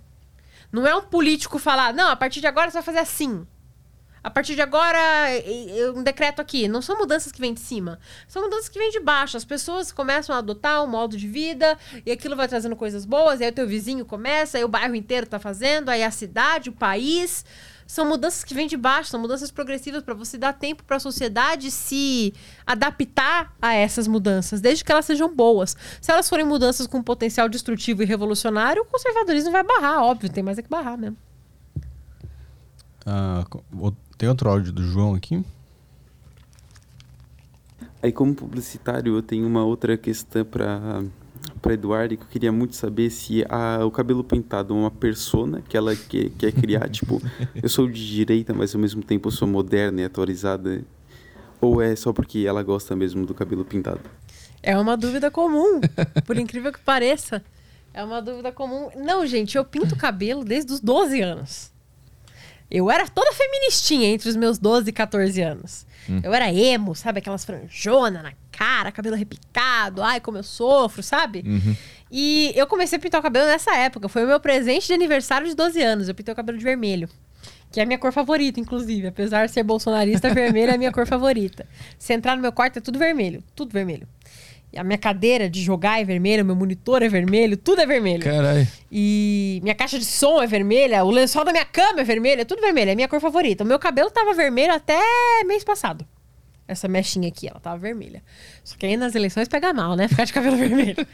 Não 0.71 0.87
é 0.87 0.95
um 0.95 1.01
político 1.01 1.59
falar, 1.59 1.93
não, 1.93 2.09
a 2.09 2.15
partir 2.15 2.39
de 2.39 2.47
agora 2.47 2.69
você 2.69 2.77
vai 2.77 2.83
fazer 2.83 2.99
assim. 2.99 3.45
A 4.23 4.29
partir 4.29 4.55
de 4.55 4.61
agora, 4.61 4.97
um 5.95 6.01
decreto 6.01 6.41
aqui. 6.41 6.67
Não 6.67 6.81
são 6.81 6.97
mudanças 6.97 7.31
que 7.31 7.41
vêm 7.41 7.53
de 7.53 7.59
cima. 7.59 7.99
São 8.27 8.41
mudanças 8.41 8.69
que 8.69 8.79
vêm 8.79 8.89
de 8.89 8.99
baixo. 8.99 9.35
As 9.35 9.43
pessoas 9.43 9.91
começam 9.91 10.33
a 10.33 10.39
adotar 10.39 10.83
um 10.83 10.87
modo 10.87 11.17
de 11.17 11.27
vida 11.27 11.77
e 12.05 12.11
aquilo 12.11 12.35
vai 12.35 12.47
trazendo 12.47 12.75
coisas 12.75 13.05
boas. 13.05 13.41
E 13.41 13.43
aí 13.43 13.49
o 13.49 13.53
teu 13.53 13.67
vizinho 13.67 14.05
começa, 14.05 14.57
aí 14.57 14.63
o 14.63 14.67
bairro 14.69 14.95
inteiro 14.95 15.27
tá 15.27 15.39
fazendo, 15.39 15.89
aí 15.89 16.03
a 16.03 16.11
cidade, 16.11 16.69
o 16.69 16.73
país. 16.73 17.43
São 17.85 18.05
mudanças 18.07 18.45
que 18.45 18.53
vêm 18.53 18.65
de 18.65 18.77
baixo, 18.77 19.09
são 19.09 19.19
mudanças 19.19 19.51
progressivas 19.51 20.01
para 20.01 20.13
você 20.13 20.37
dar 20.37 20.53
tempo 20.53 20.85
para 20.85 20.95
a 20.95 20.99
sociedade 21.01 21.69
se 21.69 22.33
adaptar 22.65 23.53
a 23.61 23.73
essas 23.73 24.07
mudanças, 24.07 24.61
desde 24.61 24.85
que 24.85 24.91
elas 24.91 25.05
sejam 25.05 25.35
boas. 25.35 25.75
Se 25.99 26.09
elas 26.09 26.29
forem 26.29 26.45
mudanças 26.45 26.87
com 26.87 27.03
potencial 27.03 27.49
destrutivo 27.49 28.01
e 28.01 28.05
revolucionário, 28.05 28.83
o 28.83 28.85
conservadorismo 28.85 29.51
vai 29.51 29.63
barrar, 29.63 30.01
óbvio, 30.01 30.31
tem 30.31 30.41
mais 30.41 30.57
é 30.57 30.61
que 30.61 30.69
barrar 30.69 30.97
mesmo. 30.97 31.17
O- 33.77 33.93
tem 34.17 34.29
outro 34.29 34.49
áudio 34.49 34.71
do 34.71 34.83
João 34.83 35.15
aqui. 35.15 35.43
Aí, 38.01 38.11
como 38.11 38.35
publicitário, 38.35 39.15
eu 39.15 39.21
tenho 39.21 39.47
uma 39.47 39.63
outra 39.63 39.97
questão 39.97 40.43
para 40.43 41.03
para 41.61 41.73
Eduardo 41.73 42.17
que 42.17 42.23
eu 42.23 42.27
queria 42.27 42.51
muito 42.51 42.75
saber 42.75 43.09
se 43.09 43.45
a, 43.49 43.85
o 43.85 43.91
cabelo 43.91 44.23
pintado 44.23 44.73
é 44.73 44.77
uma 44.77 44.91
persona 44.91 45.61
que 45.61 45.77
ela 45.77 45.95
quer, 45.95 46.29
quer 46.31 46.51
criar, 46.51 46.87
tipo, 46.91 47.21
eu 47.55 47.69
sou 47.69 47.87
de 47.87 48.05
direita, 48.05 48.53
mas 48.53 48.75
ao 48.75 48.81
mesmo 48.81 49.01
tempo 49.01 49.27
eu 49.27 49.31
sou 49.31 49.47
moderna 49.47 50.01
e 50.01 50.03
atualizada, 50.05 50.83
ou 51.59 51.81
é 51.81 51.95
só 51.95 52.11
porque 52.11 52.45
ela 52.47 52.61
gosta 52.63 52.95
mesmo 52.95 53.25
do 53.25 53.33
cabelo 53.33 53.63
pintado? 53.63 54.01
É 54.61 54.77
uma 54.77 54.95
dúvida 54.95 55.31
comum, 55.31 55.81
por 56.25 56.37
incrível 56.37 56.71
que 56.71 56.79
pareça. 56.79 57.43
É 57.93 58.03
uma 58.03 58.21
dúvida 58.21 58.51
comum. 58.51 58.89
Não, 58.95 59.25
gente, 59.25 59.57
eu 59.57 59.63
pinto 59.63 59.93
o 59.93 59.97
cabelo 59.97 60.43
desde 60.43 60.73
os 60.73 60.79
12 60.79 61.21
anos. 61.21 61.72
Eu 62.73 62.89
era 62.89 63.07
toda 63.07 63.31
feministinha 63.31 64.07
entre 64.07 64.27
os 64.27 64.35
meus 64.35 64.57
12 64.57 64.89
e 64.89 64.91
14 64.91 65.39
anos. 65.41 65.85
Hum. 66.09 66.19
Eu 66.23 66.33
era 66.33 66.51
emo, 66.51 66.95
sabe? 66.95 67.19
Aquelas 67.19 67.45
franjonas 67.45 68.23
na 68.23 68.33
cara, 68.51 68.91
cabelo 68.91 69.15
repicado. 69.15 70.01
Ai, 70.01 70.19
como 70.19 70.39
eu 70.39 70.43
sofro, 70.43 71.03
sabe? 71.03 71.43
Uhum. 71.45 71.75
E 72.11 72.51
eu 72.55 72.65
comecei 72.65 72.97
a 72.97 72.99
pintar 72.99 73.19
o 73.19 73.23
cabelo 73.23 73.45
nessa 73.45 73.75
época. 73.75 74.09
Foi 74.09 74.23
o 74.23 74.27
meu 74.27 74.39
presente 74.39 74.87
de 74.87 74.93
aniversário 74.93 75.47
de 75.47 75.55
12 75.55 75.81
anos. 75.83 76.09
Eu 76.09 76.15
pintei 76.15 76.33
o 76.33 76.35
cabelo 76.35 76.57
de 76.57 76.63
vermelho. 76.63 77.07
Que 77.71 77.79
é 77.79 77.83
a 77.83 77.85
minha 77.85 77.99
cor 77.99 78.11
favorita, 78.11 78.59
inclusive. 78.59 79.07
Apesar 79.07 79.45
de 79.45 79.51
ser 79.51 79.61
bolsonarista, 79.61 80.29
vermelho 80.33 80.71
é 80.71 80.75
a 80.75 80.77
minha 80.77 80.91
cor 80.91 81.05
favorita. 81.05 81.67
Se 81.99 82.11
entrar 82.11 82.35
no 82.35 82.41
meu 82.41 82.51
quarto, 82.51 82.77
é 82.77 82.81
tudo 82.81 82.97
vermelho. 82.97 83.43
Tudo 83.55 83.71
vermelho. 83.71 84.07
A 84.75 84.83
minha 84.83 84.97
cadeira 84.97 85.49
de 85.49 85.61
jogar 85.61 86.01
é 86.01 86.03
vermelha, 86.03 86.43
meu 86.43 86.55
monitor 86.55 87.03
é 87.03 87.09
vermelho, 87.09 87.55
tudo 87.55 87.81
é 87.81 87.85
vermelho. 87.85 88.23
Caralho. 88.23 88.67
E 88.91 89.59
minha 89.61 89.75
caixa 89.75 89.99
de 89.99 90.05
som 90.05 90.41
é 90.41 90.47
vermelha, 90.47 91.03
o 91.03 91.11
lençol 91.11 91.45
da 91.45 91.51
minha 91.51 91.65
cama 91.65 92.01
é 92.01 92.03
vermelho, 92.03 92.41
é 92.41 92.45
tudo 92.45 92.61
vermelho, 92.61 92.89
é 92.89 92.93
a 92.93 92.95
minha 92.95 93.07
cor 93.07 93.19
favorita. 93.19 93.63
O 93.63 93.67
meu 93.67 93.77
cabelo 93.77 94.09
tava 94.09 94.33
vermelho 94.33 94.73
até 94.73 94.99
mês 95.45 95.63
passado. 95.63 96.05
Essa 96.67 96.87
mechinha 96.87 97.27
aqui, 97.27 97.47
ela 97.47 97.59
tava 97.59 97.77
vermelha. 97.77 98.23
Só 98.63 98.77
que 98.77 98.85
aí 98.85 98.95
nas 98.95 99.15
eleições 99.15 99.47
pega 99.47 99.73
mal, 99.73 99.95
né? 99.95 100.07
Ficar 100.09 100.25
de 100.25 100.33
cabelo 100.33 100.55
vermelho. 100.55 101.05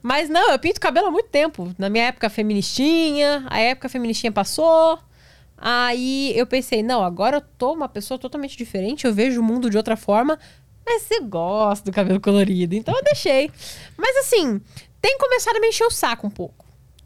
Mas 0.00 0.28
não, 0.28 0.52
eu 0.52 0.58
pinto 0.58 0.80
cabelo 0.80 1.08
há 1.08 1.10
muito 1.10 1.28
tempo. 1.28 1.74
Na 1.76 1.90
minha 1.90 2.04
época 2.04 2.30
feministinha, 2.30 3.44
a 3.50 3.58
época 3.58 3.88
feministinha 3.88 4.30
passou. 4.30 4.98
Aí 5.56 6.36
eu 6.36 6.46
pensei, 6.46 6.82
não, 6.82 7.04
agora 7.04 7.36
eu 7.36 7.40
tô 7.40 7.72
uma 7.72 7.88
pessoa 7.88 8.18
totalmente 8.18 8.56
diferente, 8.56 9.06
eu 9.06 9.14
vejo 9.14 9.40
o 9.40 9.44
mundo 9.44 9.70
de 9.70 9.76
outra 9.76 9.96
forma. 9.96 10.38
Mas 10.84 11.02
você 11.02 11.20
gosta 11.20 11.90
do 11.90 11.94
cabelo 11.94 12.20
colorido, 12.20 12.74
então 12.74 12.94
eu 12.94 13.02
deixei. 13.04 13.50
Mas 13.96 14.16
assim, 14.18 14.60
tem 15.00 15.16
começado 15.18 15.56
a 15.56 15.60
me 15.60 15.68
encher 15.68 15.84
o 15.86 15.90
saco 15.90 16.26
um 16.26 16.30
pouco. 16.30 16.62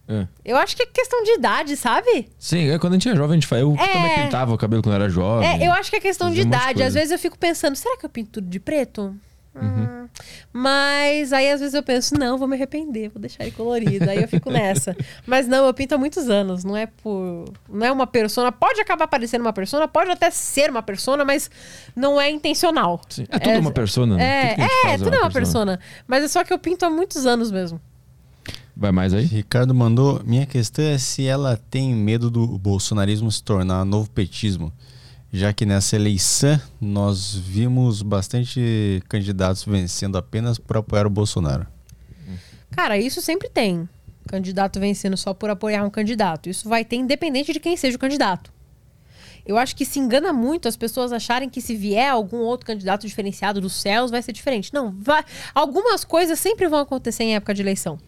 É. 0.09 0.27
Eu 0.45 0.57
acho 0.57 0.77
que 0.77 0.83
é 0.85 0.87
questão 0.87 1.23
de 1.25 1.33
idade, 1.33 1.77
sabe? 1.77 2.29
Sim, 2.39 2.71
é 2.71 2.79
quando 2.79 2.93
a 2.93 2.97
gente 2.97 3.09
é 3.09 3.17
jovem, 3.17 3.33
a 3.33 3.35
gente 3.35 3.47
faz. 3.47 3.61
Eu 3.63 3.75
É. 3.75 3.93
também 3.93 4.23
pintava 4.25 4.55
o 4.55 4.59
cabelo 4.59 4.83
quando 4.83 4.95
eu 4.95 5.01
era 5.03 5.11
jovem. 5.11 5.49
É, 5.49 5.67
eu 5.67 5.73
acho 5.73 5.91
que 5.91 5.97
é 5.97 6.01
questão 6.01 6.31
de 6.31 6.41
idade. 6.43 6.83
Às 6.83 6.95
vezes 6.95 7.11
eu 7.11 7.19
fico 7.19 7.37
pensando, 7.37 7.75
será 7.75 7.97
que 7.97 8.07
eu 8.07 8.11
pinto 8.11 8.31
tudo 8.33 8.49
de 8.49 8.61
preto? 8.61 9.17
Uhum. 9.61 10.05
Hum. 10.05 10.09
Mas 10.53 11.33
aí 11.33 11.51
às 11.51 11.61
vezes 11.61 11.75
eu 11.75 11.83
penso, 11.83 12.15
não, 12.19 12.39
vou 12.39 12.49
me 12.49 12.57
arrepender, 12.57 13.11
vou 13.11 13.21
deixar 13.21 13.43
ele 13.43 13.53
colorido. 13.53 14.09
aí 14.09 14.23
eu 14.23 14.29
fico 14.29 14.51
nessa. 14.51 14.97
Mas 15.27 15.47
não, 15.47 15.67
eu 15.67 15.75
pinto 15.75 15.95
há 15.95 15.99
muitos 15.99 16.29
anos, 16.31 16.65
não 16.65 16.77
é 16.77 16.87
por. 16.87 17.45
Não 17.69 17.87
é 17.87 17.93
uma 17.93 18.07
persona. 18.07 18.51
Pode 18.51 18.81
acabar 18.81 19.07
parecendo 19.07 19.45
uma 19.45 19.53
persona, 19.53 19.87
pode 19.87 20.11
até 20.11 20.31
ser 20.31 20.71
uma 20.71 20.83
persona, 20.83 21.25
mas 21.25 21.51
não 21.95 22.21
é 22.21 22.31
intencional. 22.31 23.01
Sim. 23.09 23.27
É 23.29 23.39
tudo 23.39 23.59
uma 23.59 23.71
persona, 23.73 24.17
né? 24.17 24.25
É, 24.25 24.55
Tudo 24.55 24.63
é, 24.63 24.93
é 24.93 24.99
tudo 24.99 25.15
é 25.15 25.19
uma 25.19 25.27
uma 25.27 25.31
persona. 25.31 25.81
Mas 26.07 26.25
é 26.25 26.29
só 26.29 26.45
que 26.45 26.53
eu 26.53 26.59
pinto 26.59 26.85
há 26.85 26.91
muitos 26.91 27.27
anos 27.27 27.51
mesmo. 27.51 27.81
Vai 28.77 28.93
mais 28.93 29.15
aí? 29.15 29.25
Ricardo 29.25 29.75
mandou. 29.75 30.23
Minha 30.25 30.47
questão 30.47 30.85
é 30.85 30.99
se 30.99 31.27
ela 31.27 31.59
tem 31.71 31.95
medo 31.95 32.31
do 32.31 32.47
bolsonarismo 32.59 33.31
se 33.31 33.43
tornar 33.43 33.85
novo 33.85 34.09
petismo. 34.11 34.73
Já 35.37 35.53
que 35.53 35.67
nessa 35.67 35.97
eleição 35.97 36.59
nós 36.81 37.35
vimos 37.35 38.01
bastante 38.01 39.03
candidatos 39.07 39.67
vencendo 39.67 40.17
apenas 40.17 40.59
por 40.59 40.79
apoiar 40.79 41.07
o 41.07 41.11
Bolsonaro. 41.11 41.67
Cara, 42.71 42.97
isso 42.97 43.21
sempre 43.21 43.51
tem. 43.51 43.87
Candidato 44.27 44.81
vencendo 44.81 45.15
só 45.15 45.35
por 45.35 45.51
apoiar 45.51 45.85
um 45.85 45.91
candidato. 45.91 46.49
Isso 46.49 46.67
vai 46.67 46.87
ter 46.87 46.97
independente 46.97 47.53
de 47.53 47.61
quem 47.61 47.77
seja 47.77 47.99
o 47.99 48.01
candidato. 48.01 48.51
Eu 49.45 49.59
acho 49.59 49.77
que 49.77 49.85
se 49.85 49.99
engana 49.99 50.33
muito 50.33 50.69
as 50.69 50.77
pessoas 50.77 51.13
acharem 51.13 51.51
que 51.51 51.61
se 51.61 51.77
vier 51.77 52.11
algum 52.11 52.39
outro 52.39 52.67
candidato 52.67 53.07
diferenciado 53.07 53.61
dos 53.61 53.75
céus 53.75 54.11
vai 54.11 54.23
ser 54.23 54.33
diferente. 54.33 54.73
Não, 54.73 54.91
vai. 54.99 55.23
Algumas 55.55 56.03
coisas 56.03 56.41
sempre 56.41 56.67
vão 56.67 56.79
acontecer 56.79 57.25
em 57.25 57.37
época 57.37 57.53
de 57.53 57.61
eleição. 57.61 57.99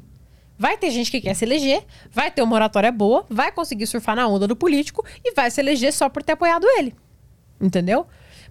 Vai 0.58 0.78
ter 0.78 0.90
gente 0.90 1.10
que 1.10 1.20
quer 1.20 1.34
se 1.34 1.44
eleger, 1.44 1.84
vai 2.10 2.30
ter 2.30 2.40
uma 2.40 2.54
oratória 2.54 2.90
boa, 2.90 3.26
vai 3.28 3.52
conseguir 3.52 3.86
surfar 3.86 4.16
na 4.16 4.26
onda 4.26 4.46
do 4.46 4.56
político 4.56 5.04
e 5.22 5.34
vai 5.34 5.50
se 5.50 5.60
eleger 5.60 5.92
só 5.92 6.08
por 6.08 6.22
ter 6.22 6.32
apoiado 6.32 6.66
ele. 6.78 6.94
Entendeu? 7.60 8.06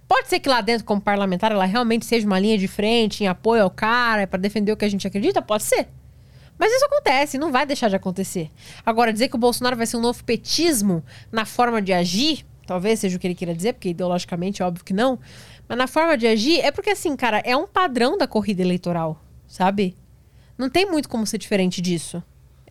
Pode 0.06 0.28
ser 0.28 0.40
que 0.40 0.48
lá 0.48 0.60
dentro, 0.60 0.84
como 0.84 1.00
parlamentar, 1.00 1.52
ela 1.52 1.64
realmente 1.66 2.06
seja 2.06 2.26
uma 2.26 2.38
linha 2.38 2.56
de 2.56 2.66
frente 2.66 3.22
em 3.24 3.26
apoio 3.26 3.62
ao 3.62 3.70
cara, 3.70 4.26
para 4.26 4.38
defender 4.40 4.72
o 4.72 4.76
que 4.76 4.84
a 4.84 4.88
gente 4.88 5.06
acredita? 5.06 5.42
Pode 5.42 5.62
ser. 5.64 5.88
Mas 6.58 6.72
isso 6.72 6.84
acontece, 6.86 7.38
não 7.38 7.52
vai 7.52 7.64
deixar 7.66 7.88
de 7.88 7.96
acontecer. 7.96 8.50
Agora, 8.84 9.12
dizer 9.12 9.28
que 9.28 9.36
o 9.36 9.38
Bolsonaro 9.38 9.76
vai 9.76 9.86
ser 9.86 9.96
um 9.96 10.00
novo 10.00 10.24
petismo 10.24 11.04
na 11.30 11.44
forma 11.44 11.80
de 11.80 11.92
agir, 11.92 12.44
talvez 12.66 12.98
seja 13.00 13.16
o 13.16 13.20
que 13.20 13.26
ele 13.26 13.34
queira 13.34 13.54
dizer, 13.54 13.74
porque 13.74 13.90
ideologicamente 13.90 14.60
é 14.62 14.64
óbvio 14.64 14.84
que 14.84 14.92
não, 14.92 15.18
mas 15.68 15.78
na 15.78 15.86
forma 15.86 16.16
de 16.16 16.26
agir 16.26 16.58
é 16.60 16.70
porque, 16.72 16.90
assim, 16.90 17.14
cara, 17.14 17.40
é 17.44 17.56
um 17.56 17.66
padrão 17.66 18.18
da 18.18 18.26
corrida 18.26 18.62
eleitoral, 18.62 19.22
sabe? 19.46 19.94
Não 20.56 20.68
tem 20.68 20.90
muito 20.90 21.08
como 21.08 21.26
ser 21.26 21.38
diferente 21.38 21.80
disso. 21.80 22.20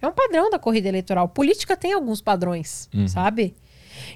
É 0.01 0.07
um 0.07 0.11
padrão 0.11 0.49
da 0.49 0.59
corrida 0.59 0.89
eleitoral. 0.89 1.30
Política 1.30 1.77
tem 1.77 1.93
alguns 1.93 2.19
padrões, 2.22 2.89
Uhum. 2.93 3.07
sabe? 3.07 3.55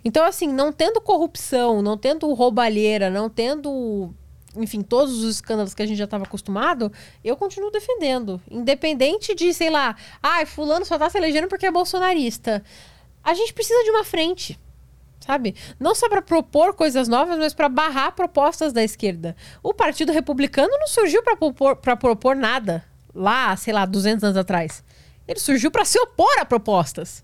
Então, 0.04 0.26
assim, 0.26 0.48
não 0.48 0.72
tendo 0.72 1.02
corrupção, 1.02 1.82
não 1.82 1.98
tendo 1.98 2.32
roubalheira, 2.34 3.10
não 3.10 3.30
tendo, 3.30 4.14
enfim, 4.56 4.82
todos 4.82 5.24
os 5.24 5.36
escândalos 5.36 5.74
que 5.74 5.82
a 5.82 5.86
gente 5.86 5.98
já 5.98 6.06
estava 6.06 6.24
acostumado, 6.24 6.92
eu 7.24 7.36
continuo 7.36 7.72
defendendo. 7.72 8.42
Independente 8.50 9.34
de, 9.36 9.54
sei 9.54 9.70
lá, 9.70 9.96
ai, 10.22 10.46
fulano 10.46 10.86
só 10.86 10.98
tá 10.98 11.10
se 11.10 11.18
elegendo 11.18 11.48
porque 11.48 11.66
é 11.66 11.72
bolsonarista. 11.72 12.64
A 13.24 13.34
gente 13.34 13.54
precisa 13.54 13.84
de 13.84 13.90
uma 13.92 14.04
frente. 14.04 14.60
Sabe? 15.20 15.56
Não 15.80 15.94
só 15.94 16.10
para 16.10 16.22
propor 16.22 16.74
coisas 16.74 17.08
novas, 17.08 17.38
mas 17.38 17.54
para 17.54 17.70
barrar 17.70 18.14
propostas 18.14 18.74
da 18.74 18.84
esquerda. 18.84 19.36
O 19.62 19.72
Partido 19.72 20.12
Republicano 20.12 20.76
não 20.80 20.88
surgiu 20.88 21.22
para 21.22 21.38
propor, 21.38 21.76
propor 21.76 22.36
nada 22.36 22.84
lá, 23.14 23.56
sei 23.56 23.74
lá, 23.74 23.86
200 23.86 24.24
anos 24.24 24.38
atrás. 24.38 24.84
Ele 25.27 25.39
surgiu 25.39 25.72
para 25.72 25.85
se 25.85 25.99
opor 25.99 26.34
a 26.39 26.45
propostas. 26.45 27.23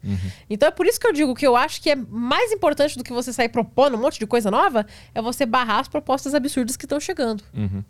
Então 0.50 0.70
é 0.70 0.72
por 0.72 0.86
isso 0.86 1.00
que 1.00 1.08
eu 1.08 1.14
digo 1.14 1.36
que 1.36 1.46
eu 1.46 1.56
acho 1.56 1.82
que 1.82 1.90
é 1.90 1.96
mais 1.96 2.52
importante 2.52 2.98
do 2.98 3.04
que 3.04 3.12
você 3.12 3.34
sair 3.34 3.50
propondo 3.50 3.96
um 3.96 4.02
monte 4.02 4.20
de 4.20 4.26
coisa 4.26 4.50
nova, 4.50 4.86
é 5.14 5.22
você 5.22 5.46
barrar 5.46 5.80
as 5.80 5.88
propostas 5.88 6.34
absurdas 6.34 6.78
que 6.78 6.86
estão 6.86 7.00
chegando. 7.00 7.44
Uhum. 7.54 7.84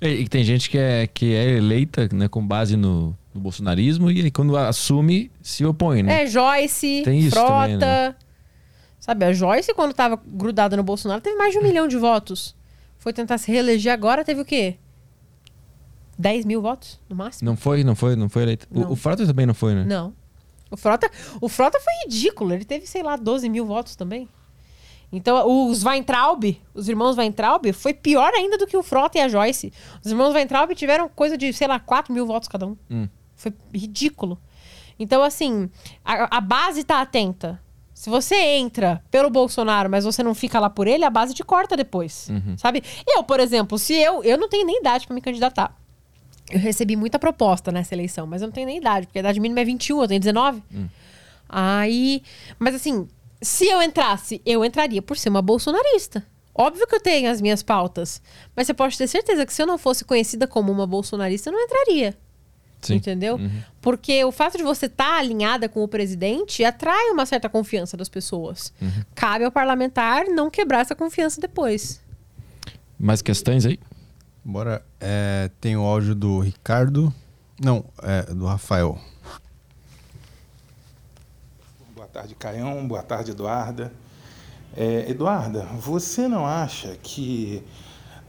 E, 0.00 0.08
e 0.08 0.28
tem 0.28 0.42
gente 0.44 0.70
que 0.70 0.78
é, 0.78 1.06
que 1.06 1.34
é 1.34 1.56
eleita 1.56 2.08
né, 2.12 2.28
com 2.28 2.44
base 2.44 2.76
no, 2.76 3.16
no 3.34 3.40
bolsonarismo 3.40 4.10
e 4.10 4.22
aí 4.22 4.30
quando 4.30 4.56
assume, 4.56 5.30
se 5.42 5.64
opõe, 5.64 6.02
né? 6.02 6.22
É, 6.22 6.26
Joyce, 6.26 7.02
Tem 7.04 7.20
isso 7.20 7.30
Frota. 7.30 7.52
também, 7.52 7.76
né? 7.76 8.14
Sabe, 8.98 9.24
a 9.24 9.32
Joyce, 9.32 9.72
quando 9.74 9.94
tava 9.94 10.20
grudada 10.26 10.76
no 10.76 10.82
Bolsonaro, 10.82 11.20
teve 11.20 11.36
mais 11.36 11.52
de 11.52 11.58
um 11.58 11.62
milhão 11.62 11.86
de 11.86 11.96
votos. 11.96 12.54
Foi 12.98 13.12
tentar 13.12 13.38
se 13.38 13.50
reeleger 13.50 13.92
agora, 13.92 14.24
teve 14.24 14.40
o 14.40 14.44
quê? 14.44 14.76
10 16.18 16.44
mil 16.44 16.60
votos, 16.60 17.00
no 17.08 17.14
máximo? 17.16 17.48
Não 17.48 17.56
foi, 17.56 17.84
não 17.84 17.94
foi, 17.94 18.16
não 18.16 18.28
foi 18.28 18.42
eleito. 18.42 18.66
O- 18.70 18.80
Não. 18.80 18.92
O, 18.92 18.96
Frota 18.96 19.26
também 19.26 19.46
não 19.46 19.54
foi, 19.54 19.74
né? 19.74 19.84
Não. 19.84 20.12
O 20.70 20.76
Frota, 20.76 21.10
o 21.40 21.48
Frota 21.48 21.78
foi 21.80 21.92
ridículo. 22.04 22.52
Ele 22.52 22.64
teve, 22.64 22.86
sei 22.86 23.02
lá, 23.02 23.16
12 23.16 23.48
mil 23.48 23.64
votos 23.64 23.94
também. 23.96 24.28
Então, 25.10 25.70
os 25.70 25.82
Weintraub, 25.84 26.44
os 26.74 26.88
irmãos 26.88 27.16
Weintraub, 27.16 27.72
foi 27.72 27.94
pior 27.94 28.30
ainda 28.34 28.58
do 28.58 28.66
que 28.66 28.76
o 28.76 28.82
Frota 28.82 29.16
e 29.16 29.20
a 29.22 29.28
Joyce. 29.28 29.72
Os 30.04 30.10
irmãos 30.10 30.34
Weintraub 30.34 30.70
tiveram 30.74 31.08
coisa 31.08 31.38
de, 31.38 31.50
sei 31.54 31.66
lá, 31.66 31.80
4 31.80 32.12
mil 32.12 32.26
votos 32.26 32.46
cada 32.48 32.66
um. 32.66 32.76
Hum. 32.90 33.08
Foi 33.34 33.54
ridículo. 33.72 34.38
Então, 34.98 35.22
assim, 35.22 35.70
a, 36.04 36.36
a 36.36 36.40
base 36.40 36.84
tá 36.84 37.00
atenta. 37.00 37.58
Se 37.94 38.10
você 38.10 38.34
entra 38.36 39.02
pelo 39.10 39.30
Bolsonaro, 39.30 39.88
mas 39.88 40.04
você 40.04 40.22
não 40.22 40.34
fica 40.34 40.60
lá 40.60 40.68
por 40.68 40.86
ele, 40.86 41.04
a 41.04 41.10
base 41.10 41.32
te 41.32 41.42
corta 41.42 41.76
depois. 41.76 42.28
Uhum. 42.28 42.56
Sabe? 42.58 42.82
Eu, 43.06 43.22
por 43.24 43.40
exemplo, 43.40 43.78
se 43.78 43.94
eu. 43.94 44.22
Eu 44.22 44.36
não 44.36 44.48
tenho 44.48 44.66
nem 44.66 44.78
idade 44.80 45.06
pra 45.06 45.14
me 45.14 45.20
candidatar. 45.20 45.74
Eu 46.50 46.58
recebi 46.58 46.96
muita 46.96 47.18
proposta 47.18 47.70
nessa 47.70 47.94
eleição, 47.94 48.26
mas 48.26 48.42
eu 48.42 48.48
não 48.48 48.52
tenho 48.52 48.66
nem 48.66 48.78
idade, 48.78 49.06
porque 49.06 49.18
a 49.18 49.20
idade 49.20 49.38
mínima 49.38 49.60
é 49.60 49.64
21, 49.64 50.02
eu 50.02 50.08
tenho 50.08 50.20
19. 50.20 50.62
Aí. 51.48 52.22
Mas 52.58 52.74
assim, 52.74 53.06
se 53.40 53.66
eu 53.66 53.82
entrasse, 53.82 54.40
eu 54.44 54.64
entraria 54.64 55.02
por 55.02 55.16
ser 55.16 55.28
uma 55.28 55.42
bolsonarista. 55.42 56.24
Óbvio 56.54 56.86
que 56.86 56.94
eu 56.94 57.00
tenho 57.00 57.30
as 57.30 57.40
minhas 57.40 57.62
pautas, 57.62 58.20
mas 58.56 58.66
você 58.66 58.74
pode 58.74 58.98
ter 58.98 59.06
certeza 59.06 59.46
que 59.46 59.52
se 59.52 59.62
eu 59.62 59.66
não 59.66 59.78
fosse 59.78 60.04
conhecida 60.04 60.46
como 60.46 60.72
uma 60.72 60.86
bolsonarista, 60.86 61.50
eu 61.50 61.52
não 61.52 61.60
entraria. 61.60 62.16
Sim. 62.80 62.94
Entendeu? 62.94 63.36
Uhum. 63.36 63.62
Porque 63.80 64.24
o 64.24 64.32
fato 64.32 64.56
de 64.56 64.62
você 64.62 64.86
estar 64.86 65.18
alinhada 65.18 65.68
com 65.68 65.82
o 65.82 65.88
presidente 65.88 66.64
atrai 66.64 67.10
uma 67.10 67.26
certa 67.26 67.48
confiança 67.48 67.96
das 67.96 68.08
pessoas. 68.08 68.72
Uhum. 68.80 69.04
Cabe 69.14 69.44
ao 69.44 69.52
parlamentar 69.52 70.26
não 70.26 70.50
quebrar 70.50 70.80
essa 70.80 70.94
confiança 70.94 71.40
depois. 71.40 72.00
Mais 72.98 73.22
questões 73.22 73.64
aí? 73.66 73.78
Bora. 74.50 74.82
É, 74.98 75.50
tem 75.60 75.76
o 75.76 75.82
áudio 75.82 76.14
do 76.14 76.38
Ricardo. 76.38 77.12
Não, 77.60 77.84
é 78.02 78.22
do 78.22 78.46
Rafael. 78.46 78.98
Boa 81.94 82.08
tarde, 82.08 82.34
Caião. 82.34 82.88
Boa 82.88 83.02
tarde, 83.02 83.32
Eduarda. 83.32 83.92
É, 84.74 85.10
Eduarda, 85.10 85.64
você 85.78 86.26
não 86.26 86.46
acha 86.46 86.96
que 87.02 87.62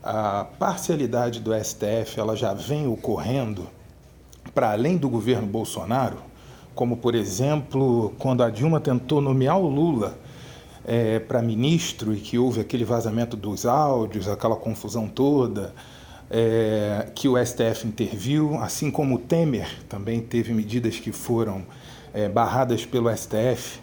a 0.04 0.44
parcialidade 0.44 1.40
do 1.40 1.54
STF 1.54 2.20
ela 2.20 2.36
já 2.36 2.54
vem 2.54 2.86
ocorrendo 2.86 3.70
para 4.54 4.74
além 4.74 4.98
do 4.98 5.08
governo 5.08 5.48
Bolsonaro? 5.48 6.18
Como, 6.76 6.98
por 6.98 7.16
exemplo, 7.16 8.14
quando 8.20 8.44
a 8.44 8.50
Dilma 8.50 8.82
tentou 8.82 9.22
nomear 9.22 9.58
o 9.58 9.70
Lula 9.70 10.20
é, 10.84 11.18
para 11.18 11.41
ministro 11.41 12.14
e 12.14 12.20
que 12.20 12.38
houve 12.38 12.60
aquele 12.60 12.84
vazamento 12.84 13.38
dos 13.38 13.66
áudios, 13.66 14.28
aquela 14.28 14.58
confusão 14.58 15.08
toda, 15.08 15.74
é, 16.30 17.07
que 17.15 17.27
o 17.27 17.43
STF 17.43 17.88
interviu, 17.88 18.56
assim 18.60 18.91
como 18.91 19.15
o 19.15 19.19
Temer 19.19 19.68
também 19.88 20.22
teve 20.22 20.53
medidas 20.53 20.99
que 20.99 21.11
foram 21.11 21.65
é, 22.14 22.30
barradas 22.30 22.85
pelo 22.85 23.15
STF 23.15 23.80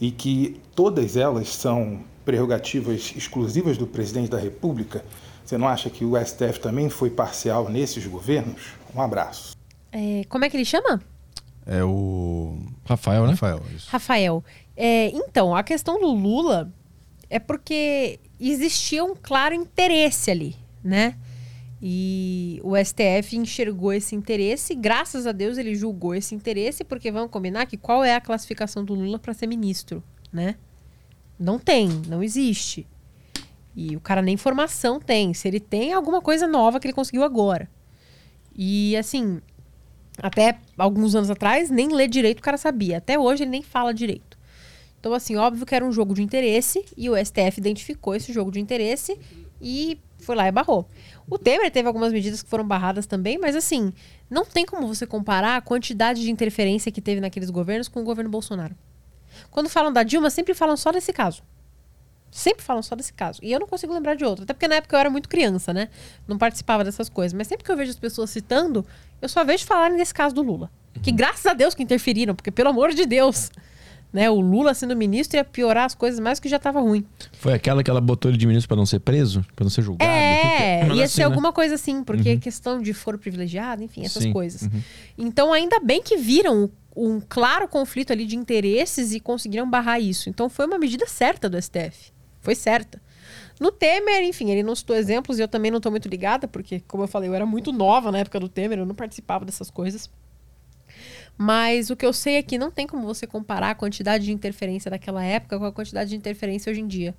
e 0.00 0.10
que 0.10 0.60
todas 0.74 1.16
elas 1.16 1.48
são 1.48 2.00
prerrogativas 2.24 3.12
exclusivas 3.16 3.78
do 3.78 3.86
presidente 3.86 4.30
da 4.30 4.38
República. 4.38 5.04
Você 5.44 5.56
não 5.56 5.66
acha 5.66 5.88
que 5.88 6.04
o 6.04 6.14
STF 6.22 6.60
também 6.60 6.90
foi 6.90 7.08
parcial 7.08 7.68
nesses 7.70 8.06
governos? 8.06 8.74
Um 8.94 9.00
abraço. 9.00 9.56
É, 9.90 10.22
como 10.28 10.44
é 10.44 10.50
que 10.50 10.56
ele 10.56 10.64
chama? 10.64 11.00
É 11.66 11.82
o. 11.82 12.58
Rafael, 12.84 13.24
né? 13.24 13.30
Rafael, 13.30 13.62
isso. 13.74 13.88
Rafael. 13.90 14.44
É, 14.76 15.08
então, 15.08 15.56
a 15.56 15.62
questão 15.62 15.98
do 15.98 16.08
Lula 16.08 16.70
é 17.30 17.38
porque 17.38 18.20
existia 18.38 19.04
um 19.04 19.14
claro 19.14 19.54
interesse 19.54 20.30
ali, 20.30 20.56
né? 20.84 21.14
E 21.80 22.60
o 22.64 22.74
STF 22.76 23.36
enxergou 23.36 23.92
esse 23.92 24.14
interesse, 24.16 24.74
graças 24.74 25.26
a 25.26 25.32
Deus 25.32 25.58
ele 25.58 25.76
julgou 25.76 26.14
esse 26.14 26.34
interesse, 26.34 26.82
porque 26.82 27.10
vamos 27.12 27.30
combinar 27.30 27.66
que 27.66 27.76
qual 27.76 28.02
é 28.02 28.16
a 28.16 28.20
classificação 28.20 28.84
do 28.84 28.94
Lula 28.94 29.18
para 29.18 29.32
ser 29.32 29.46
ministro, 29.46 30.02
né? 30.32 30.56
Não 31.38 31.58
tem, 31.58 31.88
não 32.08 32.22
existe. 32.22 32.86
E 33.76 33.94
o 33.94 34.00
cara 34.00 34.20
nem 34.20 34.36
formação 34.36 34.98
tem. 34.98 35.32
Se 35.32 35.46
ele 35.46 35.60
tem, 35.60 35.92
é 35.92 35.94
alguma 35.94 36.20
coisa 36.20 36.48
nova 36.48 36.80
que 36.80 36.88
ele 36.88 36.94
conseguiu 36.94 37.22
agora. 37.22 37.70
E 38.52 38.96
assim, 38.96 39.40
até 40.20 40.58
alguns 40.76 41.14
anos 41.14 41.30
atrás, 41.30 41.70
nem 41.70 41.94
ler 41.94 42.08
direito 42.08 42.40
o 42.40 42.42
cara 42.42 42.56
sabia. 42.56 42.98
Até 42.98 43.16
hoje 43.16 43.44
ele 43.44 43.52
nem 43.52 43.62
fala 43.62 43.94
direito. 43.94 44.36
Então, 44.98 45.14
assim, 45.14 45.36
óbvio 45.36 45.64
que 45.64 45.76
era 45.76 45.84
um 45.84 45.92
jogo 45.92 46.12
de 46.12 46.22
interesse 46.22 46.84
e 46.96 47.08
o 47.08 47.16
STF 47.16 47.58
identificou 47.58 48.16
esse 48.16 48.32
jogo 48.32 48.50
de 48.50 48.58
interesse 48.58 49.16
e 49.62 50.00
foi 50.18 50.34
lá 50.34 50.48
e 50.48 50.52
barrou. 50.52 50.88
O 51.30 51.38
Temer 51.38 51.70
teve 51.70 51.86
algumas 51.86 52.12
medidas 52.12 52.42
que 52.42 52.48
foram 52.48 52.66
barradas 52.66 53.06
também, 53.06 53.38
mas 53.38 53.54
assim, 53.54 53.92
não 54.30 54.44
tem 54.44 54.64
como 54.64 54.86
você 54.86 55.06
comparar 55.06 55.56
a 55.56 55.60
quantidade 55.60 56.22
de 56.22 56.30
interferência 56.30 56.90
que 56.90 57.00
teve 57.00 57.20
naqueles 57.20 57.50
governos 57.50 57.86
com 57.88 58.00
o 58.00 58.04
governo 58.04 58.30
Bolsonaro. 58.30 58.74
Quando 59.50 59.68
falam 59.68 59.92
da 59.92 60.02
Dilma, 60.02 60.30
sempre 60.30 60.54
falam 60.54 60.76
só 60.76 60.90
desse 60.90 61.12
caso. 61.12 61.42
Sempre 62.30 62.62
falam 62.62 62.82
só 62.82 62.94
desse 62.94 63.12
caso. 63.12 63.40
E 63.42 63.52
eu 63.52 63.60
não 63.60 63.66
consigo 63.66 63.92
lembrar 63.92 64.14
de 64.14 64.24
outro. 64.24 64.44
Até 64.44 64.52
porque 64.52 64.68
na 64.68 64.76
época 64.76 64.96
eu 64.96 65.00
era 65.00 65.10
muito 65.10 65.28
criança, 65.28 65.72
né? 65.72 65.88
Não 66.26 66.36
participava 66.36 66.84
dessas 66.84 67.08
coisas. 67.08 67.32
Mas 67.32 67.46
sempre 67.46 67.64
que 67.64 67.70
eu 67.70 67.76
vejo 67.76 67.90
as 67.90 67.98
pessoas 67.98 68.30
citando, 68.30 68.84
eu 69.20 69.28
só 69.28 69.44
vejo 69.44 69.64
falarem 69.64 69.96
desse 69.96 70.12
caso 70.12 70.34
do 70.34 70.42
Lula. 70.42 70.70
Que 71.02 71.12
graças 71.12 71.46
a 71.46 71.54
Deus 71.54 71.74
que 71.74 71.82
interferiram, 71.82 72.34
porque 72.34 72.50
pelo 72.50 72.68
amor 72.68 72.92
de 72.92 73.06
Deus, 73.06 73.50
né? 74.12 74.30
O 74.30 74.40
Lula 74.40 74.72
sendo 74.74 74.96
ministro 74.96 75.36
ia 75.36 75.44
piorar 75.44 75.84
as 75.84 75.94
coisas 75.94 76.18
mais 76.20 76.40
que 76.40 76.48
já 76.48 76.58
tava 76.58 76.80
ruim. 76.80 77.04
Foi 77.32 77.52
aquela 77.52 77.82
que 77.82 77.90
ela 77.90 78.00
botou 78.00 78.30
ele 78.30 78.38
de 78.38 78.46
ministro 78.46 78.68
pra 78.68 78.76
não 78.76 78.86
ser 78.86 79.00
preso? 79.00 79.44
Pra 79.54 79.64
não 79.64 79.70
ser 79.70 79.82
julgado? 79.82 80.10
É, 80.10 80.84
Mas 80.86 80.96
ia 80.98 81.04
assim, 81.04 81.14
ser 81.14 81.20
né? 81.20 81.26
alguma 81.26 81.52
coisa 81.52 81.74
assim, 81.74 82.02
porque 82.02 82.32
Uhum. 82.34 82.38
questão 82.40 82.80
de 82.82 82.92
foro 82.94 83.18
privilegiado, 83.18 83.82
enfim, 83.82 84.04
essas 84.04 84.22
Sim, 84.22 84.32
coisas. 84.32 84.62
uhum. 84.62 84.80
Então, 85.16 85.52
ainda 85.52 85.78
bem 85.80 86.02
que 86.02 86.16
viram 86.16 86.70
um 86.96 87.20
claro 87.28 87.68
conflito 87.68 88.12
ali 88.12 88.24
de 88.26 88.34
interesses 88.36 89.12
e 89.12 89.20
conseguiram 89.20 89.68
barrar 89.68 90.00
isso. 90.00 90.28
Então, 90.28 90.48
foi 90.48 90.66
uma 90.66 90.78
medida 90.78 91.06
certa 91.06 91.48
do 91.48 91.56
STF. 91.60 92.12
Foi 92.40 92.54
certa. 92.54 93.00
No 93.60 93.70
Temer, 93.70 94.22
enfim, 94.24 94.50
ele 94.50 94.62
não 94.62 94.74
citou 94.74 94.96
exemplos 94.96 95.38
e 95.38 95.42
eu 95.42 95.48
também 95.48 95.70
não 95.70 95.80
tô 95.80 95.90
muito 95.90 96.08
ligada, 96.08 96.48
porque, 96.48 96.80
como 96.88 97.02
eu 97.04 97.08
falei, 97.08 97.28
eu 97.28 97.34
era 97.34 97.44
muito 97.44 97.72
nova 97.72 98.10
na 98.10 98.18
época 98.18 98.40
do 98.40 98.48
Temer, 98.48 98.78
eu 98.78 98.86
não 98.86 98.94
participava 98.94 99.44
dessas 99.44 99.70
coisas. 99.70 100.08
Mas 101.38 101.88
o 101.88 101.94
que 101.94 102.04
eu 102.04 102.12
sei 102.12 102.34
é 102.34 102.42
que 102.42 102.58
não 102.58 102.68
tem 102.68 102.84
como 102.84 103.06
você 103.06 103.24
comparar 103.24 103.70
a 103.70 103.74
quantidade 103.74 104.24
de 104.24 104.32
interferência 104.32 104.90
daquela 104.90 105.24
época 105.24 105.56
com 105.56 105.64
a 105.64 105.72
quantidade 105.72 106.10
de 106.10 106.16
interferência 106.16 106.70
hoje 106.70 106.80
em 106.80 106.86
dia. 106.86 107.14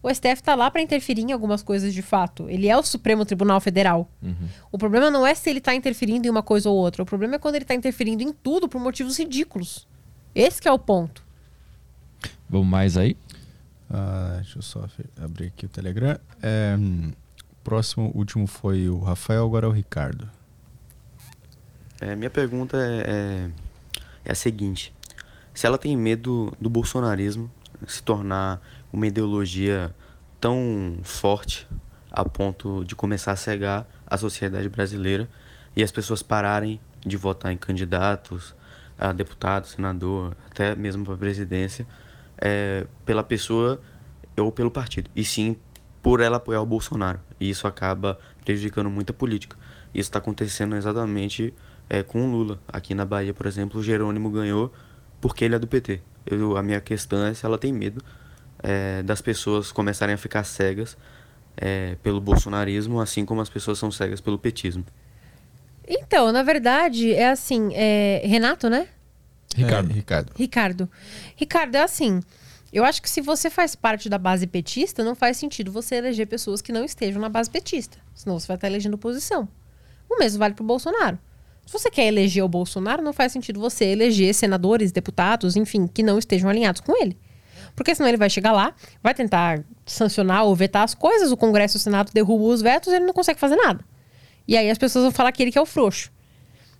O 0.00 0.08
STF 0.08 0.40
tá 0.40 0.54
lá 0.54 0.70
para 0.70 0.80
interferir 0.80 1.22
em 1.22 1.32
algumas 1.32 1.64
coisas 1.64 1.92
de 1.92 2.02
fato. 2.02 2.48
Ele 2.48 2.68
é 2.68 2.76
o 2.76 2.82
Supremo 2.82 3.24
Tribunal 3.24 3.60
Federal. 3.60 4.08
O 4.70 4.78
problema 4.78 5.10
não 5.10 5.26
é 5.26 5.34
se 5.34 5.50
ele 5.50 5.60
tá 5.60 5.74
interferindo 5.74 6.28
em 6.28 6.30
uma 6.30 6.44
coisa 6.44 6.70
ou 6.70 6.76
outra. 6.76 7.02
O 7.02 7.06
problema 7.06 7.34
é 7.34 7.38
quando 7.38 7.56
ele 7.56 7.64
tá 7.64 7.74
interferindo 7.74 8.22
em 8.22 8.32
tudo 8.32 8.68
por 8.68 8.80
motivos 8.80 9.18
ridículos. 9.18 9.88
Esse 10.32 10.62
que 10.62 10.68
é 10.68 10.72
o 10.72 10.78
ponto. 10.78 11.24
Vamos 12.48 12.68
mais 12.68 12.96
aí? 12.96 13.16
Ah, 13.90 14.34
deixa 14.36 14.58
eu 14.58 14.62
só 14.62 14.86
abrir 15.20 15.46
aqui 15.46 15.66
o 15.66 15.68
Telegram. 15.68 16.18
É, 16.40 16.76
hum, 16.78 17.12
próximo, 17.64 18.12
último 18.14 18.46
foi 18.46 18.88
o 18.88 19.00
Rafael, 19.00 19.44
agora 19.44 19.66
é 19.66 19.68
o 19.68 19.72
Ricardo. 19.72 20.30
É, 22.00 22.14
minha 22.14 22.30
pergunta 22.30 22.76
é, 22.76 23.04
é, 23.06 23.50
é 24.26 24.32
a 24.32 24.34
seguinte: 24.34 24.92
se 25.54 25.66
ela 25.66 25.78
tem 25.78 25.96
medo 25.96 26.52
do 26.60 26.68
bolsonarismo 26.68 27.50
se 27.86 28.02
tornar 28.02 28.60
uma 28.92 29.06
ideologia 29.06 29.94
tão 30.40 30.98
forte 31.02 31.66
a 32.10 32.24
ponto 32.24 32.84
de 32.84 32.94
começar 32.94 33.32
a 33.32 33.36
cegar 33.36 33.86
a 34.06 34.16
sociedade 34.16 34.68
brasileira 34.68 35.28
e 35.74 35.82
as 35.82 35.90
pessoas 35.90 36.22
pararem 36.22 36.80
de 37.04 37.16
votar 37.16 37.52
em 37.52 37.56
candidatos 37.56 38.54
a 38.98 39.12
deputado, 39.12 39.66
senador, 39.66 40.36
até 40.50 40.74
mesmo 40.74 41.04
para 41.04 41.16
presidência, 41.16 41.86
é, 42.38 42.86
pela 43.04 43.22
pessoa 43.22 43.80
ou 44.36 44.50
pelo 44.50 44.70
partido, 44.70 45.10
e 45.14 45.24
sim 45.24 45.56
por 46.02 46.20
ela 46.20 46.36
apoiar 46.36 46.60
o 46.60 46.66
Bolsonaro. 46.66 47.20
E 47.38 47.50
isso 47.50 47.66
acaba 47.66 48.18
prejudicando 48.44 48.88
muito 48.88 49.10
a 49.10 49.14
política. 49.14 49.56
Isso 49.92 50.08
está 50.08 50.18
acontecendo 50.18 50.76
exatamente 50.76 51.52
é, 51.88 52.02
com 52.02 52.24
o 52.24 52.30
Lula. 52.30 52.60
Aqui 52.68 52.94
na 52.94 53.04
Bahia, 53.04 53.34
por 53.34 53.46
exemplo, 53.46 53.80
o 53.80 53.82
Jerônimo 53.82 54.30
ganhou 54.30 54.72
porque 55.20 55.44
ele 55.44 55.54
é 55.54 55.58
do 55.58 55.66
PT. 55.66 56.00
Eu, 56.26 56.56
a 56.56 56.62
minha 56.62 56.80
questão 56.80 57.24
é 57.24 57.34
se 57.34 57.44
ela 57.44 57.58
tem 57.58 57.72
medo 57.72 58.02
é, 58.62 59.02
das 59.02 59.20
pessoas 59.20 59.70
começarem 59.72 60.14
a 60.14 60.18
ficar 60.18 60.44
cegas 60.44 60.96
é, 61.56 61.96
pelo 62.02 62.20
bolsonarismo, 62.20 63.00
assim 63.00 63.24
como 63.24 63.40
as 63.40 63.48
pessoas 63.48 63.78
são 63.78 63.90
cegas 63.90 64.20
pelo 64.20 64.38
petismo. 64.38 64.84
Então, 65.86 66.32
na 66.32 66.42
verdade, 66.42 67.12
é 67.12 67.30
assim, 67.30 67.70
é... 67.72 68.22
Renato, 68.24 68.68
né? 68.68 68.88
Ricardo. 69.54 69.92
Ricardo. 69.92 70.32
Ricardo. 70.34 70.90
Ricardo, 71.36 71.74
é 71.76 71.82
assim. 71.82 72.20
Eu 72.72 72.84
acho 72.84 73.00
que 73.00 73.08
se 73.08 73.20
você 73.20 73.48
faz 73.48 73.76
parte 73.76 74.08
da 74.08 74.18
base 74.18 74.46
petista, 74.46 75.04
não 75.04 75.14
faz 75.14 75.36
sentido 75.36 75.70
você 75.70 75.94
eleger 75.94 76.26
pessoas 76.26 76.60
que 76.60 76.72
não 76.72 76.84
estejam 76.84 77.22
na 77.22 77.28
base 77.28 77.48
petista. 77.48 77.98
Senão 78.14 78.38
você 78.38 78.48
vai 78.48 78.56
estar 78.56 78.66
elegendo 78.66 78.94
oposição. 78.94 79.48
O 80.10 80.18
mesmo 80.18 80.40
vale 80.40 80.54
pro 80.54 80.64
Bolsonaro. 80.64 81.18
Se 81.66 81.72
você 81.72 81.90
quer 81.90 82.06
eleger 82.06 82.44
o 82.44 82.48
Bolsonaro, 82.48 83.02
não 83.02 83.12
faz 83.12 83.32
sentido 83.32 83.58
você 83.58 83.86
eleger 83.86 84.32
senadores, 84.32 84.92
deputados, 84.92 85.56
enfim, 85.56 85.88
que 85.88 86.02
não 86.02 86.16
estejam 86.16 86.48
alinhados 86.48 86.80
com 86.80 86.96
ele. 87.02 87.18
Porque 87.74 87.92
senão 87.92 88.08
ele 88.08 88.16
vai 88.16 88.30
chegar 88.30 88.52
lá, 88.52 88.72
vai 89.02 89.12
tentar 89.12 89.64
sancionar 89.84 90.44
ou 90.44 90.54
vetar 90.54 90.84
as 90.84 90.94
coisas, 90.94 91.32
o 91.32 91.36
Congresso 91.36 91.76
e 91.76 91.78
o 91.78 91.80
Senado 91.80 92.12
derrubam 92.14 92.48
os 92.48 92.62
vetos 92.62 92.92
e 92.92 92.96
ele 92.96 93.04
não 93.04 93.12
consegue 93.12 93.40
fazer 93.40 93.56
nada. 93.56 93.84
E 94.46 94.56
aí 94.56 94.70
as 94.70 94.78
pessoas 94.78 95.02
vão 95.02 95.12
falar 95.12 95.32
que 95.32 95.42
ele 95.42 95.50
que 95.50 95.58
é 95.58 95.60
o 95.60 95.66
frouxo. 95.66 96.12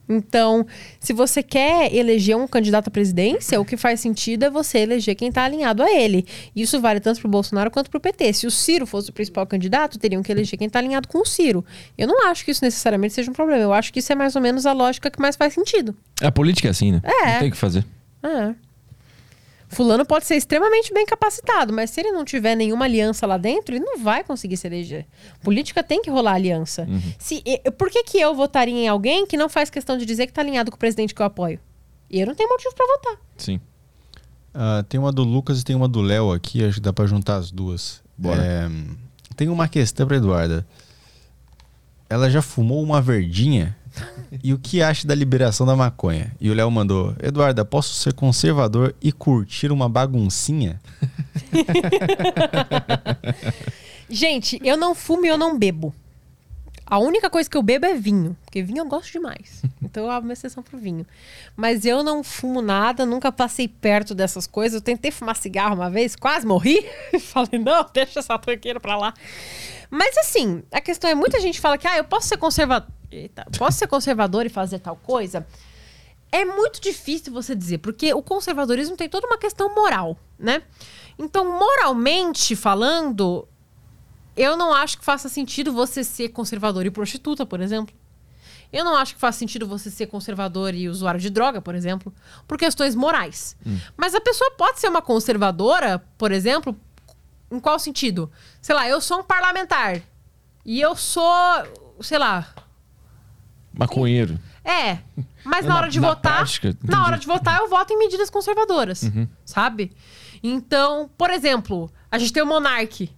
Então, 0.09 0.66
se 1.01 1.12
você 1.12 1.43
quer 1.43 1.93
eleger 1.95 2.37
um 2.37 2.47
candidato 2.47 2.89
à 2.89 2.91
presidência, 2.91 3.61
o 3.61 3.65
que 3.65 3.77
faz 3.77 4.01
sentido 4.01 4.45
é 4.45 4.51
você 4.51 4.78
eleger 4.78 5.15
quem 5.15 5.28
está 5.28 5.45
alinhado 5.45 5.83
a 5.83 5.91
ele. 5.91 6.27
Isso 6.55 6.81
vale 6.81 7.01
tanto 7.01 7.20
para 7.20 7.28
o 7.28 7.31
Bolsonaro 7.31 7.70
quanto 7.70 7.91
para 7.91 7.99
o 7.99 8.01
PT. 8.01 8.33
Se 8.33 8.47
o 8.47 8.51
Ciro 8.51 8.87
fosse 8.87 9.11
o 9.11 9.12
principal 9.12 9.47
candidato, 9.47 9.99
teriam 9.99 10.23
que 10.23 10.31
eleger 10.31 10.59
quem 10.59 10.69
está 10.69 10.78
alinhado 10.78 11.09
com 11.09 11.19
o 11.19 11.27
Ciro. 11.27 11.65
Eu 11.99 12.07
não 12.07 12.28
acho 12.28 12.45
que 12.45 12.51
isso 12.51 12.65
necessariamente 12.65 13.15
seja 13.15 13.31
um 13.31 13.35
problema. 13.35 13.62
Eu 13.62 13.73
acho 13.73 13.93
que 13.93 13.99
isso 13.99 14.12
é 14.12 14.15
mais 14.15 14.37
ou 14.37 14.43
menos 14.43 14.66
a 14.66 14.73
lógica 14.73 15.11
que 15.11 15.20
mais 15.20 15.37
faz 15.37 15.55
sentido. 15.55 15.97
A 16.20 16.31
política 16.31 16.69
é 16.69 16.70
assim, 16.70 16.93
né? 16.93 17.01
É. 17.05 17.33
Não 17.33 17.39
tem 17.41 17.49
o 17.49 17.53
que 17.53 17.57
fazer. 17.57 17.85
É. 18.23 18.65
Fulano 19.68 20.06
pode 20.06 20.24
ser 20.26 20.36
extremamente 20.36 20.94
bem 20.94 21.05
capacitado, 21.05 21.72
mas 21.72 21.90
se 21.90 22.01
ele 22.01 22.12
não 22.12 22.24
tiver 22.24 22.55
nenhuma 22.55 22.84
aliança 22.84 23.26
lá 23.26 23.36
dentro, 23.36 23.74
ele 23.74 23.84
não 23.84 23.98
vai 23.98 24.22
conseguir 24.22 24.56
se 24.56 24.66
eleger. 24.66 25.06
Política 25.43 25.82
tem 25.82 26.01
que 26.01 26.09
rolar 26.10 26.34
aliança. 26.34 26.82
Uhum. 26.88 27.02
Se, 27.18 27.43
e- 27.44 27.70
por 27.72 27.90
que, 27.90 28.05
que 28.05 28.18
eu 28.20 28.34
votaria 28.34 28.74
em 28.74 28.88
alguém 28.88 29.26
que 29.26 29.36
não 29.36 29.48
faz 29.48 29.68
questão 29.68 29.98
de 29.98 30.06
dizer 30.06 30.26
que 30.26 30.30
está 30.30 30.40
alinhado 30.43 30.70
com 30.70 30.76
o 30.76 30.78
presidente 30.78 31.14
que 31.14 31.20
eu 31.20 31.26
apoio? 31.26 31.59
E 32.09 32.20
eu 32.20 32.26
não 32.26 32.34
tenho 32.34 32.48
motivo 32.48 32.74
para 32.74 32.86
votar. 32.86 33.16
Sim. 33.36 33.60
Ah, 34.55 34.84
tem 34.88 34.98
uma 35.01 35.10
do 35.12 35.24
Lucas 35.24 35.60
e 35.60 35.64
tem 35.64 35.74
uma 35.76 35.88
do 35.88 36.01
Léo 36.01 36.32
aqui, 36.32 36.64
acho 36.64 36.74
que 36.76 36.80
dá 36.80 36.93
pra 36.93 37.06
juntar 37.06 37.36
as 37.36 37.51
duas. 37.51 38.01
Bora. 38.16 38.43
É, 38.43 38.68
Tem 39.36 39.48
uma 39.48 39.66
questão 39.68 40.06
pra 40.06 40.16
Eduarda. 40.16 40.66
Ela 42.09 42.30
já 42.30 42.40
fumou 42.40 42.82
uma 42.82 43.02
verdinha? 43.02 43.76
E 44.43 44.52
o 44.52 44.59
que 44.59 44.82
acha 44.82 45.06
da 45.06 45.14
liberação 45.14 45.66
da 45.66 45.77
maconha? 45.77 46.32
E 46.40 46.51
o 46.51 46.55
Léo 46.55 46.70
mandou: 46.70 47.14
Eduarda, 47.23 47.64
posso 47.64 47.94
ser 47.94 48.12
conservador 48.12 48.94
e 49.01 49.12
curtir 49.12 49.73
uma 49.73 49.89
baguncinha? 49.89 50.81
Gente, 54.09 54.60
eu 54.62 54.77
não 54.77 54.94
fumo 54.94 55.27
e 55.27 55.28
eu 55.28 55.39
não 55.39 55.59
bebo. 55.59 55.94
A 56.89 56.98
única 56.98 57.28
coisa 57.28 57.51
que 57.51 57.56
eu 57.56 57.62
bebo 57.62 57.85
é 57.85 57.94
vinho, 57.94 58.36
porque 58.44 58.62
vinho 58.62 58.78
eu 58.78 58.86
gosto 58.86 59.10
demais. 59.10 59.60
Então 59.82 60.05
eu 60.05 60.10
abro 60.10 60.28
uma 60.28 60.32
exceção 60.32 60.62
pro 60.62 60.78
vinho. 60.78 61.05
Mas 61.56 61.85
eu 61.85 62.05
não 62.05 62.23
fumo 62.23 62.62
nada, 62.62 63.05
nunca 63.05 63.32
passei 63.32 63.66
perto 63.66 64.14
dessas 64.14 64.47
coisas. 64.47 64.77
Eu 64.77 64.81
tentei 64.81 65.10
fumar 65.10 65.35
cigarro 65.35 65.74
uma 65.74 65.90
vez, 65.90 66.14
quase 66.14 66.47
morri. 66.47 66.86
Falei, 67.18 67.59
não, 67.59 67.85
deixa 67.93 68.20
essa 68.20 68.39
tranqueira 68.39 68.78
pra 68.78 68.97
lá. 68.97 69.12
Mas 69.90 70.16
assim, 70.18 70.62
a 70.70 70.81
questão 70.81 71.10
é, 71.10 71.14
muita 71.14 71.40
gente 71.40 71.60
fala 71.60 71.77
que 71.77 71.89
ah, 71.89 71.97
eu 71.97 72.05
posso 72.05 72.28
ser 72.28 72.36
conservador. 72.36 72.89
Eita, 73.11 73.47
posso 73.57 73.78
ser 73.78 73.87
conservador 73.87 74.47
e 74.47 74.49
fazer 74.49 74.78
tal 74.78 74.97
coisa? 74.97 75.47
É 76.31 76.45
muito 76.45 76.81
difícil 76.81 77.33
você 77.33 77.55
dizer, 77.55 77.78
porque 77.78 78.12
o 78.12 78.23
conservadorismo 78.23 78.97
tem 78.97 79.09
toda 79.09 79.27
uma 79.27 79.39
questão 79.39 79.74
moral, 79.74 80.19
né? 80.39 80.62
Então, 81.19 81.59
moralmente 81.59 82.55
falando, 82.57 83.49
eu 84.37 84.57
não 84.57 84.74
acho 84.74 84.99
que 84.99 85.05
faça 85.05 85.28
sentido 85.28 85.73
você 85.73 86.05
ser 86.05 86.28
conservador 86.31 86.85
e 86.85 86.91
prostituta, 86.91 87.47
por 87.47 87.61
exemplo. 87.61 87.95
Eu 88.73 88.85
não 88.85 88.97
acho 88.97 89.15
que 89.15 89.20
faça 89.20 89.39
sentido 89.39 89.66
você 89.66 89.91
ser 89.91 90.07
conservador 90.07 90.74
e 90.74 90.89
usuário 90.89 91.20
de 91.20 91.31
droga, 91.31 91.62
por 91.62 91.74
exemplo, 91.74 92.12
por 92.47 92.59
questões 92.59 92.95
morais. 92.95 93.57
Hum. 93.65 93.78
Mas 93.97 94.15
a 94.15 94.20
pessoa 94.20 94.51
pode 94.53 94.81
ser 94.81 94.89
uma 94.89 95.01
conservadora, 95.01 96.05
por 96.19 96.33
exemplo, 96.33 96.77
em 97.51 97.61
qual 97.61 97.78
sentido? 97.78 98.31
Sei 98.61 98.74
lá, 98.74 98.89
eu 98.89 99.01
sou 99.01 99.20
um 99.20 99.23
parlamentar 99.23 100.03
e 100.65 100.81
eu 100.81 100.97
sou, 100.97 101.33
sei 102.01 102.19
lá, 102.19 102.53
Maconheiro. 103.77 104.39
é, 104.65 104.98
mas 105.44 105.65
É 105.65 105.69
na 105.69 105.74
na- 105.74 105.77
hora 105.81 105.89
de 105.90 106.01
na 106.01 106.09
votar, 106.09 106.35
prática, 106.36 106.77
na 106.82 107.05
hora 107.05 107.19
de 107.19 107.27
votar 107.27 107.61
eu 107.61 107.69
voto 107.69 107.93
em 107.93 107.98
medidas 107.98 108.31
conservadoras, 108.31 109.03
Uhum. 109.05 109.28
sabe? 109.44 109.93
Então, 110.43 111.11
por 111.16 111.31
exemplo, 111.31 111.90
a 112.11 112.19
gente 112.19 112.32
tem 112.32 112.43
o 112.43 112.47
Monark. 112.47 113.11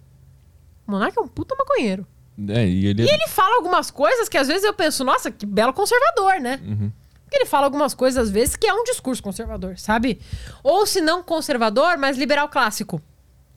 O 0.87 0.91
Monark 0.91 1.17
é 1.17 1.21
um 1.21 1.27
puta 1.27 1.55
maconheiro. 1.55 2.05
É, 2.47 2.65
e 2.67 2.85
ele. 2.87 3.03
E 3.03 3.09
ele 3.09 3.27
fala 3.27 3.55
algumas 3.57 3.91
coisas 3.91 4.29
que 4.29 4.37
às 4.37 4.47
vezes 4.47 4.63
eu 4.63 4.73
penso, 4.73 5.03
nossa, 5.03 5.29
que 5.29 5.45
belo 5.45 5.73
conservador, 5.73 6.39
né? 6.39 6.59
Uhum. 6.63 6.91
Porque 7.25 7.35
ele 7.37 7.45
fala 7.45 7.65
algumas 7.65 7.93
coisas 7.93 8.23
às 8.23 8.29
vezes 8.31 8.55
que 8.55 8.65
é 8.65 8.73
um 8.73 8.83
discurso 8.83 9.21
conservador, 9.21 9.77
sabe? 9.77 10.19
Ou 10.63 10.85
se 10.87 10.99
não 11.01 11.21
conservador, 11.21 11.97
mas 11.97 12.17
liberal 12.17 12.49
clássico, 12.49 13.01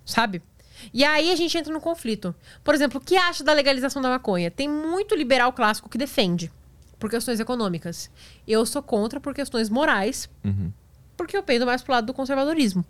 sabe? 0.05 0.43
E 0.93 1.05
aí 1.05 1.31
a 1.33 1.37
gente 1.37 1.57
entra 1.57 1.73
no 1.73 1.81
conflito. 1.81 2.35
Por 2.65 2.75
exemplo, 2.75 3.01
o 3.01 3.05
que 3.05 3.17
acha 3.17 3.43
da 3.45 3.53
legalização 3.53 4.03
da 4.03 4.11
maconha? 4.11 4.51
Tem 4.51 4.69
muito 4.69 5.15
liberal 5.15 5.53
clássico 5.53 5.89
que 5.89 5.97
defende 5.97 6.51
por 7.03 7.11
questões 7.11 7.41
econômicas. 7.41 8.09
Eu 8.47 8.65
sou 8.65 8.81
contra 8.81 9.19
por 9.19 9.35
questões 9.35 9.69
morais, 9.69 10.31
Uhum. 10.45 10.71
porque 11.17 11.37
eu 11.37 11.43
pendo 11.43 11.67
mais 11.67 11.83
pro 11.83 11.93
lado 11.95 12.07
do 12.07 12.15
conservadorismo, 12.15 12.85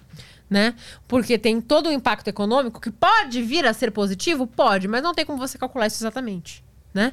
né? 0.51 0.75
Porque 1.09 1.39
tem 1.39 1.61
todo 1.63 1.89
o 1.89 1.93
impacto 1.93 2.29
econômico 2.29 2.79
que 2.79 2.91
pode 2.91 3.41
vir 3.43 3.65
a 3.67 3.73
ser 3.73 3.91
positivo, 3.91 4.47
pode, 4.47 4.87
mas 4.87 5.03
não 5.03 5.15
tem 5.15 5.25
como 5.25 5.39
você 5.39 5.57
calcular 5.57 5.87
isso 5.87 6.03
exatamente, 6.03 6.63
né? 6.93 7.13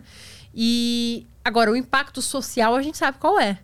E 0.53 1.25
agora 1.43 1.71
o 1.71 1.75
impacto 1.75 2.21
social 2.21 2.75
a 2.75 2.81
gente 2.81 2.97
sabe 2.97 3.17
qual 3.17 3.39
é, 3.39 3.59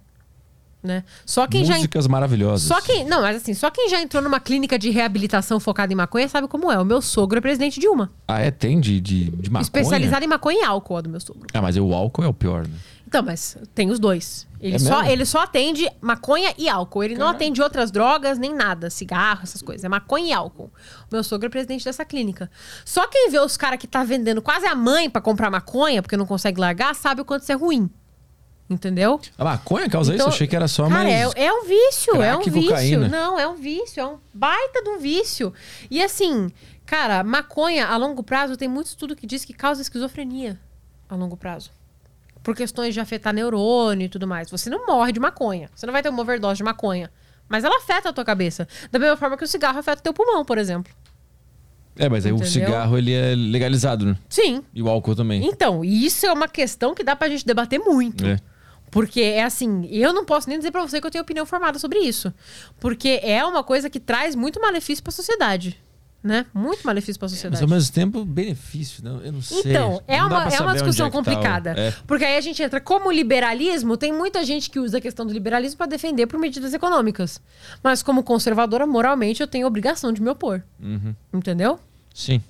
né? 0.83 1.03
Só 1.25 1.47
quem 1.47 1.65
já 1.65 1.75
Músicas 1.75 2.07
maravilhosas. 2.07 2.67
só 2.67 2.79
quem, 2.79 3.03
não, 3.05 3.21
mas 3.21 3.37
assim, 3.37 3.53
só 3.55 3.69
quem 3.71 3.89
já 3.89 3.99
entrou 4.01 4.21
numa 4.21 4.39
clínica 4.39 4.77
de 4.77 4.91
reabilitação 4.91 5.59
focada 5.59 5.91
em 5.91 5.95
maconha 5.95 6.29
sabe 6.29 6.47
como 6.47 6.71
é. 6.71 6.79
O 6.79 6.85
meu 6.85 7.01
sogro 7.01 7.37
é 7.39 7.41
presidente 7.41 7.79
de 7.79 7.87
uma, 7.87 8.11
Ah, 8.27 8.39
é? 8.39 8.51
Tem 8.51 8.79
de, 8.79 9.01
de, 9.01 9.25
de 9.31 9.49
maconha? 9.49 9.63
especializada 9.63 10.23
em 10.23 10.27
maconha 10.27 10.61
e 10.61 10.63
álcool, 10.63 10.97
a 10.97 11.01
do 11.01 11.09
meu 11.09 11.19
sogro. 11.19 11.47
Ah, 11.53 11.61
mas 11.61 11.75
o 11.75 11.91
álcool 11.93 12.23
é 12.23 12.27
o 12.27 12.33
pior, 12.33 12.67
né? 12.67 12.75
Então, 13.07 13.21
mas 13.23 13.55
tem 13.73 13.91
os 13.91 13.99
dois. 13.99 14.47
Ele, 14.59 14.75
É 14.75 14.79
só, 14.79 14.97
mesmo? 14.97 15.11
ele 15.11 15.25
só 15.25 15.39
atende 15.43 15.87
maconha 16.01 16.53
e 16.57 16.67
álcool. 16.67 17.03
Ele 17.03 17.15
não 17.15 17.27
atende 17.27 17.61
outras 17.61 17.91
drogas, 17.91 18.37
nem 18.39 18.53
nada. 18.53 18.89
Cigarro, 18.89 19.41
essas 19.43 19.61
coisas. 19.61 19.83
É 19.83 19.89
maconha 19.89 20.29
e 20.29 20.33
álcool. 20.33 20.71
O 21.09 21.13
meu 21.13 21.23
sogro 21.23 21.45
é 21.45 21.49
presidente 21.49 21.85
dessa 21.85 22.03
clínica. 22.03 22.49
Só 22.83 23.07
quem 23.07 23.29
vê 23.29 23.39
os 23.39 23.55
caras 23.57 23.77
que 23.79 23.85
tá 23.87 24.03
vendendo 24.03 24.41
quase 24.41 24.65
a 24.65 24.73
mãe 24.75 25.09
pra 25.09 25.21
comprar 25.21 25.51
maconha, 25.51 26.01
porque 26.01 26.17
não 26.17 26.25
consegue 26.25 26.59
largar, 26.59 26.95
sabe 26.95 27.21
o 27.21 27.25
quanto 27.25 27.43
isso 27.43 27.51
é 27.51 27.55
ruim. 27.55 27.89
Entendeu? 28.67 29.21
A 29.37 29.43
maconha 29.43 29.87
causa 29.87 30.11
isso? 30.11 30.15
Então, 30.15 30.27
Eu 30.27 30.33
achei 30.33 30.47
que 30.47 30.55
era 30.55 30.67
só 30.67 30.87
Cara, 30.89 31.03
mais. 31.03 31.35
é, 31.35 31.45
é 31.45 31.53
um 31.53 31.65
vício, 31.65 32.19
é 32.19 32.35
um 32.35 32.41
crack 32.41 32.47
e 32.47 32.51
vício. 32.51 32.69
cocaína. 32.69 33.07
Não, 33.07 33.39
é 33.39 33.47
um 33.47 33.55
vício, 33.55 34.01
é 34.01 34.05
um 34.07 34.17
baita 34.33 34.81
de 34.81 34.89
um 34.89 34.97
vício. 34.97 35.53
E 35.91 36.01
assim, 36.01 36.49
cara, 36.83 37.23
maconha 37.23 37.85
a 37.85 37.95
longo 37.97 38.23
prazo 38.23 38.57
tem 38.57 38.67
muito 38.67 38.87
estudo 38.87 39.15
que 39.15 39.27
diz 39.27 39.45
que 39.45 39.53
causa 39.53 39.83
esquizofrenia 39.83 40.59
a 41.07 41.15
longo 41.15 41.37
prazo. 41.37 41.69
Por 42.45 42.55
questões 42.55 42.93
de 42.93 42.99
afetar 42.99 43.33
neurônio 43.33 44.05
e 44.05 44.09
tudo 44.09 44.27
mais. 44.27 44.51
Você 44.51 44.69
não 44.69 44.85
morre 44.85 45.11
de 45.11 45.19
maconha. 45.19 45.67
Você 45.73 45.87
não 45.87 45.91
vai 45.91 46.03
ter 46.03 46.09
uma 46.09 46.21
overdose 46.21 46.57
de 46.57 46.63
maconha. 46.63 47.11
Mas 47.49 47.63
ela 47.63 47.77
afeta 47.77 48.09
a 48.09 48.13
tua 48.13 48.23
cabeça. 48.23 48.67
Da 48.91 48.99
mesma 48.99 49.17
forma 49.17 49.35
que 49.35 49.43
o 49.43 49.47
cigarro 49.47 49.79
afeta 49.79 49.99
o 49.99 50.03
teu 50.03 50.13
pulmão, 50.13 50.45
por 50.45 50.59
exemplo. 50.59 50.93
É, 51.97 52.07
mas 52.07 52.23
aí 52.23 52.31
o 52.31 52.45
cigarro 52.45 52.99
ele 52.99 53.13
é 53.13 53.33
legalizado, 53.33 54.05
né? 54.05 54.15
Sim. 54.29 54.63
E 54.75 54.83
o 54.83 54.87
álcool 54.87 55.15
também. 55.15 55.43
Então, 55.43 55.83
e 55.83 56.05
isso 56.05 56.27
é 56.27 56.31
uma 56.31 56.47
questão 56.47 56.93
que 56.93 57.03
dá 57.03 57.15
pra 57.15 57.27
gente 57.27 57.43
debater 57.43 57.79
muito. 57.79 58.23
É. 58.23 58.37
Porque 58.91 59.21
é 59.21 59.43
assim, 59.43 59.87
eu 59.89 60.13
não 60.13 60.23
posso 60.23 60.47
nem 60.47 60.59
dizer 60.59 60.69
pra 60.69 60.81
você 60.81 61.01
que 61.01 61.07
eu 61.07 61.11
tenho 61.11 61.23
opinião 61.23 61.47
formada 61.47 61.79
sobre 61.79 61.97
isso. 61.97 62.31
Porque 62.79 63.19
é 63.23 63.43
uma 63.43 63.63
coisa 63.63 63.89
que 63.89 63.99
traz 63.99 64.35
muito 64.35 64.61
malefício 64.61 65.03
pra 65.03 65.11
sociedade. 65.11 65.83
Né? 66.25 66.43
Muito 66.51 66.81
malefício 66.83 67.19
pra 67.19 67.27
Mas 67.27 67.33
sociedade. 67.33 67.61
ao 67.63 67.69
mesmo 67.69 67.93
tempo, 67.93 68.25
benefício, 68.25 69.03
não? 69.03 69.21
Eu 69.21 69.31
não 69.31 69.43
sei. 69.43 69.59
Então, 69.59 70.01
é 70.07 70.17
Não 70.17 70.25
uma, 70.25 70.37
é 70.37 70.45
uma 70.45 70.49
saber 70.51 70.73
discussão 70.73 71.05
é 71.05 71.09
que 71.11 71.13
tá 71.15 71.21
o- 71.21 71.23
complicada. 71.23 71.69
É. 71.77 71.93
Porque 72.07 72.25
aí 72.25 72.35
a 72.35 72.41
gente 72.41 72.63
entra 72.63 72.81
como 72.81 73.11
liberalismo, 73.11 73.95
tem 73.95 74.11
muita 74.11 74.43
gente 74.43 74.71
que 74.71 74.79
usa 74.79 74.97
a 74.97 75.01
questão 75.01 75.23
do 75.23 75.31
liberalismo 75.31 75.77
pra 75.77 75.85
defender 75.85 76.25
por 76.25 76.39
medidas 76.39 76.73
econômicas. 76.73 77.39
Mas 77.83 78.01
como 78.01 78.23
conservadora, 78.23 78.87
moralmente, 78.87 79.39
eu 79.41 79.45
tenho 79.47 79.65
a 79.65 79.67
obrigação 79.67 80.11
de 80.11 80.19
me 80.19 80.27
opor. 80.31 80.63
Uhum. 80.81 81.13
Entendeu? 81.31 81.79
Sim. 82.11 82.41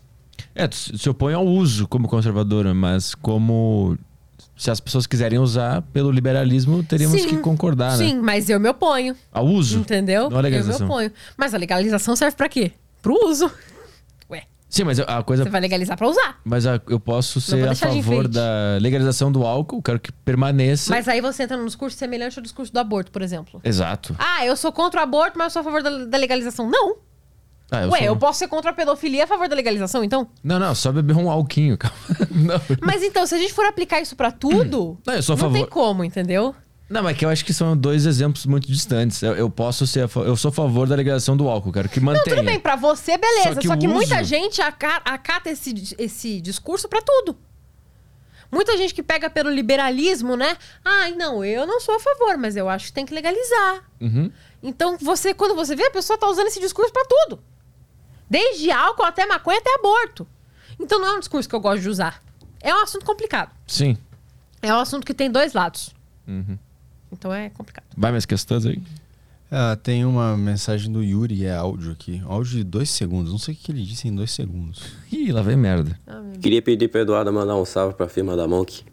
É, 0.56 0.68
tu 0.70 0.76
se 0.98 1.10
opõe 1.10 1.34
ao 1.34 1.46
uso 1.46 1.86
como 1.86 2.08
conservadora, 2.08 2.74
mas 2.74 3.14
como. 3.14 3.98
Se 4.56 4.72
as 4.72 4.80
pessoas 4.80 5.06
quiserem 5.06 5.38
usar 5.38 5.82
pelo 5.92 6.10
liberalismo, 6.10 6.82
teríamos 6.82 7.22
Sim, 7.22 7.28
que 7.28 7.38
concordar, 7.40 7.98
Sim, 7.98 8.14
né? 8.16 8.22
mas 8.24 8.50
eu 8.50 8.58
me 8.58 8.70
oponho. 8.70 9.18
Ao 9.34 9.46
uso. 9.46 9.80
Entendeu? 9.80 10.30
Não 10.30 10.38
à 10.38 10.40
eu 10.40 10.44
me 10.44 10.50
legalização. 10.50 10.88
oponho. 10.88 11.12
Mas 11.36 11.54
a 11.54 11.58
legalização 11.58 12.16
serve 12.16 12.38
pra 12.38 12.48
quê? 12.48 12.72
Pro 13.06 13.30
uso. 13.30 13.52
Sim, 14.68 14.84
mas 14.84 15.00
a 15.00 15.24
coisa. 15.24 15.44
Você 15.44 15.50
vai 15.50 15.62
legalizar 15.62 15.96
pra 15.96 16.06
usar. 16.10 16.40
Mas 16.44 16.66
a- 16.66 16.82
eu 16.90 17.00
posso 17.00 17.40
ser 17.40 17.66
a 17.70 17.74
favor 17.76 18.28
da 18.28 18.78
legalização 18.82 19.32
do 19.32 19.46
álcool, 19.46 19.82
quero 19.82 19.98
que 20.02 20.12
permaneça. 20.12 20.92
Mas 20.92 21.08
aí 21.08 21.22
você 21.22 21.44
entra 21.44 21.56
num 21.56 21.66
discurso 21.68 21.96
semelhante 21.96 22.38
ao 22.38 22.44
discurso 22.44 22.74
do 22.74 22.78
aborto, 22.80 23.10
por 23.10 23.22
exemplo. 23.22 23.62
Exato. 23.64 24.14
Ah, 24.20 24.46
eu 24.46 24.54
sou 24.58 24.74
contra 24.74 25.00
o 25.00 25.04
aborto, 25.04 25.38
mas 25.38 25.46
eu 25.46 25.52
sou 25.52 25.60
a 25.62 25.64
favor 25.64 25.82
da, 25.82 26.06
da 26.06 26.18
legalização. 26.18 26.70
Não. 26.70 26.98
Ah, 27.72 27.84
eu 27.84 27.90
Ué, 27.92 28.00
sou- 28.00 28.08
eu 28.08 28.18
posso 28.18 28.40
ser 28.40 28.48
contra 28.50 28.72
a 28.72 28.74
pedofilia 28.74 29.24
a 29.24 29.28
favor 29.28 29.48
da 29.48 29.56
legalização, 29.56 30.04
então? 30.04 30.28
Não, 30.44 30.60
não, 30.60 30.76
só 30.76 30.92
beber 30.92 31.16
um 31.16 31.30
alquinho, 31.30 31.78
calma. 31.78 31.96
Não. 32.30 32.60
Mas 32.82 33.02
então, 33.02 33.26
se 33.26 33.34
a 33.34 33.38
gente 33.38 33.54
for 33.54 33.66
aplicar 33.66 34.02
isso 34.02 34.16
pra 34.18 34.30
tudo, 34.30 34.98
Não, 35.08 35.14
eu 35.14 35.24
sou 35.24 35.36
a 35.36 35.38
não 35.38 35.44
favor. 35.44 35.58
tem 35.58 35.66
como, 35.68 36.04
entendeu? 36.04 36.54
Não, 36.88 37.02
mas 37.02 37.16
é 37.16 37.18
que 37.20 37.26
eu 37.26 37.30
acho 37.30 37.44
que 37.44 37.52
são 37.54 37.76
dois 37.76 38.06
exemplos 38.06 38.46
muito 38.46 38.68
distantes. 38.68 39.22
Eu, 39.24 39.34
eu 39.36 39.50
posso 39.50 39.88
ser. 39.88 40.08
Eu 40.18 40.36
sou 40.38 40.50
a 40.50 40.52
favor 40.52 40.88
da 40.88 40.96
legalização 40.96 41.36
do 41.36 41.48
álcool, 41.50 41.72
quero 41.72 41.90
que 41.90 42.00
Não, 42.00 42.06
mantenha. 42.14 42.36
tudo 42.36 42.46
bem, 42.46 42.60
pra 42.60 42.76
você, 42.76 43.18
beleza. 43.18 43.54
Só 43.56 43.62
Só 43.62 43.74
que 43.74 43.80
que, 43.80 43.88
o 43.88 43.90
muita 43.90 44.16
uso- 44.22 44.24
gente 44.24 44.62
aca- 44.62 45.02
acata 45.04 45.50
esse, 45.50 45.96
esse 45.98 46.40
discurso 46.42 46.88
pra 46.88 47.02
tudo. 47.02 47.36
Muita 48.52 48.78
gente 48.78 48.94
que 48.94 49.02
pega 49.02 49.30
pelo 49.30 49.50
liberalismo, 49.50 50.36
né? 50.38 50.56
Ai, 50.84 51.14
não, 51.14 51.44
eu 51.44 51.66
não 51.66 51.82
sou 51.82 51.96
a 51.96 52.00
favor, 52.00 52.38
mas 52.38 52.56
eu 52.56 52.70
acho 52.70 52.86
que 52.88 52.94
tem 52.94 53.06
que 53.06 53.14
legalizar. 53.14 53.84
Uhum. 54.00 54.32
Então, 54.62 54.98
você, 55.02 55.34
quando 55.34 55.56
você 55.56 55.76
vê, 55.76 55.88
a 55.88 55.92
pessoa 55.92 56.18
tá 56.18 56.28
usando 56.30 56.48
esse 56.48 56.60
discurso 56.60 56.94
pra 56.94 57.04
tudo. 57.06 57.40
Desde 58.30 58.70
álcool 58.72 59.04
até 59.04 59.26
maconha 59.26 59.58
até 59.58 59.74
aborto. 59.76 60.28
Então 60.80 61.00
não 61.00 61.08
é 61.08 61.14
um 61.14 61.20
discurso 61.20 61.50
que 61.50 61.56
eu 61.56 61.60
gosto 61.60 61.82
de 61.82 61.90
usar. 61.90 62.22
É 62.62 62.74
um 62.74 62.82
assunto 62.84 63.06
complicado. 63.06 63.52
Sim. 63.68 63.98
É 64.62 64.72
um 64.74 64.80
assunto 64.80 65.06
que 65.06 65.14
tem 65.14 65.30
dois 65.30 65.54
lados. 65.54 65.94
Uhum. 66.28 66.58
Então 67.18 67.34
é 67.34 67.50
complicado. 67.50 67.86
Vai 67.98 68.12
mais 68.12 68.26
questões 68.26 68.66
aí? 68.66 68.82
Ah, 69.52 69.78
tem 69.82 70.04
uma 70.04 70.36
mensagem 70.36 70.92
do 70.92 71.04
Yuri, 71.04 71.46
é 71.46 71.56
áudio 71.56 71.92
aqui. 71.92 72.22
Áudio 72.26 72.58
de 72.58 72.64
dois 72.64 72.90
segundos. 72.90 73.32
Não 73.32 73.40
sei 73.40 73.54
o 73.54 73.58
que 73.58 73.72
ele 73.72 73.84
disse 73.84 74.08
em 74.08 74.16
dois 74.16 74.32
segundos. 74.32 74.84
Ih, 75.12 75.32
lá 75.32 75.42
vem 75.42 75.56
merda. 75.56 75.98
Queria 76.42 76.62
pedir 76.62 76.90
pro 76.90 77.02
Eduardo 77.02 77.32
mandar 77.32 77.56
um 77.56 77.66
salve 77.66 77.96
pra 77.96 78.10
firma 78.10 78.36
da 78.36 78.48
Monk. 78.48 78.84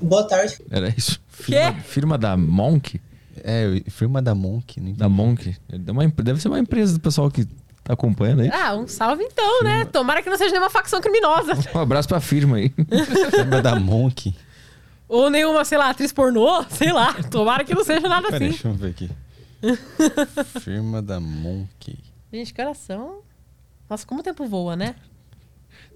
Boa 0.00 0.24
tarde. 0.24 0.58
Era 0.70 0.92
isso? 0.96 1.20
Firma, 1.28 1.72
firma 1.82 2.18
da 2.18 2.36
Monk? 2.36 3.00
É, 3.42 3.82
firma 3.88 4.20
da 4.20 4.34
Monk. 4.34 4.80
Não 4.80 4.92
da 4.92 5.08
Monk. 5.08 5.56
É 5.70 5.78
Deve 6.22 6.40
ser 6.40 6.48
uma 6.48 6.58
empresa 6.58 6.94
do 6.94 7.00
pessoal 7.00 7.30
que 7.30 7.46
tá 7.82 7.94
acompanhando 7.94 8.42
aí. 8.42 8.50
Ah, 8.52 8.74
um 8.74 8.86
salve 8.86 9.22
então, 9.22 9.62
né? 9.62 9.84
Tomara 9.86 10.22
que 10.22 10.28
não 10.28 10.36
seja 10.36 10.50
nenhuma 10.50 10.70
facção 10.70 11.00
criminosa. 11.00 11.54
Um 11.74 11.78
abraço 11.78 12.08
pra 12.08 12.20
firma 12.20 12.56
aí. 12.56 12.70
firma 13.30 13.62
da 13.62 13.78
Monk. 13.78 14.34
Ou 15.12 15.28
nenhuma, 15.28 15.62
sei 15.62 15.76
lá, 15.76 15.90
atriz 15.90 16.10
pornô, 16.10 16.64
sei 16.72 16.90
lá. 16.90 17.12
Tomara 17.24 17.64
que 17.64 17.74
não 17.74 17.84
seja 17.84 18.08
nada 18.08 18.28
Peraí, 18.30 18.48
assim. 18.48 18.52
deixa 18.52 18.68
eu 18.68 18.72
ver 18.72 18.88
aqui. 18.88 19.10
firma 20.60 21.02
da 21.02 21.20
Monk. 21.20 21.98
Gente, 22.32 22.54
que 22.54 22.62
horas 22.62 22.78
são? 22.78 23.20
Nossa, 23.90 24.06
como 24.06 24.20
o 24.20 24.22
tempo 24.24 24.46
voa, 24.46 24.74
né? 24.74 24.94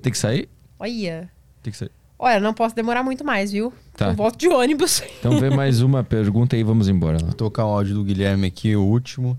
Tem 0.03 0.12
que 0.12 0.19
sair? 0.19 0.51
Olha. 0.78 1.31
Tem 1.62 1.70
que 1.73 1.78
ser. 1.78 1.91
Olha, 2.19 2.39
não 2.41 2.53
posso 2.53 2.77
demorar 2.77 3.03
muito 3.03 3.25
mais, 3.25 3.53
viu? 3.53 3.73
Tá. 3.97 4.09
Eu 4.09 4.15
volto 4.15 4.36
de 4.39 4.49
ônibus. 4.49 5.03
Então 5.19 5.41
vê 5.41 5.49
mais 5.49 5.81
uma 5.81 6.05
pergunta 6.05 6.55
e 6.55 6.62
vamos 6.62 6.86
embora. 6.86 7.17
Vou 7.17 7.33
tocar 7.33 7.65
um 7.65 7.70
áudio 7.70 7.95
do 7.95 8.05
Guilherme 8.05 8.47
aqui, 8.47 8.77
o 8.77 8.85
último. 8.85 9.36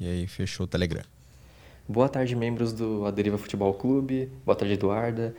E 0.00 0.08
aí, 0.08 0.26
fechou 0.26 0.64
o 0.64 0.66
Telegram. 0.66 1.04
Boa 1.86 2.08
tarde, 2.08 2.34
membros 2.34 2.72
do 2.72 3.04
Aderiva 3.04 3.36
Futebol 3.36 3.74
Clube. 3.74 4.30
Boa 4.46 4.56
tarde, 4.56 4.72
Eduarda. 4.72 5.34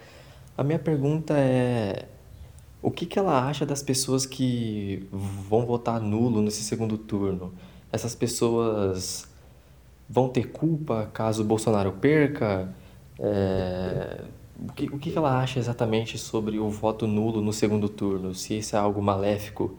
A 0.56 0.64
minha 0.64 0.78
pergunta 0.78 1.34
é: 1.36 2.06
o 2.86 2.92
que, 2.92 3.08
que 3.08 3.18
ela 3.18 3.48
acha 3.48 3.66
das 3.66 3.82
pessoas 3.82 4.28
que 4.28 5.08
vão 5.12 5.66
votar 5.66 6.00
nulo 6.00 6.40
nesse 6.40 6.62
segundo 6.62 7.00
turno? 7.00 7.52
Essas 7.92 8.14
pessoas 8.14 9.28
vão 10.08 10.30
ter 10.30 10.52
culpa 10.52 11.10
caso 11.12 11.42
o 11.42 11.46
Bolsonaro 11.46 11.94
perca? 11.94 12.72
É, 13.20 14.22
o 14.60 14.72
que, 14.72 14.86
o 14.86 15.00
que 15.00 15.18
ela 15.18 15.42
acha 15.42 15.58
exatamente 15.58 16.20
sobre 16.20 16.60
o 16.60 16.70
voto 16.70 17.08
nulo 17.08 17.42
no 17.42 17.52
segundo 17.52 17.90
turno? 17.90 18.36
Se 18.36 18.60
isso 18.60 18.76
é 18.76 18.80
algo 18.80 19.02
maléfico 19.02 19.76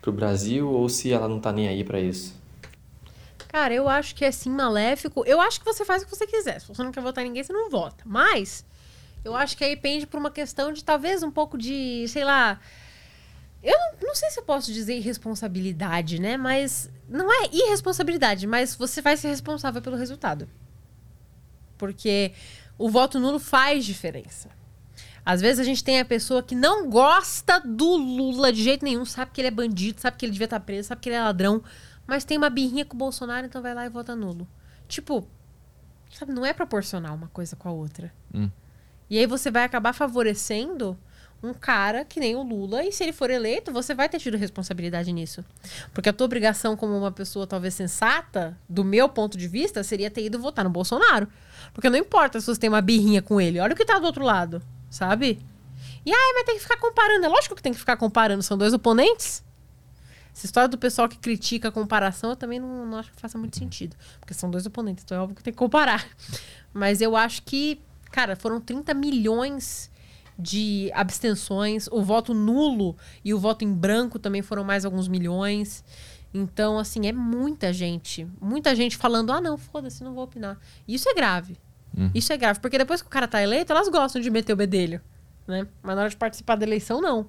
para 0.00 0.08
o 0.08 0.12
Brasil 0.12 0.72
ou 0.72 0.88
se 0.88 1.12
ela 1.12 1.28
não 1.28 1.40
tá 1.40 1.52
nem 1.52 1.68
aí 1.68 1.84
para 1.84 2.00
isso? 2.00 2.34
Cara, 3.48 3.74
eu 3.74 3.86
acho 3.90 4.14
que 4.14 4.24
é 4.24 4.30
sim 4.30 4.50
maléfico. 4.50 5.22
Eu 5.26 5.38
acho 5.38 5.60
que 5.60 5.66
você 5.66 5.84
faz 5.84 6.02
o 6.02 6.06
que 6.06 6.16
você 6.16 6.26
quiser. 6.26 6.62
Se 6.62 6.68
você 6.68 6.82
não 6.82 6.92
quer 6.92 7.02
votar 7.02 7.22
em 7.22 7.28
ninguém, 7.28 7.44
você 7.44 7.52
não 7.52 7.68
vota. 7.68 8.04
Mas 8.06 8.64
eu 9.24 9.34
acho 9.34 9.56
que 9.56 9.64
aí 9.64 9.76
pende 9.76 10.06
por 10.06 10.18
uma 10.18 10.30
questão 10.30 10.72
de 10.72 10.84
talvez 10.84 11.22
um 11.22 11.30
pouco 11.30 11.58
de, 11.58 12.06
sei 12.08 12.24
lá. 12.24 12.60
Eu 13.62 13.76
não, 13.76 14.08
não 14.08 14.14
sei 14.14 14.30
se 14.30 14.38
eu 14.38 14.44
posso 14.44 14.72
dizer 14.72 14.96
irresponsabilidade, 14.96 16.20
né? 16.20 16.36
Mas 16.36 16.90
não 17.08 17.30
é 17.32 17.48
irresponsabilidade, 17.52 18.46
mas 18.46 18.74
você 18.74 19.02
vai 19.02 19.16
ser 19.16 19.28
responsável 19.28 19.82
pelo 19.82 19.96
resultado. 19.96 20.48
Porque 21.76 22.32
o 22.78 22.88
voto 22.88 23.18
nulo 23.18 23.38
faz 23.38 23.84
diferença. 23.84 24.48
Às 25.24 25.40
vezes 25.40 25.58
a 25.60 25.64
gente 25.64 25.84
tem 25.84 26.00
a 26.00 26.04
pessoa 26.04 26.42
que 26.42 26.54
não 26.54 26.88
gosta 26.88 27.60
do 27.60 27.96
Lula 27.96 28.50
de 28.52 28.62
jeito 28.62 28.84
nenhum, 28.84 29.04
sabe 29.04 29.30
que 29.32 29.40
ele 29.40 29.48
é 29.48 29.50
bandido, 29.50 30.00
sabe 30.00 30.16
que 30.16 30.24
ele 30.24 30.32
devia 30.32 30.46
estar 30.46 30.60
preso, 30.60 30.88
sabe 30.88 31.02
que 31.02 31.08
ele 31.10 31.16
é 31.16 31.22
ladrão, 31.22 31.62
mas 32.06 32.24
tem 32.24 32.38
uma 32.38 32.48
birrinha 32.48 32.84
com 32.84 32.94
o 32.94 32.98
Bolsonaro, 32.98 33.46
então 33.46 33.60
vai 33.60 33.74
lá 33.74 33.84
e 33.84 33.90
vota 33.90 34.16
nulo. 34.16 34.48
Tipo, 34.88 35.28
sabe, 36.10 36.32
não 36.32 36.46
é 36.46 36.54
proporcional 36.54 37.14
uma 37.14 37.28
coisa 37.28 37.54
com 37.56 37.68
a 37.68 37.72
outra. 37.72 38.10
Hum. 38.32 38.48
E 39.10 39.18
aí 39.18 39.26
você 39.26 39.50
vai 39.50 39.64
acabar 39.64 39.92
favorecendo 39.92 40.98
um 41.42 41.54
cara 41.54 42.04
que 42.04 42.18
nem 42.18 42.34
o 42.34 42.42
Lula, 42.42 42.82
e 42.84 42.90
se 42.90 43.04
ele 43.04 43.12
for 43.12 43.30
eleito, 43.30 43.72
você 43.72 43.94
vai 43.94 44.08
ter 44.08 44.18
tido 44.18 44.36
responsabilidade 44.36 45.12
nisso. 45.12 45.44
Porque 45.94 46.08
a 46.08 46.12
tua 46.12 46.24
obrigação 46.24 46.76
como 46.76 46.96
uma 46.98 47.12
pessoa 47.12 47.46
talvez 47.46 47.74
sensata, 47.74 48.58
do 48.68 48.84
meu 48.84 49.08
ponto 49.08 49.38
de 49.38 49.46
vista, 49.46 49.84
seria 49.84 50.10
ter 50.10 50.24
ido 50.24 50.38
votar 50.38 50.64
no 50.64 50.70
Bolsonaro. 50.70 51.28
Porque 51.72 51.88
não 51.88 51.96
importa 51.96 52.40
se 52.40 52.46
você 52.46 52.60
tem 52.60 52.68
uma 52.68 52.80
birrinha 52.80 53.22
com 53.22 53.40
ele, 53.40 53.60
olha 53.60 53.72
o 53.72 53.76
que 53.76 53.84
tá 53.84 53.98
do 53.98 54.06
outro 54.06 54.24
lado, 54.24 54.60
sabe? 54.90 55.38
E 56.04 56.12
aí, 56.12 56.32
mas 56.34 56.44
tem 56.44 56.56
que 56.56 56.62
ficar 56.62 56.78
comparando. 56.78 57.24
É 57.24 57.28
lógico 57.28 57.54
que 57.54 57.62
tem 57.62 57.72
que 57.72 57.78
ficar 57.78 57.96
comparando, 57.96 58.42
são 58.42 58.58
dois 58.58 58.72
oponentes. 58.72 59.44
Essa 60.34 60.46
história 60.46 60.68
do 60.68 60.78
pessoal 60.78 61.08
que 61.08 61.18
critica 61.18 61.68
a 61.68 61.72
comparação, 61.72 62.30
eu 62.30 62.36
também 62.36 62.60
não, 62.60 62.86
não 62.86 62.98
acho 62.98 63.10
que 63.10 63.20
faça 63.20 63.36
muito 63.36 63.58
sentido. 63.58 63.96
Porque 64.20 64.32
são 64.32 64.50
dois 64.50 64.66
oponentes, 64.66 65.04
então 65.04 65.18
é 65.18 65.20
óbvio 65.20 65.36
que 65.36 65.42
tem 65.42 65.52
que 65.52 65.58
comparar. 65.58 66.06
Mas 66.72 67.00
eu 67.00 67.16
acho 67.16 67.42
que, 67.42 67.80
cara, 68.10 68.36
foram 68.36 68.60
30 68.60 68.94
milhões 68.94 69.90
de 70.38 70.90
abstenções. 70.94 71.88
O 71.90 72.02
voto 72.02 72.32
nulo 72.32 72.96
e 73.24 73.34
o 73.34 73.38
voto 73.38 73.64
em 73.64 73.72
branco 73.72 74.18
também 74.18 74.42
foram 74.42 74.62
mais 74.62 74.84
alguns 74.84 75.08
milhões. 75.08 75.84
Então, 76.32 76.78
assim, 76.78 77.06
é 77.06 77.12
muita 77.12 77.72
gente. 77.72 78.26
Muita 78.40 78.74
gente 78.74 78.96
falando, 78.96 79.32
ah, 79.32 79.40
não, 79.40 79.56
foda-se, 79.56 80.04
não 80.04 80.14
vou 80.14 80.24
opinar. 80.24 80.58
Isso 80.86 81.08
é 81.08 81.14
grave. 81.14 81.56
Uhum. 81.96 82.10
Isso 82.14 82.32
é 82.32 82.36
grave. 82.36 82.60
Porque 82.60 82.78
depois 82.78 83.00
que 83.02 83.08
o 83.08 83.10
cara 83.10 83.26
tá 83.26 83.42
eleito, 83.42 83.72
elas 83.72 83.88
gostam 83.88 84.20
de 84.20 84.30
meter 84.30 84.52
o 84.52 84.56
bedelho. 84.56 85.00
Né? 85.46 85.66
Mas 85.82 85.96
na 85.96 86.02
hora 86.02 86.10
de 86.10 86.16
participar 86.16 86.56
da 86.56 86.66
eleição, 86.66 87.00
não. 87.00 87.28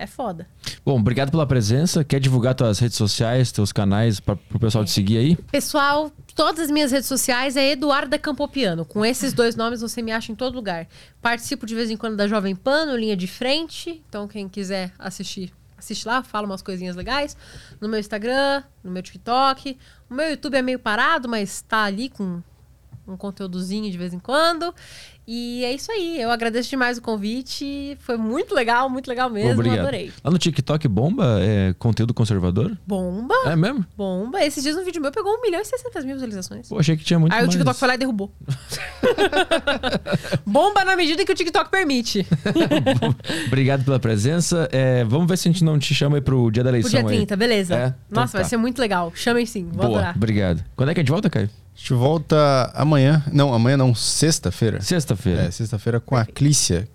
É 0.00 0.06
foda. 0.06 0.48
Bom, 0.82 0.98
obrigado 0.98 1.30
pela 1.30 1.46
presença. 1.46 2.02
Quer 2.02 2.20
divulgar 2.20 2.54
tuas 2.54 2.78
redes 2.78 2.96
sociais, 2.96 3.52
teus 3.52 3.70
canais 3.70 4.18
para 4.18 4.38
o 4.54 4.58
pessoal 4.58 4.82
te 4.82 4.90
seguir 4.90 5.18
aí? 5.18 5.36
Pessoal, 5.36 6.10
todas 6.34 6.58
as 6.64 6.70
minhas 6.70 6.90
redes 6.90 7.06
sociais 7.06 7.54
é 7.54 7.72
Eduarda 7.72 8.18
Campopiano. 8.18 8.86
Com 8.86 9.04
esses 9.04 9.34
dois 9.34 9.54
nomes 9.54 9.82
você 9.82 10.00
me 10.00 10.10
acha 10.10 10.32
em 10.32 10.34
todo 10.34 10.54
lugar. 10.54 10.88
Participo 11.20 11.66
de 11.66 11.74
vez 11.74 11.90
em 11.90 11.98
quando 11.98 12.16
da 12.16 12.26
Jovem 12.26 12.56
Pan, 12.56 12.86
no 12.86 12.96
Linha 12.96 13.14
de 13.14 13.26
Frente. 13.26 14.02
Então 14.08 14.26
quem 14.26 14.48
quiser 14.48 14.90
assistir, 14.98 15.52
assiste 15.76 16.08
lá, 16.08 16.22
fala 16.22 16.46
umas 16.46 16.62
coisinhas 16.62 16.96
legais. 16.96 17.36
No 17.78 17.86
meu 17.86 18.00
Instagram, 18.00 18.62
no 18.82 18.90
meu 18.90 19.02
TikTok. 19.02 19.76
O 20.08 20.14
meu 20.14 20.30
YouTube 20.30 20.56
é 20.56 20.62
meio 20.62 20.78
parado, 20.78 21.28
mas 21.28 21.60
tá 21.60 21.82
ali 21.82 22.08
com 22.08 22.40
um 23.06 23.16
conteúdozinho 23.18 23.90
de 23.90 23.98
vez 23.98 24.14
em 24.14 24.18
quando. 24.18 24.74
E 25.32 25.64
é 25.64 25.72
isso 25.72 25.92
aí. 25.92 26.20
Eu 26.20 26.28
agradeço 26.28 26.68
demais 26.68 26.98
o 26.98 27.02
convite. 27.02 27.96
Foi 28.00 28.16
muito 28.16 28.52
legal, 28.52 28.90
muito 28.90 29.06
legal 29.06 29.30
mesmo. 29.30 29.52
Obrigado. 29.52 29.78
Adorei. 29.78 30.10
Lá 30.24 30.28
no 30.28 30.36
TikTok 30.38 30.88
bomba 30.88 31.38
é 31.40 31.72
conteúdo 31.78 32.12
conservador? 32.12 32.76
Bomba. 32.84 33.36
É 33.46 33.54
mesmo? 33.54 33.86
Bomba. 33.96 34.44
Esses 34.44 34.60
dias 34.60 34.76
um 34.76 34.84
vídeo 34.84 35.00
meu 35.00 35.12
pegou 35.12 35.32
1 35.38 35.42
milhão 35.42 35.60
e 35.60 35.64
600 35.64 36.04
mil 36.04 36.14
visualizações. 36.14 36.68
Pô, 36.68 36.80
achei 36.80 36.96
que 36.96 37.04
tinha 37.04 37.16
muito 37.16 37.32
Aí 37.32 37.42
o 37.42 37.42
mais. 37.42 37.52
TikTok 37.52 37.78
foi 37.78 37.86
lá 37.86 37.94
e 37.94 37.98
derrubou. 37.98 38.32
Bomba 40.44 40.84
na 40.84 40.96
medida 40.96 41.24
que 41.24 41.30
o 41.30 41.34
TikTok 41.36 41.70
permite. 41.70 42.26
Obrigado 43.46 43.84
pela 43.84 44.00
presença. 44.00 44.68
É, 44.72 45.04
vamos 45.04 45.28
ver 45.28 45.38
se 45.38 45.48
a 45.48 45.52
gente 45.52 45.62
não 45.62 45.78
te 45.78 45.94
chama 45.94 46.16
aí 46.16 46.20
pro 46.20 46.50
dia 46.50 46.64
da 46.64 46.70
Pro 46.70 46.78
eleição 46.80 46.90
dia 47.02 47.04
30, 47.04 47.34
aí. 47.34 47.38
beleza. 47.38 47.74
É? 47.76 47.86
Então 48.10 48.22
Nossa, 48.22 48.32
vai 48.32 48.42
tá. 48.42 48.48
ser 48.48 48.56
muito 48.56 48.80
legal. 48.80 49.12
Chamem 49.14 49.46
sim, 49.46 49.68
vou 49.68 49.74
Boa, 49.84 49.86
adorar. 49.98 50.16
obrigado. 50.16 50.64
Quando 50.74 50.88
é 50.88 50.94
que 50.94 50.98
a 50.98 51.02
gente 51.02 51.12
volta, 51.12 51.30
Caio? 51.30 51.48
A 51.80 51.82
gente 51.82 51.94
volta 51.94 52.70
amanhã. 52.74 53.24
Não, 53.32 53.54
amanhã 53.54 53.74
não, 53.74 53.94
sexta-feira. 53.94 54.82
Sexta-feira. 54.82 55.44
É, 55.44 55.50
sexta-feira 55.50 55.98
com 55.98 56.14
a 56.14 56.26
Clícia. 56.26 56.86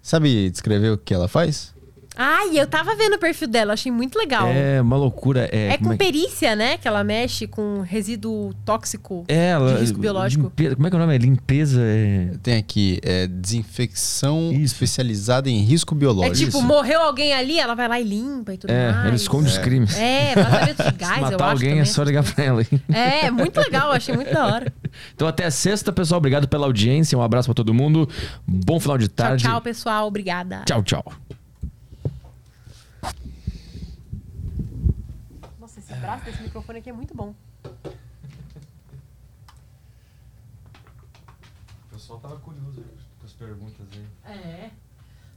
Sabe 0.00 0.48
descrever 0.48 0.90
o 0.90 0.96
que 0.96 1.12
ela 1.12 1.26
faz? 1.26 1.73
Ai, 2.16 2.56
eu 2.58 2.66
tava 2.66 2.94
vendo 2.94 3.14
o 3.14 3.18
perfil 3.18 3.48
dela, 3.48 3.72
achei 3.72 3.90
muito 3.90 4.16
legal. 4.16 4.46
É 4.48 4.80
uma 4.80 4.96
loucura. 4.96 5.48
É, 5.50 5.70
É 5.72 5.78
com 5.78 5.96
perícia, 5.96 6.54
né? 6.54 6.76
Que 6.78 6.86
ela 6.86 7.02
mexe 7.02 7.46
com 7.48 7.80
resíduo 7.80 8.54
tóxico 8.64 9.24
É, 9.26 9.48
ela, 9.50 9.74
de 9.74 9.80
risco 9.80 9.98
biológico. 9.98 10.44
limpe- 10.44 10.76
Como 10.76 10.86
é 10.86 10.90
que 10.90 10.94
é 10.96 10.98
o 10.98 11.00
nome? 11.00 11.14
É 11.14 11.18
limpeza. 11.18 11.80
É... 11.82 12.30
Tem 12.40 12.56
aqui, 12.56 13.00
é 13.02 13.26
desinfecção 13.26 14.52
especializada 14.52 15.50
em 15.50 15.58
risco 15.64 15.94
É 15.94 15.98
biológico. 15.98 16.36
tipo, 16.36 16.62
morreu 16.62 17.00
alguém 17.00 17.32
ali, 17.34 17.58
ela 17.58 17.74
vai 17.74 17.88
lá 17.88 17.98
e 18.00 18.04
limpa 18.04 18.54
e 18.54 18.58
tudo 18.58 18.70
É, 18.70 18.92
mais. 18.92 19.06
ela 19.06 19.16
esconde 19.16 19.48
os 19.48 19.58
crimes. 19.58 19.96
É, 19.96 20.34
tratamento 20.34 20.76
de 20.84 20.84
Se 20.90 20.92
gás, 20.92 21.16
eu 21.16 21.22
matar 21.22 21.34
acho 21.34 21.44
alguém 21.52 21.68
também. 21.70 21.80
é 21.80 21.84
só 21.84 22.02
ligar 22.04 22.22
pra 22.22 22.44
ela. 22.44 22.60
hein? 22.62 22.82
É, 22.92 23.30
muito 23.30 23.58
legal, 23.58 23.90
achei 23.90 24.14
muito 24.14 24.32
da 24.32 24.46
hora. 24.46 24.72
Então 25.12 25.26
até 25.26 25.50
sexta, 25.50 25.92
pessoal. 25.92 26.18
Obrigado 26.18 26.46
pela 26.46 26.66
audiência. 26.66 27.18
Um 27.18 27.22
abraço 27.22 27.48
pra 27.48 27.54
todo 27.54 27.74
mundo. 27.74 28.08
Bom 28.46 28.78
final 28.78 28.96
de 28.96 29.08
Tchau, 29.08 29.16
tarde. 29.16 29.42
tchau, 29.42 29.60
pessoal. 29.60 30.06
Obrigada. 30.06 30.62
Tchau, 30.64 30.84
tchau. 30.84 31.04
Nossa, 35.60 35.80
esse 35.80 35.92
braço 36.04 36.24
desse 36.26 36.42
microfone 36.42 36.78
aqui 36.80 36.90
é 36.90 36.92
muito 36.92 37.14
bom. 37.14 37.34
O 41.84 41.88
pessoal 41.90 42.20
tava 42.20 42.36
curioso 42.40 42.84
com 43.18 43.26
as 43.26 43.32
perguntas 43.32 43.86
aí. 43.92 44.06
É. 44.24 44.70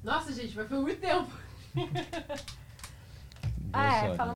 Nossa, 0.03 0.33
gente, 0.33 0.55
mas 0.55 0.67
foi 0.67 0.79
muito 0.79 0.99
tempo. 0.99 1.31
Ah, 3.73 4.05
é, 4.05 4.15
falando 4.15 4.35